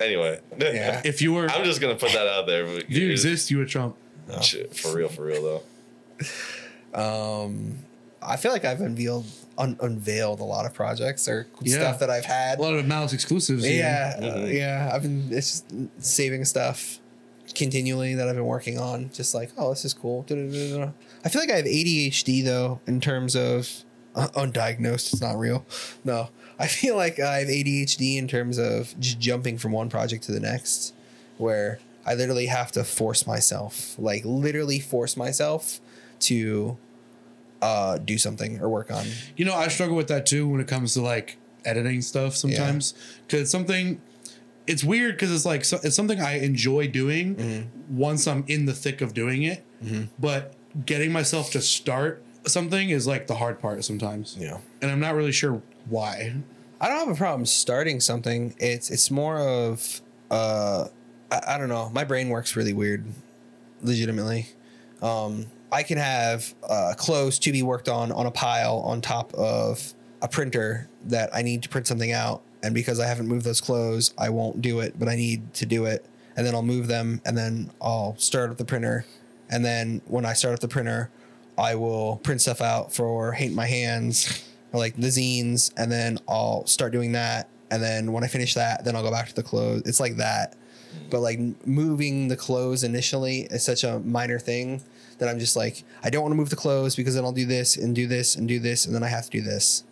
Anyway. 0.00 0.38
Yeah. 0.58 1.00
If 1.04 1.22
you 1.22 1.32
were, 1.32 1.48
I'm 1.48 1.64
just 1.64 1.80
gonna 1.80 1.96
put 1.96 2.12
that 2.12 2.26
out 2.28 2.46
there. 2.46 2.64
if 2.66 2.88
you 2.90 3.10
exist, 3.10 3.50
you 3.50 3.60
a 3.62 3.66
Trump. 3.66 3.96
Shit, 4.42 4.74
For 4.76 4.96
real, 4.96 5.08
for 5.08 5.22
real 5.24 5.62
though. 6.94 7.42
Um, 7.44 7.78
I 8.24 8.36
feel 8.36 8.52
like 8.52 8.64
I've 8.64 8.80
unveiled 8.80 9.26
un- 9.58 9.76
unveiled 9.80 10.40
a 10.40 10.44
lot 10.44 10.64
of 10.66 10.72
projects 10.74 11.28
or 11.28 11.46
Yeah. 11.60 11.76
stuff 11.76 11.98
that 12.00 12.10
I've 12.10 12.24
had. 12.24 12.58
A 12.58 12.62
lot 12.62 12.74
of 12.74 12.86
Malice 12.86 13.12
exclusives. 13.12 13.64
here. 13.64 13.78
yeah, 13.80 14.14
uh, 14.18 14.22
Mhm. 14.38 14.54
yeah. 14.54 14.90
I've 14.92 15.02
been 15.02 15.28
it's 15.30 15.60
just 15.60 15.64
saving 15.98 16.44
stuff 16.44 16.98
continually 17.54 18.14
that 18.14 18.28
I've 18.28 18.34
been 18.36 18.46
working 18.46 18.78
on. 18.78 19.10
Just 19.12 19.34
like, 19.34 19.50
oh, 19.58 19.70
this 19.70 19.84
is 19.84 19.92
cool. 19.94 20.24
I 20.30 21.28
feel 21.28 21.40
like 21.40 21.50
I 21.50 21.56
have 21.56 21.66
ADHD 21.66 22.42
though, 22.44 22.80
in 22.86 23.00
terms 23.00 23.36
of 23.36 23.68
uh, 24.14 24.28
undiagnosed. 24.34 25.12
It's 25.12 25.20
not 25.22 25.38
real. 25.38 25.64
No, 26.04 26.28
I 26.58 26.66
feel 26.66 26.96
like 26.96 27.18
I 27.18 27.38
have 27.40 27.48
ADHD 27.48 28.16
in 28.18 28.28
terms 28.28 28.58
of 28.58 28.94
just 29.00 29.18
jumping 29.18 29.58
from 29.58 29.72
one 29.72 29.88
project 29.88 30.24
to 30.24 30.32
the 30.32 30.40
next, 30.40 30.92
where 31.38 31.78
I 32.04 32.14
literally 32.14 32.46
have 32.46 32.72
to 32.72 32.84
force 32.84 33.26
myself, 33.26 33.94
like 33.98 34.22
literally 34.24 34.80
force 34.80 35.16
myself 35.16 35.80
to 36.20 36.76
uh, 37.62 37.96
do 37.96 38.18
something 38.18 38.60
or 38.60 38.68
work 38.68 38.90
on. 38.90 39.06
You 39.36 39.46
know, 39.46 39.54
I 39.54 39.68
struggle 39.68 39.96
with 39.96 40.08
that 40.08 40.26
too 40.26 40.46
when 40.48 40.60
it 40.60 40.68
comes 40.68 40.92
to 40.94 41.00
like 41.00 41.38
editing 41.64 42.02
stuff 42.02 42.36
sometimes 42.36 42.92
because 43.26 43.50
something. 43.50 44.00
It's 44.64 44.84
weird 44.84 45.16
because 45.16 45.32
it's 45.32 45.44
like 45.44 45.64
so, 45.64 45.78
it's 45.82 45.96
something 45.96 46.20
I 46.20 46.38
enjoy 46.38 46.86
doing 46.86 47.34
Mm-hmm. 47.34 47.96
once 47.98 48.28
I'm 48.28 48.44
in 48.46 48.66
the 48.66 48.72
thick 48.72 49.00
of 49.00 49.12
doing 49.12 49.42
it, 49.42 49.64
but 50.20 50.54
getting 50.86 51.10
myself 51.10 51.50
to 51.52 51.60
start 51.60 52.22
something 52.46 52.90
is 52.90 53.04
like 53.04 53.26
the 53.26 53.34
hard 53.34 53.58
part 53.58 53.84
sometimes, 53.84 54.36
Yeah. 54.38 54.58
and 54.80 54.88
I'm 54.92 55.00
not 55.00 55.16
really 55.16 55.32
sure 55.32 55.60
why. 55.88 56.34
I 56.80 56.88
don't 56.88 56.98
have 56.98 57.08
a 57.08 57.16
problem 57.18 57.44
starting 57.44 57.98
something. 57.98 58.54
It's 58.58 58.88
it's 58.88 59.10
more 59.10 59.38
of 59.40 60.00
uh 60.30 60.86
I, 61.32 61.40
I 61.48 61.58
don't 61.58 61.68
know. 61.68 61.90
My 61.92 62.04
brain 62.04 62.28
works 62.28 62.54
really 62.54 62.72
weird, 62.72 63.04
legitimately. 63.82 64.46
Um, 65.00 65.46
I 65.72 65.82
can 65.82 65.96
have 65.96 66.54
uh, 66.68 66.92
clothes 66.96 67.38
to 67.40 67.52
be 67.52 67.62
worked 67.62 67.88
on 67.88 68.12
on 68.12 68.26
a 68.26 68.30
pile 68.30 68.80
on 68.80 69.00
top 69.00 69.32
of 69.34 69.94
a 70.20 70.28
printer 70.28 70.88
that 71.06 71.34
I 71.34 71.42
need 71.42 71.62
to 71.62 71.68
print 71.68 71.86
something 71.86 72.12
out, 72.12 72.42
and 72.62 72.74
because 72.74 73.00
I 73.00 73.06
haven't 73.06 73.26
moved 73.26 73.46
those 73.46 73.60
clothes, 73.60 74.12
I 74.18 74.28
won't 74.28 74.60
do 74.60 74.80
it. 74.80 74.98
But 74.98 75.08
I 75.08 75.16
need 75.16 75.54
to 75.54 75.66
do 75.66 75.86
it, 75.86 76.04
and 76.36 76.46
then 76.46 76.54
I'll 76.54 76.62
move 76.62 76.88
them, 76.88 77.22
and 77.24 77.36
then 77.36 77.72
I'll 77.80 78.16
start 78.18 78.50
up 78.50 78.58
the 78.58 78.66
printer, 78.66 79.06
and 79.50 79.64
then 79.64 80.02
when 80.06 80.26
I 80.26 80.34
start 80.34 80.54
up 80.54 80.60
the 80.60 80.68
printer, 80.68 81.10
I 81.56 81.74
will 81.74 82.16
print 82.18 82.42
stuff 82.42 82.60
out 82.60 82.92
for 82.92 83.32
hate 83.32 83.52
my 83.52 83.66
hands 83.66 84.44
like 84.72 84.94
the 84.96 85.08
zines, 85.08 85.72
and 85.76 85.90
then 85.90 86.18
I'll 86.28 86.66
start 86.66 86.92
doing 86.92 87.12
that. 87.12 87.48
And 87.70 87.82
then 87.82 88.12
when 88.12 88.22
I 88.22 88.26
finish 88.26 88.52
that, 88.54 88.84
then 88.84 88.94
I'll 88.94 89.02
go 89.02 89.10
back 89.10 89.28
to 89.28 89.34
the 89.34 89.42
clothes. 89.42 89.82
It's 89.86 90.00
like 90.00 90.16
that. 90.16 90.54
But 91.08 91.20
like 91.20 91.38
moving 91.66 92.28
the 92.28 92.36
clothes 92.36 92.84
initially 92.84 93.42
is 93.50 93.62
such 93.62 93.82
a 93.82 93.98
minor 94.00 94.38
thing 94.38 94.82
that 95.22 95.30
I'm 95.30 95.38
just 95.38 95.56
like, 95.56 95.84
I 96.04 96.10
don't 96.10 96.22
want 96.22 96.32
to 96.32 96.36
move 96.36 96.50
the 96.50 96.56
clothes 96.56 96.94
because 96.96 97.14
then 97.14 97.24
I'll 97.24 97.32
do 97.32 97.46
this 97.46 97.76
and 97.76 97.94
do 97.94 98.06
this 98.06 98.36
and 98.36 98.46
do 98.46 98.58
this, 98.58 98.84
and 98.86 98.94
then 98.94 99.02
I 99.02 99.08
have 99.08 99.24
to 99.26 99.30
do 99.30 99.40
this. 99.40 99.84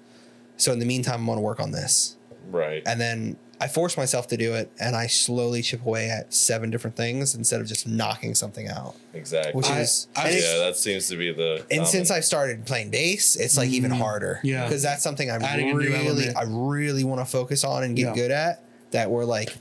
So 0.56 0.72
in 0.72 0.78
the 0.78 0.84
meantime, 0.86 1.20
I'm 1.20 1.26
going 1.26 1.38
to 1.38 1.42
work 1.42 1.60
on 1.60 1.70
this. 1.70 2.16
Right. 2.50 2.82
And 2.84 3.00
then 3.00 3.36
I 3.62 3.68
force 3.68 3.96
myself 3.96 4.26
to 4.28 4.36
do 4.36 4.54
it, 4.54 4.70
and 4.80 4.96
I 4.96 5.06
slowly 5.06 5.62
chip 5.62 5.84
away 5.86 6.10
at 6.10 6.32
seven 6.34 6.70
different 6.70 6.96
things 6.96 7.34
instead 7.34 7.60
of 7.60 7.66
just 7.66 7.86
knocking 7.86 8.34
something 8.34 8.68
out. 8.68 8.94
Exactly. 9.14 9.52
Which 9.52 9.70
I- 9.70 9.80
is, 9.80 10.08
I- 10.16 10.30
yeah, 10.30 10.58
that 10.58 10.76
seems 10.76 11.08
to 11.08 11.16
be 11.16 11.32
the. 11.32 11.56
and 11.70 11.80
common- 11.80 11.86
since 11.86 12.10
I've 12.10 12.24
started 12.24 12.66
playing 12.66 12.90
bass, 12.90 13.36
it's 13.36 13.56
like 13.56 13.70
even 13.70 13.90
harder. 13.90 14.40
Mm, 14.42 14.48
yeah. 14.48 14.64
because 14.64 14.82
that's 14.82 15.02
something 15.02 15.30
I'm 15.30 15.42
Adding 15.42 15.74
really. 15.76 16.34
I 16.34 16.42
really 16.46 17.04
want 17.04 17.20
to 17.20 17.26
focus 17.26 17.64
on 17.64 17.82
and 17.84 17.94
get 17.96 18.06
Yeah. 18.08 18.14
good 18.14 18.30
at. 18.30 18.62
That 18.92 19.10
where 19.10 19.24
like 19.24 19.54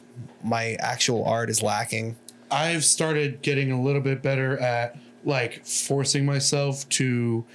my 0.43 0.73
actual 0.79 1.23
art 1.25 1.49
is 1.49 1.61
lacking. 1.61 2.15
I've 2.49 2.83
started 2.83 3.43
getting 3.43 3.71
a 3.71 3.79
little 3.79 4.01
bit 4.01 4.23
better 4.23 4.57
at 4.59 4.97
like 5.29 5.65
forcing 5.65 6.25
myself 6.25 6.87
to 6.89 7.45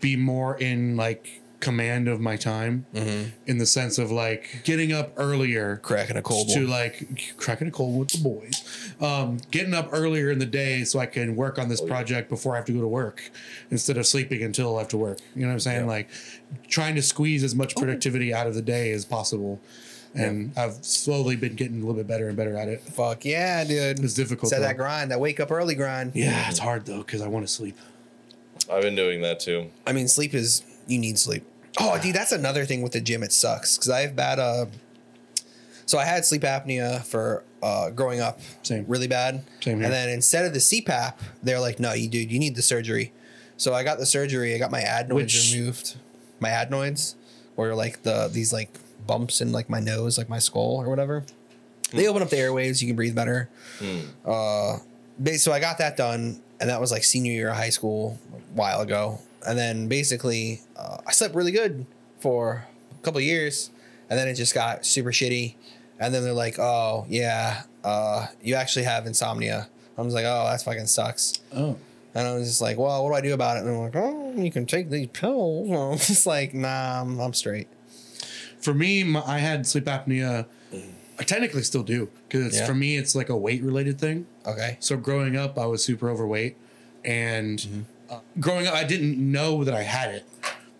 be 0.00 0.16
more 0.16 0.56
in 0.56 0.96
like 0.96 1.42
command 1.60 2.06
of 2.06 2.20
my 2.20 2.36
time 2.36 2.86
in 2.94 3.58
the 3.58 3.66
sense 3.66 3.98
of 3.98 4.12
like 4.12 4.60
getting 4.62 4.92
up 4.92 5.12
earlier 5.16 5.78
Cracking 5.78 6.16
a 6.16 6.22
cold 6.22 6.48
to 6.50 6.60
one. 6.60 6.70
like 6.70 7.34
cracking 7.36 7.66
a 7.66 7.70
cold 7.72 7.98
with 7.98 8.08
the 8.10 8.18
boys. 8.22 8.94
Um 9.00 9.38
getting 9.50 9.74
up 9.74 9.88
earlier 9.92 10.30
in 10.30 10.38
the 10.38 10.46
day 10.46 10.84
so 10.84 11.00
i 11.00 11.06
can 11.06 11.34
work 11.34 11.58
on 11.58 11.68
this 11.68 11.80
project 11.80 12.28
before 12.28 12.52
i 12.54 12.56
have 12.58 12.64
to 12.66 12.72
go 12.72 12.80
to 12.80 12.86
work 12.86 13.32
instead 13.72 13.96
of 13.98 14.06
sleeping 14.06 14.40
until 14.44 14.78
after 14.80 14.96
work. 14.96 15.18
You 15.34 15.42
know 15.42 15.48
what 15.48 15.54
i'm 15.54 15.60
saying? 15.60 15.86
Like 15.88 16.08
trying 16.68 16.94
to 16.94 17.02
squeeze 17.02 17.42
as 17.42 17.56
much 17.56 17.74
productivity 17.74 18.32
out 18.32 18.46
of 18.46 18.54
the 18.54 18.62
day 18.62 18.92
as 18.92 19.04
possible 19.04 19.60
and 20.14 20.52
i've 20.56 20.74
slowly 20.84 21.36
been 21.36 21.54
getting 21.54 21.76
a 21.76 21.80
little 21.80 21.94
bit 21.94 22.06
better 22.06 22.28
and 22.28 22.36
better 22.36 22.56
at 22.56 22.68
it 22.68 22.80
Fuck 22.80 23.24
yeah, 23.24 23.62
dude. 23.64 24.00
it's 24.02 24.14
difficult 24.14 24.50
Set 24.50 24.60
though. 24.60 24.66
that 24.66 24.76
grind, 24.76 25.10
that 25.10 25.20
wake 25.20 25.38
up 25.40 25.50
early 25.50 25.74
grind. 25.74 26.12
yeah 26.14 26.48
it's 26.48 26.58
hard 26.58 26.86
though 26.86 26.98
because 26.98 27.20
i 27.20 27.28
want 27.28 27.46
to 27.46 27.52
sleep 27.52 27.76
I've 28.70 28.82
been 28.82 28.96
doing 28.96 29.22
that 29.22 29.40
too. 29.40 29.70
I 29.86 29.92
mean, 29.92 30.08
sleep 30.08 30.34
is 30.34 30.62
you 30.86 30.98
need 30.98 31.18
sleep. 31.18 31.44
Oh, 31.80 31.98
dude, 32.02 32.14
that's 32.14 32.32
another 32.32 32.66
thing 32.66 32.82
with 32.82 32.92
the 32.92 33.00
gym. 33.00 33.22
It 33.22 33.32
sucks 33.32 33.76
because 33.78 33.88
I 33.88 34.00
have 34.00 34.14
bad. 34.16 34.38
Uh, 34.38 34.66
so 35.86 35.96
I 35.96 36.04
had 36.04 36.24
sleep 36.26 36.42
apnea 36.42 37.02
for 37.04 37.44
uh, 37.62 37.90
growing 37.90 38.20
up, 38.20 38.40
Same. 38.64 38.84
really 38.86 39.06
bad. 39.06 39.42
Same 39.60 39.76
here. 39.76 39.84
And 39.84 39.92
then 39.92 40.08
instead 40.10 40.44
of 40.44 40.52
the 40.52 40.58
CPAP, 40.58 41.14
they're 41.42 41.60
like, 41.60 41.80
"No, 41.80 41.92
you 41.94 42.08
dude, 42.08 42.30
you 42.30 42.38
need 42.38 42.56
the 42.56 42.62
surgery." 42.62 43.12
So 43.56 43.72
I 43.72 43.84
got 43.84 43.98
the 43.98 44.06
surgery. 44.06 44.54
I 44.54 44.58
got 44.58 44.70
my 44.70 44.82
adenoids 44.82 45.32
Which- 45.34 45.54
removed. 45.54 45.96
My 46.40 46.50
adenoids, 46.50 47.14
or 47.56 47.74
like 47.74 48.02
the 48.02 48.28
these 48.30 48.52
like 48.52 48.70
bumps 49.08 49.40
in 49.40 49.50
like 49.50 49.68
my 49.68 49.80
nose, 49.80 50.16
like 50.18 50.28
my 50.28 50.38
skull 50.38 50.76
or 50.80 50.88
whatever. 50.88 51.24
They 51.90 52.06
open 52.06 52.22
up 52.22 52.28
the 52.30 52.36
airways. 52.38 52.80
You 52.80 52.88
can 52.88 52.94
breathe 52.96 53.16
better. 53.16 53.48
Uh, 54.24 54.78
so 55.36 55.52
I 55.52 55.58
got 55.58 55.78
that 55.78 55.96
done, 55.96 56.40
and 56.60 56.70
that 56.70 56.80
was 56.80 56.92
like 56.92 57.02
senior 57.02 57.32
year 57.32 57.48
of 57.48 57.56
high 57.56 57.70
school, 57.70 58.18
a 58.32 58.36
while 58.56 58.80
ago. 58.82 59.18
And 59.46 59.58
then 59.58 59.88
basically, 59.88 60.60
uh, 60.76 60.98
I 61.06 61.12
slept 61.12 61.34
really 61.34 61.50
good 61.50 61.86
for 62.20 62.66
a 62.92 63.02
couple 63.02 63.18
of 63.18 63.24
years, 63.24 63.70
and 64.10 64.18
then 64.18 64.28
it 64.28 64.34
just 64.34 64.54
got 64.54 64.84
super 64.84 65.10
shitty. 65.10 65.54
And 65.98 66.14
then 66.14 66.22
they're 66.22 66.32
like, 66.32 66.58
"Oh 66.58 67.06
yeah, 67.08 67.62
uh, 67.82 68.26
you 68.42 68.54
actually 68.54 68.84
have 68.84 69.06
insomnia." 69.06 69.68
I 69.96 70.02
was 70.02 70.14
like, 70.14 70.26
"Oh, 70.26 70.44
that 70.44 70.62
fucking 70.62 70.86
sucks." 70.86 71.40
oh 71.56 71.76
And 72.14 72.28
I 72.28 72.34
was 72.34 72.46
just 72.48 72.60
like, 72.60 72.76
"Well, 72.78 73.02
what 73.02 73.10
do 73.10 73.16
I 73.16 73.20
do 73.22 73.34
about 73.34 73.56
it?" 73.56 73.60
And 73.64 73.70
I'm 73.70 73.78
like, 73.78 73.96
"Oh, 73.96 74.34
you 74.36 74.50
can 74.52 74.66
take 74.66 74.90
these 74.90 75.08
pills." 75.08 75.68
And 75.70 75.76
I'm 75.92 75.98
just 75.98 76.26
like, 76.26 76.52
"Nah, 76.54 77.00
I'm, 77.00 77.18
I'm 77.18 77.32
straight." 77.32 77.66
For 78.60 78.74
me 78.74 79.04
my, 79.04 79.22
i 79.26 79.38
had 79.38 79.66
sleep 79.66 79.84
apnea 79.84 80.46
i 81.18 81.22
technically 81.24 81.62
still 81.62 81.82
do 81.82 82.08
because 82.28 82.56
Yeah. 82.58 82.66
for 82.66 82.74
me 82.74 82.96
it's 82.96 83.14
like 83.14 83.28
a 83.28 83.36
weight 83.36 83.62
related 83.62 83.98
thing 83.98 84.26
Okay. 84.46 84.78
So 84.80 84.96
growing 84.96 85.36
up, 85.36 85.58
I 85.58 85.66
was 85.66 85.84
super 85.84 86.08
overweight, 86.08 86.56
and 87.04 87.58
Mm-hmm. 87.58 87.80
uh, 88.14 88.20
growing 88.40 88.66
up, 88.66 88.72
I 88.72 88.82
didn't 88.84 89.18
know 89.18 89.62
that 89.62 89.74
I 89.74 89.82
had 89.82 90.08
it 90.14 90.24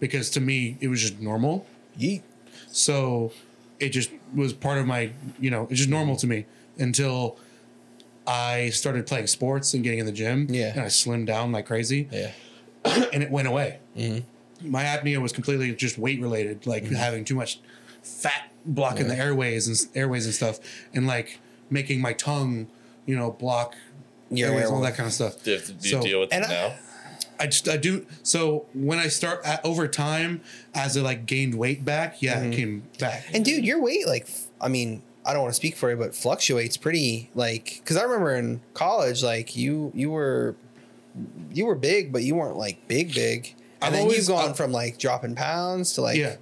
because 0.01 0.31
to 0.31 0.41
me 0.41 0.79
it 0.81 0.89
was 0.89 1.03
just 1.03 1.21
normal. 1.21 1.67
Yeet. 2.01 2.23
So 2.73 3.31
it 3.79 3.91
just 3.91 4.11
was 4.35 4.55
part 4.55 4.79
of 4.79 4.87
my, 4.87 5.11
you 5.39 5.51
know, 5.51 5.65
it's 5.71 5.79
just 5.81 5.91
normal 5.91 6.17
to 6.17 6.27
me 6.27 6.47
until 6.79 7.37
I 8.27 8.71
started 8.71 9.07
playing 9.07 9.27
sports 9.27 9.75
and 9.75 9.83
getting 9.85 9.99
in 9.99 10.07
the 10.07 10.13
gym. 10.13 10.47
Yeah. 10.49 10.73
and 10.73 10.81
I 10.81 10.87
slimmed 10.87 11.27
down 11.27 11.53
like 11.53 11.67
crazy, 11.67 12.09
Yeah. 12.11 12.31
and 13.13 13.23
it 13.23 13.31
went 13.31 13.49
away. 13.49 13.81
Mm-hmm. 13.99 14.21
My 14.63 14.85
apnea 14.85 15.21
was 15.21 15.33
completely 15.33 15.75
just 15.75 15.99
weight 15.99 16.21
related, 16.21 16.67
like 16.67 16.85
mm-hmm. 16.85 16.95
having 16.95 17.25
too 17.25 17.35
much 17.35 17.61
fat 18.03 18.51
blocking 18.65 19.09
the 19.09 19.17
airways 19.17 19.69
and 19.69 19.97
airways 19.97 20.27
and 20.27 20.35
stuff, 20.35 20.59
and 20.93 21.07
like 21.07 21.39
making 21.71 22.01
my 22.01 22.13
tongue, 22.13 22.69
you 23.07 23.17
know, 23.17 23.31
block 23.31 23.75
Your 24.31 24.51
airways, 24.51 24.71
all 24.71 24.81
that 24.81 24.97
kind 24.97 25.07
of 25.07 25.13
stuff. 25.13 25.43
Do 25.43 25.51
you, 25.53 25.57
have 25.59 25.67
to, 25.67 25.73
do 25.73 25.89
you 25.89 25.95
So- 25.97 26.03
deal 26.03 26.21
with 26.21 26.33
and 26.33 26.45
it 26.45 26.51
I- 26.51 26.53
now? 26.53 26.75
I 27.41 27.47
just 27.47 27.69
I 27.69 27.77
do 27.77 28.05
so 28.25 28.67
when 28.75 28.99
I 28.99 29.07
start 29.07 29.43
at, 29.45 29.65
over 29.65 29.87
time 29.87 30.41
as 30.75 30.97
I 30.97 31.03
like 31.03 31.25
gained 31.25 31.55
weight 31.55 31.85
back, 31.85 32.21
yeah, 32.21 32.41
it 32.41 32.43
mm-hmm. 32.43 32.51
came 32.51 32.83
back. 32.99 33.27
And 33.33 33.45
dude, 33.45 33.65
your 33.65 33.81
weight, 33.81 34.09
like, 34.09 34.29
I 34.61 34.67
mean, 34.67 35.03
I 35.25 35.35
don't 35.35 35.43
want 35.43 35.53
to 35.53 35.57
speak 35.57 35.77
for 35.77 35.89
you, 35.89 35.97
but 35.97 36.17
fluctuates 36.17 36.77
pretty, 36.77 37.31
like, 37.37 37.81
because 37.83 37.97
I 37.97 38.03
remember 38.03 38.35
in 38.35 38.61
college, 38.75 39.23
like, 39.23 39.55
you 39.55 39.93
you 39.95 40.11
were 40.11 40.57
you 41.53 41.67
were 41.67 41.77
big, 41.77 42.13
but 42.13 42.25
you 42.25 42.35
weren't 42.35 42.57
like 42.57 42.89
big 42.89 43.15
big. 43.15 43.55
And 43.81 43.89
I've 43.89 43.93
then 43.93 44.03
always- 44.03 44.19
you've 44.19 44.29
gone 44.29 44.49
I've- 44.51 44.57
from 44.57 44.73
like 44.73 44.99
dropping 44.99 45.35
pounds 45.35 45.93
to 45.95 46.03
like, 46.03 46.17
yeah, 46.19 46.37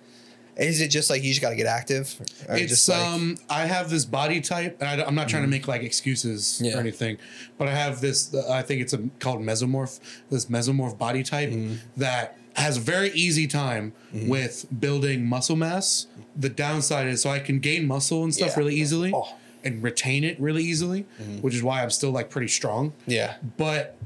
is 0.57 0.81
it 0.81 0.89
just 0.89 1.11
like 1.11 1.23
you 1.23 1.31
just 1.31 1.43
got 1.43 1.51
to 1.51 1.57
get 1.57 1.67
active? 1.67 2.15
Or 2.49 2.57
it's 2.57 2.71
just 2.71 2.89
like, 2.89 2.99
Mm-hmm. 2.99 3.15
um 3.15 3.37
I 3.51 3.67
have 3.67 3.91
this 3.91 4.05
body 4.07 4.41
type, 4.41 4.79
and 4.81 5.03
I, 5.03 5.07
am 5.07 5.15
not 5.15 5.29
trying 5.29 5.43
to 5.43 5.49
make 5.49 5.69
like 5.69 5.83
excuses 5.83 6.61
Yeah. 6.65 6.77
or 6.77 6.81
anything, 6.81 7.19
but 7.59 7.69
I 7.69 7.75
have 7.75 8.01
this. 8.01 8.35
I 8.35 8.63
think 8.63 8.81
it's 8.81 8.93
a, 8.95 8.99
called 9.21 9.41
mesomorph. 9.41 10.01
This 10.31 10.47
mesomorph 10.47 10.97
body 10.99 11.23
type 11.23 11.51
Mm-hmm. 11.51 11.75
that 11.99 12.39
has 12.55 12.79
a 12.79 12.81
very 12.81 13.11
easy 13.11 13.47
time 13.47 13.93
with 14.15 14.65
building 14.81 15.27
muscle 15.27 15.57
mass. 15.57 16.07
The 16.35 16.49
downside 16.49 17.07
is 17.07 17.21
so 17.21 17.29
I 17.29 17.39
can 17.39 17.59
gain 17.59 17.87
muscle 17.87 18.25
and 18.25 18.35
stuff 18.35 18.53
Yeah. 18.55 18.59
really 18.61 18.75
easily. 18.77 19.13
Oh. 19.15 19.23
Mm-hmm. 19.23 19.37
And 19.65 19.83
retain 19.83 20.23
it 20.23 20.39
really 20.41 20.63
easily, 20.63 21.07
which 21.41 21.53
is 21.53 21.61
why 21.63 21.83
I'm 21.83 21.91
still 21.91 22.13
like 22.13 22.31
pretty 22.31 22.47
strong. 22.47 22.93
yeah, 23.07 23.35
but 23.57 23.97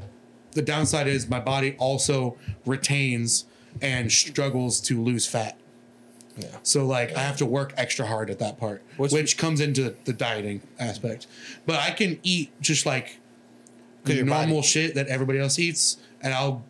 the 0.53 0.63
downside 0.63 1.07
is 1.07 1.29
my 1.29 1.41
body 1.41 1.77
also 1.79 2.37
retains 2.67 3.45
and 3.81 4.11
struggles 4.11 4.81
to 4.81 5.03
lose 5.03 5.27
fat. 5.27 5.57
Yeah. 6.37 6.47
So 6.63 6.87
like 6.87 7.15
I 7.17 7.21
have 7.21 7.37
to 7.39 7.47
work 7.47 7.73
extra 7.77 8.07
hard 8.07 8.31
at 8.31 8.39
that 8.39 8.59
part, 8.59 8.83
What's- 8.97 9.13
which 9.13 9.37
comes 9.37 9.61
into 9.61 9.95
the 10.05 10.13
dieting 10.13 10.63
aspect. 10.79 11.27
But 11.67 11.81
I 11.81 11.91
can 11.91 12.19
eat 12.23 12.51
just 12.61 12.87
like 12.87 13.19
your 14.07 14.25
normal 14.25 14.57
body- 14.57 14.67
shit 14.67 14.95
that 14.95 15.07
everybody 15.09 15.39
else 15.39 15.59
eats, 15.59 15.99
and 16.23 16.33
I'll 16.35 16.65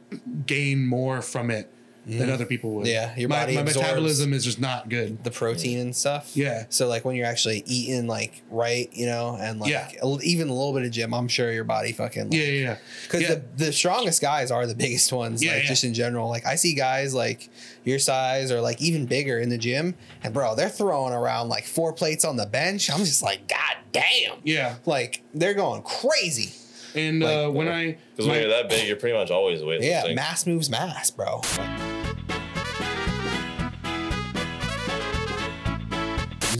gain 0.46 0.84
more 0.86 1.22
from 1.22 1.50
it 1.50 1.72
than 2.06 2.30
other 2.30 2.46
people 2.46 2.72
would. 2.72 2.86
Yeah, 2.86 3.14
your 3.16 3.28
my, 3.28 3.40
body 3.40 3.54
my 3.56 3.62
metabolism 3.62 4.32
is 4.32 4.44
just 4.44 4.58
not 4.60 4.88
good. 4.88 5.22
the 5.22 5.30
protein 5.30 5.78
and 5.78 5.94
stuff. 5.94 6.36
Yeah. 6.36 6.64
So 6.68 6.88
like 6.88 7.04
when 7.04 7.14
you're 7.16 7.26
actually 7.26 7.62
eating 7.66 8.06
like 8.06 8.42
right, 8.50 8.88
you 8.92 9.06
know, 9.06 9.36
and 9.40 9.60
like 9.60 9.70
Yeah. 9.70 9.90
even 10.22 10.48
a 10.48 10.52
little 10.54 10.72
bit 10.72 10.84
of 10.84 10.90
gym, 10.90 11.12
I'm 11.14 11.28
sure 11.28 11.52
your 11.52 11.64
body 11.64 11.92
fucking 11.92 12.24
like, 12.30 12.32
Yeah, 12.32 12.44
yeah, 12.44 12.62
yeah. 12.62 12.76
Because 13.04 13.22
yeah. 13.22 13.34
the, 13.34 13.42
the 13.66 13.72
strongest 13.72 14.20
guys 14.22 14.50
are 14.50 14.66
the 14.66 14.74
biggest 14.74 15.12
ones, 15.12 15.42
Yeah, 15.42 15.52
like 15.54 15.62
yeah. 15.64 15.68
just 15.68 15.84
in 15.84 15.94
general. 15.94 16.28
Like 16.28 16.46
I 16.46 16.56
see 16.56 16.74
guys 16.74 17.14
like 17.14 17.48
your 17.84 17.98
size 17.98 18.50
or 18.50 18.60
like 18.60 18.80
even 18.80 19.06
bigger 19.06 19.38
in 19.38 19.48
the 19.48 19.58
gym, 19.58 19.94
and 20.22 20.34
bro, 20.34 20.54
they're 20.54 20.68
throwing 20.68 21.12
around 21.12 21.48
like 21.48 21.64
four 21.64 21.92
plates 21.92 22.24
on 22.24 22.36
the 22.36 22.46
bench. 22.46 22.90
I'm 22.90 23.00
just 23.04 23.22
like, 23.22 23.46
God 23.48 23.76
damn. 23.92 24.38
yeah. 24.42 24.76
Like 24.86 25.22
they're 25.34 25.54
going 25.54 25.82
crazy. 25.82 26.52
And 26.94 27.20
Like, 27.20 27.36
uh, 27.36 27.50
when 27.50 27.68
I 27.68 27.96
Because 28.16 28.28
when 28.28 28.40
you're 28.40 28.50
that 28.50 28.68
big, 28.68 28.86
you're 28.86 28.96
pretty 28.96 29.16
much 29.16 29.30
always 29.30 29.60
weightlifting. 29.60 30.08
Yeah, 30.08 30.14
mass 30.14 30.46
moves 30.46 30.70
mass, 30.70 31.10
bro. 31.10 31.40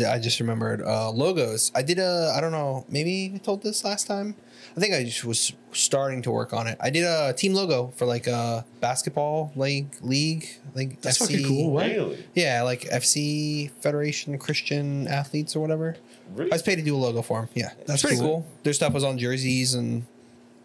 I 0.09 0.19
just 0.19 0.40
remembered 0.40 0.81
uh, 0.82 1.11
logos. 1.11 1.70
I 1.74 1.82
did 1.82 1.98
a, 1.98 2.32
I 2.35 2.40
don't 2.40 2.52
know, 2.52 2.86
maybe 2.89 3.32
I 3.35 3.39
told 3.39 3.62
this 3.62 3.85
last 3.85 4.07
time. 4.07 4.35
I 4.77 4.81
think 4.81 4.94
I 4.94 5.05
just 5.05 5.24
was 5.24 5.52
starting 5.73 6.23
to 6.23 6.31
work 6.31 6.52
on 6.52 6.66
it. 6.66 6.78
I 6.81 6.90
did 6.90 7.05
a 7.05 7.32
team 7.32 7.55
logo 7.55 7.89
for 7.97 8.07
like 8.07 8.27
a 8.27 8.65
basketball 8.81 9.52
like 9.57 9.86
league, 10.01 10.48
like 10.74 11.01
that's 11.01 11.19
FC. 11.19 11.20
fucking 11.27 11.47
cool. 11.47 11.73
What? 11.73 11.86
Really? 11.86 12.24
Yeah, 12.35 12.62
like 12.62 12.82
FC 12.82 13.70
Federation 13.82 14.39
Christian 14.39 15.09
Athletes 15.09 15.57
or 15.57 15.61
whatever. 15.61 15.97
Really? 16.35 16.52
I 16.52 16.55
was 16.55 16.62
paid 16.62 16.77
to 16.77 16.82
do 16.82 16.94
a 16.94 16.98
logo 16.98 17.20
for 17.20 17.40
them. 17.40 17.48
Yeah, 17.55 17.73
that's 17.86 18.02
pretty 18.02 18.19
cool. 18.19 18.43
cool. 18.43 18.47
Their 18.62 18.73
stuff 18.73 18.93
was 18.93 19.02
on 19.02 19.19
jerseys 19.19 19.74
and 19.74 20.07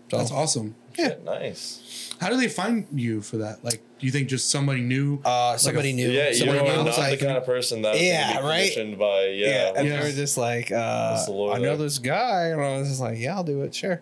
so 0.09 0.17
That's 0.17 0.31
awesome. 0.31 0.75
Yeah. 0.97 1.15
Nice. 1.25 2.13
How 2.21 2.29
do 2.29 2.37
they 2.37 2.47
find 2.47 2.87
you 2.93 3.21
for 3.21 3.37
that? 3.37 3.63
Like, 3.63 3.81
do 3.99 4.05
you 4.05 4.11
think 4.11 4.29
just 4.29 4.49
somebody 4.49 4.81
knew? 4.81 5.19
Uh, 5.25 5.57
somebody 5.57 5.91
knew. 5.93 6.09
Yeah, 6.09 6.29
you 6.29 6.35
somebody 6.35 6.59
are 6.59 6.63
knew. 6.63 6.75
not 6.75 6.85
was 6.85 6.97
like, 6.97 7.19
the 7.19 7.25
kind 7.25 7.37
of 7.37 7.45
person 7.45 7.81
that 7.81 7.99
Yeah, 7.99 8.33
can 8.33 8.41
be 8.41 8.47
right? 8.47 8.57
conditioned 8.61 8.97
by 8.99 9.25
yeah, 9.25 9.47
yeah. 9.47 9.71
and 9.75 9.87
Yeah. 9.87 9.99
they 9.99 10.05
were 10.07 10.11
just 10.15 10.37
like, 10.37 10.71
uh, 10.71 11.11
What's 11.11 11.25
the 11.25 11.31
lore 11.33 11.53
I 11.53 11.57
know 11.59 11.75
this 11.77 11.99
guy, 11.99 12.47
and 12.47 12.61
I 12.61 12.77
was 12.79 12.87
just 12.89 13.01
like, 13.01 13.17
yeah, 13.19 13.35
I'll 13.35 13.43
do 13.43 13.61
it, 13.63 13.73
sure. 13.75 14.01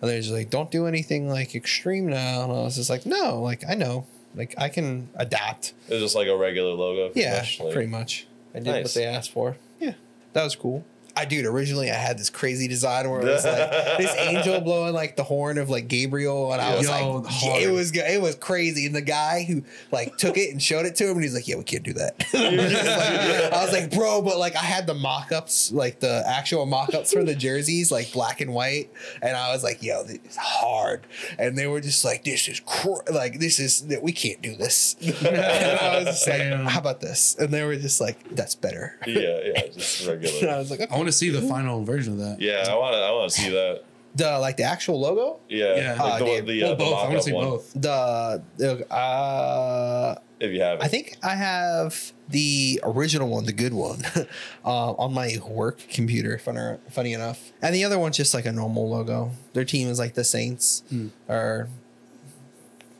And 0.00 0.10
they're 0.10 0.20
just 0.20 0.32
like, 0.32 0.50
don't 0.50 0.70
do 0.70 0.86
anything 0.86 1.28
like 1.28 1.54
extreme 1.54 2.06
now, 2.08 2.42
and 2.44 2.52
I 2.52 2.56
was 2.62 2.76
just 2.76 2.90
like, 2.90 3.06
no, 3.06 3.40
like 3.40 3.62
I 3.68 3.74
know, 3.74 4.06
like 4.34 4.54
I 4.58 4.68
can 4.68 5.08
adapt. 5.14 5.74
It 5.88 5.94
was 5.94 6.02
just 6.02 6.14
like 6.16 6.28
a 6.28 6.36
regular 6.36 6.72
logo. 6.72 7.06
pretty 7.10 7.20
Yeah, 7.20 7.36
much, 7.38 7.60
like- 7.60 7.72
pretty 7.72 7.88
much. 7.88 8.26
I 8.54 8.58
did 8.60 8.82
what 8.82 8.94
they 8.94 9.04
asked 9.04 9.30
for. 9.30 9.56
Yeah, 9.80 9.92
that 10.32 10.42
was 10.44 10.56
cool. 10.56 10.84
I 11.16 11.24
dude, 11.24 11.46
originally 11.46 11.90
I 11.90 11.94
had 11.94 12.18
this 12.18 12.30
crazy 12.30 12.68
design 12.68 13.08
where 13.10 13.20
it 13.20 13.24
was 13.24 13.44
like 13.44 13.70
this 13.98 14.14
angel 14.18 14.60
blowing 14.60 14.94
like 14.94 15.16
the 15.16 15.24
horn 15.24 15.58
of 15.58 15.70
like 15.70 15.88
Gabriel, 15.88 16.52
and 16.52 16.60
I 16.60 16.76
was 16.76 16.86
Yo, 16.86 17.18
like, 17.20 17.32
hard. 17.32 17.62
it 17.62 17.70
was 17.70 17.90
it 17.96 18.20
was 18.20 18.34
crazy. 18.36 18.86
And 18.86 18.94
the 18.94 19.00
guy 19.00 19.44
who 19.44 19.62
like 19.90 20.16
took 20.18 20.36
it 20.36 20.50
and 20.52 20.62
showed 20.62 20.86
it 20.86 20.94
to 20.96 21.04
him, 21.04 21.12
and 21.16 21.22
he's 21.22 21.34
like, 21.34 21.48
"Yeah, 21.48 21.56
we 21.56 21.64
can't 21.64 21.82
do 21.82 21.94
that." 21.94 22.24
I 22.34 22.56
was 22.56 22.72
like- 22.72 23.52
I 23.52 23.64
was 23.64 23.72
like, 23.72 23.90
"Bro," 23.92 24.22
but 24.22 24.38
like 24.38 24.54
I 24.56 24.60
had 24.64 24.86
the 24.86 24.94
mock-ups, 24.94 25.72
like 25.72 26.00
the 26.00 26.22
actual 26.26 26.66
mock-ups 26.66 27.12
for 27.12 27.24
the 27.24 27.34
jerseys, 27.34 27.90
like 27.90 28.12
black 28.12 28.40
and 28.40 28.52
white, 28.52 28.90
and 29.22 29.36
I 29.36 29.52
was 29.52 29.62
like, 29.64 29.82
"Yo, 29.82 30.02
this 30.04 30.18
is 30.28 30.36
hard," 30.36 31.06
and 31.38 31.56
they 31.56 31.66
were 31.66 31.80
just 31.80 32.04
like, 32.04 32.24
"This 32.24 32.48
is 32.48 32.60
cr- 32.60 33.10
like 33.10 33.38
this 33.38 33.58
is 33.58 33.86
that 33.88 34.02
we 34.02 34.12
can't 34.12 34.42
do 34.42 34.54
this." 34.56 34.94
and 35.02 35.36
I 35.36 35.96
was 35.98 36.06
just 36.06 36.28
like, 36.28 36.42
"How 36.68 36.80
about 36.80 37.00
this?" 37.00 37.36
And 37.38 37.52
they 37.52 37.64
were 37.64 37.76
just 37.76 38.00
like, 38.00 38.18
"That's 38.34 38.54
better." 38.54 38.96
Yeah, 39.06 39.40
yeah, 39.44 39.66
just 39.68 40.06
And 40.06 40.50
I 40.50 40.58
was 40.58 40.70
like, 40.70 40.80
okay. 40.80 40.94
I 41.06 41.08
want 41.08 41.12
to 41.12 41.18
see 41.18 41.30
the 41.30 41.42
final 41.42 41.84
version 41.84 42.14
of 42.14 42.18
that. 42.18 42.40
Yeah, 42.40 42.64
I 42.68 42.74
want 42.76 42.94
to. 42.94 42.98
I 42.98 43.12
want 43.12 43.30
to 43.30 43.40
see 43.40 43.50
that. 43.50 43.84
the 44.16 44.38
like 44.40 44.56
the 44.56 44.64
actual 44.64 44.98
logo, 44.98 45.38
Yeah, 45.48 45.76
Yeah. 45.76 46.02
like 46.02 46.18
the, 46.18 46.24
one- 46.24 46.44
dude. 46.44 46.46
the, 46.46 46.62
Well, 46.62 46.72
uh, 46.72 46.74
the 46.74 46.84
both. 46.84 46.98
I 46.98 47.02
want 47.04 47.16
to 47.16 47.22
see 47.22 47.32
one, 47.32 47.44
both. 47.44 47.72
the, 47.74 48.42
the 48.56 48.92
uh, 48.92 50.18
If 50.40 50.52
you 50.52 50.60
have 50.62 50.80
it, 50.80 50.84
I 50.84 50.88
think 50.88 51.16
I 51.22 51.36
have 51.36 52.12
the 52.28 52.80
original 52.82 53.28
one, 53.28 53.44
the 53.44 53.52
good 53.52 53.72
one, 53.74 54.02
uh, 54.64 54.92
on 54.94 55.12
my 55.14 55.36
work 55.46 55.78
computer. 55.92 56.38
Funny, 56.38 56.78
funny 56.90 57.12
enough, 57.12 57.52
and 57.62 57.72
the 57.72 57.84
other 57.84 57.98
one's 58.00 58.16
just 58.16 58.34
like 58.34 58.46
a 58.46 58.52
normal 58.52 58.88
logo. 58.88 59.30
Their 59.52 59.64
team 59.64 59.86
is 59.88 59.98
like 60.00 60.14
the 60.14 60.24
Saints, 60.24 60.82
or 61.28 61.68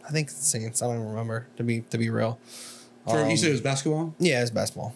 I 0.07 0.13
think 0.13 0.31
Saints. 0.31 0.81
I 0.81 0.87
don't 0.87 0.97
even 0.97 1.09
remember 1.09 1.49
to 1.57 1.65
be 1.65 1.81
to 1.91 1.99
be 1.99 2.09
real. 2.09 2.39
For 3.09 3.21
Um, 3.23 3.31
you 3.31 3.37
said 3.37 3.49
it 3.49 3.53
was 3.53 3.61
basketball. 3.63 4.15
Yeah, 4.21 4.43
it's 4.43 4.51
basketball. 4.53 4.95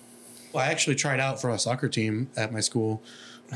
Well, 0.53 0.65
I 0.65 0.69
actually 0.69 0.97
tried 0.97 1.21
out 1.21 1.41
for 1.41 1.51
a 1.51 1.59
soccer 1.59 1.89
team 1.89 2.29
at 2.37 2.53
my 2.53 2.61
school. 2.61 3.03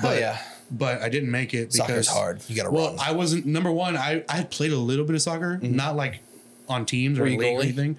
Oh 0.03 0.13
yeah, 0.13 0.39
but 0.71 1.03
I 1.03 1.09
didn't 1.09 1.31
make 1.31 1.55
it 1.55 1.73
because 1.73 1.77
soccer's 1.77 2.09
hard. 2.09 2.43
You 2.49 2.57
got 2.57 2.65
to 2.65 2.71
Well, 2.71 2.91
run. 2.91 2.99
I 3.01 3.13
wasn't 3.13 3.47
number 3.47 3.71
one. 3.71 3.97
I 3.97 4.25
I 4.29 4.37
had 4.37 4.51
played 4.51 4.73
a 4.73 4.79
little 4.79 5.05
bit 5.05 5.15
of 5.15 5.23
soccer, 5.23 5.59
not 5.63 5.95
like 5.97 6.21
on 6.69 6.85
teams 6.87 7.19
or 7.19 7.23
Were 7.23 7.29
you 7.29 7.39
league 7.39 7.57
or 7.59 7.63
anything. 7.63 7.97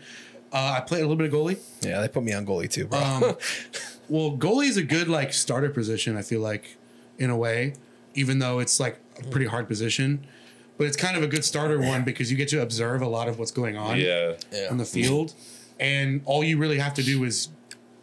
Uh, 0.51 0.75
I 0.77 0.81
played 0.81 0.99
a 0.99 1.07
little 1.07 1.17
bit 1.17 1.27
of 1.27 1.33
goalie. 1.33 1.57
yeah, 1.81 1.99
they 2.01 2.07
put 2.07 2.23
me 2.23 2.31
on 2.33 2.45
goalie 2.45 2.69
too, 2.69 2.87
bro. 2.87 2.99
Um, 2.99 3.21
well, 4.09 4.37
goalie 4.37 4.67
is 4.67 4.77
a 4.77 4.83
good 4.83 5.07
like 5.07 5.33
starter 5.33 5.69
position. 5.69 6.15
I 6.17 6.21
feel 6.21 6.39
like, 6.39 6.77
in 7.17 7.29
a 7.29 7.35
way, 7.37 7.73
even 8.13 8.39
though 8.39 8.59
it's 8.59 8.79
like 8.79 8.99
a 9.19 9.23
pretty 9.23 9.47
hard 9.47 9.67
position, 9.67 10.25
but 10.77 10.87
it's 10.87 10.97
kind 10.97 11.17
of 11.17 11.23
a 11.23 11.27
good 11.27 11.43
starter 11.43 11.79
one 11.79 12.03
because 12.03 12.31
you 12.31 12.37
get 12.37 12.47
to 12.49 12.61
observe 12.61 13.01
a 13.01 13.07
lot 13.07 13.27
of 13.27 13.37
what's 13.39 13.51
going 13.51 13.75
on 13.77 13.97
yeah, 13.99 14.33
yeah. 14.51 14.67
on 14.71 14.77
the 14.77 14.85
field, 14.85 15.33
and 15.79 16.21
all 16.25 16.43
you 16.43 16.57
really 16.57 16.77
have 16.79 16.93
to 16.95 17.03
do 17.03 17.23
is 17.23 17.49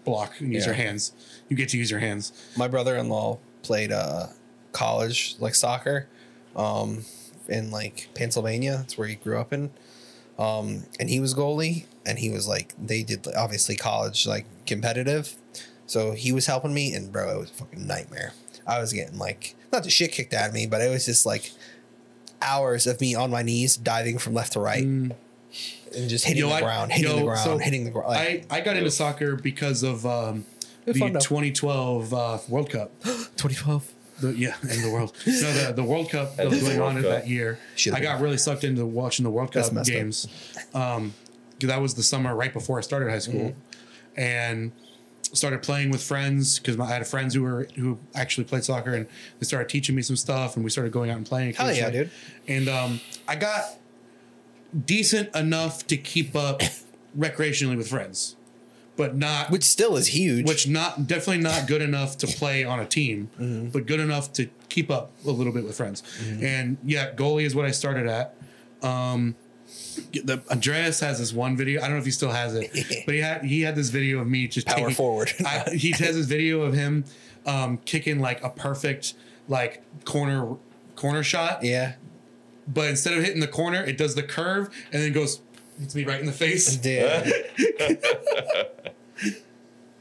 block 0.04 0.40
and 0.40 0.52
use 0.52 0.62
Yeah. 0.64 0.68
your 0.70 0.74
hands. 0.76 1.12
You 1.48 1.56
get 1.56 1.68
to 1.70 1.78
use 1.78 1.90
your 1.90 2.00
hands. 2.00 2.32
my 2.56 2.68
brother-in-law 2.68 3.38
played 3.62 3.92
uh 3.92 4.26
college 4.72 5.36
like 5.38 5.54
soccer 5.54 6.08
um 6.56 7.04
in 7.48 7.70
like 7.70 8.08
Pennsylvania 8.14 8.78
that's 8.78 8.96
where 8.98 9.06
he 9.06 9.14
grew 9.16 9.38
up 9.38 9.52
in 9.52 9.70
um 10.38 10.84
and 10.98 11.08
he 11.10 11.20
was 11.20 11.34
goalie 11.34 11.84
and 12.06 12.18
he 12.18 12.30
was 12.30 12.48
like 12.48 12.74
they 12.82 13.02
did 13.02 13.26
obviously 13.36 13.76
college 13.76 14.26
like 14.26 14.46
competitive 14.66 15.36
so 15.86 16.12
he 16.12 16.32
was 16.32 16.46
helping 16.46 16.72
me 16.72 16.94
and 16.94 17.12
bro 17.12 17.36
it 17.36 17.38
was 17.38 17.50
a 17.50 17.54
fucking 17.54 17.86
nightmare 17.86 18.32
I 18.66 18.78
was 18.80 18.92
getting 18.92 19.18
like 19.18 19.54
not 19.72 19.84
the 19.84 19.90
shit 19.90 20.10
kicked 20.12 20.32
out 20.34 20.48
of 20.48 20.54
me 20.54 20.66
but 20.66 20.80
it 20.80 20.88
was 20.90 21.04
just 21.04 21.26
like 21.26 21.52
hours 22.40 22.86
of 22.86 23.00
me 23.00 23.14
on 23.14 23.30
my 23.30 23.42
knees 23.42 23.76
diving 23.76 24.18
from 24.18 24.34
left 24.34 24.54
to 24.54 24.60
right 24.60 24.86
and 25.97 26.09
just 26.09 26.24
hitting. 26.24 26.40
Yo, 26.43 26.48
the 26.48 26.55
I- 26.56 26.60
ground 26.60 26.93
hitting 26.93 27.10
yo, 27.10 27.16
the 27.19 27.23
ground 27.24 27.40
so 27.40 27.59
hitting 27.59 27.85
the 27.85 27.90
ground 27.90 28.09
like, 28.09 28.47
I, 28.51 28.59
I 28.59 28.60
got 28.60 28.77
into 28.77 28.90
soccer 28.90 29.36
because 29.36 29.82
of 29.82 30.05
um, 30.06 30.44
the 30.85 30.90
It's 30.90 30.98
fun, 30.98 31.12
though. 31.12 31.20
2012 31.20 32.12
uh, 32.14 32.39
World 32.48 32.70
Cup. 32.70 32.90
2012 33.05 33.93
The, 34.20 34.35
yeah, 34.36 34.55
in 34.62 34.82
the 34.82 34.90
world. 34.90 35.12
No, 35.27 35.32
the, 35.52 35.73
the 35.74 35.85
World 35.85 36.10
Cup 36.10 36.36
that 36.36 36.48
was 36.48 36.62
going 36.62 36.81
on 36.81 36.94
Cup. 36.94 37.02
that 37.05 37.28
year. 37.28 37.59
Should've 37.77 37.98
I 37.98 38.02
got 38.02 38.14
been. 38.16 38.24
really 38.24 38.39
sucked 38.39 38.64
into 38.64 38.85
watching 38.86 39.24
the 39.24 39.31
World 39.31 39.52
Cup 39.52 39.73
games. 39.85 40.27
Um, 40.74 41.14
'cause 41.60 41.69
that 41.69 41.81
was 41.81 41.94
the 41.94 42.02
summer 42.02 42.35
right 42.35 42.52
before 42.52 42.78
I 42.78 42.82
started 42.82 43.09
high 43.10 43.19
school, 43.20 43.55
Mm-hmm. 44.14 44.20
and 44.20 44.73
started 45.32 45.62
playing 45.62 45.90
with 45.90 46.02
friends 46.02 46.59
because 46.59 46.78
I 46.78 46.86
had 46.86 47.06
friends 47.06 47.35
who 47.35 47.43
were 47.43 47.66
who 47.77 47.98
actually 48.14 48.44
played 48.44 48.64
soccer, 48.64 48.93
and 48.94 49.06
they 49.39 49.44
started 49.44 49.69
teaching 49.69 49.94
me 49.94 50.02
some 50.02 50.16
stuff, 50.16 50.56
and 50.56 50.64
we 50.64 50.70
started 50.70 50.93
going 50.93 51.09
out 51.10 51.16
and 51.16 51.24
playing. 51.27 51.55
Hell 51.55 51.73
yeah, 51.73 51.86
occasionally. 51.86 52.10
And 52.48 52.69
um, 52.69 53.01
I 53.28 53.36
got 53.36 53.62
decent 54.86 55.34
enough 55.34 55.86
to 55.88 55.96
keep 55.96 56.34
up 56.36 56.60
recreationally 57.18 57.76
with 57.76 57.88
friends, 57.88 58.36
but 58.96 59.16
not 59.16 59.50
which 59.50 59.64
still 59.64 59.96
is 59.96 60.08
huge 60.08 60.46
which 60.46 60.66
not 60.68 61.06
definitely 61.06 61.42
not 61.42 61.66
good 61.66 61.82
enough 61.82 62.16
to 62.18 62.26
play 62.26 62.64
on 62.64 62.80
a 62.80 62.86
team, 62.86 63.30
Mm-hmm. 63.40 63.68
but 63.68 63.86
good 63.86 64.00
enough 64.00 64.32
to 64.34 64.48
keep 64.68 64.90
up 64.90 65.10
a 65.26 65.30
little 65.30 65.52
bit 65.52 65.64
with 65.64 65.76
friends. 65.76 66.02
And 66.40 66.78
yeah, 66.84 67.12
goalie 67.14 67.44
is 67.44 67.54
what 67.54 67.64
I 67.66 67.70
started 67.70 68.06
at. 68.06 68.34
Um, 68.82 69.36
the 70.12 70.42
Andreas 70.50 71.00
has 71.00 71.18
this 71.18 71.32
one 71.32 71.56
video. 71.56 71.80
I 71.80 71.84
don't 71.84 71.92
know 71.92 71.98
if 71.98 72.04
he 72.04 72.10
still 72.10 72.30
has 72.30 72.54
it, 72.54 72.70
but 73.06 73.14
he 73.14 73.20
had 73.20 73.44
he 73.44 73.60
had 73.62 73.74
this 73.76 73.90
video 73.90 74.20
of 74.20 74.26
me 74.26 74.48
just 74.48 74.66
Power 74.66 74.76
taking, 74.78 74.94
forward. 74.94 75.32
I, 75.46 75.70
he 75.74 75.90
has 75.90 76.16
this 76.16 76.26
video 76.26 76.62
of 76.62 76.74
him 76.74 77.04
um, 77.46 77.78
kicking 77.78 78.20
like 78.20 78.42
a 78.42 78.50
perfect 78.50 79.14
like 79.48 79.82
corner 80.04 80.56
corner 80.96 81.22
shot, 81.22 81.62
yeah 81.64 81.94
but 82.72 82.88
instead 82.88 83.14
of 83.16 83.22
hitting 83.24 83.40
the 83.40 83.46
corner, 83.48 83.82
it 83.84 83.96
does 83.98 84.14
the 84.14 84.22
curve 84.22 84.68
and 84.92 85.02
then 85.02 85.12
goes 85.12 85.40
hits 85.80 85.94
me 85.94 86.04
right 86.04 86.20
in 86.20 86.26
the 86.26 86.32
face. 86.32 86.84
Yeah. 86.84 87.24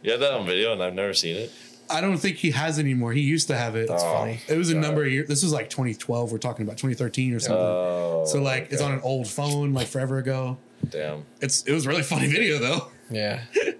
you 0.01 0.11
had 0.11 0.19
that 0.19 0.33
on 0.33 0.45
video, 0.45 0.73
and 0.73 0.81
I've 0.83 0.93
never 0.93 1.13
seen 1.13 1.35
it. 1.35 1.51
I 1.89 1.99
don't 1.99 2.17
think 2.17 2.37
he 2.37 2.51
has 2.51 2.79
anymore. 2.79 3.11
He 3.11 3.21
used 3.21 3.47
to 3.49 3.57
have 3.57 3.75
it. 3.75 3.89
That's 3.89 4.03
Oh. 4.03 4.13
funny. 4.13 4.39
It 4.47 4.57
was 4.57 4.69
a 4.69 4.73
God. 4.73 4.81
number 4.81 5.03
of 5.03 5.11
years. 5.11 5.27
This 5.27 5.43
was 5.43 5.51
like 5.51 5.69
2012. 5.69 6.31
We're 6.31 6.37
talking 6.37 6.65
about 6.65 6.77
2013 6.77 7.33
or 7.33 7.39
something. 7.39 7.57
Oh, 7.61 8.23
so 8.25 8.41
like 8.41 8.71
it's 8.71 8.81
on 8.81 8.93
an 8.93 9.01
old 9.03 9.27
phone, 9.27 9.73
like 9.73 9.87
forever 9.87 10.17
ago. 10.17 10.57
Damn. 10.89 11.25
It's 11.41 11.63
it 11.63 11.73
was 11.73 11.85
a 11.85 11.89
really 11.89 12.03
funny 12.03 12.27
video 12.27 12.59
though. 12.59 12.87
Yeah. 13.09 13.41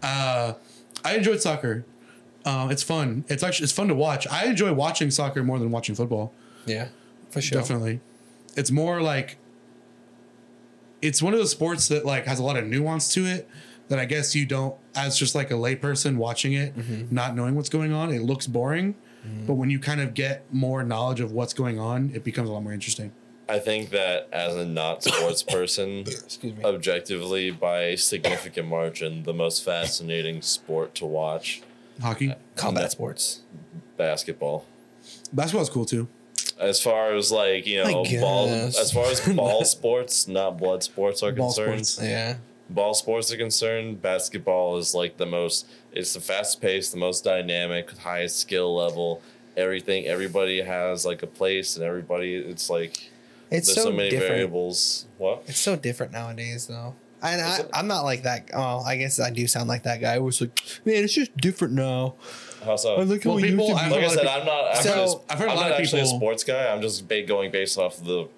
Uh, 0.00 0.54
I 1.04 1.16
enjoyed 1.16 1.42
soccer. 1.42 1.84
Uh, 2.44 2.68
it's 2.70 2.84
fun. 2.84 3.24
It's 3.28 3.42
actually 3.42 3.64
it's 3.64 3.72
fun 3.72 3.88
to 3.88 3.94
watch. 3.96 4.28
I 4.28 4.44
enjoy 4.46 4.72
watching 4.72 5.10
soccer 5.10 5.42
more 5.42 5.58
than 5.58 5.72
watching 5.72 5.96
football. 5.96 6.32
Yeah. 6.66 6.88
For 7.32 7.40
sure. 7.40 7.60
Definitely, 7.60 8.00
it's 8.56 8.70
more 8.70 9.02
like 9.02 9.36
it's 11.00 11.20
one 11.20 11.32
of 11.32 11.38
those 11.38 11.50
sports 11.50 11.88
that 11.88 12.04
like 12.04 12.26
has 12.26 12.38
a 12.38 12.42
lot 12.44 12.56
of 12.56 12.66
nuance 12.66 13.12
to 13.14 13.24
it 13.26 13.48
that 13.88 13.98
I 13.98 14.04
guess 14.04 14.34
you 14.34 14.46
don't 14.46 14.76
as 14.94 15.18
just 15.18 15.34
like 15.34 15.50
a 15.50 15.54
layperson 15.54 16.16
watching 16.16 16.52
it, 16.52 16.76
Mm-hmm. 16.76 17.14
not 17.14 17.34
knowing 17.34 17.54
what's 17.56 17.68
going 17.68 17.92
on, 17.92 18.12
it 18.12 18.22
looks 18.22 18.46
boring. 18.46 18.94
But 19.46 19.54
when 19.54 19.70
you 19.70 19.78
kind 19.78 20.00
of 20.00 20.14
get 20.14 20.52
more 20.52 20.82
knowledge 20.82 21.20
of 21.20 21.30
what's 21.30 21.54
going 21.54 21.78
on, 21.78 22.10
it 22.12 22.24
becomes 22.24 22.48
a 22.48 22.52
lot 22.52 22.64
more 22.64 22.72
interesting. 22.72 23.12
I 23.48 23.60
think 23.60 23.90
that 23.90 24.28
as 24.32 24.56
a 24.56 24.64
not 24.66 25.04
sports 25.04 25.44
person, 25.44 26.00
Excuse 26.00 26.56
me. 26.56 26.64
objectively 26.64 27.52
by 27.52 27.82
a 27.82 27.96
significant 27.96 28.66
margin, 28.66 29.22
the 29.22 29.32
most 29.32 29.64
fascinating 29.64 30.42
sport 30.42 30.96
to 30.96 31.06
watch, 31.06 31.62
Hockey, 32.00 32.34
Combat 32.56 32.90
sports. 32.90 33.42
basketball. 33.96 34.66
basketball's 35.32 35.70
cool 35.70 35.84
too. 35.84 36.08
As 36.62 36.80
far 36.82 37.14
as 37.14 37.32
like 37.32 37.66
you 37.66 37.82
know, 37.82 38.04
ball. 38.20 38.48
As 38.48 38.92
far 38.92 39.06
as 39.06 39.20
ball 39.36 39.64
sports, 39.64 40.28
not 40.28 40.58
blood 40.58 40.82
sports 40.82 41.22
are 41.22 41.32
Ball 41.32 41.48
concerned. 41.48 41.86
sports. 41.86 42.08
Yeah. 42.08 42.36
Ball 42.70 42.94
sports 42.94 43.32
are 43.32 43.36
concerned. 43.36 44.00
Basketball 44.00 44.78
is 44.78 44.94
like 44.94 45.16
the 45.16 45.26
most. 45.26 45.66
It's 45.92 46.14
the 46.14 46.20
fast 46.20 46.60
paced, 46.62 46.92
the 46.92 46.98
most 46.98 47.24
dynamic, 47.24 47.90
highest 47.98 48.38
skill 48.38 48.74
level. 48.74 49.20
Everything. 49.56 50.06
Everybody 50.06 50.62
has 50.62 51.04
like 51.04 51.22
a 51.22 51.26
place, 51.26 51.76
and 51.76 51.84
everybody. 51.84 52.36
It's 52.36 52.70
like 52.70 53.10
It's 53.50 53.66
there's 53.66 53.74
so, 53.76 53.90
so, 53.90 53.92
many 53.92 54.10
different. 54.10 54.32
variables. 54.32 55.06
What? 55.18 55.42
It's 55.48 55.58
so 55.60 55.76
different 55.76 56.12
nowadays, 56.12 56.66
though. 56.68 56.94
And 57.24 57.40
I, 57.40 57.60
I'm 57.74 57.86
not 57.86 58.02
like 58.02 58.22
that. 58.22 58.50
Oh, 58.54 58.80
I 58.80 58.96
guess 58.96 59.20
I 59.20 59.30
do 59.30 59.46
sound 59.46 59.68
like 59.68 59.82
that 59.84 60.00
guy. 60.00 60.14
I 60.14 60.18
was 60.18 60.40
like, 60.40 60.58
man, 60.84 61.04
it's 61.04 61.12
just 61.14 61.36
different 61.36 61.74
now. 61.74 62.14
How 62.64 62.76
so? 62.76 62.96
I 62.96 63.02
look 63.02 63.24
Well, 63.24 63.38
how 63.38 63.44
people- 63.44 63.66
used 63.68 63.78
to 63.78 63.84
I- 63.84 63.88
like 63.88 63.98
I 63.98 64.02
lot 64.02 64.04
of 64.04 64.12
said, 64.12 64.26
I'm 64.26 64.46
not. 64.46 64.76
I'm, 64.76 64.82
So- 64.82 64.94
just, 64.94 65.18
I've 65.28 65.38
heard 65.38 65.48
a 65.48 65.50
I'm 65.50 65.56
lot 65.56 65.62
not 65.68 65.72
of 65.72 65.80
actually 65.80 66.02
a 66.02 66.06
sports 66.06 66.44
guy. 66.44 66.72
I'm 66.72 66.80
just 66.82 67.08
ba- 67.08 67.22
going 67.22 67.50
based 67.50 67.78
off 67.78 67.98
of 67.98 68.04
the 68.04 68.28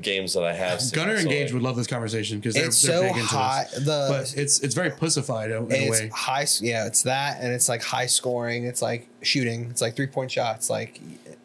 games 0.00 0.32
that 0.34 0.42
I 0.42 0.52
have. 0.54 0.80
Seen. 0.80 0.94
Gunner 0.96 1.14
So, 1.16 1.20
and 1.22 1.28
Gage 1.30 1.46
like, 1.46 1.54
would 1.54 1.62
love 1.62 1.76
this 1.76 1.86
conversation 1.86 2.38
because 2.40 2.54
they're, 2.54 2.66
it's 2.66 2.82
they're 2.82 2.96
so 2.96 3.02
big 3.02 3.16
into 3.16 3.26
high. 3.28 3.66
this. 3.72 3.84
The 3.84 4.06
But 4.10 4.34
it's 4.36 4.58
it's 4.60 4.74
very 4.74 4.90
pussified 4.90 5.50
in 5.50 5.56
a 5.58 5.66
it's 5.68 5.90
way. 6.00 6.10
high. 6.12 6.46
Yeah, 6.60 6.86
it's 6.86 7.02
that, 7.02 7.38
and 7.40 7.52
it's 7.52 7.68
like 7.68 7.82
high 7.82 8.06
scoring. 8.06 8.64
It's 8.64 8.82
like 8.82 9.06
shooting. 9.22 9.68
It's 9.70 9.80
like 9.80 9.94
three 9.96 10.08
point 10.08 10.30
shots. 10.32 10.68
Like 10.68 11.00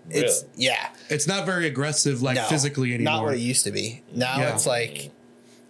it's 0.10 0.42
Really? 0.42 0.54
yeah. 0.66 0.90
It's 1.10 1.28
not 1.28 1.46
very 1.46 1.68
aggressive 1.68 2.24
like 2.24 2.36
No, 2.38 2.44
physically 2.46 2.96
anymore. 2.96 3.14
Not 3.14 3.24
what 3.26 3.34
it 3.36 3.40
used 3.40 3.64
to 3.66 3.72
be. 3.72 4.02
Now 4.16 4.38
Yeah. 4.40 4.54
it's 4.56 4.66
like 4.66 5.12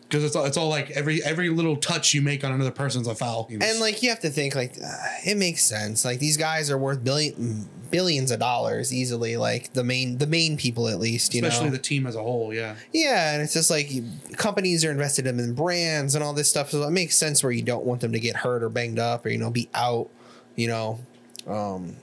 because 0.09 0.23
it's 0.23 0.35
all, 0.35 0.45
it's 0.45 0.57
all 0.57 0.69
like 0.69 0.89
every 0.91 1.23
every 1.23 1.49
little 1.49 1.77
touch 1.77 2.15
you 2.15 2.21
make 2.23 2.43
on 2.43 2.51
another 2.51 2.71
person's 2.71 3.07
a 3.07 3.13
foul. 3.13 3.45
you 3.49 3.59
know? 3.59 3.65
And 3.65 3.79
like 3.79 4.01
you 4.01 4.09
have 4.09 4.19
to 4.21 4.29
think 4.31 4.55
like 4.55 4.73
uh, 4.83 4.87
it 5.23 5.37
makes 5.37 5.63
sense. 5.63 6.03
Like 6.03 6.17
these 6.19 6.35
guys 6.35 6.71
are 6.71 6.77
worth 6.79 7.03
billion 7.03 7.69
billions 7.91 8.31
of 8.31 8.39
dollars 8.39 8.91
easily. 8.91 9.37
Like 9.37 9.73
the 9.73 9.83
main 9.83 10.17
the 10.17 10.25
main 10.25 10.57
people 10.57 10.87
at 10.87 10.99
least. 10.99 11.35
You 11.35 11.45
especially 11.45 11.67
know. 11.67 11.73
the 11.73 11.77
team 11.77 12.07
as 12.07 12.15
a 12.15 12.23
whole. 12.23 12.51
Yeah, 12.51 12.75
yeah, 12.91 13.33
and 13.33 13.43
it's 13.43 13.53
just 13.53 13.69
like 13.69 13.91
companies 14.35 14.83
are 14.83 14.89
invested 14.91 15.27
in 15.27 15.39
in 15.39 15.53
brands 15.53 16.15
and 16.15 16.23
all 16.23 16.33
this 16.33 16.49
stuff. 16.49 16.71
So 16.71 16.81
it 16.83 16.91
makes 16.91 17.15
sense 17.15 17.43
where 17.43 17.51
you 17.51 17.61
don't 17.61 17.85
want 17.85 18.01
them 18.01 18.11
to 18.13 18.19
get 18.19 18.37
hurt 18.37 18.63
or 18.63 18.69
banged 18.69 18.97
up 18.97 19.27
or 19.27 19.29
you 19.29 19.37
know 19.37 19.51
be 19.51 19.69
out. 19.75 20.09
You 20.55 20.69
know. 20.69 20.99
Um, 21.47 21.95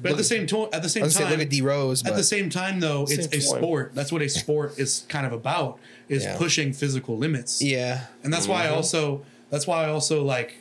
but 0.00 0.12
at 0.12 0.16
the 0.16 0.24
same 0.24 0.46
to- 0.48 0.68
at 0.72 0.82
the 0.82 0.88
same 0.88 1.02
time, 1.02 1.10
say 1.10 1.28
look 1.30 1.38
at 1.40 1.50
D 1.50 1.60
Rose, 1.60 2.04
at 2.04 2.16
the 2.16 2.24
same 2.24 2.50
time 2.50 2.80
though, 2.80 3.02
it's 3.02 3.14
Same 3.14 3.26
a 3.26 3.28
point. 3.28 3.42
sport. 3.42 3.94
That's 3.94 4.10
what 4.10 4.22
a 4.22 4.28
sport 4.28 4.78
is 4.78 5.04
kind 5.08 5.24
of 5.26 5.32
about 5.32 5.78
is 6.08 6.24
Yeah. 6.24 6.36
pushing 6.36 6.72
physical 6.72 7.16
limits. 7.16 7.60
yeah, 7.62 8.06
and 8.22 8.32
that's 8.32 8.46
why 8.48 8.62
I 8.62 8.66
mm-hmm. 8.66 8.74
also 8.76 9.22
that's 9.50 9.66
why 9.66 9.84
I 9.84 9.88
also 9.88 10.24
like 10.24 10.56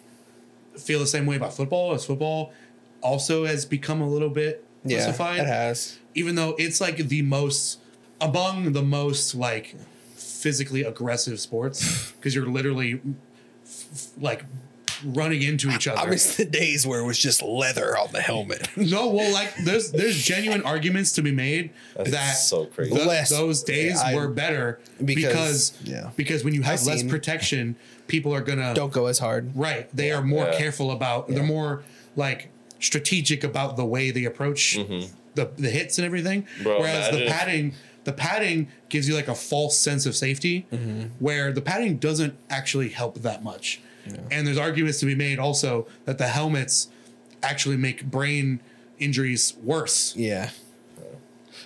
feel 0.77 0.99
the 0.99 1.07
same 1.07 1.25
way 1.25 1.35
about 1.35 1.53
football. 1.55 1.93
As 1.93 2.05
football 2.05 2.53
also 3.01 3.45
has 3.45 3.65
become 3.65 4.01
a 4.01 4.07
little 4.07 4.29
bit 4.29 4.63
yeah, 4.83 4.97
pussified. 5.05 5.39
it 5.39 5.47
has. 5.47 5.97
even 6.15 6.35
though 6.35 6.55
it's 6.57 6.79
like 6.81 6.97
the 6.97 7.21
most 7.21 7.79
among 8.19 8.73
the 8.73 8.83
most 8.83 9.33
like 9.35 9.75
physically 10.15 10.83
aggressive 10.83 11.39
sports 11.39 12.11
because 12.17 12.35
you're 12.35 12.45
literally 12.47 13.01
f- 13.65 13.87
f- 13.93 14.07
like 14.19 14.45
running 15.03 15.41
into 15.41 15.69
each 15.71 15.87
other. 15.87 15.99
I 15.99 16.05
miss 16.09 16.35
the 16.35 16.45
days 16.45 16.85
where 16.85 16.99
it 16.99 17.05
was 17.05 17.17
just 17.17 17.41
leather 17.41 17.97
on 17.97 18.11
the 18.11 18.21
helmet. 18.21 18.67
no, 18.75 19.09
well, 19.09 19.31
like 19.33 19.53
there's 19.63 19.91
there's 19.91 20.17
genuine 20.21 20.63
arguments 20.63 21.11
to 21.13 21.21
be 21.21 21.31
made 21.31 21.71
That's 21.95 22.11
that 22.11 22.33
so 22.33 22.65
crazy. 22.65 22.95
th- 22.95 23.07
Less- 23.07 23.29
those 23.29 23.63
days 23.63 23.99
I- 24.01 24.15
were 24.15 24.27
better 24.27 24.79
Because- 25.03 25.71
because 25.71 25.73
yeah. 25.83 26.09
because 26.15 26.43
when 26.43 26.53
you 26.53 26.61
have 26.63 26.79
I've 26.81 26.85
less 26.87 26.99
seen- 27.01 27.09
protection, 27.09 27.75
people 28.07 28.33
are 28.33 28.41
gonna 28.41 28.73
don't 28.73 28.91
go 28.93 29.05
as 29.07 29.19
hard. 29.19 29.51
right. 29.55 29.87
They 29.95 30.11
are 30.11 30.21
more 30.21 30.45
Yeah. 30.45 30.57
careful 30.57 30.91
about. 30.91 31.27
They're 31.29 31.43
more 31.43 31.83
like 32.15 32.49
strategic 32.79 33.43
about 33.43 33.77
the 33.77 33.85
way 33.85 34.11
they 34.11 34.25
approach 34.25 34.75
the 35.35 35.49
the 35.57 35.69
hits 35.69 35.97
and 35.97 36.05
everything. 36.05 36.43
Mm-hmm. 36.43 36.63
Bro, 36.63 36.79
Whereas 36.79 37.05
the 37.09 37.17
imagine 37.17 37.21
if- 37.27 37.33
padding, 37.33 37.73
the 38.03 38.13
padding 38.13 38.67
gives 38.89 39.07
you 39.07 39.15
like 39.15 39.27
a 39.27 39.35
false 39.35 39.77
sense 39.77 40.05
of 40.05 40.15
safety, 40.15 40.65
Mm-hmm. 40.73 41.01
where 41.19 41.51
the 41.53 41.61
padding 41.61 41.97
doesn't 41.97 42.33
actually 42.49 42.89
help 42.89 43.21
that 43.21 43.43
much. 43.43 43.79
And 44.31 44.47
there's 44.47 44.57
arguments 44.57 44.99
to 44.99 45.05
be 45.05 45.15
made 45.15 45.39
also 45.39 45.87
that 46.05 46.17
the 46.17 46.27
helmets 46.27 46.89
actually 47.43 47.77
make 47.77 48.05
brain 48.05 48.59
injuries 48.99 49.55
worse. 49.63 50.15
Yeah, 50.15 50.49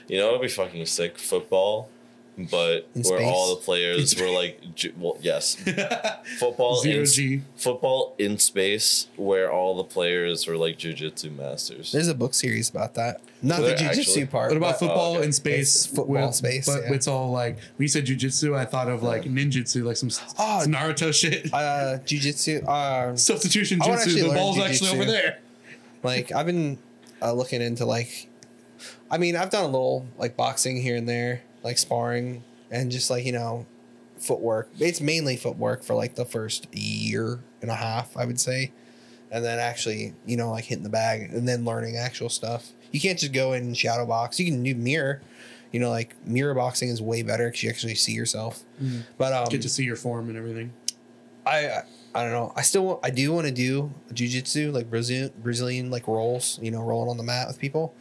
You 0.07 0.19
know, 0.19 0.29
it'd 0.29 0.41
be 0.41 0.47
fucking 0.47 0.85
sick. 0.85 1.17
Football, 1.17 1.89
but 2.37 2.87
In 2.95 3.03
where 3.03 3.19
space? 3.19 3.33
all 3.33 3.55
the 3.55 3.61
players 3.61 4.19
were 4.19 4.29
like, 4.29 4.59
ju- 4.75 4.93
well, 4.97 5.17
yes, 5.21 5.55
football 6.39 6.81
Zero 6.81 6.99
in 7.01 7.05
G. 7.05 7.41
football 7.55 8.15
in 8.17 8.37
space, 8.37 9.07
where 9.15 9.51
all 9.51 9.75
the 9.77 9.83
players 9.83 10.45
were 10.47 10.57
like 10.57 10.77
jujitsu 10.77 11.35
masters. 11.35 11.91
there's 11.91 12.07
a 12.07 12.15
book 12.15 12.33
series 12.33 12.69
about 12.69 12.93
that. 12.95 13.21
Not 13.41 13.59
Is 13.59 13.65
the 13.65 13.75
there 13.75 13.77
jujitsu 13.89 13.99
actually? 13.99 14.25
part. 14.25 14.49
What 14.51 14.57
about 14.57 14.71
but- 14.73 14.79
football 14.79 15.15
okay. 15.17 15.25
in 15.25 15.31
space? 15.33 15.75
It's 15.75 15.95
football 15.95 16.27
in 16.27 16.33
space, 16.33 16.65
But 16.65 16.83
yeah. 16.83 16.93
it's 16.93 17.07
all 17.07 17.31
like 17.31 17.55
when 17.77 17.83
you 17.83 17.87
said 17.87 18.05
jujitsu, 18.05 18.55
I 18.57 18.65
thought 18.65 18.89
of 18.89 19.03
like 19.03 19.23
ninjutsu, 19.23 19.83
like 19.83 19.97
some, 19.97 20.09
Oh, 20.39 20.61
some 20.63 20.71
Naruto 20.73 21.13
shit. 21.13 21.53
uh 21.53 21.99
jujitsu 22.05 22.67
uh 22.67 23.15
Substitution 23.15 23.81
I 23.81 23.87
wanna 23.87 23.97
jutsu. 23.99 24.03
actually 24.05 24.21
The 24.21 24.27
learn 24.29 24.37
ball's 24.37 24.59
actually 24.59 24.89
jujitsu. 24.89 24.93
over 24.93 25.05
there. 25.05 25.39
like 26.03 26.31
i've 26.31 26.45
been 26.45 26.77
uh, 27.21 27.31
looking 27.33 27.61
into 27.61 27.85
like 27.85 28.27
i 29.09 29.17
mean 29.17 29.35
i've 29.35 29.49
done 29.49 29.63
a 29.63 29.67
little 29.67 30.05
like 30.17 30.35
boxing 30.37 30.79
here 30.81 30.95
and 30.95 31.07
there 31.09 31.41
like 31.65 31.77
sparring 31.77 32.43
and 32.71 32.89
just 32.91 33.09
like 33.09 33.25
you 33.25 33.33
know 33.33 33.65
footwork. 34.17 34.69
It's 34.79 35.01
mainly 35.01 35.35
footwork 35.35 35.83
for 35.83 35.93
like 35.95 36.15
the 36.15 36.23
first 36.23 36.73
year 36.73 37.39
and 37.61 37.69
a 37.69 37.75
half 37.75 38.15
i 38.15 38.23
would 38.25 38.39
say. 38.39 38.71
And 39.31 39.43
then 39.43 39.59
actually 39.59 40.13
you 40.25 40.37
know 40.37 40.51
like 40.51 40.63
hitting 40.65 40.83
the 40.83 40.89
bag 40.89 41.33
and 41.33 41.45
then 41.47 41.65
learning 41.65 41.97
actual 41.97 42.29
stuff. 42.29 42.69
You 42.91 43.01
can't 43.01 43.19
just 43.19 43.33
go 43.33 43.51
in 43.51 43.63
and 43.63 43.75
shadow 43.77 44.05
box. 44.05 44.39
You 44.39 44.45
can 44.45 44.63
do 44.63 44.73
mirror. 44.75 45.21
You 45.73 45.81
know 45.81 45.89
like 45.89 46.15
mirror 46.25 46.53
boxing 46.53 46.87
is 46.87 47.01
way 47.01 47.21
better 47.23 47.47
because 47.47 47.63
you 47.63 47.69
actually 47.69 47.95
see 47.95 48.13
yourself. 48.13 48.63
But 49.17 49.33
um 49.33 49.47
Get 49.49 49.61
to 49.63 49.69
see 49.69 49.83
your 49.83 49.97
form 49.97 50.29
and 50.29 50.37
everything. 50.37 50.71
I 51.45 51.67
I- 51.67 51.83
I 52.17 52.23
don't 52.23 52.31
know. 52.31 52.53
I 52.55 52.61
still 52.61 52.85
want, 52.85 52.99
I 53.03 53.09
do 53.09 53.33
want 53.33 53.45
to 53.45 53.51
do 53.51 53.91
jujitsu 54.13 54.71
like 54.71 54.89
Brazilian 54.89 55.33
Brazilian 55.43 55.91
like 55.91 56.07
rolls, 56.07 56.57
you 56.61 56.71
know, 56.71 56.81
rolling 56.81 57.09
on 57.09 57.17
the 57.17 57.23
mat 57.23 57.45
with 57.49 57.59
people. 57.59 57.93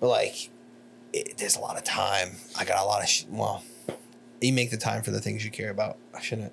But 0.00 0.08
like, 0.08 0.50
it, 1.12 1.38
there's 1.38 1.56
a 1.56 1.60
lot 1.60 1.76
of 1.76 1.84
time. 1.84 2.32
I 2.58 2.64
got 2.64 2.82
a 2.82 2.86
lot 2.86 3.02
of 3.02 3.08
sh- 3.08 3.24
well. 3.30 3.62
You 4.40 4.52
make 4.52 4.70
the 4.70 4.76
time 4.76 5.02
for 5.02 5.10
the 5.10 5.20
things 5.20 5.44
you 5.44 5.50
care 5.50 5.70
about. 5.70 5.96
I 6.14 6.20
shouldn't. 6.20 6.52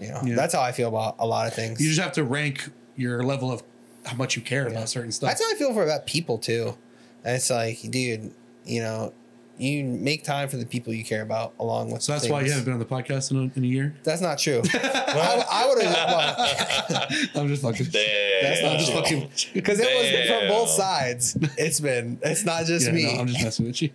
You 0.00 0.08
know, 0.08 0.20
Yeah. 0.24 0.34
that's 0.34 0.54
how 0.54 0.62
I 0.62 0.72
feel 0.72 0.88
about 0.88 1.16
a 1.18 1.26
lot 1.26 1.46
of 1.46 1.54
things. 1.54 1.80
You 1.80 1.88
just 1.88 2.00
have 2.00 2.12
to 2.12 2.24
rank 2.24 2.70
your 2.96 3.22
level 3.22 3.50
of 3.52 3.62
how 4.06 4.16
much 4.16 4.36
you 4.36 4.42
care 4.42 4.66
about 4.66 4.88
certain 4.88 5.12
stuff. 5.12 5.28
That's 5.30 5.42
how 5.44 5.50
I 5.50 5.58
feel 5.58 5.72
for 5.74 5.82
about 5.84 6.06
people 6.06 6.38
too. 6.38 6.76
And 7.24 7.36
it's 7.36 7.50
like, 7.50 7.80
dude, 7.90 8.32
you 8.64 8.80
know, 8.80 9.12
you 9.58 9.84
make 9.84 10.22
time 10.24 10.48
for 10.48 10.56
the 10.58 10.66
people 10.66 10.92
you 10.92 11.04
care 11.04 11.22
about 11.22 11.54
along 11.58 11.90
with. 11.90 12.02
so 12.02 12.12
that's 12.12 12.28
why 12.28 12.42
you 12.42 12.50
haven't 12.50 12.64
been 12.64 12.74
on 12.74 12.78
the 12.78 12.84
podcast 12.84 13.30
in 13.30 13.36
a, 13.38 13.40
in 13.56 13.64
a 13.64 13.66
year. 13.66 13.94
That's 14.04 14.20
not 14.20 14.38
true. 14.38 14.62
I, 14.74 15.44
I 15.50 15.66
would 15.68 15.82
have. 15.82 17.30
I'm 17.36 17.48
just 17.48 17.62
fucking. 17.62 17.86
Damn. 17.86 18.42
That's 18.42 18.62
not 18.62 18.78
just 18.78 18.92
fucking 18.92 19.30
because 19.54 19.80
it 19.80 19.86
was 19.86 20.28
from 20.28 20.48
both 20.48 20.68
sides. 20.70 21.36
It's 21.56 21.80
been. 21.80 22.18
It's 22.22 22.44
not 22.44 22.64
just 22.66 22.86
Yeah, 22.86 22.92
me. 22.92 23.14
no, 23.14 23.20
I'm 23.20 23.26
just 23.26 23.42
messing 23.42 23.66
with 23.66 23.80
you. 23.82 23.90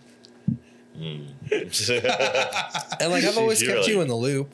Mm. 0.98 1.26
and 3.00 3.10
like 3.12 3.24
I've 3.24 3.38
always 3.38 3.62
You're 3.62 3.76
kept 3.76 3.88
you 3.88 4.00
in 4.02 4.08
the 4.08 4.14
loop, 4.14 4.50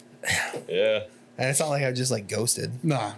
yeah. 0.68 1.00
and 1.36 1.50
it's 1.50 1.58
not 1.60 1.68
like 1.68 1.82
I 1.82 1.92
just 1.92 2.10
like 2.10 2.28
ghosted. 2.28 2.84
Nah, 2.84 3.12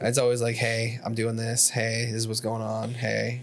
It's 0.00 0.18
always 0.18 0.40
like, 0.42 0.56
hey, 0.56 1.00
I'm 1.04 1.14
doing 1.14 1.36
this. 1.36 1.70
Hey, 1.70 2.04
this 2.06 2.14
is 2.14 2.28
what's 2.28 2.40
going 2.40 2.62
on. 2.62 2.90
Hey, 2.94 3.42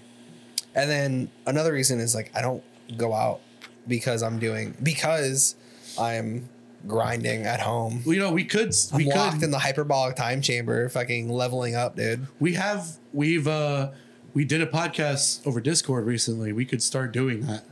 and 0.76 0.90
then 0.90 1.32
another 1.46 1.74
reason 1.74 2.00
is 2.00 2.14
like 2.14 2.32
I 2.36 2.42
don't 2.42 2.64
go 2.98 3.14
out 3.14 3.42
because 3.88 4.24
I'm 4.24 4.40
doing 4.40 4.76
because 4.82 5.56
I'm 6.00 6.50
grinding 6.88 7.44
at 7.46 7.60
home. 7.62 8.02
well, 8.06 8.14
you 8.14 8.20
know, 8.22 8.32
we 8.32 8.44
could. 8.46 8.74
I'm 8.92 8.98
We 8.98 9.06
locked 9.12 9.36
could. 9.36 9.44
in 9.44 9.52
the 9.52 9.60
hyperbolic 9.60 10.16
time 10.16 10.42
chamber, 10.42 10.88
fucking 10.90 11.30
leveling 11.30 11.76
up, 11.76 11.96
dude. 11.96 12.28
we 12.40 12.54
have. 12.56 12.98
We've. 13.14 13.48
uh 13.48 13.92
We 14.34 14.44
did 14.46 14.62
a 14.62 14.68
podcast 14.68 15.46
over 15.48 15.62
Discord 15.62 16.06
recently. 16.06 16.52
We 16.54 16.66
could 16.66 16.84
start 16.84 17.12
doing 17.14 17.42
that. 17.48 17.64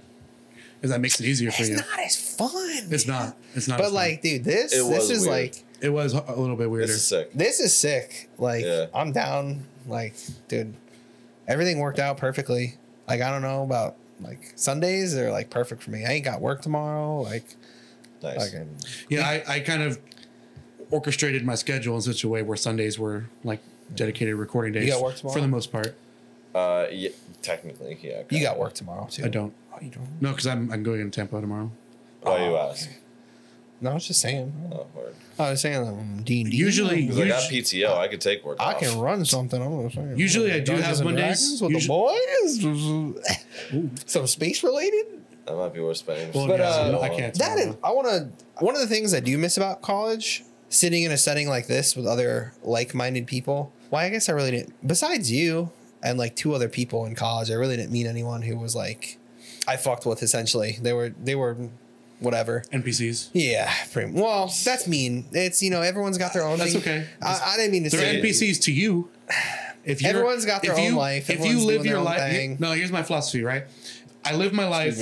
If 0.81 0.90
that 0.90 0.99
makes 0.99 1.19
it 1.19 1.26
easier 1.26 1.49
for 1.52 1.61
It's 1.61 1.69
you. 1.69 1.76
It's 1.77 1.90
not 1.90 1.99
as 1.99 2.35
fun. 2.38 2.88
It's 2.91 3.07
not. 3.07 3.38
It's 3.56 3.68
not. 3.68 3.77
But 3.77 3.85
as 3.85 3.90
fun. 3.91 3.95
like, 3.95 4.22
dude, 4.22 4.44
this 4.44 4.73
It 4.73 4.88
this 4.90 5.10
is 5.10 5.22
weird. 5.22 5.31
like 5.31 5.64
it 5.81 5.90
was 5.90 6.14
a 6.14 6.35
little 6.35 6.56
bit 6.56 6.69
weirder. 6.69 6.88
This 6.88 6.95
is 6.98 7.06
sick. 7.06 7.31
this 7.34 7.60
is 7.60 7.76
sick. 7.76 8.30
Like 8.38 8.64
Yeah. 8.65 8.85
I'm 8.94 9.11
down. 9.11 9.65
Like, 9.88 10.15
dude, 10.48 10.73
everything 11.48 11.80
worked 11.80 11.99
out 11.99 12.18
perfectly. 12.18 12.76
Like 13.07 13.22
I 13.22 13.30
don't 13.31 13.41
know 13.41 13.64
about 13.64 13.95
like 14.22 14.53
Sundays 14.56 15.15
are 15.18 15.31
like 15.31 15.49
perfect 15.49 15.84
for 15.84 15.91
me. 15.91 16.06
I 16.06 16.14
ain't 16.14 16.26
got 16.26 16.41
work 16.41 16.61
tomorrow. 16.61 17.22
Like, 17.22 17.56
Nice. 18.22 18.52
fucking 18.52 18.69
yeah, 19.10 19.27
I, 19.27 19.44
I 19.56 19.60
kind 19.60 19.84
of 19.84 19.99
orchestrated 20.91 21.45
my 21.45 21.56
schedule 21.56 21.95
in 21.95 22.02
such 22.02 22.23
a 22.23 22.30
way 22.30 22.41
where 22.41 22.56
Sundays 22.57 22.98
were 22.98 23.26
like 23.44 23.60
dedicated 23.94 24.35
recording 24.35 24.73
days. 24.73 24.90
got 24.90 25.02
work 25.02 25.15
tomorrow? 25.15 25.34
for 25.35 25.41
the 25.41 25.48
most 25.48 25.72
part. 25.72 25.95
Uh, 26.56 26.85
yeah, 26.91 27.10
technically, 27.41 27.98
yeah. 28.02 28.23
You 28.30 28.41
got 28.41 28.57
work 28.60 28.73
tomorrow 28.73 29.07
too. 29.10 29.26
I 29.26 29.27
don't. 29.27 29.53
Oh, 29.73 29.77
you 29.81 29.90
don't. 29.90 30.22
No, 30.22 30.30
because 30.30 30.48
I'm 30.48 30.72
I'm 30.72 30.84
going 30.84 31.02
in 31.02 31.11
Tampa 31.11 31.41
tomorrow. 31.41 31.72
Why 32.22 32.45
you 32.45 32.56
ask? 32.56 32.90
No, 33.84 33.92
I 33.92 33.94
was 33.96 34.08
just 34.08 34.22
saying. 34.22 34.54
Oh, 34.72 34.88
word. 34.96 35.14
I 35.38 35.52
was 35.52 35.62
saying 35.62 35.86
um, 35.88 36.22
D 36.24 36.42
and 36.42 36.52
D. 36.52 36.58
Usually- 36.58 37.10
I 37.10 37.28
got 37.28 37.52
Usu- 37.52 37.82
PTO, 37.86 37.98
I 37.98 38.08
could 38.08 38.22
take 38.22 38.46
work. 38.46 38.58
I 38.60 38.74
off. 38.74 38.80
can 38.80 38.98
run 39.00 39.26
something. 39.26 39.62
I'm 39.62 39.90
gonna. 39.90 40.16
Usually 40.16 40.52
I 40.52 40.60
do 40.60 40.74
Dungeons 40.74 40.86
have 41.00 41.06
and 41.06 41.16
Mondays. 41.16 41.60
Dragons 41.60 41.62
with 41.62 41.82
the 41.82 41.88
boys. 43.92 44.06
Some 44.06 44.28
space 44.28 44.64
related. 44.64 45.06
That 45.46 45.56
might 45.58 45.74
be 45.74 45.82
worth 45.82 45.98
spending. 45.98 46.32
Well, 46.34 46.48
But, 46.48 46.60
yeah, 46.60 46.66
uh, 46.98 47.00
I 47.02 47.10
can't. 47.10 47.34
That 47.38 47.60
is. 47.60 47.76
I 47.84 47.92
want 47.92 48.08
to. 48.08 48.64
One 48.64 48.76
of 48.76 48.82
the 48.82 48.88
things 48.88 49.14
I 49.14 49.20
do 49.20 49.38
miss 49.38 49.58
about 49.58 49.82
college, 49.82 50.44
sitting 50.70 51.04
in 51.04 51.12
a 51.12 51.18
setting 51.18 51.50
like 51.50 51.68
this 51.68 51.96
with 51.96 52.06
other 52.08 52.54
like-minded 52.64 53.28
people. 53.28 53.74
Why? 53.90 54.06
I 54.06 54.10
guess 54.10 54.30
I 54.30 54.32
really 54.32 54.52
didn't. 54.52 54.74
Besides 54.88 55.32
you 55.32 55.72
and 56.02 56.18
like 56.18 56.36
two 56.36 56.54
other 56.54 56.70
people 56.70 57.06
in 57.06 57.16
college, 57.16 57.52
I 57.52 57.56
really 57.56 57.76
didn't 57.76 57.92
meet 57.92 58.06
anyone 58.08 58.42
who 58.44 58.56
was 58.58 58.76
like, 58.76 59.18
I 59.68 59.76
fucked 59.78 60.06
with. 60.06 60.24
Essentially, 60.24 60.78
they 60.82 60.94
were 60.94 61.10
they 61.22 61.36
were, 61.36 61.58
whatever. 62.24 62.64
NPCs. 62.74 63.30
Yeah, 63.34 63.72
pretty, 63.91 64.12
well, 64.12 64.52
that's 64.66 64.88
mean. 64.88 65.26
It's 65.32 65.62
you 65.62 65.70
know 65.70 65.82
everyone's 65.82 66.18
got 66.18 66.34
their 66.34 66.44
own. 66.44 66.58
That's 66.58 66.72
thing. 66.74 66.82
okay. 66.82 67.08
I, 67.22 67.54
I 67.54 67.58
didn't 67.58 67.72
mean 67.72 67.84
to 67.84 67.90
They're 67.90 68.00
say 68.00 68.22
NPCs 68.22 68.62
to 68.64 68.72
you. 68.74 69.10
If 69.86 70.02
you're, 70.02 70.12
Everyone's 70.12 70.45
got 70.45 70.62
their 70.62 70.72
if 70.72 70.78
own 70.80 70.84
you- 70.86 70.95
life. 70.95 71.30
If 71.30 71.45
you 71.45 71.60
live 71.66 71.86
your 71.86 72.00
life, 72.02 72.32
thing. 72.32 72.58
no. 72.60 72.72
Here's 72.72 72.91
my 72.91 73.04
philosophy. 73.04 73.44
Right, 73.44 73.66
I 74.26 74.34
live 74.36 74.54
my 74.54 74.68
life 74.68 74.98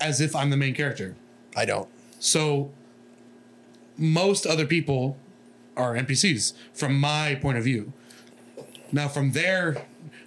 as 0.00 0.20
if 0.20 0.34
I'm 0.34 0.50
the 0.50 0.56
main 0.56 0.74
character. 0.74 1.14
I 1.56 1.64
don't. 1.64 1.88
So 2.18 2.72
most 3.96 4.46
other 4.46 4.66
people 4.66 5.16
are 5.76 5.94
NPCs 5.94 6.52
from 6.72 6.98
my 6.98 7.36
point 7.36 7.58
of 7.58 7.64
view. 7.64 7.92
Now, 8.92 9.08
from 9.08 9.32
there, 9.32 9.84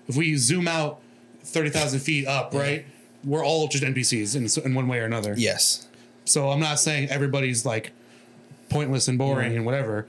if 0.07 0.15
we 0.15 0.35
zoom 0.35 0.67
out 0.67 0.99
thirty 1.43 1.69
thousand 1.69 1.99
feet 1.99 2.27
up, 2.27 2.53
right, 2.53 2.85
we're 3.23 3.45
all 3.45 3.67
just 3.67 3.83
NPCs 3.83 4.35
in, 4.35 4.65
in 4.65 4.75
one 4.75 4.87
way 4.87 4.99
or 4.99 5.05
another. 5.05 5.33
Yes. 5.37 5.86
So 6.27 6.49
I'm 6.49 6.59
not 6.59 6.79
saying 6.79 7.09
everybody's 7.09 7.65
like 7.65 7.91
pointless 8.69 9.07
and 9.07 9.17
boring 9.17 9.55
and 9.55 9.65
whatever. 9.65 10.07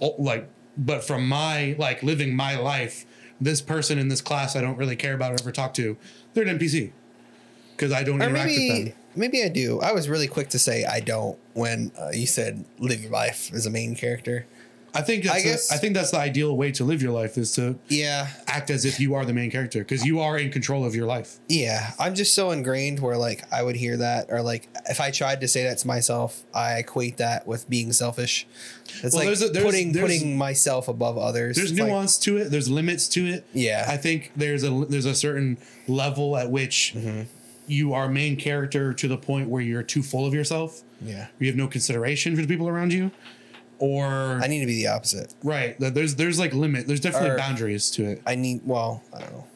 Oh, 0.00 0.14
Like, 0.18 0.48
but 0.76 1.04
from 1.04 1.26
my 1.28 1.74
like 1.78 2.02
living 2.02 2.34
my 2.36 2.56
life, 2.56 3.06
this 3.40 3.60
person 3.60 3.98
in 3.98 4.08
this 4.08 4.20
class 4.20 4.56
I 4.56 4.60
don't 4.60 4.76
really 4.76 4.96
care 4.96 5.14
about 5.14 5.32
or 5.32 5.36
ever 5.40 5.52
talk 5.52 5.72
to, 5.74 5.96
they're 6.34 6.46
an 6.46 6.58
NPC 6.58 6.92
because 7.76 7.92
I 7.92 8.02
don't 8.02 8.20
Or 8.20 8.26
interact 8.26 8.48
with 8.48 8.56
maybe 8.58 8.84
them. 8.90 8.98
maybe 9.14 9.42
I 9.44 9.48
do. 9.48 9.80
I 9.80 9.92
was 9.92 10.08
really 10.08 10.26
quick 10.28 10.48
to 10.50 10.58
say 10.58 10.84
I 10.84 11.00
don't 11.00 11.38
when 11.54 11.92
uh, 11.98 12.10
you 12.12 12.26
said 12.26 12.64
live 12.78 13.02
your 13.02 13.12
life 13.12 13.50
as 13.54 13.66
a 13.66 13.70
main 13.70 13.94
character. 13.94 14.46
I 14.96 15.02
think 15.02 15.24
that's 15.24 15.36
I 15.36 15.42
guess- 15.42 15.70
I 15.72 15.76
think 15.76 15.94
that's 15.94 16.10
the 16.10 16.18
ideal 16.18 16.56
way 16.56 16.72
to 16.72 16.84
live 16.84 17.02
your 17.02 17.12
life 17.12 17.36
is 17.38 17.52
to 17.52 17.78
Yeah, 17.88 18.28
act 18.46 18.70
as 18.70 18.84
if 18.84 18.98
you 18.98 19.14
are 19.14 19.24
the 19.24 19.32
main 19.32 19.50
character 19.50 19.80
because 19.80 20.04
you 20.04 20.20
are 20.20 20.38
in 20.38 20.50
control 20.50 20.84
of 20.84 20.94
your 20.94 21.06
life. 21.06 21.36
yeah. 21.48 21.92
I'm 21.98 22.14
just 22.14 22.34
so 22.34 22.50
ingrained 22.50 23.00
where 23.00 23.16
like 23.16 23.44
I 23.52 23.62
would 23.62 23.76
hear 23.76 23.96
that 23.98 24.26
or 24.30 24.42
like 24.42 24.68
if 24.88 25.00
I 25.00 25.10
tried 25.10 25.40
to 25.42 25.48
say 25.48 25.64
that 25.64 25.78
to 25.78 25.86
myself, 25.86 26.42
I 26.54 26.78
equate 26.78 27.18
that 27.18 27.46
with 27.46 27.68
being 27.68 27.92
selfish. 27.92 28.46
It's 29.02 29.14
Well, 29.14 29.24
like 29.24 29.26
there's 29.26 29.42
a- 29.42 29.48
there's- 29.50 29.64
putting 29.66 29.92
there's- 29.92 30.08
putting 30.18 30.36
myself 30.38 30.88
above 30.88 31.18
others. 31.18 31.56
There's 31.56 31.70
It's 31.72 31.80
like- 31.80 31.88
nuance 31.88 32.16
to 32.18 32.38
it. 32.38 32.50
There's 32.50 32.68
limits 32.68 33.08
to 33.08 33.26
it. 33.26 33.44
Yeah. 33.52 33.84
I 33.88 33.96
think 33.96 34.32
there's 34.36 34.62
a 34.64 34.86
there's 34.88 35.06
a 35.06 35.14
certain 35.14 35.58
level 35.88 36.36
at 36.36 36.50
which 36.50 36.94
Mm-hmm. 36.96 37.22
you 37.66 37.92
are 37.92 38.08
main 38.08 38.36
character 38.36 38.92
to 38.94 39.08
the 39.08 39.16
point 39.16 39.48
where 39.48 39.60
you're 39.62 39.82
too 39.82 40.02
full 40.02 40.24
of 40.26 40.32
yourself. 40.34 40.82
yeah. 41.04 41.26
You 41.38 41.46
have 41.48 41.56
no 41.56 41.66
consideration 41.66 42.34
for 42.36 42.42
the 42.42 42.48
people 42.48 42.68
around 42.68 42.92
you, 42.92 43.10
or 43.78 44.40
I 44.42 44.46
need 44.46 44.60
to 44.60 44.66
be 44.66 44.76
the 44.76 44.88
opposite. 44.88 45.34
right. 45.42 45.76
There's 45.78 46.14
there's 46.16 46.38
like 46.38 46.54
limit. 46.54 46.86
There's 46.86 47.00
definitely 47.00 47.30
Or- 47.30 47.36
boundaries 47.38 47.90
to 47.92 48.04
it. 48.04 48.22
I 48.26 48.34
need 48.34 48.60
well, 48.64 49.02
I 49.14 49.20
don't 49.20 49.32
know. 49.32 49.46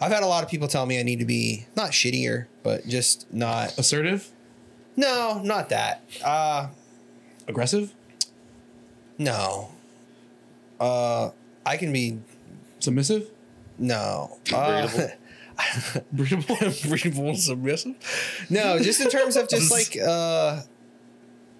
I've 0.00 0.10
had 0.12 0.22
a 0.22 0.26
lot 0.26 0.42
of 0.42 0.50
people 0.50 0.66
tell 0.68 0.84
me 0.86 0.98
I 0.98 1.02
need 1.04 1.20
to 1.20 1.24
be 1.24 1.66
not 1.76 1.90
shittier, 1.92 2.46
but 2.64 2.86
just 2.88 3.32
not 3.32 3.78
Assertive, 3.78 4.28
No, 4.96 5.40
not 5.44 5.68
that. 5.68 6.02
Uh 6.24 6.68
aggressive, 7.46 7.92
no. 9.18 9.70
Uh 10.80 11.30
I 11.64 11.76
can 11.76 11.92
be 11.92 12.18
submissive, 12.80 13.28
no. 13.78 14.38
Uh, 14.52 14.88
Breedable. 14.88 15.12
breedable. 16.14 16.56
breedable 16.88 17.36
submissive. 17.36 17.94
No, 18.50 18.78
just 18.80 19.00
in 19.00 19.08
terms 19.10 19.36
of 19.36 19.48
just 19.54 19.70
like 19.70 19.96
uh 20.00 20.62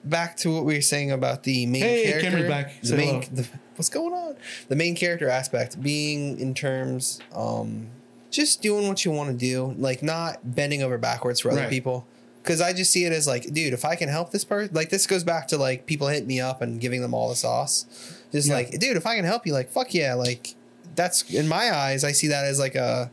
back 0.05 0.37
to 0.39 0.53
what 0.55 0.65
we 0.65 0.74
were 0.74 0.81
saying 0.81 1.11
about 1.12 1.43
the 1.45 1.66
main 1.66 1.83
Hey, 1.83 2.03
character. 2.05 2.31
Cameron's 2.31 2.49
back. 2.49 2.81
The 2.81 2.87
Say 2.89 2.97
main 2.97 3.20
the, 3.33 3.49
what's 3.77 3.89
going 3.89 4.12
on? 4.12 4.37
The 4.69 4.77
main 4.77 4.95
character 4.97 5.29
aspect 5.29 5.81
being 5.83 6.39
in 6.39 6.55
terms 6.55 7.20
um 7.35 7.89
just 8.31 8.62
doing 8.62 8.89
what 8.89 9.05
you 9.05 9.11
want 9.11 9.31
to 9.31 9.37
do, 9.37 9.74
like 9.79 10.03
not 10.03 10.39
bending 10.55 10.83
over 10.83 10.97
backwards 10.99 11.41
for 11.41 11.51
other 11.51 11.61
Right. 11.62 11.70
people. 11.70 12.07
Cause 12.45 12.61
I 12.61 12.73
just 12.73 12.91
see 12.91 13.05
it 13.05 13.12
as 13.12 13.27
like, 13.29 13.45
dude, 13.53 13.73
if 13.73 13.85
I 13.85 13.95
can 13.95 14.09
help 14.09 14.33
this 14.33 14.45
person, 14.45 14.74
like 14.74 14.89
this 14.89 15.07
goes 15.07 15.23
back 15.23 15.47
to 15.49 15.57
like 15.59 15.87
people 15.87 16.09
hitting 16.09 16.27
me 16.27 16.41
up 16.41 16.61
and 16.62 16.81
giving 16.81 17.01
them 17.03 17.15
all 17.15 17.29
the 17.29 17.37
sauce. 17.37 17.87
Just 18.33 18.49
Yeah. 18.49 18.55
like, 18.55 18.70
dude, 18.81 18.97
if 18.97 19.07
I 19.07 19.15
can 19.15 19.24
help 19.24 19.47
you, 19.47 19.53
like, 19.53 19.70
fuck 19.70 19.95
yeah, 19.95 20.15
like 20.15 20.55
that's 20.97 21.31
in 21.33 21.47
my 21.47 21.73
eyes, 21.73 22.03
I 22.03 22.11
see 22.12 22.27
that 22.29 22.45
as 22.45 22.59
like 22.59 22.74
a 22.74 23.12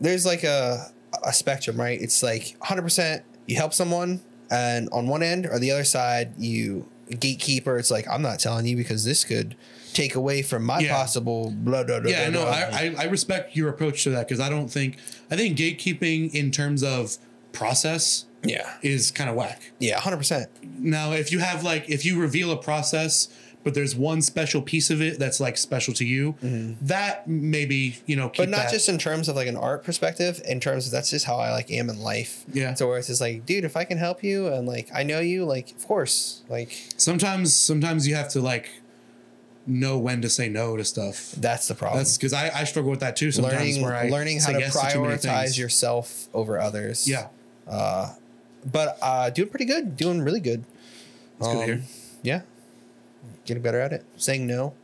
there's 0.00 0.24
like 0.24 0.44
a 0.44 0.92
a 1.24 1.32
spectrum, 1.32 1.80
right? 1.80 2.00
It's 2.00 2.22
like 2.22 2.54
100% 2.62 3.22
you 3.46 3.56
help 3.56 3.72
someone 3.74 4.20
and 4.50 4.88
on 4.90 5.06
one 5.06 5.22
end 5.22 5.46
or 5.46 5.58
the 5.58 5.70
other 5.70 5.84
side 5.84 6.32
you 6.38 6.88
gatekeeper 7.18 7.78
it's 7.78 7.90
like 7.90 8.06
I'm 8.08 8.22
not 8.22 8.38
telling 8.38 8.66
you 8.66 8.76
because 8.76 9.04
this 9.04 9.24
could 9.24 9.56
take 9.92 10.14
away 10.14 10.42
from 10.42 10.62
my 10.64 10.80
Yeah. 10.80 10.94
possible 10.94 11.50
blah 11.56 11.82
blah 11.84 12.00
blah. 12.00 12.10
Yeah, 12.10 12.30
blah, 12.30 12.40
no, 12.40 12.46
blah. 12.46 12.54
I, 12.54 12.94
I 12.98 13.02
I 13.02 13.04
respect 13.04 13.56
your 13.56 13.68
approach 13.68 14.04
to 14.04 14.10
that 14.10 14.28
because 14.28 14.40
I 14.40 14.48
don't 14.48 14.68
think 14.68 14.96
I 15.30 15.36
think 15.36 15.56
gatekeeping 15.58 16.34
in 16.34 16.50
terms 16.50 16.82
of 16.82 17.16
process 17.52 18.26
yeah. 18.44 18.74
is 18.82 19.10
kind 19.10 19.28
of 19.28 19.36
whack. 19.36 19.72
Yeah, 19.78 19.98
100%. 19.98 20.46
Now, 20.62 21.12
if 21.12 21.32
you 21.32 21.40
have 21.40 21.64
like 21.64 21.88
if 21.88 22.04
you 22.04 22.20
reveal 22.20 22.52
a 22.52 22.56
process, 22.56 23.28
but 23.68 23.74
there's 23.74 23.94
one 23.94 24.22
special 24.22 24.62
piece 24.62 24.88
of 24.88 25.02
it 25.02 25.18
that's 25.18 25.40
like 25.40 25.58
special 25.58 25.92
to 25.92 26.04
you, 26.06 26.34
that 26.80 27.28
maybe 27.28 27.98
you 28.06 28.16
know, 28.16 28.30
keep 28.30 28.44
Mm-hmm. 28.44 28.50
But 28.52 28.56
not 28.56 28.64
that- 28.64 28.72
just 28.72 28.88
in 28.88 28.96
terms 28.96 29.28
of 29.28 29.36
like 29.36 29.46
an 29.46 29.56
art 29.56 29.84
perspective, 29.84 30.40
in 30.46 30.58
terms 30.58 30.86
of 30.86 30.92
that's 30.92 31.10
just 31.10 31.26
how 31.26 31.36
I 31.36 31.50
like 31.52 31.70
am 31.70 31.90
in 31.90 31.98
life. 32.00 32.44
Yeah. 32.52 32.72
So 32.74 32.88
where 32.88 32.96
it's 32.96 33.08
just 33.08 33.20
like, 33.20 33.44
dude, 33.44 33.64
if 33.64 33.76
I 33.76 33.84
can 33.84 33.98
help 33.98 34.24
you 34.24 34.46
and 34.48 34.66
like 34.66 34.88
I 34.94 35.02
know 35.02 35.20
you, 35.20 35.44
like 35.44 35.70
of 35.72 35.86
course, 35.86 36.42
like 36.48 36.70
sometimes 36.96 37.54
sometimes 37.54 38.08
you 38.08 38.14
have 38.14 38.30
to 38.30 38.40
like 38.40 38.70
know 39.66 39.98
when 39.98 40.22
to 40.22 40.30
say 40.30 40.48
no 40.48 40.76
to 40.78 40.84
stuff. 40.84 41.32
that's 41.36 41.68
the 41.68 41.74
problem. 41.74 41.98
That's 41.98 42.16
because 42.16 42.32
I, 42.32 42.50
I 42.60 42.64
struggle 42.64 42.90
with 42.90 43.00
that 43.00 43.16
too. 43.16 43.30
Sometimes 43.30 43.54
learning 43.60 43.82
where 43.82 43.94
I 43.94 44.08
learning 44.08 44.40
how 44.40 44.52
to 44.52 44.60
yes 44.60 44.74
prioritize 44.74 45.20
things. 45.42 45.58
yourself 45.58 46.28
over 46.32 46.58
others. 46.58 47.06
yeah, 47.06 47.26
Uh, 47.66 48.14
but 48.64 48.96
uh, 49.02 49.28
doing 49.30 49.48
pretty 49.50 49.66
good, 49.66 49.94
doing 49.96 50.22
really 50.22 50.40
good. 50.40 50.64
it's 51.38 51.46
good 51.48 51.52
to 51.54 51.60
Um, 51.60 51.66
hear. 51.66 51.82
Yeah, 52.22 52.40
getting 53.48 53.62
better 53.62 53.80
at 53.80 53.92
it. 53.92 54.04
Saying 54.16 54.46
no, 54.46 54.74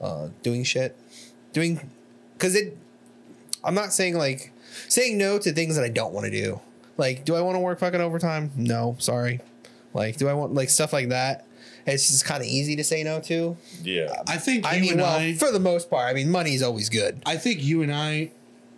uh, 0.00 0.28
doing 0.42 0.64
shit, 0.64 0.96
doing 1.52 1.90
because 2.34 2.54
it. 2.54 2.76
I'm 3.64 3.74
not 3.74 3.92
saying 3.92 4.16
like 4.16 4.52
saying 4.88 5.16
no 5.16 5.38
to 5.38 5.52
things 5.52 5.76
that 5.76 5.84
I 5.84 5.88
don't 5.88 6.12
want 6.12 6.26
to 6.26 6.30
do. 6.30 6.60
Like, 6.96 7.24
do 7.24 7.34
I 7.34 7.40
want 7.40 7.56
to 7.56 7.60
work 7.60 7.78
fucking 7.78 8.00
overtime? 8.00 8.50
No, 8.56 8.96
sorry. 8.98 9.40
Like, 9.94 10.18
do 10.18 10.28
I 10.28 10.34
want 10.34 10.52
like 10.52 10.68
stuff 10.68 10.92
like 10.92 11.08
that? 11.08 11.46
It's 11.86 12.08
just 12.08 12.24
kind 12.24 12.42
of 12.42 12.46
easy 12.46 12.76
to 12.76 12.84
say 12.84 13.02
no 13.02 13.20
to. 13.20 13.56
Yeah. 13.82 14.22
I 14.28 14.36
think 14.36 14.66
I 14.66 14.74
you 14.74 14.80
mean, 14.82 14.92
and 14.92 15.00
well, 15.00 15.18
I, 15.18 15.32
for 15.34 15.50
the 15.50 15.60
most 15.60 15.88
part, 15.88 16.10
I 16.10 16.12
mean, 16.12 16.30
money's 16.30 16.62
always 16.62 16.88
good. 16.88 17.22
I 17.24 17.36
think 17.36 17.62
you 17.62 17.82
and 17.82 17.92
I 17.92 18.32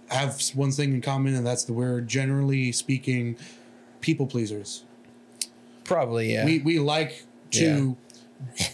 have 0.09 0.41
one 0.55 0.71
thing 0.71 0.93
in 0.93 1.01
common, 1.01 1.35
and 1.35 1.47
that's 1.47 1.65
that 1.65 1.73
we're 1.73 2.01
generally 2.01 2.71
speaking 2.73 3.37
people 4.01 4.27
pleasers. 4.27 4.85
Probably, 5.85 6.33
yeah. 6.33 6.45
we 6.45 6.61
we 6.61 6.79
like 6.79 7.25
to 7.53 7.97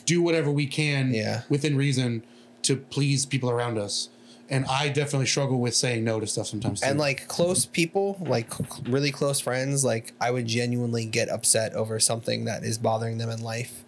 do 0.05 0.23
whatever 0.23 0.51
we 0.51 0.67
can 0.67 1.13
Yeah. 1.15 1.43
within 1.49 1.77
reason 1.77 2.23
to 2.63 2.77
please 2.77 3.25
people 3.27 3.51
around 3.51 3.79
us. 3.79 4.09
And 4.51 4.65
I 4.67 4.89
definitely 4.89 5.27
struggle 5.27 5.59
with 5.61 5.75
saying 5.75 6.05
no 6.05 6.21
to 6.21 6.27
stuff 6.27 6.47
sometimes. 6.47 6.83
and 6.83 6.99
like 6.99 7.29
close 7.29 7.67
people 7.67 8.17
like 8.21 8.51
really 8.89 9.13
close 9.13 9.41
friends 9.41 9.85
like 9.85 10.15
i 10.23 10.31
would 10.31 10.47
genuinely 10.47 11.05
get 11.05 11.29
upset 11.29 11.75
over 11.75 12.01
something 12.01 12.47
that 12.47 12.65
is 12.65 12.79
bothering 12.79 13.19
them 13.19 13.29
in 13.29 13.43
life 13.43 13.85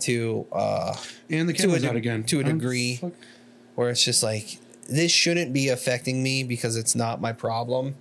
to 0.00 0.46
uh 0.52 0.94
and 1.28 1.48
the 1.48 1.52
to 1.52 1.58
a 1.58 1.66
camera's 1.66 1.82
de- 1.82 1.88
out 1.90 1.96
again 1.96 2.22
to 2.22 2.38
a 2.38 2.44
degree. 2.44 3.00
where 3.74 3.90
it's 3.90 4.04
just 4.04 4.22
like 4.22 4.58
this 4.88 5.10
shouldn't 5.10 5.52
be 5.52 5.68
affecting 5.68 6.22
me 6.22 6.44
because 6.44 6.76
it's 6.76 6.94
not 6.94 7.20
my 7.20 7.32
problem 7.32 7.96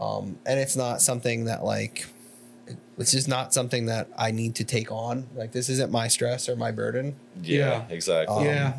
um 0.00 0.38
and 0.46 0.58
it's 0.58 0.74
not 0.76 1.02
something 1.02 1.44
that 1.44 1.62
like 1.64 2.06
it- 2.96 3.00
it's 3.02 3.12
just 3.12 3.28
not 3.28 3.52
something 3.52 3.86
that 3.86 4.08
i 4.18 4.30
need 4.30 4.54
to 4.54 4.64
take 4.64 4.90
on 4.90 5.26
like 5.36 5.52
this 5.52 5.68
isn't 5.68 5.90
my 5.92 6.08
stress 6.08 6.48
or 6.48 6.56
my 6.56 6.70
burden 6.70 7.14
Yeah. 7.42 7.58
Yeah. 7.58 7.84
Exactly. 7.90 8.36
Um, 8.36 8.44
yeah, 8.44 8.72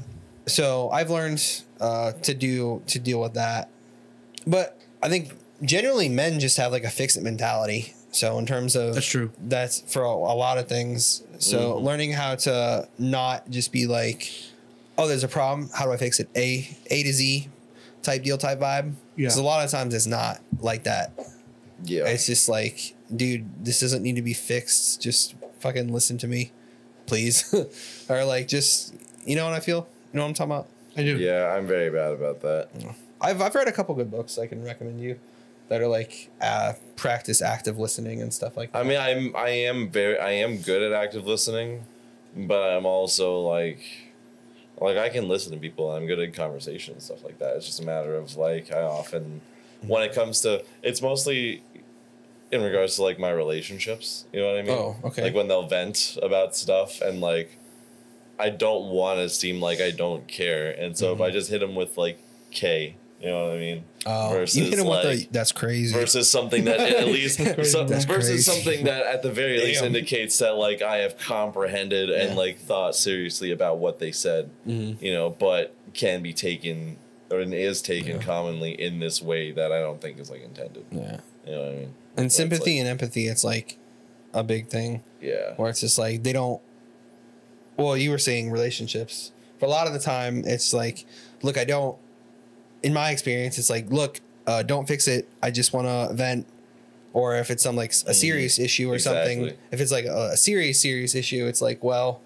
so 0.48 0.90
I've 0.90 1.10
learned 1.10 1.44
uh, 1.80 2.14
to 2.24 2.34
do 2.34 2.82
to 2.88 2.98
deal 3.00 3.20
with 3.22 3.34
that. 3.36 3.70
But 4.48 4.80
I 5.04 5.10
think 5.10 5.34
generally 5.62 6.10
men 6.10 6.40
just 6.40 6.58
have 6.58 6.72
like 6.72 6.84
a 6.86 6.90
fix 6.90 7.18
it 7.18 7.24
mentality. 7.24 7.94
So 8.12 8.40
in 8.40 8.46
terms 8.46 8.76
of 8.76 8.96
That's 8.96 9.06
true. 9.06 9.32
That's 9.40 9.82
for 9.82 10.02
a, 10.04 10.10
a 10.10 10.36
lot 10.46 10.58
of 10.58 10.68
things. 10.68 11.22
So 11.40 11.58
Mm-hmm. 11.76 11.86
learning 11.86 12.12
how 12.14 12.36
to 12.36 12.88
not 12.98 13.50
just 13.52 13.72
be 13.72 13.86
like, 13.86 14.32
oh, 14.98 15.08
there's 15.08 15.24
a 15.24 15.28
problem. 15.28 15.70
How 15.76 15.86
do 15.86 15.92
I 15.92 15.98
fix 15.98 16.20
it? 16.20 16.30
A 16.36 16.68
A 16.90 17.04
to 17.04 17.14
Z 17.14 17.50
type 18.02 18.24
deal 18.24 18.38
type 18.40 18.60
vibe. 18.60 18.94
Yeah. 19.16 19.28
Because 19.28 19.38
a 19.38 19.44
lot 19.44 19.64
of 19.66 19.70
times 19.70 19.94
it's 19.94 20.08
not 20.08 20.42
like 20.62 20.84
that. 20.86 21.12
Yeah. 21.84 22.06
It's 22.08 22.26
just 22.26 22.48
like, 22.50 22.96
dude, 23.14 23.66
this 23.66 23.80
doesn't 23.80 24.04
need 24.04 24.16
to 24.16 24.22
be 24.22 24.34
fixed. 24.34 25.02
Just 25.02 25.36
fucking 25.60 25.92
listen 25.92 26.18
to 26.20 26.28
me, 26.28 26.52
please. 27.06 27.54
or 28.10 28.26
like, 28.26 28.48
just 28.48 28.94
you 29.26 29.36
know 29.36 29.46
what 29.46 29.54
I 29.54 29.60
feel. 29.60 29.88
You 30.14 30.18
know 30.18 30.24
what 30.24 30.30
I'm 30.30 30.34
talking 30.34 30.52
about. 30.52 30.68
I 30.96 31.04
do. 31.04 31.18
yeah, 31.18 31.54
I'm 31.54 31.68
very 31.68 31.92
bad 31.92 32.14
about 32.14 32.42
that. 32.42 32.70
I've 33.22 33.42
I've 33.42 33.56
read 33.56 33.68
a 33.68 33.72
couple 33.72 33.94
good 33.96 34.10
books 34.10 34.38
I 34.38 34.48
can 34.48 34.64
recommend 34.64 35.00
you 35.00 35.20
that 35.70 35.82
are 35.82 35.88
like 35.88 36.30
uh, 36.42 36.74
practice 36.96 37.42
active 37.42 37.78
listening 37.78 38.22
and 38.22 38.34
stuff 38.34 38.58
like 38.58 38.72
that. 38.72 38.80
I 38.80 38.84
mean, 38.84 38.98
I'm 38.98 39.36
I 39.36 39.50
am 39.50 39.90
very 39.90 40.18
I 40.18 40.32
am 40.32 40.58
good 40.58 40.82
at 40.82 40.94
active 40.94 41.26
listening, 41.28 41.84
but 42.36 42.74
I'm 42.76 42.86
also 42.86 43.42
like 43.42 43.82
like 44.80 44.98
I 44.98 45.10
can 45.10 45.28
listen 45.28 45.52
to 45.54 45.60
people. 45.60 45.92
I'm 45.92 46.08
good 46.08 46.20
at 46.20 46.34
conversation 46.34 46.94
and 46.94 47.04
stuff 47.04 47.24
like 47.24 47.40
that. 47.40 47.56
It's 47.58 47.66
just 47.66 47.80
a 47.80 47.86
matter 47.86 48.16
of 48.16 48.36
like 48.36 48.72
I 48.72 48.82
often 48.82 49.42
when 49.82 50.04
it 50.04 50.14
comes 50.14 50.42
to 50.42 50.64
it's 50.82 51.02
mostly 51.02 51.62
in 52.52 52.62
regards 52.62 52.96
to 52.96 53.04
like 53.04 53.20
my 53.20 53.32
relationships. 53.32 54.26
You 54.34 54.42
know 54.42 54.48
what 54.48 54.58
I 54.58 54.62
mean? 54.62 54.72
Oh, 54.72 54.96
okay. 55.06 55.24
Like 55.24 55.34
when 55.36 55.48
they'll 55.48 55.68
vent 55.68 56.18
about 56.22 56.56
stuff 56.56 57.02
and 57.02 57.20
like 57.22 57.58
I 58.40 58.50
don't 58.50 58.90
want 58.92 59.20
to 59.20 59.30
seem 59.30 59.60
like 59.62 59.82
I 59.82 59.92
don't 59.92 60.28
care, 60.28 60.70
and 60.72 60.98
so 60.98 61.12
if 61.14 61.22
I 61.22 61.32
just 61.32 61.50
hit 61.50 61.60
them 61.60 61.74
with 61.76 61.98
like 61.98 62.20
K, 62.52 62.96
you 63.20 63.30
know 63.30 63.48
what 63.48 63.56
I 63.56 63.60
mean? 63.60 63.84
Oh, 64.06 64.46
you 64.48 64.64
hit 64.66 64.78
him 64.80 64.86
with 64.88 65.04
the 65.04 65.28
that's 65.32 65.52
crazy. 65.52 65.92
versus 65.94 66.30
something 66.30 66.66
that 66.66 66.80
at 66.80 67.08
least 67.08 67.38
some, 67.38 67.88
versus 67.88 68.06
crazy. 68.06 68.38
something 68.38 68.86
that 68.86 69.08
at 69.08 69.24
the 69.24 69.32
very 69.32 69.58
least 69.60 69.80
Damn. 69.82 69.88
indicates 69.96 70.38
that 70.38 70.52
like 70.56 70.84
I 70.84 70.98
have 70.98 71.18
comprehended 71.18 72.12
and 72.12 72.38
like 72.38 72.60
thought 72.60 72.96
seriously 72.96 73.52
about 73.52 73.80
what 73.80 73.98
they 74.00 74.12
said, 74.12 74.52
Mm-hmm. 74.68 75.04
you 75.04 75.14
know, 75.14 75.32
but 75.32 75.74
can 75.96 76.22
be 76.22 76.32
taken 76.32 76.98
or 77.32 77.42
is 77.42 77.82
taken 77.82 78.18
Yeah. 78.18 78.22
commonly 78.24 78.80
in 78.80 79.00
this 79.00 79.20
way 79.20 79.52
that 79.52 79.72
I 79.72 79.80
don't 79.80 80.00
think 80.00 80.20
is 80.20 80.30
like 80.30 80.44
intended. 80.44 80.86
yeah. 80.92 81.20
You 81.46 81.52
know 81.54 81.62
what 81.64 81.72
I 81.72 81.76
mean? 81.76 81.94
And 82.18 82.32
sympathy 82.32 82.72
like- 82.74 82.80
and 82.80 82.88
empathy, 82.88 83.28
it's 83.28 83.44
like 83.44 83.78
a 84.34 84.44
big 84.44 84.68
thing 84.70 85.04
yeah, 85.22 85.54
where 85.56 85.70
it's 85.70 85.80
just 85.82 85.98
like 85.98 86.24
they 86.24 86.34
don't. 86.34 86.62
Well, 87.78 87.96
you 87.96 88.10
were 88.12 88.18
saying 88.18 88.52
relationships. 88.52 89.32
For 89.60 89.66
a 89.66 89.70
lot 89.70 89.88
of 89.88 89.94
the 89.94 90.00
time, 90.00 90.44
it's 90.46 90.74
like, 90.74 91.06
look, 91.42 91.58
I 91.58 91.64
don't. 91.66 91.98
In 92.84 92.94
my 92.94 93.12
experience, 93.12 93.58
it's 93.58 93.70
like, 93.70 93.90
look, 93.92 94.20
uh, 94.46 94.64
don't 94.64 94.88
fix 94.88 95.08
it. 95.08 95.28
I 95.42 95.52
just 95.52 95.74
want 95.74 95.88
to 95.88 96.14
vent. 96.16 96.48
Or 97.14 97.36
if 97.38 97.50
it's 97.50 97.64
some 97.64 97.76
like 97.76 97.92
a 98.06 98.14
serious 98.14 98.60
issue 98.60 98.92
or 98.92 99.00
something, 99.00 99.40
Mm. 99.46 99.56
If 99.72 99.82
it's 99.82 99.92
like 99.92 100.06
a, 100.06 100.32
a 100.34 100.38
serious, 100.38 100.80
serious 100.80 101.16
issue, 101.16 101.48
it's 101.48 101.62
like, 101.62 101.84
well, 101.84 102.22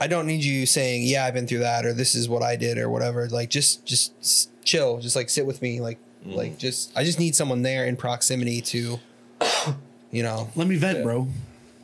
I 0.00 0.06
don't 0.06 0.26
need 0.26 0.44
you 0.44 0.66
saying, 0.66 1.04
yeah, 1.04 1.24
I've 1.24 1.34
been 1.34 1.46
through 1.48 1.60
that, 1.60 1.84
or 1.84 1.92
this 1.92 2.14
is 2.14 2.28
what 2.28 2.42
I 2.42 2.54
did, 2.54 2.78
or 2.78 2.88
whatever. 2.88 3.28
Like, 3.28 3.50
just, 3.50 3.84
just 3.84 4.50
chill, 4.64 4.98
just 5.00 5.16
like 5.16 5.30
sit 5.30 5.46
with 5.46 5.62
me, 5.62 5.80
like, 5.80 5.98
Mm. 6.24 6.34
like 6.36 6.58
just, 6.58 6.92
I 6.96 7.02
just 7.04 7.18
need 7.18 7.34
someone 7.36 7.62
there 7.62 7.86
in 7.86 7.96
proximity 7.96 8.60
to, 8.62 8.98
you 10.10 10.22
know, 10.22 10.50
Let 10.54 10.66
me 10.68 10.76
vent, 10.76 10.98
Yeah. 10.98 11.04
bro. 11.04 11.28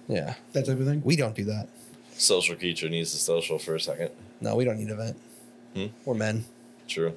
yeah. 0.09 0.35
That 0.53 0.67
type 0.67 0.79
of 0.79 0.87
thing. 0.87 1.03
We 1.05 1.17
don't 1.17 1.35
do 1.35 1.45
that. 1.45 1.69
social 2.17 2.57
creature 2.57 2.89
needs 2.89 3.13
to 3.13 3.19
social 3.19 3.59
for 3.59 3.75
a 3.75 3.81
second. 3.81 4.11
No, 4.41 4.55
we 4.57 4.65
don't 4.65 4.79
need 4.79 4.91
a 4.91 4.97
vent. 4.97 5.17
Hmm? 5.75 5.87
We're 6.05 6.15
men. 6.15 6.45
True, 6.89 7.15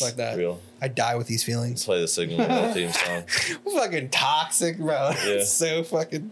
Like 0.00 0.16
that. 0.16 0.38
real. 0.38 0.60
I 0.80 0.88
die 0.88 1.16
with 1.16 1.26
these 1.26 1.40
Let's 1.42 1.44
feelings. 1.44 1.84
play 1.84 2.00
the 2.00 2.08
sigma 2.08 2.38
male 2.38 2.72
theme 2.72 2.92
song. 2.92 3.24
fucking 3.74 4.08
toxic, 4.08 4.78
bro. 4.78 5.10
Yeah. 5.10 5.14
It's 5.42 5.50
so 5.52 5.82
fucking. 5.82 6.30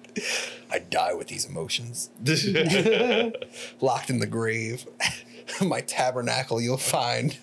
I 0.71 0.79
die 0.79 1.13
with 1.13 1.27
these 1.27 1.45
emotions. 1.45 2.09
Locked 3.81 4.09
in 4.09 4.21
the 4.21 4.27
grave. 4.31 4.87
My 5.61 5.81
tabernacle 5.83 6.61
you'll 6.61 6.77
find. 6.79 7.37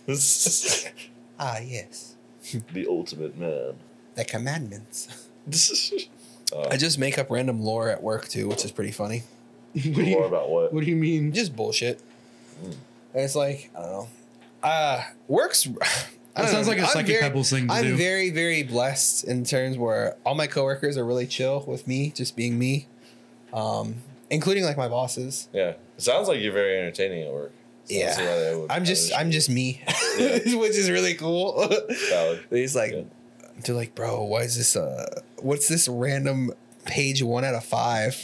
Ah, 1.39 1.59
yes. 1.59 2.15
the 2.73 2.87
ultimate 2.87 3.37
man. 3.37 3.73
The 4.15 4.25
commandments. 4.25 5.26
Uh, 5.47 6.67
I 6.71 6.77
just 6.77 6.97
make 6.99 7.17
up 7.17 7.29
random 7.29 7.61
lore 7.61 7.89
at 7.89 8.01
work 8.03 8.27
too, 8.27 8.47
which 8.47 8.63
is 8.65 8.71
pretty 8.71 8.91
funny. 8.91 9.23
what, 9.73 9.83
do 9.83 9.91
more 9.91 10.03
you, 10.05 10.23
about 10.23 10.49
what? 10.49 10.73
what 10.73 10.83
do 10.83 10.89
you 10.89 10.95
mean? 10.95 11.31
Just 11.33 11.55
bullshit. 11.55 11.99
And 12.63 12.75
it's 13.23 13.35
like, 13.35 13.69
I 13.77 13.81
don't 13.81 13.91
know. 13.91 14.07
Uh, 14.63 15.03
works. 15.27 15.67
I 16.35 16.41
That 16.41 16.45
don't 16.45 16.47
sounds 16.51 16.67
know. 16.67 16.73
like 16.73 16.79
a 16.81 16.85
I'm 16.85 16.89
Psychic 16.89 17.07
very- 17.07 17.21
Pebbles 17.21 17.49
thing 17.49 17.67
to 17.67 17.73
I'm 17.73 17.83
do. 17.83 17.95
very, 17.97 18.29
very 18.29 18.61
blessed 18.63 19.23
in 19.25 19.43
terms 19.43 19.77
where 19.77 20.15
all 20.25 20.35
my 20.35 20.45
coworkers 20.47 20.95
are 20.97 21.05
really 21.05 21.25
chill 21.27 21.63
with 21.67 21.87
me, 21.87 22.11
just 22.11 22.35
being 22.35 22.59
me, 22.59 22.85
um, 23.53 23.95
including 24.29 24.63
like 24.63 24.77
my 24.77 24.87
bosses. 24.87 25.49
Yeah, 25.51 25.69
it 25.69 25.79
sounds 25.97 26.27
like 26.27 26.39
you're 26.39 26.53
very 26.53 26.77
entertaining 26.77 27.23
at 27.27 27.33
work. 27.33 27.53
So 27.89 27.95
I 27.95 27.99
don't 28.03 28.13
see 28.15 28.21
why 28.21 28.37
they 28.39 28.55
would- 28.55 28.71
I'm 28.71 28.85
just, 28.85 29.13
I 29.13 29.19
I'm 29.21 29.31
just 29.31 29.49
me, 29.49 29.81
Yeah. 30.19 30.37
which 30.57 30.75
is 30.75 30.91
really 30.91 31.15
cool. 31.15 31.67
Valid. 32.09 32.43
He's 32.51 32.75
like, 32.75 32.91
Yeah. 32.91 33.01
They're 33.63 33.75
like, 33.75 33.95
bro, 33.95 34.23
why 34.23 34.41
is 34.41 34.57
this? 34.57 34.75
Uh, 34.75 35.21
what's 35.39 35.67
this 35.67 35.87
random 35.87 36.51
page 36.85 37.21
one 37.23 37.43
out 37.43 37.55
of 37.55 37.63
five? 37.65 38.15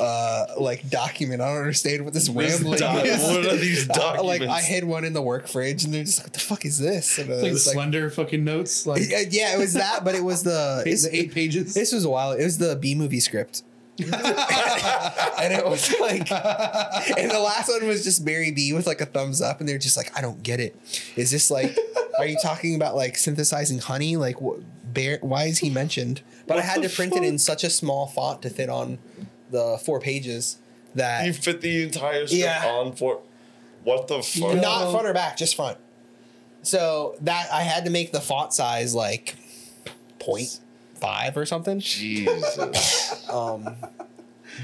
Uh, 0.00 0.46
like 0.58 0.88
document. 0.88 1.42
I 1.42 1.48
don't 1.48 1.58
understand 1.58 2.04
what 2.06 2.14
this 2.14 2.28
rambling 2.30 2.78
doc- 2.78 3.04
is. 3.04 3.22
what 3.22 3.44
are 3.44 3.56
these 3.56 3.86
Uh, 3.90 4.22
like 4.22 4.40
I 4.40 4.46
documents? 4.46 4.66
hid 4.66 4.84
one 4.84 5.04
in 5.04 5.12
the 5.12 5.20
work 5.20 5.46
fridge, 5.46 5.84
and 5.84 5.92
they're 5.92 6.02
just 6.04 6.18
like, 6.20 6.28
"What 6.28 6.32
the 6.32 6.40
fuck 6.40 6.64
is 6.64 6.78
this?" 6.78 7.18
And, 7.18 7.28
uh, 7.30 7.34
It's 7.34 7.42
like 7.42 7.52
it's 7.52 7.66
like- 7.66 7.74
slender 7.74 8.08
fucking 8.10 8.42
notes, 8.42 8.86
like 8.86 9.02
Yeah, 9.10 9.20
yeah, 9.30 9.54
it 9.54 9.58
was 9.58 9.74
that, 9.74 10.02
but 10.02 10.14
it 10.14 10.24
was 10.24 10.42
the 10.44 10.82
it's 10.86 11.04
it's, 11.04 11.14
eight 11.14 11.32
pages. 11.32 11.74
This 11.74 11.92
was 11.92 12.04
a 12.06 12.08
while. 12.10 12.32
It 12.32 12.42
was 12.44 12.56
the 12.58 12.74
B 12.76 12.94
movie 12.94 13.20
script. 13.20 13.64
and 14.12 15.52
it 15.52 15.64
was 15.64 15.94
like, 16.00 16.30
and 16.30 17.30
the 17.30 17.40
last 17.40 17.68
one 17.68 17.86
was 17.86 18.04
just 18.04 18.24
Mary 18.24 18.50
B 18.50 18.72
with 18.72 18.86
like 18.86 19.00
a 19.00 19.06
thumbs 19.06 19.40
up, 19.42 19.60
and 19.60 19.68
they're 19.68 19.78
just 19.78 19.96
like, 19.96 20.16
I 20.16 20.20
don't 20.20 20.42
get 20.42 20.60
it. 20.60 20.76
Is 21.16 21.30
this 21.30 21.50
like, 21.50 21.76
are 22.18 22.26
you 22.26 22.36
talking 22.42 22.74
about 22.74 22.94
like 22.96 23.16
synthesizing 23.16 23.78
honey? 23.78 24.16
Like, 24.16 24.40
what? 24.40 24.60
Bear? 24.92 25.18
Why 25.22 25.44
is 25.44 25.58
he 25.58 25.70
mentioned? 25.70 26.20
But 26.46 26.58
I 26.58 26.62
had 26.62 26.82
to 26.82 26.88
print 26.88 27.14
it 27.16 27.22
in 27.22 27.38
such 27.38 27.64
a 27.64 27.70
small 27.70 28.06
font 28.06 28.42
to 28.42 28.50
fit 28.50 28.68
on 28.68 28.98
the 29.50 29.80
four 29.84 30.00
pages 30.00 30.58
that 30.94 31.24
You 31.24 31.32
fit 31.32 31.60
the 31.62 31.84
entire 31.84 32.26
script 32.26 32.42
Yeah. 32.44 32.66
on 32.66 32.92
for 32.94 33.20
what 33.84 34.08
the 34.08 34.22
fuck? 34.22 34.56
not 34.56 34.90
front 34.92 35.06
or 35.06 35.14
back, 35.14 35.36
just 35.36 35.56
front. 35.56 35.78
So 36.62 37.16
that 37.22 37.48
I 37.52 37.62
had 37.62 37.84
to 37.86 37.90
make 37.90 38.12
the 38.12 38.20
font 38.20 38.52
size 38.52 38.94
like 38.94 39.34
0.5 41.02 41.36
or 41.36 41.46
something. 41.46 41.80
Jesus. 41.80 43.28
um 43.30 43.76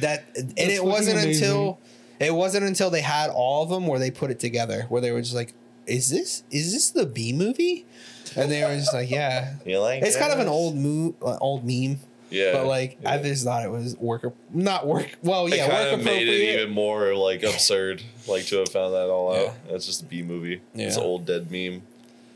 that 0.01 0.25
and 0.37 0.51
That's 0.57 0.71
it 0.75 0.85
wasn't 0.85 1.23
amazing. 1.23 1.45
until 1.45 1.79
it 2.21 2.35
wasn't 2.35 2.65
until 2.67 2.91
they 2.91 3.01
had 3.01 3.31
all 3.31 3.63
of 3.63 3.71
them 3.71 3.87
where 3.87 3.99
they 3.99 4.11
put 4.11 4.31
it 4.31 4.39
together 4.39 4.85
where 4.91 5.01
they 5.01 5.13
were 5.13 5.21
just 5.23 5.35
like 5.35 5.55
is 5.87 6.11
this 6.11 6.43
is 6.51 6.73
this 6.75 6.91
the 6.91 7.07
b 7.07 7.33
movie 7.33 7.87
and 8.37 8.51
they 8.53 8.63
were 8.65 8.75
just 8.77 8.93
like 8.93 9.11
yeah 9.11 9.55
You 9.65 9.81
like 9.81 10.03
it's 10.03 10.17
kind 10.17 10.31
of 10.33 10.41
an 10.41 10.49
old 10.49 10.77
mo- 10.77 11.15
uh, 11.23 11.39
old 11.41 11.65
meme 11.65 12.01
Yeah. 12.29 12.53
but 12.53 12.67
like 12.67 12.99
i 13.07 13.17
just 13.17 13.45
thought 13.45 13.65
it 13.65 13.71
was 13.71 13.97
work 13.97 14.31
not 14.53 14.87
work 14.87 15.09
well 15.23 15.49
yeah 15.49 15.65
it 15.65 15.69
work 15.69 15.79
kind 15.91 16.01
of 16.01 16.05
made 16.05 16.29
it 16.29 16.55
even 16.61 16.71
more 16.71 17.15
like 17.15 17.43
absurd, 17.43 18.03
like 18.29 18.45
to 18.47 18.59
have 18.59 18.69
found 18.69 18.93
that 18.93 19.09
all 19.09 19.33
Yeah. 19.35 19.49
out. 19.49 19.55
That's 19.71 19.87
just 19.87 20.03
a 20.03 20.05
B 20.05 20.23
movie. 20.23 20.61
It's 20.75 20.97
an 20.99 21.03
old 21.03 21.25
dead 21.25 21.51
meme. 21.51 21.83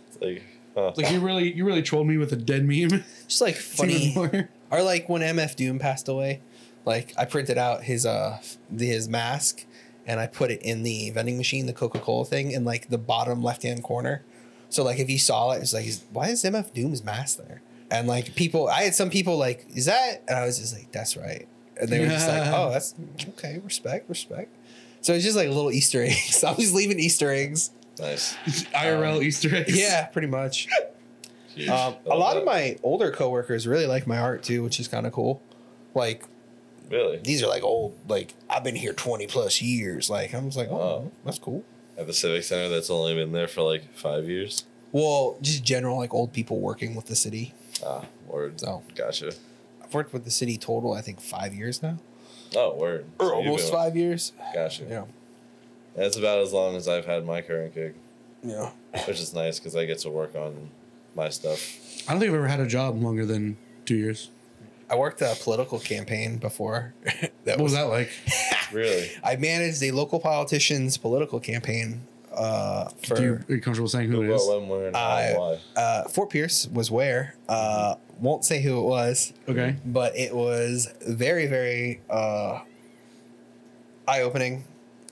It's 0.08 0.22
like, 0.22 0.42
huh. 0.75 0.92
like 0.97 1.10
you 1.10 1.20
really, 1.20 1.52
you 1.52 1.65
really 1.65 1.83
trolled 1.83 2.07
me 2.07 2.17
with 2.17 2.33
a 2.33 2.36
dead 2.36 2.65
meme. 2.65 3.05
just 3.28 3.41
like 3.41 3.57
funny. 3.57 4.15
or 4.73 4.83
like 4.83 5.09
when 5.09 5.23
mf 5.23 5.55
doom 5.55 5.78
passed 5.78 6.09
away 6.09 6.41
like 6.84 7.15
i 7.17 7.25
printed 7.25 7.59
out 7.59 7.84
his 7.84 8.05
uh 8.05 8.39
his 8.76 9.09
mask 9.09 9.65
and 10.07 10.18
i 10.18 10.26
put 10.26 10.51
it 10.51 10.60
in 10.62 10.83
the 10.83 11.10
vending 11.10 11.36
machine 11.36 11.67
the 11.67 11.73
coca-cola 11.73 12.25
thing 12.25 12.51
in 12.51 12.65
like 12.65 12.89
the 12.89 12.99
bottom 12.99 13.42
left 13.42 13.62
hand 13.62 13.84
corner. 13.84 14.25
So 14.70 14.83
like 14.83 14.99
if 14.99 15.10
you 15.10 15.18
saw 15.18 15.52
it 15.52 15.62
it's 15.62 15.75
like 15.75 15.86
why 16.12 16.28
is 16.28 16.42
mf 16.42 16.73
doom's 16.73 17.05
mask 17.05 17.39
there? 17.39 17.62
And 17.91 18.09
like 18.09 18.34
people 18.34 18.68
i 18.68 18.83
had 18.83 18.94
some 18.94 19.10
people 19.10 19.36
like 19.36 19.67
is 19.75 19.86
that? 19.86 20.23
And 20.26 20.39
i 20.39 20.44
was 20.44 20.59
just 20.59 20.75
like 20.75 20.91
that's 20.91 21.17
right. 21.17 21.47
And 21.81 21.89
they 21.89 22.01
were 22.01 22.07
just 22.07 22.26
like 22.26 22.49
oh 22.49 22.70
that's 22.70 22.94
okay 23.28 23.60
respect 23.62 24.09
respect. 24.09 24.57
So 25.02 25.12
it's 25.12 25.25
just 25.25 25.36
like 25.36 25.49
little 25.49 25.70
easter 25.70 26.02
eggs. 26.09 26.42
I'm 26.42 26.57
just 26.57 26.75
leaving 26.75 26.99
easter 26.99 27.31
eggs 27.31 27.70
Nice. 28.02 28.34
IRL 28.74 29.22
Easter 29.22 29.55
eggs. 29.56 29.78
yeah 29.78 30.06
pretty 30.06 30.28
much 30.28 30.68
Huge. 31.55 31.68
um, 31.68 31.94
I 32.05 32.06
a 32.06 32.08
love 32.10 32.18
lot 32.18 32.36
of 32.36 32.44
my 32.44 32.76
older 32.82 33.10
coworkers 33.10 33.66
really 33.66 33.86
like 33.86 34.06
my 34.06 34.18
art 34.18 34.42
too 34.42 34.62
which 34.62 34.78
is 34.81 34.89
kind 34.89 35.06
of 35.06 35.12
cool 35.12 35.40
like 35.94 36.24
Really? 36.90 37.18
these 37.18 37.42
are 37.42 37.47
like 37.47 37.62
old 37.62 37.94
like 38.08 38.34
i've 38.50 38.64
been 38.64 38.74
here 38.74 38.92
20 38.92 39.26
plus 39.28 39.62
years 39.62 40.10
like 40.10 40.34
i'm 40.34 40.47
just 40.47 40.56
like 40.58 40.68
oh 40.70 40.76
Wow. 40.76 41.10
that's 41.24 41.39
cool 41.39 41.64
At 41.97 42.06
the 42.06 42.12
Civic 42.12 42.42
Center 42.44 42.68
that's 42.68 42.90
only 42.90 43.14
been 43.14 43.32
there 43.32 43.48
for 43.48 43.62
like 43.62 43.94
five 43.94 44.28
years. 44.28 44.64
well 44.92 45.36
just 45.40 45.62
general 45.64 45.97
like 45.98 46.12
old 46.12 46.32
people 46.32 46.58
working 46.58 46.94
with 46.94 47.06
the 47.06 47.16
city 47.16 47.55
Ah, 47.86 48.05
word. 48.26 48.60
So. 48.60 48.82
Gotcha. 48.94 49.32
i've 49.84 49.92
worked 49.94 50.12
with 50.12 50.24
the 50.24 50.31
city 50.31 50.56
total 50.58 50.92
i 50.94 51.00
think 51.02 51.20
five 51.20 51.55
years 51.55 51.82
now 51.82 51.98
Oh, 52.55 52.74
word. 52.74 53.06
or 53.18 53.28
So 53.28 53.39
you've 53.39 53.47
almost 53.47 53.70
been- 53.70 53.78
five 53.81 53.97
years 53.97 54.32
Gotcha. 54.55 54.84
yeah 54.89 55.05
That's 55.94 56.16
about 56.16 56.38
as 56.40 56.52
long 56.52 56.74
as 56.76 56.88
I've 56.88 57.04
had 57.06 57.24
my 57.26 57.42
current 57.42 57.74
gig, 57.74 57.94
yeah 58.42 58.70
which 59.06 59.20
is 59.20 59.32
nice 59.34 59.58
because 59.58 59.74
I 59.76 59.84
get 59.86 59.98
to 60.00 60.10
work 60.10 60.34
on 60.34 60.68
my 61.14 61.28
stuff. 61.30 61.60
I 62.08 62.12
don't 62.12 62.20
think 62.20 62.30
I've 62.30 62.36
ever 62.38 62.48
had 62.48 62.60
a 62.60 62.66
job 62.66 63.00
longer 63.02 63.24
than 63.24 63.56
two 63.86 63.96
years. 63.96 64.28
I 64.90 64.96
worked 64.96 65.22
a 65.22 65.34
political 65.42 65.78
campaign 65.78 66.36
before. 66.36 66.92
that 67.44 67.56
What 67.58 67.60
was 67.60 67.72
that 67.74 67.84
like? 67.84 68.10
Really? 68.72 69.10
I 69.22 69.36
managed 69.36 69.82
a 69.82 69.90
local 69.90 70.18
politician's 70.18 70.96
political 70.96 71.38
campaign 71.40 72.00
uh, 72.34 72.88
for 73.06 73.16
Do 73.16 73.22
you, 73.22 73.32
are 73.48 73.54
you 73.56 73.60
comfortable 73.60 73.88
saying 73.88 74.10
who 74.10 74.22
it 74.22 74.28
What, 74.28 74.36
is? 74.40 74.48
when, 74.48 74.68
where, 74.68 74.86
and 74.88 74.96
I- 74.96 75.34
why? 75.36 75.58
uh, 75.76 76.04
Fort 76.08 76.30
Pierce 76.30 76.66
was 76.68 76.90
where. 76.90 77.34
Uh, 77.48 77.96
won't 78.18 78.44
say 78.46 78.62
who 78.62 78.78
it 78.78 78.82
was, 78.84 79.32
Okay. 79.48 79.76
but 79.84 80.16
it 80.16 80.34
was 80.34 80.88
very, 81.06 81.46
very 81.46 82.00
uh, 82.08 82.60
eye 84.08 84.22
opening. 84.22 84.64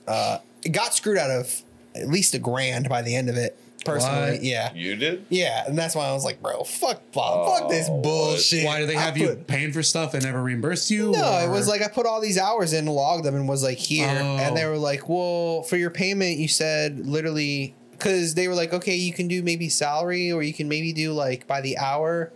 Uh, 0.07 0.39
it 0.41 0.50
got 0.71 0.93
screwed 0.93 1.17
out 1.17 1.31
of 1.31 1.61
at 1.95 2.07
least 2.07 2.33
a 2.33 2.39
grand 2.39 2.89
by 2.89 3.01
the 3.01 3.15
end 3.15 3.29
of 3.29 3.35
it. 3.37 3.57
Personally, 3.83 4.33
What? 4.33 4.43
yeah, 4.43 4.71
You 4.75 4.95
did? 4.95 5.25
yeah, 5.29 5.65
and 5.65 5.75
that's 5.75 5.95
why 5.95 6.05
I 6.05 6.13
was 6.13 6.23
like, 6.23 6.39
bro, 6.39 6.63
fuck, 6.63 7.01
Bob, 7.13 7.59
fuck 7.61 7.67
this 7.69 7.87
Oh, 7.89 7.99
bullshit. 7.99 8.63
Why 8.63 8.79
do 8.79 8.85
they 8.85 8.95
I 8.95 9.01
have 9.01 9.17
you 9.17 9.29
put- 9.29 9.47
paying 9.47 9.71
for 9.73 9.81
stuff 9.81 10.13
and 10.13 10.23
never 10.23 10.39
reimburse 10.43 10.91
you? 10.91 11.11
No, 11.13 11.39
it 11.39 11.49
was 11.49 11.67
like 11.67 11.81
I 11.81 11.87
put 11.87 12.05
all 12.05 12.21
these 12.21 12.37
hours 12.37 12.73
in, 12.73 12.85
logged 12.85 13.23
them, 13.25 13.33
and 13.33 13.49
was 13.49 13.63
like 13.63 13.79
here, 13.79 14.07
Oh. 14.21 14.37
and 14.37 14.55
they 14.55 14.65
were 14.67 14.77
like, 14.77 15.09
well, 15.09 15.63
for 15.63 15.77
your 15.77 15.89
payment, 15.89 16.37
you 16.37 16.47
said 16.47 17.07
literally 17.07 17.73
because 17.93 18.35
they 18.35 18.47
were 18.47 18.53
like, 18.53 18.71
okay, 18.71 18.95
you 18.95 19.13
can 19.13 19.27
do 19.27 19.41
maybe 19.41 19.67
salary, 19.67 20.31
or 20.31 20.43
you 20.43 20.53
can 20.53 20.69
maybe 20.69 20.93
do 20.93 21.11
like 21.13 21.47
by 21.47 21.59
the 21.59 21.75
hour. 21.79 22.31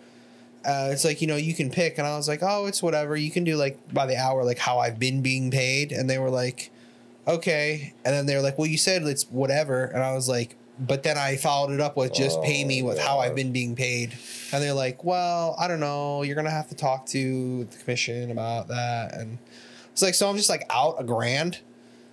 Uh, 0.66 0.90
it's 0.92 1.06
like 1.06 1.22
you 1.22 1.28
know 1.28 1.36
you 1.36 1.54
can 1.54 1.70
pick, 1.70 2.00
and 2.00 2.08
I 2.08 2.18
was 2.18 2.28
like, 2.28 2.40
oh, 2.42 2.66
it's 2.66 2.82
whatever. 2.82 3.16
You 3.16 3.30
can 3.30 3.44
do 3.44 3.56
like 3.56 3.78
by 3.94 4.08
the 4.08 4.18
hour, 4.18 4.44
like 4.44 4.58
how 4.58 4.80
I've 4.80 4.98
been 4.98 5.22
being 5.22 5.52
paid, 5.52 5.92
and 5.92 6.10
they 6.10 6.18
were 6.18 6.32
like, 6.32 6.72
okay, 7.28 7.94
and 8.04 8.14
then 8.14 8.26
they're 8.26 8.42
like, 8.42 8.58
well, 8.58 8.68
you 8.68 8.78
said 8.78 9.04
it's 9.04 9.24
whatever, 9.30 9.86
and 9.86 10.02
I 10.04 10.14
was 10.14 10.28
like, 10.30 10.56
but 10.80 11.04
then 11.04 11.18
I 11.18 11.38
followed 11.38 11.72
it 11.74 11.80
up 11.80 11.95
with 11.95 12.14
just 12.14 12.42
pay 12.44 12.66
me 12.66 12.82
Oh, 12.82 12.88
with 12.88 13.00
how 13.00 13.20
I've 13.20 13.36
been 13.36 13.52
being 13.54 13.76
paid, 13.76 14.14
and 14.52 14.62
they're 14.64 14.74
like, 14.74 15.04
well, 15.04 15.56
I 15.60 15.68
don't 15.68 15.80
know, 15.80 16.24
you're 16.24 16.36
gonna 16.36 16.50
have 16.50 16.70
to 16.70 16.76
talk 16.76 17.06
to 17.08 17.64
the 17.66 17.78
commission 17.78 18.32
about 18.32 18.68
that, 18.68 19.14
and 19.16 19.38
it's 19.92 20.02
like, 20.02 20.14
so 20.16 20.30
I'm 20.30 20.38
just 20.38 20.50
like 20.50 20.66
out 20.70 20.95
a 21.00 21.04
grand. 21.04 21.60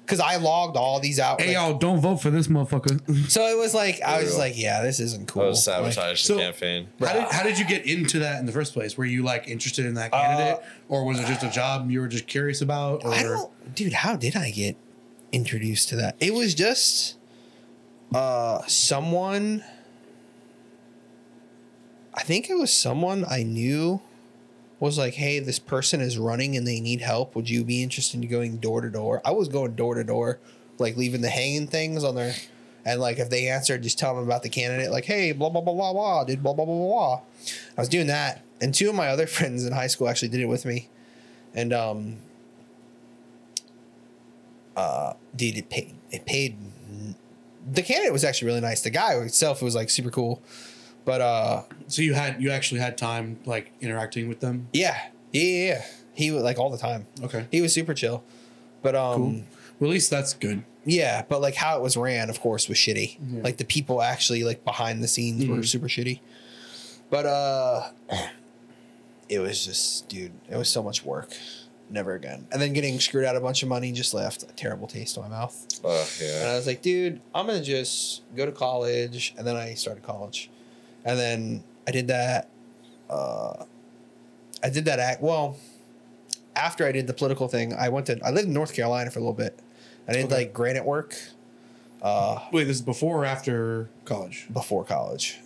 Cause 0.05 0.19
I 0.19 0.37
logged 0.37 0.77
all 0.77 0.99
these 0.99 1.21
out. 1.21 1.41
Hey, 1.41 1.47
like- 1.47 1.55
y'all, 1.55 1.79
don't 1.79 2.01
vote 2.01 2.17
for 2.17 2.29
this 2.29 2.49
motherfucker. 2.49 3.31
so 3.31 3.47
it 3.47 3.57
was 3.57 3.73
like 3.73 4.03
I 4.03 4.21
was 4.21 4.37
like, 4.37 4.59
yeah, 4.59 4.83
this 4.83 4.99
isn't 4.99 5.29
cool. 5.29 5.45
I 5.45 5.47
was 5.47 5.67
Like, 5.67 5.95
sabotage 5.95 6.21
so- 6.23 6.35
the 6.35 6.41
campaign. 6.41 6.89
How 7.01 7.13
did, 7.13 7.23
how 7.31 7.43
did 7.45 7.59
you 7.59 7.65
get 7.65 7.87
into 7.87 8.19
that 8.19 8.41
in 8.41 8.45
the 8.45 8.53
first 8.53 8.75
place? 8.75 8.99
Were 8.99 9.05
you 9.05 9.23
like 9.23 9.47
interested 9.49 9.87
in 9.87 9.95
that 9.95 10.11
candidate, 10.11 10.61
uh, 10.61 10.93
or 10.93 11.05
was 11.07 11.21
it 11.21 11.27
just 11.29 11.45
a 11.45 11.51
job 11.51 11.89
you 11.91 12.01
were 12.01 12.09
just 12.09 12.27
curious 12.27 12.61
about? 12.61 13.05
Or 13.05 13.15
I 13.15 13.23
don't, 13.23 13.75
dude. 13.77 13.93
How 13.93 14.17
did 14.17 14.35
I 14.37 14.51
get 14.51 14.77
introduced 15.33 15.89
to 15.89 15.97
that? 15.97 16.17
It 16.21 16.35
was 16.35 16.55
just 16.55 17.17
uh 18.15 18.63
someone. 18.67 19.65
I 22.15 22.23
think 22.23 22.51
it 22.51 22.55
was 22.55 22.73
someone 22.73 23.25
I 23.29 23.43
knew 23.43 24.03
was 24.79 24.99
like, 24.99 25.15
"Hey, 25.15 25.39
this 25.39 25.59
person 25.59 26.01
is 26.01 26.19
running 26.19 26.57
and 26.57 26.67
they 26.67 26.81
need 26.81 27.01
help. 27.01 27.35
Would 27.35 27.49
you 27.49 27.65
be 27.65 27.83
interested 27.83 28.23
in 28.23 28.29
going 28.29 28.59
door 28.59 28.81
to 28.81 28.91
door?" 28.91 29.23
I 29.25 29.31
was 29.31 29.49
going 29.49 29.75
door 29.77 29.95
to 29.95 30.05
door, 30.05 30.41
like 30.79 30.97
leaving 30.97 31.23
the 31.23 31.31
hanging 31.31 31.69
things 31.69 32.05
on 32.05 32.17
their, 32.17 32.35
and 32.85 33.01
like 33.01 33.19
if 33.19 33.31
they 33.31 33.49
answered, 33.49 33.83
just 33.83 33.99
tell 33.99 34.15
them 34.15 34.25
about 34.25 34.43
the 34.43 34.49
candidate. 34.49 34.91
Like, 34.91 35.05
"Hey, 35.05 35.33
blah 35.33 35.49
blah 35.49 35.61
blah 35.61 35.73
blah 35.73 35.93
blah," 35.93 36.25
did 36.25 36.43
blah 36.43 36.53
blah 36.53 36.65
blah 36.65 36.75
blah 36.75 36.89
blah. 36.89 37.21
I 37.79 37.81
was 37.81 37.89
doing 37.89 38.09
that, 38.09 38.43
and 38.61 38.75
two 38.75 38.89
of 38.91 38.95
my 38.95 39.09
other 39.09 39.27
friends 39.39 39.65
in 39.65 39.73
high 39.73 39.87
school 39.87 40.09
actually 40.09 40.29
did 40.29 40.41
it 40.41 40.47
with 40.47 40.65
me, 40.65 40.89
and 41.55 41.73
um, 41.73 42.17
uh, 44.77 45.15
dude, 45.37 45.57
it 45.59 45.69
paid. 45.71 45.95
It 46.11 46.25
paid. 46.27 46.57
The 47.71 47.83
candidate 47.83 48.13
was 48.13 48.25
actually 48.25 48.47
really 48.47 48.61
nice. 48.61 48.81
The 48.83 48.91
guy 48.91 49.15
itself 49.15 49.63
was 49.63 49.75
like 49.75 49.89
super 49.91 50.11
cool, 50.11 50.43
but 51.05 51.21
uh, 51.21 51.63
So 51.87 52.03
you 52.03 52.15
had 52.15 52.43
you 52.43 52.51
actually 52.51 52.81
had 52.81 52.99
time 52.99 53.39
like 53.47 53.73
interacting 53.81 54.29
with 54.29 54.41
them. 54.41 54.69
yeah, 54.73 54.99
yeah, 55.33 55.43
yeah, 55.43 55.67
yeah. 55.75 55.85
He 56.15 56.31
was 56.31 56.43
like 56.43 56.59
all 56.59 56.71
the 56.71 56.79
time. 56.79 57.07
Okay, 57.23 57.47
He 57.51 57.61
was 57.61 57.73
super 57.73 57.95
chill, 57.95 58.23
but 58.83 58.95
um, 58.95 59.17
cool. 59.17 59.33
Well, 59.81 59.91
at 59.91 59.95
least 59.95 60.11
that's 60.11 60.35
good. 60.35 60.65
yeah, 60.85 61.23
but 61.29 61.41
like 61.41 61.55
how 61.55 61.77
it 61.79 61.83
was 61.83 61.97
ran, 61.97 62.29
of 62.31 62.41
course, 62.41 62.69
was 62.69 62.77
shitty. 62.79 63.19
Yeah. 63.31 63.43
Like 63.43 63.57
the 63.59 63.65
people 63.65 64.03
actually 64.03 64.43
like 64.45 64.65
behind 64.65 65.03
the 65.03 65.09
scenes 65.09 65.47
were 65.47 65.57
Mhm. 65.59 65.67
super 65.67 65.87
shitty. 65.89 66.21
But 67.11 67.27
uh, 67.27 67.91
it 69.29 69.39
was 69.39 69.65
just, 69.65 70.09
dude, 70.09 70.33
it 70.51 70.57
was 70.57 70.69
so 70.69 70.83
much 70.83 71.05
work. 71.05 71.31
Never 71.93 72.15
again. 72.15 72.47
And 72.51 72.61
then 72.61 72.73
getting 72.73 72.99
screwed 73.01 73.27
out 73.27 73.37
a 73.37 73.41
bunch 73.41 73.63
of 73.63 73.69
money 73.69 73.93
just 73.93 74.15
left 74.15 74.43
a 74.45 74.47
terrible 74.47 74.89
taste 74.89 75.17
in 75.19 75.23
my 75.23 75.29
mouth. 75.29 75.55
Uh, 75.85 76.05
And. 76.23 76.49
I 76.49 76.55
was 76.57 76.67
like, 76.67 76.81
dude, 76.81 77.21
I'm 77.35 77.47
gonna 77.47 77.63
just 77.63 78.23
go 78.35 78.47
to 78.47 78.51
college. 78.53 79.35
And 79.37 79.47
then 79.47 79.57
I 79.57 79.75
started 79.75 80.03
college, 80.03 80.49
and 81.05 81.19
then 81.19 81.63
I 81.87 81.91
did 81.91 82.09
that. 82.09 82.49
Uh, 83.11 83.65
I 84.65 84.71
did 84.71 84.87
that 84.87 85.01
act. 85.01 85.21
Well, 85.21 85.59
after 86.57 86.87
I 86.87 86.93
did 86.93 87.07
the 87.07 87.13
political 87.13 87.47
thing, 87.47 87.75
I 87.75 87.91
went 87.91 88.07
to. 88.07 88.19
I 88.25 88.31
lived 88.31 88.49
in 88.49 88.55
North 88.55 88.73
Carolina 88.75 89.11
for 89.11 89.19
a 89.19 89.23
little 89.23 89.35
bit. 89.35 89.59
I 90.09 90.13
did 90.15 90.25
Okay. 90.27 90.35
like 90.35 90.55
granite 90.55 90.87
work. 90.87 91.15
Uh, 92.01 92.41
Wait, 92.53 92.65
this 92.65 92.77
is 92.77 92.83
before 92.83 93.23
or 93.23 93.25
after 93.27 93.89
college? 94.07 94.47
before 94.53 94.83
college, 94.85 95.39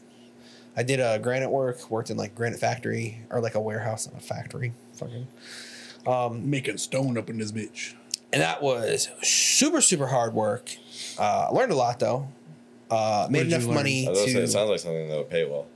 I 0.77 0.83
did 0.85 1.01
uh, 1.01 1.19
granite 1.19 1.51
work. 1.51 1.91
Worked 1.91 2.11
in 2.11 2.17
like 2.17 2.35
granite 2.37 2.61
factory 2.61 3.23
or 3.31 3.41
like 3.41 3.57
a 3.57 3.61
warehouse 3.61 4.07
and 4.07 4.17
a 4.17 4.21
factory. 4.21 4.73
Fucking. 4.95 5.27
Um, 6.07 6.49
Making 6.51 6.79
stone 6.79 7.19
up 7.19 7.29
in 7.31 7.39
this 7.39 7.53
bitch. 7.53 7.95
and 8.33 8.43
that 8.43 8.63
was 8.63 9.09
super 9.23 9.81
super 9.81 10.07
hard 10.07 10.35
work. 10.35 10.71
Uh, 11.19 11.47
I 11.49 11.51
learned 11.51 11.73
a 11.73 11.77
lot 11.77 11.99
though. 11.99 12.29
Uh, 12.91 13.27
made 13.31 13.45
did 13.45 13.51
you 13.51 13.55
enough 13.57 13.67
learn? 13.67 13.75
money 13.75 14.07
I 14.07 14.11
was 14.11 14.19
gonna 14.21 14.31
say, 14.33 14.39
to. 14.39 14.43
it 14.45 14.49
sounds 14.49 14.71
like 14.71 14.81
something 14.81 15.09
that 15.09 15.17
would 15.17 15.31
pay 15.31 15.45
well. 15.45 15.67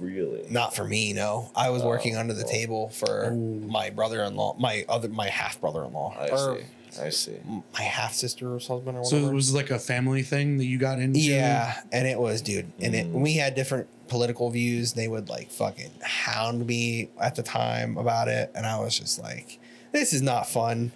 Really? 0.00 0.46
Not 0.48 0.76
for 0.76 0.84
me, 0.84 1.12
no. 1.12 1.50
I 1.56 1.70
was 1.70 1.82
Oh, 1.82 1.88
working 1.88 2.16
under 2.16 2.32
the 2.32 2.44
well. 2.44 2.52
table 2.52 2.88
for 2.90 3.30
Ooh. 3.32 3.34
my 3.66 3.90
brother-in-law, 3.90 4.56
my 4.58 4.84
other, 4.88 5.08
my 5.08 5.28
half 5.28 5.60
brother-in-law, 5.60 6.16
I 6.18 6.28
or 6.28 6.58
see. 6.58 6.64
I 7.00 7.10
see. 7.10 7.36
my 7.74 7.82
half 7.82 8.12
sister's 8.14 8.66
husband 8.66 8.96
or 8.96 9.00
whatever. 9.02 9.22
So 9.24 9.28
it 9.30 9.34
was 9.34 9.54
like 9.54 9.70
a 9.70 9.78
family 9.78 10.22
thing 10.22 10.58
that 10.58 10.64
you 10.66 10.78
got 10.78 10.98
into. 10.98 11.20
yeah, 11.20 11.80
and 11.92 12.06
it 12.08 12.18
was, 12.18 12.42
dude. 12.42 12.70
And 12.80 12.94
it, 12.94 13.06
Mm. 13.06 13.20
we 13.20 13.34
had 13.34 13.54
different 13.54 13.88
political 14.08 14.50
views. 14.50 14.94
They 14.94 15.08
would 15.08 15.28
like 15.28 15.50
fucking 15.50 15.90
hound 16.02 16.66
me 16.66 17.10
at 17.20 17.34
the 17.36 17.42
time 17.42 17.96
about 17.98 18.28
it, 18.28 18.50
and 18.54 18.66
I 18.66 18.78
was 18.80 18.98
just 18.98 19.18
like, 19.20 19.58
"This 19.92 20.12
is 20.12 20.22
not 20.22 20.48
fun." 20.48 20.92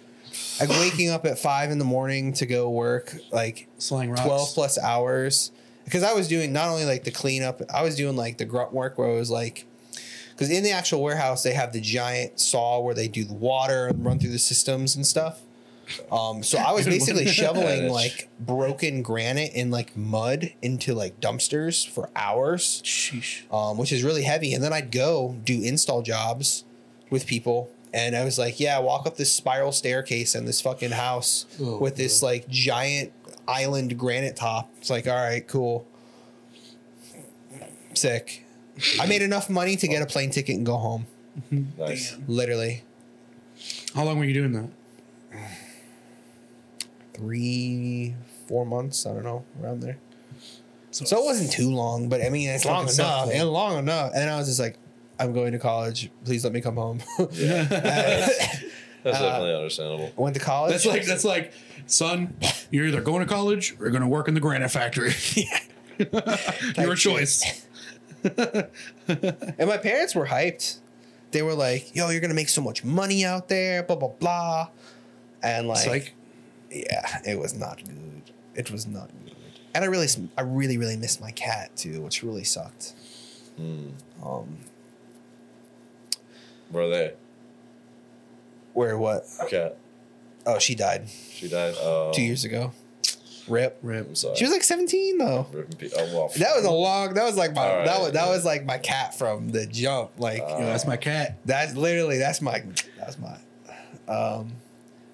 Like 0.59 0.69
waking 0.81 1.09
up 1.09 1.25
at 1.25 1.37
five 1.39 1.69
in 1.71 1.77
the 1.79 1.85
morning 1.85 2.33
to 2.33 2.45
go 2.45 2.69
work, 2.69 3.15
like 3.31 3.67
slang 3.77 4.09
rocks. 4.09 4.21
12 4.21 4.49
plus 4.55 4.77
hours 4.79 5.51
because 5.85 6.01
I 6.01 6.13
was 6.13 6.27
doing 6.27 6.53
not 6.53 6.69
only 6.69 6.85
like 6.85 7.03
the 7.03 7.11
cleanup, 7.11 7.61
I 7.71 7.83
was 7.83 7.95
doing 7.95 8.15
like 8.15 8.37
the 8.37 8.45
grunt 8.45 8.73
work 8.73 8.97
where 8.97 9.09
it 9.09 9.15
was 9.15 9.29
like, 9.29 9.65
because 10.31 10.49
in 10.49 10.63
the 10.63 10.71
actual 10.71 11.03
warehouse, 11.03 11.43
they 11.43 11.51
have 11.53 11.73
the 11.73 11.81
giant 11.81 12.39
saw 12.39 12.79
where 12.79 12.95
they 12.95 13.07
do 13.09 13.23
the 13.25 13.33
water 13.33 13.87
and 13.87 14.03
run 14.05 14.17
through 14.17 14.31
the 14.31 14.39
systems 14.39 14.95
and 14.95 15.05
stuff. 15.05 15.41
Um, 16.11 16.43
so 16.43 16.57
I 16.57 16.71
was 16.71 16.85
basically 16.95 17.27
shoveling 17.27 17.89
like 17.91 18.29
broken 18.39 19.01
granite 19.01 19.51
and 19.55 19.69
like 19.71 19.95
mud 19.97 20.53
into 20.61 20.93
like 20.93 21.19
dumpsters 21.19 21.87
for 21.87 22.09
hours, 22.15 22.81
Sheesh. 22.85 23.51
um, 23.53 23.77
which 23.77 23.91
is 23.91 24.03
really 24.03 24.23
heavy. 24.23 24.53
And 24.53 24.63
then 24.63 24.73
I'd 24.73 24.91
go 24.91 25.35
do 25.43 25.61
install 25.61 26.01
jobs 26.01 26.63
with 27.09 27.25
people. 27.27 27.69
And 27.93 28.15
I 28.15 28.23
was 28.25 28.39
like, 28.39 28.59
yeah, 28.59 28.79
walk 28.79 29.05
up 29.05 29.17
this 29.17 29.31
spiral 29.31 29.71
staircase 29.71 30.33
in 30.33 30.45
this 30.45 30.59
fucking 30.61 30.91
house 30.91 31.45
Oh, 31.61 31.77
with 31.77 31.95
this 31.95 32.23
like 32.23 32.47
giant 32.47 33.11
island 33.47 33.99
granite 33.99 34.35
top. 34.35 34.71
It's 34.79 34.89
like, 34.89 35.07
all 35.07 35.13
right, 35.15 35.47
cool. 35.47 35.85
Sick. 37.93 38.45
I 38.99 39.05
made 39.05 39.21
enough 39.21 39.49
money 39.49 39.75
to 39.75 39.87
get 39.87 40.01
a 40.01 40.05
plane 40.07 40.31
ticket 40.31 40.55
and 40.55 40.65
go 40.65 40.77
home. 40.77 41.05
Nice. 41.77 42.15
Literally. 42.27 42.83
How 43.95 44.03
long 44.03 44.17
were 44.19 44.25
you 44.25 44.33
doing 44.33 44.53
that? 44.53 44.69
Three, 47.13 48.15
four 48.47 48.65
months. 48.65 49.05
I 49.05 49.13
don't 49.13 49.23
know, 49.23 49.43
around 49.61 49.81
there. 49.81 49.97
So, 50.91 51.05
So 51.05 51.21
it 51.21 51.25
wasn't 51.25 51.51
too 51.51 51.69
long, 51.71 52.09
but 52.09 52.21
I 52.21 52.29
mean, 52.29 52.49
it's 52.49 52.65
long 52.65 52.85
Fucking 52.87 52.99
enough. 52.99 53.25
sucked, 53.25 53.33
And 53.35 53.49
long 53.49 53.77
enough. 53.79 54.11
And 54.15 54.29
I 54.29 54.37
was 54.37 54.47
just 54.47 54.59
like, 54.59 54.77
I'm 55.19 55.33
going 55.33 55.51
to 55.53 55.59
college. 55.59 56.09
Please 56.25 56.43
let 56.43 56.53
me 56.53 56.61
come 56.61 56.75
home. 56.75 56.99
Yeah. 57.33 57.63
That's 59.03 59.17
Uh, 59.17 59.21
definitely 59.21 59.55
understandable. 59.55 60.11
Went 60.15 60.33
to 60.35 60.39
college. 60.41 60.71
That's 60.71 60.85
like 60.85 61.05
that's 61.05 61.25
like, 61.25 61.51
son, 61.87 62.37
you're 62.71 62.85
either 62.87 63.01
going 63.01 63.19
to 63.19 63.25
college 63.31 63.73
or 63.77 63.83
you're 63.83 63.91
going 63.91 64.01
to 64.01 64.07
work 64.07 64.29
in 64.29 64.33
the 64.33 64.39
granite 64.39 64.69
factory. 64.69 65.11
Your 66.77 66.95
choice. 66.95 67.65
And 68.23 68.69
my 69.67 69.77
parents 69.77 70.15
were 70.15 70.25
hyped. 70.27 70.77
They 71.31 71.41
were 71.41 71.53
like, 71.53 71.93
"Yo, 71.95 72.09
you're 72.09 72.21
gonna 72.21 72.33
make 72.33 72.47
so 72.49 72.61
much 72.61 72.83
money 72.85 73.25
out 73.25 73.49
there." 73.49 73.83
Blah 73.83 73.95
blah 73.97 74.07
blah. 74.09 74.69
And 75.41 75.67
like, 75.67 75.77
It's 75.79 75.87
like 75.87 76.13
yeah, 76.73 77.19
it 77.25 77.39
was 77.39 77.53
not 77.53 77.77
good. 77.83 78.21
It 78.55 78.71
was 78.71 78.85
not 78.87 79.09
good. 79.25 79.35
And 79.75 79.83
I 79.83 79.87
really, 79.87 80.07
I 80.37 80.41
really, 80.41 80.77
really 80.77 80.97
missed 80.97 81.19
my 81.21 81.31
cat 81.31 81.75
too, 81.75 82.01
which 82.01 82.23
really 82.23 82.43
sucked. 82.43 82.93
Mm. 83.59 83.91
Um, 84.23 84.57
Where 86.69 86.83
are 86.85 86.89
they? 86.89 87.13
where 88.73 88.97
what? 88.97 89.25
Cat. 89.49 89.77
Oh, 90.47 90.57
she 90.57 90.73
died 90.73 91.07
She 91.07 91.47
died. 91.47 91.75
Oh. 91.77 92.11
two 92.13 92.23
years 92.23 92.43
ago. 92.43 92.73
Rip. 93.47 93.77
Rip. 93.83 94.07
I'm 94.07 94.15
sorry. 94.15 94.35
She 94.35 94.45
was 94.45 94.51
like 94.53 94.63
17 94.63 95.17
though. 95.19 95.45
Rip 95.51 95.77
pe- 95.77 95.89
oh, 95.95 96.05
well, 96.15 96.31
That 96.37 96.55
was 96.55 96.65
a 96.65 96.71
long. 96.71 97.13
That 97.13 97.23
was 97.25 97.35
like 97.37 97.53
my. 97.53 97.61
Right. 97.77 97.85
That 97.85 98.01
was 98.01 98.11
that 98.13 98.27
was 98.29 98.45
like 98.45 98.65
my 98.65 98.77
cat 98.79 99.15
from 99.17 99.49
the 99.49 99.65
jump. 99.67 100.11
Like 100.17 100.39
Yo, 100.39 100.59
that's 100.65 100.87
my 100.87 100.97
cat. 100.97 101.37
that's 101.45 101.75
literally 101.75 102.17
that's 102.17 102.41
my 102.41 102.63
that's 102.97 103.17
my. 103.19 103.37
Um, 104.07 104.53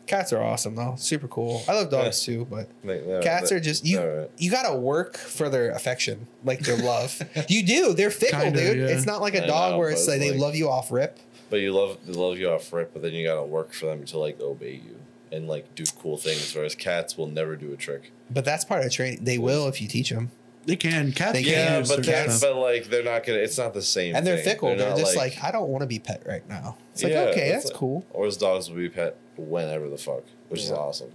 cats 0.10 0.34
are 0.34 0.42
awesome 0.42 0.76
though. 0.76 0.96
Super 0.98 1.28
cool. 1.30 1.62
I 1.68 1.74
love 1.74 1.90
dogs 1.90 2.24
too, 2.24 2.46
but 2.50 2.68
Like, 2.84 3.04
yeah, 3.08 3.22
cats 3.22 3.50
that- 3.50 3.56
are 3.56 3.60
just 3.62 3.86
you. 3.86 4.00
all 4.02 4.08
right. 4.08 4.32
You 4.38 4.52
gotta 4.52 4.76
work 4.78 5.16
for 5.18 5.48
their 5.50 5.72
affection, 5.72 6.28
like 6.44 6.60
their 6.60 6.78
love. 6.78 7.22
you 7.48 7.64
do. 7.66 7.94
They're 7.94 8.10
fickle, 8.12 8.42
Kinda, 8.42 8.60
dude. 8.60 8.78
yeah. 8.90 8.96
It's 8.96 9.06
not 9.06 9.22
like 9.22 9.36
a 9.36 9.44
I 9.44 9.48
dog 9.48 9.72
know, 9.74 9.78
where 9.80 9.90
it's 9.90 10.02
it's 10.02 10.10
like 10.10 10.20
they 10.20 10.32
like- 10.32 10.40
love 10.40 10.56
you 10.56 10.70
off 10.70 10.92
rip. 10.92 11.18
But 11.50 11.62
you 11.62 11.72
love 11.72 11.98
they 12.06 12.14
love 12.14 12.38
you 12.38 12.50
off 12.52 12.72
rip, 12.74 12.92
but 12.94 13.02
then 13.02 13.14
you 13.14 13.26
gotta 13.26 13.44
work 13.44 13.74
for 13.74 13.86
them 13.88 14.04
to 14.06 14.18
like 14.20 14.40
obey 14.42 14.74
you 14.74 14.98
and 15.32 15.48
like 15.48 15.74
do 15.76 15.84
cool 16.00 16.18
things. 16.18 16.54
Whereas 16.56 16.76
cats 16.76 17.18
will 17.18 17.28
never 17.28 17.56
do 17.56 17.72
a 17.74 17.78
trick. 17.78 18.12
But 18.30 18.46
that's 18.46 18.66
part 18.66 18.86
of 18.86 18.92
training. 18.92 19.24
They 19.24 19.38
will 19.38 19.68
if 19.68 19.82
you 19.82 19.88
teach 19.88 20.10
them. 20.10 20.32
They 20.70 20.76
can. 20.76 21.12
Cats 21.12 21.34
They 21.34 21.44
can. 21.44 21.54
can, 21.54 21.74
Yeah, 21.74 21.80
but 21.80 21.88
certain 21.88 22.04
that's 22.06 22.40
but 22.42 22.56
like 22.56 22.86
they're 22.86 23.04
not 23.04 23.26
gonna. 23.26 23.40
It's 23.40 23.58
not 23.58 23.74
the 23.74 23.82
same. 23.82 24.16
And 24.16 24.26
they're 24.26 24.36
thing. 24.38 24.46
fickle. 24.46 24.76
They're, 24.76 24.90
not 24.90 24.98
just 24.98 25.16
like, 25.18 25.44
I 25.44 25.52
don't 25.52 25.68
want 25.70 25.82
to 25.82 25.88
be 25.88 26.00
pet 26.00 26.24
right 26.26 26.48
now. 26.48 26.78
It's 26.94 27.04
like, 27.04 27.12
Yeah, 27.14 27.22
okay, 27.24 27.50
that's 27.50 27.64
that's 27.64 27.74
like- 27.74 27.80
cool. 27.80 28.06
Or 28.12 28.26
as 28.28 28.38
dogs 28.38 28.70
will 28.70 28.78
be 28.78 28.90
pet 28.90 29.16
whenever 29.38 29.90
the 29.90 29.98
fuck, 29.98 30.24
which 30.50 30.62
is 30.62 30.72
awesome. 30.72 31.12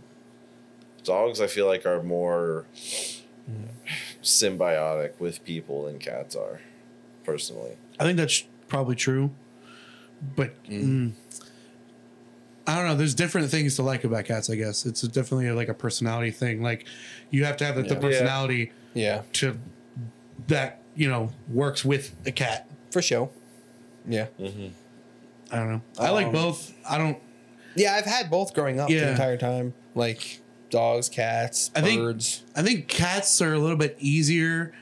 Dogs, 1.04 1.40
I 1.40 1.46
feel 1.46 1.66
like, 1.66 1.84
are 1.86 2.02
more 2.02 2.64
symbiotic 4.22 5.18
with 5.18 5.44
people 5.44 5.84
than 5.84 5.98
cats 5.98 6.34
are, 6.36 6.60
personally. 7.24 7.72
I 7.98 8.04
think 8.04 8.16
that's 8.16 8.44
probably 8.68 8.96
true, 8.96 9.30
but 10.36 10.52
mm, 10.64 11.12
I 12.66 12.76
don't 12.76 12.86
know. 12.86 12.94
There's 12.96 13.14
different 13.14 13.50
things 13.50 13.76
to 13.76 13.82
like 13.82 14.04
about 14.04 14.24
cats. 14.24 14.48
I 14.48 14.54
guess 14.56 14.86
it's 14.86 15.02
definitely 15.02 15.50
like 15.50 15.68
a 15.68 15.74
personality 15.74 16.30
thing. 16.30 16.62
Like 16.62 16.86
you 17.30 17.44
have 17.44 17.56
to 17.58 17.64
have 17.66 17.76
the, 17.76 17.82
the 17.82 17.94
Yeah. 17.94 18.00
personality 18.00 18.72
Yeah, 18.94 19.22
to 19.34 19.58
that 20.48 20.80
you 20.94 21.08
know 21.08 21.30
works 21.48 21.84
with 21.84 22.14
a 22.26 22.32
cat. 22.32 22.68
for 22.90 23.02
sure. 23.02 23.28
Yeah. 24.08 24.26
I 25.50 25.56
don't 25.56 25.68
know. 25.72 25.80
I 25.98 26.10
like 26.10 26.26
Um, 26.26 26.32
both. 26.32 26.72
I 26.88 26.96
don't. 26.98 27.18
Yeah, 27.74 27.94
I've 27.94 28.04
had 28.04 28.30
both 28.30 28.54
growing 28.54 28.78
up 28.78 28.88
the 28.88 28.94
Yeah. 28.94 29.10
entire 29.10 29.36
time. 29.36 29.74
Like 29.94 30.40
dogs, 30.70 31.08
cats, 31.08 31.70
I 31.74 31.80
think- 31.80 32.00
birds. 32.00 32.42
I 32.54 32.62
think 32.62 32.86
cats 32.88 33.40
are 33.42 33.52
a 33.52 33.58
little 33.58 33.76
bit 33.76 33.96
easier 34.00 34.72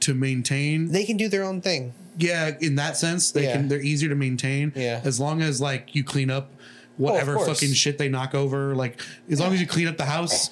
to 0.00 0.14
maintain. 0.14 0.92
they 0.92 1.04
can 1.04 1.16
do 1.18 1.28
their 1.28 1.42
own 1.44 1.60
thing. 1.60 1.92
yeah, 2.18 2.52
in 2.60 2.74
that 2.76 2.96
sense, 2.96 3.30
they 3.30 3.44
Yeah. 3.44 3.52
can. 3.52 3.68
They're 3.68 3.80
easier 3.80 4.08
to 4.08 4.14
maintain. 4.14 4.72
Yeah. 4.74 5.00
as 5.04 5.20
long 5.20 5.42
as 5.42 5.60
like 5.60 5.94
you 5.94 6.02
clean 6.04 6.30
up 6.30 6.52
whatever 6.96 7.34
course. 7.34 7.48
fucking 7.48 7.74
shit 7.74 7.98
they 7.98 8.08
knock 8.08 8.34
over. 8.34 8.74
Like 8.74 9.00
as 9.30 9.40
long 9.40 9.52
as 9.54 9.60
you 9.60 9.66
clean 9.66 9.86
up 9.88 9.96
the 9.98 10.04
house 10.06 10.50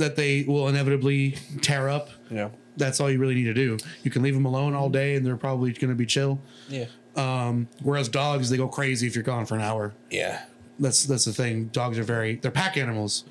that 0.00 0.16
they 0.16 0.42
will 0.42 0.68
inevitably 0.68 1.36
tear 1.60 1.88
up. 1.88 2.10
Yeah. 2.30 2.50
That's 2.76 3.00
all 3.00 3.10
you 3.10 3.18
really 3.18 3.34
need 3.34 3.44
to 3.44 3.54
do. 3.54 3.78
You 4.02 4.10
can 4.10 4.22
leave 4.22 4.34
them 4.34 4.46
alone 4.46 4.74
all 4.74 4.88
day, 4.88 5.14
and 5.14 5.24
they're 5.24 5.36
probably 5.36 5.72
going 5.72 5.90
to 5.90 5.96
be 5.96 6.06
chill. 6.06 6.40
Yeah. 6.68 6.86
Um, 7.16 7.68
whereas 7.82 8.08
dogs, 8.08 8.50
they 8.50 8.56
go 8.56 8.68
crazy 8.68 9.06
if 9.06 9.14
you're 9.14 9.24
gone 9.24 9.46
for 9.46 9.54
an 9.54 9.60
hour. 9.60 9.92
Yeah. 10.10 10.42
That's 10.78 11.04
that's 11.04 11.26
the 11.26 11.32
thing. 11.32 11.66
Dogs 11.66 11.98
are 11.98 12.02
very 12.02 12.36
they're 12.36 12.50
pack 12.50 12.78
animals, 12.78 13.24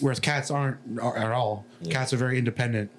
whereas 0.00 0.18
cats 0.20 0.50
aren't 0.50 0.78
at 0.98 1.30
all. 1.32 1.66
Cats 1.90 2.14
are 2.14 2.16
very 2.16 2.38
independent. 2.38 2.90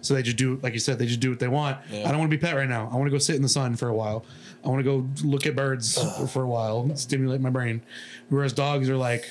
So 0.00 0.14
they 0.14 0.22
just 0.22 0.36
do 0.36 0.58
like 0.60 0.72
you 0.72 0.80
said, 0.80 0.98
they 0.98 1.06
just 1.06 1.20
do 1.20 1.30
what 1.30 1.38
they 1.38 1.46
want. 1.46 1.78
Yeah. 1.88 2.08
I 2.08 2.10
don't 2.10 2.18
want 2.18 2.30
to 2.32 2.36
be 2.36 2.40
pet 2.40 2.56
right 2.56 2.68
now. 2.68 2.90
I 2.92 2.96
want 2.96 3.06
to 3.06 3.12
go 3.12 3.18
sit 3.18 3.36
in 3.36 3.42
the 3.42 3.48
sun 3.48 3.76
for 3.76 3.88
a 3.88 3.94
while. 3.94 4.24
I 4.64 4.68
want 4.68 4.84
to 4.84 4.84
go 4.84 5.08
look 5.24 5.46
at 5.46 5.54
birds 5.54 6.02
for, 6.18 6.26
for 6.26 6.42
a 6.42 6.48
while, 6.48 6.94
stimulate 6.96 7.40
my 7.40 7.50
brain. 7.50 7.82
Whereas 8.28 8.52
dogs 8.52 8.88
are 8.88 8.96
like 8.96 9.30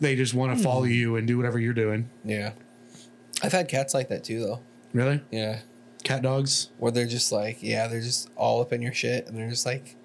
they 0.00 0.16
just 0.16 0.34
want 0.34 0.52
to 0.52 0.56
hmm. 0.56 0.62
follow 0.62 0.84
you 0.84 1.16
and 1.16 1.26
do 1.26 1.36
whatever 1.36 1.58
you're 1.58 1.74
doing. 1.74 2.10
Yeah. 2.24 2.52
I've 3.42 3.52
had 3.52 3.68
cats 3.68 3.94
like 3.94 4.08
that 4.08 4.24
too, 4.24 4.40
though. 4.40 4.60
Really? 4.92 5.22
Yeah. 5.30 5.60
Cat 6.02 6.22
dogs? 6.22 6.70
Where 6.78 6.92
they're 6.92 7.06
just 7.06 7.32
like, 7.32 7.62
yeah, 7.62 7.88
they're 7.88 8.00
just 8.00 8.30
all 8.36 8.60
up 8.60 8.72
in 8.72 8.82
your 8.82 8.92
shit, 8.92 9.26
and 9.26 9.36
they're 9.36 9.50
just 9.50 9.66
like, 9.66 9.96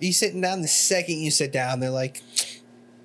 you 0.00 0.12
sitting 0.12 0.40
down. 0.40 0.62
The 0.62 0.68
second 0.68 1.18
you 1.18 1.30
sit 1.30 1.52
down, 1.52 1.80
they're 1.80 1.90
like, 1.90 2.22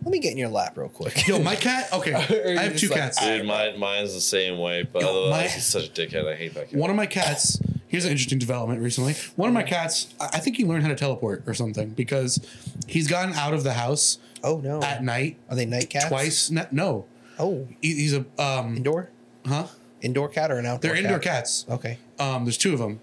let 0.03 0.11
me 0.11 0.19
get 0.19 0.31
in 0.31 0.38
your 0.38 0.49
lap 0.49 0.77
real 0.77 0.90
quick. 0.90 1.27
Yo, 1.27 1.40
my 1.40 1.56
cat. 1.57 1.91
Okay, 1.93 2.14
Or 2.14 2.17
I 2.17 2.51
you're 2.53 2.59
have 2.59 2.72
just 2.72 2.83
two 2.83 2.90
like, 2.90 2.99
cats. 2.99 3.23
Dude, 3.23 3.45
mine, 3.45 3.80
mine's 3.80 4.14
the 4.14 4.22
same 4.22 4.57
way, 4.57 4.83
but 4.83 5.03
Yo, 5.03 5.09
otherwise, 5.09 5.31
my- 5.31 5.48
he's 5.48 5.65
such 5.65 5.88
a 5.88 5.91
dickhead. 5.91 6.27
I 6.27 6.35
hate 6.35 6.53
that 6.56 6.69
cat. 6.69 6.80
One 6.80 6.90
of 6.90 6.95
my 6.95 7.06
cats. 7.06 7.59
Here's 7.92 8.06
an 8.06 8.11
interesting 8.11 8.40
development 8.40 8.82
recently. 8.82 9.16
One 9.36 9.50
of 9.50 9.53
my 9.53 9.64
cats, 9.64 10.14
I 10.20 10.30
I 10.34 10.40
think 10.40 10.56
he 10.56 10.64
learned 10.66 10.84
how 10.84 10.90
to 10.90 10.95
teleport 10.95 11.44
or 11.45 11.53
something 11.53 11.90
because 11.90 12.40
he's 12.88 13.08
gotten 13.08 13.34
out 13.36 13.53
of 13.53 13.64
the 13.66 13.74
house 13.74 14.18
oh 14.44 14.60
no. 14.61 14.82
at 14.82 15.03
night 15.03 15.38
Are 15.50 15.56
they 15.58 15.66
night 15.66 15.90
cats? 15.90 16.08
twice. 16.08 16.50
No, 16.50 16.66
no. 16.72 17.06
Oh, 17.38 17.68
He- 17.82 17.95
he's 17.95 18.14
a 18.14 18.26
um, 18.40 18.78
indoor. 18.78 19.10
huh? 19.45 19.68
Indoor 20.02 20.30
cat 20.30 20.52
or 20.52 20.58
an 20.58 20.66
outdoor? 20.66 20.92
They're 20.94 21.03
indoor 21.03 21.20
cat? 21.20 21.34
cats. 21.44 21.66
Okay. 21.70 21.98
Um, 22.18 22.45
there's 22.45 22.58
two 22.58 22.72
of 22.74 22.80
them, 22.80 23.02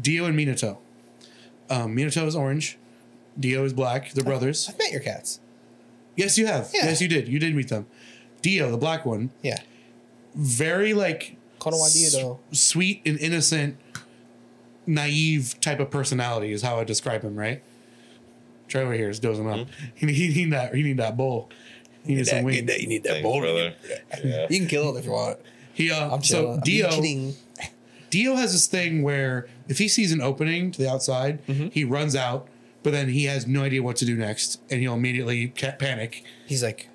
Dio 0.00 0.24
and 0.26 0.38
Minato. 0.38 0.78
Um, 1.68 1.96
Minato 1.96 2.24
is 2.26 2.36
orange. 2.36 2.78
Dio 3.38 3.64
is 3.64 3.72
black. 3.72 4.12
They're 4.12 4.24
brothers. 4.24 4.68
I've 4.68 4.78
met 4.78 4.92
your 4.92 5.00
cats. 5.00 5.40
Yes, 6.16 6.38
you 6.38 6.46
have. 6.46 6.70
Yeah. 6.74 6.84
Yes, 6.86 7.00
you 7.00 7.08
did. 7.08 7.26
You 7.28 7.38
did 7.38 7.54
meet 7.54 7.68
them. 7.68 7.86
Dio, 8.42 8.70
the 8.70 8.76
black 8.76 9.04
one, 9.04 9.30
Yeah. 9.42 9.58
very 10.34 10.94
like 10.94 11.36
Konowa 11.58 11.86
s- 11.86 12.58
sweet 12.58 13.02
and 13.06 13.18
innocent, 13.18 13.76
naive 14.90 15.54
type 15.60 15.80
of 15.80 15.90
personality 15.90 16.52
is 16.52 16.62
how 16.62 16.78
I 16.78 16.84
describe 16.84 17.22
him. 17.22 17.36
Right. 17.36 17.62
Trevor 18.68 18.92
here 18.92 19.10
is 19.10 19.18
dozing 19.18 19.48
up. 19.50 19.66
He, 19.94 20.12
he 20.12 20.28
need 20.44 20.52
that. 20.52 20.74
He 20.74 20.82
need 20.82 20.98
that 20.98 21.16
bowl. 21.16 21.50
He 22.04 22.14
needs 22.14 22.30
some 22.30 22.44
wings. 22.44 22.58
You 22.80 22.86
need 22.86 23.02
that 23.02 23.08
Thanks, 23.10 23.22
bowl. 23.22 23.40
brother. 23.40 23.74
Yeah. 24.24 24.46
You 24.48 24.58
can 24.60 24.68
kill 24.68 24.94
it 24.94 25.00
if 25.00 25.04
you 25.06 25.10
want. 25.12 25.38
He 25.74 25.90
uh, 25.90 26.14
I'm 26.14 26.22
so 26.22 26.60
chilling. 26.64 26.86
I'm 26.88 27.00
Dio. 27.00 27.32
Dio 28.10 28.34
has 28.36 28.52
this 28.52 28.66
thing 28.66 29.02
where 29.02 29.48
if 29.68 29.78
he 29.78 29.88
sees 29.88 30.12
an 30.12 30.20
opening 30.20 30.70
to 30.72 30.82
the 30.82 30.90
outside, 30.90 31.44
Mm-hmm. 31.46 31.68
he 31.68 31.84
runs 31.84 32.14
out, 32.16 32.48
but 32.82 32.92
then 32.92 33.08
he 33.08 33.24
has 33.24 33.46
no 33.46 33.62
idea 33.62 33.82
what 33.82 33.96
to 33.96 34.04
do 34.04 34.16
next, 34.16 34.60
and 34.70 34.80
he'll 34.80 34.94
immediately 34.94 35.48
panic. 35.48 36.24
He's 36.46 36.62
like, 36.62 36.88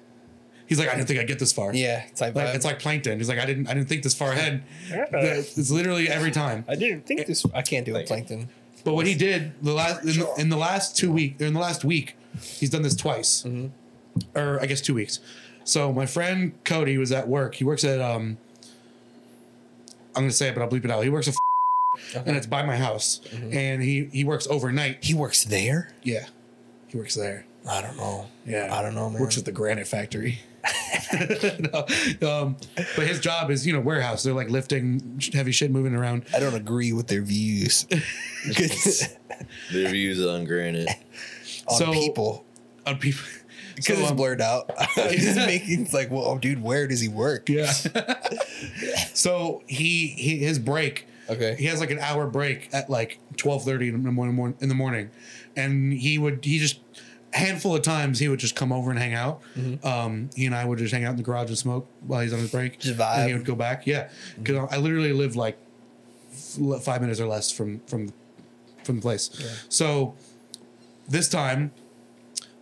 He's 0.68 0.80
like, 0.80 0.90
I 0.90 0.96
didn't 0.96 1.08
think 1.08 1.20
I'd 1.20 1.28
get 1.28 1.38
this 1.40 1.54
far. 1.54 1.74
yeah, 1.76 2.06
it's 2.08 2.22
like, 2.22 2.34
Like, 2.36 2.56
it's 2.56 2.66
like 2.66 2.80
plankton. 2.80 3.20
He's 3.20 3.30
like, 3.30 3.38
I 3.40 3.46
didn't, 3.46 3.68
I 3.68 3.74
didn't 3.76 3.88
think 3.88 4.02
this 4.04 4.16
far 4.16 4.32
ahead. 4.32 4.64
It's 4.90 5.70
literally 5.70 6.10
every 6.10 6.32
time. 6.32 6.66
I 6.68 6.76
didn't 6.76 7.06
think 7.06 7.26
this. 7.28 7.46
I 7.54 7.62
can't 7.62 7.86
do 7.86 7.92
it, 7.96 8.08
Thank 8.08 8.28
plankton. 8.28 8.50
But 8.84 8.94
what 8.94 9.06
he 9.08 9.14
did 9.16 9.54
the 9.64 9.74
last 9.74 10.04
in 10.04 10.20
the, 10.20 10.34
in 10.40 10.50
the 10.50 10.58
last 10.58 10.96
two 10.98 11.12
week 11.12 11.40
in 11.40 11.54
the 11.54 11.60
last 11.60 11.84
week, 11.86 12.16
he's 12.42 12.70
done 12.70 12.82
this 12.84 12.96
twice, 12.96 13.44
Mm-hmm. 13.44 14.38
or 14.38 14.60
I 14.62 14.66
guess 14.66 14.82
two 14.82 14.94
weeks. 14.96 15.20
So 15.64 15.92
my 15.92 16.06
friend 16.06 16.54
Cody 16.64 16.98
was 16.98 17.12
at 17.12 17.28
work. 17.28 17.56
He 17.56 17.64
works 17.64 17.84
at 17.84 18.00
um. 18.02 18.38
I'm 20.16 20.24
gonna 20.24 20.32
say 20.32 20.50
it, 20.50 20.56
but 20.56 20.62
I'll 20.62 20.70
bleep 20.70 20.86
it 20.86 20.92
out. 20.92 21.04
He 21.04 21.10
works 21.10 21.28
at, 21.28 21.36
and 22.26 22.38
it's 22.38 22.48
by 22.48 22.64
my 22.64 22.76
house, 22.78 23.22
Mm-hmm. 23.32 23.54
and 23.58 23.82
he 23.84 24.06
he 24.12 24.24
works 24.24 24.48
overnight. 24.48 25.04
He 25.04 25.14
works 25.14 25.44
there. 25.44 25.92
Yeah, 26.04 26.26
he 26.88 26.98
works 26.98 27.16
there. 27.16 27.46
I 27.68 27.82
don't 27.82 27.98
know. 27.98 28.28
Yeah, 28.46 28.70
I 28.72 28.82
don't 28.84 28.94
know, 28.96 29.10
man. 29.10 29.20
Works 29.20 29.38
at 29.40 29.46
the 29.46 29.52
granite 29.52 29.88
factory. 29.88 30.40
No, 31.72 31.86
um, 32.30 32.58
but 32.96 33.08
his 33.08 33.20
job 33.20 33.50
is 33.52 33.66
you 33.66 33.74
know 33.74 33.80
warehouse. 33.80 34.24
They're 34.24 34.34
like 34.34 34.50
lifting 34.50 35.22
heavy 35.34 35.52
shit, 35.52 35.72
moving 35.72 35.96
around. 35.96 36.26
I 36.34 36.40
don't 36.40 36.56
agree 36.56 36.92
with 36.94 37.08
their 37.08 37.22
views 37.22 37.86
Their 39.72 39.90
views 39.90 40.26
on 40.26 40.46
granite. 40.46 40.90
on 41.68 41.78
So- 41.78 41.92
people 41.94 42.46
On 42.86 42.98
people, 42.98 43.24
because 43.76 43.96
So, 43.98 44.02
it's 44.02 44.12
um, 44.12 44.18
blurred 44.18 44.42
out. 44.42 44.70
it's 44.98 45.24
just 45.24 45.38
making 45.38 45.82
it's 45.84 45.94
like, 45.94 46.10
well, 46.12 46.26
oh, 46.26 46.38
dude, 46.38 46.62
where 46.62 46.88
does 46.88 47.00
he 47.02 47.08
work? 47.08 47.50
Yeah. 47.50 47.72
so 49.14 49.64
he, 49.68 50.08
he 50.08 50.38
his 50.40 50.60
break. 50.60 51.08
Okay. 51.30 51.56
He 51.58 51.66
has 51.66 51.80
like 51.80 51.92
an 51.92 52.00
hour 52.00 52.28
break 52.28 52.70
at 52.74 52.90
like 52.90 53.20
twelve 53.38 53.64
thirty 53.64 53.88
in 53.90 54.04
the 54.04 54.12
morning, 54.12 54.36
morning 54.36 54.58
in 54.62 54.70
the 54.70 54.76
morning, 54.76 55.10
and 55.56 55.92
he 55.94 56.18
would 56.20 56.46
he 56.46 56.60
just 56.60 56.80
a 56.80 56.82
handful 57.36 57.76
of 57.76 57.82
times 57.82 58.20
he 58.20 58.28
would 58.28 58.40
just 58.40 58.56
come 58.56 58.72
over 58.72 58.90
and 58.90 59.00
hang 59.00 59.14
out. 59.14 59.42
Um, 59.84 60.30
he 60.36 60.46
and 60.46 60.56
I 60.56 60.66
would 60.66 60.80
just 60.80 60.94
hang 60.94 61.04
out 61.04 61.12
in 61.12 61.18
the 61.18 61.24
garage 61.24 61.50
and 61.50 61.58
smoke 61.58 61.88
while 62.02 62.22
he's 62.22 62.34
on 62.34 62.40
his 62.40 62.52
break. 62.52 62.80
Just 62.80 62.98
And 63.20 63.30
he 63.30 63.34
would 63.36 63.46
go 63.46 63.56
back. 63.56 63.86
Yeah, 63.86 64.10
because 64.38 64.68
I 64.72 64.78
literally 64.78 65.14
live 65.14 65.36
like 65.36 65.58
f- 66.34 66.84
five 66.84 67.02
minutes 67.02 67.20
or 67.20 67.28
less 67.28 67.52
from 67.52 67.80
from 67.88 68.14
from 68.84 68.96
the 68.98 69.02
place. 69.02 69.30
So 69.70 70.16
this 71.08 71.28
time, 71.30 71.72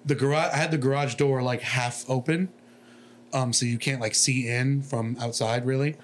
the 0.06 0.16
garage 0.16 0.54
I 0.54 0.58
had 0.58 0.72
the 0.72 0.78
garage 0.78 1.16
door 1.16 1.42
like 1.42 1.62
half 1.62 2.04
open 2.10 2.50
um, 3.34 3.52
so 3.52 3.66
you 3.66 3.78
can't 3.78 4.00
like 4.00 4.16
see 4.16 4.48
in 4.48 4.82
from 4.84 5.18
outside 5.20 5.66
really, 5.66 5.96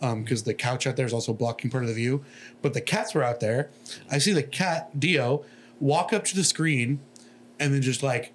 because 0.00 0.44
the 0.44 0.54
couch 0.54 0.86
out 0.86 0.96
there 0.96 1.04
is 1.06 1.12
also 1.12 1.32
blocking 1.34 1.70
part 1.70 1.82
of 1.82 1.88
the 1.88 1.94
view. 1.94 2.24
But 2.62 2.72
the 2.72 2.80
cats 2.80 3.14
were 3.14 3.22
out 3.22 3.40
there. 3.40 3.68
I 4.10 4.18
see 4.18 4.32
the 4.32 4.42
cat 4.42 4.98
Dio 4.98 5.44
walk 5.80 6.12
up 6.12 6.24
to 6.24 6.34
the 6.34 6.44
screen, 6.44 7.00
and 7.58 7.74
then 7.74 7.82
just 7.82 8.02
like 8.02 8.32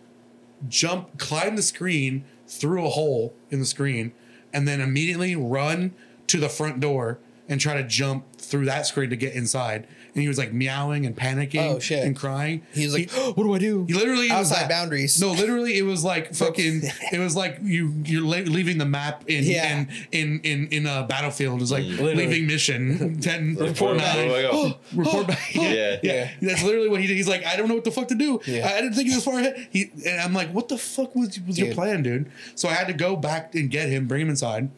jump, 0.67 1.17
climb 1.17 1.55
the 1.55 1.61
screen 1.61 2.25
through 2.47 2.85
a 2.85 2.89
hole 2.89 3.33
in 3.49 3.59
the 3.59 3.65
screen, 3.65 4.13
and 4.51 4.67
then 4.67 4.81
immediately 4.81 5.35
run 5.35 5.93
to 6.27 6.39
the 6.39 6.49
front 6.49 6.79
door 6.79 7.19
and 7.49 7.59
try 7.59 7.73
to 7.75 7.83
jump 7.83 8.35
through 8.37 8.65
that 8.65 8.85
screen 8.85 9.09
to 9.09 9.15
get 9.15 9.33
inside. 9.33 9.87
And 10.15 10.21
he 10.21 10.27
was 10.27 10.37
like 10.37 10.53
meowing 10.53 11.07
and 11.07 11.15
panicking 11.17 11.59
Oh, 11.75 11.79
shit. 11.79 12.03
and 12.05 12.15
crying. 12.15 12.61
He 12.71 12.85
was 12.85 12.93
like, 12.97 13.09
"What 13.11 13.35
do 13.43 13.51
I 13.53 13.57
do?" 13.57 13.83
He 13.85 13.93
literally 13.95 14.29
it 14.29 14.37
was 14.37 14.51
Outside 14.51 14.69
boundaries. 14.69 15.19
No, 15.19 15.31
literally, 15.31 15.75
it 15.75 15.81
was 15.81 16.03
like 16.03 16.35
fucking. 16.35 16.81
it 17.11 17.17
was 17.19 17.35
like 17.35 17.57
you 17.63 17.93
you're 18.05 18.23
le- 18.23 18.45
leaving 18.49 18.77
the 18.77 18.85
map 18.85 19.23
in 19.27 19.43
Yeah. 19.43 19.79
in 19.79 19.87
in 20.11 20.39
in 20.43 20.67
in 20.67 20.85
a 20.85 21.03
battlefield. 21.09 21.63
It's 21.63 21.71
like 21.71 21.85
Literally. 21.85 22.15
leaving 22.27 22.45
mission 22.45 23.19
ten 23.21 23.55
Report 23.55 23.97
back. 23.97 24.15
nine. 24.17 24.29
Where 24.29 24.41
do 24.43 24.47
I 24.47 24.51
go? 24.51 24.77
Report 24.95 25.27
back. 25.27 25.55
Yeah, 25.55 25.71
Yeah. 25.73 25.97
yeah, 26.03 26.31
That's 26.41 26.63
literally 26.63 26.89
what 26.89 27.01
he 27.01 27.07
did. 27.07 27.17
He's 27.17 27.27
like, 27.27 27.43
I 27.45 27.55
don't 27.55 27.67
know 27.67 27.73
what 27.75 27.83
the 27.83 27.91
fuck 27.91 28.07
to 28.09 28.15
do. 28.15 28.39
Yeah. 28.45 28.67
I, 28.67 28.77
I 28.77 28.81
didn't 28.81 28.93
think 28.93 29.09
he 29.09 29.15
was 29.15 29.23
far 29.25 29.39
ahead. 29.39 29.67
He 29.71 29.89
and 30.05 30.21
I'm 30.21 30.33
like, 30.33 30.51
what 30.53 30.67
the 30.69 30.77
fuck 30.77 31.15
was 31.15 31.39
was 31.41 31.57
your 31.57 31.73
plan, 31.73 32.03
dude? 32.03 32.31
So 32.53 32.69
I 32.69 32.73
had 32.73 32.85
to 32.87 32.93
go 32.93 33.15
back 33.15 33.55
and 33.55 33.69
get 33.71 33.89
him, 33.89 34.07
bring 34.07 34.21
him 34.21 34.29
inside. 34.29 34.69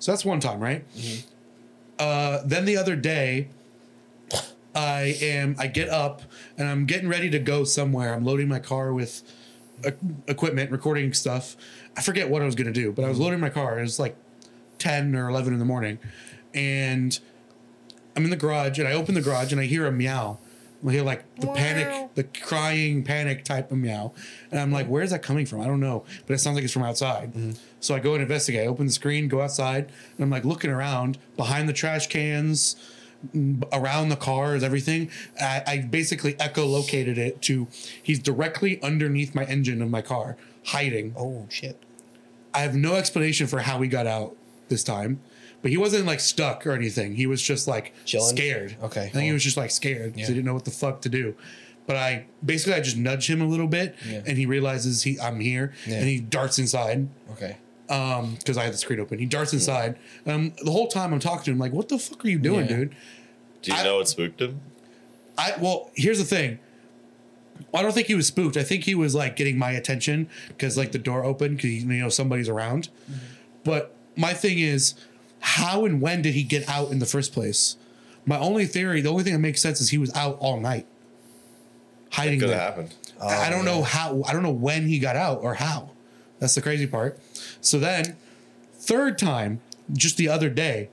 So 0.00 0.10
that's 0.10 0.24
one 0.24 0.40
time, 0.40 0.58
right? 0.58 0.84
Mm-hmm. 0.96 1.28
Uh, 1.98 2.40
then 2.44 2.64
the 2.64 2.76
other 2.76 2.96
day, 2.96 3.46
I 4.74 5.16
am 5.20 5.56
I 5.58 5.66
get 5.66 5.88
up 5.88 6.22
and 6.56 6.68
I'm 6.68 6.86
getting 6.86 7.08
ready 7.08 7.30
to 7.30 7.38
go 7.38 7.64
somewhere. 7.64 8.14
I'm 8.14 8.24
loading 8.24 8.48
my 8.48 8.58
car 8.58 8.92
with 8.92 9.22
equipment, 10.26 10.70
recording 10.70 11.12
stuff. 11.12 11.56
I 11.96 12.02
forget 12.02 12.28
what 12.28 12.42
I 12.42 12.46
was 12.46 12.54
gonna 12.54 12.72
do, 12.72 12.92
but 12.92 13.04
I 13.04 13.08
was 13.08 13.16
mm-hmm. 13.16 13.24
loading 13.24 13.40
my 13.40 13.50
car. 13.50 13.78
It 13.78 13.82
was 13.82 13.98
like 13.98 14.16
ten 14.78 15.14
or 15.14 15.28
eleven 15.28 15.52
in 15.52 15.58
the 15.58 15.64
morning, 15.64 15.98
and 16.54 17.18
I'm 18.16 18.24
in 18.24 18.30
the 18.30 18.36
garage 18.36 18.78
and 18.78 18.88
I 18.88 18.92
open 18.92 19.14
the 19.14 19.22
garage 19.22 19.52
and 19.52 19.60
I 19.60 19.64
hear 19.64 19.86
a 19.86 19.92
meow. 19.92 20.38
I 20.86 20.90
hear 20.90 21.02
like 21.02 21.22
the 21.36 21.46
panic, 21.46 22.14
the 22.14 22.24
crying 22.24 23.04
panic 23.04 23.44
type 23.44 23.70
of 23.70 23.78
meow, 23.78 24.12
and 24.50 24.58
I'm 24.58 24.72
like, 24.72 24.88
"Where's 24.88 25.10
that 25.10 25.22
coming 25.22 25.46
from? 25.46 25.60
I 25.60 25.66
don't 25.66 25.78
know, 25.78 26.04
but 26.26 26.34
it 26.34 26.38
sounds 26.38 26.56
like 26.56 26.64
it's 26.64 26.72
from 26.72 26.82
outside." 26.82 27.34
Mm-hmm. 27.34 27.52
So 27.78 27.94
I 27.94 28.00
go 28.00 28.14
and 28.14 28.22
investigate. 28.22 28.64
I 28.64 28.66
open 28.66 28.86
the 28.86 28.92
screen, 28.92 29.28
go 29.28 29.40
outside, 29.40 29.84
and 30.16 30.24
I'm 30.24 30.30
like 30.30 30.44
looking 30.44 30.70
around 30.70 31.18
behind 31.36 31.68
the 31.68 31.72
trash 31.72 32.08
cans, 32.08 32.74
around 33.72 34.08
the 34.08 34.16
cars, 34.16 34.62
everything. 34.62 35.10
I, 35.40 35.62
I 35.66 35.78
basically 35.78 36.34
echolocated 36.34 37.16
it 37.18 37.42
to 37.42 37.68
he's 38.02 38.18
directly 38.18 38.82
underneath 38.82 39.34
my 39.34 39.44
engine 39.44 39.80
of 39.82 39.90
my 39.90 40.02
car, 40.02 40.36
hiding. 40.66 41.14
Oh 41.16 41.46
shit! 41.50 41.82
I 42.54 42.60
have 42.60 42.74
no 42.74 42.94
explanation 42.96 43.46
for 43.46 43.60
how 43.60 43.80
he 43.80 43.88
got 43.88 44.06
out 44.06 44.36
this 44.68 44.82
time, 44.84 45.20
but 45.62 45.70
he 45.70 45.76
wasn't 45.76 46.06
like 46.06 46.20
stuck 46.20 46.66
or 46.66 46.72
anything. 46.72 47.14
He 47.16 47.26
was 47.26 47.42
just 47.42 47.66
like 47.68 47.92
Chilling? 48.04 48.36
scared. 48.36 48.76
Okay. 48.82 49.04
I 49.04 49.08
think 49.08 49.24
he 49.24 49.32
was 49.32 49.44
just 49.44 49.56
like 49.56 49.70
scared 49.70 50.12
because 50.14 50.20
Yeah. 50.22 50.26
he 50.28 50.34
didn't 50.34 50.46
know 50.46 50.54
what 50.54 50.64
the 50.64 50.70
fuck 50.70 51.00
to 51.02 51.08
do. 51.08 51.34
But 51.86 51.96
I 51.96 52.26
basically 52.44 52.74
I 52.74 52.80
just 52.80 52.96
nudge 52.96 53.28
him 53.28 53.40
a 53.40 53.46
little 53.46 53.66
bit, 53.66 53.96
Yeah. 54.08 54.22
and 54.26 54.38
he 54.38 54.46
realizes 54.46 55.02
he 55.02 55.18
I'm 55.18 55.40
here, 55.40 55.72
Yeah. 55.86 55.96
and 55.96 56.08
he 56.08 56.20
darts 56.20 56.58
inside 56.58 57.08
Okay. 57.32 57.56
Um 57.92 58.34
because 58.36 58.56
I 58.56 58.64
had 58.64 58.72
the 58.72 58.78
screen 58.78 58.98
open. 59.00 59.18
He 59.18 59.26
darts 59.26 59.52
inside. 59.52 59.96
Um, 60.26 60.52
the 60.64 60.70
whole 60.72 60.88
time 60.88 61.12
I'm 61.12 61.20
talking 61.20 61.44
to 61.44 61.50
him 61.52 61.58
like, 61.58 61.72
"What 61.72 61.88
the 61.88 61.98
fuck 61.98 62.24
are 62.24 62.28
you 62.28 62.38
doing, 62.38 62.62
Yeah. 62.68 62.76
dude?" 62.76 62.94
Do 63.62 63.70
you 63.72 63.76
I- 63.78 63.84
know 63.84 63.96
what 63.98 64.08
spooked 64.08 64.40
him? 64.40 64.60
I 65.38 65.52
well, 65.60 65.90
here's 65.94 66.18
the 66.18 66.24
thing. 66.24 66.58
I 67.74 67.82
don't 67.82 67.92
think 67.92 68.06
he 68.08 68.14
was 68.14 68.26
spooked. 68.26 68.56
I 68.56 68.62
think 68.64 68.84
he 68.84 68.94
was 68.94 69.14
like 69.14 69.36
getting 69.36 69.56
my 69.58 69.70
attention 69.72 70.28
because 70.48 70.76
like 70.76 70.92
the 70.92 70.98
door 70.98 71.24
opened 71.24 71.56
because 71.58 71.70
you 71.70 71.86
know 71.86 72.08
somebody's 72.08 72.48
around. 72.48 72.88
But 73.64 73.94
my 74.16 74.32
thing 74.34 74.58
is, 74.58 74.94
how 75.40 75.84
and 75.84 76.00
when 76.00 76.22
did 76.22 76.34
he 76.34 76.42
get 76.42 76.68
out 76.68 76.90
in 76.90 76.98
the 76.98 77.06
first 77.06 77.32
place? 77.32 77.76
My 78.26 78.38
only 78.38 78.66
theory, 78.66 79.00
the 79.00 79.08
only 79.10 79.22
thing 79.24 79.32
that 79.32 79.38
makes 79.38 79.60
sense 79.60 79.80
is 79.80 79.90
he 79.90 79.98
was 79.98 80.12
out 80.14 80.36
all 80.40 80.60
night, 80.60 80.86
hiding 82.10 82.40
Could 82.40 82.48
there. 82.50 82.58
have 82.58 82.68
happened. 82.74 82.94
I 83.20 83.46
I 83.46 83.50
don't 83.50 83.64
know 83.64 83.82
how. 83.82 84.22
I 84.26 84.32
don't 84.32 84.42
know 84.42 84.50
when 84.50 84.86
he 84.88 84.98
got 84.98 85.16
out 85.16 85.38
or 85.42 85.54
how. 85.54 85.90
That's 86.40 86.54
the 86.54 86.62
crazy 86.62 86.86
part. 86.86 87.18
So 87.62 87.78
then, 87.78 88.16
third 88.74 89.16
time, 89.16 89.60
just 89.92 90.16
the 90.18 90.28
other 90.28 90.50
day, 90.50 90.90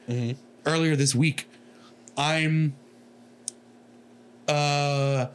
earlier 0.66 0.96
this 0.96 1.14
week, 1.14 1.48
I'm. 2.18 2.76
Uh, 4.48 5.28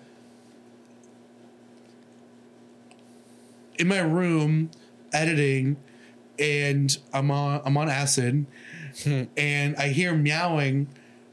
in 3.78 3.88
my 3.88 3.98
room 4.00 4.70
editing, 5.12 5.76
and 6.38 6.96
I'm 7.12 7.30
on 7.30 7.60
I'm 7.64 7.76
on 7.76 7.88
acid, 7.88 8.46
and 9.36 9.76
I 9.76 9.88
hear 9.88 10.14
meowing, 10.14 10.88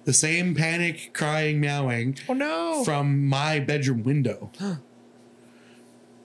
the 0.05 0.13
same 0.13 0.53
panic 0.55 1.11
crying 1.13 1.59
meowing 1.59 2.17
Oh 2.27 2.33
no! 2.33 2.83
from 2.83 3.25
my 3.27 3.59
bedroom 3.59 4.03
window. 4.03 4.51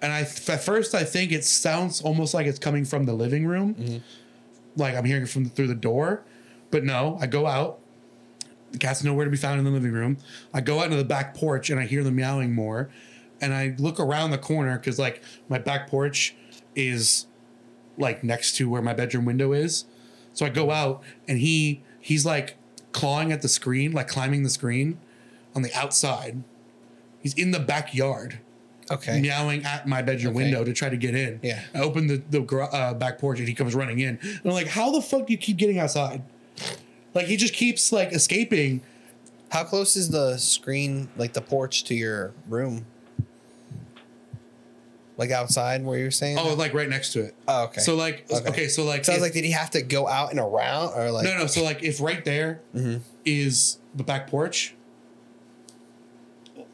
and 0.07 0.15
I 0.15 0.21
at 0.21 0.63
first 0.63 0.95
I 0.95 1.03
think 1.03 1.33
it 1.33 1.45
sounds 1.45 2.01
almost 2.01 2.33
like 2.33 2.47
it's 2.47 2.61
coming 2.61 2.85
from 2.85 3.07
the 3.07 3.13
living 3.13 3.45
room, 3.45 3.75
mm-hmm. 3.75 3.99
like 4.77 4.95
I'm 4.95 5.05
hearing 5.05 5.25
it 5.25 5.29
from 5.29 5.47
through 5.47 5.67
the 5.67 5.75
door, 5.75 6.23
but 6.71 6.85
no. 6.85 7.19
I 7.21 7.27
go 7.27 7.49
out. 7.49 7.81
The 8.71 8.79
cat's 8.79 9.03
nowhere 9.03 9.25
to 9.25 9.31
be 9.33 9.37
found 9.37 9.59
in 9.59 9.65
the 9.65 9.73
living 9.73 9.91
room. 9.91 10.19
I 10.55 10.61
go 10.61 10.79
out 10.79 10.85
into 10.85 10.97
the 10.97 11.05
back 11.05 11.35
porch 11.35 11.71
and 11.71 11.81
I 11.81 11.87
hear 11.87 12.05
the 12.05 12.13
meowing 12.13 12.55
more, 12.55 12.89
and 13.41 13.53
I 13.53 13.75
look 13.79 13.99
around 13.99 14.31
the 14.31 14.39
corner 14.39 14.79
because 14.79 14.97
like 14.97 15.25
my 15.49 15.59
back 15.59 15.89
porch 15.91 16.37
is 16.77 17.27
like 17.99 18.23
next 18.23 18.55
to 18.59 18.71
where 18.71 18.83
my 18.83 18.95
bedroom 18.95 19.25
window 19.25 19.53
is. 19.53 19.87
So 20.35 20.47
I 20.47 20.51
go 20.51 20.71
out 20.71 21.03
and 21.27 21.41
he 21.41 21.83
he's 21.99 22.25
like 22.25 22.59
clawing 22.93 23.33
at 23.33 23.43
the 23.43 23.49
screen, 23.49 23.91
like 23.91 24.07
climbing 24.07 24.45
the 24.45 24.51
screen 24.51 25.01
on 25.53 25.63
the 25.63 25.75
outside. 25.75 26.45
He's 27.21 27.35
in 27.35 27.51
the 27.51 27.59
backyard, 27.59 28.39
okay. 28.91 29.21
meowing 29.21 29.65
at 29.65 29.87
my 29.87 30.03
bedroom 30.03 30.35
Okay. 30.37 30.45
window 30.45 30.65
to 30.65 30.73
try 30.73 30.89
to 30.89 30.97
get 30.97 31.15
in. 31.15 31.41
Yeah. 31.43 31.63
I 31.75 31.81
open 31.81 32.07
the 32.07 32.23
the 32.31 32.43
uh, 32.73 32.95
back 32.95 33.19
porch 33.19 33.39
and 33.39 33.49
he 33.49 33.55
comes 33.55 33.75
running 33.75 33.99
in. 34.01 34.19
And 34.23 34.41
I'm 34.45 34.53
like, 34.53 34.69
how 34.69 34.91
the 34.93 35.01
fuck 35.03 35.27
do 35.27 35.33
you 35.33 35.39
keep 35.39 35.57
getting 35.57 35.79
outside? 35.79 36.23
Like 37.15 37.27
he 37.27 37.37
just 37.37 37.55
keeps 37.55 37.93
like 37.93 38.13
escaping. 38.13 38.83
How 39.51 39.65
close 39.65 39.97
is 39.97 40.11
the 40.11 40.37
screen, 40.39 41.09
like 41.17 41.33
the 41.33 41.41
porch, 41.41 41.85
to 41.85 41.95
your 41.95 42.33
room? 42.49 42.85
Like 45.19 45.31
outside, 45.31 45.83
where 45.83 45.99
you're 45.99 46.11
saying? 46.11 46.37
Oh, 46.39 46.53
like 46.55 46.75
right 46.75 46.89
next 46.91 47.15
to 47.15 47.21
it. 47.21 47.35
Oh, 47.49 47.65
okay. 47.65 47.81
So 47.81 47.95
like 47.97 48.27
okay, 48.31 48.49
Okay. 48.51 48.69
so 48.69 48.85
like 48.85 49.05
Sounds 49.07 49.23
like 49.23 49.33
did 49.33 49.45
he 49.45 49.53
have 49.53 49.71
to 49.71 49.81
go 49.81 50.07
out 50.07 50.31
and 50.31 50.39
around, 50.39 50.93
or 50.95 51.11
like? 51.11 51.25
no 51.25 51.39
no. 51.39 51.47
So 51.47 51.63
like 51.65 51.83
if 51.83 52.01
right 52.03 52.23
there 52.25 52.61
is 53.25 53.79
Mm-hmm. 53.79 53.97
the 53.99 54.05
back 54.05 54.27
porch, 54.29 54.75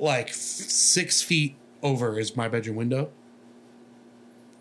like 0.01 0.31
six 0.35 1.23
feet 1.23 1.55
over 1.83 2.19
is 2.19 2.37
my 2.37 2.49
bedroom 2.49 2.77
window. 2.77 3.11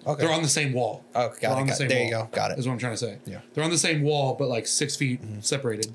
Okay. 0.06 0.24
They're 0.26 0.34
on 0.34 0.42
the 0.42 0.48
same 0.50 0.74
wall. 0.74 1.04
Oh, 1.14 1.30
got 1.30 1.40
They're 1.42 1.52
it, 1.52 1.54
on 1.54 1.62
the 1.68 1.72
got- 1.72 1.78
same 1.78 1.88
there 1.90 1.98
wall. 2.00 2.06
you 2.08 2.12
go, 2.12 2.30
got 2.32 2.52
it. 2.52 2.58
Is 2.60 2.66
what 2.68 2.74
I'm 2.74 2.80
trying 2.80 2.94
to 2.94 2.98
say. 2.98 3.18
Yeah. 3.26 3.36
Mm-hmm. 3.38 3.48
They're 3.54 3.64
on 3.64 3.70
the 3.70 3.78
same 3.78 4.02
wall, 4.02 4.34
but 4.34 4.48
like 4.48 4.66
six 4.66 4.96
feet 4.96 5.20
separated. 5.42 5.94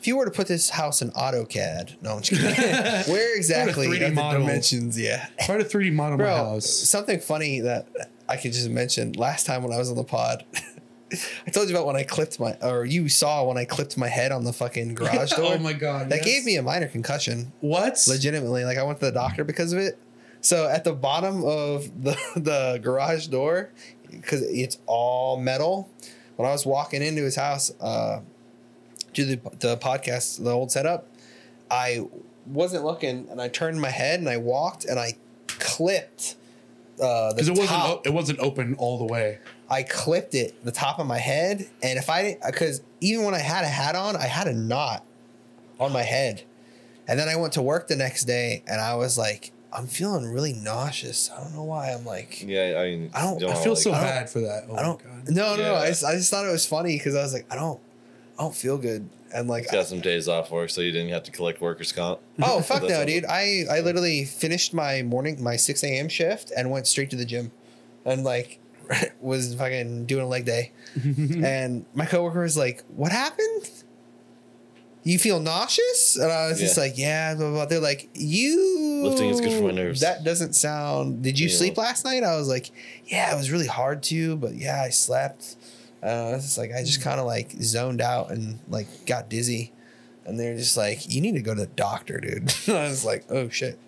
If 0.00 0.06
you 0.06 0.16
were 0.16 0.24
to 0.24 0.30
put 0.30 0.48
this 0.48 0.70
house 0.70 1.02
in 1.02 1.10
AutoCAD, 1.12 2.02
no, 2.02 2.16
I'm 2.16 2.22
just 2.22 2.40
kidding. 2.40 2.64
Where 3.12 3.36
exactly 3.36 3.86
3D 3.86 3.96
are 3.96 4.08
the 4.08 4.14
model. 4.14 4.40
dimensions? 4.40 4.98
Yeah. 4.98 5.28
Try 5.42 5.58
to 5.58 5.64
3D 5.64 5.92
model 5.92 6.16
my 6.18 6.24
Bro, 6.24 6.34
house. 6.36 6.68
something 6.70 7.20
funny 7.20 7.60
that 7.60 7.86
I 8.28 8.36
could 8.36 8.52
just 8.52 8.68
mention. 8.70 9.12
Last 9.12 9.44
time 9.46 9.62
when 9.62 9.72
I 9.74 9.78
was 9.78 9.90
on 9.90 9.96
the 9.96 10.02
pod, 10.04 10.44
I 11.46 11.50
told 11.50 11.68
you 11.68 11.74
about 11.76 11.86
when 11.86 11.96
I 11.96 12.02
clipped 12.02 12.40
my, 12.40 12.56
or 12.62 12.84
you 12.86 13.08
saw 13.10 13.44
when 13.44 13.58
I 13.58 13.64
clipped 13.66 13.98
my 13.98 14.08
head 14.08 14.32
on 14.32 14.42
the 14.44 14.52
fucking 14.54 14.94
garage 14.94 15.30
door. 15.36 15.52
oh 15.54 15.58
my 15.58 15.74
god. 15.74 16.08
That 16.08 16.16
yes. 16.16 16.24
gave 16.24 16.44
me 16.46 16.56
a 16.56 16.62
minor 16.62 16.88
concussion. 16.88 17.52
what? 17.60 18.02
Legitimately, 18.08 18.64
like 18.64 18.78
I 18.78 18.82
went 18.82 18.98
to 19.00 19.04
the 19.06 19.12
doctor 19.12 19.44
because 19.44 19.72
of 19.74 19.78
it. 19.80 19.98
So 20.40 20.68
at 20.68 20.84
the 20.84 20.92
bottom 20.92 21.44
of 21.44 22.02
the 22.02 22.16
the 22.36 22.80
garage 22.82 23.26
door, 23.28 23.70
because 24.10 24.42
it's 24.42 24.78
all 24.86 25.38
metal. 25.38 25.90
When 26.36 26.48
I 26.48 26.52
was 26.52 26.64
walking 26.64 27.02
into 27.02 27.22
his 27.22 27.36
house, 27.36 27.70
uh, 27.80 28.20
do 29.12 29.24
the 29.24 29.36
the 29.58 29.76
podcast, 29.76 30.42
the 30.42 30.50
old 30.50 30.72
setup, 30.72 31.06
I 31.70 32.06
wasn't 32.46 32.84
looking, 32.84 33.28
and 33.30 33.40
I 33.40 33.48
turned 33.48 33.80
my 33.80 33.90
head 33.90 34.20
and 34.20 34.28
I 34.28 34.38
walked 34.38 34.84
and 34.84 34.98
I 34.98 35.16
clipped. 35.46 36.36
Uh, 37.00 37.32
the 37.32 37.42
it 37.42 37.48
wasn't 37.50 37.68
top. 37.68 38.06
it 38.06 38.12
wasn't 38.12 38.38
open 38.40 38.74
all 38.74 38.98
the 38.98 39.06
way. 39.06 39.38
I 39.70 39.84
clipped 39.84 40.34
it 40.34 40.62
the 40.64 40.72
top 40.72 40.98
of 40.98 41.06
my 41.06 41.18
head, 41.18 41.66
and 41.82 41.98
if 41.98 42.10
I 42.10 42.22
didn't, 42.22 42.42
because 42.44 42.82
even 43.00 43.24
when 43.24 43.34
I 43.34 43.38
had 43.38 43.64
a 43.64 43.68
hat 43.68 43.94
on, 43.94 44.16
I 44.16 44.26
had 44.26 44.48
a 44.48 44.52
knot 44.52 45.04
on 45.78 45.92
my 45.92 46.02
head, 46.02 46.42
and 47.06 47.18
then 47.18 47.28
I 47.28 47.36
went 47.36 47.54
to 47.54 47.62
work 47.62 47.88
the 47.88 47.96
next 47.96 48.24
day, 48.24 48.62
and 48.66 48.80
I 48.80 48.96
was 48.96 49.16
like, 49.16 49.52
I'm 49.72 49.86
feeling 49.86 50.26
really 50.32 50.52
nauseous. 50.52 51.30
I 51.30 51.42
don't 51.42 51.54
know 51.54 51.62
why. 51.64 51.90
I'm 51.92 52.04
like, 52.04 52.42
Yeah, 52.42 52.76
I 52.78 52.84
mean, 52.90 53.10
I 53.14 53.22
don't- 53.22 53.40
you 53.40 53.48
I 53.48 53.54
feel 53.54 53.74
like- 53.74 53.82
so 53.82 53.92
I 53.92 54.00
bad 54.02 54.30
for 54.30 54.40
that. 54.40 54.64
Oh 54.68 54.76
I 54.76 54.82
don't. 54.82 55.04
my 55.04 55.10
god. 55.24 55.30
No, 55.30 55.56
no, 55.56 55.62
no. 55.62 55.74
I 55.76 55.88
just, 55.88 56.04
I 56.04 56.14
just 56.14 56.30
thought 56.30 56.44
it 56.46 56.50
was 56.52 56.66
funny 56.66 56.96
because 56.98 57.14
I 57.14 57.22
was 57.22 57.32
like, 57.32 57.46
I 57.50 57.54
don't, 57.56 57.80
I 58.38 58.42
don't 58.42 58.54
feel 58.54 58.78
good, 58.78 59.08
and 59.34 59.48
like, 59.48 59.70
Got 59.70 59.86
some 59.86 60.00
days 60.00 60.26
off 60.26 60.50
work, 60.50 60.70
so 60.70 60.80
you 60.80 60.90
didn't 60.92 61.10
have 61.10 61.22
to 61.24 61.30
collect 61.30 61.60
workers' 61.60 61.92
comp. 61.92 62.20
oh 62.42 62.60
fuck 62.62 62.82
no, 62.82 63.04
dude. 63.04 63.24
I 63.26 63.64
I 63.70 63.80
literally 63.80 64.24
finished 64.24 64.72
my 64.74 65.02
morning, 65.02 65.42
my 65.42 65.56
six 65.56 65.84
a.m. 65.84 66.08
shift, 66.08 66.50
and 66.56 66.70
went 66.70 66.86
straight 66.86 67.10
to 67.10 67.16
the 67.16 67.26
gym, 67.26 67.52
and 68.04 68.24
like 68.24 68.58
was 69.20 69.54
fucking 69.54 70.06
doing 70.06 70.24
a 70.24 70.28
leg 70.28 70.46
day. 70.46 70.72
and 71.04 71.84
my 71.94 72.06
coworker 72.06 72.40
was 72.42 72.56
like, 72.56 72.82
"What 72.88 73.12
happened? 73.12 73.70
You 75.02 75.18
feel 75.18 75.40
nauseous?" 75.40 76.16
And 76.16 76.30
I 76.30 76.48
was 76.48 76.58
just 76.58 76.76
like, 76.76 76.98
"Yeah." 76.98 77.34
Blah, 77.34 77.46
blah, 77.48 77.54
blah. 77.54 77.66
They're 77.66 77.80
like, 77.80 78.08
"You 78.14 79.02
Lifting 79.04 79.30
is 79.30 79.40
good 79.40 79.52
for 79.52 79.64
my 79.64 79.70
nerves." 79.72 80.00
That 80.00 80.24
doesn't 80.24 80.54
sound. 80.54 81.22
Did 81.22 81.38
you 81.38 81.48
Yeah. 81.48 81.56
sleep 81.56 81.76
last 81.78 82.04
night? 82.04 82.22
I 82.22 82.36
was 82.36 82.48
like, 82.48 82.70
"Yeah, 83.06 83.32
it 83.32 83.36
was 83.36 83.50
really 83.50 83.66
hard 83.66 84.02
to, 84.04 84.36
but 84.36 84.54
yeah, 84.54 84.82
I 84.82 84.90
slept." 84.90 85.56
Uh, 86.02 86.32
it's 86.36 86.56
like 86.58 86.72
I 86.74 86.82
just 86.82 87.02
kind 87.02 87.20
of 87.20 87.26
like 87.26 87.52
zoned 87.62 88.00
out 88.00 88.30
and 88.30 88.58
like 88.68 88.86
got 89.06 89.28
dizzy. 89.28 89.72
and 90.26 90.38
they're 90.38 90.56
just 90.56 90.76
like, 90.76 91.08
"You 91.12 91.20
need 91.22 91.34
to 91.34 91.42
go 91.42 91.54
to 91.54 91.60
the 91.62 91.66
doctor, 91.66 92.20
dude." 92.20 92.52
I 92.68 92.84
was 92.88 93.04
like, 93.04 93.24
"Oh 93.30 93.48
shit." 93.48 93.78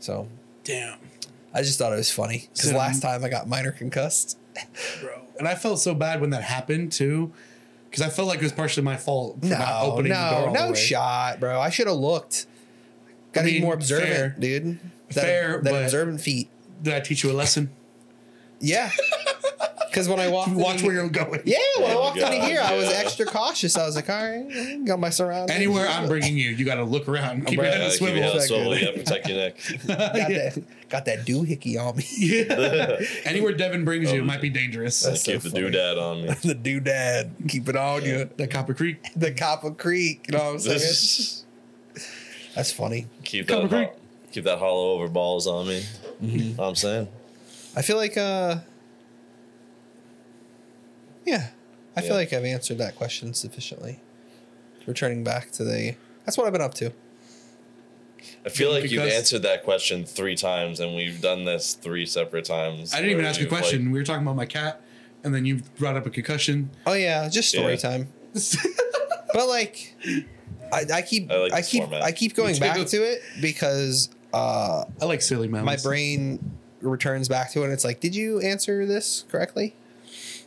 So 0.00 0.28
Damn, 0.64 0.98
I 1.52 1.60
just 1.62 1.78
thought 1.78 1.92
it 1.92 1.96
was 1.96 2.10
funny 2.10 2.48
because 2.52 2.72
last 2.72 3.02
time 3.02 3.22
I 3.24 3.28
got 3.28 3.46
minor 3.48 3.70
concussed. 3.72 4.38
bro. 5.00 5.20
And 5.38 5.48
I 5.48 5.56
felt 5.56 5.80
so 5.80 5.94
bad 5.94 6.20
when 6.20 6.30
that 6.30 6.44
happened 6.44 6.92
too, 6.92 7.32
because 7.94 8.10
I 8.10 8.10
felt 8.10 8.26
like 8.26 8.40
it 8.40 8.42
was 8.42 8.50
partially 8.52 8.82
my 8.82 8.96
fault 8.96 9.38
for 9.40 9.46
not 9.46 9.58
No, 9.60 9.92
opening 9.92 10.10
the 10.12 10.18
door. 10.18 10.30
no, 10.40 10.46
all 10.48 10.52
the 10.52 10.58
no 10.58 10.68
way. 10.70 10.74
shot, 10.74 11.38
bro. 11.38 11.60
I 11.60 11.70
should 11.70 11.86
have 11.86 11.94
looked. 11.96 12.46
Got 13.32 13.42
to 13.42 13.46
I 13.46 13.50
be 13.50 13.52
mean, 13.52 13.62
more 13.62 13.74
observant, 13.74 14.10
fair. 14.12 14.36
dude. 14.36 14.78
That, 15.10 15.14
Fair, 15.14 15.60
that 15.62 15.70
but- 15.70 15.84
observant 15.84 16.20
feet. 16.20 16.48
Did 16.82 16.92
I 16.94 16.98
teach 17.00 17.22
you 17.22 17.30
a 17.30 17.32
lesson? 17.34 17.70
Yeah. 18.58 18.90
Because 19.94 20.08
when 20.08 20.18
I 20.18 20.26
walked, 20.26 20.50
Watch 20.50 20.80
in, 20.80 20.86
where 20.86 20.96
you're 20.96 21.08
going. 21.08 21.40
Yeah, 21.44 21.56
when 21.78 21.88
I 21.88 21.94
Oh, 21.94 22.00
walked 22.00 22.16
into 22.18 22.36
God, 22.36 22.48
here, 22.48 22.60
I 22.60 22.74
was 22.76 22.88
extra 22.92 23.26
cautious. 23.26 23.76
I 23.78 23.86
was 23.86 23.94
like, 23.94 24.10
all 24.10 24.16
right, 24.28 24.84
got 24.84 24.98
my 24.98 25.10
surroundings. 25.10 25.52
Anywhere 25.56 25.86
I'm 25.86 26.08
bringing 26.08 26.36
you, 26.36 26.50
you 26.50 26.64
got 26.64 26.74
to 26.76 26.82
look 26.84 27.06
around, 27.08 27.46
keep 27.46 27.56
your 27.58 27.64
head 27.64 27.80
on 27.80 27.86
Uh, 27.86 27.90
keep 27.90 28.00
your 28.00 28.08
swivel. 28.10 28.22
head 28.22 28.30
on 28.30 28.36
a 28.36 28.40
That 28.40 28.46
swivel, 28.48 28.72
good. 28.72 28.82
yeah, 28.82 28.90
protect 28.90 29.28
your 29.28 29.38
neck. 29.38 29.56
got 29.86 30.30
Yeah. 30.30 30.48
that 30.50 30.88
got 30.88 31.04
that 31.04 31.24
doohickey 31.24 31.80
on 31.80 31.96
me. 31.96 32.04
Yeah. 32.18 33.00
Anywhere 33.24 33.52
Devin 33.52 33.84
brings 33.84 34.10
you, 34.10 34.18
it 34.20 34.24
might 34.24 34.40
be 34.40 34.50
dangerous. 34.50 35.00
That's 35.00 35.22
so 35.22 35.30
Keep 35.32 35.42
the 35.42 35.50
funny. 35.50 35.62
doodad 35.70 36.02
on 36.02 36.22
me. 36.22 36.28
the 36.42 36.54
doodad, 36.56 37.48
keep 37.48 37.68
it 37.68 37.76
on 37.76 38.04
you. 38.04 38.28
That 38.36 38.50
Copper 38.50 38.74
Creek. 38.74 38.96
The 39.14 39.30
Copper 39.32 39.70
Creek, 39.70 40.24
you 40.28 40.36
know 40.36 40.42
what 40.44 40.52
I'm 40.54 40.58
saying? 40.58 41.44
That's 42.56 42.72
funny. 42.72 43.06
keep 43.24 43.46
Copper 43.46 43.62
that 43.62 43.68
Creek. 43.68 43.88
ho- 43.90 43.94
keep 44.32 44.42
that 44.44 44.58
hollow 44.58 44.90
over 44.94 45.06
balls 45.08 45.46
on 45.46 45.68
me. 45.68 45.84
Mm-hmm. 46.22 46.60
I'm 46.60 46.74
saying. 46.74 47.06
I 47.76 47.82
feel 47.82 47.96
like, 47.96 48.16
uh, 48.16 48.56
yeah, 51.24 51.48
I 51.96 52.00
feel 52.02 52.14
like 52.14 52.32
I've 52.32 52.44
answered 52.44 52.78
that 52.78 52.96
question 52.96 53.34
sufficiently. 53.34 54.00
Returning 54.86 55.24
back 55.24 55.50
to 55.52 55.64
the, 55.64 55.94
that's 56.24 56.36
what 56.36 56.46
I've 56.46 56.52
been 56.52 56.60
up 56.62 56.74
to. 56.74 56.92
I 58.44 58.48
feel 58.48 58.70
like 58.70 58.90
you've 58.90 59.02
answered 59.02 59.42
that 59.42 59.64
question 59.64 60.04
three 60.04 60.36
times, 60.36 60.80
and 60.80 60.94
we've 60.94 61.20
done 61.20 61.44
this 61.44 61.74
three 61.74 62.04
separate 62.06 62.44
times. 62.44 62.92
I 62.92 62.96
didn't 62.98 63.12
even 63.12 63.24
ask 63.24 63.38
a 63.38 63.44
you've, 63.44 63.52
like- 63.52 63.62
question. 63.62 63.90
we 63.90 63.98
were 63.98 64.04
talking 64.04 64.22
about 64.22 64.36
my 64.36 64.46
cat, 64.46 64.80
and 65.22 65.34
then 65.34 65.44
you 65.44 65.62
brought 65.78 65.96
up 65.96 66.06
a 66.06 66.10
concussion. 66.10 66.70
Oh 66.86 66.92
yeah, 66.94 67.28
just 67.28 67.50
story 67.50 67.72
Yeah. 67.72 67.76
time. 67.76 68.08
But 69.34 69.48
like, 69.48 69.96
I, 70.72 70.84
I 70.94 71.02
keep, 71.02 71.28
I 71.28 71.36
like 71.38 71.52
I 71.52 71.60
keep, 71.62 71.82
format. 71.82 72.02
I 72.02 72.12
keep 72.12 72.36
going 72.36 72.56
back 72.60 72.76
too. 72.76 72.84
to 72.84 72.96
it 73.02 73.20
because 73.40 74.08
uh, 74.32 74.84
I 75.02 75.04
like 75.06 75.22
silly 75.22 75.48
moments. 75.48 75.84
my 75.84 75.88
brain 75.90 76.52
returns 76.80 77.28
back 77.28 77.50
to 77.50 77.62
it 77.62 77.64
and 77.64 77.72
it's 77.72 77.84
like 77.84 77.98
did 77.98 78.14
you 78.14 78.38
answer 78.40 78.86
this 78.86 79.24
correctly 79.30 79.74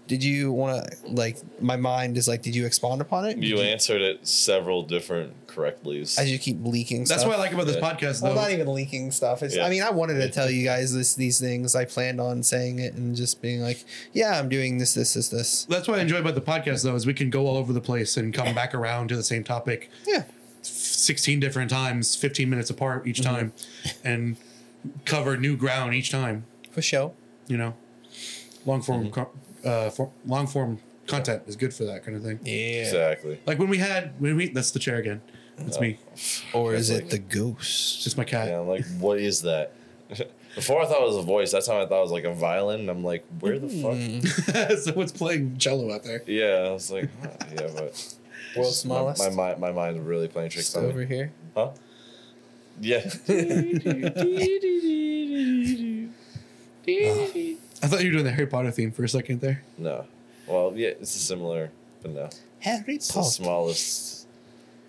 did 0.08 0.24
you 0.24 0.52
want 0.52 0.90
to 0.90 0.98
like 1.12 1.38
my 1.62 1.76
mind 1.76 2.18
is 2.18 2.28
like 2.28 2.42
did 2.42 2.56
you 2.56 2.66
expound 2.66 3.02
upon 3.02 3.26
it 3.26 3.38
You 3.38 3.60
answered 3.60 4.02
it 4.02 4.26
several 4.28 4.82
different 4.84 5.34
correctly. 5.48 6.02
as 6.02 6.32
you 6.32 6.40
keep 6.40 6.58
leaking 6.64 7.06
stuff. 7.06 7.16
That's 7.18 7.22
stuff 7.24 7.30
what 7.32 7.40
I 7.40 7.44
like 7.44 7.54
about 7.54 7.68
this 7.68 7.76
Yeah. 7.76 7.92
podcast, 7.94 8.22
well 8.22 8.34
though. 8.36 8.42
not 8.42 8.52
even 8.52 8.68
leaking 8.74 9.12
stuff 9.12 9.44
it's, 9.44 9.58
i 9.58 9.70
mean 9.70 9.82
i 9.84 9.90
wanted 9.90 10.16
to 10.16 10.30
tell 10.30 10.50
you 10.50 10.64
guys 10.64 10.94
this 10.94 11.16
these 11.16 11.40
things 11.40 11.76
i 11.76 11.84
planned 11.86 12.22
on 12.22 12.44
saying 12.44 12.80
it 12.80 12.94
and 12.94 13.16
just 13.16 13.42
being 13.42 13.62
like 13.62 13.84
yeah 14.14 14.40
i'm 14.40 14.50
doing 14.50 14.78
this 14.78 14.94
this 14.94 15.14
this 15.14 15.30
this 15.30 15.66
That's 15.66 15.88
what 15.88 16.00
I 16.00 16.02
enjoy 16.02 16.18
about 16.20 16.36
the 16.36 16.42
podcast, 16.42 16.84
though, 16.84 16.96
is 16.96 17.06
we 17.06 17.14
can 17.14 17.30
go 17.30 17.48
all 17.48 17.58
over 17.58 17.74
the 17.74 17.82
place 17.82 18.18
and 18.18 18.34
come 18.34 18.54
back 18.56 18.74
around 18.74 19.10
to 19.10 19.16
the 19.16 19.24
same 19.24 19.44
topic 19.44 19.90
yeah 20.08 20.24
16 20.62 21.40
different 21.40 21.70
times, 21.70 22.16
15 22.16 22.50
minutes 22.50 22.70
apart 22.70 23.08
each 23.08 23.22
Mm-hmm. 23.22 23.36
time, 23.36 23.54
and 24.04 24.38
cover 25.06 25.38
new 25.38 25.56
ground 25.56 25.94
each 25.94 26.10
time. 26.12 26.46
for 26.72 26.82
sure 26.82 27.14
You 27.48 27.58
know, 27.58 27.74
long 28.66 28.82
form, 28.82 29.04
Mm-hmm. 29.06 29.12
co- 29.12 29.32
uh, 29.64 29.90
for, 29.90 30.12
long 30.26 30.48
form 30.48 30.80
content 31.08 31.44
is 31.48 31.56
good 31.56 31.74
for 31.74 31.86
that 31.86 32.04
kind 32.04 32.18
of 32.18 32.24
thing. 32.24 32.40
yeah 32.44 32.82
Exactly. 32.82 33.40
Like 33.46 33.60
when 33.60 33.70
we 33.70 33.78
had 33.78 34.14
when 34.20 34.36
we 34.36 34.50
that's 34.50 34.72
the 34.72 34.80
chair 34.80 34.98
again. 34.98 35.22
That's 35.58 35.80
me. 35.80 35.98
or 36.54 36.76
is 36.76 36.90
That's 36.90 37.02
it 37.02 37.10
the 37.10 37.18
ghost 37.18 37.96
It's 37.96 38.04
just 38.04 38.18
my 38.18 38.24
cat. 38.24 38.48
Yeah, 38.48 38.60
I'm 38.60 38.68
like, 38.68 38.86
what 39.00 39.18
is 39.20 39.42
that? 39.42 39.74
Before 40.56 40.82
I 40.82 40.86
thought 40.86 41.02
it 41.02 41.08
was 41.08 41.18
a 41.18 41.24
voice. 41.24 41.52
That's 41.52 41.68
how 41.68 41.82
I 41.82 41.88
thought 41.88 42.00
it 42.00 42.04
was 42.04 42.12
like 42.12 42.26
a 42.26 42.34
violin. 42.34 42.82
and 42.82 42.90
I'm 42.90 43.04
like, 43.04 43.26
where 43.40 43.58
the 43.60 43.70
fuck? 43.70 44.78
so 44.80 44.94
what's 44.94 45.12
playing 45.12 45.58
cello 45.58 45.94
out 45.94 46.04
there? 46.04 46.22
Yeah, 46.28 46.68
I 46.68 46.72
was 46.72 46.92
like, 46.92 47.10
huh, 47.22 47.30
yeah, 47.54 47.70
but 47.76 48.16
world's 48.56 48.86
my, 48.86 48.96
smallest 48.96 49.24
my 49.24 49.30
mind, 49.30 49.60
my 49.60 49.72
mind's 49.72 50.00
really 50.00 50.28
playing 50.28 50.50
tricks 50.50 50.68
just 50.68 50.78
on 50.78 50.86
over 50.86 51.00
me. 51.00 51.06
here 51.06 51.32
Huh? 51.56 51.72
Yeah. 52.80 53.10
I 57.84 57.88
thought 57.88 58.02
you 58.02 58.08
were 58.08 58.14
doing 58.14 58.26
the 58.26 58.32
Harry 58.32 58.48
Potter 58.48 58.72
theme 58.72 58.92
for 58.92 59.04
a 59.04 59.10
second 59.10 59.42
there. 59.42 59.64
no. 59.78 60.06
Well, 60.48 60.72
yeah, 60.76 60.90
it's 60.90 61.14
a 61.16 61.20
similar, 61.20 61.72
but 62.02 62.12
no. 62.12 62.30
harry 62.60 62.96
It's 62.96 63.10
the 63.10 63.16
potter 63.16 63.30
smallest 63.30 64.28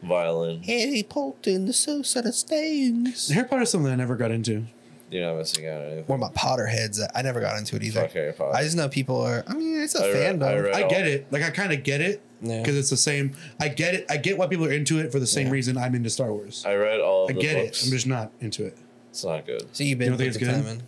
violin. 0.02 0.62
harry 0.62 1.02
potter 1.02 1.50
and 1.50 1.68
the 1.68 1.72
sorcerer 1.72 2.22
of 2.28 2.34
stones 2.34 3.28
Harry 3.28 3.48
Potter 3.48 3.62
is 3.62 3.70
something 3.70 3.90
I 3.90 3.96
never 3.96 4.14
got 4.16 4.30
into. 4.30 4.64
You're 5.10 5.26
not 5.26 5.38
missing 5.38 5.66
out 5.66 5.80
on 5.80 5.86
anything. 5.86 6.04
What 6.04 6.16
about 6.16 6.34
Potterheads? 6.34 7.00
I 7.14 7.22
never 7.22 7.40
got 7.40 7.56
into 7.58 7.76
it 7.76 7.82
either. 7.82 8.02
Fuck 8.02 8.12
Harry 8.12 8.32
Potter. 8.34 8.54
I 8.54 8.62
just 8.62 8.76
know 8.76 8.88
people 8.90 9.20
are. 9.22 9.42
I 9.48 9.54
mean, 9.54 9.80
it's 9.80 9.94
a 9.94 10.04
I 10.04 10.12
read- 10.12 10.38
fandom. 10.40 10.42
I 10.46 10.58
read- 10.58 10.74
I 10.74 10.82
all- 10.82 10.90
get 10.90 11.06
it. 11.08 11.26
Like 11.32 11.42
I 11.42 11.50
kind 11.50 11.72
of 11.72 11.82
get 11.82 12.00
it 12.02 12.20
Yeah. 12.42 12.58
because 12.60 12.76
it's 12.76 12.90
the 12.90 12.96
same. 12.98 13.32
I 13.58 13.68
get 13.68 13.94
it. 13.94 14.06
I 14.10 14.18
get 14.18 14.36
why 14.38 14.46
people 14.48 14.66
are 14.66 14.72
into 14.72 14.98
it 15.00 15.10
for 15.10 15.18
the 15.18 15.26
same 15.26 15.46
Yeah. 15.46 15.54
reason 15.54 15.78
I'm 15.78 15.94
into 15.94 16.10
Star 16.10 16.30
Wars. 16.32 16.62
I, 16.66 16.72
I 16.72 16.76
read 16.76 17.00
all 17.00 17.22
of 17.26 17.28
the 17.34 17.38
I 17.40 17.42
get 17.42 17.64
books. 17.64 17.82
it. 17.82 17.86
I'm 17.86 17.92
just 17.92 18.06
not 18.06 18.30
into 18.40 18.64
it. 18.66 18.76
It's 19.10 19.24
not 19.24 19.46
good. 19.46 19.62
so 19.72 19.82
you've 19.82 19.88
You 19.92 19.96
been 19.96 20.08
don't 20.10 20.18
think 20.18 20.32
put 20.34 20.42
it's 20.42 20.46
the 20.46 20.52
good? 20.52 20.62
time 20.64 20.78
in. 20.78 20.82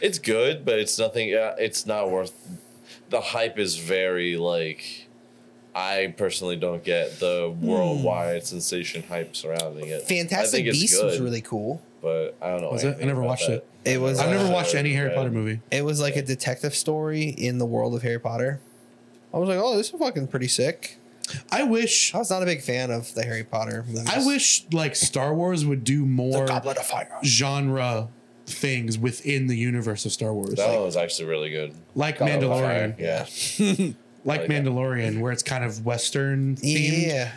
It's 0.00 0.18
good, 0.18 0.64
but 0.64 0.78
it's 0.78 0.98
nothing. 0.98 1.28
Yeah, 1.28 1.54
it's 1.58 1.86
not 1.86 2.10
worth. 2.10 2.32
The 3.10 3.20
hype 3.20 3.58
is 3.58 3.76
very 3.76 4.36
like. 4.36 5.06
I 5.72 6.14
personally 6.16 6.56
don't 6.56 6.82
get 6.82 7.20
the 7.20 7.54
worldwide 7.60 8.44
sensation 8.44 9.04
hype 9.04 9.36
surrounding 9.36 9.86
it. 9.86 10.02
Hmm. 10.02 10.08
Fantastic 10.08 10.64
think 10.64 10.68
it's 10.68 10.80
Beasts 10.80 11.02
was 11.02 11.20
really 11.20 11.42
cool. 11.42 11.80
but 12.02 12.36
I 12.42 12.50
don't 12.50 12.62
know. 12.62 12.70
Was 12.70 12.82
it? 12.82 12.98
I 13.00 13.04
never 13.04 13.22
watched 13.22 13.46
that. 13.46 13.64
it. 13.84 13.92
It 13.92 14.00
was, 14.00 14.18
I've 14.18 14.28
uh, 14.28 14.32
never 14.32 14.52
watched 14.52 14.74
any 14.74 14.92
Harry. 14.92 15.14
Potter 15.14 15.30
movie. 15.30 15.60
It 15.70 15.84
was 15.84 16.00
like 16.00 16.16
a 16.16 16.22
detective 16.22 16.74
story 16.74 17.28
in 17.28 17.58
the 17.58 17.66
world 17.66 17.94
of 17.94 18.02
Harry 18.02 18.18
Potter. 18.18 18.60
I 19.32 19.38
was 19.38 19.48
like, 19.48 19.58
oh, 19.58 19.76
this 19.76 19.92
is 19.92 19.98
fucking 19.98 20.26
pretty 20.26 20.48
sick. 20.48 20.98
I 21.52 21.62
wish. 21.62 22.14
I 22.14 22.18
was 22.18 22.30
not 22.30 22.42
a 22.42 22.46
big 22.46 22.62
fan 22.62 22.90
of 22.90 23.14
the 23.14 23.22
Harry 23.22 23.44
Potter 23.44 23.84
movies. 23.86 24.08
I 24.08 24.26
wish 24.26 24.64
like 24.72 24.96
Star 24.96 25.32
Wars 25.32 25.64
would 25.64 25.84
do 25.84 26.00
the 26.00 26.06
more 26.06 26.46
Goblet 26.46 26.78
of 26.78 26.86
Fire. 26.86 27.16
genre 27.24 28.08
things 28.52 28.98
within 28.98 29.46
the 29.46 29.56
universe 29.56 30.04
of 30.06 30.12
Star 30.12 30.32
Wars, 30.34 30.54
That 30.54 30.66
like, 30.68 30.76
one 30.76 30.86
was 30.86 30.96
actually 30.96 31.28
really 31.28 31.50
good. 31.50 31.74
like 31.94 32.18
Goblet 32.18 32.42
of 32.42 32.50
Mandalorian, 32.50 32.98
Yeah, 32.98 33.26
like 34.24 34.40
like 34.40 34.48
that. 34.48 34.50
Mandalorian, 34.64 35.20
where 35.20 35.32
it's 35.32 35.42
kind 35.42 35.64
of 35.64 35.84
Western 35.84 36.56
themed 36.56 37.06
Yeah, 37.06 37.32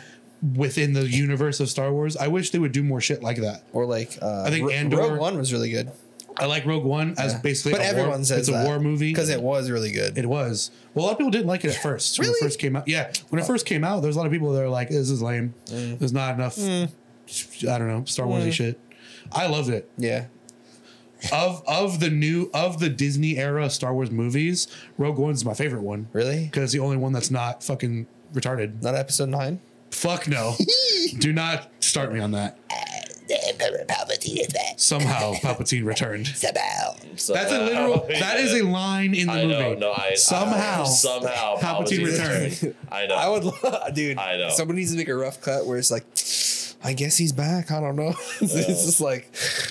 within 0.56 0.92
the 0.92 1.08
universe 1.08 1.60
of 1.60 1.68
Star 1.70 1.92
Wars. 1.92 2.16
I 2.16 2.28
wish 2.28 2.50
they 2.50 2.58
would 2.58 2.72
do 2.72 2.82
more 2.82 3.00
shit 3.00 3.22
like 3.22 3.38
that. 3.38 3.64
or 3.72 3.86
like 3.86 4.18
uh, 4.20 4.42
I 4.46 4.50
think 4.50 4.66
Ro- 4.66 4.72
Andor- 4.74 4.96
Rogue 4.98 5.18
One 5.20 5.38
was 5.38 5.52
really 5.52 5.70
good, 5.70 5.90
I 6.36 6.46
like 6.46 6.66
Rogue 6.66 6.84
One 6.84 7.14
as 7.16 7.32
Yeah. 7.32 7.40
basically, 7.40 7.72
but 7.72 7.80
a 7.80 7.84
everyone 7.86 8.10
war, 8.10 8.24
says 8.24 8.48
it's 8.48 8.56
a 8.56 8.64
war 8.64 8.80
movie 8.80 9.10
because 9.12 9.28
it 9.30 9.40
was 9.40 9.70
really 9.70 9.92
good. 9.92 10.18
It 10.18 10.26
was. 10.26 10.70
Well, 10.92 11.04
a 11.04 11.06
lot 11.06 11.12
of 11.12 11.18
people 11.18 11.30
didn't 11.30 11.46
like 11.46 11.64
it 11.64 11.70
at 11.70 11.80
first. 11.82 12.18
When 12.18 12.28
it 12.28 12.34
first 12.40 12.58
came 12.58 12.74
out. 12.76 12.86
Yeah. 12.88 13.12
When 13.30 13.40
it 13.40 13.46
first 13.46 13.66
came 13.66 13.84
out, 13.84 14.02
there's 14.02 14.16
a 14.16 14.18
lot 14.18 14.26
of 14.26 14.32
people 14.32 14.52
that 14.52 14.62
are 14.62 14.68
like, 14.68 14.88
this 14.88 15.10
is 15.10 15.22
lame. 15.22 15.54
Mm. 15.66 15.98
There's 15.98 16.12
not 16.12 16.34
enough, 16.34 16.58
I 16.58 16.88
don't 17.78 17.88
know, 17.88 18.04
Star 18.04 18.26
Warsy 18.26 18.52
shit. 18.52 18.78
I 19.32 19.46
loved 19.46 19.70
it. 19.70 19.88
yeah, 19.96 20.26
Of 21.32 21.62
of 21.66 22.00
the 22.00 22.10
new 22.10 22.50
of 22.52 22.80
the 22.80 22.88
Disney 22.90 23.38
era 23.38 23.70
Star 23.70 23.94
Wars 23.94 24.10
movies, 24.10 24.66
Rogue 24.98 25.18
One's 25.18 25.44
my 25.44 25.54
favorite 25.54 25.82
one. 25.82 26.08
really. 26.12 26.44
Because 26.44 26.64
it's 26.64 26.72
the 26.74 26.80
only 26.80 26.96
one 26.98 27.12
that's 27.12 27.30
not 27.30 27.62
fucking 27.62 28.06
retarded. 28.34 28.82
Not 28.82 28.94
episode 28.94 29.28
nine. 29.30 29.60
Fuck 29.90 30.28
no. 30.28 30.54
Do 31.18 31.32
not 31.32 31.70
start 31.80 32.12
me 32.12 32.20
on 32.20 32.32
that. 32.32 32.58
Palpatine 33.28 34.38
is 34.40 34.48
back. 34.52 34.74
Somehow 34.76 35.32
Palpatine 35.34 35.84
returned. 35.84 36.26
Somehow. 36.26 36.94
So- 37.16 37.32
That's 37.32 37.52
a 37.52 37.60
literal 37.62 38.06
that 38.08 38.38
is 38.40 38.52
a 38.60 38.62
line 38.64 39.14
in 39.14 39.26
the 39.28 39.32
I 39.32 39.42
movie. 39.46 39.54
know. 39.58 39.74
No, 39.74 39.92
I 39.92 40.14
Somehow. 40.14 40.82
I, 40.82 40.86
somehow 40.86 41.56
Palpatine 41.56 42.04
returned. 42.04 42.74
I 42.90 43.06
know. 43.06 43.14
I 43.14 43.28
would, 43.28 43.44
lo- 43.44 43.52
dude. 43.94 44.18
I 44.18 44.36
know. 44.36 44.50
Somebody 44.50 44.80
needs 44.80 44.90
to 44.92 44.96
make 44.98 45.08
a 45.08 45.14
rough 45.14 45.40
cut 45.40 45.66
where 45.66 45.78
it's 45.78 45.90
like, 45.90 46.04
I 46.84 46.92
guess 46.92 47.16
he's 47.16 47.32
back. 47.32 47.70
I 47.70 47.80
don't 47.80 47.96
know. 47.96 48.10
it's 48.40 48.84
just 48.84 49.00
like, 49.00 49.30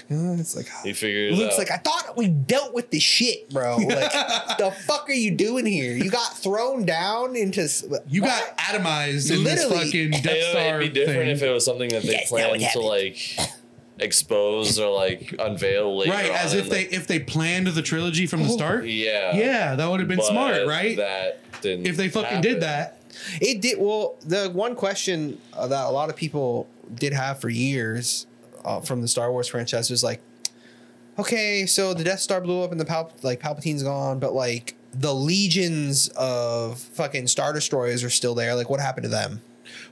yeah, 0.09 0.33
it's 0.33 0.55
like. 0.55 0.67
He 0.83 0.93
figured 0.93 1.33
it 1.33 1.37
Luke's 1.37 1.53
out. 1.53 1.59
like, 1.59 1.71
I 1.71 1.77
thought 1.77 2.17
we 2.17 2.27
dealt 2.27 2.73
with 2.73 2.89
this 2.89 3.03
shit, 3.03 3.49
bro. 3.51 3.77
Like, 3.83 4.11
the 4.57 4.73
fuck 4.87 5.07
are 5.09 5.13
you 5.13 5.29
doing 5.31 5.65
here? 5.67 5.95
You 5.95 6.09
got 6.09 6.35
thrown 6.37 6.85
down 6.85 7.35
into. 7.35 7.69
You 8.07 8.23
what? 8.23 8.29
got 8.29 8.57
atomized 8.57 9.31
in 9.35 9.43
this 9.43 9.63
fucking 9.65 10.11
Death 10.11 10.25
It'd- 10.25 10.43
Star 10.51 10.81
It'd 10.81 10.93
be 10.93 10.99
different 10.99 11.19
thing. 11.21 11.29
if 11.29 11.43
it 11.43 11.49
was 11.51 11.63
something 11.65 11.89
that 11.89 12.01
they 12.01 12.13
Yes, 12.13 12.29
that 12.31 12.49
planned 12.49 12.63
to 12.73 12.79
like 12.79 13.17
expose 13.99 14.79
or 14.79 14.91
like 14.93 15.35
unveil 15.39 15.97
later. 15.97 16.11
right, 16.11 16.31
as 16.31 16.53
if 16.53 16.69
they 16.69 16.85
the- 16.85 16.95
if 16.95 17.07
they 17.07 17.19
planned 17.19 17.67
the 17.67 17.81
trilogy 17.81 18.25
from 18.25 18.43
the 18.43 18.49
start. 18.49 18.85
Yeah. 18.85 19.35
Yeah, 19.35 19.75
that 19.75 19.89
would 19.89 19.99
have 19.99 20.09
been 20.09 20.17
But 20.17 20.25
smart, 20.27 20.67
right? 20.67 20.97
That 20.97 21.39
didn't. 21.61 21.85
if 21.87 21.95
they 21.97 22.09
fucking 22.09 22.27
happen. 22.27 22.41
did 22.41 22.61
that. 22.61 22.99
It 23.39 23.61
did. 23.61 23.77
Well, 23.79 24.15
the 24.25 24.49
one 24.49 24.75
question 24.75 25.39
uh, 25.53 25.67
that 25.67 25.85
a 25.85 25.89
lot 25.91 26.09
of 26.09 26.15
people 26.15 26.67
did 26.95 27.13
have 27.13 27.39
for 27.39 27.49
years 27.49 28.27
uh, 28.65 28.79
from 28.81 29.01
the 29.01 29.07
Star 29.07 29.31
Wars 29.31 29.47
franchise 29.47 29.89
was 29.89 30.03
like, 30.03 30.21
okay, 31.19 31.65
so 31.65 31.93
the 31.93 32.03
Death 32.03 32.19
Star 32.19 32.41
blew 32.41 32.61
up 32.61 32.71
and 32.71 32.79
the 32.79 32.85
Pal- 32.85 33.11
like 33.21 33.39
Palpatine's 33.39 33.83
gone, 33.83 34.19
but 34.19 34.33
like 34.33 34.75
the 34.93 35.13
legions 35.13 36.09
of 36.09 36.79
fucking 36.79 37.27
Star 37.27 37.53
Destroyers 37.53 38.03
are 38.03 38.09
still 38.09 38.35
there. 38.35 38.55
Like, 38.55 38.69
what 38.69 38.79
happened 38.79 39.03
to 39.03 39.09
them? 39.09 39.41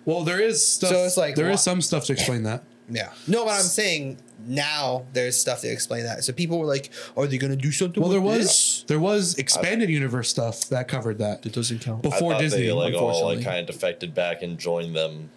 Well, 0.06 0.24
there 0.24 0.40
is 0.42 0.66
stuff. 0.68 0.90
So 0.92 1.06
it's 1.06 1.18
like 1.18 1.36
there 1.36 1.48
is 1.50 1.54
wha- 1.54 1.58
some 1.58 1.82
stuff 1.82 2.06
to 2.06 2.14
explain 2.14 2.44
that. 2.44 2.64
Yeah. 2.90 3.12
No, 3.28 3.46
but 3.46 3.52
I'm 3.52 3.62
saying 3.64 4.18
now 4.46 5.06
there's 5.14 5.38
stuff 5.38 5.62
to 5.62 5.68
explain 5.70 6.04
that. 6.04 6.24
So 6.26 6.34
people 6.34 6.60
were 6.60 6.66
like, 6.66 6.90
"Are 7.16 7.26
they 7.26 7.38
gonna 7.38 7.56
do 7.56 7.72
something?" 7.72 8.02
Well, 8.02 8.12
there 8.12 8.20
was 8.20 8.40
this? 8.40 8.84
there 8.88 9.00
was 9.00 9.36
expanded 9.36 9.90
universe 9.90 10.30
stuff 10.30 10.68
that 10.70 10.88
covered 10.90 11.20
that 11.20 11.46
It 11.46 11.54
doesn't 11.54 11.80
count. 11.80 12.02
Before 12.02 12.34
thought 12.34 12.42
Disney. 12.42 12.64
they 12.64 12.72
like 12.74 12.94
all 12.94 13.08
unfortunately. 13.10 13.36
like 13.38 13.46
kind 13.46 13.60
of 13.60 13.68
defected 13.74 14.14
back 14.14 14.42
and 14.42 14.58
joined 14.58 14.94
them, 14.96 15.30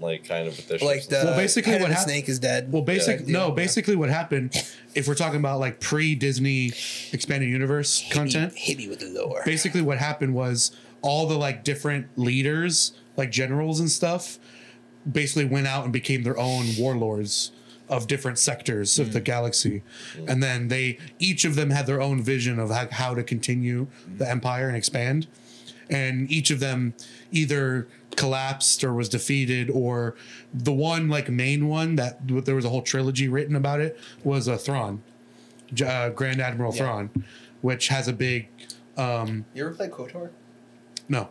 like 0.00 0.24
kind 0.24 0.48
of 0.48 0.56
with 0.56 0.68
their 0.68 0.78
Like 0.78 1.06
the 1.08 1.22
Well, 1.24 1.36
basically 1.36 1.72
what 1.74 1.82
of 1.82 1.88
the 1.88 1.94
hap- 1.94 2.04
snake 2.04 2.28
is 2.28 2.38
dead. 2.38 2.72
Well, 2.72 2.82
basic 2.82 3.20
Yeah. 3.20 3.32
no, 3.32 3.48
Yeah. 3.48 3.54
basically 3.54 3.96
what 3.96 4.10
happened, 4.10 4.54
if 4.94 5.06
we're 5.06 5.14
talking 5.14 5.38
about 5.38 5.60
like 5.60 5.80
pre 5.80 6.14
Disney 6.14 6.72
expanded 7.12 7.48
universe 7.48 8.04
content, 8.10 8.54
hit 8.56 8.78
me 8.78 8.88
with 8.88 9.00
the 9.00 9.08
lore. 9.08 9.42
basically 9.44 9.82
what 9.82 9.98
happened 9.98 10.34
was 10.34 10.72
all 11.02 11.26
the 11.26 11.36
like 11.36 11.64
different 11.64 12.06
leaders, 12.16 12.92
like 13.16 13.30
generals 13.30 13.80
and 13.80 13.90
stuff, 13.90 14.38
basically 15.10 15.44
went 15.44 15.66
out 15.66 15.84
and 15.84 15.92
became 15.92 16.22
their 16.22 16.38
own 16.38 16.66
warlords 16.78 17.52
of 17.88 18.06
different 18.06 18.38
sectors 18.38 18.98
of 19.00 19.12
the 19.12 19.20
mm. 19.20 19.24
galaxy, 19.24 19.82
mm. 20.16 20.28
and 20.28 20.42
then 20.42 20.68
they 20.68 20.96
each 21.18 21.44
of 21.44 21.56
them 21.56 21.70
had 21.70 21.86
their 21.86 22.00
own 22.00 22.22
vision 22.22 22.58
of 22.60 22.70
how, 22.70 22.86
how 22.90 23.14
to 23.14 23.22
continue 23.22 23.88
the 24.16 24.24
mm. 24.24 24.30
empire 24.30 24.68
and 24.68 24.76
expand, 24.76 25.26
and 25.88 26.30
each 26.30 26.50
of 26.50 26.60
them 26.60 26.94
either 27.32 27.88
collapsed 28.20 28.84
or 28.84 28.92
was 28.92 29.08
defeated 29.08 29.70
or 29.70 30.14
the 30.52 30.72
one 30.72 31.08
like 31.08 31.28
main 31.28 31.68
one 31.68 31.96
that 31.96 32.18
there 32.44 32.54
was 32.54 32.64
a 32.64 32.68
whole 32.68 32.82
trilogy 32.82 33.28
written 33.28 33.56
about 33.56 33.80
it 33.80 33.98
was 34.24 34.46
a 34.48 34.56
Thrawn, 34.56 35.02
uh, 35.84 36.10
Grand 36.10 36.40
Admiral 36.40 36.74
Yeah. 36.74 36.78
Thrawn, 36.84 37.10
which 37.62 37.88
has 37.88 38.06
a 38.08 38.12
big 38.12 38.48
Um, 38.96 39.44
You 39.54 39.64
ever 39.66 39.74
play 39.74 39.88
KOTOR? 39.88 40.30
no. 41.08 41.28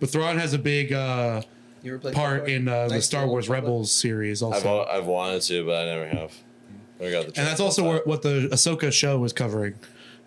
But 0.00 0.10
Thrawn 0.10 0.38
has 0.38 0.52
a 0.52 0.58
big 0.58 0.92
uh, 0.92 1.42
You 1.82 1.92
ever 1.92 1.98
play 2.00 2.12
part 2.12 2.44
KOTOR? 2.46 2.48
in 2.56 2.68
uh, 2.68 2.88
the 2.88 3.00
Star 3.02 3.26
Wars 3.26 3.48
Republic? 3.48 3.64
Rebels 3.68 3.92
series 3.92 4.42
I've 4.42 4.52
also. 4.54 4.84
I've 4.90 5.06
wanted 5.06 5.42
to, 5.42 5.64
but 5.66 5.74
I 5.82 5.84
never 5.86 6.06
have. 6.08 6.32
Never 6.98 7.12
got 7.12 7.20
the 7.34 7.38
and 7.40 7.46
that's 7.46 7.60
also 7.60 7.86
where, 7.86 8.00
what 8.04 8.22
the 8.22 8.48
Ahsoka 8.52 8.90
show 8.92 9.18
was 9.18 9.32
covering 9.34 9.74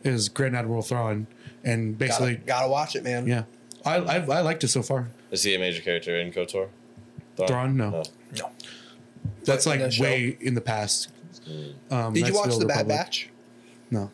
is 0.03 0.29
Grand 0.29 0.55
Admiral 0.55 0.81
Thrawn. 0.83 1.25
And 1.63 1.97
Gotta, 1.97 2.09
basically, 2.09 2.35
gotta 2.45 2.69
watch 2.69 2.95
it, 2.95 3.03
man. 3.03 3.25
yeah. 3.27 3.43
I, 3.85 3.97
I've, 3.97 4.29
I 4.29 4.41
liked 4.41 4.63
it 4.63 4.67
so 4.69 4.81
far. 4.81 5.09
Is 5.31 5.43
he 5.43 5.55
a 5.55 5.59
major 5.59 5.81
character 5.81 6.17
in 6.17 6.31
KOTOR? 6.31 6.69
Thrawn? 7.47 7.77
No. 7.77 7.95
Oh. 7.95 8.03
No. 8.37 8.51
That's 9.43 9.65
But 9.65 9.75
in 9.75 9.79
like 9.81 9.89
the 9.89 9.95
show- 9.95 10.03
way 10.03 10.37
in 10.39 10.55
the 10.55 10.61
past. 10.61 11.09
Hmm. 11.45 11.93
Um, 11.93 12.13
Did 12.13 12.27
you 12.27 12.33
watch 12.33 12.45
still 12.45 12.59
the 12.59 12.65
Bad 12.65 12.87
Batch? 12.87 13.29
No. 13.89 14.11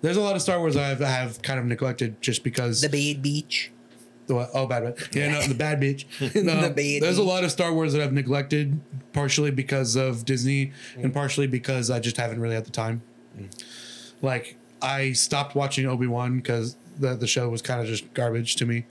There's 0.00 0.16
a 0.18 0.20
lot 0.20 0.36
of 0.36 0.42
Star 0.42 0.58
Wars 0.58 0.76
I've 0.76 1.00
I 1.00 1.08
have 1.08 1.40
kind 1.40 1.58
of 1.58 1.64
neglected 1.64 2.20
just 2.20 2.44
because 2.44 2.82
The 2.82 2.88
Bad 2.88 3.22
Beach. 3.22 3.72
The 4.26 4.34
what? 4.34 4.50
Oh, 4.54 4.66
bad 4.66 4.82
bitch. 4.82 5.14
Yeah, 5.14 5.32
no, 5.32 5.42
the 5.42 5.54
bad 5.54 5.80
bitch. 5.80 6.04
No, 6.44 6.68
The 6.68 6.70
bad 6.70 7.02
there's 7.02 7.18
a 7.18 7.22
lot 7.22 7.44
of 7.44 7.50
Star 7.50 7.72
Wars 7.72 7.92
that 7.92 8.02
I've 8.02 8.12
neglected, 8.12 8.80
partially 9.12 9.50
because 9.50 9.96
of 9.96 10.24
Disney, 10.24 10.72
and 10.96 11.06
hmm. 11.06 11.10
partially 11.10 11.46
because 11.46 11.90
I 11.90 12.00
just 12.00 12.16
haven't 12.16 12.40
really 12.40 12.54
had 12.54 12.64
the 12.64 12.70
time. 12.70 13.02
Hmm. 13.34 13.46
Like 14.22 14.56
I 14.80 15.12
stopped 15.12 15.54
watching 15.54 15.86
Obi 15.86 16.06
Wan 16.06 16.36
because 16.36 16.76
the 16.98 17.14
the 17.14 17.26
show 17.26 17.48
was 17.48 17.62
kind 17.62 17.80
of 17.80 17.86
just 17.86 18.12
garbage 18.14 18.56
to 18.56 18.66
me. 18.66 18.84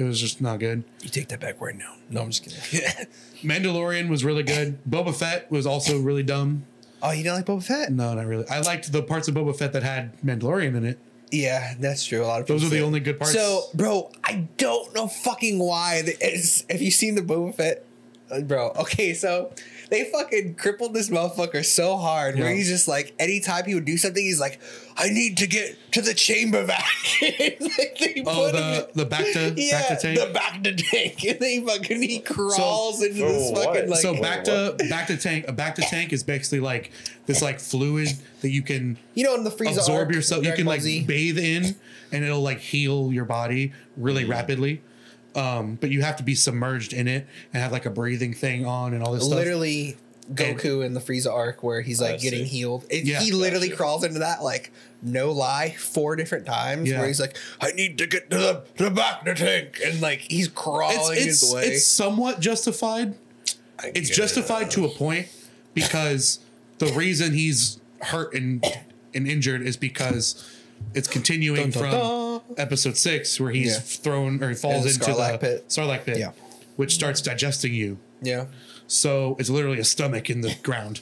It 0.00 0.04
was 0.04 0.18
just 0.18 0.40
not 0.40 0.60
good. 0.60 0.82
You 1.02 1.10
take 1.10 1.28
that 1.28 1.40
back 1.40 1.60
right 1.60 1.76
now. 1.76 1.94
No, 2.08 2.22
I'm 2.22 2.30
just 2.30 2.42
kidding. 2.42 2.86
Mandalorian 3.42 4.08
was 4.08 4.24
really 4.24 4.42
good. 4.42 4.78
Boba 4.88 5.14
Fett 5.14 5.50
was 5.50 5.66
also 5.66 5.98
really 6.00 6.22
dumb. 6.22 6.64
oh, 7.02 7.10
you 7.10 7.22
don't 7.22 7.36
like 7.36 7.44
Boba 7.44 7.62
Fett? 7.62 7.92
No, 7.92 8.14
not 8.14 8.24
really. 8.26 8.48
I 8.48 8.60
liked 8.60 8.90
the 8.92 9.02
parts 9.02 9.28
of 9.28 9.34
Boba 9.34 9.54
Fett 9.56 9.74
that 9.74 9.82
had 9.82 10.18
Mandalorian 10.22 10.74
in 10.74 10.84
it. 10.86 10.98
Yeah, 11.30 11.74
that's 11.78 12.04
true. 12.06 12.24
A 12.24 12.26
lot 12.26 12.40
of 12.40 12.46
Those 12.46 12.62
people 12.62 12.76
are 12.76 12.80
the 12.80 12.86
only 12.86 13.00
good 13.00 13.18
parts. 13.18 13.34
So, 13.34 13.64
bro, 13.74 14.10
I 14.24 14.48
don't 14.56 14.94
know 14.94 15.06
fucking 15.06 15.58
why. 15.58 16.02
It's, 16.04 16.64
have 16.70 16.80
you 16.82 16.90
seen 16.90 17.14
the 17.14 17.22
Boba 17.22 17.54
Fett, 17.54 17.84
Uh, 18.30 18.40
bro? 18.40 18.70
Okay, 18.80 19.12
so 19.14 19.52
they 19.90 20.04
fucking 20.10 20.54
crippled 20.54 20.94
this 20.94 21.10
motherfucker 21.10 21.64
so 21.64 21.96
hard 21.96 22.36
where 22.38 22.48
Yeah. 22.50 22.54
he's 22.56 22.68
just 22.68 22.86
like, 22.88 23.12
anytime 23.18 23.64
he 23.66 23.74
would 23.74 23.84
do 23.84 23.96
something, 23.98 24.22
he's 24.22 24.40
like, 24.40 24.60
I 24.96 25.08
need 25.10 25.36
to 25.38 25.46
get 25.46 25.76
to 25.92 26.00
the 26.02 26.14
chamber 26.14 26.64
vac. 26.64 26.84
Like 27.60 27.98
they 27.98 28.22
Oh, 28.26 28.44
put 28.46 28.52
the 28.52 28.62
him- 28.62 28.84
the 28.94 29.04
back 29.04 29.24
to 29.32 29.54
yeah, 29.56 29.82
bacta 29.82 30.00
tank. 30.00 30.18
the 30.18 30.38
bacta 30.38 30.90
tank, 30.90 31.24
and 31.28 31.38
then 31.40 31.50
he 31.50 31.66
fucking 31.66 32.02
he 32.02 32.20
crawls 32.20 33.02
into 33.02 33.14
this 33.20 33.50
for 33.50 33.64
fucking 33.64 33.90
like. 33.90 34.00
so 34.00 34.12
Wait, 34.12 34.22
back 34.22 34.44
to 34.44 34.76
bacta 34.90 35.20
tank. 35.20 35.46
A 35.48 35.52
bacta 35.52 35.88
tank 35.88 36.12
is 36.12 36.22
basically 36.22 36.60
like 36.60 36.90
this 37.26 37.42
like 37.42 37.60
fluid 37.60 38.08
that 38.42 38.50
you 38.50 38.62
can 38.62 38.96
you 39.14 39.24
know, 39.24 39.34
in 39.34 39.44
the 39.44 39.50
Frieza 39.50 39.76
absorb 39.78 40.06
arc, 40.06 40.14
yourself. 40.14 40.44
You 40.44 40.52
can 40.52 40.66
like 40.66 40.80
Z? 40.80 41.04
bathe 41.04 41.38
in, 41.38 41.76
and 42.12 42.24
it'll 42.24 42.42
like 42.42 42.58
heal 42.60 43.10
your 43.12 43.24
body 43.24 43.72
really 43.96 44.24
mm. 44.24 44.30
rapidly. 44.30 44.82
Um, 45.34 45.76
but 45.80 45.90
you 45.90 46.02
have 46.02 46.16
to 46.16 46.22
be 46.24 46.34
submerged 46.34 46.92
in 46.92 47.06
it 47.06 47.26
and 47.52 47.62
have 47.62 47.70
like 47.72 47.86
a 47.86 47.90
breathing 47.90 48.34
thing 48.34 48.66
on 48.66 48.94
and 48.94 49.02
all 49.02 49.12
this 49.12 49.24
stuff. 49.24 49.36
literally 49.38 49.96
Goku 50.32 50.84
in 50.84 50.94
the 50.94 51.00
Frieza 51.00 51.32
arc 51.32 51.62
where 51.62 51.80
he's 51.82 52.00
like 52.00 52.20
getting 52.20 52.44
healed. 52.44 52.84
It, 52.90 53.04
Yeah. 53.04 53.20
he 53.20 53.32
literally 53.32 53.68
Gotcha. 53.68 53.76
crawls 53.76 54.04
into 54.04 54.18
that 54.20 54.42
like 54.42 54.72
no 55.02 55.30
lie 55.32 55.70
four 55.78 56.16
different 56.16 56.46
times 56.46 56.88
Yeah. 56.88 56.98
where 56.98 57.06
he's 57.08 57.20
like, 57.20 57.36
I 57.60 57.72
need 57.72 57.98
to 57.98 58.06
get 58.06 58.30
to 58.30 58.38
the, 58.38 58.62
to 58.78 58.84
the 58.84 58.90
back 58.90 59.20
of 59.20 59.26
the 59.26 59.34
tank 59.44 59.80
and 59.84 60.00
like 60.00 60.20
he's 60.20 60.48
crawling 60.48 61.16
It's 61.16 61.24
his 61.24 61.42
it's, 61.44 61.52
way. 61.54 61.62
it's 61.66 61.84
somewhat 61.84 62.40
justified. 62.40 63.14
I 63.78 63.92
It's 63.94 64.08
guess. 64.08 64.16
justified 64.16 64.70
to 64.72 64.84
a 64.84 64.88
point 64.96 65.28
because 65.74 66.40
the 66.78 66.86
reason 66.92 67.34
he's 67.34 67.80
hurt 68.00 68.34
and 68.34 68.64
and 69.14 69.26
injured 69.26 69.62
is 69.62 69.76
because 69.76 70.44
it's 70.94 71.08
continuing 71.08 71.70
Dun, 71.70 71.82
dun, 71.90 72.40
from 72.40 72.54
episode 72.56 72.96
six 72.96 73.38
where 73.40 73.50
he's 73.52 73.72
Yeah. 73.74 73.78
thrown 73.80 74.42
or 74.42 74.48
he 74.48 74.54
falls 74.54 74.86
into 74.86 75.10
Sarlacc 75.10 75.32
the 75.32 75.38
pit. 75.38 75.68
Sarlacc 75.68 76.04
pit, 76.04 76.18
Yeah. 76.18 76.32
which 76.76 76.94
starts 76.94 77.20
digesting 77.20 77.72
you. 77.74 77.98
Yeah. 78.22 78.46
So 78.86 79.36
it's 79.38 79.48
literally 79.50 79.78
a 79.78 79.84
stomach 79.84 80.28
in 80.30 80.40
the 80.40 80.54
ground. 80.62 81.00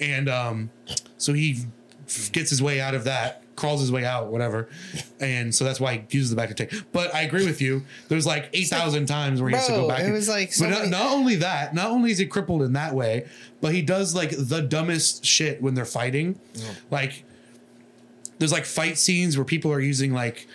And 0.00 0.28
um, 0.28 0.70
so 1.18 1.32
he 1.34 1.64
f- 2.06 2.32
gets 2.32 2.50
his 2.50 2.62
way 2.62 2.80
out 2.80 2.94
of 2.94 3.04
that, 3.04 3.42
crawls 3.54 3.80
his 3.80 3.92
way 3.92 4.04
out, 4.04 4.28
whatever. 4.28 4.68
And 5.20 5.52
so 5.52 5.64
that's 5.64 5.80
why 5.80 5.94
he 5.94 6.16
uses 6.16 6.32
the 6.32 6.40
bacta 6.40 6.54
tank. 6.54 6.72
But 6.92 7.12
I 7.12 7.22
agree 7.22 7.44
with 7.44 7.60
you. 7.60 7.82
There's 8.08 8.24
like 8.24 8.48
8,000 8.52 9.06
times 9.06 9.40
where 9.42 9.50
he 9.50 9.56
has 9.56 9.66
to 9.66 9.72
go 9.72 9.78
Bro, 9.80 9.88
back. 9.88 10.00
it 10.00 10.04
and- 10.04 10.12
was 10.14 10.28
like 10.28 10.52
so 10.52 10.64
but 10.64 10.70
not, 10.70 10.78
many- 10.80 10.90
not 10.92 11.12
only 11.12 11.34
that, 11.36 11.74
not 11.74 11.90
only 11.90 12.12
is 12.12 12.18
he 12.18 12.26
crippled 12.26 12.62
in 12.62 12.72
that 12.74 12.94
way, 12.94 13.26
but 13.60 13.74
he 13.74 13.82
does 13.82 14.14
like 14.14 14.30
the 14.38 14.62
dumbest 14.62 15.24
shit 15.24 15.60
when 15.60 15.74
they're 15.74 15.84
fighting. 15.84 16.38
Like, 16.92 17.24
there's 18.38 18.52
like 18.52 18.64
fight 18.64 18.98
scenes 18.98 19.36
where 19.36 19.44
people 19.44 19.72
are 19.72 19.80
using 19.80 20.12
like 20.12 20.46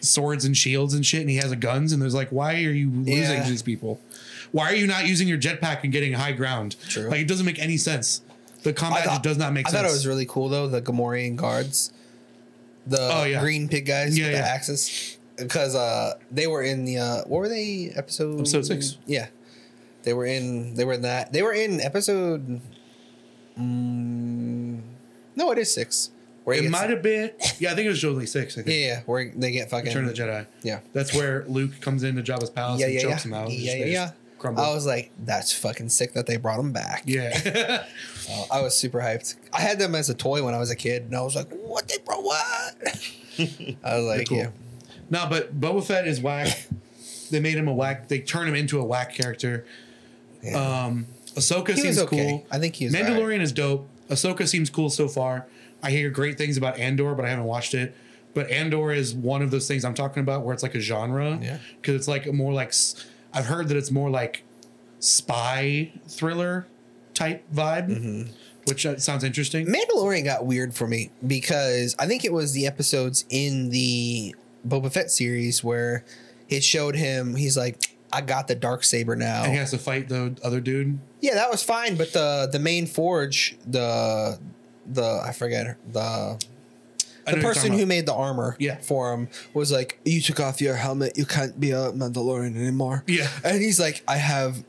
swords 0.00 0.44
and 0.44 0.56
shields 0.56 0.94
and 0.94 1.04
shit, 1.06 1.20
and 1.20 1.30
he 1.30 1.36
has 1.36 1.52
a 1.52 1.56
guns, 1.56 1.92
and 1.92 2.00
there's 2.02 2.14
like, 2.14 2.30
why 2.30 2.54
are 2.64 2.72
you 2.72 2.90
losing 2.90 3.14
Yeah. 3.18 3.48
these 3.48 3.62
people? 3.62 4.00
Why 4.50 4.66
are 4.70 4.74
you 4.74 4.86
not 4.86 5.06
using 5.06 5.28
your 5.28 5.38
jetpack 5.38 5.82
and 5.82 5.92
getting 5.92 6.12
high 6.12 6.32
ground? 6.32 6.76
True. 6.88 7.08
Like 7.08 7.20
it 7.20 7.28
doesn't 7.28 7.46
make 7.46 7.58
any 7.58 7.76
sense. 7.76 8.20
The 8.64 8.72
combat 8.72 9.04
thought, 9.04 9.10
just 9.14 9.22
does 9.22 9.38
not 9.38 9.52
make 9.52 9.66
I 9.66 9.70
sense. 9.70 9.78
I 9.80 9.82
thought 9.84 9.90
it 9.90 9.92
was 9.94 10.06
really 10.06 10.26
cool 10.26 10.48
though, 10.48 10.68
the 10.68 10.82
Gamorrean 10.82 11.36
guards. 11.36 11.92
The 12.86 12.98
Oh, 13.12 13.24
yeah. 13.24 13.40
green 13.40 13.68
pig 13.68 13.86
guys 13.86 14.18
Yeah, 14.18 14.26
with 14.26 14.34
yeah. 14.34 14.42
the 14.42 14.48
axes. 14.48 15.18
Because 15.36 15.74
uh 15.74 16.14
they 16.30 16.46
were 16.46 16.62
in 16.62 16.84
the 16.84 16.98
uh 16.98 17.16
what 17.24 17.38
were 17.38 17.48
they 17.48 17.90
episode 17.96 18.40
Episode 18.40 18.66
six. 18.66 18.98
Yeah. 19.06 19.28
They 20.02 20.12
were 20.12 20.26
in 20.26 20.74
they 20.74 20.84
were 20.84 20.92
in 20.94 21.02
that. 21.02 21.32
They 21.32 21.42
were 21.42 21.52
in 21.54 21.80
episode 21.80 22.60
mm, 23.58 24.80
No, 25.36 25.50
it 25.52 25.58
is 25.58 25.72
six. 25.72 26.10
Where 26.44 26.56
it 26.56 26.68
might 26.70 26.90
have 26.90 27.02
been. 27.02 27.30
Yeah, 27.58 27.70
I 27.72 27.74
think 27.74 27.86
it 27.86 27.90
was 27.90 28.04
only 28.04 28.26
six. 28.26 28.56
I 28.58 28.60
Yeah, 28.60 28.64
think. 28.64 28.86
yeah, 28.86 29.00
where 29.06 29.30
they 29.34 29.52
get 29.52 29.70
fucking 29.70 29.86
Return 29.88 30.04
of 30.08 30.16
the 30.16 30.22
Jedi. 30.22 30.46
Yeah. 30.62 30.80
That's 30.92 31.14
where 31.14 31.44
Luke 31.46 31.80
comes 31.80 32.02
into 32.02 32.22
Jabba's 32.22 32.50
palace 32.50 32.80
Yeah, 32.80 32.86
and 32.86 32.94
yeah, 32.94 33.00
chokes 33.02 33.24
yeah. 33.24 33.28
him 33.30 33.34
out. 33.34 33.50
Yeah, 33.52 33.74
yeah, 33.76 33.84
yeah. 33.84 34.10
Crumble. 34.38 34.60
I 34.64 34.74
was 34.74 34.84
like, 34.84 35.12
that's 35.24 35.52
fucking 35.52 35.88
sick 35.90 36.14
that 36.14 36.26
they 36.26 36.36
brought 36.36 36.58
him 36.58 36.72
back. 36.72 37.04
yeah. 37.06 37.84
I 38.50 38.60
was 38.60 38.76
super 38.76 38.98
hyped. 39.00 39.36
I 39.52 39.60
had 39.60 39.78
them 39.78 39.94
as 39.94 40.10
a 40.10 40.14
toy 40.14 40.42
when 40.44 40.52
I 40.54 40.58
was 40.58 40.70
a 40.70 40.76
kid, 40.76 41.02
and 41.04 41.14
I 41.16 41.20
was 41.22 41.36
like, 41.36 41.48
"What 41.50 41.86
they 41.88 41.98
brought? 42.04 42.22
What?" 42.24 43.10
I 43.84 43.96
was 43.98 44.04
like, 44.04 44.28
cool. 44.28 44.38
"Yeah, 44.38 44.50
No, 45.10 45.26
but 45.28 45.60
Boba 45.60 45.84
Fett 45.84 46.06
is 46.08 46.20
whack. 46.20 46.66
they 47.30 47.38
made 47.40 47.54
him 47.56 47.68
a 47.68 47.72
whack. 47.72 48.08
They 48.08 48.18
turn 48.20 48.48
him 48.48 48.54
into 48.56 48.80
a 48.80 48.84
whack 48.84 49.14
character. 49.14 49.64
yeah." 50.42 50.84
Um, 50.86 51.06
Ahsoka 51.36 51.74
he 51.74 51.80
seems 51.80 51.98
okay. 51.98 52.28
cool. 52.30 52.46
I 52.50 52.58
think 52.58 52.74
he's 52.74 52.92
Mandalorian 52.92 53.20
alright. 53.22 53.40
is 53.42 53.52
dope. 53.52 53.88
Ahsoka 54.10 54.46
seems 54.48 54.68
cool 54.70 54.90
so 54.90 55.08
far. 55.08 55.46
I 55.82 55.90
hear 55.90 56.10
great 56.10 56.38
things 56.38 56.56
about 56.56 56.78
Andor, 56.78 57.14
but 57.14 57.24
I 57.24 57.28
haven't 57.30 57.44
watched 57.46 57.74
it. 57.74 57.94
But 58.34 58.50
Andor 58.50 58.92
is 58.92 59.14
one 59.14 59.42
of 59.42 59.50
those 59.50 59.68
things 59.68 59.84
I'm 59.84 59.94
talking 59.94 60.22
about 60.22 60.42
where 60.44 60.54
it's 60.54 60.62
like 60.62 60.74
a 60.74 60.80
genre. 60.80 61.38
Yeah. 61.42 61.58
Because 61.80 61.94
it's 61.96 62.08
like 62.08 62.32
more 62.32 62.52
like 62.52 62.72
I've 63.34 63.46
heard 63.46 63.68
that 63.68 63.76
it's 63.76 63.90
more 63.90 64.08
like 64.10 64.44
spy 65.00 65.92
thriller 66.08 66.66
type 67.14 67.44
vibe, 67.52 67.88
Mm-hmm. 67.88 68.30
which 68.66 68.86
uh, 68.86 68.96
sounds 68.98 69.24
interesting. 69.24 69.66
Mandalorian 69.66 70.24
got 70.24 70.46
weird 70.46 70.74
for 70.74 70.86
me 70.86 71.10
because 71.26 71.94
I 71.98 72.06
think 72.06 72.24
it 72.24 72.32
was 72.32 72.52
the 72.52 72.66
episodes 72.66 73.24
in 73.28 73.68
the 73.70 74.34
Boba 74.66 74.92
Fett 74.92 75.10
series 75.10 75.62
where 75.62 76.04
it 76.48 76.62
showed 76.64 76.94
him. 76.96 77.34
He's 77.34 77.56
like, 77.56 77.94
"I 78.12 78.20
got 78.22 78.48
the 78.48 78.54
dark 78.54 78.84
saber 78.84 79.16
now." 79.16 79.42
And 79.42 79.52
he 79.52 79.58
has 79.58 79.72
to 79.72 79.78
fight 79.78 80.08
the 80.08 80.36
other 80.44 80.60
dude. 80.60 80.98
Yeah, 81.20 81.34
that 81.34 81.50
was 81.50 81.62
fine. 81.62 81.96
But 81.96 82.12
the 82.12 82.48
the 82.50 82.58
main 82.60 82.86
forge, 82.86 83.56
the 83.66 84.38
the 84.86 85.20
I 85.24 85.32
forget 85.32 85.76
the 85.92 85.92
the 85.92 85.98
know 85.98 87.36
what 87.36 87.42
you're 87.42 87.52
person 87.54 87.72
who 87.72 87.86
made 87.86 88.06
the 88.06 88.14
armor 88.14 88.56
Yeah. 88.58 88.78
for 88.80 89.12
him 89.14 89.28
was 89.54 89.70
like, 89.70 90.00
"You 90.04 90.20
took 90.20 90.40
off 90.40 90.60
your 90.60 90.74
helmet. 90.74 91.16
You 91.16 91.24
can't 91.24 91.58
be 91.60 91.70
a 91.70 91.92
Mandalorian 91.92 92.56
anymore." 92.56 93.04
Yeah. 93.06 93.28
and 93.44 93.62
he's 93.62 93.78
like, 93.78 94.02
"I 94.08 94.16
have." 94.16 94.64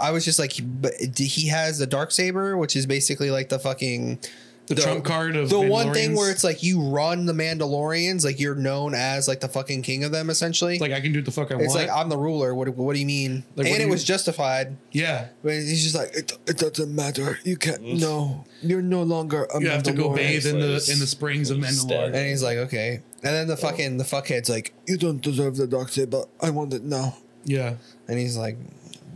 I 0.00 0.12
was 0.12 0.24
just 0.24 0.38
like, 0.38 0.52
"But 0.62 0.92
he 1.18 1.48
has 1.48 1.78
the 1.78 1.86
dark 1.86 2.12
saber, 2.12 2.56
which 2.56 2.76
is 2.76 2.86
basically 2.86 3.30
like 3.30 3.48
the 3.48 3.58
fucking." 3.58 4.20
The 4.68 4.74
trump 4.74 5.04
card 5.04 5.36
of 5.36 5.48
the 5.48 5.60
one 5.60 5.92
thing 5.94 6.16
where 6.16 6.30
it's 6.30 6.42
like 6.42 6.62
you 6.62 6.80
run 6.82 7.26
the 7.26 7.32
Mandalorians, 7.32 8.24
like 8.24 8.40
you're 8.40 8.56
known 8.56 8.94
as 8.94 9.28
like 9.28 9.38
the 9.40 9.48
fucking 9.48 9.82
king 9.82 10.02
of 10.02 10.10
them, 10.10 10.28
essentially. 10.28 10.74
It's 10.74 10.80
like 10.80 10.92
I 10.92 11.00
can 11.00 11.12
do 11.12 11.20
what 11.20 11.24
the 11.26 11.30
fuck 11.30 11.52
I 11.52 11.54
It's 11.54 11.54
want. 11.54 11.64
It's 11.64 11.74
like 11.74 11.90
I'm 11.90 12.08
the 12.08 12.18
ruler. 12.18 12.54
What, 12.54 12.68
what 12.70 12.94
do 12.94 12.98
you 13.00 13.06
mean? 13.06 13.44
Like, 13.54 13.68
and 13.68 13.76
it 13.76 13.82
you- 13.84 13.88
was 13.90 14.02
justified. 14.02 14.76
yeah. 14.90 15.28
But 15.44 15.52
he's 15.52 15.84
just 15.84 15.94
like, 15.94 16.14
it, 16.16 16.32
it 16.48 16.58
doesn't 16.58 16.92
matter. 16.94 17.38
You 17.44 17.56
can't. 17.56 17.80
No, 17.82 18.44
you're 18.60 18.82
no 18.82 19.02
longer 19.04 19.44
a 19.54 19.60
You 19.60 19.68
have 19.70 19.84
to 19.84 19.92
go 19.92 20.10
Mandalorian." 20.10 20.16
bathe 20.16 20.46
in 20.46 20.58
the 20.58 20.88
in 20.92 20.98
the 20.98 21.06
springs 21.06 21.50
of 21.50 21.64
stab. 21.64 21.88
Mandalore. 21.88 22.06
And 22.06 22.28
he's 22.28 22.42
like, 22.42 22.58
okay. 22.58 23.00
And 23.22 23.34
then 23.34 23.46
the 23.46 23.56
fucking 23.56 23.98
the 23.98 24.04
fuckhead's 24.04 24.48
like, 24.50 24.74
you 24.86 24.96
don't 24.96 25.20
deserve 25.22 25.56
the 25.56 25.66
dark 25.66 25.90
saber. 25.90 26.24
I 26.40 26.50
want 26.50 26.74
it 26.74 26.82
now. 26.82 27.16
Yeah. 27.44 27.74
And 28.08 28.18
he's 28.18 28.36
like, 28.36 28.56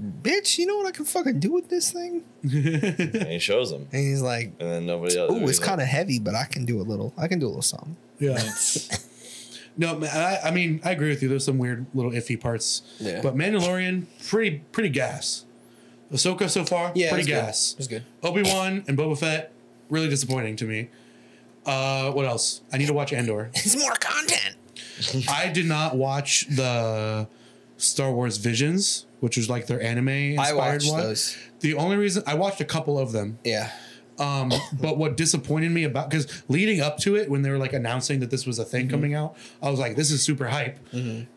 bitch, 0.00 0.58
you 0.58 0.66
know 0.66 0.76
what 0.76 0.86
I 0.86 0.90
can 0.90 1.04
fucking 1.04 1.40
do 1.40 1.52
with 1.52 1.68
this 1.68 1.90
thing? 1.92 2.24
And 2.42 3.26
he 3.28 3.38
shows 3.38 3.70
him, 3.72 3.88
And 3.92 4.02
he's 4.02 4.22
like, 4.22 4.52
and 4.58 4.70
then 4.70 4.86
nobody 4.86 5.18
else. 5.18 5.30
oh, 5.34 5.46
it's 5.48 5.58
kind 5.58 5.80
of 5.80 5.86
heavy, 5.86 6.18
but 6.18 6.34
I 6.34 6.44
can 6.44 6.64
do 6.64 6.80
a 6.80 6.84
little. 6.84 7.12
I 7.18 7.28
can 7.28 7.38
do 7.38 7.46
a 7.46 7.48
little 7.48 7.62
something. 7.62 7.96
Yeah. 8.18 8.38
no, 9.76 10.00
I, 10.04 10.38
I 10.44 10.50
mean, 10.50 10.80
I 10.84 10.90
agree 10.92 11.08
with 11.08 11.22
you. 11.22 11.28
There's 11.28 11.44
some 11.44 11.58
weird 11.58 11.86
little 11.94 12.10
iffy 12.12 12.38
parts. 12.40 12.82
Yeah. 12.98 13.20
But 13.22 13.34
Mandalorian, 13.36 14.06
pretty 14.26 14.58
pretty 14.72 14.88
gas. 14.90 15.44
Ahsoka 16.12 16.50
so 16.50 16.64
far, 16.64 16.90
Yeah, 16.94 17.10
pretty 17.10 17.22
it's 17.22 17.28
good. 17.28 17.34
gas. 17.46 17.76
It's 17.78 17.86
good. 17.88 18.04
Obi 18.22 18.42
Wan 18.42 18.84
and 18.88 18.98
Boba 18.98 19.16
Fett, 19.18 19.52
really 19.90 20.08
disappointing 20.08 20.56
to 20.56 20.64
me. 20.64 20.88
Uh, 21.64 22.10
what 22.10 22.24
else? 22.26 22.62
I 22.72 22.78
need 22.78 22.86
to 22.88 22.94
watch 22.94 23.12
Andor. 23.12 23.50
It's 23.54 23.76
more 23.76 23.92
content. 23.94 24.56
I 25.28 25.48
did 25.48 25.66
not 25.66 25.96
watch 25.96 26.46
the 26.48 27.28
Star 27.82 28.12
Wars 28.12 28.36
Visions, 28.38 29.06
which 29.20 29.36
was 29.36 29.48
like 29.50 29.66
their 29.66 29.82
anime 29.82 30.08
inspired 30.08 30.50
I 30.50 30.54
watched 30.54 30.90
one. 30.90 31.00
those. 31.00 31.36
The 31.60 31.74
only 31.74 31.96
reason 31.96 32.22
I 32.26 32.34
watched 32.34 32.60
a 32.60 32.64
couple 32.64 32.98
of 32.98 33.12
them, 33.12 33.38
Yeah. 33.44 33.70
um, 34.18 34.52
but 34.80 34.96
what 34.98 35.16
disappointed 35.16 35.70
me 35.72 35.84
about 35.84 36.08
because 36.10 36.42
leading 36.48 36.80
up 36.80 36.98
to 37.00 37.16
it, 37.16 37.30
when 37.30 37.42
they 37.42 37.50
were 37.50 37.58
like 37.58 37.72
announcing 37.72 38.20
that 38.20 38.30
this 38.30 38.46
was 38.46 38.58
a 38.58 38.64
thing 38.64 38.82
Mm-hmm. 38.86 38.90
coming 38.90 39.14
out, 39.14 39.36
I 39.62 39.70
was 39.70 39.78
like, 39.80 39.96
"This 39.96 40.10
is 40.10 40.22
super 40.22 40.46
hype, 40.48 40.78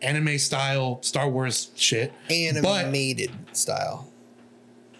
anime 0.02 0.38
style 0.38 0.98
Star 1.02 1.28
Wars 1.28 1.70
shit." 1.74 2.12
Animated 2.30 3.30
style. 3.52 4.10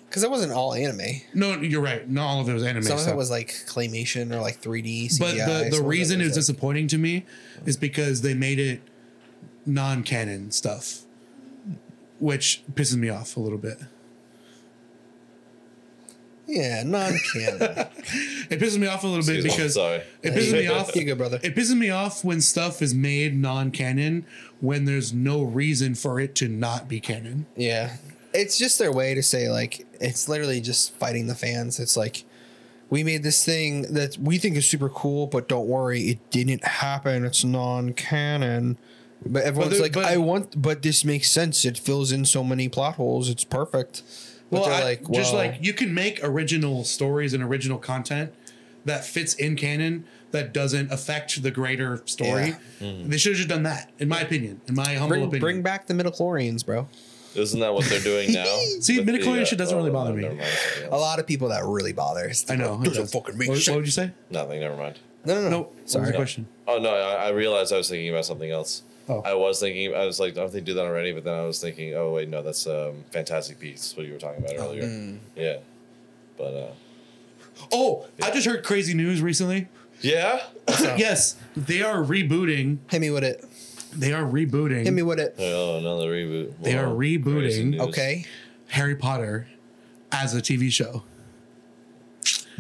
Because 0.09 0.23
it 0.23 0.31
wasn't 0.31 0.53
all 0.53 0.75
anime. 0.75 1.23
no, 1.35 1.55
you're 1.61 1.81
right. 1.81 2.09
Not 2.09 2.25
all 2.27 2.41
of 2.41 2.49
it 2.49 2.53
was 2.53 2.63
anime. 2.63 2.85
Some 2.85 2.93
of 2.95 3.01
stuff. 3.01 3.15
it 3.15 3.17
was 3.17 3.31
like 3.33 3.49
claymation 3.67 4.33
or 4.33 4.41
like 4.41 4.63
3D. 4.63 5.07
CGI. 5.07 5.19
but 5.19 5.35
the 5.35 5.59
Some 5.63 5.71
the 5.71 5.79
of 5.81 5.87
reason 5.87 6.21
it 6.21 6.25
was 6.25 6.33
like- 6.33 6.37
disappointing 6.37 6.87
to 6.89 6.99
me 6.99 7.25
is 7.67 7.77
because 7.77 8.21
they 8.21 8.33
made 8.33 8.61
it 8.61 8.81
non-canon 9.67 10.51
stuff, 10.53 11.01
which 12.25 12.63
pisses 12.73 12.97
me 12.97 13.11
off 13.11 13.37
a 13.37 13.41
little 13.41 13.59
bit. 13.59 13.79
Yeah, 16.47 16.83
non 16.85 17.19
canon. 17.33 17.61
It 18.51 18.61
pisses 18.61 18.79
me 18.79 18.87
off 18.87 19.03
a 19.05 19.07
little 19.07 19.25
bit 19.25 19.37
Excuse 19.37 19.45
me, 19.45 19.51
because 19.51 19.75
sorry. 19.75 20.03
it 20.23 20.35
pisses 20.35 20.53
me 20.53 20.67
off. 20.69 20.95
you 20.95 21.05
good, 21.05 21.19
brother. 21.19 21.39
It 21.43 21.55
pisses 21.55 21.77
me 21.77 21.91
off 21.91 22.25
when 22.25 22.41
stuff 22.41 22.81
is 22.83 22.95
made 22.95 23.35
non-canon 23.35 24.27
when 24.61 24.85
there's 24.85 25.13
no 25.15 25.43
reason 25.43 25.95
for 25.95 26.21
it 26.21 26.35
to 26.37 26.49
not 26.49 26.87
be 26.89 27.01
canon. 27.01 27.47
Yeah. 27.57 27.97
It's 28.35 28.59
just 28.59 28.79
their 28.79 28.93
way 28.93 29.15
to 29.15 29.23
say 29.23 29.49
like 29.51 29.87
it's 30.01 30.29
literally 30.29 30.61
just 30.61 30.95
fighting 30.95 31.27
the 31.27 31.35
fans. 31.35 31.81
It's 31.81 31.97
like 31.97 32.25
we 32.91 33.03
made 33.03 33.23
this 33.23 33.45
thing 33.45 33.95
that 33.95 34.17
we 34.19 34.37
think 34.39 34.57
is 34.57 34.69
super 34.69 34.89
cool, 34.91 35.27
but 35.27 35.49
don't 35.49 35.67
worry, 35.67 36.03
it 36.03 36.31
didn't 36.31 36.65
happen. 36.65 37.25
It's 37.25 37.45
non-canon. 37.45 38.77
But 39.27 39.43
everyone's 39.45 39.73
there- 39.73 39.83
like, 39.83 39.93
but- 39.93 40.05
I 40.07 40.17
want, 40.17 40.61
but 40.61 40.83
this 40.83 41.05
makes 41.05 41.31
sense. 41.31 41.65
It 41.65 41.79
fills 41.79 42.13
in 42.13 42.25
so 42.25 42.45
many 42.45 42.69
plot 42.69 42.95
holes. 42.97 43.29
It's 43.29 43.45
perfect. 43.45 44.03
But 44.51 44.61
Well, 44.61 44.65
they're 44.71 44.81
I- 44.81 44.85
like, 44.85 45.11
just 45.11 45.33
like 45.35 45.59
you 45.61 45.73
can 45.73 45.95
make 45.95 46.21
original 46.23 46.85
stories 46.85 47.33
and 47.33 47.43
original 47.43 47.79
content 47.79 48.33
that 48.85 49.05
fits 49.05 49.35
in 49.35 49.57
canon 49.57 50.05
that 50.33 50.53
doesn't 50.53 50.91
affect 50.93 51.43
the 51.43 51.51
greater 51.51 52.03
story. 52.07 52.57
Mm-hmm. 52.81 53.09
They 53.09 53.17
should 53.19 53.33
have 53.33 53.37
just 53.39 53.49
done 53.49 53.63
that, 53.63 53.91
in 53.99 54.09
my 54.09 54.21
opinion. 54.21 54.61
In 54.67 54.75
my 54.75 54.95
humble 54.95 55.09
bring, 55.09 55.23
opinion. 55.25 55.41
bring 55.41 55.63
back 55.63 55.87
the 55.87 55.95
midichlorians, 55.95 56.67
bro. 56.67 56.89
Isn't 57.35 57.61
that 57.61 57.73
what 57.73 57.85
they're 57.87 58.01
doing 58.01 58.33
now? 58.33 58.45
See, 58.81 58.99
With 58.99 59.07
the, 59.07 59.13
midichlorian 59.13 59.43
uh, 59.43 59.45
shit 59.47 59.59
doesn't 59.59 59.77
really 59.77 59.91
oh, 59.91 59.95
bother 59.95 60.13
me. 60.13 60.23
mind, 60.29 60.41
A 60.91 60.97
lot 60.99 61.19
of 61.19 61.27
people 61.27 61.49
that 61.49 61.65
really 61.65 61.93
bothers. 61.93 62.45
I 62.49 62.57
know. 62.57 62.81
it 62.81 62.85
Doesn't 62.85 63.03
does. 63.05 63.13
fucking 63.13 63.39
make 63.39 63.49
what, 63.49 63.57
sense. 63.57 63.69
what 63.69 63.77
would 63.79 63.87
you 63.87 63.93
say? 63.93 64.13
Nothing. 64.31 64.61
Never 64.61 64.77
mind. 64.77 64.99
No, 65.25 65.35
no, 65.37 65.41
no. 65.43 65.49
No. 65.49 65.59
What 65.63 65.83
was 65.83 65.91
Sorry. 65.93 66.07
the 66.07 66.13
question? 66.13 66.47
Oh 66.69 66.79
no, 66.79 66.91
I, 66.95 67.27
I 67.27 67.29
realized 67.31 67.73
I 67.73 67.79
was 67.79 67.89
thinking 67.89 68.11
about 68.11 68.25
something 68.27 68.51
else. 68.51 68.83
Oh. 69.09 69.21
I 69.25 69.35
was 69.35 69.61
thinking, 69.61 69.95
I 69.95 70.07
was 70.07 70.19
like, 70.19 70.35
don't 70.35 70.51
they 70.53 70.61
do 70.61 70.75
that 70.75 70.85
already? 70.85 71.13
But 71.13 71.25
then 71.25 71.35
I 71.35 71.45
was 71.45 71.61
thinking, 71.61 71.95
oh 71.95 72.13
wait, 72.15 72.29
no, 72.29 72.43
that's 72.43 72.67
um, 72.67 73.05
Fantastic 73.11 73.59
Beasts. 73.61 73.97
What 73.97 74.07
you 74.07 74.15
were 74.15 74.19
talking 74.19 74.43
about 74.45 74.57
Oh, 74.59 74.65
earlier. 74.69 74.83
mm. 74.85 75.19
Yeah, 75.37 75.59
but 76.39 76.55
uh, 76.55 76.71
Oh, 77.73 78.07
I 78.23 78.31
just 78.31 78.47
heard 78.47 78.65
crazy 78.65 78.95
news 78.95 79.21
recently. 79.23 79.69
yeah. 80.01 80.41
yes, 80.97 81.37
they 81.57 81.83
are 81.83 81.97
rebooting. 82.03 82.79
Hit 82.91 83.01
me 83.01 83.11
with 83.11 83.25
it. 83.25 83.45
They 83.97 84.13
are 84.13 84.25
rebooting 84.25 84.85
Hit 84.85 84.93
me 84.93 85.03
with 85.03 85.21
it. 85.21 85.37
Oh, 85.39 85.79
another 85.79 86.09
reboot. 86.11 86.55
They 86.61 86.77
are 86.77 86.87
rebooting. 86.87 87.79
Okay. 87.79 88.25
Harry 88.69 88.97
Potter 88.97 89.47
as 90.11 90.35
a 90.35 90.41
TV 90.43 90.73
show. 90.73 91.05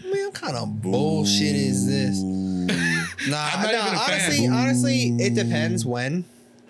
Man, 0.05 0.27
what 0.27 0.35
kind 0.35 0.57
of 0.57 0.81
bullshit 0.83 1.57
is 1.57 1.87
this? 1.89 2.19
Nah, 2.21 2.67
I'm 3.55 3.63
not 3.63 3.73
nah 3.73 3.81
even 3.87 3.95
a 3.95 3.99
fan. 3.99 3.99
honestly, 3.99 4.47
honestly, 4.49 5.03
it 5.19 5.35
depends 5.35 5.85
when. 5.87 6.25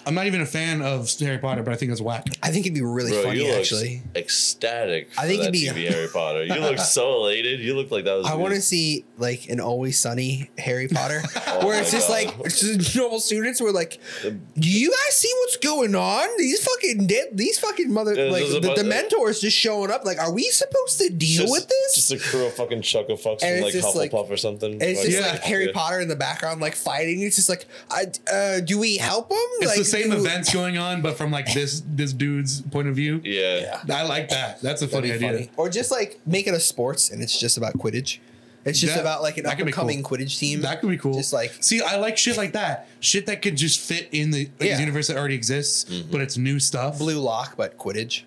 I'm 0.07 0.15
not 0.15 0.27
even 0.27 0.41
a 0.41 0.47
fan 0.47 0.83
of 0.83 1.11
Harry 1.21 1.39
Potter, 1.39 1.63
but 1.63 1.73
I 1.73 1.77
think 1.77 1.93
it's 1.93 2.01
whack. 2.01 2.27
I 2.43 2.51
think 2.51 2.67
it'd 2.67 2.75
be 2.75 2.83
really 2.83 3.11
Bro, 3.13 3.23
funny 3.23 3.41
you 3.41 3.49
look 3.49 3.61
actually. 3.61 4.03
ecstatic. 4.15 5.09
I 5.17 5.27
think 5.27 5.43
that 5.43 5.55
it'd 5.55 5.75
be- 5.75 5.83
TV 5.83 5.91
Harry 5.93 6.09
Potter. 6.09 6.45
You 6.45 6.55
look 6.61 6.79
so 6.79 7.15
elated. 7.15 7.61
You 7.61 7.75
look 7.75 7.91
like 7.91 8.05
that 8.05 8.15
was. 8.19 8.27
I 8.27 8.35
want 8.35 8.55
to 8.55 8.61
see 8.61 9.05
like 9.19 9.49
an 9.49 9.61
always 9.61 9.99
sunny 9.99 10.51
Harry 10.59 10.89
Potter, 10.89 11.23
Oh 11.47 11.67
where 11.67 11.81
it's 11.81 11.91
just 11.93 12.09
God. 12.09 12.15
like 12.15 12.35
it's 12.47 12.61
just 12.61 12.97
normal 12.97 13.21
students 13.21 13.61
were 13.61 13.73
like, 13.73 14.01
"Do 14.23 14.39
you 14.71 14.91
guys 14.91 15.17
see 15.17 15.33
what's 15.41 15.57
going 15.59 15.95
on? 15.95 16.29
These 16.39 16.65
fucking 16.65 17.07
dead, 17.07 17.29
these 17.33 17.59
fucking 17.59 17.93
mother 17.93 18.15
Yeah, 18.15 18.31
like 18.31 18.47
the, 18.49 18.73
a 18.73 18.75
the 18.77 18.85
mentors 18.85 19.41
just 19.41 19.57
showing 19.57 19.91
up. 19.91 20.05
Like, 20.05 20.19
are 20.19 20.33
we 20.33 20.45
supposed 20.51 20.99
to 20.99 21.09
deal 21.11 21.43
just, 21.43 21.53
with 21.53 21.69
this? 21.69 21.95
Just 21.95 22.13
a 22.13 22.19
crew 22.19 22.47
of 22.47 22.55
fucking 22.55 22.83
chuckle 22.83 23.17
fucks 23.17 23.43
And 23.43 23.59
from 23.61 23.65
it's 23.65 23.65
like 23.65 23.73
just 23.73 23.97
like- 23.97 24.15
or 24.31 24.37
something. 24.37 24.73
and 24.75 24.83
it's 24.83 25.03
just 25.03 25.19
Yeah. 25.19 25.33
like 25.33 25.43
Harry 25.43 25.67
Yeah. 25.67 25.73
Potter 25.75 26.01
in 26.01 26.09
the 26.09 26.17
background, 26.17 26.61
like 26.61 26.75
fighting. 26.75 27.21
It's 27.23 27.37
just 27.37 27.49
like, 27.49 27.67
I, 27.91 28.07
uh, 28.33 28.61
do 28.61 28.79
we 28.79 28.97
help 28.97 29.29
them? 29.29 29.39
It's 29.61 29.67
like, 29.67 29.79
the 29.79 29.85
same 30.03 30.11
do- 30.11 30.17
events 30.17 30.53
going 30.53 30.77
on, 30.79 31.03
but 31.03 31.17
from 31.17 31.31
like 31.31 31.53
this 31.53 31.83
this 31.87 32.13
dude's 32.13 32.61
point 32.63 32.89
of 32.89 32.95
view. 32.97 33.21
Yeah. 33.25 33.81
I 33.91 34.03
like 34.03 34.29
that. 34.31 34.61
That's 34.61 34.83
a 34.83 34.87
That'd 34.87 34.93
funny 35.11 35.19
be 35.19 35.27
idea. 35.27 35.33
funny. 35.47 35.51
Or 35.57 35.69
just 35.69 35.91
like 35.91 36.21
make 36.27 36.47
it 36.47 36.55
a 36.55 36.61
sports 36.61 37.11
and 37.11 37.23
it's 37.23 37.39
just 37.39 37.57
about 37.57 37.75
Quidditch. 37.75 38.19
It's 38.67 38.81
just 38.81 38.95
That- 38.95 39.03
about 39.03 39.23
like 39.23 39.37
an 39.37 39.45
that 39.45 39.53
up 39.53 39.57
could 39.59 39.67
be 39.67 39.73
coming 39.73 40.03
cool. 40.03 40.17
Quidditch 40.17 40.39
team. 40.39 40.63
That 40.63 40.81
could 40.81 40.89
be 40.89 40.97
cool. 40.97 41.15
Just 41.15 41.33
like 41.33 41.53
see, 41.61 41.83
I 41.83 41.97
like 41.97 42.17
shit 42.17 42.37
like 42.37 42.53
that. 42.55 42.89
Shit 43.01 43.27
that 43.27 43.43
could 43.43 43.57
just 43.57 43.79
fit 43.81 44.09
in 44.13 44.31
the 44.31 44.49
Yeah. 44.59 44.79
universe 44.81 45.09
that 45.09 45.17
already 45.19 45.35
exists, 45.35 45.85
mm-hmm. 45.85 46.11
but 46.11 46.21
it's 46.23 46.37
new 46.39 46.59
stuff. 46.59 46.99
Blue 46.99 47.19
Lock, 47.21 47.57
but 47.57 47.77
Quidditch. 47.77 48.23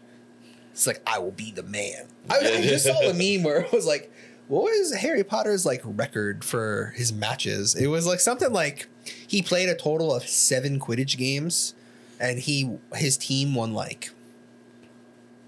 It's 0.73 0.85
like 0.85 1.01
I 1.07 1.17
will 1.17 1.31
be 1.31 1.51
the 1.51 1.63
man. 1.63 2.05
I, 2.29 2.37
I 2.37 2.61
just 2.61 2.85
saw 2.85 2.99
the 3.01 3.13
meme 3.37 3.43
where 3.43 3.61
it 3.61 3.71
was 3.71 3.87
like, 3.87 4.11
what 4.47 4.61
was 4.61 4.93
Harry 4.93 5.23
Potter's 5.23 5.65
like 5.65 5.81
record 5.83 6.43
for 6.45 6.93
his 6.95 7.11
matches? 7.11 7.73
It 7.73 7.87
was 7.87 8.05
like 8.05 8.19
something 8.19 8.51
like 8.53 8.87
he 9.27 9.41
played 9.41 9.69
a 9.69 9.75
total 9.75 10.13
of 10.13 10.23
seven 10.27 10.79
Quidditch 10.79 11.17
games, 11.17 11.73
and 12.19 12.39
he 12.39 12.77
his 12.95 13.17
team 13.17 13.53
won 13.53 13.73
like 13.73 14.11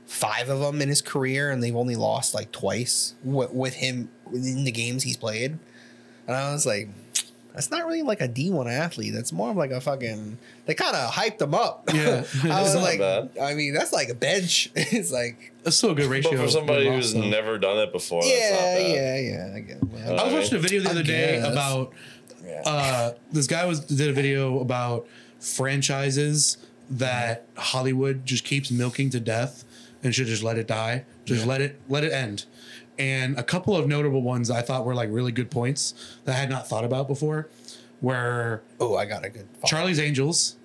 five 0.05 0.49
of 0.49 0.59
them 0.59 0.81
in 0.81 0.89
his 0.89 1.01
career, 1.01 1.49
and 1.51 1.63
they've 1.63 1.75
only 1.75 1.95
lost 1.95 2.33
like 2.33 2.51
twice 2.51 3.13
with, 3.23 3.51
with 3.53 3.75
him 3.75 4.09
in 4.33 4.63
the 4.65 4.71
games 4.71 5.03
he's 5.03 5.17
played. 5.17 5.57
And 6.27 6.35
I 6.35 6.51
was 6.51 6.65
like, 6.65 6.89
that's 7.53 7.71
not 7.71 7.85
really 7.85 8.03
like 8.03 8.21
a 8.21 8.27
D1 8.27 8.71
athlete. 8.71 9.13
That's 9.13 9.31
more 9.31 9.49
of 9.51 9.57
like 9.57 9.71
a 9.71 9.81
fucking. 9.81 10.37
They 10.65 10.75
kind 10.75 10.95
of 10.95 11.11
hyped 11.11 11.41
him 11.41 11.53
up. 11.53 11.89
Yeah. 11.93 12.23
I 12.43 12.61
was 12.61 12.75
like, 12.75 12.99
bad. 12.99 13.31
I 13.41 13.53
mean, 13.53 13.73
that's 13.73 13.91
like 13.91 14.09
a 14.09 14.13
bench. 14.13 14.71
it's 14.75 15.11
like, 15.11 15.51
That's 15.63 15.75
still 15.75 15.91
a 15.91 15.95
good 15.95 16.09
ratio. 16.09 16.31
But 16.31 16.45
for 16.45 16.49
somebody 16.49 16.87
who's 16.87 17.13
though. 17.13 17.21
never 17.21 17.57
done 17.57 17.77
it 17.79 17.91
before, 17.91 18.21
that's 18.21 18.31
not 18.31 18.39
yeah, 18.39 18.77
bad. 18.77 18.91
yeah, 18.91 19.17
yeah. 19.17 19.55
I 19.55 19.59
get 19.59 19.77
it. 19.77 20.07
I 20.07 20.11
was 20.11 20.21
I 20.21 20.33
watching 20.33 20.57
a 20.57 20.61
video 20.61 20.81
the 20.81 20.89
I 20.89 20.91
other 20.91 21.03
day 21.03 21.39
guess. 21.39 21.51
about 21.51 21.93
Yeah. 22.49 22.61
uh, 22.65 23.13
this 23.31 23.47
guy 23.47 23.65
was 23.65 23.79
did 23.81 24.09
a 24.09 24.13
video 24.13 24.59
about 24.59 25.07
franchises 25.39 26.57
that 26.89 27.45
Hollywood 27.55 28.25
just 28.25 28.43
keeps 28.43 28.71
milking 28.71 29.09
to 29.11 29.19
death 29.19 29.63
and 30.03 30.13
should 30.15 30.27
just 30.27 30.41
let 30.43 30.57
it 30.57 30.67
die. 30.67 31.05
Just 31.25 31.45
let 31.45 31.61
it 31.61 31.79
let 31.87 32.03
it 32.03 32.11
end. 32.11 32.45
And 32.97 33.37
a 33.37 33.43
couple 33.43 33.75
of 33.75 33.87
notable 33.87 34.21
ones 34.21 34.49
I 34.49 34.61
thought 34.61 34.85
were 34.85 34.95
like 34.95 35.09
really 35.11 35.31
good 35.31 35.51
points 35.51 35.93
that 36.25 36.35
I 36.35 36.39
had 36.39 36.49
not 36.49 36.67
thought 36.67 36.83
about 36.83 37.07
before 37.07 37.47
were 38.01 38.61
oh, 38.79 38.95
I 38.95 39.05
got 39.05 39.23
a 39.25 39.29
good. 39.29 39.47
follow. 39.55 39.69
Charlie's 39.69 39.99
Angels, 39.99 40.55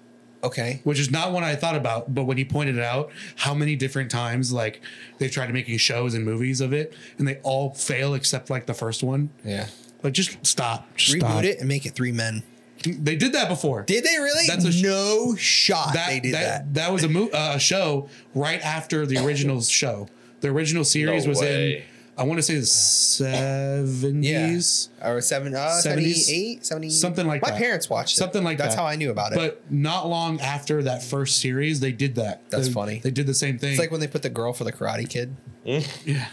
Okay. 0.42 0.80
which 0.84 0.98
is 1.00 1.10
not 1.10 1.32
one 1.32 1.42
I 1.44 1.54
thought 1.56 1.74
about, 1.76 2.14
but 2.14 2.24
when 2.24 2.36
he 2.36 2.44
pointed 2.44 2.76
it 2.76 2.82
out, 2.84 3.10
how 3.36 3.54
many 3.54 3.76
different 3.76 4.10
times 4.10 4.52
like 4.52 4.80
they've 5.18 5.30
tried 5.30 5.46
to 5.48 5.52
making 5.52 5.78
shows 5.78 6.14
and 6.14 6.24
movies 6.24 6.60
of 6.60 6.72
it, 6.72 6.92
and 7.18 7.26
they 7.28 7.36
all 7.42 7.70
fail 7.74 8.14
except 8.14 8.50
like 8.50 8.66
the 8.66 8.74
first 8.74 9.02
one. 9.02 9.30
Yeah. 9.44 9.66
Like 10.04 10.12
just 10.12 10.44
stop. 10.46 10.86
Just 10.96 11.16
Reboot 11.16 11.20
stop. 11.20 11.44
it 11.44 11.58
and 11.58 11.68
make 11.68 11.86
it 11.86 11.94
three 11.94 12.12
men. 12.12 12.42
They 12.84 13.16
did 13.16 13.32
that 13.32 13.48
before. 13.48 13.82
Did 13.82 14.04
they 14.04 14.18
really? 14.18 14.46
That's 14.46 14.66
a 14.66 14.72
sh- 14.72 14.82
no 14.82 15.34
shot. 15.36 15.94
that 15.94 16.08
they 16.10 16.20
did 16.20 16.34
that. 16.34 16.74
that, 16.74 16.74
that 16.74 16.92
was 16.92 17.02
a 17.02 17.08
mo- 17.08 17.30
uh, 17.32 17.54
a 17.56 17.58
show 17.58 18.08
right 18.34 18.62
after 18.64 19.06
the 19.06 19.24
original 19.24 19.62
show. 19.62 20.06
The 20.42 20.48
original 20.48 20.84
series 20.84 21.24
No 21.24 21.30
was 21.30 21.40
way. 21.40 21.76
in 21.78 21.82
I 22.16 22.22
want 22.24 22.38
to 22.38 22.42
say 22.42 22.54
the 22.60 22.66
seventies. 22.66 24.88
Or 25.02 25.20
seven, 25.20 25.52
uh, 25.54 25.58
70s? 25.58 25.82
78, 25.82 26.66
70, 26.66 26.90
Something 26.90 27.26
like 27.26 27.40
that. 27.40 27.46
My 27.46 27.52
that. 27.52 27.58
parents 27.64 27.90
watched 27.90 28.16
it. 28.16 28.20
Something 28.20 28.44
like 28.44 28.58
that. 28.58 28.64
That's 28.64 28.74
that. 28.76 28.82
how 28.82 28.86
I 28.86 28.94
knew 28.96 29.10
about 29.10 29.32
it. 29.32 29.36
But 29.36 29.62
not 29.70 30.06
long 30.08 30.40
after 30.40 30.82
that 30.84 31.02
first 31.02 31.40
series, 31.40 31.80
they 31.80 31.92
did 31.92 32.14
that. 32.16 32.48
That's 32.50 32.68
They- 32.68 32.72
funny. 32.74 33.00
They 33.02 33.10
did 33.10 33.26
the 33.26 33.34
same 33.34 33.58
thing. 33.58 33.70
it's 33.72 33.80
like 33.80 33.90
when 33.90 34.00
they 34.00 34.06
put 34.06 34.22
the 34.22 34.30
girl 34.30 34.52
for 34.52 34.62
the 34.64 34.72
Karate 34.72 35.08
Kid. 35.08 35.34
yeah. 35.64 36.28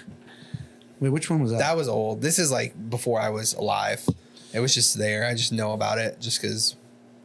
Wait, 1.02 1.10
which 1.10 1.30
one 1.30 1.42
was 1.42 1.52
that? 1.52 1.58
That 1.58 1.76
was 1.76 1.90
old. 1.90 2.22
This 2.22 2.40
is 2.40 2.50
like 2.52 2.74
before 2.90 3.20
I 3.20 3.30
was 3.30 3.54
alive. 3.54 4.08
It 4.54 4.60
was 4.62 4.74
just 4.74 4.98
there. 4.98 5.26
I 5.26 5.34
just 5.34 5.52
know 5.52 5.74
about 5.74 5.98
it 5.98 6.22
just 6.22 6.42
because 6.42 6.78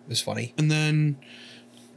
it 0.07 0.09
was 0.09 0.21
funny. 0.21 0.53
and 0.59 0.69
then 0.71 1.17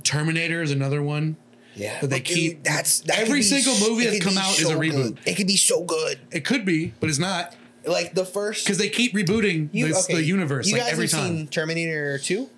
Terminator 0.03 0.61
is 0.61 0.71
another 0.71 1.01
one. 1.01 1.37
Yeah, 1.75 1.97
But 2.01 2.09
they 2.09 2.19
but 2.19 2.25
dude, 2.25 2.35
keep- 2.35 2.63
that's 2.63 2.99
that 3.01 3.19
every 3.19 3.27
could 3.27 3.35
be 3.35 3.41
single 3.61 3.73
s- 3.73 3.87
movie 3.87 4.03
it 4.05 4.11
that's 4.11 4.23
come 4.25 4.33
be 4.33 4.39
out 4.39 4.59
is 4.59 4.69
a 4.69 4.73
reboot. 4.75 4.91
good. 4.91 5.19
It 5.25 5.35
could 5.35 5.47
be 5.47 5.55
so 5.55 5.83
good. 5.83 6.19
It 6.31 6.43
could 6.43 6.65
be, 6.65 6.93
but 6.99 7.09
it's 7.09 7.19
not 7.19 7.55
Like 7.85 8.13
the 8.15 8.25
first 8.25 8.65
because 8.65 8.77
they 8.79 8.89
keep 8.89 9.13
rebooting 9.13 9.69
you, 9.71 9.87
this, 9.87 10.03
okay, 10.05 10.15
the 10.15 10.23
universe 10.23 10.67
You 10.67 10.73
like 10.73 10.83
guys 10.83 10.91
every 10.93 11.05
have 11.05 11.11
time. 11.11 11.27
seen 11.37 11.47
Terminator 11.47 12.17
Two 12.17 12.49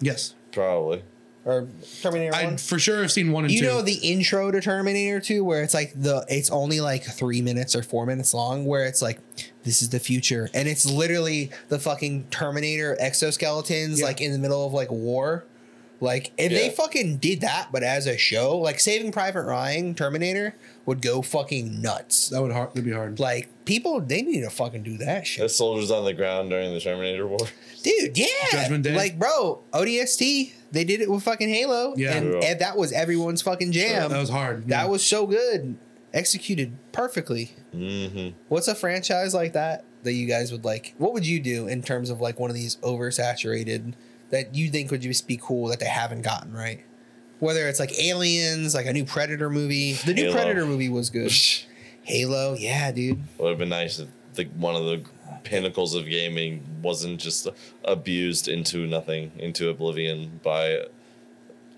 yes, 0.00 0.34
Probably. 0.50 1.02
Or 1.44 1.68
Terminator 2.02 2.34
I 2.34 2.44
One? 2.44 2.56
for 2.56 2.78
sure 2.78 3.02
have 3.02 3.12
seen 3.12 3.30
one 3.32 3.44
and 3.44 3.52
You 3.52 3.60
two. 3.60 3.66
know 3.66 3.82
the 3.82 3.94
intro 3.96 4.50
to 4.50 4.60
Terminator 4.60 5.20
2 5.20 5.44
where 5.44 5.62
it's 5.62 5.74
like 5.74 5.92
the 5.94 6.24
it's 6.28 6.50
only 6.50 6.80
like 6.80 7.04
3 7.04 7.42
minutes 7.42 7.74
or 7.76 7.82
4 7.82 8.06
minutes 8.06 8.32
long 8.34 8.64
where 8.64 8.86
it's 8.86 9.02
like 9.02 9.18
this 9.64 9.82
is 9.82 9.90
the 9.90 10.00
future 10.00 10.48
and 10.54 10.68
it's 10.68 10.86
literally 10.86 11.50
the 11.68 11.78
fucking 11.78 12.24
Terminator 12.30 12.96
exoskeletons 13.00 13.98
Yeah. 13.98 14.06
like 14.06 14.20
in 14.20 14.32
the 14.32 14.38
middle 14.38 14.66
of 14.66 14.72
like 14.72 14.90
war. 14.90 15.44
Like 16.00 16.32
if 16.36 16.50
they 16.50 16.70
fucking 16.70 17.18
did 17.18 17.40
that 17.42 17.68
but 17.72 17.82
as 17.82 18.06
a 18.06 18.16
show, 18.18 18.58
like 18.58 18.80
Saving 18.80 19.12
Private 19.12 19.44
Ryan 19.44 19.94
Terminator 19.94 20.54
would 20.86 21.00
go 21.00 21.22
fucking 21.22 21.80
nuts. 21.80 22.28
that 22.28 22.42
would 22.42 22.52
hard. 22.52 22.70
That'd 22.70 22.84
be 22.84 22.92
hard. 22.92 23.18
Like 23.20 23.48
people 23.64 24.00
they 24.00 24.22
need 24.22 24.42
to 24.42 24.50
fucking 24.50 24.82
do 24.82 24.98
that 24.98 25.26
shit. 25.26 25.42
The 25.44 25.48
soldiers 25.48 25.90
on 25.90 26.04
the 26.04 26.12
ground 26.12 26.50
during 26.50 26.74
the 26.74 26.80
Terminator 26.80 27.26
War. 27.26 27.38
Dude, 27.82 28.16
yeah. 28.18 28.26
Judgment 28.50 28.82
Day? 28.84 28.94
Like, 28.96 29.18
bro, 29.18 29.62
ODST, 29.72 30.52
they 30.72 30.84
did 30.84 31.00
it 31.00 31.10
with 31.10 31.22
fucking 31.22 31.48
Halo. 31.48 31.94
Yeah. 31.96 32.14
And, 32.16 32.42
and 32.42 32.60
that 32.60 32.76
was 32.76 32.92
everyone's 32.92 33.42
fucking 33.42 33.72
jam. 33.72 34.10
that 34.10 34.18
was 34.18 34.30
hard. 34.30 34.68
That 34.68 34.88
was 34.88 35.04
so 35.04 35.26
good. 35.26 35.76
Executed 36.12 36.76
perfectly. 36.92 37.52
hmm 37.72 38.28
What's 38.48 38.68
a 38.68 38.74
franchise 38.74 39.34
like 39.34 39.52
that 39.54 39.84
that 40.02 40.12
you 40.12 40.26
guys 40.26 40.52
would 40.52 40.64
like? 40.64 40.94
What 40.98 41.12
would 41.12 41.26
you 41.26 41.40
do 41.40 41.66
in 41.66 41.82
terms 41.82 42.08
of 42.10 42.20
like 42.20 42.38
one 42.38 42.50
of 42.50 42.56
these 42.56 42.76
oversaturated 42.76 43.94
that 44.34 44.54
you 44.54 44.68
think 44.68 44.90
would 44.90 45.00
just 45.00 45.28
be 45.28 45.38
cool 45.40 45.68
that 45.68 45.78
they 45.78 45.86
haven't 45.86 46.22
gotten 46.22 46.52
right? 46.52 46.84
Whether 47.38 47.68
it's 47.68 47.78
like 47.78 47.96
Aliens, 48.00 48.74
like 48.74 48.86
a 48.86 48.92
new 48.92 49.04
Predator 49.04 49.48
movie. 49.48 49.92
The 49.94 50.14
new 50.14 50.24
Halo. 50.24 50.34
Predator 50.34 50.66
movie 50.66 50.88
was 50.88 51.10
good. 51.10 51.32
Halo, 52.02 52.54
yeah, 52.58 52.90
dude. 52.90 53.22
Would 53.38 53.50
have 53.50 53.58
been 53.58 53.68
nice 53.68 53.98
if 53.98 54.08
the, 54.34 54.44
one 54.56 54.74
of 54.74 54.84
the 54.84 55.04
pinnacles 55.44 55.94
of 55.94 56.06
gaming 56.06 56.64
wasn't 56.82 57.20
just 57.20 57.48
abused 57.84 58.48
into 58.48 58.86
nothing, 58.86 59.32
into 59.38 59.68
oblivion 59.68 60.40
by 60.42 60.64
a, 60.64 60.84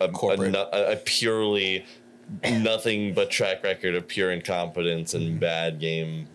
a, 0.00 0.08
Corporate. 0.08 0.54
a- 0.54 0.92
a 0.92 0.96
purely 0.96 1.84
nothing 2.42 3.12
but 3.14 3.30
track 3.30 3.62
record 3.62 3.94
of 3.94 4.08
pure 4.08 4.32
incompetence 4.32 5.14
and 5.14 5.24
mm-hmm. 5.24 5.38
bad 5.38 5.78
game 5.78 6.28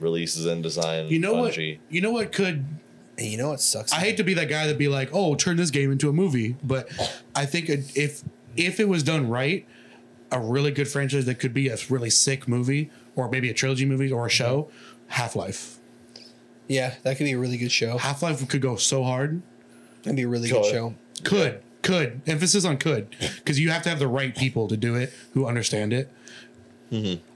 releases 0.00 0.44
and 0.46 0.62
design. 0.62 1.08
You 1.08 1.18
know 1.18 1.34
what? 1.34 1.56
You 1.56 2.00
know 2.00 2.12
what 2.12 2.32
could 2.32 2.64
And 3.18 3.26
you 3.26 3.36
know 3.36 3.50
what 3.50 3.60
sucks? 3.60 3.92
I 3.92 3.96
hate 3.96 4.16
to 4.16 4.24
be 4.24 4.34
that 4.34 4.48
guy 4.48 4.66
that 4.66 4.78
be 4.78 4.88
like, 4.88 5.10
"Oh, 5.12 5.34
turn 5.34 5.56
this 5.56 5.70
game 5.70 5.92
into 5.92 6.08
a 6.08 6.12
movie," 6.12 6.56
but 6.62 6.88
I 7.34 7.44
think 7.46 7.68
if 7.68 8.22
if 8.56 8.80
it 8.80 8.88
was 8.88 9.02
done 9.02 9.28
right, 9.28 9.66
a 10.30 10.40
really 10.40 10.70
good 10.70 10.88
franchise 10.88 11.26
that 11.26 11.36
could 11.36 11.52
be 11.52 11.68
a 11.68 11.76
really 11.90 12.10
sick 12.10 12.48
movie, 12.48 12.90
or 13.14 13.28
maybe 13.28 13.50
a 13.50 13.54
trilogy 13.54 13.84
movie 13.84 14.10
or 14.10 14.26
a 14.26 14.30
show, 14.30 14.70
Half 15.08 15.36
Life. 15.36 15.78
Yeah, 16.68 16.94
that 17.02 17.18
could 17.18 17.24
be 17.24 17.32
a 17.32 17.38
really 17.38 17.58
good 17.58 17.72
show. 17.72 17.98
Half 17.98 18.22
Life 18.22 18.46
could 18.48 18.62
go 18.62 18.76
so 18.76 19.04
hard. 19.04 19.42
That'd 20.02 20.16
be 20.16 20.22
a 20.22 20.28
really 20.28 20.48
Could. 20.48 20.62
good 20.62 20.72
show. 20.72 20.94
Could 21.22 21.62
could 21.82 22.22
emphasis 22.26 22.64
on 22.64 22.76
could 22.78 23.14
because 23.36 23.58
you 23.58 23.70
have 23.70 23.82
to 23.82 23.88
have 23.88 23.98
the 23.98 24.08
right 24.08 24.34
people 24.36 24.68
to 24.68 24.76
do 24.76 24.94
it 24.94 25.12
who 25.34 25.46
understand 25.46 25.92
it. 25.92 26.10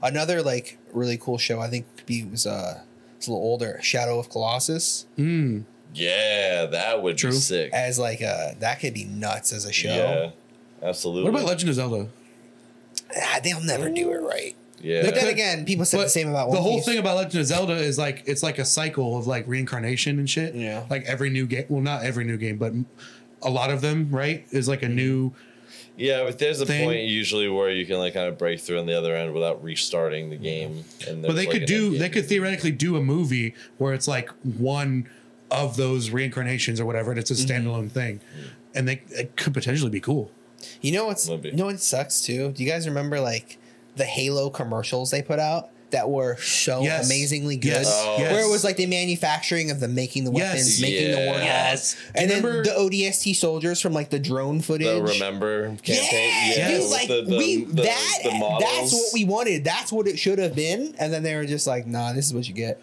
Another 0.01 0.41
like 0.41 0.77
really 0.93 1.17
cool 1.17 1.37
show 1.37 1.59
I 1.59 1.67
think 1.69 1.85
could 1.97 2.05
be 2.05 2.23
was 2.23 2.45
uh 2.47 2.81
it's 3.17 3.27
a 3.27 3.31
little 3.31 3.45
older, 3.45 3.79
Shadow 3.81 4.17
of 4.19 4.29
Colossus. 4.29 5.05
Yeah, 5.93 6.65
that 6.67 7.01
would 7.01 7.17
True. 7.17 7.31
be 7.31 7.35
sick. 7.37 7.73
As 7.73 7.97
like 7.97 8.21
uh 8.21 8.51
that 8.59 8.79
could 8.79 8.93
be 8.93 9.05
nuts 9.05 9.51
as 9.53 9.65
a 9.65 9.71
show. 9.71 9.89
Yeah, 10.81 10.87
absolutely. 10.87 11.23
What 11.31 11.37
about 11.37 11.47
Legend 11.47 11.69
of 11.69 11.75
Zelda? 11.75 12.07
Ah, 13.15 13.39
they'll 13.43 13.61
never 13.61 13.89
do 13.89 14.11
it 14.11 14.17
right. 14.21 14.55
Yeah, 14.79 15.01
But 15.05 15.15
then 15.15 15.27
again, 15.27 15.65
people 15.65 15.85
said 15.85 16.01
the 16.01 16.09
same 16.09 16.29
about 16.29 16.51
the 16.51 16.61
whole 16.61 16.75
Piece. 16.75 16.85
thing 16.85 16.99
about 16.99 17.15
Legend 17.17 17.41
of 17.41 17.45
Zelda 17.47 17.73
is 17.73 17.97
like 17.97 18.21
it's 18.27 18.43
like 18.43 18.59
a 18.59 18.65
cycle 18.65 19.17
of 19.17 19.25
like 19.25 19.47
reincarnation 19.47 20.19
and 20.19 20.29
shit. 20.29 20.53
Yeah. 20.53 20.85
Like 20.89 21.03
every 21.05 21.29
new 21.31 21.47
game, 21.47 21.65
well, 21.69 21.81
not 21.81 22.03
every 22.03 22.25
new 22.25 22.37
game, 22.37 22.57
but 22.57 22.73
a 23.41 23.49
lot 23.49 23.71
of 23.71 23.81
them, 23.81 24.09
right? 24.11 24.45
Is 24.51 24.67
like 24.67 24.83
a 24.83 24.89
new. 24.89 25.33
Yeah, 25.97 26.23
but 26.23 26.37
there's 26.39 26.61
a 26.61 26.65
thing. 26.65 26.85
point 26.85 27.01
usually 27.05 27.49
where 27.49 27.69
you 27.71 27.85
can 27.85 27.97
like 27.97 28.13
kind 28.13 28.27
of 28.27 28.37
break 28.37 28.59
through 28.59 28.79
on 28.79 28.85
the 28.85 28.97
other 28.97 29.15
end 29.15 29.33
without 29.33 29.63
restarting 29.63 30.29
the 30.29 30.35
game. 30.37 30.85
And 31.07 31.23
But 31.23 31.35
they 31.35 31.45
like, 31.47 31.49
could 31.51 31.61
an 31.63 31.67
do. 31.67 31.97
They 31.97 32.09
could 32.09 32.25
theoretically 32.27 32.71
do 32.71 32.95
a 32.97 33.01
movie 33.01 33.55
where 33.79 33.93
it's 33.93 34.07
like 34.07 34.29
one 34.43 35.09
of 35.49 35.75
those 35.75 36.09
reincarnations 36.11 36.79
or 36.79 36.85
whatever, 36.85 37.09
and 37.11 37.19
it's 37.19 37.31
a 37.31 37.33
Mm-hmm. 37.33 37.67
standalone 37.67 37.91
thing, 37.91 38.19
and 38.75 38.87
they 38.87 39.01
it 39.09 39.35
could 39.37 39.53
potentially 39.53 39.89
be 39.89 39.99
cool. 39.99 40.29
You 40.81 40.91
know 40.91 41.05
what's 41.07 41.27
Would 41.29 41.41
be. 41.41 41.49
you 41.49 41.55
know 41.55 41.65
what 41.65 41.79
sucks 41.79 42.21
too? 42.21 42.51
Do 42.51 42.63
you 42.63 42.69
guys 42.69 42.87
remember 42.87 43.19
like 43.19 43.57
the 43.95 44.05
Halo 44.05 44.49
commercials 44.49 45.09
they 45.11 45.21
put 45.21 45.39
out 45.39 45.69
that 45.91 46.09
were 46.09 46.35
so 46.37 46.81
Yes. 46.81 47.05
amazingly 47.05 47.55
good? 47.55 47.69
Yes. 47.69 47.87
Oh. 47.89 48.17
Yes. 48.19 48.31
Where 48.33 48.43
it 48.45 48.49
was 48.49 48.63
like 48.63 48.75
the 48.77 48.85
manufacturing 48.87 49.71
of 49.71 49.79
the 49.79 49.87
making 49.87 50.25
the 50.25 50.31
Yes. 50.31 50.53
weapons, 50.53 50.81
making 50.81 51.11
the 51.11 51.17
Yeah. 51.17 51.33
warthogs. 51.33 51.43
Yes. 51.45 51.95
And 52.15 52.29
then 52.29 52.41
the 52.41 52.73
ODST 52.75 53.33
soldiers 53.33 53.79
from 53.79 53.93
like 53.93 54.09
the 54.09 54.19
drone 54.19 54.61
footage. 54.61 54.87
the 54.87 55.01
remember 55.01 55.75
campaign. 55.83 56.31
Yeah, 56.57 56.67
dude, 56.71 56.89
like 56.91 57.07
the- 57.07 57.21
the- 57.23 57.37
we 57.37 57.63
the- 57.65 57.83
that 57.83 58.19
that's 58.59 58.93
what 58.93 59.13
we 59.13 59.23
wanted. 59.25 59.63
That's 59.63 59.91
what 59.91 60.07
it 60.07 60.19
should 60.19 60.39
have 60.39 60.55
been. 60.55 60.93
And 60.99 61.13
then 61.13 61.23
they 61.23 61.35
were 61.35 61.45
just 61.45 61.67
like, 61.67 61.87
nah, 61.87 62.13
this 62.13 62.25
is 62.27 62.33
what 62.33 62.47
you 62.47 62.53
get. 62.53 62.79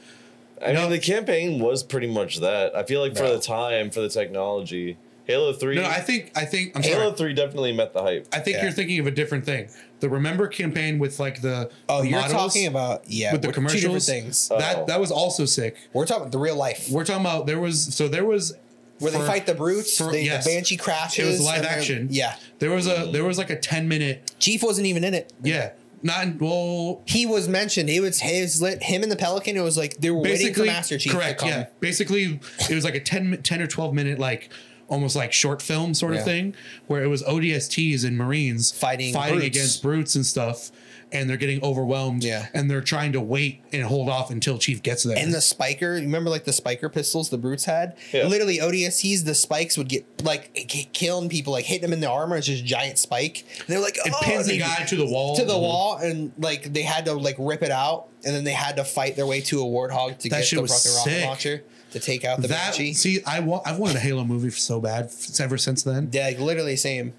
I 0.64 0.72
mean, 0.72 0.88
the 0.88 0.98
campaign 0.98 1.58
was 1.60 1.82
pretty 1.82 2.06
much 2.06 2.38
that. 2.40 2.74
I 2.74 2.84
feel 2.84 3.00
like 3.00 3.16
for 3.16 3.28
the 3.28 3.38
time, 3.38 3.90
for 3.90 4.00
the 4.00 4.08
technology, 4.08 4.96
Halo 5.26 5.52
Three. 5.54 5.76
No, 5.76 5.84
I 5.84 6.00
think 6.00 6.32
I 6.36 6.44
think 6.44 6.72
I'm 6.76 6.82
Halo 6.82 7.04
sorry. 7.06 7.16
Three 7.16 7.34
definitely 7.34 7.72
met 7.72 7.92
the 7.92 8.02
hype. 8.02 8.26
I 8.32 8.40
think 8.40 8.56
Yeah. 8.56 8.64
you're 8.64 8.72
thinking 8.72 8.98
of 9.00 9.06
a 9.06 9.10
different 9.10 9.44
thing. 9.46 9.68
The 10.00 10.08
Remember 10.10 10.46
campaign 10.48 10.98
with 10.98 11.18
like 11.18 11.40
the 11.40 11.70
Oh, 11.88 12.02
the 12.02 12.08
you're 12.08 12.20
models 12.20 12.52
talking 12.52 12.66
about 12.66 13.04
yeah, 13.06 13.32
with 13.32 13.40
the 13.42 13.48
we're- 13.48 13.54
commercials. 13.54 13.80
Two 13.82 13.86
different 13.88 14.04
things. 14.04 14.48
Oh. 14.50 14.58
That 14.58 14.86
that 14.88 15.00
was 15.00 15.10
also 15.10 15.44
sick. 15.46 15.76
We're 15.92 16.04
talking 16.06 16.22
about 16.24 16.32
the 16.32 16.38
real 16.38 16.56
life 16.56 16.88
We're 16.90 17.04
talking 17.04 17.22
about 17.24 17.46
there 17.46 17.58
was 17.60 17.94
so 17.94 18.06
there 18.08 18.24
was 18.24 18.54
where 18.98 19.10
they 19.12 19.18
for- 19.18 19.26
fight 19.26 19.46
the 19.46 19.54
brutes. 19.54 19.96
for- 19.96 20.12
they, 20.12 20.22
yes. 20.24 20.44
The 20.44 20.50
banshee 20.54 20.76
crashes. 20.76 21.24
It 21.24 21.30
was 21.30 21.40
live 21.40 21.56
and 21.58 21.64
then- 21.66 21.78
action. 21.78 22.08
Yeah, 22.10 22.36
There 22.58 22.70
was 22.70 22.86
a 22.86 23.08
there 23.10 23.24
was 23.24 23.38
like 23.38 23.50
a 23.50 23.56
ten 23.58 23.88
minute 23.88 24.32
Chief 24.38 24.62
wasn't 24.62 24.86
even 24.88 25.04
in 25.04 25.14
it. 25.14 25.32
yeah 25.42 25.70
not 26.02 26.38
well 26.38 27.00
He 27.06 27.24
was 27.24 27.48
mentioned. 27.48 27.88
It 27.88 28.00
was 28.00 28.20
his 28.20 28.60
lit 28.60 28.82
him 28.82 29.02
and 29.02 29.10
the 29.10 29.16
Pelican. 29.16 29.56
It 29.56 29.62
was 29.62 29.78
like 29.78 29.96
they 29.96 30.10
were 30.10 30.18
waiting 30.18 30.36
for 30.38 30.60
basically 30.60 30.66
Master 30.66 30.98
Chief 30.98 31.12
correct 31.12 31.38
to 31.40 31.44
come. 31.46 31.48
yeah 31.48 31.66
basically 31.80 32.40
it 32.68 32.74
was 32.74 32.84
like 32.84 32.94
a 32.94 33.00
10, 33.00 33.30
mi- 33.30 33.36
10 33.38 33.62
or 33.62 33.66
twelve 33.66 33.94
minute 33.94 34.18
like 34.18 34.50
almost 34.88 35.16
like 35.16 35.32
short 35.32 35.62
film 35.62 35.94
sort 35.94 36.14
of 36.14 36.24
thing 36.24 36.54
where 36.86 37.02
it 37.02 37.08
was 37.08 37.22
ODSTs 37.22 38.04
and 38.04 38.16
Marines 38.16 38.70
Fighting 38.72 39.12
fighting 39.14 39.38
brutes. 39.38 39.56
against 39.56 39.82
brutes 39.82 40.14
and 40.14 40.24
stuff. 40.26 40.70
And 41.12 41.30
they're 41.30 41.36
getting 41.36 41.62
overwhelmed, 41.62 42.24
Yeah. 42.24 42.48
and 42.54 42.68
they're 42.68 42.80
trying 42.80 43.12
to 43.12 43.20
wait 43.20 43.62
and 43.72 43.84
hold 43.84 44.08
off 44.08 44.32
until 44.32 44.58
Chief 44.58 44.82
gets 44.82 45.04
there. 45.04 45.16
And 45.16 45.32
the 45.32 45.40
spiker, 45.40 45.94
you 45.96 46.02
remember 46.02 46.28
like 46.28 46.44
the 46.44 46.52
spiker 46.52 46.88
pistols 46.88 47.30
the 47.30 47.38
brutes 47.38 47.66
had? 47.66 47.94
Yeah. 48.12 48.26
Literally 48.26 48.58
ODSTs, 48.58 49.24
the 49.24 49.34
spikes 49.36 49.78
would 49.78 49.88
get 49.88 50.04
like 50.24 50.52
k- 50.54 50.88
killing 50.92 51.28
people, 51.28 51.52
like 51.52 51.66
hitting 51.66 51.82
them 51.82 51.92
in 51.92 52.00
the 52.00 52.10
armor. 52.10 52.36
It's 52.36 52.48
just 52.48 52.64
giant 52.64 52.98
spike. 52.98 53.44
And 53.60 53.68
they're 53.68 53.78
like, 53.80 53.96
it 54.04 54.12
oh, 54.12 54.18
pins 54.24 54.46
the 54.48 54.58
guy 54.58 54.82
to 54.86 54.96
the 54.96 55.06
wall. 55.06 55.36
to 55.36 55.44
the 55.44 55.56
wall, 55.56 55.98
and 55.98 56.32
like 56.38 56.72
they 56.72 56.82
had 56.82 57.04
to 57.04 57.12
like 57.12 57.36
rip 57.38 57.62
it 57.62 57.70
out, 57.70 58.08
and 58.24 58.34
then 58.34 58.42
they 58.42 58.52
had 58.52 58.74
to 58.76 58.84
fight 58.84 59.14
their 59.14 59.26
way 59.26 59.40
to 59.42 59.60
a 59.60 59.64
warthog 59.64 60.18
to 60.20 60.28
That 60.30 60.38
get 60.38 60.46
shit 60.46 60.56
the 60.56 60.62
was 60.62 60.72
fucking 60.82 60.96
rocket 60.96 61.10
sick. 61.20 61.26
launcher 61.28 61.64
to 61.94 62.00
take 62.00 62.24
out 62.24 62.40
the 62.42 62.48
That 62.48 62.72
banshee. 62.72 62.92
see, 62.92 63.20
I 63.26 63.40
want 63.40 63.62
I've 63.66 63.78
wanted 63.78 63.96
a 63.96 64.00
Halo 64.00 64.24
movie 64.24 64.50
so 64.50 64.80
bad 64.80 65.06
f- 65.06 65.40
ever 65.40 65.56
since 65.58 65.82
then. 65.82 66.10
Yeah, 66.12 66.26
like 66.26 66.38
literally 66.38 66.76
same. 66.76 67.14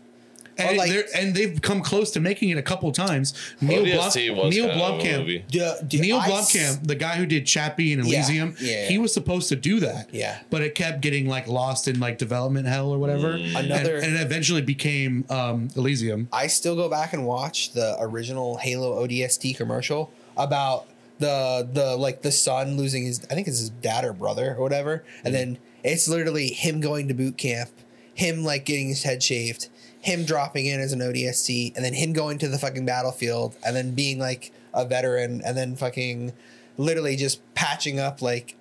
And, 0.58 0.78
like- 0.78 0.90
they're- 0.90 1.06
and 1.14 1.36
they've 1.36 1.62
come 1.62 1.82
close 1.82 2.12
to 2.12 2.22
making 2.22 2.48
it 2.48 2.58
a 2.58 2.62
couple 2.62 2.90
times. 2.94 3.34
Neil, 3.60 3.84
ODST 3.84 4.34
Blom, 4.34 4.46
was 4.48 4.56
Neil 4.56 4.70
kind 4.70 4.80
of 4.82 4.88
a 4.88 5.04
Blomkamp, 5.04 5.20
movie. 5.20 5.44
Yeah, 5.50 5.74
dude, 5.86 6.00
Neil 6.00 6.16
I 6.18 6.30
s- 6.30 6.32
Blomkamp, 6.56 6.88
the 6.88 6.96
guy 6.96 7.16
who 7.18 7.26
did 7.26 7.46
Chappie 7.46 7.92
and 7.92 8.08
Yeah, 8.08 8.20
Elysium, 8.20 8.56
yeah. 8.62 8.86
he 8.88 8.98
was 8.98 9.14
supposed 9.14 9.50
to 9.50 9.58
do 9.58 9.82
that. 9.82 10.08
Yeah. 10.14 10.38
but 10.50 10.62
it 10.62 10.74
kept 10.74 11.02
getting 11.02 11.28
like 11.28 11.48
lost 11.50 11.90
in 11.90 12.00
like 12.00 12.18
development 12.18 12.68
hell 12.68 12.90
or 12.90 12.98
whatever. 12.98 13.34
Mm. 13.34 13.48
And- 13.48 13.58
Another- 13.66 13.98
and, 13.98 14.16
it 14.16 14.22
eventually 14.22 14.62
became 14.62 15.26
um, 15.30 15.68
Elysium. 15.76 16.30
I 16.32 16.48
still 16.48 16.78
go 16.78 16.88
back 16.88 17.12
and 17.12 17.26
watch 17.26 17.74
the 17.74 17.98
original 18.00 18.56
Halo 18.58 19.06
ODST 19.06 19.58
commercial 19.58 20.10
about 20.38 20.86
the 21.20 21.68
the 21.72 21.96
like 21.96 22.22
the 22.22 22.32
son 22.32 22.78
losing 22.78 23.06
his 23.06 23.26
I 23.32 23.36
think 23.36 23.48
it's 23.48 23.60
his 23.60 23.70
dad 23.70 24.06
or 24.06 24.14
brother 24.14 24.56
or 24.58 24.62
whatever, 24.62 25.04
and 25.24 25.34
hmm. 25.34 25.40
then 25.40 25.58
it's 25.84 26.08
literally 26.08 26.48
him 26.48 26.82
going 26.82 27.08
to 27.08 27.14
boot 27.14 27.38
camp 27.38 27.70
him 28.16 28.44
like 28.44 28.66
getting 28.66 28.88
his 28.88 29.04
head 29.04 29.22
shaved, 29.22 29.70
him 30.02 30.26
dropping 30.26 30.66
in 30.66 30.80
as 30.80 30.94
an 30.94 31.00
ODST, 31.00 31.76
and 31.76 31.86
then 31.86 31.94
him 31.94 32.14
going 32.14 32.38
to 32.40 32.48
the 32.48 32.58
fucking 32.58 32.86
battlefield, 32.86 33.56
and 33.64 33.76
then 33.76 33.94
being 33.94 34.18
like 34.18 34.52
a 34.74 34.86
veteran, 34.86 35.42
and 35.46 35.56
then 35.56 35.76
fucking 35.76 36.34
literally 36.78 37.16
just 37.16 37.42
patching 37.54 38.00
up 38.00 38.22
like 38.22 38.56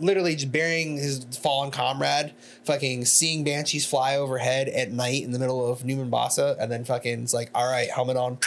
literally 0.00 0.34
just 0.34 0.50
burying 0.50 0.96
his 0.96 1.24
fallen 1.36 1.70
comrade, 1.70 2.32
fucking 2.64 3.04
seeing 3.04 3.44
banshees 3.44 3.86
fly 3.86 4.16
overhead 4.16 4.68
at 4.68 4.90
night 4.90 5.22
in 5.22 5.30
the 5.30 5.38
middle 5.38 5.70
of 5.70 5.84
New 5.84 5.96
Mombasa, 5.96 6.56
and 6.58 6.72
then 6.72 6.84
fucking 6.84 7.22
it's 7.22 7.34
like, 7.34 7.50
all 7.54 7.70
right, 7.70 7.90
helmet 7.90 8.16
on, 8.16 8.38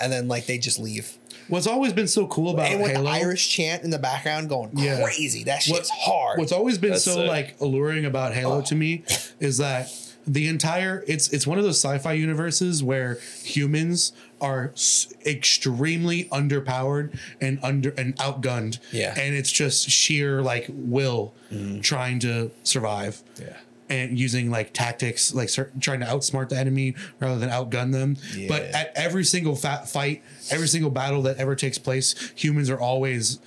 and 0.00 0.12
then 0.12 0.28
like 0.28 0.46
they 0.46 0.56
just 0.56 0.78
leave. 0.78 1.18
What's 1.50 1.66
always 1.66 1.92
been 1.92 2.08
so 2.08 2.26
cool 2.26 2.50
about 2.54 2.66
and 2.70 2.80
with 2.82 2.92
Halo, 2.92 3.04
the 3.04 3.10
Irish 3.10 3.48
chant 3.50 3.84
in 3.84 3.90
the 3.90 3.98
background 3.98 4.48
going 4.48 4.70
Yeah. 4.74 5.02
crazy. 5.02 5.44
That 5.44 5.62
What- 5.66 5.76
shit's 5.78 5.90
hard. 5.90 6.38
What's 6.38 6.52
always 6.52 6.78
been 6.78 6.90
That's 6.92 7.04
so 7.04 7.14
sick. 7.16 7.28
like 7.28 7.56
alluring 7.60 8.04
about 8.04 8.34
Halo 8.34 8.58
Oh. 8.58 8.62
to 8.62 8.74
me 8.74 9.02
is 9.40 9.58
that 9.58 9.90
the 10.26 10.46
entire 10.48 11.02
it's 11.08 11.28
it's 11.30 11.46
one 11.46 11.58
of 11.58 11.64
those 11.64 11.78
sci-fi 11.82 12.12
universes 12.12 12.82
where 12.82 13.18
humans 13.42 14.12
are 14.40 14.70
s- 14.74 15.08
extremely 15.26 16.24
underpowered 16.26 17.18
and 17.40 17.58
under 17.62 17.90
and 17.96 18.14
outgunned. 18.16 18.78
Yeah. 18.92 19.14
and 19.18 19.34
it's 19.34 19.50
just 19.50 19.90
sheer 19.90 20.42
like 20.42 20.66
will 20.68 21.34
mm-hmm. 21.52 21.80
trying 21.80 22.18
to 22.20 22.50
survive. 22.62 23.22
yeah. 23.40 23.56
And 23.90 24.18
using 24.18 24.50
like 24.50 24.72
tactics, 24.72 25.34
like 25.34 25.50
trying 25.80 26.00
to 26.00 26.06
outsmart 26.06 26.48
the 26.48 26.56
enemy 26.56 26.94
rather 27.18 27.38
than 27.38 27.50
outgun 27.50 27.92
them. 27.92 28.16
But 28.48 28.62
at 28.62 28.92
every 28.94 29.24
single 29.24 29.56
fat 29.56 29.88
fight, 29.88 30.22
every 30.50 30.68
single 30.68 30.90
battle 30.90 31.22
that 31.22 31.36
ever 31.38 31.54
takes 31.56 31.76
place, 31.76 32.32
humans 32.36 32.70
are 32.70 32.78
always 32.80 33.40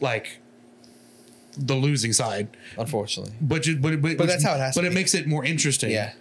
like 0.00 0.38
the 1.56 1.74
losing 1.74 2.12
side. 2.12 2.48
Unfortunately. 2.78 3.34
But 3.40 3.66
you, 3.66 3.76
but 3.76 4.00
but, 4.00 4.16
But 4.16 4.26
that's 4.26 4.42
how 4.42 4.54
it 4.54 4.58
has 4.58 4.74
But 4.74 4.84
it 4.86 4.88
be. 4.90 4.94
makes 4.94 5.14
it 5.14 5.26
more 5.26 5.44
interesting. 5.44 5.90
Yeah. 5.90 6.12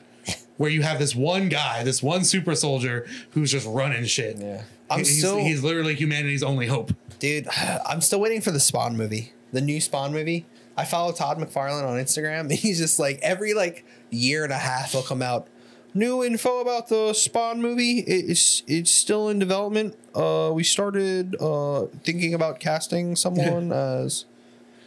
where 0.58 0.69
you 0.69 0.82
have 0.82 0.99
this 0.99 1.16
one 1.16 1.48
guy, 1.48 1.83
this 1.83 2.03
one 2.03 2.24
super 2.25 2.53
soldier 2.56 3.08
who's 3.32 3.51
just 3.51 3.66
running 3.66 4.03
shit. 4.06 4.38
Yeah. 4.38 4.64
I'm 4.91 4.99
he's, 4.99 5.19
still 5.19 5.38
he's 5.38 5.64
literally 5.64 5.95
humanity's 5.95 6.43
only 6.43 6.67
hope. 6.67 6.91
dude, 7.19 7.48
I'm 7.88 8.01
still 8.01 8.19
waiting 8.19 8.41
for 8.41 8.51
the 8.51 8.59
Spawn 8.59 8.98
movie. 8.98 9.32
The 9.53 9.61
new 9.61 9.80
Spawn 9.80 10.11
movie. 10.11 10.45
I 10.80 10.85
follow 10.85 11.11
Todd 11.11 11.38
McFarlane 11.38 11.85
on 11.85 11.98
Instagram 11.99 12.41
and 12.41 12.51
he's 12.64 12.77
just 12.77 12.99
like 12.99 13.19
every 13.22 13.53
like 13.53 13.85
year 14.09 14.45
and 14.45 14.53
a 14.53 14.58
half 14.58 14.93
he'll 14.93 15.03
come 15.03 15.22
out. 15.22 15.48
New 15.93 16.24
info 16.24 16.61
about 16.61 16.88
the 16.88 17.14
Spawn 17.14 17.61
movie. 17.61 17.99
It's 17.99 18.64
it's 18.66 18.90
still 18.90 19.27
in 19.27 19.40
development. 19.40 19.95
Uh 20.16 20.51
we 20.53 20.64
started 20.64 21.35
uh 21.41 21.88
thinking 22.03 22.33
about 22.33 22.59
casting 22.61 23.16
someone 23.25 23.74
as 23.74 24.25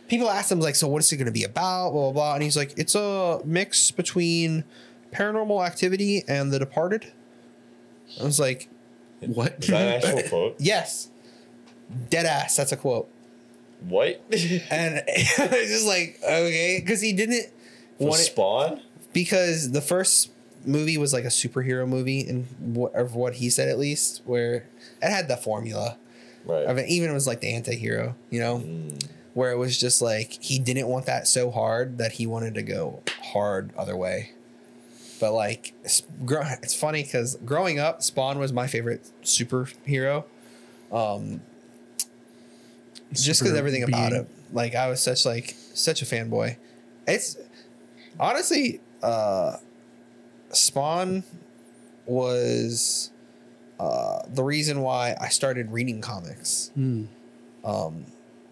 people 0.09 0.31
ask 0.31 0.51
him 0.51 0.61
like, 0.61 0.77
so 0.77 0.89
what 0.89 1.03
is 1.03 1.13
it 1.13 1.19
gonna 1.19 1.31
be 1.31 1.45
about? 1.45 1.91
Blah 1.91 2.03
blah 2.05 2.13
blah. 2.13 2.35
And 2.35 2.43
he's 2.43 2.57
like, 2.57 2.73
it's 2.79 2.95
a 2.95 3.41
mix 3.45 3.91
between 3.91 4.65
paranormal 5.13 5.67
activity 5.67 6.23
and 6.27 6.51
the 6.51 6.59
departed. 6.59 7.13
I 8.19 8.25
was 8.25 8.41
like, 8.41 8.69
What? 9.21 9.57
Is 9.61 9.67
that 9.69 10.05
an 10.05 10.11
actual 10.11 10.29
quote? 10.31 10.57
Yes. 10.59 11.11
Dead 12.09 12.25
ass. 12.25 12.57
That's 12.57 12.73
a 12.73 12.77
quote. 12.79 13.11
What? 13.89 14.23
And 14.71 15.03
it's 15.07 15.71
just 15.71 15.87
like, 15.87 16.19
okay. 16.23 16.81
Because 16.81 17.01
he 17.01 17.13
didn't 17.13 17.47
For 17.99 18.09
want 18.09 18.21
it. 18.21 18.25
Spawn? 18.25 18.81
Because 19.13 19.73
the 19.73 19.81
first 19.81 20.31
movie 20.65 20.97
was 20.97 21.13
like 21.13 21.25
a 21.25 21.29
superhero 21.29 21.87
movie, 21.87 22.27
and 22.27 22.47
what, 22.61 22.95
of 22.95 23.15
what 23.15 23.35
he 23.35 23.51
said 23.51 23.69
at 23.69 23.79
least, 23.79 24.23
where 24.25 24.67
it 25.03 25.11
had 25.11 25.29
the 25.29 25.37
formula. 25.37 25.99
Right. 26.45 26.67
I 26.67 26.73
mean, 26.73 26.87
even 26.87 27.11
it 27.11 27.15
was 27.15 27.27
like 27.27 27.41
the 27.41 27.53
anti 27.53 27.77
hero, 27.77 28.15
you 28.31 28.41
know? 28.41 28.59
Mm. 28.59 29.09
Where 29.35 29.51
it 29.51 29.57
was 29.57 29.79
just 29.79 30.03
like 30.03 30.43
he 30.43 30.59
didn't 30.59 30.89
want 30.89 31.07
that 31.07 31.27
so 31.27 31.51
hard 31.51 31.97
that 31.99 32.13
he 32.13 32.27
wanted 32.27 32.55
to 32.55 32.63
go 32.63 33.03
hard 33.33 33.71
other 33.79 33.97
way. 33.97 34.33
But 35.21 35.33
like, 35.33 35.73
it's, 35.85 36.03
gr- 36.27 36.43
it's 36.63 36.75
funny 36.75 37.03
because 37.03 37.37
growing 37.45 37.79
up, 37.79 38.03
Spawn 38.03 38.39
was 38.39 38.53
my 38.53 38.67
favorite 38.67 39.09
superhero. 39.23 40.25
Um, 40.91 41.41
just 43.13 43.41
because 43.41 43.57
everything 43.57 43.83
about 43.83 44.13
it, 44.13 44.29
like 44.53 44.75
I 44.75 44.89
was 44.89 45.01
such 45.01 45.25
like 45.27 45.55
such 45.75 46.03
a 46.03 46.05
fanboy. 46.05 46.57
It's 47.07 47.37
honestly, 48.21 48.81
uh, 49.03 49.57
Spawn 50.51 51.25
was 52.07 53.11
uh, 53.81 54.21
the 54.29 54.43
reason 54.45 54.81
why 54.81 55.17
I 55.21 55.29
started 55.29 55.71
reading 55.73 56.01
comics 56.01 56.71
Hmm. 56.75 57.05
um, 57.65 58.07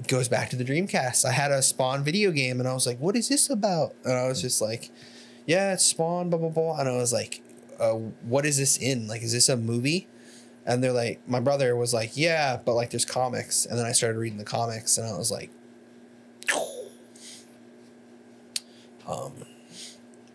goes 0.08 0.28
back 0.28 0.50
to 0.50 0.56
the 0.56 0.64
Dreamcast. 0.64 1.24
I 1.24 1.32
had 1.32 1.50
a 1.50 1.62
Spawn 1.62 2.02
video 2.02 2.30
game, 2.30 2.58
and 2.58 2.68
I 2.68 2.72
was 2.74 2.86
like, 2.86 2.98
"What 2.98 3.16
is 3.16 3.28
this 3.28 3.50
about?" 3.50 3.94
And 4.04 4.14
I 4.14 4.26
was 4.28 4.40
just 4.40 4.60
like, 4.60 4.90
"Yeah, 5.46 5.74
it's 5.74 5.84
Spawn." 5.84 6.30
Blah 6.30 6.38
blah 6.38 6.48
blah. 6.48 6.78
And 6.80 6.88
I 6.88 6.96
was 6.96 7.12
like, 7.12 7.42
uh, 7.78 7.92
"What 8.24 8.46
is 8.46 8.56
this 8.56 8.76
in? 8.78 9.06
Like, 9.08 9.22
is 9.22 9.32
this 9.32 9.48
a 9.48 9.56
movie?" 9.56 10.08
And 10.66 10.84
they're 10.84 10.92
like, 10.92 11.26
my 11.28 11.40
brother 11.40 11.74
was 11.74 11.94
like, 11.94 12.16
"Yeah, 12.16 12.58
but 12.64 12.74
like, 12.74 12.90
there's 12.90 13.04
comics." 13.04 13.66
And 13.66 13.78
then 13.78 13.86
I 13.86 13.92
started 13.92 14.18
reading 14.18 14.38
the 14.38 14.44
comics, 14.44 14.98
and 14.98 15.08
I 15.08 15.16
was 15.16 15.30
like, 15.30 15.50
um, 19.08 19.32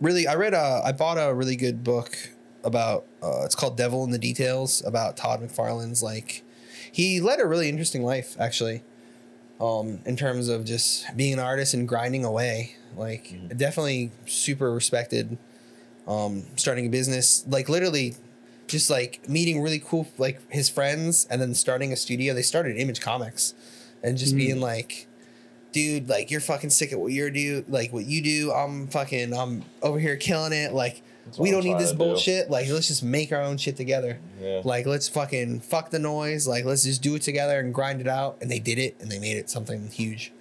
really, 0.02 0.28
I 0.28 0.36
read 0.36 0.54
a, 0.54 0.82
I 0.84 0.92
bought 0.92 1.18
a 1.18 1.34
really 1.34 1.56
good 1.56 1.84
book 1.84 2.18
about. 2.64 3.06
Uh, 3.22 3.44
it's 3.46 3.56
called 3.56 3.78
Devil 3.78 4.04
in 4.04 4.12
the 4.12 4.20
Details 4.20 4.84
about 4.86 5.18
Todd 5.18 5.42
McFarlane's 5.42 6.02
like. 6.02 6.44
He 6.92 7.20
led 7.20 7.42
a 7.42 7.46
really 7.46 7.68
interesting 7.68 8.04
life, 8.04 8.38
actually 8.40 8.82
um, 9.60 10.00
in 10.06 10.16
terms 10.16 10.50
of 10.50 10.66
just 10.66 11.06
being 11.16 11.34
an 11.34 11.40
artist 11.40 11.74
and 11.74 11.88
grinding 11.88 12.26
away. 12.26 12.76
Like 12.96 13.34
definitely 13.56 14.12
super 14.26 14.74
respected. 14.74 15.38
Um, 16.08 16.46
starting 16.56 16.86
a 16.86 16.90
business, 16.90 17.44
like 17.48 17.68
literally, 17.68 18.16
just 18.68 18.90
like 18.90 19.28
meeting 19.30 19.62
really 19.62 19.80
cool 19.80 20.08
like 20.18 20.40
his 20.52 20.70
friends, 20.70 21.26
and 21.30 21.42
then 21.42 21.54
starting 21.54 21.94
a 21.94 21.96
studio. 21.96 22.34
They 22.34 22.42
started 22.42 22.78
Image 22.78 23.02
Comics, 23.02 23.54
and 24.04 24.18
just 24.18 24.34
hmm. 24.34 24.40
being 24.40 24.62
like, 24.62 25.08
dude, 25.72 26.08
like 26.08 26.32
you're 26.32 26.42
fucking 26.42 26.70
sick 26.70 26.94
at 26.94 27.00
what 27.00 27.12
you're 27.12 27.30
do, 27.30 27.66
like 27.68 27.92
what 27.92 28.06
you 28.06 28.22
do. 28.24 28.52
I'm 28.52 28.88
fucking, 28.88 29.34
I'm 29.34 29.64
over 29.82 30.00
here 30.00 30.16
killing 30.16 30.54
it. 30.54 30.74
Like 30.74 31.02
we 31.38 31.52
don't 31.52 31.64
need 31.64 31.78
this 31.78 31.92
to 31.92 31.96
do. 31.96 31.98
bullshit. 31.98 32.50
Like 32.50 32.70
let's 32.70 32.88
just 32.88 33.04
make 33.04 33.32
our 33.32 33.42
own 33.42 33.58
shit 33.58 33.76
together. 33.76 34.20
Yeah. 34.42 34.62
Like 34.64 34.86
let's 34.86 35.10
fucking 35.10 35.62
fuck 35.62 35.90
the 35.90 36.00
noise. 36.00 36.48
Like 36.48 36.66
let's 36.66 36.84
just 36.84 37.02
do 37.02 37.16
it 37.16 37.22
together 37.24 37.60
and 37.60 37.74
grind 37.74 38.02
it 38.02 38.08
out. 38.08 38.38
And 38.42 38.50
they 38.50 38.60
did 38.60 38.80
it, 38.80 38.96
and 39.00 39.12
they 39.12 39.20
made 39.20 39.38
it 39.38 39.50
something 39.50 39.90
huge. 39.90 40.32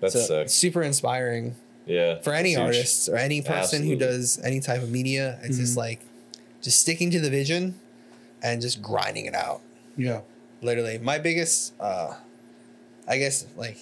That's 0.00 0.14
So 0.14 0.20
sick. 0.20 0.48
super 0.48 0.82
inspiring 0.82 1.56
Yeah. 1.86 2.20
for 2.20 2.32
any 2.32 2.52
It's 2.52 2.58
huge. 2.58 2.66
artist 2.66 3.08
or 3.08 3.16
any 3.16 3.42
person 3.42 3.84
who 3.84 3.96
does 3.96 4.38
any 4.42 4.60
type 4.60 4.82
of 4.82 4.90
media. 4.90 5.38
It's 5.42 5.58
just 5.58 5.74
hmm. 5.74 5.80
like 5.80 6.00
just 6.64 6.80
sticking 6.80 7.10
to 7.12 7.20
the 7.20 7.30
vision 7.30 7.78
and 8.42 8.60
just 8.60 8.82
grinding 8.82 9.26
it 9.26 9.34
out. 9.34 9.60
Yeah. 9.96 10.22
Literally, 10.62 10.98
my 10.98 11.18
biggest, 11.18 11.74
uh, 11.78 12.14
I 13.06 13.18
guess, 13.18 13.46
like, 13.56 13.78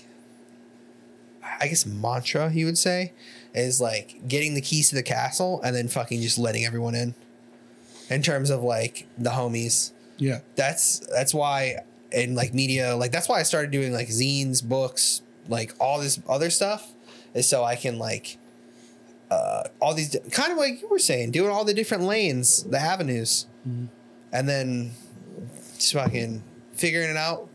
I 1.60 1.68
guess 1.68 1.86
mantra 1.86 2.52
you 2.52 2.66
would 2.66 2.78
say 2.78 3.12
is 3.54 3.80
like 3.80 4.26
getting 4.28 4.54
the 4.54 4.60
keys 4.60 4.88
to 4.90 4.94
the 4.94 5.02
castle 5.02 5.60
and 5.62 5.74
then 5.76 5.88
fucking 5.88 6.20
just 6.20 6.38
letting 6.38 6.64
everyone 6.64 6.94
in. 6.94 7.14
In 8.10 8.20
terms 8.22 8.50
of 8.50 8.62
like 8.62 9.06
the 9.16 9.30
homies, 9.30 9.92
Yeah. 10.18 10.40
that's 10.56 10.98
that's 11.00 11.32
why 11.32 11.76
in 12.10 12.34
like 12.34 12.52
media 12.52 12.94
like 12.94 13.10
that's 13.10 13.26
why 13.26 13.40
i 13.40 13.42
started 13.42 13.70
doing 13.70 13.90
like 13.90 14.08
zines 14.08 14.62
books 14.62 15.22
like 15.48 15.72
all 15.80 15.98
this 15.98 16.20
other 16.28 16.50
stuff 16.50 16.92
is 17.32 17.48
so 17.48 17.64
i 17.64 17.74
can 17.74 17.98
like 17.98 18.36
uh 19.32 19.62
all 19.80 19.94
these 19.94 20.16
kind 20.30 20.52
of 20.52 20.58
like 20.58 20.80
you 20.82 20.88
were 20.88 20.98
saying 20.98 21.30
doing 21.30 21.50
all 21.50 21.64
the 21.64 21.74
different 21.74 22.02
lanes 22.04 22.64
the 22.64 22.78
avenues 22.78 23.46
and 24.32 24.48
then 24.48 24.90
just 25.78 25.92
fucking 25.94 26.42
figuring 26.74 27.08
it 27.10 27.16
out 27.16 27.48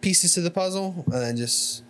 pieces 0.00 0.34
to 0.34 0.40
the 0.40 0.50
puzzle 0.50 1.04
and 1.12 1.20
then 1.22 1.36
just 1.36 1.82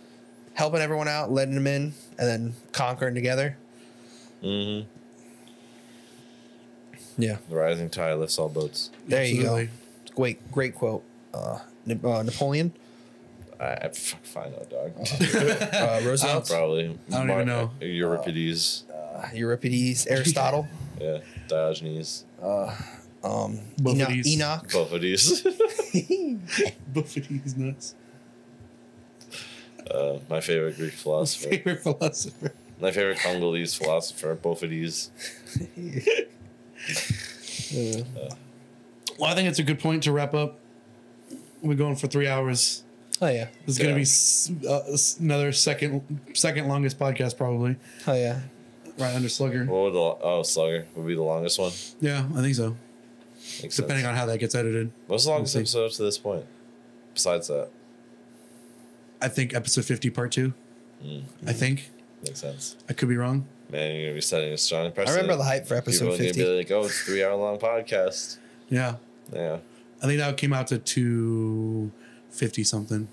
helping 0.53 0.81
everyone 0.81 1.07
out 1.07 1.31
letting 1.31 1.55
them 1.55 1.67
in 1.67 1.93
and 2.19 2.27
then 2.29 2.53
conquering 2.71 3.15
together 3.15 3.57
Mm-hmm. 4.43 4.87
yeah 7.17 7.37
The 7.49 7.55
rising 7.55 7.89
tide 7.89 8.13
lifts 8.15 8.37
all 8.37 8.49
boats. 8.49 8.91
there 9.07 9.25
you 9.25 9.41
go 9.43 9.67
great 10.15 10.51
great 10.51 10.75
quote 10.75 11.03
uh, 11.33 11.59
uh 12.03 12.23
napoleon 12.23 12.73
I, 13.59 13.73
I 13.73 13.87
fuck 13.89 14.23
find 14.25 14.53
out, 14.53 14.69
dog. 14.69 14.91
uh, 15.73 16.01
roosevelt 16.03 16.45
Probably. 16.49 16.97
I 17.09 17.17
don't 17.25 17.31
even 17.31 17.47
know. 17.47 17.71
Euripides. 17.79 18.83
Uh, 19.15 19.27
Euripides, 19.33 20.05
Aristotle, 20.09 20.67
yeah. 20.99 21.19
Diogenes. 21.47 22.25
um, 22.43 22.71
Both 23.77 23.95
Enoch, 23.95 24.07
of 24.09 24.13
these. 24.13 24.27
Enoch. 24.35 24.67
Buffetes. 24.69 25.43
Buffety's 26.93 27.55
nuts. 27.57 27.95
uh, 29.89 30.17
my 30.29 30.41
favorite 30.41 30.75
Greek 30.77 30.93
philosopher. 30.93 31.49
Favorite 31.49 31.81
philosopher. 31.81 32.51
My 32.79 32.91
favorite 32.91 33.19
Congolese 33.19 33.73
philosopher, 33.75 34.35
Bophades. 34.35 35.09
Well, 39.17 39.31
I 39.31 39.35
think 39.35 39.47
it's 39.47 39.59
a 39.59 39.63
good 39.63 39.79
point 39.79 40.03
to 40.03 40.11
wrap 40.11 40.33
up. 40.33 40.59
We're 41.61 41.75
going 41.75 41.95
for 41.95 42.07
three 42.07 42.27
hours. 42.27 42.83
Oh 43.21 43.27
yeah, 43.27 43.47
it's 43.65 43.77
is 43.77 43.79
going 43.79 44.03
to 44.03 44.59
be 44.61 44.67
uh, 44.67 44.81
another 45.21 45.53
second 45.53 46.19
second 46.33 46.67
longest 46.67 46.99
podcast 46.99 47.37
probably. 47.37 47.77
oh 48.07 48.13
yeah. 48.13 48.41
Right 48.97 49.15
under 49.15 49.29
Slugger. 49.29 49.65
What 49.65 49.83
would 49.83 49.93
the 49.93 49.99
oh 50.25 50.43
Slugger 50.43 50.85
would 50.95 51.07
be 51.07 51.15
the 51.15 51.21
longest 51.21 51.59
one? 51.59 51.71
Yeah, 52.01 52.25
I 52.35 52.41
think 52.41 52.55
so. 52.55 52.75
Makes 53.61 53.75
Depending 53.75 54.03
sense. 54.05 54.07
on 54.09 54.15
how 54.15 54.25
that 54.25 54.39
gets 54.39 54.55
edited. 54.55 54.91
What's 55.07 55.25
the 55.25 55.31
longest 55.31 55.53
see. 55.53 55.59
episode 55.59 55.91
to 55.91 56.03
this 56.03 56.17
point? 56.17 56.45
Besides 57.13 57.47
that, 57.47 57.69
I 59.21 59.27
think 59.27 59.53
episode 59.53 59.85
50, 59.85 60.09
part 60.09 60.31
two. 60.31 60.53
Mm-hmm. 61.03 61.49
I 61.49 61.53
think. 61.53 61.91
makes 62.23 62.39
sense. 62.41 62.75
I 62.89 62.93
could 62.93 63.07
be 63.09 63.17
wrong. 63.17 63.45
Man, 63.69 63.95
you're 63.95 64.05
gonna 64.05 64.15
be 64.15 64.21
setting 64.21 64.53
a 64.53 64.57
strong 64.57 64.85
impression. 64.87 65.13
I 65.13 65.15
remember 65.17 65.37
the 65.37 65.43
hype 65.43 65.63
for 65.67 65.75
People 65.81 65.89
episode 65.89 66.05
are 66.05 66.17
gonna 66.17 66.23
50. 66.25 66.41
be 66.43 66.57
like, 66.57 66.71
"Oh, 66.71 66.85
it's 66.85 67.01
a 67.01 67.05
three 67.05 67.23
hour 67.23 67.35
long 67.35 67.57
podcast." 67.57 68.37
Yeah. 68.69 68.95
Yeah, 69.33 69.57
I 70.03 70.05
think 70.05 70.19
that 70.19 70.37
came 70.37 70.53
out 70.53 70.67
to 70.67 70.77
250 70.77 72.63
something. 72.63 73.07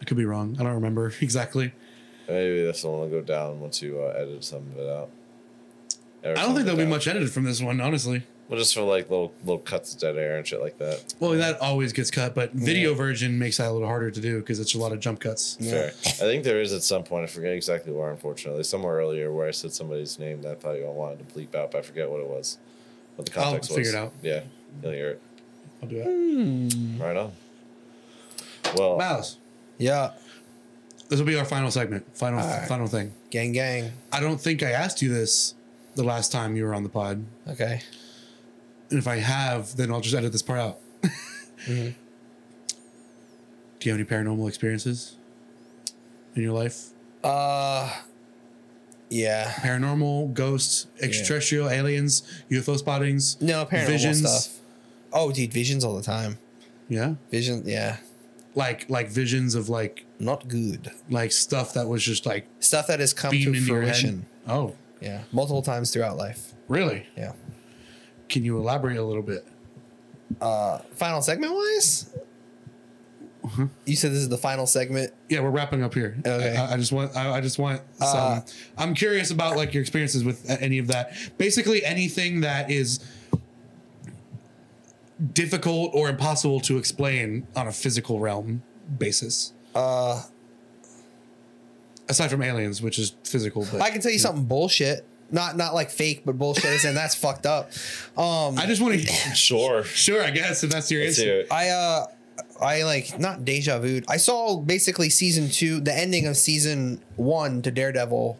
I 0.00 0.04
could 0.04 0.16
be 0.16 0.24
wrong. 0.24 0.56
I 0.60 0.62
don't 0.62 0.74
remember 0.74 1.12
exactly. 1.20 1.72
Maybe 2.28 2.62
this 2.62 2.82
one 2.84 3.00
will 3.00 3.08
go 3.08 3.20
down 3.20 3.60
once 3.60 3.82
you 3.82 4.00
uh, 4.00 4.14
edit 4.16 4.44
some 4.44 4.58
of 4.72 4.78
it 4.78 4.88
out. 4.88 5.10
Edit 6.24 6.38
I 6.38 6.42
don't 6.42 6.54
think 6.54 6.64
there'll 6.66 6.76
be 6.78 6.84
down. 6.84 6.90
much 6.90 7.06
edited 7.06 7.30
from 7.30 7.44
this 7.44 7.60
one, 7.62 7.80
honestly. 7.80 8.24
Well, 8.48 8.60
just 8.60 8.74
for 8.74 8.82
like 8.82 9.10
little 9.10 9.32
little 9.42 9.58
cuts 9.58 9.92
of 9.92 10.00
dead 10.00 10.16
air 10.16 10.36
and 10.36 10.46
shit 10.46 10.60
like 10.60 10.78
that. 10.78 11.14
Well, 11.18 11.32
that 11.32 11.60
always 11.60 11.92
gets 11.92 12.12
cut, 12.12 12.32
but 12.34 12.52
video 12.52 12.94
version 12.94 13.40
makes 13.40 13.56
that 13.56 13.68
a 13.68 13.72
little 13.72 13.88
harder 13.88 14.12
to 14.12 14.20
do 14.20 14.38
because 14.38 14.60
it's 14.60 14.72
a 14.74 14.78
lot 14.78 14.92
of 14.92 15.00
jump 15.00 15.18
cuts. 15.18 15.56
Fair. 15.56 15.88
I 15.88 15.90
think 15.90 16.44
there 16.44 16.60
is 16.60 16.72
at 16.72 16.84
some 16.84 17.02
point. 17.02 17.24
I 17.24 17.26
forget 17.26 17.52
exactly 17.52 17.92
where. 17.92 18.08
Unfortunately, 18.08 18.62
somewhere 18.62 18.94
earlier 18.96 19.32
where 19.32 19.48
I 19.48 19.50
said 19.50 19.72
somebody's 19.72 20.20
name 20.20 20.42
that 20.42 20.52
I 20.52 20.54
thought 20.54 20.74
you 20.74 20.84
all 20.86 20.94
wanted 20.94 21.28
to 21.28 21.34
bleep 21.34 21.56
out, 21.56 21.72
but 21.72 21.78
I 21.78 21.82
forget 21.82 22.08
what 22.08 22.20
it 22.20 22.28
was. 22.28 22.58
What 23.16 23.26
the 23.26 23.32
context 23.32 23.36
I'll 23.36 23.44
context 23.44 23.70
was. 23.70 23.76
figure 23.78 23.90
it 23.90 23.96
out. 24.04 24.12
Yeah, 24.22 24.40
you'll 24.80 24.92
hear 24.92 25.08
it. 25.10 25.22
I'll 25.82 25.88
do 25.88 25.98
that. 26.98 27.04
Right 27.04 27.16
on. 27.16 27.32
Well, 28.76 28.96
Mouse. 28.96 29.38
Yeah. 29.78 30.12
This 31.08 31.18
will 31.20 31.26
be 31.26 31.38
our 31.38 31.44
final 31.44 31.70
segment. 31.70 32.04
Final 32.16 32.40
Alright. 32.40 32.68
final 32.68 32.86
thing. 32.88 33.12
Gang, 33.30 33.52
gang. 33.52 33.92
I 34.12 34.20
don't 34.20 34.40
think 34.40 34.62
I 34.62 34.72
asked 34.72 35.02
you 35.02 35.08
this 35.12 35.54
the 35.94 36.02
last 36.02 36.32
time 36.32 36.56
you 36.56 36.64
were 36.64 36.74
on 36.74 36.82
the 36.82 36.88
pod. 36.88 37.24
Okay. 37.48 37.80
And 38.90 38.98
if 38.98 39.06
I 39.06 39.16
have, 39.16 39.76
then 39.76 39.90
I'll 39.92 40.00
just 40.00 40.14
edit 40.14 40.32
this 40.32 40.42
part 40.42 40.60
out. 40.60 40.78
Mm-hmm. 41.66 41.88
Do 43.80 43.88
you 43.88 43.92
have 43.92 44.00
any 44.00 44.04
paranormal 44.08 44.46
experiences 44.48 45.16
in 46.36 46.42
your 46.42 46.52
life? 46.52 46.90
Uh, 47.24 47.92
yeah. 49.10 49.50
Paranormal, 49.54 50.32
ghosts, 50.32 50.86
extraterrestrial, 51.00 51.68
aliens, 51.68 52.22
UFO 52.50 52.78
spottings? 52.78 53.40
No, 53.40 53.64
paranormal 53.66 53.86
Visions. 53.86 54.18
stuff. 54.20 54.58
Oh, 55.12 55.32
dude, 55.32 55.52
visions 55.52 55.82
all 55.84 55.96
the 55.96 56.02
time. 56.02 56.38
Yeah. 56.88 57.14
Vision, 57.32 57.62
yeah. 57.66 57.96
Like 58.56 58.88
like 58.90 59.08
visions 59.08 59.54
of 59.54 59.68
like 59.68 60.04
Not 60.18 60.48
good. 60.48 60.90
like 61.10 61.30
stuff 61.30 61.74
that 61.74 61.86
was 61.86 62.02
just 62.02 62.26
like 62.26 62.48
Stuff 62.58 62.86
that 62.88 62.98
has 63.00 63.12
come 63.12 63.30
to 63.30 63.36
into 63.36 63.60
your 63.60 63.82
head. 63.82 63.94
fruition. 63.96 64.26
Oh, 64.48 64.74
Yeah. 65.00 65.22
Multiple 65.30 65.62
times 65.62 65.90
throughout 65.92 66.16
life. 66.16 66.54
really? 66.66 67.06
Yeah. 67.16 67.32
Can 68.28 68.42
you 68.44 68.56
elaborate 68.58 68.96
a 68.96 69.04
little 69.04 69.22
bit? 69.22 69.46
Uh, 70.40 70.78
final 70.94 71.22
segment 71.22 71.52
wise? 71.54 72.10
You 73.84 73.94
said 73.94 74.10
this 74.10 74.18
is 74.18 74.28
the 74.28 74.36
final 74.38 74.66
segment. 74.66 75.12
Yeah, 75.28 75.38
we're 75.40 75.50
wrapping 75.50 75.84
up 75.84 75.94
here. 75.94 76.16
Okay. 76.26 76.56
I, 76.56 76.72
I 76.74 76.76
just 76.76 76.90
want. 76.90 77.14
I, 77.16 77.36
I 77.36 77.40
just 77.40 77.60
want 77.60 77.80
some. 77.98 78.06
Uh, 78.18 78.40
I'm 78.76 78.92
curious 78.92 79.30
about 79.30 79.56
like 79.56 79.72
your 79.72 79.82
experiences 79.82 80.24
with 80.24 80.50
any 80.50 80.78
of 80.78 80.88
that. 80.88 81.12
Basically, 81.38 81.84
anything 81.84 82.40
that 82.40 82.72
is 82.72 82.98
difficult 85.32 85.90
or 85.94 86.08
impossible 86.08 86.60
to 86.60 86.76
explain 86.78 87.46
on 87.56 87.66
a 87.68 87.72
physical 87.72 88.20
realm 88.20 88.62
basis. 88.98 89.52
Uh, 89.74 90.22
Aside 92.08 92.30
from 92.30 92.40
aliens, 92.42 92.80
which 92.80 93.00
is 93.00 93.14
physical, 93.24 93.66
but 93.72 93.82
I 93.82 93.90
can 93.90 94.00
tell 94.00 94.12
you 94.12 94.20
something 94.20 94.44
bullshit. 94.44 95.04
Not 95.32 95.56
not 95.56 95.74
like 95.74 95.90
fake, 95.90 96.22
but 96.24 96.38
bullshit, 96.38 96.84
and 96.84 96.96
that's 96.96 97.14
fucked 97.24 97.46
up. 97.46 97.72
Um, 98.16 98.56
I 98.58 98.66
just 98.66 98.80
want 98.80 98.94
to. 99.00 99.06
sure. 99.34 99.82
Sure, 99.82 100.22
I 100.22 100.30
guess 100.30 100.62
if 100.62 100.70
that's 100.70 100.88
your 100.88 101.02
Let's 101.02 101.18
answer. 101.18 101.44
I 101.50 101.68
uh 101.70 102.06
I 102.60 102.84
like 102.84 103.18
not 103.18 103.44
deja 103.44 103.80
vu. 103.80 104.02
I 104.08 104.18
saw 104.18 104.56
basically 104.60 105.10
season 105.10 105.50
two, 105.50 105.80
the 105.80 105.92
ending 105.92 106.26
of 106.28 106.36
season 106.36 107.02
one 107.16 107.60
to 107.62 107.72
Daredevil, 107.72 108.38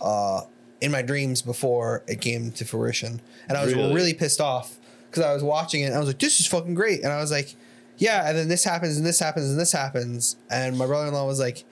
uh, 0.00 0.42
in 0.80 0.92
my 0.92 1.02
dreams 1.02 1.42
before 1.42 2.04
it 2.06 2.20
came 2.20 2.52
to 2.52 2.64
fruition, 2.64 3.20
and 3.48 3.58
I 3.58 3.64
was 3.64 3.74
Really? 3.74 3.94
really, 3.94 4.14
pissed 4.14 4.40
off 4.40 4.76
because 5.10 5.24
I 5.24 5.32
was 5.34 5.42
watching 5.42 5.82
it. 5.82 5.86
and 5.86 5.94
I 5.94 5.98
was 5.98 6.08
like, 6.08 6.18
"This 6.18 6.40
is 6.40 6.46
fucking 6.46 6.74
great," 6.74 7.02
and 7.02 7.12
I 7.12 7.20
was 7.20 7.30
like, 7.30 7.54
"Yeah," 7.96 8.28
and 8.28 8.36
then 8.36 8.48
this 8.48 8.64
happens, 8.64 8.96
and 8.96 9.04
this 9.06 9.18
happens, 9.20 9.50
and 9.50 9.58
this 9.58 9.72
happens, 9.72 10.36
and 10.50 10.76
my 10.78 10.86
brother 10.86 11.08
in 11.08 11.14
law 11.14 11.26
was 11.26 11.40
like, 11.40 11.64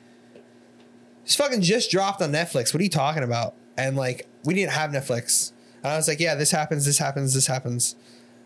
"This 1.24 1.36
fucking 1.36 1.62
just 1.62 1.90
dropped 1.90 2.22
on 2.22 2.32
Netflix. 2.32 2.72
What 2.72 2.80
are 2.80 2.84
you 2.84 2.90
talking 2.90 3.22
about?" 3.22 3.54
And 3.76 3.96
like, 3.96 4.26
we 4.44 4.54
didn't 4.54 4.72
have 4.72 4.90
Netflix, 4.90 5.52
and 5.82 5.92
I 5.92 5.96
was 5.96 6.08
like, 6.08 6.20
"Yeah, 6.20 6.34
this 6.34 6.50
happens, 6.50 6.84
this 6.86 6.98
happens, 6.98 7.34
this 7.34 7.46
happens." 7.46 7.96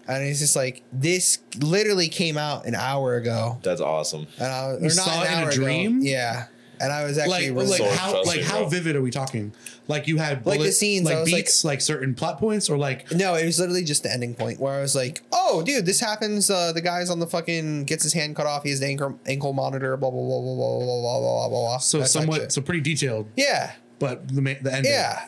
And 0.09 0.25
he's 0.25 0.41
just 0.41 0.57
like, 0.57 0.83
this 0.93 1.39
literally 1.61 2.09
came 2.09 2.37
out 2.37 2.67
an 2.67 2.75
hour 2.75 3.15
ago. 3.15 3.59
That's 3.63 3.83
awesome. 3.83 4.27
And 4.39 4.47
I 4.47 4.73
was, 4.73 4.81
You 4.81 4.87
or 4.87 4.95
not 5.07 5.15
saw 5.15 5.21
an 5.23 5.27
it 5.27 5.31
in 5.31 5.33
a 5.35 5.37
hour 5.43 5.49
ago. 5.51 5.57
dream? 5.57 6.01
Yeah. 6.03 6.47
And 6.81 6.91
I 6.93 7.05
was 7.05 7.19
actually 7.19 7.51
Like, 7.51 7.59
really, 7.69 7.79
like 7.79 7.91
how, 7.99 8.23
like 8.25 8.41
how 8.41 8.65
vivid 8.65 8.97
are 8.97 9.03
we 9.03 9.11
talking? 9.11 9.53
Like 9.87 10.09
you 10.09 10.17
had 10.17 10.47
Like 10.47 10.61
the 10.61 10.73
scenes, 10.73 11.05
like 11.05 11.19
was 11.19 11.31
like- 11.33 11.45
beats, 11.45 11.65
like, 11.65 11.81
certain 11.81 12.15
plot 12.15 12.39
points, 12.39 12.71
or 12.71 12.79
like 12.79 13.11
no, 13.13 13.35
it 13.35 13.45
was 13.45 13.59
literally 13.59 13.85
just 13.85 14.03
the 14.03 14.13
ending 14.13 14.35
point 14.35 14.59
where 14.61 14.73
I 14.75 14.81
was 14.81 14.95
like, 14.95 15.21
oh, 15.33 15.63
dude, 15.63 15.85
this 15.85 16.01
happens. 16.01 16.49
Uh, 16.49 16.73
the 16.73 16.81
guy's 16.81 17.11
on 17.11 17.19
the 17.19 17.27
fucking 17.27 17.85
gets 17.85 18.03
his 18.05 18.13
hand 18.15 18.35
cut 18.37 18.47
off. 18.47 18.63
He 18.63 18.71
has 18.71 18.81
the 18.81 18.87
ankle 18.87 19.19
ankle 19.27 19.53
monitor. 19.53 19.97
Blah 19.97 20.11
blah 20.11 20.21
blah 20.21 20.41
blah 20.41 20.55
blah 20.55 20.79
blah 20.79 21.01
blah 21.01 21.21
blah 21.21 21.21
blah 21.21 21.49
blah. 21.49 21.79
so 21.79 21.99
That 21.99 22.09
somewhat, 22.09 22.53
so 22.53 22.61
pretty 22.63 22.81
detailed. 22.81 23.27
yeah, 23.37 23.73
But 23.99 24.29
the 24.35 24.41
ma- 24.41 24.55
the 24.63 24.73
ending, 24.75 24.93
yeah. 24.93 25.27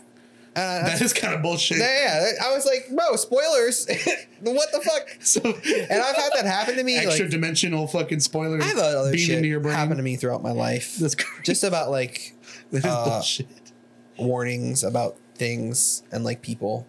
Uh, 0.54 0.82
that 0.84 1.00
is 1.00 1.12
kind 1.14 1.32
of 1.34 1.40
bullshit. 1.42 1.78
yeah, 1.78 2.32
I 2.44 2.54
was 2.54 2.66
like, 2.66 2.88
bro, 2.94 3.16
spoilers. 3.16 3.86
what 4.40 4.70
the 4.72 4.80
fuck? 4.80 5.08
So 5.20 5.40
And 5.42 6.02
I've 6.02 6.16
had 6.16 6.30
that 6.34 6.44
happen 6.44 6.76
to 6.76 6.84
me. 6.84 6.96
extra 6.98 7.24
like, 7.24 7.30
dimensional 7.30 7.86
fucking 7.86 8.20
spoilers 8.20 8.62
I 8.62 8.66
have 8.68 8.78
other 8.78 9.16
shit 9.16 9.36
into 9.36 9.48
your 9.48 9.60
brain. 9.60 9.74
happen 9.74 9.96
to 9.96 10.02
me 10.02 10.16
throughout 10.16 10.42
my 10.42 10.52
life. 10.52 10.96
That's 10.96 11.14
crazy. 11.14 11.42
Just 11.44 11.64
about 11.64 11.90
like 11.90 12.34
uh, 12.84 13.04
bullshit. 13.08 13.46
warnings 14.18 14.84
about 14.84 15.16
things 15.36 16.02
and 16.12 16.22
like 16.24 16.42
people. 16.42 16.86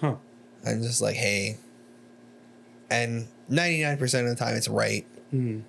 Huh. 0.00 0.16
and 0.64 0.82
just 0.82 1.02
like, 1.02 1.16
hey. 1.16 1.58
And 2.90 3.28
99% 3.50 4.00
of 4.02 4.26
the 4.28 4.34
time 4.36 4.54
it's 4.56 4.68
right. 4.68 5.06
Hmm. 5.30 5.60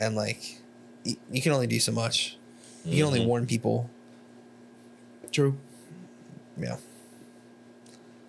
And 0.00 0.14
like, 0.16 0.60
y- 1.04 1.16
you 1.30 1.42
can 1.42 1.52
only 1.52 1.66
do 1.66 1.78
so 1.78 1.92
much. 1.92 2.36
You 2.84 2.96
can 2.98 3.06
only 3.06 3.18
Mm-hmm. 3.20 3.28
warn 3.28 3.46
people. 3.46 3.90
True. 5.32 5.56
Yeah. 6.58 6.76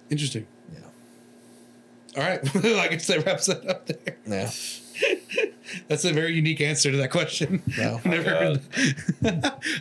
Interesting. 0.09 0.45
Yeah. 0.73 0.79
All 2.21 2.29
right. 2.29 2.39
I 2.55 2.87
guess 2.89 3.07
that 3.07 3.25
wraps 3.25 3.45
that 3.47 3.67
up 3.67 3.85
there. 3.87 4.17
Yeah. 4.25 4.51
That's 5.89 6.05
a 6.05 6.13
very 6.13 6.33
unique 6.33 6.61
answer 6.61 6.91
to 6.91 6.97
that 6.97 7.11
question. 7.11 7.61
No. 7.77 7.99
Never. 8.05 8.59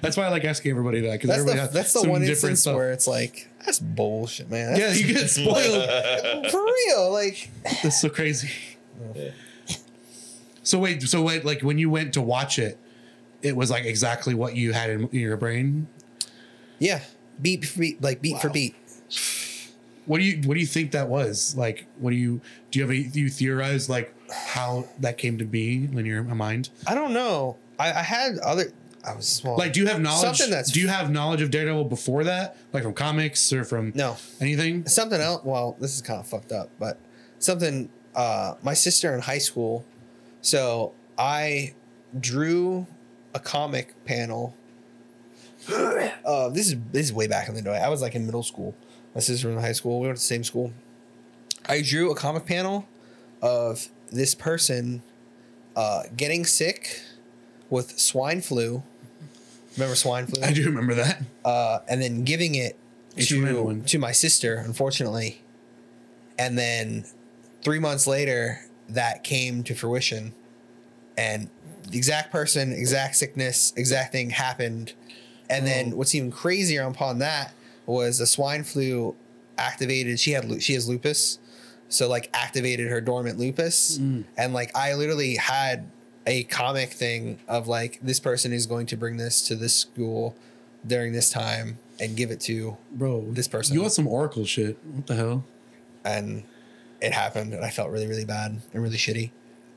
That's 0.02 0.16
why 0.16 0.25
I 0.25 0.28
like 0.31 0.44
asking 0.44 0.70
everybody 0.73 1.00
that 1.02 1.12
because 1.12 1.28
That's 1.28 1.39
everybody 1.41 1.58
the, 1.58 1.62
has 1.66 1.73
that's 1.73 1.92
the 1.92 2.00
some 2.00 2.10
one 2.10 2.20
different 2.20 2.33
instance 2.52 2.60
stuff. 2.60 2.75
where 2.76 2.92
it's 2.92 3.07
like, 3.07 3.49
that's 3.65 3.78
bullshit, 3.78 4.50
man. 4.50 4.76
yeah, 4.76 4.92
you 4.92 5.15
get 5.15 5.28
spoiled. 5.31 6.50
for 6.50 6.65
real. 6.65 7.12
Like, 7.12 7.50
That's 7.83 8.00
so 8.00 8.08
crazy. 8.10 8.50
Yeah. 9.15 9.31
So 10.65 10.78
wait, 10.81 11.02
so 11.02 11.23
wait, 11.23 11.44
like 11.44 11.62
when 11.62 11.78
you 11.78 11.89
went 11.89 12.12
to 12.15 12.20
watch 12.23 12.58
it, 12.58 12.78
it 13.42 13.55
was 13.57 13.70
like 13.70 13.84
exactly 13.84 14.34
what 14.34 14.57
you 14.57 14.73
had 14.73 14.91
in, 14.91 15.02
in 15.08 15.20
your 15.20 15.36
brain. 15.36 15.86
yeah. 16.81 17.00
Beat 17.40 17.65
for 17.65 17.81
beat, 17.81 18.02
like 18.02 18.20
beat 18.23 18.40
for 18.40 18.48
beat. 18.48 18.74
What 20.06 20.18
do 20.18 20.24
you 20.24 20.40
what 20.48 20.55
do 20.55 20.60
you 20.60 20.66
think 20.66 20.92
that 20.92 21.08
was? 21.08 21.55
Like, 21.56 21.86
what 21.98 22.10
do 22.10 22.16
you 22.16 22.40
do? 22.70 22.78
You 22.78 22.84
have 22.86 22.94
a 22.94 23.02
do 23.02 23.20
you 23.20 23.28
theorize 23.28 23.89
like 23.89 24.15
how 24.31 24.86
that 25.00 25.18
came 25.18 25.39
to 25.39 25.44
be 25.44 25.84
in 25.84 26.06
your 26.06 26.23
mind? 26.23 26.70
I 26.86 26.94
don't 26.94 27.12
know. 27.12 27.56
I, 27.78 27.89
I 27.90 28.02
had 28.02 28.39
other, 28.39 28.73
I 29.05 29.15
was 29.15 29.28
small. 29.28 29.56
Like, 29.56 29.73
do 29.74 29.81
you 29.81 29.86
have 29.86 30.00
knowledge? 30.00 30.39
Something 30.39 30.50
that's- 30.50 30.70
do 30.73 30.81
you 30.81 30.89
have 30.89 31.10
knowledge 31.10 31.42
of 31.42 31.50
Daredevil 31.50 31.84
before 31.84 32.24
that, 32.24 32.56
like 32.73 32.82
from 32.84 32.94
comics 32.94 33.52
or 33.52 33.65
from 33.65 33.92
no. 33.94 34.16
anything? 34.40 34.86
something 34.86 35.20
else 35.20 35.44
well 35.44 35.76
this 35.81 35.94
is 35.94 36.02
kind 36.02 36.20
of 36.20 36.26
fucked 36.26 36.52
up 36.52 36.70
but 36.78 36.98
something 37.39 37.89
uh 38.15 38.55
my 38.62 38.73
sister 38.74 39.15
in 39.15 39.20
high 39.20 39.39
school 39.39 39.84
so 40.40 40.92
i 41.18 41.74
drew 42.18 42.86
a 43.34 43.39
comic 43.39 43.94
panel 44.06 44.55
uh 46.24 46.48
this 46.50 46.68
is 46.68 46.76
this 46.92 47.06
is 47.06 47.12
way 47.12 47.26
back 47.26 47.48
in 47.48 47.54
the 47.54 47.62
day 47.62 47.78
i 47.78 47.88
was 47.88 48.00
like 48.02 48.14
in 48.14 48.24
middle 48.26 48.42
school 48.42 48.74
my 49.14 49.20
sister 49.20 49.48
was 49.48 49.56
in 49.56 49.62
high 49.62 49.72
school 49.72 50.00
we 50.00 50.06
went 50.06 50.16
to 50.16 50.22
the 50.22 50.26
same 50.26 50.44
school 50.44 50.72
i 51.68 51.82
drew 51.82 52.10
a 52.10 52.14
comic 52.14 52.46
panel 52.46 52.86
of 53.42 53.88
this 54.12 54.34
person 54.34 55.02
uh 55.74 56.02
getting 56.16 56.44
sick 56.44 57.02
with 57.70 57.98
swine 57.98 58.40
flu 58.40 58.82
remember 59.76 59.94
swine 59.96 60.26
flu 60.26 60.42
I 60.42 60.52
do 60.52 60.64
remember 60.66 60.94
that. 60.94 61.22
uh, 61.44 61.80
and 61.88 62.00
then 62.00 62.24
giving 62.24 62.54
it 62.54 62.78
to, 63.16 63.82
to 63.86 63.98
my 63.98 64.12
sister, 64.12 64.56
unfortunately. 64.56 65.42
And 66.38 66.58
then 66.58 67.06
three 67.62 67.78
months 67.78 68.06
later, 68.06 68.60
that 68.90 69.24
came 69.24 69.62
to 69.64 69.74
fruition. 69.74 70.34
And 71.16 71.48
the 71.90 71.96
exact 71.96 72.30
person, 72.30 72.72
exact 72.72 73.16
sickness, 73.16 73.72
exact 73.76 74.12
thing 74.12 74.30
happened. 74.30 74.92
And 75.49 75.66
then 75.66 75.97
what's 75.97 76.15
even 76.15 76.31
crazier 76.31 76.83
upon 76.83 77.18
that 77.20 77.52
was 77.86 78.18
the 78.18 78.26
swine 78.26 78.65
flu 78.65 79.15
activated. 79.58 80.18
She 80.18 80.33
had 80.33 80.62
she 80.62 80.75
has 80.75 80.89
lupus, 80.89 81.39
so 81.89 82.08
like 82.08 82.31
activated 82.34 82.91
her 82.91 83.00
dormant 83.00 83.39
lupus, 83.39 83.99
mm. 83.99 84.25
and 84.36 84.52
like 84.52 84.76
I 84.76 84.94
literally 84.94 85.36
had 85.36 85.89
a 86.26 86.42
comic 86.44 86.91
thing 86.91 87.39
of 87.47 87.68
like 87.68 88.00
this 88.02 88.18
person 88.18 88.52
is 88.52 88.66
going 88.66 88.86
to 88.86 88.97
bring 88.97 89.16
this 89.16 89.47
to 89.49 89.55
this 89.55 89.75
school 89.75 90.36
during 90.84 91.12
this 91.12 91.31
time 91.31 91.78
and 92.00 92.16
give 92.16 92.31
it 92.31 92.41
to 92.41 92.76
Bro, 92.92 93.26
This 93.31 93.49
person. 93.49 93.75
You 93.75 93.83
want 93.83 93.92
some 93.92 94.08
Oracle 94.08 94.44
shit. 94.44 94.76
What 94.84 95.07
the 95.07 95.15
hell? 95.15 95.44
and 96.07 96.44
it 97.00 97.12
happened 97.12 97.52
and 97.52 97.65
I 97.65 97.70
felt 97.70 97.91
really 97.91 98.07
really 98.07 98.25
bad 98.25 98.60
and 98.73 98.83
really 98.83 98.97
shitty 98.97 99.31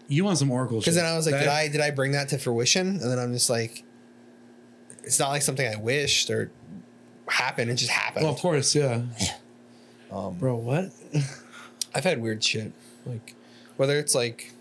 You 0.08 0.24
want 0.24 0.38
some 0.38 0.52
Oracle 0.52 0.80
because 0.80 0.96
then 0.96 1.06
I 1.06 1.16
was 1.16 1.26
like 1.26 1.34
That- 1.34 1.40
did 1.40 1.50
I 1.50 1.68
did 1.68 1.82
I 1.82 1.92
bring 1.92 2.14
that 2.14 2.30
to 2.30 2.38
fruition 2.38 2.88
and 2.88 3.12
then 3.12 3.20
I'm 3.20 3.34
just 3.34 3.50
like 3.50 3.84
it's 5.10 5.20
not 5.20 5.30
like 5.30 5.42
something 5.42 5.68
I 5.68 5.76
wished 5.76 6.30
or 6.30 6.52
happened 7.28 7.72
it 7.72 7.76
just 7.76 7.90
happened 7.92 8.26
Well, 8.26 8.34
of 8.36 8.40
course, 8.40 8.76
yeah. 8.76 9.02
um, 10.12 10.36
Bro, 10.36 10.58
what? 10.58 10.92
I've 11.96 12.04
had 12.04 12.22
weird 12.22 12.44
shit 12.44 12.72
like 13.08 13.34
whether 13.78 13.98
it's 13.98 14.14
like 14.14 14.54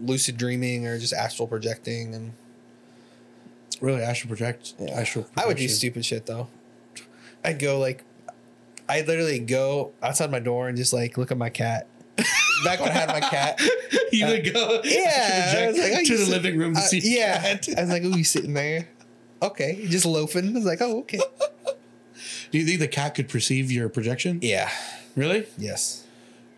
lucid 0.00 0.36
dreaming 0.36 0.86
or 0.86 0.96
just 0.98 1.12
astral 1.12 1.48
projecting 1.48 2.14
and 2.14 2.32
Really, 3.80 4.00
astral 4.00 4.28
project? 4.28 4.74
Astral 4.90 5.26
I 5.36 5.46
would 5.46 5.56
do 5.58 5.68
stupid 5.68 6.04
shit 6.04 6.24
though. 6.26 6.48
I'd 7.44 7.58
go 7.58 7.78
like, 7.78 8.04
I'd 8.88 9.06
literally 9.06 9.38
go 9.38 9.92
outside 10.02 10.30
my 10.30 10.38
door 10.38 10.68
and 10.68 10.76
just 10.78 10.92
like 10.94 11.18
look 11.18 11.30
at 11.30 11.36
my 11.36 11.50
cat. 11.50 11.86
Back 12.64 12.80
when 12.80 12.88
I 12.88 12.92
had 12.92 13.08
my 13.08 13.20
cat, 13.20 13.60
You 14.12 14.28
would 14.28 14.50
go 14.54 14.80
yeah, 14.84 15.56
I 15.58 15.66
was 15.66 15.76
like, 15.78 15.92
oh, 15.92 15.96
to 15.96 16.12
you 16.12 16.16
the 16.16 16.24
sit- 16.24 16.28
living 16.32 16.58
room 16.58 16.72
to 16.74 16.80
uh, 16.80 16.84
see. 16.84 17.00
yeah, 17.18 17.38
cat. 17.42 17.68
I 17.76 17.80
was 17.82 17.90
like, 17.90 18.02
oh, 18.04 18.16
you 18.16 18.24
sitting 18.24 18.54
there? 18.54 18.88
Okay, 19.42 19.86
just 19.88 20.06
loafing. 20.06 20.48
I 20.48 20.52
was 20.52 20.64
like, 20.64 20.80
oh, 20.80 21.00
okay. 21.00 21.20
Do 22.50 22.58
you 22.58 22.64
think 22.64 22.80
the 22.80 22.88
cat 22.88 23.14
could 23.14 23.28
perceive 23.28 23.70
your 23.70 23.88
projection? 23.88 24.38
Yeah. 24.42 24.70
Really? 25.14 25.46
Yes. 25.58 26.04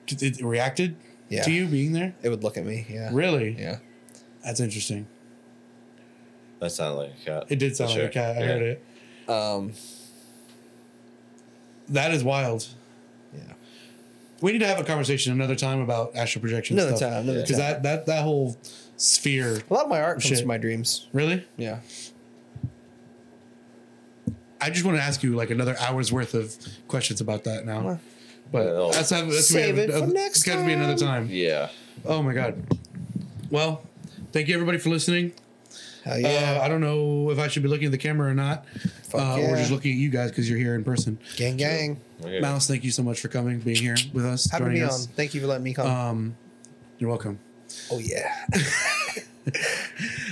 It 0.06 0.22
it 0.22 0.40
reacted 0.42 0.96
Yeah. 1.28 1.42
to 1.42 1.50
you 1.52 1.66
being 1.66 1.92
there? 1.92 2.14
It 2.22 2.28
would 2.28 2.42
look 2.44 2.56
at 2.56 2.64
me. 2.64 2.86
Yeah. 2.88 3.10
Really? 3.12 3.56
Yeah. 3.58 3.78
That's 4.44 4.60
interesting. 4.60 5.06
That 6.60 6.70
sounded 6.72 6.96
like 6.98 7.10
a 7.22 7.24
cat. 7.24 7.44
It 7.48 7.58
did 7.58 7.76
sound 7.76 7.92
For 7.92 8.00
like 8.02 8.10
a 8.10 8.12
cat. 8.12 8.36
I 8.36 8.40
Yeah. 8.40 8.46
heard 8.46 8.62
it. 8.62 8.84
Um. 9.30 9.72
That 11.88 12.12
is 12.12 12.22
wild. 12.22 12.66
Yeah. 13.34 13.40
We 14.40 14.52
need 14.52 14.58
to 14.58 14.66
have 14.66 14.78
a 14.78 14.84
conversation 14.84 15.32
another 15.32 15.56
time 15.56 15.80
about 15.80 16.14
astral 16.14 16.40
projection. 16.42 16.78
Another 16.78 16.96
stuff. 16.96 17.10
time, 17.10 17.22
another 17.24 17.40
Because 17.42 17.56
time. 17.58 17.58
that, 17.58 17.82
that, 17.82 18.06
that 18.06 18.22
whole 18.22 18.56
sphere. 18.96 19.60
A 19.68 19.74
lot 19.74 19.84
of 19.84 19.90
my 19.90 20.00
art 20.00 20.16
comes 20.16 20.24
Shit. 20.26 20.38
from 20.40 20.48
my 20.48 20.58
dreams. 20.58 21.08
Really? 21.12 21.44
Yeah. 21.56 21.80
I 24.60 24.70
just 24.70 24.84
want 24.84 24.96
to 24.96 25.02
ask 25.02 25.22
you 25.22 25.34
like 25.36 25.50
another 25.50 25.76
hour's 25.80 26.12
worth 26.12 26.34
of 26.34 26.54
questions 26.88 27.20
about 27.20 27.44
that 27.44 27.64
now. 27.64 27.80
Well, 27.82 28.00
But 28.50 28.66
Well, 28.66 28.90
that's, 28.90 29.10
that's, 29.10 29.26
that's 29.26 29.48
save 29.48 29.78
it 29.78 29.90
for 29.92 30.06
next 30.06 30.38
It's 30.38 30.42
got 30.44 30.60
to 30.60 30.66
be 30.66 30.72
another 30.72 30.96
time. 30.96 31.28
Yeah. 31.30 31.68
Oh 32.04 32.22
my 32.22 32.32
god. 32.34 32.62
Well, 33.50 33.82
thank 34.32 34.48
you 34.48 34.54
everybody 34.54 34.78
for 34.78 34.90
listening. 34.90 35.32
Hell 36.04 36.18
yeah. 36.18 36.58
Uh, 36.60 36.64
I 36.64 36.68
don't 36.68 36.80
know 36.80 37.30
if 37.30 37.38
I 37.38 37.48
should 37.48 37.62
be 37.62 37.68
looking 37.68 37.86
at 37.86 37.92
the 37.92 37.98
camera 37.98 38.30
or 38.30 38.34
not, 38.34 38.64
Fuck 39.10 39.20
uh, 39.20 39.34
or 39.34 39.40
yeah. 39.40 39.56
just 39.56 39.70
looking 39.70 39.92
at 39.92 39.98
you 39.98 40.10
guys 40.10 40.30
because 40.30 40.48
you're 40.48 40.58
here 40.58 40.74
in 40.74 40.84
person. 40.84 41.18
gang, 41.36 41.56
gang. 41.56 42.00
Okay. 42.22 42.40
Mouse, 42.40 42.66
thank 42.66 42.84
you 42.84 42.90
so 42.90 43.02
much 43.02 43.20
for 43.20 43.28
coming, 43.28 43.60
being 43.60 43.76
here 43.82 43.96
with 44.12 44.24
us, 44.24 44.50
Having 44.50 44.66
joining 44.68 44.82
me 44.82 44.88
on. 44.88 44.98
Thank 45.00 45.34
you 45.34 45.40
for 45.40 45.46
letting 45.46 45.64
me 45.64 45.74
come. 45.74 45.86
Um, 45.86 46.36
you're 46.98 47.10
welcome. 47.10 47.38
oh 47.90 47.98
yeah. 47.98 48.32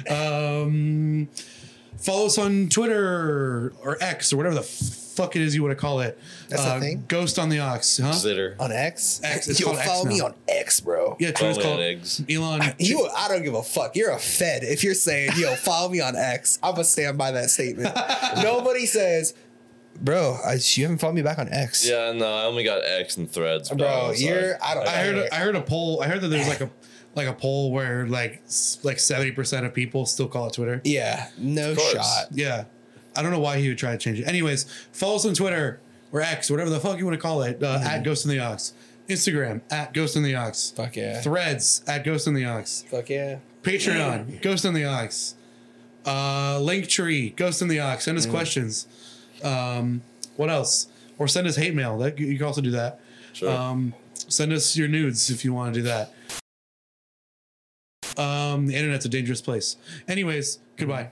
Um, 0.08 1.28
follow 2.07 2.26
us 2.26 2.39
on 2.39 2.68
Twitter 2.68 3.73
or 3.83 3.99
X 4.01 4.33
or 4.33 4.36
whatever 4.39 4.55
the 4.55 4.62
fuck 4.62 5.35
it 5.35 5.43
is 5.43 5.55
you 5.55 5.62
want 5.62 5.73
to 5.73 5.81
call 5.81 6.01
it. 6.01 6.18
That's 6.49 6.62
a 6.62 6.75
uh, 6.75 6.81
thing? 6.81 7.05
Ghost 7.09 7.39
on 7.39 7.49
the 7.49 7.59
Aux, 7.60 7.65
huh? 7.65 7.78
Zitter. 7.81 8.55
on 8.60 8.70
X. 8.70 9.20
X, 9.25 9.49
it's 9.49 9.59
Yo, 9.59 9.67
called 9.67 9.78
X 9.78 9.89
follow 9.89 10.05
me 10.05 10.18
now. 10.18 10.26
on 10.26 10.35
X, 10.47 10.81
bro. 10.81 11.17
Yeah, 11.18 11.33
Twitter's 11.33 11.57
Follow 11.57 11.57
me 11.57 11.62
on 11.65 11.76
called 11.78 11.81
Eggs. 11.81 12.23
Elon. 12.31 12.75
You, 12.78 13.09
I 13.17 13.28
don't 13.28 13.43
give 13.43 13.55
a 13.55 13.62
fuck. 13.62 13.97
You're 13.97 14.10
a 14.10 14.18
Fed 14.18 14.62
if 14.62 14.85
you're 14.85 14.94
saying, 14.94 15.31
"Yo, 15.36 15.55
follow 15.57 15.89
me 15.89 16.01
on 16.01 16.17
X." 16.17 16.59
I'm 16.62 16.73
gonna 16.73 16.85
stand 16.85 17.17
by 17.18 17.31
that 17.33 17.51
statement. 17.51 17.94
Nobody 18.43 18.85
says, 18.86 19.33
"Bro, 20.01 20.39
I, 20.44 20.59
you 20.60 20.85
haven't 20.85 20.99
followed 20.99 21.15
me 21.15 21.23
back 21.23 21.39
on 21.39 21.49
X." 21.49 21.89
Yeah, 21.89 22.12
no, 22.12 22.26
I 22.26 22.44
only 22.44 22.62
got 22.65 22.83
X 22.85 23.17
and 23.17 23.31
threads. 23.31 23.70
but 23.70 23.78
Bro, 23.78 23.89
I 23.89 24.12
you're- 24.15 24.52
I 24.62 24.75
don't- 24.75 24.86
I 24.86 24.91
heard. 25.02 25.28
I 25.33 25.36
heard 25.36 25.57
a 25.57 25.62
poll. 25.62 26.02
I 26.02 26.07
heard 26.09 26.20
that 26.20 26.28
there's 26.28 26.47
like 26.49 26.60
a 26.60 26.70
like 27.16 27.26
a 27.26 27.32
poll 27.32 27.72
where 27.72 28.06
like 28.06 28.42
like 28.84 29.00
seventy 29.00 29.32
percent 29.32 29.66
of 29.66 29.74
people 29.74 30.06
still 30.06 30.28
call 30.28 30.46
it 30.46 30.52
Twitter. 30.52 30.80
Yeah, 30.84 31.28
no 31.38 31.72
Of 31.72 31.80
shot. 31.80 32.26
Yeah. 32.30 32.64
I 33.16 33.22
don't 33.22 33.30
know 33.32 33.40
why 33.40 33.58
he 33.58 33.68
would 33.68 33.78
try 33.78 33.92
to 33.92 33.98
change 33.98 34.20
it. 34.20 34.28
Anyways, 34.28 34.64
follow 34.92 35.16
us 35.16 35.24
on 35.24 35.32
Twitter 35.32 35.80
or 36.12 36.20
X, 36.20 36.50
whatever 36.50 36.68
the 36.68 36.78
fuck 36.78 36.98
you 36.98 37.06
want 37.06 37.14
to 37.14 37.20
call 37.20 37.42
it, 37.42 37.62
uh, 37.62 37.80
at 37.82 38.02
Ghost 38.04 38.26
in 38.26 38.30
the 38.30 38.38
Aux. 38.38 38.58
Instagram 39.08 39.62
at 39.70 39.94
Ghost 39.94 40.16
in 40.16 40.22
the 40.22 40.36
Aux. 40.36 40.52
Fuck 40.74 40.96
yeah. 40.96 41.20
Threads 41.22 41.82
at 41.86 42.04
Ghost 42.04 42.26
in 42.26 42.34
the 42.34 42.44
Aux. 42.44 42.64
Fuck 42.90 43.08
yeah. 43.08 43.38
Patreon, 43.62 44.40
Ghost 44.42 44.66
in 44.66 44.74
the 44.74 44.84
Aux. 44.84 45.08
Uh, 46.04 46.58
Linktree, 46.60 47.34
Ghost 47.36 47.62
in 47.62 47.68
the 47.68 47.80
Aux. 47.80 47.98
Send 47.98 48.18
us 48.18 48.26
questions. 48.26 48.86
Um, 49.42 50.02
what 50.36 50.50
else? 50.50 50.88
Or 51.18 51.26
send 51.26 51.46
us 51.46 51.56
hate 51.56 51.74
mail. 51.74 51.96
That 51.98 52.18
you 52.18 52.36
can 52.36 52.46
also 52.46 52.60
do 52.60 52.72
that. 52.72 53.00
Sure. 53.32 53.50
Um, 53.50 53.94
send 54.28 54.52
us 54.52 54.76
your 54.76 54.88
nudes 54.88 55.30
if 55.30 55.44
you 55.44 55.54
want 55.54 55.74
to 55.74 55.80
do 55.80 55.84
that. 55.86 56.12
Um, 58.18 58.66
the 58.66 58.74
internet's 58.74 59.04
a 59.04 59.08
dangerous 59.08 59.40
place. 59.40 59.76
Anyways, 60.08 60.58
goodbye. 60.76 61.10